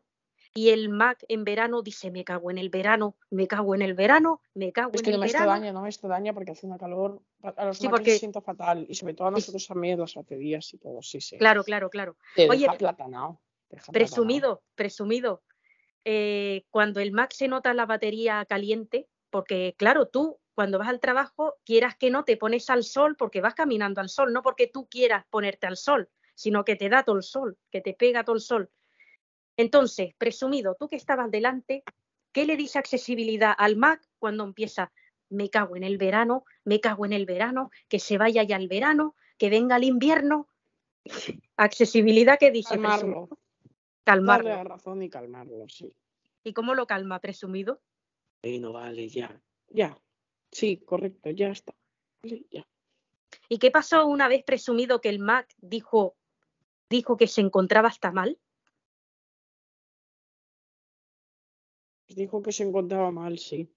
y 0.54 0.70
el 0.70 0.90
Mac 0.90 1.24
en 1.28 1.44
verano 1.44 1.82
dice 1.82 2.12
me 2.12 2.24
cago 2.24 2.52
en 2.52 2.58
el 2.58 2.70
verano, 2.70 3.16
me 3.30 3.48
cago 3.48 3.76
en 3.76 3.82
el 3.82 3.94
verano, 3.94 4.42
me 4.54 4.72
cago 4.72 4.92
Es 4.94 5.02
en 5.02 5.06
que 5.06 5.12
no 5.12 5.16
el 5.16 5.22
me 5.22 5.28
verano? 5.28 5.46
extraña, 5.46 5.74
no 5.74 5.82
me 5.82 5.90
extraña 5.90 6.34
porque 6.34 6.52
hace 6.52 6.66
una 6.68 6.78
calor. 6.78 7.22
A 7.44 7.66
los 7.66 7.78
Sí, 7.78 7.88
porque- 7.88 8.12
les 8.12 8.20
sienta 8.20 8.42
fatal 8.42 8.86
y 8.90 8.96
sobre 8.96 9.14
todo 9.14 9.28
a 9.28 9.32
nosotros 9.32 9.66
también 9.68 10.00
las 10.00 10.16
baterías 10.16 10.74
y 10.74 10.78
todo, 10.78 11.02
sí, 11.02 11.22
sí. 11.22 11.38
Claro, 11.38 11.64
claro, 11.64 11.90
claro. 11.90 12.18
Te 12.36 12.50
Oye, 12.50 12.62
deja 12.62 12.78
platanao. 12.78 13.40
te 13.68 13.76
deja 13.76 13.92
platanao. 13.92 13.92
Presumido, 13.94 14.64
presumido. 14.76 15.44
Eh, 16.06 16.66
cuando 16.70 17.00
el 17.00 17.12
Mac 17.12 17.34
se 17.34 17.48
nota 17.48 17.74
la 17.74 17.86
batería 17.86 18.46
caliente, 18.46 19.08
porque 19.30 19.76
claro, 19.78 20.08
tú 20.08 20.40
cuando 20.56 20.80
vas 20.80 20.90
al 20.90 21.00
trabajo, 21.00 21.56
quieras 21.64 21.96
que 21.96 22.10
no, 22.10 22.26
te 22.26 22.36
pones 22.36 22.70
al 22.70 22.84
sol 22.84 23.16
porque 23.16 23.40
vas 23.42 23.54
caminando 23.54 24.02
al 24.02 24.10
sol, 24.10 24.34
no 24.34 24.42
porque 24.42 24.68
tú 24.68 24.88
quieras 24.90 25.26
ponerte 25.30 25.68
al 25.68 25.78
sol, 25.78 26.10
sino 26.36 26.66
que 26.66 26.76
te 26.76 26.90
da 26.90 27.04
todo 27.04 27.16
el 27.18 27.24
sol, 27.24 27.58
que 27.72 27.80
te 27.82 27.94
pega 27.94 28.24
todo 28.26 28.36
el 28.36 28.42
sol. 28.42 28.70
Entonces, 29.60 30.14
presumido, 30.18 30.78
tú 30.80 30.88
que 30.88 30.96
estabas 30.96 31.30
delante, 31.30 31.84
¿qué 32.32 32.46
le 32.46 32.56
dice 32.56 32.80
accesibilidad 32.80 33.54
al 33.58 33.76
Mac 33.76 34.02
cuando 34.18 34.46
empieza? 34.46 34.90
Me 35.28 35.50
cago 35.50 35.76
en 35.76 35.84
el 35.84 35.98
verano, 35.98 36.46
me 36.64 36.80
cago 36.80 37.06
en 37.06 37.12
el 37.12 37.26
verano, 37.26 37.70
que 37.90 38.00
se 38.00 38.18
vaya 38.18 38.42
ya 38.44 38.56
el 38.56 38.70
verano, 38.70 39.16
que 39.38 39.50
venga 39.50 39.76
el 39.76 39.84
invierno. 39.84 40.48
Accesibilidad, 41.58 42.40
¿qué 42.40 42.52
dice? 42.52 42.78
presumido? 42.78 43.28
Calmarlo. 43.28 43.40
Calmarlo. 44.06 44.48
Darle 44.48 44.64
la 44.64 44.76
razón 44.76 45.04
y 45.04 45.10
calmarlo, 45.10 45.68
sí. 45.68 45.94
¿Y 46.42 46.54
cómo 46.54 46.74
lo 46.74 46.88
calma, 46.88 47.20
presumido? 47.20 47.82
Y 48.42 48.60
no 48.60 48.72
vale, 48.72 49.10
ya. 49.10 49.42
Ya. 49.68 50.00
Sí, 50.54 50.78
correcto, 50.78 51.32
ya 51.32 51.50
está. 51.50 51.76
Vale, 52.24 52.46
ya. 52.50 52.66
¿Y 53.50 53.60
qué 53.60 53.72
pasó 53.72 54.08
una 54.08 54.30
vez 54.30 54.42
presumido 54.46 55.02
que 55.02 55.10
el 55.10 55.20
Mac 55.20 55.54
dijo, 55.58 56.16
dijo 56.90 57.18
que 57.18 57.28
se 57.28 57.42
encontraba 57.42 57.90
hasta 57.90 58.14
mal? 58.14 58.40
Dijo 62.10 62.42
que 62.42 62.52
se 62.52 62.64
encontraba 62.64 63.12
mal, 63.12 63.38
sí. 63.38 63.72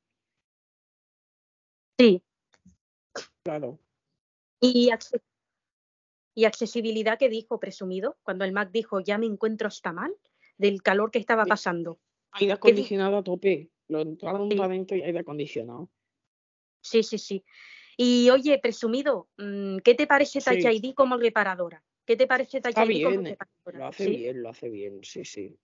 Sí. 1.99 2.23
Claro. 3.45 3.79
¿Y, 4.61 4.91
y 6.35 6.45
accesibilidad 6.45 7.19
que 7.19 7.29
dijo 7.29 7.61
presumido 7.61 8.17
cuando 8.23 8.45
el 8.45 8.53
Mac 8.53 8.71
dijo 8.73 9.01
ya 9.01 9.19
me 9.19 9.27
encuentro 9.27 9.69
hasta 9.69 9.93
mal 9.93 10.15
del 10.57 10.83
calor 10.83 11.11
que 11.11 11.19
estaba 11.19 11.45
pasando? 11.45 12.01
Aire 12.33 12.47
¿Qué 12.47 12.47
di- 12.47 12.53
acondicionado 12.53 13.19
a 13.19 13.23
tope. 13.23 13.71
Lo 13.89 14.01
entraron 14.01 14.51
Sí. 14.51 14.57
para 14.57 14.73
adentro 14.73 14.97
y 14.97 15.03
aire 15.03 15.19
acondicionado. 15.19 15.91
Sí, 16.81 17.03
sí, 17.03 17.19
sí. 17.19 17.45
Y 17.97 18.31
oye, 18.31 18.59
presumido, 18.59 19.29
mm, 19.37 19.79
¿qué 19.79 19.95
te 19.95 20.07
parece 20.07 20.41
Sí. 20.41 20.51
Touch 20.51 20.65
ID 20.75 20.95
como 20.95 21.19
reparadora? 21.19 21.85
¿Qué 22.07 22.17
te 22.17 22.27
parece 22.27 22.61
Touch 22.63 22.73
ID 22.79 23.03
como 23.03 23.19
bien, 23.21 23.27
eh, 23.27 23.31
reparadora? 23.31 23.79
Lo 23.79 23.87
hace 23.87 24.05
¿Sí? 24.05 24.17
bien, 24.17 24.43
lo 24.43 24.49
hace 24.49 24.71
bien, 24.71 25.01
sí, 25.05 25.25
sí. 25.25 25.55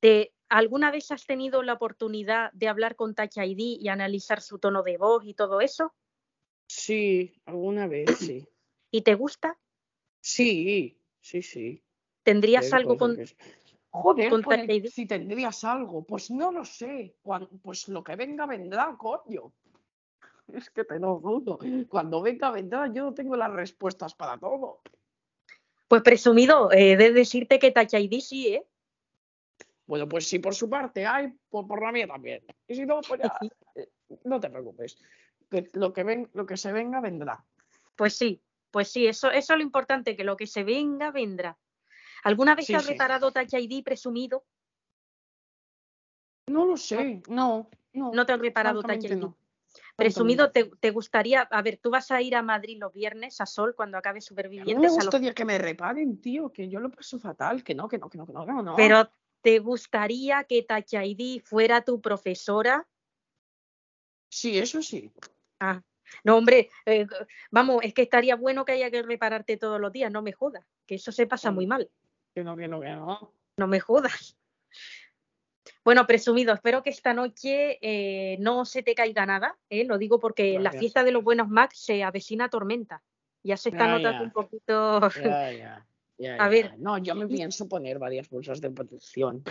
¿Te- 0.00 0.34
¿Alguna 0.52 0.90
vez 0.90 1.10
has 1.10 1.24
tenido 1.24 1.62
la 1.62 1.72
oportunidad 1.72 2.52
de 2.52 2.68
hablar 2.68 2.94
con 2.94 3.14
Touch 3.14 3.38
ID 3.38 3.80
y 3.80 3.88
analizar 3.88 4.42
su 4.42 4.58
tono 4.58 4.82
de 4.82 4.98
voz 4.98 5.24
y 5.24 5.32
todo 5.32 5.62
eso? 5.62 5.94
Sí, 6.66 7.32
alguna 7.46 7.86
vez, 7.86 8.18
sí. 8.18 8.46
¿Y 8.90 9.00
te 9.00 9.14
gusta? 9.14 9.58
Sí, 10.20 11.00
sí, 11.22 11.40
sí. 11.40 11.82
¿Tendrías 12.22 12.66
Joder, 12.66 12.74
algo 12.74 12.98
con, 12.98 13.16
que 13.16 13.34
Joder, 13.88 14.28
con 14.28 14.42
pues, 14.42 14.58
Touch 14.58 14.70
ID? 14.70 14.86
si 14.88 15.06
tendrías 15.06 15.64
algo, 15.64 16.04
pues 16.04 16.30
no 16.30 16.52
lo 16.52 16.66
sé. 16.66 17.16
Pues 17.62 17.88
lo 17.88 18.04
que 18.04 18.14
venga 18.14 18.44
vendrá, 18.44 18.94
coño. 18.98 19.54
Es 20.52 20.68
que 20.68 20.84
te 20.84 20.98
lo 20.98 21.18
juro. 21.18 21.60
Cuando 21.88 22.20
venga 22.20 22.50
vendrá, 22.50 22.92
yo 22.92 23.04
no 23.04 23.14
tengo 23.14 23.36
las 23.36 23.50
respuestas 23.50 24.14
para 24.14 24.36
todo. 24.36 24.82
Pues 25.88 26.02
presumido, 26.02 26.70
he 26.72 26.98
de 26.98 27.10
decirte 27.12 27.58
que 27.58 27.70
Touch 27.70 27.94
ID 27.94 28.20
sí, 28.20 28.48
¿eh? 28.48 28.66
Bueno, 29.92 30.08
pues 30.08 30.26
si 30.26 30.38
por 30.38 30.54
su 30.54 30.70
parte 30.70 31.04
hay, 31.04 31.28
pues 31.50 31.66
por 31.68 31.82
la 31.82 31.92
mía 31.92 32.06
también. 32.06 32.42
Y 32.66 32.74
si 32.74 32.86
no, 32.86 33.02
pues 33.06 33.20
ya, 33.20 33.30
eh, 33.74 33.90
no 34.24 34.40
te 34.40 34.48
preocupes. 34.48 34.96
Que 35.50 35.68
lo 35.74 35.92
que 35.92 36.02
ven, 36.02 36.30
lo 36.32 36.46
que 36.46 36.56
se 36.56 36.72
venga 36.72 36.98
vendrá. 37.02 37.44
Pues 37.94 38.16
sí, 38.16 38.40
pues 38.70 38.90
sí, 38.90 39.06
eso, 39.06 39.30
eso 39.30 39.52
es 39.52 39.58
lo 39.58 39.62
importante, 39.62 40.16
que 40.16 40.24
lo 40.24 40.34
que 40.34 40.46
se 40.46 40.64
venga, 40.64 41.10
vendrá. 41.10 41.58
¿Alguna 42.24 42.54
vez 42.54 42.64
Sí, 42.64 42.74
has 42.74 42.86
sí. 42.86 42.92
reparado 42.92 43.32
Touch 43.32 43.52
ID 43.52 43.84
presumido? 43.84 44.46
No 46.46 46.64
lo 46.64 46.78
sé, 46.78 47.20
no, 47.28 47.68
no. 47.92 48.12
¿No 48.14 48.24
te 48.24 48.32
has 48.32 48.40
reparado 48.40 48.80
Touch 48.80 49.04
ID? 49.04 49.16
no. 49.16 49.36
Presumido, 49.94 50.52
te, 50.52 50.90
gustaría, 50.90 51.42
a 51.42 51.60
ver, 51.60 51.76
tú 51.76 51.90
vas 51.90 52.10
a 52.10 52.22
ir 52.22 52.34
a 52.34 52.40
Madrid 52.40 52.78
los 52.80 52.94
viernes 52.94 53.42
a 53.42 53.46
Sol 53.46 53.74
cuando 53.76 53.98
acabe 53.98 54.20
no. 54.20 54.24
A 54.24 54.30
mí 54.30 54.30
me 54.30 54.48
Supervivientes, 54.48 54.92
a 54.92 54.96
los- 54.96 55.04
gustaría 55.04 55.34
que 55.34 55.44
me 55.44 55.58
reparen, 55.58 56.18
tío, 56.18 56.50
que 56.50 56.70
yo 56.70 56.80
lo 56.80 56.90
paso 56.90 57.18
fatal, 57.18 57.62
que 57.62 57.74
no, 57.74 57.88
que 57.88 57.98
no, 57.98 58.08
que 58.08 58.16
no, 58.16 58.26
que 58.26 58.32
no, 58.32 58.46
que 58.46 58.52
no. 58.54 58.74
pero 58.74 59.10
¿te 59.42 59.58
gustaría 59.58 60.44
que 60.44 60.62
Touch 60.62 60.94
ID 60.94 61.42
fuera 61.44 61.84
tu 61.84 62.00
profesora? 62.00 62.86
Sí, 64.30 64.58
eso 64.58 64.80
sí. 64.82 65.12
Ah, 65.60 65.82
no, 66.24 66.36
hombre, 66.36 66.70
eh, 66.86 67.06
vamos, 67.50 67.80
es 67.82 67.94
que 67.94 68.02
estaría 68.02 68.36
bueno 68.36 68.64
que 68.64 68.72
haya 68.72 68.90
que 68.90 69.02
repararte 69.02 69.56
todos 69.56 69.80
los 69.80 69.92
días, 69.92 70.10
no 70.10 70.22
me 70.22 70.32
jodas, 70.32 70.64
que 70.86 70.94
eso 70.94 71.12
se 71.12 71.26
pasa 71.26 71.50
muy 71.50 71.66
mal. 71.66 71.90
Que 72.34 72.42
no, 72.44 72.56
que 72.56 72.68
no, 72.68 72.80
que 72.80 72.90
no. 72.90 73.34
No 73.56 73.66
me 73.66 73.80
jodas. 73.80 74.36
Bueno, 75.84 76.06
presumido, 76.06 76.54
espero 76.54 76.82
que 76.82 76.90
esta 76.90 77.12
noche 77.12 77.78
eh, 77.82 78.36
no 78.40 78.64
se 78.64 78.82
te 78.82 78.94
caiga 78.94 79.26
nada, 79.26 79.58
¿eh? 79.68 79.84
lo 79.84 79.98
digo 79.98 80.18
porque 80.18 80.58
la 80.58 80.72
fiesta 80.72 81.04
de 81.04 81.12
los 81.12 81.24
buenos 81.24 81.48
Mac 81.48 81.72
se 81.74 82.02
avecina 82.02 82.48
tormenta. 82.48 83.02
Ya 83.42 83.56
se 83.56 83.70
está 83.70 83.86
Ya, 83.86 83.92
notando 83.92 84.18
ya. 84.18 84.22
un 84.22 84.30
poquito. 84.30 85.00
Ya, 85.24 85.86
ya, 86.18 86.36
ya, 86.36 86.44
A 86.44 86.48
ver. 86.48 86.78
No, 86.78 86.98
yo 86.98 87.14
me 87.14 87.26
pienso 87.26 87.68
poner 87.68 87.98
varias 87.98 88.28
bolsas 88.28 88.60
de 88.60 88.70
protección. 88.70 89.42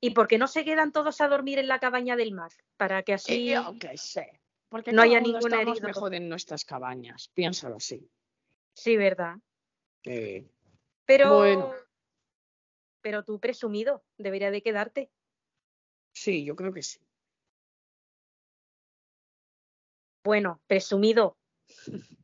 ¿Y 0.00 0.10
por 0.10 0.26
qué 0.26 0.36
no 0.36 0.48
se 0.48 0.64
quedan 0.64 0.92
todos 0.92 1.20
a 1.20 1.28
dormir 1.28 1.58
en 1.58 1.68
la 1.68 1.78
cabaña 1.78 2.16
del 2.16 2.32
mar? 2.32 2.50
Para 2.76 3.02
que 3.02 3.14
así. 3.14 3.50
Eh, 3.50 3.54
yo 3.54 3.76
qué 3.78 3.96
sé. 3.96 4.40
Porque 4.68 4.92
no 4.92 5.02
haya 5.02 5.18
estamos 5.18 5.44
herido. 5.44 5.86
mejor 5.86 6.14
en 6.14 6.28
nuestras 6.28 6.64
cabañas. 6.64 7.30
Piénsalo 7.34 7.76
así. 7.76 8.10
Sí, 8.74 8.96
¿verdad? 8.96 9.36
Pero. 10.02 11.36
Bueno. 11.36 11.72
Pero 13.00 13.24
tú 13.24 13.38
presumido, 13.38 14.04
debería 14.16 14.50
de 14.50 14.62
quedarte. 14.62 15.10
sí, 16.12 16.44
yo 16.44 16.56
creo 16.56 16.72
que 16.72 16.82
sí. 16.82 17.00
Bueno, 20.24 20.60
presumido. 20.66 21.36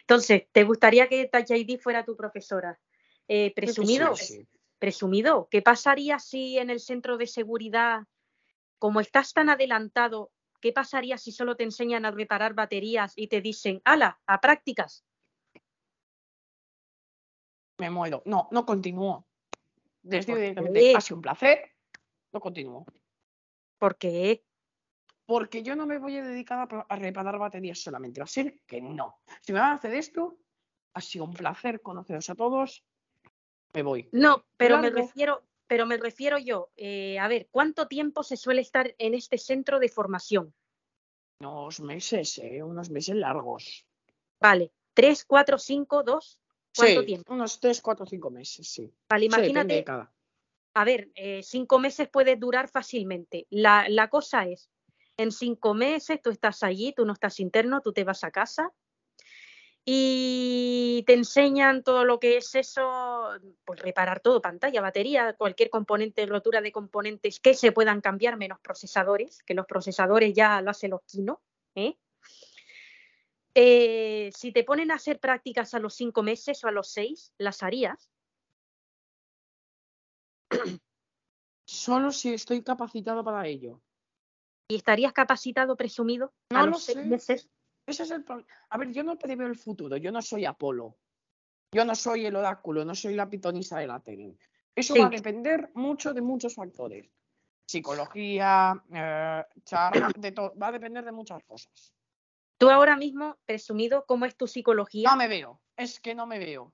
Entonces, 0.00 0.44
¿te 0.52 0.64
gustaría 0.64 1.08
que 1.08 1.30
ID 1.32 1.78
fuera 1.78 2.04
tu 2.04 2.16
profesora? 2.16 2.78
Eh, 3.34 3.50
presumido, 3.54 4.14
sí, 4.14 4.26
sí. 4.26 4.48
presumido, 4.78 5.48
¿qué 5.50 5.62
pasaría 5.62 6.18
si 6.18 6.58
en 6.58 6.68
el 6.68 6.80
centro 6.80 7.16
de 7.16 7.26
seguridad, 7.26 8.02
como 8.78 9.00
estás 9.00 9.32
tan 9.32 9.48
adelantado, 9.48 10.32
qué 10.60 10.70
pasaría 10.70 11.16
si 11.16 11.32
solo 11.32 11.56
te 11.56 11.64
enseñan 11.64 12.04
a 12.04 12.10
reparar 12.10 12.52
baterías 12.52 13.14
y 13.16 13.28
te 13.28 13.40
dicen, 13.40 13.80
ala, 13.86 14.20
a 14.26 14.38
prácticas? 14.42 15.06
Me 17.78 17.88
muero. 17.88 18.22
No, 18.26 18.48
no 18.50 18.66
continúo. 18.66 19.26
¿Por 20.02 20.10
directamente, 20.10 20.80
qué? 20.80 20.94
ha 20.94 21.00
sido 21.00 21.16
un 21.16 21.22
placer. 21.22 21.70
No 22.30 22.38
continúo. 22.40 22.84
Porque, 23.78 24.44
Porque 25.24 25.62
yo 25.62 25.74
no 25.74 25.86
me 25.86 25.96
voy 25.96 26.18
a 26.18 26.22
dedicar 26.22 26.68
a, 26.70 26.86
a 26.86 26.96
reparar 26.96 27.38
baterías 27.38 27.80
solamente. 27.80 28.20
Va 28.20 28.24
a 28.24 28.26
ser 28.26 28.60
que 28.66 28.82
no. 28.82 29.20
Si 29.40 29.54
me 29.54 29.60
van 29.60 29.70
a 29.70 29.74
hacer 29.76 29.94
esto, 29.94 30.36
ha 30.92 31.00
sido 31.00 31.24
un 31.24 31.32
placer 31.32 31.80
conoceros 31.80 32.28
a 32.28 32.34
todos. 32.34 32.84
Me 33.74 33.82
voy. 33.82 34.08
no, 34.12 34.44
pero 34.56 34.78
me 34.78 34.90
refiero, 34.90 35.42
pero 35.66 35.86
me 35.86 35.96
refiero 35.96 36.38
yo, 36.38 36.70
eh, 36.76 37.18
a 37.18 37.28
ver, 37.28 37.48
¿cuánto 37.50 37.88
tiempo 37.88 38.22
se 38.22 38.36
suele 38.36 38.60
estar 38.60 38.94
en 38.98 39.14
este 39.14 39.38
centro 39.38 39.78
de 39.78 39.88
formación? 39.88 40.54
Unos 41.40 41.80
meses, 41.80 42.38
eh, 42.38 42.62
unos 42.62 42.90
meses 42.90 43.16
largos. 43.16 43.86
Vale, 44.40 44.70
tres, 44.94 45.24
cuatro, 45.24 45.58
cinco, 45.58 46.02
dos, 46.02 46.38
¿cuánto 46.76 47.00
sí, 47.00 47.06
tiempo? 47.06 47.32
unos 47.32 47.58
3, 47.60 47.80
4, 47.80 48.06
5 48.06 48.30
meses, 48.30 48.68
sí. 48.68 48.92
Vale, 49.08 49.24
Sí, 49.24 49.30
de 49.30 49.36
imagínate, 49.36 49.84
cada. 49.84 50.12
a 50.74 50.84
ver, 50.84 51.10
eh, 51.14 51.42
cinco 51.42 51.78
meses 51.78 52.08
puede 52.08 52.36
durar 52.36 52.68
fácilmente. 52.68 53.46
La, 53.50 53.86
la 53.88 54.08
cosa 54.08 54.46
es, 54.46 54.68
en 55.16 55.32
cinco 55.32 55.74
meses 55.74 56.20
tú 56.22 56.30
estás 56.30 56.62
allí, 56.62 56.92
tú 56.92 57.04
no 57.06 57.12
estás 57.12 57.40
interno, 57.40 57.80
tú 57.80 57.92
te 57.92 58.04
vas 58.04 58.24
a 58.24 58.30
casa 58.30 58.72
y 59.84 61.02
te 61.06 61.14
enseñan 61.14 61.82
todo 61.82 62.04
lo 62.04 62.20
que 62.20 62.36
es 62.36 62.54
eso, 62.54 63.30
pues 63.64 63.80
reparar 63.80 64.20
todo, 64.20 64.40
pantalla, 64.40 64.80
batería, 64.80 65.34
cualquier 65.34 65.70
componente, 65.70 66.24
rotura 66.26 66.60
de 66.60 66.70
componentes 66.70 67.40
que 67.40 67.54
se 67.54 67.72
puedan 67.72 68.00
cambiar, 68.00 68.36
menos 68.36 68.60
procesadores, 68.60 69.42
que 69.42 69.54
los 69.54 69.66
procesadores 69.66 70.34
ya 70.34 70.60
lo 70.60 70.70
hacen 70.70 70.90
los 70.92 71.02
Kino. 71.02 71.42
¿eh? 71.74 71.96
Eh, 73.54 74.30
si 74.34 74.52
te 74.52 74.64
ponen 74.64 74.90
a 74.92 74.94
hacer 74.94 75.18
prácticas 75.18 75.74
a 75.74 75.78
los 75.80 75.94
cinco 75.94 76.22
meses 76.22 76.62
o 76.64 76.68
a 76.68 76.72
los 76.72 76.88
seis, 76.88 77.32
las 77.38 77.62
harías. 77.62 78.08
Solo 81.66 82.12
si 82.12 82.34
estoy 82.34 82.62
capacitado 82.62 83.24
para 83.24 83.46
ello. 83.46 83.80
y 84.68 84.76
estarías 84.76 85.12
capacitado, 85.12 85.76
presumido, 85.76 86.32
a 86.50 86.54
No 86.54 86.64
lo 86.66 86.72
los 86.72 86.82
seis 86.84 86.98
sé. 86.98 87.04
meses. 87.04 87.50
Ese 87.86 88.04
es 88.04 88.10
el 88.10 88.24
problema. 88.24 88.48
A 88.70 88.78
ver, 88.78 88.92
yo 88.92 89.02
no 89.02 89.18
preveo 89.18 89.46
el 89.46 89.56
futuro. 89.56 89.96
Yo 89.96 90.12
no 90.12 90.22
soy 90.22 90.44
Apolo. 90.44 90.96
Yo 91.72 91.84
no 91.84 91.94
soy 91.94 92.26
el 92.26 92.36
oráculo. 92.36 92.84
No 92.84 92.94
soy 92.94 93.14
la 93.14 93.28
pitonisa 93.28 93.78
de 93.78 93.86
la 93.86 94.00
tele. 94.00 94.36
Eso 94.74 94.94
Sí. 94.94 95.00
va 95.00 95.06
a 95.06 95.10
depender 95.10 95.70
mucho 95.74 96.14
de 96.14 96.20
muchos 96.20 96.54
factores. 96.54 97.06
Psicología, 97.66 98.74
eh, 98.92 99.44
charla, 99.64 100.10
de 100.16 100.32
todo. 100.32 100.54
Va 100.56 100.68
a 100.68 100.72
depender 100.72 101.04
de 101.04 101.12
muchas 101.12 101.42
cosas. 101.44 101.94
Tú 102.58 102.70
ahora 102.70 102.96
mismo, 102.96 103.36
presumido, 103.44 104.04
¿cómo 104.06 104.24
es 104.24 104.36
tu 104.36 104.46
psicología? 104.46 105.10
No 105.10 105.16
me 105.16 105.28
veo. 105.28 105.60
Es 105.76 105.98
que 106.00 106.14
no 106.14 106.26
me 106.26 106.38
veo. 106.38 106.72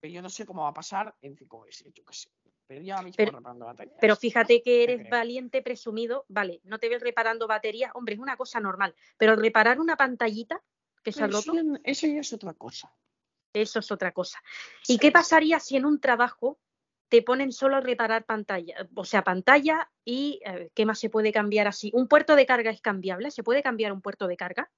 Pero 0.00 0.14
yo 0.14 0.22
no 0.22 0.30
sé 0.30 0.46
cómo 0.46 0.62
va 0.62 0.68
a 0.68 0.74
pasar 0.74 1.14
en 1.20 1.36
5S. 1.36 1.92
Yo 1.92 2.04
qué 2.04 2.14
sé. 2.14 2.30
Pero 2.66 3.32
reparando 3.32 3.66
baterías. 3.66 3.96
Pero 4.00 4.16
fíjate 4.16 4.62
que 4.62 4.82
eres 4.84 5.08
valiente, 5.08 5.62
presumido, 5.62 6.24
vale, 6.28 6.60
no 6.64 6.78
te 6.78 6.88
ves 6.88 7.02
reparando 7.02 7.46
baterías, 7.46 7.92
hombre, 7.94 8.14
es 8.14 8.20
una 8.20 8.36
cosa 8.36 8.60
normal, 8.60 8.94
pero 9.18 9.36
reparar 9.36 9.80
una 9.80 9.96
pantallita 9.96 10.62
que 11.02 11.12
se 11.12 11.22
ha 11.22 11.26
roto, 11.26 11.38
eso, 11.38 11.54
ya- 11.54 11.80
eso 11.84 12.06
ya 12.06 12.20
es 12.20 12.32
otra 12.32 12.54
cosa. 12.54 12.92
eso 13.52 13.78
es 13.78 13.90
otra 13.92 14.12
cosa. 14.12 14.42
¿Y 14.88 14.98
qué 14.98 15.12
pasaría 15.12 15.60
si 15.60 15.76
en 15.76 15.84
un 15.84 16.00
trabajo 16.00 16.58
te 17.08 17.22
ponen 17.22 17.52
solo 17.52 17.76
a 17.76 17.80
reparar 17.80 18.24
pantalla? 18.24 18.88
O 18.96 19.04
sea, 19.04 19.22
pantalla 19.22 19.90
y 20.04 20.40
eh, 20.44 20.70
¿qué 20.74 20.86
más 20.86 20.98
se 20.98 21.10
puede 21.10 21.32
cambiar 21.32 21.68
así? 21.68 21.90
¿Un 21.94 22.08
puerto 22.08 22.34
de 22.34 22.46
carga 22.46 22.70
es 22.70 22.80
cambiable? 22.80 23.30
¿Se 23.30 23.42
puede 23.44 23.62
cambiar 23.62 23.92
un 23.92 24.00
puerto 24.00 24.26
de 24.26 24.36
carga? 24.36 24.70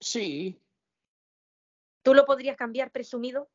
Sí, 0.00 0.58
¿Tú 2.02 2.14
lo 2.14 2.24
podrías 2.24 2.56
cambiar, 2.56 2.90
presumido? 2.90 3.48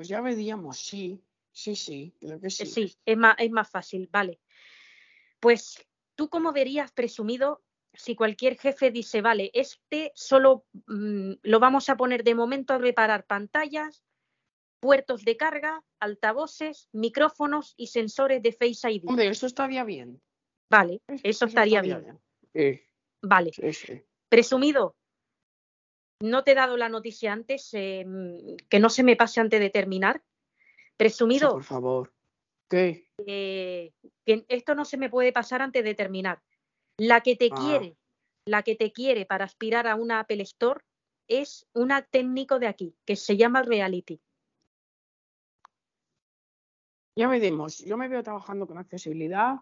Pues 0.00 0.08
ya 0.08 0.22
veríamos. 0.22 0.78
Sí, 0.78 1.22
sí, 1.52 1.76
sí. 1.76 2.16
Creo 2.18 2.40
que 2.40 2.48
sí. 2.48 2.64
Sí, 2.64 2.96
es 3.04 3.18
más, 3.18 3.34
es 3.36 3.50
más 3.50 3.68
fácil, 3.68 4.08
vale. 4.10 4.40
Pues, 5.40 5.86
¿tú 6.14 6.30
cómo 6.30 6.52
verías 6.54 6.90
presumido 6.90 7.62
si 7.92 8.16
cualquier 8.16 8.56
jefe 8.56 8.90
dice, 8.90 9.20
vale, 9.20 9.50
este 9.52 10.10
solo 10.14 10.64
mm, 10.86 11.32
lo 11.42 11.60
vamos 11.60 11.90
a 11.90 11.98
poner 11.98 12.24
de 12.24 12.34
momento 12.34 12.72
a 12.72 12.78
reparar 12.78 13.26
pantallas, 13.26 14.02
puertos 14.80 15.22
de 15.26 15.36
carga, 15.36 15.84
altavoces, 15.98 16.88
micrófonos 16.92 17.74
y 17.76 17.88
sensores 17.88 18.42
de 18.42 18.52
Face 18.52 18.90
ID? 18.90 19.04
Hombre, 19.06 19.28
eso 19.28 19.44
estaría 19.44 19.84
bien. 19.84 20.22
Vale, 20.70 21.02
Es- 21.08 21.20
eso 21.24 21.44
estaría 21.44 21.82
bien. 21.82 22.18
Vale, 23.20 23.50
presumido. 24.30 24.96
No 26.22 26.44
te 26.44 26.52
he 26.52 26.54
dado 26.54 26.76
la 26.76 26.88
noticia 26.88 27.32
antes, 27.32 27.70
eh, 27.72 28.04
que 28.68 28.78
no 28.78 28.90
se 28.90 29.02
me 29.02 29.16
pase 29.16 29.40
antes 29.40 29.58
de 29.60 29.70
terminar. 29.70 30.22
Sí, 30.22 30.92
Presumido, 30.96 31.52
por 31.52 31.64
favor. 31.64 32.12
¿Qué? 32.68 33.08
eh, 33.26 33.92
que 34.24 34.44
esto 34.48 34.74
no 34.74 34.84
se 34.84 34.96
me 34.96 35.08
puede 35.10 35.32
pasar 35.32 35.62
antes 35.62 35.82
de 35.82 35.94
terminar. 35.94 36.42
La 36.98 37.20
que 37.22 37.36
te 37.36 37.48
Ah. 37.52 37.56
quiere, 37.58 37.96
la 38.46 38.62
que 38.62 38.76
te 38.76 38.92
quiere 38.92 39.24
para 39.26 39.44
aspirar 39.46 39.86
a 39.86 39.94
una 39.96 40.20
Apple 40.20 40.42
Store 40.42 40.80
es 41.26 41.66
una 41.72 42.02
técnico 42.02 42.58
de 42.58 42.66
aquí, 42.66 42.94
que 43.06 43.16
se 43.16 43.36
llama 43.36 43.62
Reality. 43.62 44.20
Ya 47.16 47.28
veremos. 47.28 47.78
Yo 47.78 47.96
me 47.96 48.08
veo 48.08 48.22
trabajando 48.22 48.66
con 48.66 48.78
accesibilidad 48.78 49.56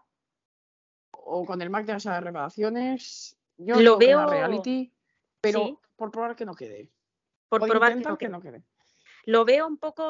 o 1.11 1.45
con 1.45 1.61
el 1.61 1.69
Mac 1.69 1.85
de 1.85 1.93
las 1.93 2.23
reparaciones. 2.23 3.37
Yo 3.57 3.79
Lo 3.81 3.97
veo- 3.97 4.29
reality, 4.29 4.93
pero 5.41 5.65
sí. 5.65 5.77
por 5.95 6.11
probar 6.11 6.35
que 6.35 6.45
no 6.45 6.53
quede. 6.53 6.89
Por 7.49 7.67
probar 7.67 7.95
que 7.95 8.01
no 8.01 8.17
que 8.17 8.25
quede. 8.25 8.31
no 8.31 8.41
quede. 8.41 8.63
Lo 9.25 9.45
veo 9.45 9.67
un 9.67 9.77
poco, 9.77 10.03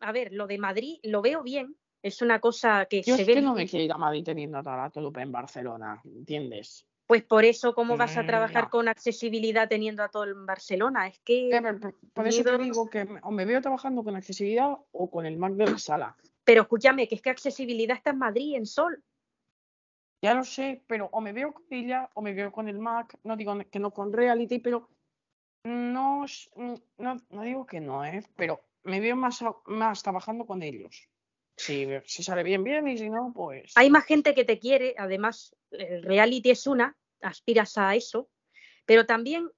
a 0.00 0.12
ver, 0.12 0.32
lo 0.32 0.46
de 0.46 0.58
Madrid 0.58 0.98
lo 1.04 1.22
veo 1.22 1.42
bien, 1.42 1.76
es 2.02 2.20
una 2.22 2.40
cosa 2.40 2.86
que 2.86 3.02
Yo 3.02 3.14
se 3.16 3.22
es 3.22 3.28
ve 3.28 3.34
que 3.34 3.42
no 3.42 3.54
me 3.54 3.66
quiero 3.68 3.84
ir 3.84 3.92
a 3.92 3.98
Madrid 3.98 4.24
teniendo 4.24 4.58
a 4.58 4.62
la 4.62 4.90
Tolupa 4.90 5.22
en 5.22 5.32
Barcelona, 5.32 6.00
¿entiendes? 6.04 6.86
Pues 7.06 7.22
por 7.24 7.44
eso, 7.44 7.74
¿cómo 7.74 7.96
vas 7.96 8.16
a 8.16 8.22
Mm, 8.22 8.26
trabajar 8.26 8.64
no. 8.64 8.70
con 8.70 8.88
accesibilidad 8.88 9.68
teniendo 9.68 10.02
a 10.02 10.08
todo 10.08 10.24
en 10.24 10.46
Barcelona? 10.46 11.08
Es 11.08 11.18
que, 11.20 11.50
Por, 12.14 12.26
eso 12.26 12.42
te 12.42 12.58
digo 12.58 12.88
que 12.88 13.06
o 13.22 13.30
me 13.30 13.44
veo 13.44 13.60
trabajando 13.60 14.02
con 14.02 14.16
accesibilidad 14.16 14.72
o 14.92 15.10
con 15.10 15.26
el 15.26 15.36
Mac 15.36 15.52
de 15.54 15.66
la 15.66 15.78
sala. 15.78 16.16
pero 16.44 16.62
escúchame, 16.62 17.06
que 17.08 17.16
es 17.16 17.22
que 17.22 17.30
accesibilidad 17.30 17.96
está 17.96 18.10
en 18.10 18.18
Madrid, 18.18 18.56
en 18.56 18.66
Sol. 18.66 19.02
Ya 20.22 20.34
lo 20.34 20.44
sé, 20.44 20.84
pero 20.86 21.08
o 21.12 21.20
me 21.20 21.32
veo 21.32 21.52
con 21.52 21.64
ella 21.70 22.08
o 22.14 22.22
me 22.22 22.32
veo 22.32 22.52
con 22.52 22.68
el 22.68 22.78
Mac. 22.78 23.18
No 23.24 23.36
digo 23.36 23.58
que 23.70 23.80
no 23.80 23.90
con 23.90 24.12
Reality, 24.12 24.60
pero 24.60 24.88
no, 25.64 26.24
no, 26.98 27.16
no 27.28 27.42
digo 27.42 27.66
que 27.66 27.80
no, 27.80 28.04
¿eh? 28.04 28.24
Pero 28.36 28.62
me 28.84 29.00
veo 29.00 29.16
más, 29.16 29.44
más 29.66 30.02
trabajando 30.02 30.46
con 30.46 30.62
ellos. 30.62 31.08
Si, 31.56 31.86
si 32.06 32.22
sale 32.22 32.44
bien, 32.44 32.62
bien, 32.62 32.86
y 32.86 32.96
si 32.96 33.10
no, 33.10 33.32
pues. 33.34 33.72
Hay 33.74 33.90
más 33.90 34.04
gente 34.04 34.34
que 34.34 34.44
te 34.44 34.58
quiere, 34.58 34.94
además, 34.96 35.56
el 35.70 36.02
reality 36.02 36.50
es 36.50 36.66
una, 36.66 36.96
aspiras 37.20 37.76
a 37.76 37.94
eso, 37.94 38.30
pero 38.86 39.06
también 39.06 39.50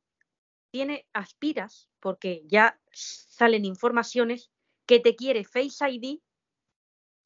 tiene, 0.71 1.07
aspiras, 1.13 1.91
porque 2.01 2.43
ya 2.47 2.81
salen 2.91 3.65
informaciones, 3.65 4.51
que 4.87 4.99
te 5.01 5.15
quiere 5.15 5.45
Face 5.45 5.89
ID 5.89 6.21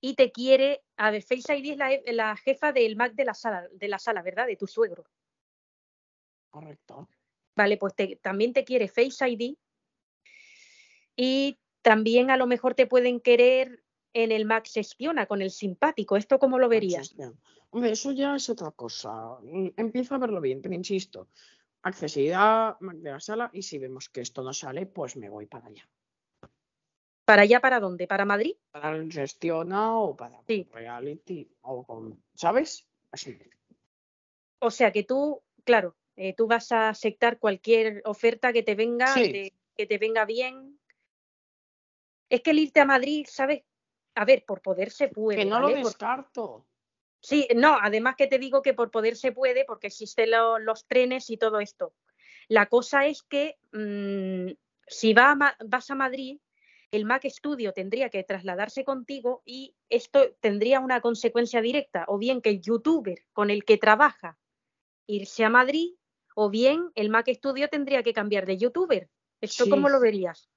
y 0.00 0.14
te 0.14 0.30
quiere, 0.30 0.82
a 0.96 1.10
ver, 1.10 1.22
Face 1.22 1.56
ID 1.56 1.72
es 1.72 1.76
la, 1.78 1.90
la 2.12 2.36
jefa 2.36 2.72
del 2.72 2.96
Mac 2.96 3.14
de 3.14 3.24
la 3.24 3.34
sala, 3.34 3.66
de 3.72 3.88
la 3.88 3.98
sala, 3.98 4.22
¿verdad? 4.22 4.46
De 4.46 4.56
tu 4.56 4.66
suegro. 4.66 5.04
Correcto. 6.50 7.08
Vale, 7.56 7.76
pues 7.76 7.94
te- 7.94 8.16
también 8.16 8.52
te 8.52 8.64
quiere 8.64 8.88
Face 8.88 9.28
ID 9.28 9.56
y 11.16 11.58
también 11.82 12.30
a 12.30 12.36
lo 12.36 12.46
mejor 12.46 12.74
te 12.74 12.86
pueden 12.86 13.20
querer 13.20 13.82
en 14.12 14.32
el 14.32 14.44
Mac 14.44 14.66
Sespiona 14.66 15.26
con 15.26 15.42
el 15.42 15.50
simpático. 15.50 16.16
¿Esto 16.16 16.38
cómo 16.38 16.58
lo 16.58 16.68
verías? 16.68 17.14
Hombre, 17.70 17.90
eso 17.90 18.12
ya 18.12 18.34
es 18.36 18.48
otra 18.48 18.70
cosa. 18.70 19.38
Mm, 19.42 19.68
Empiezo 19.76 20.14
a 20.14 20.18
verlo 20.18 20.40
bien, 20.40 20.62
pero 20.62 20.74
insisto. 20.74 21.28
accesibilidad 21.82 22.76
Mac 22.80 22.96
de 22.96 23.10
la 23.10 23.20
sala 23.20 23.50
y 23.52 23.62
si 23.62 23.78
vemos 23.78 24.08
que 24.08 24.20
esto 24.20 24.42
no 24.42 24.52
sale, 24.52 24.86
pues 24.86 25.16
me 25.16 25.28
voy 25.28 25.46
para 25.46 25.66
allá. 25.66 25.88
¿Para 27.28 27.42
allá 27.42 27.60
para 27.60 27.78
dónde? 27.78 28.06
¿Para 28.06 28.24
Madrid? 28.24 28.54
Para 28.70 28.96
el 28.96 29.12
gestiona 29.12 29.98
o 29.98 30.16
para 30.16 30.40
Sí. 30.46 30.66
reality 30.72 31.46
o 31.60 31.84
con, 31.84 32.24
¿sabes? 32.32 32.86
Así. 33.10 33.38
O 34.60 34.70
sea 34.70 34.92
que 34.92 35.02
tú, 35.04 35.42
claro, 35.62 35.94
eh, 36.16 36.32
tú 36.34 36.46
vas 36.46 36.72
a 36.72 36.88
aceptar 36.88 37.38
cualquier 37.38 38.00
oferta 38.06 38.50
que 38.54 38.62
te 38.62 38.74
venga, 38.74 39.08
Sí. 39.12 39.30
de- 39.30 39.52
que 39.76 39.84
te 39.84 39.98
venga 39.98 40.24
bien. 40.24 40.80
Es 42.30 42.40
que 42.40 42.52
el 42.52 42.60
irte 42.60 42.80
a 42.80 42.86
Madrid, 42.86 43.26
¿sabes? 43.28 43.62
A 44.14 44.24
ver, 44.24 44.46
por 44.46 44.62
poder 44.62 44.90
se 44.90 45.08
puede. 45.08 45.38
Que 45.40 45.44
no 45.44 45.60
lo 45.60 45.68
descarto. 45.68 46.64
Sí, 47.20 47.46
no, 47.54 47.76
además 47.78 48.16
que 48.16 48.26
te 48.26 48.38
digo 48.38 48.62
que 48.62 48.72
por 48.72 48.90
poder 48.90 49.16
se 49.16 49.32
puede, 49.32 49.66
porque 49.66 49.88
existen 49.88 50.30
lo- 50.30 50.58
los 50.58 50.86
trenes 50.86 51.28
y 51.28 51.36
todo 51.36 51.60
esto. 51.60 51.92
La 52.48 52.70
cosa 52.70 53.04
es 53.04 53.22
que 53.22 53.58
mm, 53.72 54.52
si 54.86 55.12
va 55.12 55.32
a 55.32 55.56
vas 55.66 55.90
a 55.90 55.94
Madrid, 55.94 56.40
el 56.90 57.04
Mac 57.04 57.24
Studio 57.28 57.72
tendría 57.72 58.08
que 58.08 58.24
trasladarse 58.24 58.84
contigo 58.84 59.42
y 59.44 59.74
esto 59.88 60.34
tendría 60.40 60.80
una 60.80 61.00
consecuencia 61.00 61.60
directa, 61.60 62.04
o 62.08 62.18
bien 62.18 62.40
que 62.40 62.50
el 62.50 62.60
youtuber 62.60 63.18
con 63.32 63.50
el 63.50 63.64
que 63.64 63.76
trabaja 63.78 64.38
irse 65.06 65.44
a 65.44 65.50
Madrid, 65.50 65.94
o 66.34 66.50
bien 66.50 66.90
el 66.94 67.10
Mac 67.10 67.28
Studio 67.28 67.68
tendría 67.68 68.02
que 68.02 68.12
cambiar 68.12 68.46
de 68.46 68.58
youtuber. 68.58 69.08
¿Esto 69.40 69.64
Sí. 69.64 69.70
cómo 69.70 69.88
lo 69.88 70.00
verías? 70.00 70.50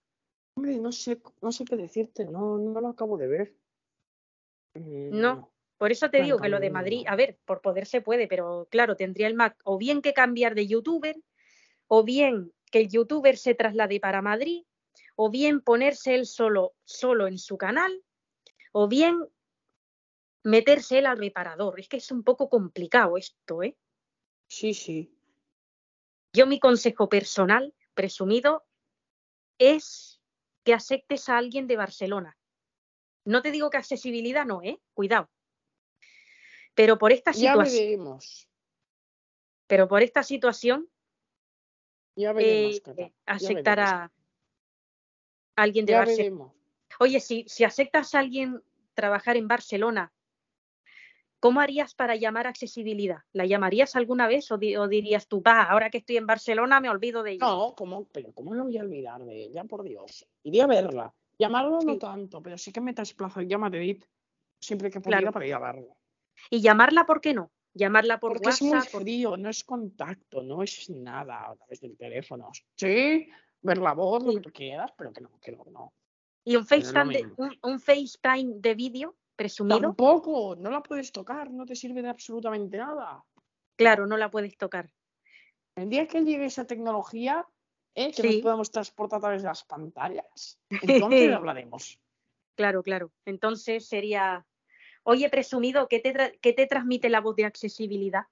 Hombre, 0.55 0.77
no 0.77 0.91
sé, 0.91 1.21
no 1.41 1.51
sé 1.51 1.65
qué 1.65 1.75
decirte, 1.77 2.25
no, 2.25 2.57
no 2.57 2.81
lo 2.81 2.89
acabo 2.89 3.17
de 3.17 3.27
ver. 3.27 3.55
Mm, 4.75 5.19
No. 5.19 5.51
Por 5.77 5.91
eso 5.91 6.11
te 6.11 6.21
digo 6.21 6.37
que 6.37 6.49
lo 6.49 6.59
de 6.59 6.69
Madrid, 6.69 7.05
a 7.07 7.15
ver, 7.15 7.39
por 7.43 7.61
poder 7.61 7.87
se 7.87 8.01
puede, 8.01 8.27
pero 8.27 8.67
claro, 8.69 8.95
tendría 8.95 9.25
el 9.25 9.33
Mac 9.33 9.59
o 9.63 9.79
bien 9.79 10.03
que 10.03 10.13
cambiar 10.13 10.53
de 10.53 10.67
youtuber, 10.67 11.15
o 11.87 12.03
bien 12.03 12.53
que 12.71 12.81
el 12.81 12.89
youtuber 12.89 13.35
se 13.35 13.55
traslade 13.55 13.99
para 13.99 14.21
Madrid, 14.21 14.63
o 15.23 15.29
bien 15.29 15.61
ponerse 15.61 16.15
él 16.15 16.25
solo, 16.25 16.73
solo 16.83 17.27
en 17.27 17.37
su 17.37 17.55
canal, 17.55 18.03
o 18.71 18.87
bien 18.87 19.19
meterse 20.43 20.97
él 20.97 21.05
al 21.05 21.19
reparador. 21.19 21.79
Es 21.79 21.87
que 21.87 21.97
es 21.97 22.09
un 22.09 22.23
poco 22.23 22.49
complicado 22.49 23.17
esto, 23.17 23.61
¿eh? 23.61 23.77
Sí, 24.47 24.73
sí. 24.73 25.15
Yo 26.33 26.47
mi 26.47 26.59
consejo 26.59 27.07
personal, 27.07 27.71
presumido, 27.93 28.65
es 29.59 30.19
que 30.63 30.73
aceptes 30.73 31.29
a 31.29 31.37
alguien 31.37 31.67
de 31.67 31.77
Barcelona. 31.77 32.35
No 33.23 33.43
te 33.43 33.51
digo 33.51 33.69
que 33.69 33.77
accesibilidad 33.77 34.47
no, 34.47 34.63
¿eh? 34.63 34.81
Cuidado. 34.95 35.29
Pero 36.73 36.97
por 36.97 37.11
esta 37.11 37.31
Ya 37.31 37.51
situación, 37.51 37.83
veremos. 37.85 38.47
pero 39.67 39.87
por 39.87 40.01
esta 40.01 40.23
situación, 40.23 40.89
Ya 42.15 42.33
veremos. 42.33 42.81
eh, 42.97 43.13
ya 43.27 43.33
aceptar 43.35 43.77
veremos. 43.77 44.20
Alguien 45.63 45.85
de 45.85 45.93
Ya 45.93 45.99
Barcelona. 45.99 46.23
veremos. 46.23 46.53
Oye, 46.99 47.19
si, 47.19 47.45
si 47.47 47.63
aceptas 47.63 48.13
a 48.15 48.19
alguien 48.19 48.61
trabajar 48.93 49.37
en 49.37 49.47
Barcelona, 49.47 50.11
¿cómo 51.39 51.59
harías 51.59 51.95
para 51.95 52.15
llamar 52.15 52.47
accesibilidad? 52.47 53.19
¿La 53.33 53.45
llamarías 53.45 53.95
alguna 53.95 54.27
vez 54.27 54.51
o, 54.51 54.57
di- 54.57 54.75
o 54.75 54.87
dirías 54.87 55.27
tú, 55.27 55.41
va, 55.41 55.63
ahora 55.63 55.89
que 55.89 55.97
estoy 55.99 56.17
en 56.17 56.27
Barcelona 56.27 56.79
me 56.79 56.89
olvido 56.89 57.23
de 57.23 57.31
ella? 57.33 57.45
No, 57.45 57.73
¿cómo, 57.75 58.05
pero 58.11 58.31
¿cómo 58.33 58.53
no 58.53 58.65
voy 58.65 58.77
a 58.77 58.81
olvidar 58.83 59.23
de 59.23 59.43
ella? 59.45 59.63
Por 59.63 59.83
Dios. 59.83 60.27
Iría 60.43 60.65
a 60.65 60.67
verla. 60.67 61.13
Llamarlo 61.39 61.79
no 61.81 61.97
tanto, 61.97 62.41
pero 62.43 62.57
sí 62.57 62.71
que 62.71 62.81
me 62.81 62.93
desplazo 62.93 63.41
ya 63.41 63.55
a 63.55 63.59
Madrid 63.59 64.03
siempre 64.59 64.91
que 64.91 64.99
pudiera 65.01 65.21
Claro. 65.21 65.33
para 65.33 65.47
ir 65.47 65.53
a 65.55 65.59
verla. 65.59 65.93
Y 66.51 66.61
llamarla, 66.61 67.05
¿por 67.05 67.19
qué 67.19 67.33
no? 67.33 67.51
Llamarla 67.73 68.19
por 68.19 68.33
Porque 68.33 68.49
es 68.49 68.61
muy 68.61 68.79
por- 68.91 69.39
no 69.39 69.49
es 69.49 69.63
contacto, 69.63 70.43
no 70.43 70.61
es 70.61 70.89
nada 70.89 71.49
a 71.49 71.55
través 71.55 71.79
del 71.81 71.97
teléfono. 71.97 72.49
Sí, 72.75 73.27
ver 73.61 73.77
la 73.77 73.93
voz, 73.93 74.23
lo 74.23 74.33
que 74.33 74.41
tú 74.41 74.51
quieras, 74.51 74.91
pero 74.97 75.11
que 75.13 75.21
no, 75.21 75.29
que 75.39 75.51
no, 75.51 75.63
no. 75.71 75.93
Y 76.43 76.55
un 76.55 76.65
FaceTime, 76.65 77.13
de, 77.13 77.25
un, 77.37 77.57
un 77.61 77.79
FaceTime 77.79 78.55
de 78.55 78.73
vídeo 78.75 79.15
presumido, 79.35 79.79
Tampoco, 79.81 80.55
no 80.55 80.69
la 80.71 80.81
puedes 80.81 81.11
tocar, 81.11 81.51
no 81.51 81.65
te 81.65 81.75
sirve 81.75 82.01
de 82.01 82.09
absolutamente 82.09 82.77
nada. 82.77 83.23
claro, 83.77 84.05
no 84.07 84.17
la 84.17 84.29
puedes 84.31 84.57
tocar. 84.57 84.91
El 85.75 85.89
día 85.89 86.07
que 86.07 86.21
llegue 86.23 86.45
esa 86.45 86.65
tecnología, 86.65 87.47
¿eh? 87.95 88.11
que 88.11 88.23
nos 88.23 88.35
Sí. 88.35 88.41
podamos 88.41 88.71
transportar 88.71 89.17
a 89.17 89.21
través 89.21 89.41
de 89.43 89.47
las 89.47 89.63
pantallas, 89.63 90.59
entonces 91.29 91.33
hablaremos. 91.33 91.99
Claro, 92.55 92.83
claro. 92.83 93.11
Entonces 93.25 93.87
sería, 93.87 94.45
oye, 95.03 95.29
presumido, 95.29 95.87
¿qué 95.87 95.99
te, 95.99 96.13
tra- 96.13 96.37
qué 96.41 96.53
te 96.53 96.67
transmite 96.67 97.09
la 97.09 97.21
voz 97.21 97.35
de 97.35 97.45
accesibilidad? 97.45 98.23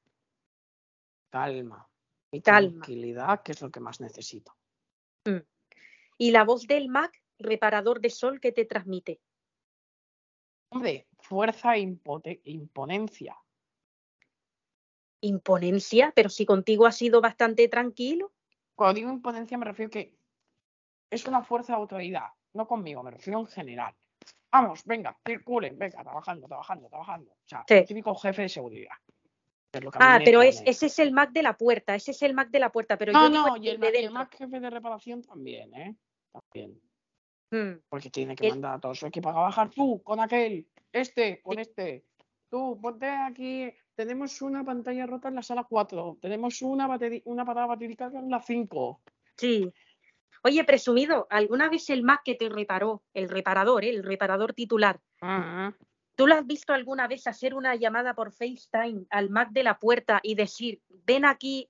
Calma 1.32 1.88
y 2.32 2.42
Calma. 2.42 2.82
tranquilidad, 2.82 3.42
que 3.44 3.54
es 3.54 3.62
lo 3.62 3.70
que 3.72 3.80
más 3.80 4.02
necesito. 4.02 4.56
Y 6.18 6.32
la 6.32 6.44
voz 6.44 6.68
del 6.68 6.90
Mac, 6.90 7.12
reparador 7.38 8.02
de 8.02 8.10
sol, 8.10 8.40
¿qué 8.40 8.52
te 8.52 8.66
transmite? 8.66 9.22
Hombre, 10.72 11.08
fuerza 11.20 11.76
e 11.76 11.96
imponencia. 12.44 13.36
Imponencia, 15.22 16.14
pero 16.16 16.30
si 16.30 16.46
contigo 16.46 16.86
ha 16.86 16.92
sido 16.92 17.22
bastante 17.22 17.68
tranquilo. 17.68 18.32
Cuando 18.76 18.96
digo 18.96 19.10
imponencia 19.12 19.58
me 19.58 19.66
refiero 19.66 19.90
que 19.90 20.16
es 21.10 21.26
una 21.26 21.44
fuerza 21.44 21.74
de 21.74 21.80
autoridad, 21.80 22.28
no 22.54 22.68
conmigo, 22.68 23.04
me 23.04 23.12
refiero 23.12 23.40
en 23.40 23.48
general. 23.48 23.96
Vamos, 24.52 24.84
venga, 24.86 25.18
circulen, 25.26 25.78
venga, 25.78 26.02
trabajando, 26.04 26.48
trabajando, 26.48 26.88
trabajando. 26.88 27.32
O 27.32 27.48
sea, 27.48 27.64
Sí. 27.68 27.76
el 27.76 27.86
típico 27.86 28.16
jefe 28.16 28.44
de 28.44 28.50
seguridad. 28.50 28.96
Ah, 30.00 30.20
pero 30.24 30.42
es, 30.42 30.62
ese 30.66 30.88
es 30.88 31.00
el 31.00 31.12
Mac 31.12 31.32
de 31.32 31.44
la 31.44 31.56
puerta, 31.58 31.94
ese 31.96 32.12
es 32.12 32.22
el 32.24 32.34
Mac 32.34 32.50
de 32.50 32.60
la 32.60 32.72
puerta, 32.72 32.98
pero 32.98 33.12
No, 33.14 33.26
yo 33.30 33.30
no, 33.30 33.58
y 33.58 33.70
el, 33.70 33.76
de 33.76 33.80
ma- 33.80 33.86
y 33.86 33.88
el 33.90 33.94
dentro. 33.94 34.14
más 34.14 34.30
jefe 34.32 34.60
de 34.60 34.70
reparación 34.70 35.22
también, 35.22 35.74
¿eh? 35.76 35.96
También. 36.32 36.82
Mm, 37.52 37.80
Porque 37.88 38.10
tiene 38.10 38.36
que 38.36 38.46
El- 38.46 38.52
mandar 38.54 38.76
a 38.76 38.80
todo 38.80 38.96
su 38.96 39.06
equipo 39.06 39.30
a 39.30 39.34
trabajar. 39.34 39.70
Tú, 39.70 40.02
con 40.04 40.20
aquel, 40.20 40.68
este, 40.92 41.42
con 41.42 41.56
Sí. 41.56 41.62
este. 41.62 42.06
Tú, 42.50 42.80
ponte 42.82 43.08
aquí. 43.08 43.72
Tenemos 43.96 44.42
una 44.42 44.64
pantalla 44.64 45.06
rota 45.06 45.28
en 45.30 45.36
la 45.36 45.44
sala 45.44 45.66
4. 45.70 46.18
Tenemos 46.22 46.62
una, 46.62 46.88
una 47.26 47.46
parada 47.46 47.68
batería 47.68 48.10
en 48.14 48.30
la 48.32 48.42
5. 48.42 49.02
sí. 49.36 49.72
Oye, 50.42 50.64
presumido, 50.64 51.28
¿alguna 51.30 51.70
vez 51.70 51.90
el 51.90 52.02
Mac 52.02 52.22
que 52.24 52.34
te 52.34 52.48
reparó, 52.48 53.04
el 53.14 53.28
reparador, 53.28 53.84
eh, 53.84 53.90
el 53.90 54.04
reparador 54.04 54.54
titular, 54.54 54.98
¿Tú 56.20 56.28
lo 56.28 56.36
has 56.36 56.46
visto 56.46 56.74
alguna 56.74 57.08
vez 57.08 57.28
hacer 57.28 57.54
una 57.54 57.76
llamada 57.76 58.14
por 58.14 58.34
FaceTime 58.34 59.06
al 59.10 59.30
Mac 59.30 59.52
de 59.52 59.64
la 59.64 59.80
puerta 59.80 60.20
y 60.22 60.36
decir, 60.36 60.82
ven 61.06 61.24
aquí 61.24 61.70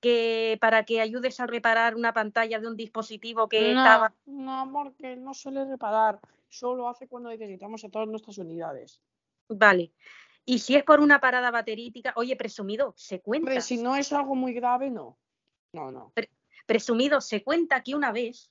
que 0.00 0.56
para 0.62 0.86
que 0.86 1.02
ayudes 1.02 1.38
a 1.40 1.46
reparar 1.46 1.94
una 1.94 2.14
pantalla 2.14 2.58
de 2.58 2.68
un 2.68 2.74
dispositivo 2.74 3.50
que 3.50 3.74
no, 3.74 3.80
estaba... 3.80 4.14
no, 4.24 4.70
porque 4.72 5.14
no 5.16 5.34
suele 5.34 5.66
reparar. 5.66 6.18
Solo 6.48 6.88
hace 6.88 7.06
cuando 7.06 7.28
necesitamos 7.28 7.84
a 7.84 7.90
todas 7.90 8.08
nuestras 8.08 8.38
unidades. 8.38 8.98
Vale. 9.50 9.92
Y 10.46 10.60
si 10.60 10.74
es 10.74 10.84
por 10.84 11.00
una 11.00 11.20
parada 11.20 11.50
baterítica, 11.50 12.14
oye, 12.16 12.34
presumido, 12.34 12.94
se 12.96 13.20
cuenta, 13.20 13.60
si 13.60 13.76
no 13.76 13.94
es 13.94 14.10
algo 14.14 14.34
muy 14.34 14.54
grave, 14.54 14.88
no. 14.88 15.18
No, 15.74 15.92
no. 15.92 16.14
presumido, 16.64 17.20
se 17.20 17.44
cuenta 17.44 17.82
que 17.82 17.94
una 17.94 18.10
vez 18.10 18.50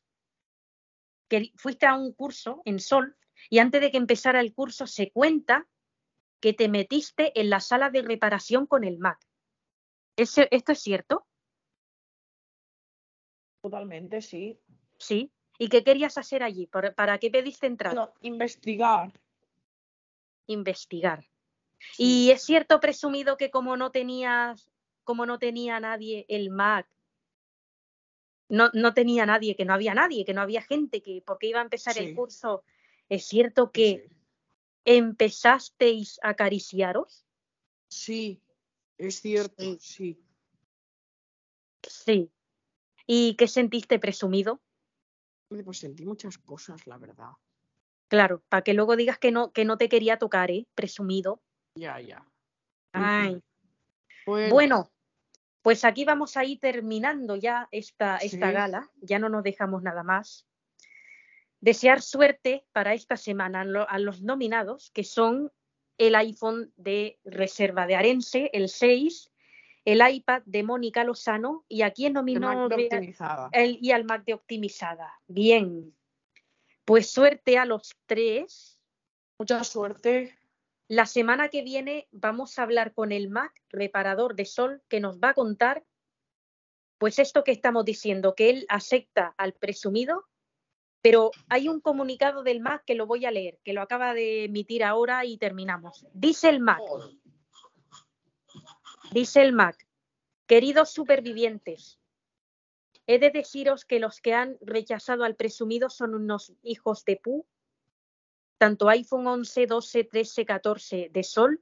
que 1.28 1.52
fuiste 1.56 1.88
a 1.88 1.95
un 1.95 2.14
curso 2.14 2.61
en 2.64 2.80
Sol 2.80 3.18
y 3.50 3.60
antes 3.60 3.82
de 3.82 3.92
que 3.92 3.98
empezara 3.98 4.40
el 4.40 4.53
curso 4.53 4.88
se 4.88 5.11
cuenta 5.11 5.68
que 6.40 6.53
te 6.53 6.68
metiste 6.70 7.40
en 7.40 7.50
la 7.50 7.60
sala 7.60 7.90
de 7.90 8.02
reparación 8.02 8.66
con 8.66 8.84
el 8.84 8.98
Mac. 8.98 9.20
¿Ese- 10.18 10.48
¿Esto 10.52 10.72
es 10.72 10.80
cierto? 10.80 11.26
Totalmente, 13.61 14.22
sí. 14.22 14.60
Sí. 14.98 15.32
¿Y 15.58 15.70
qué 15.70 15.84
querías 15.84 16.18
hacer 16.18 16.42
allí? 16.42 16.66
¿Para, 16.66 16.94
para 16.94 17.20
qué 17.20 17.30
pediste 17.30 17.68
entrar? 17.68 18.14
Investigar. 18.22 19.11
Investigar. 20.48 21.24
sí. 21.94 22.28
Y 22.28 22.32
es 22.32 22.42
cierto, 22.44 22.80
presumido, 22.80 23.38
que 23.38 23.52
como 23.52 23.78
no 23.78 23.92
tenías, 23.92 24.72
como 25.03 25.26
no 25.26 25.38
tenía 25.38 25.80
nadie 25.80 26.26
el 26.30 26.50
Mac, 26.50 26.88
no, 28.50 28.70
no 28.74 28.94
tenía 28.94 29.26
nadie, 29.26 29.56
que 29.56 29.64
no 29.66 29.74
había 29.74 29.94
nadie, 29.94 30.26
que 30.26 30.34
no 30.34 30.42
había 30.42 30.61
gente, 30.61 31.02
que 31.02 31.24
porque 31.26 31.48
iba 31.48 31.60
a 31.60 31.64
empezar 31.64 31.94
Sí. 31.94 32.00
el 32.03 32.16
curso, 32.16 32.64
es 33.11 33.25
cierto 33.25 33.72
que 33.72 34.07
Sí. 34.09 34.15
empezasteis 34.85 36.17
a 36.23 36.30
acariciaros. 36.30 37.25
Sí, 37.90 38.41
es 38.98 39.19
cierto, 39.22 39.61
Sí. 39.64 39.77
sí. 39.81 40.25
Sí. 41.83 42.31
¿Y 43.06 43.35
qué 43.35 43.48
sentiste 43.49 43.99
presumido? 43.99 44.61
Pues 45.49 45.80
sentí 45.80 46.06
muchas 46.06 46.38
cosas, 46.38 46.88
la 46.88 46.98
verdad. 46.98 47.31
Claro, 48.07 48.43
para 48.48 48.64
que 48.64 48.73
luego 48.73 48.95
digas 48.95 49.19
que 49.19 49.31
no, 49.31 49.51
que 49.51 49.65
no 49.65 49.77
te 49.77 49.90
quería 49.90 50.17
tocar, 50.17 50.49
¿eh? 50.49 50.65
Presumido. 50.73 51.41
Ya, 51.75 51.99
ya. 51.99 52.25
Ay. 52.93 53.41
Bueno, 54.27 54.53
Bueno, 54.53 54.91
pues 55.64 55.83
aquí 55.83 56.06
vamos 56.06 56.38
a 56.38 56.45
ir 56.45 56.59
terminando 56.59 57.35
ya 57.35 57.67
esta, 57.72 58.17
esta 58.17 58.48
Sí. 58.48 58.53
gala, 58.53 58.91
ya 59.01 59.17
no 59.17 59.30
nos 59.30 59.43
dejamos 59.43 59.81
nada 59.81 60.03
más. 60.03 60.45
Desear 61.61 62.01
suerte 62.01 62.65
para 62.73 62.93
esta 62.93 63.15
semana 63.17 63.61
a 63.61 63.65
lo- 63.65 63.90
a 63.90 63.99
los 63.99 64.22
nominados, 64.22 64.91
que 64.91 65.03
son 65.03 65.51
el 65.98 66.15
iPhone 66.15 66.73
de 66.75 67.19
reserva 67.23 67.85
de 67.85 67.95
Arense, 67.95 68.49
el 68.53 68.67
6, 68.69 69.31
el 69.85 70.01
iPad 70.07 70.41
de 70.45 70.64
Mónica 70.64 71.03
Lozano 71.03 71.64
y 71.67 71.83
a 71.83 71.91
quién 71.91 72.09
El 72.09 72.14
nominó 72.14 72.67
Mac 72.67 72.75
de 72.75 73.15
el- 73.51 73.77
y 73.81 73.91
al 73.91 74.03
Mac 74.06 74.25
de 74.25 74.33
optimizada. 74.33 75.14
Bien. 75.27 75.95
Pues 76.85 77.11
suerte 77.11 77.57
a 77.59 77.65
los 77.65 77.95
tres. 78.07 78.80
Mucha 79.38 79.64
suerte. 79.64 80.35
La 80.88 81.06
semana 81.06 81.49
que 81.49 81.61
viene 81.61 82.07
vamos 82.11 82.57
a 82.59 82.64
hablar 82.64 82.93
con 82.93 83.11
el 83.11 83.30
Mac 83.30 83.53
reparador 83.69 84.35
de 84.35 84.45
Sol 84.45 84.81
que 84.88 84.99
nos 84.99 85.19
va 85.19 85.30
a 85.30 85.33
contar 85.35 85.83
pues 86.98 87.17
esto 87.17 87.43
que 87.43 87.51
estamos 87.51 87.83
diciendo, 87.85 88.35
que 88.35 88.51
él 88.51 88.65
acepta 88.69 89.33
al 89.38 89.53
presumido, 89.53 90.25
pero 91.01 91.31
hay 91.49 91.67
un 91.67 91.81
comunicado 91.81 92.43
del 92.43 92.61
Mac 92.61 92.83
que 92.85 92.95
lo 92.95 93.07
voy 93.07 93.25
a 93.25 93.31
leer, 93.31 93.59
que 93.63 93.73
lo 93.73 93.81
acaba 93.81 94.13
de 94.13 94.45
emitir 94.45 94.83
ahora 94.83 95.25
y 95.25 95.38
terminamos. 95.38 96.05
Dice 96.13 96.49
el 96.49 96.59
Mac, 96.59 96.81
dice 99.11 99.41
el 99.41 99.53
Mac, 99.53 99.88
queridos 100.45 100.91
supervivientes, 100.91 101.99
he 103.07 103.19
de 103.19 103.31
deciros 103.31 103.83
que 103.83 103.99
los 103.99 104.21
que 104.21 104.33
han 104.33 104.57
rechazado 104.61 105.23
al 105.23 105.35
presumido 105.35 105.89
son 105.89 106.13
unos 106.13 106.53
hijos 106.61 107.03
de 107.05 107.17
pu, 107.17 107.45
tanto 108.57 108.89
iPhone 108.89 109.25
11, 109.25 109.65
12, 109.65 110.03
13, 110.03 110.45
14 110.45 111.09
de 111.11 111.23
Sol. 111.23 111.61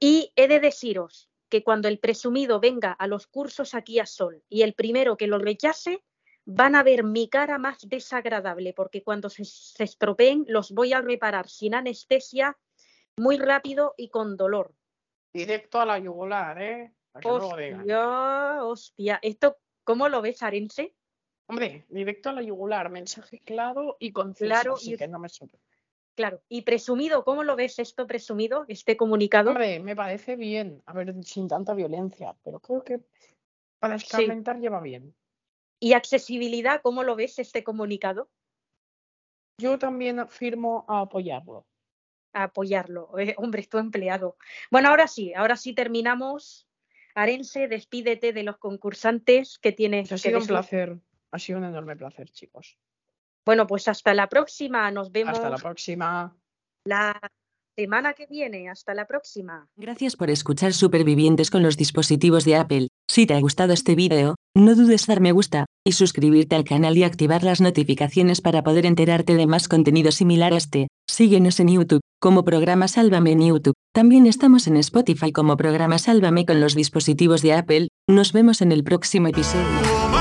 Y 0.00 0.32
he 0.34 0.48
de 0.48 0.60
deciros 0.60 1.28
que 1.50 1.62
cuando 1.62 1.88
el 1.88 1.98
presumido 1.98 2.58
venga 2.58 2.92
a 2.92 3.06
los 3.06 3.26
cursos 3.26 3.74
aquí 3.74 3.98
a 3.98 4.06
Sol 4.06 4.42
y 4.48 4.62
el 4.62 4.72
primero 4.72 5.18
que 5.18 5.26
lo 5.26 5.38
rechace, 5.38 6.02
van 6.52 6.74
a 6.74 6.82
ver 6.82 7.04
mi 7.04 7.28
cara 7.28 7.58
más 7.58 7.88
desagradable, 7.88 8.72
porque 8.72 9.02
cuando 9.02 9.30
se, 9.30 9.44
se 9.44 9.84
estropeen 9.84 10.44
los 10.48 10.72
voy 10.72 10.92
a 10.92 11.00
reparar 11.00 11.48
sin 11.48 11.74
anestesia, 11.74 12.56
muy 13.16 13.38
rápido 13.38 13.94
y 13.96 14.08
con 14.08 14.36
dolor. 14.36 14.74
Directo 15.32 15.80
a 15.80 15.86
la 15.86 15.98
yugular, 15.98 16.60
¿eh? 16.60 16.92
Luego 17.22 17.56
digan. 17.56 17.80
Hostia, 17.80 18.64
hostia. 18.64 19.18
¿Esto 19.22 19.58
cómo 19.84 20.08
lo 20.08 20.22
ves, 20.22 20.42
Arense? 20.42 20.94
Hombre, 21.46 21.84
directo 21.88 22.30
a 22.30 22.32
la 22.32 22.42
yugular, 22.42 22.90
mensaje 22.90 23.40
claro 23.40 23.96
y 23.98 24.12
conciso. 24.12 24.46
Claro, 24.46 24.74
así 24.74 24.94
y- 24.94 24.96
que 24.96 25.08
no 25.08 25.18
me 25.18 25.28
sorprende. 25.28 25.64
Claro. 26.16 26.42
Y 26.48 26.62
presumido, 26.62 27.24
¿cómo 27.24 27.44
lo 27.44 27.56
ves 27.56 27.78
esto 27.78 28.06
presumido, 28.06 28.64
este 28.68 28.96
comunicado? 28.96 29.50
Hombre, 29.50 29.80
me 29.80 29.94
parece 29.96 30.36
bien. 30.36 30.82
A 30.86 30.92
ver, 30.92 31.14
sin 31.24 31.48
tanta 31.48 31.74
violencia, 31.74 32.36
pero 32.42 32.60
creo 32.60 32.82
que 32.82 33.00
para 33.78 33.94
escarmentar 33.94 34.58
lleva 34.58 34.80
bien. 34.80 35.14
Y 35.80 35.94
accesibilidad, 35.94 36.82
¿cómo 36.82 37.02
lo 37.02 37.16
ves 37.16 37.38
este 37.38 37.64
comunicado? 37.64 38.28
Yo 39.58 39.78
también 39.78 40.28
firmo 40.28 40.84
a 40.88 41.00
apoyarlo. 41.00 41.66
a 42.32 42.44
apoyarlo. 42.44 43.10
Eh, 43.18 43.34
hombre, 43.38 43.62
estoy 43.62 43.80
empleado. 43.80 44.36
Bueno, 44.70 44.90
ahora 44.90 45.08
sí, 45.08 45.32
ahora 45.34 45.56
sí 45.56 45.72
terminamos. 45.74 46.68
Arense, 47.14 47.66
despídete 47.66 48.32
de 48.32 48.44
los 48.44 48.58
concursantes 48.58 49.58
que 49.58 49.72
tienes. 49.72 50.12
Ha 50.12 50.14
que 50.14 50.20
sido 50.20 50.38
un 50.38 50.46
placer. 50.46 50.98
Ha 51.32 51.38
sido 51.38 51.58
un 51.58 51.64
enorme 51.64 51.96
placer, 51.96 52.30
chicos. 52.30 52.78
Bueno, 53.44 53.66
pues 53.66 53.88
hasta 53.88 54.14
la 54.14 54.28
próxima. 54.28 54.90
Nos 54.90 55.10
vemos 55.10 55.32
Hasta 55.34 55.50
la 55.50 55.56
próxima. 55.56 56.36
la 56.84 57.18
semana 57.76 58.12
que 58.14 58.26
viene. 58.26 58.68
Hasta 58.68 58.94
la 58.94 59.06
próxima. 59.06 59.68
Gracias 59.76 60.14
por 60.14 60.30
escuchar 60.30 60.72
Supervivientes 60.72 61.50
con 61.50 61.62
los 61.62 61.76
dispositivos 61.76 62.44
de 62.44 62.56
Apple. 62.56 62.88
Si 63.10 63.26
te 63.26 63.34
ha 63.34 63.40
gustado 63.40 63.72
este 63.72 63.96
video, 63.96 64.36
no 64.54 64.76
dudes 64.76 65.08
dar 65.08 65.20
me 65.20 65.32
gusta 65.32 65.66
y 65.84 65.92
suscribirte 65.92 66.54
al 66.54 66.62
canal 66.62 66.96
y 66.96 67.02
activar 67.02 67.42
las 67.42 67.60
notificaciones 67.60 68.40
para 68.40 68.62
poder 68.62 68.86
enterarte 68.86 69.34
de 69.34 69.48
más 69.48 69.66
contenido 69.66 70.12
similar 70.12 70.52
a 70.52 70.58
este. 70.58 70.86
Síguenos 71.08 71.58
en 71.58 71.70
YouTube 71.70 72.02
como 72.20 72.44
programa 72.44 72.86
Sálvame 72.86 73.32
en 73.32 73.48
YouTube. 73.48 73.74
También 73.92 74.26
estamos 74.26 74.68
en 74.68 74.76
Spotify 74.76 75.32
como 75.32 75.56
programa 75.56 75.98
Sálvame 75.98 76.46
con 76.46 76.60
los 76.60 76.76
dispositivos 76.76 77.42
de 77.42 77.54
Apple. 77.54 77.88
Nos 78.08 78.32
vemos 78.32 78.62
en 78.62 78.70
el 78.70 78.84
próximo 78.84 79.26
episodio. 79.26 80.19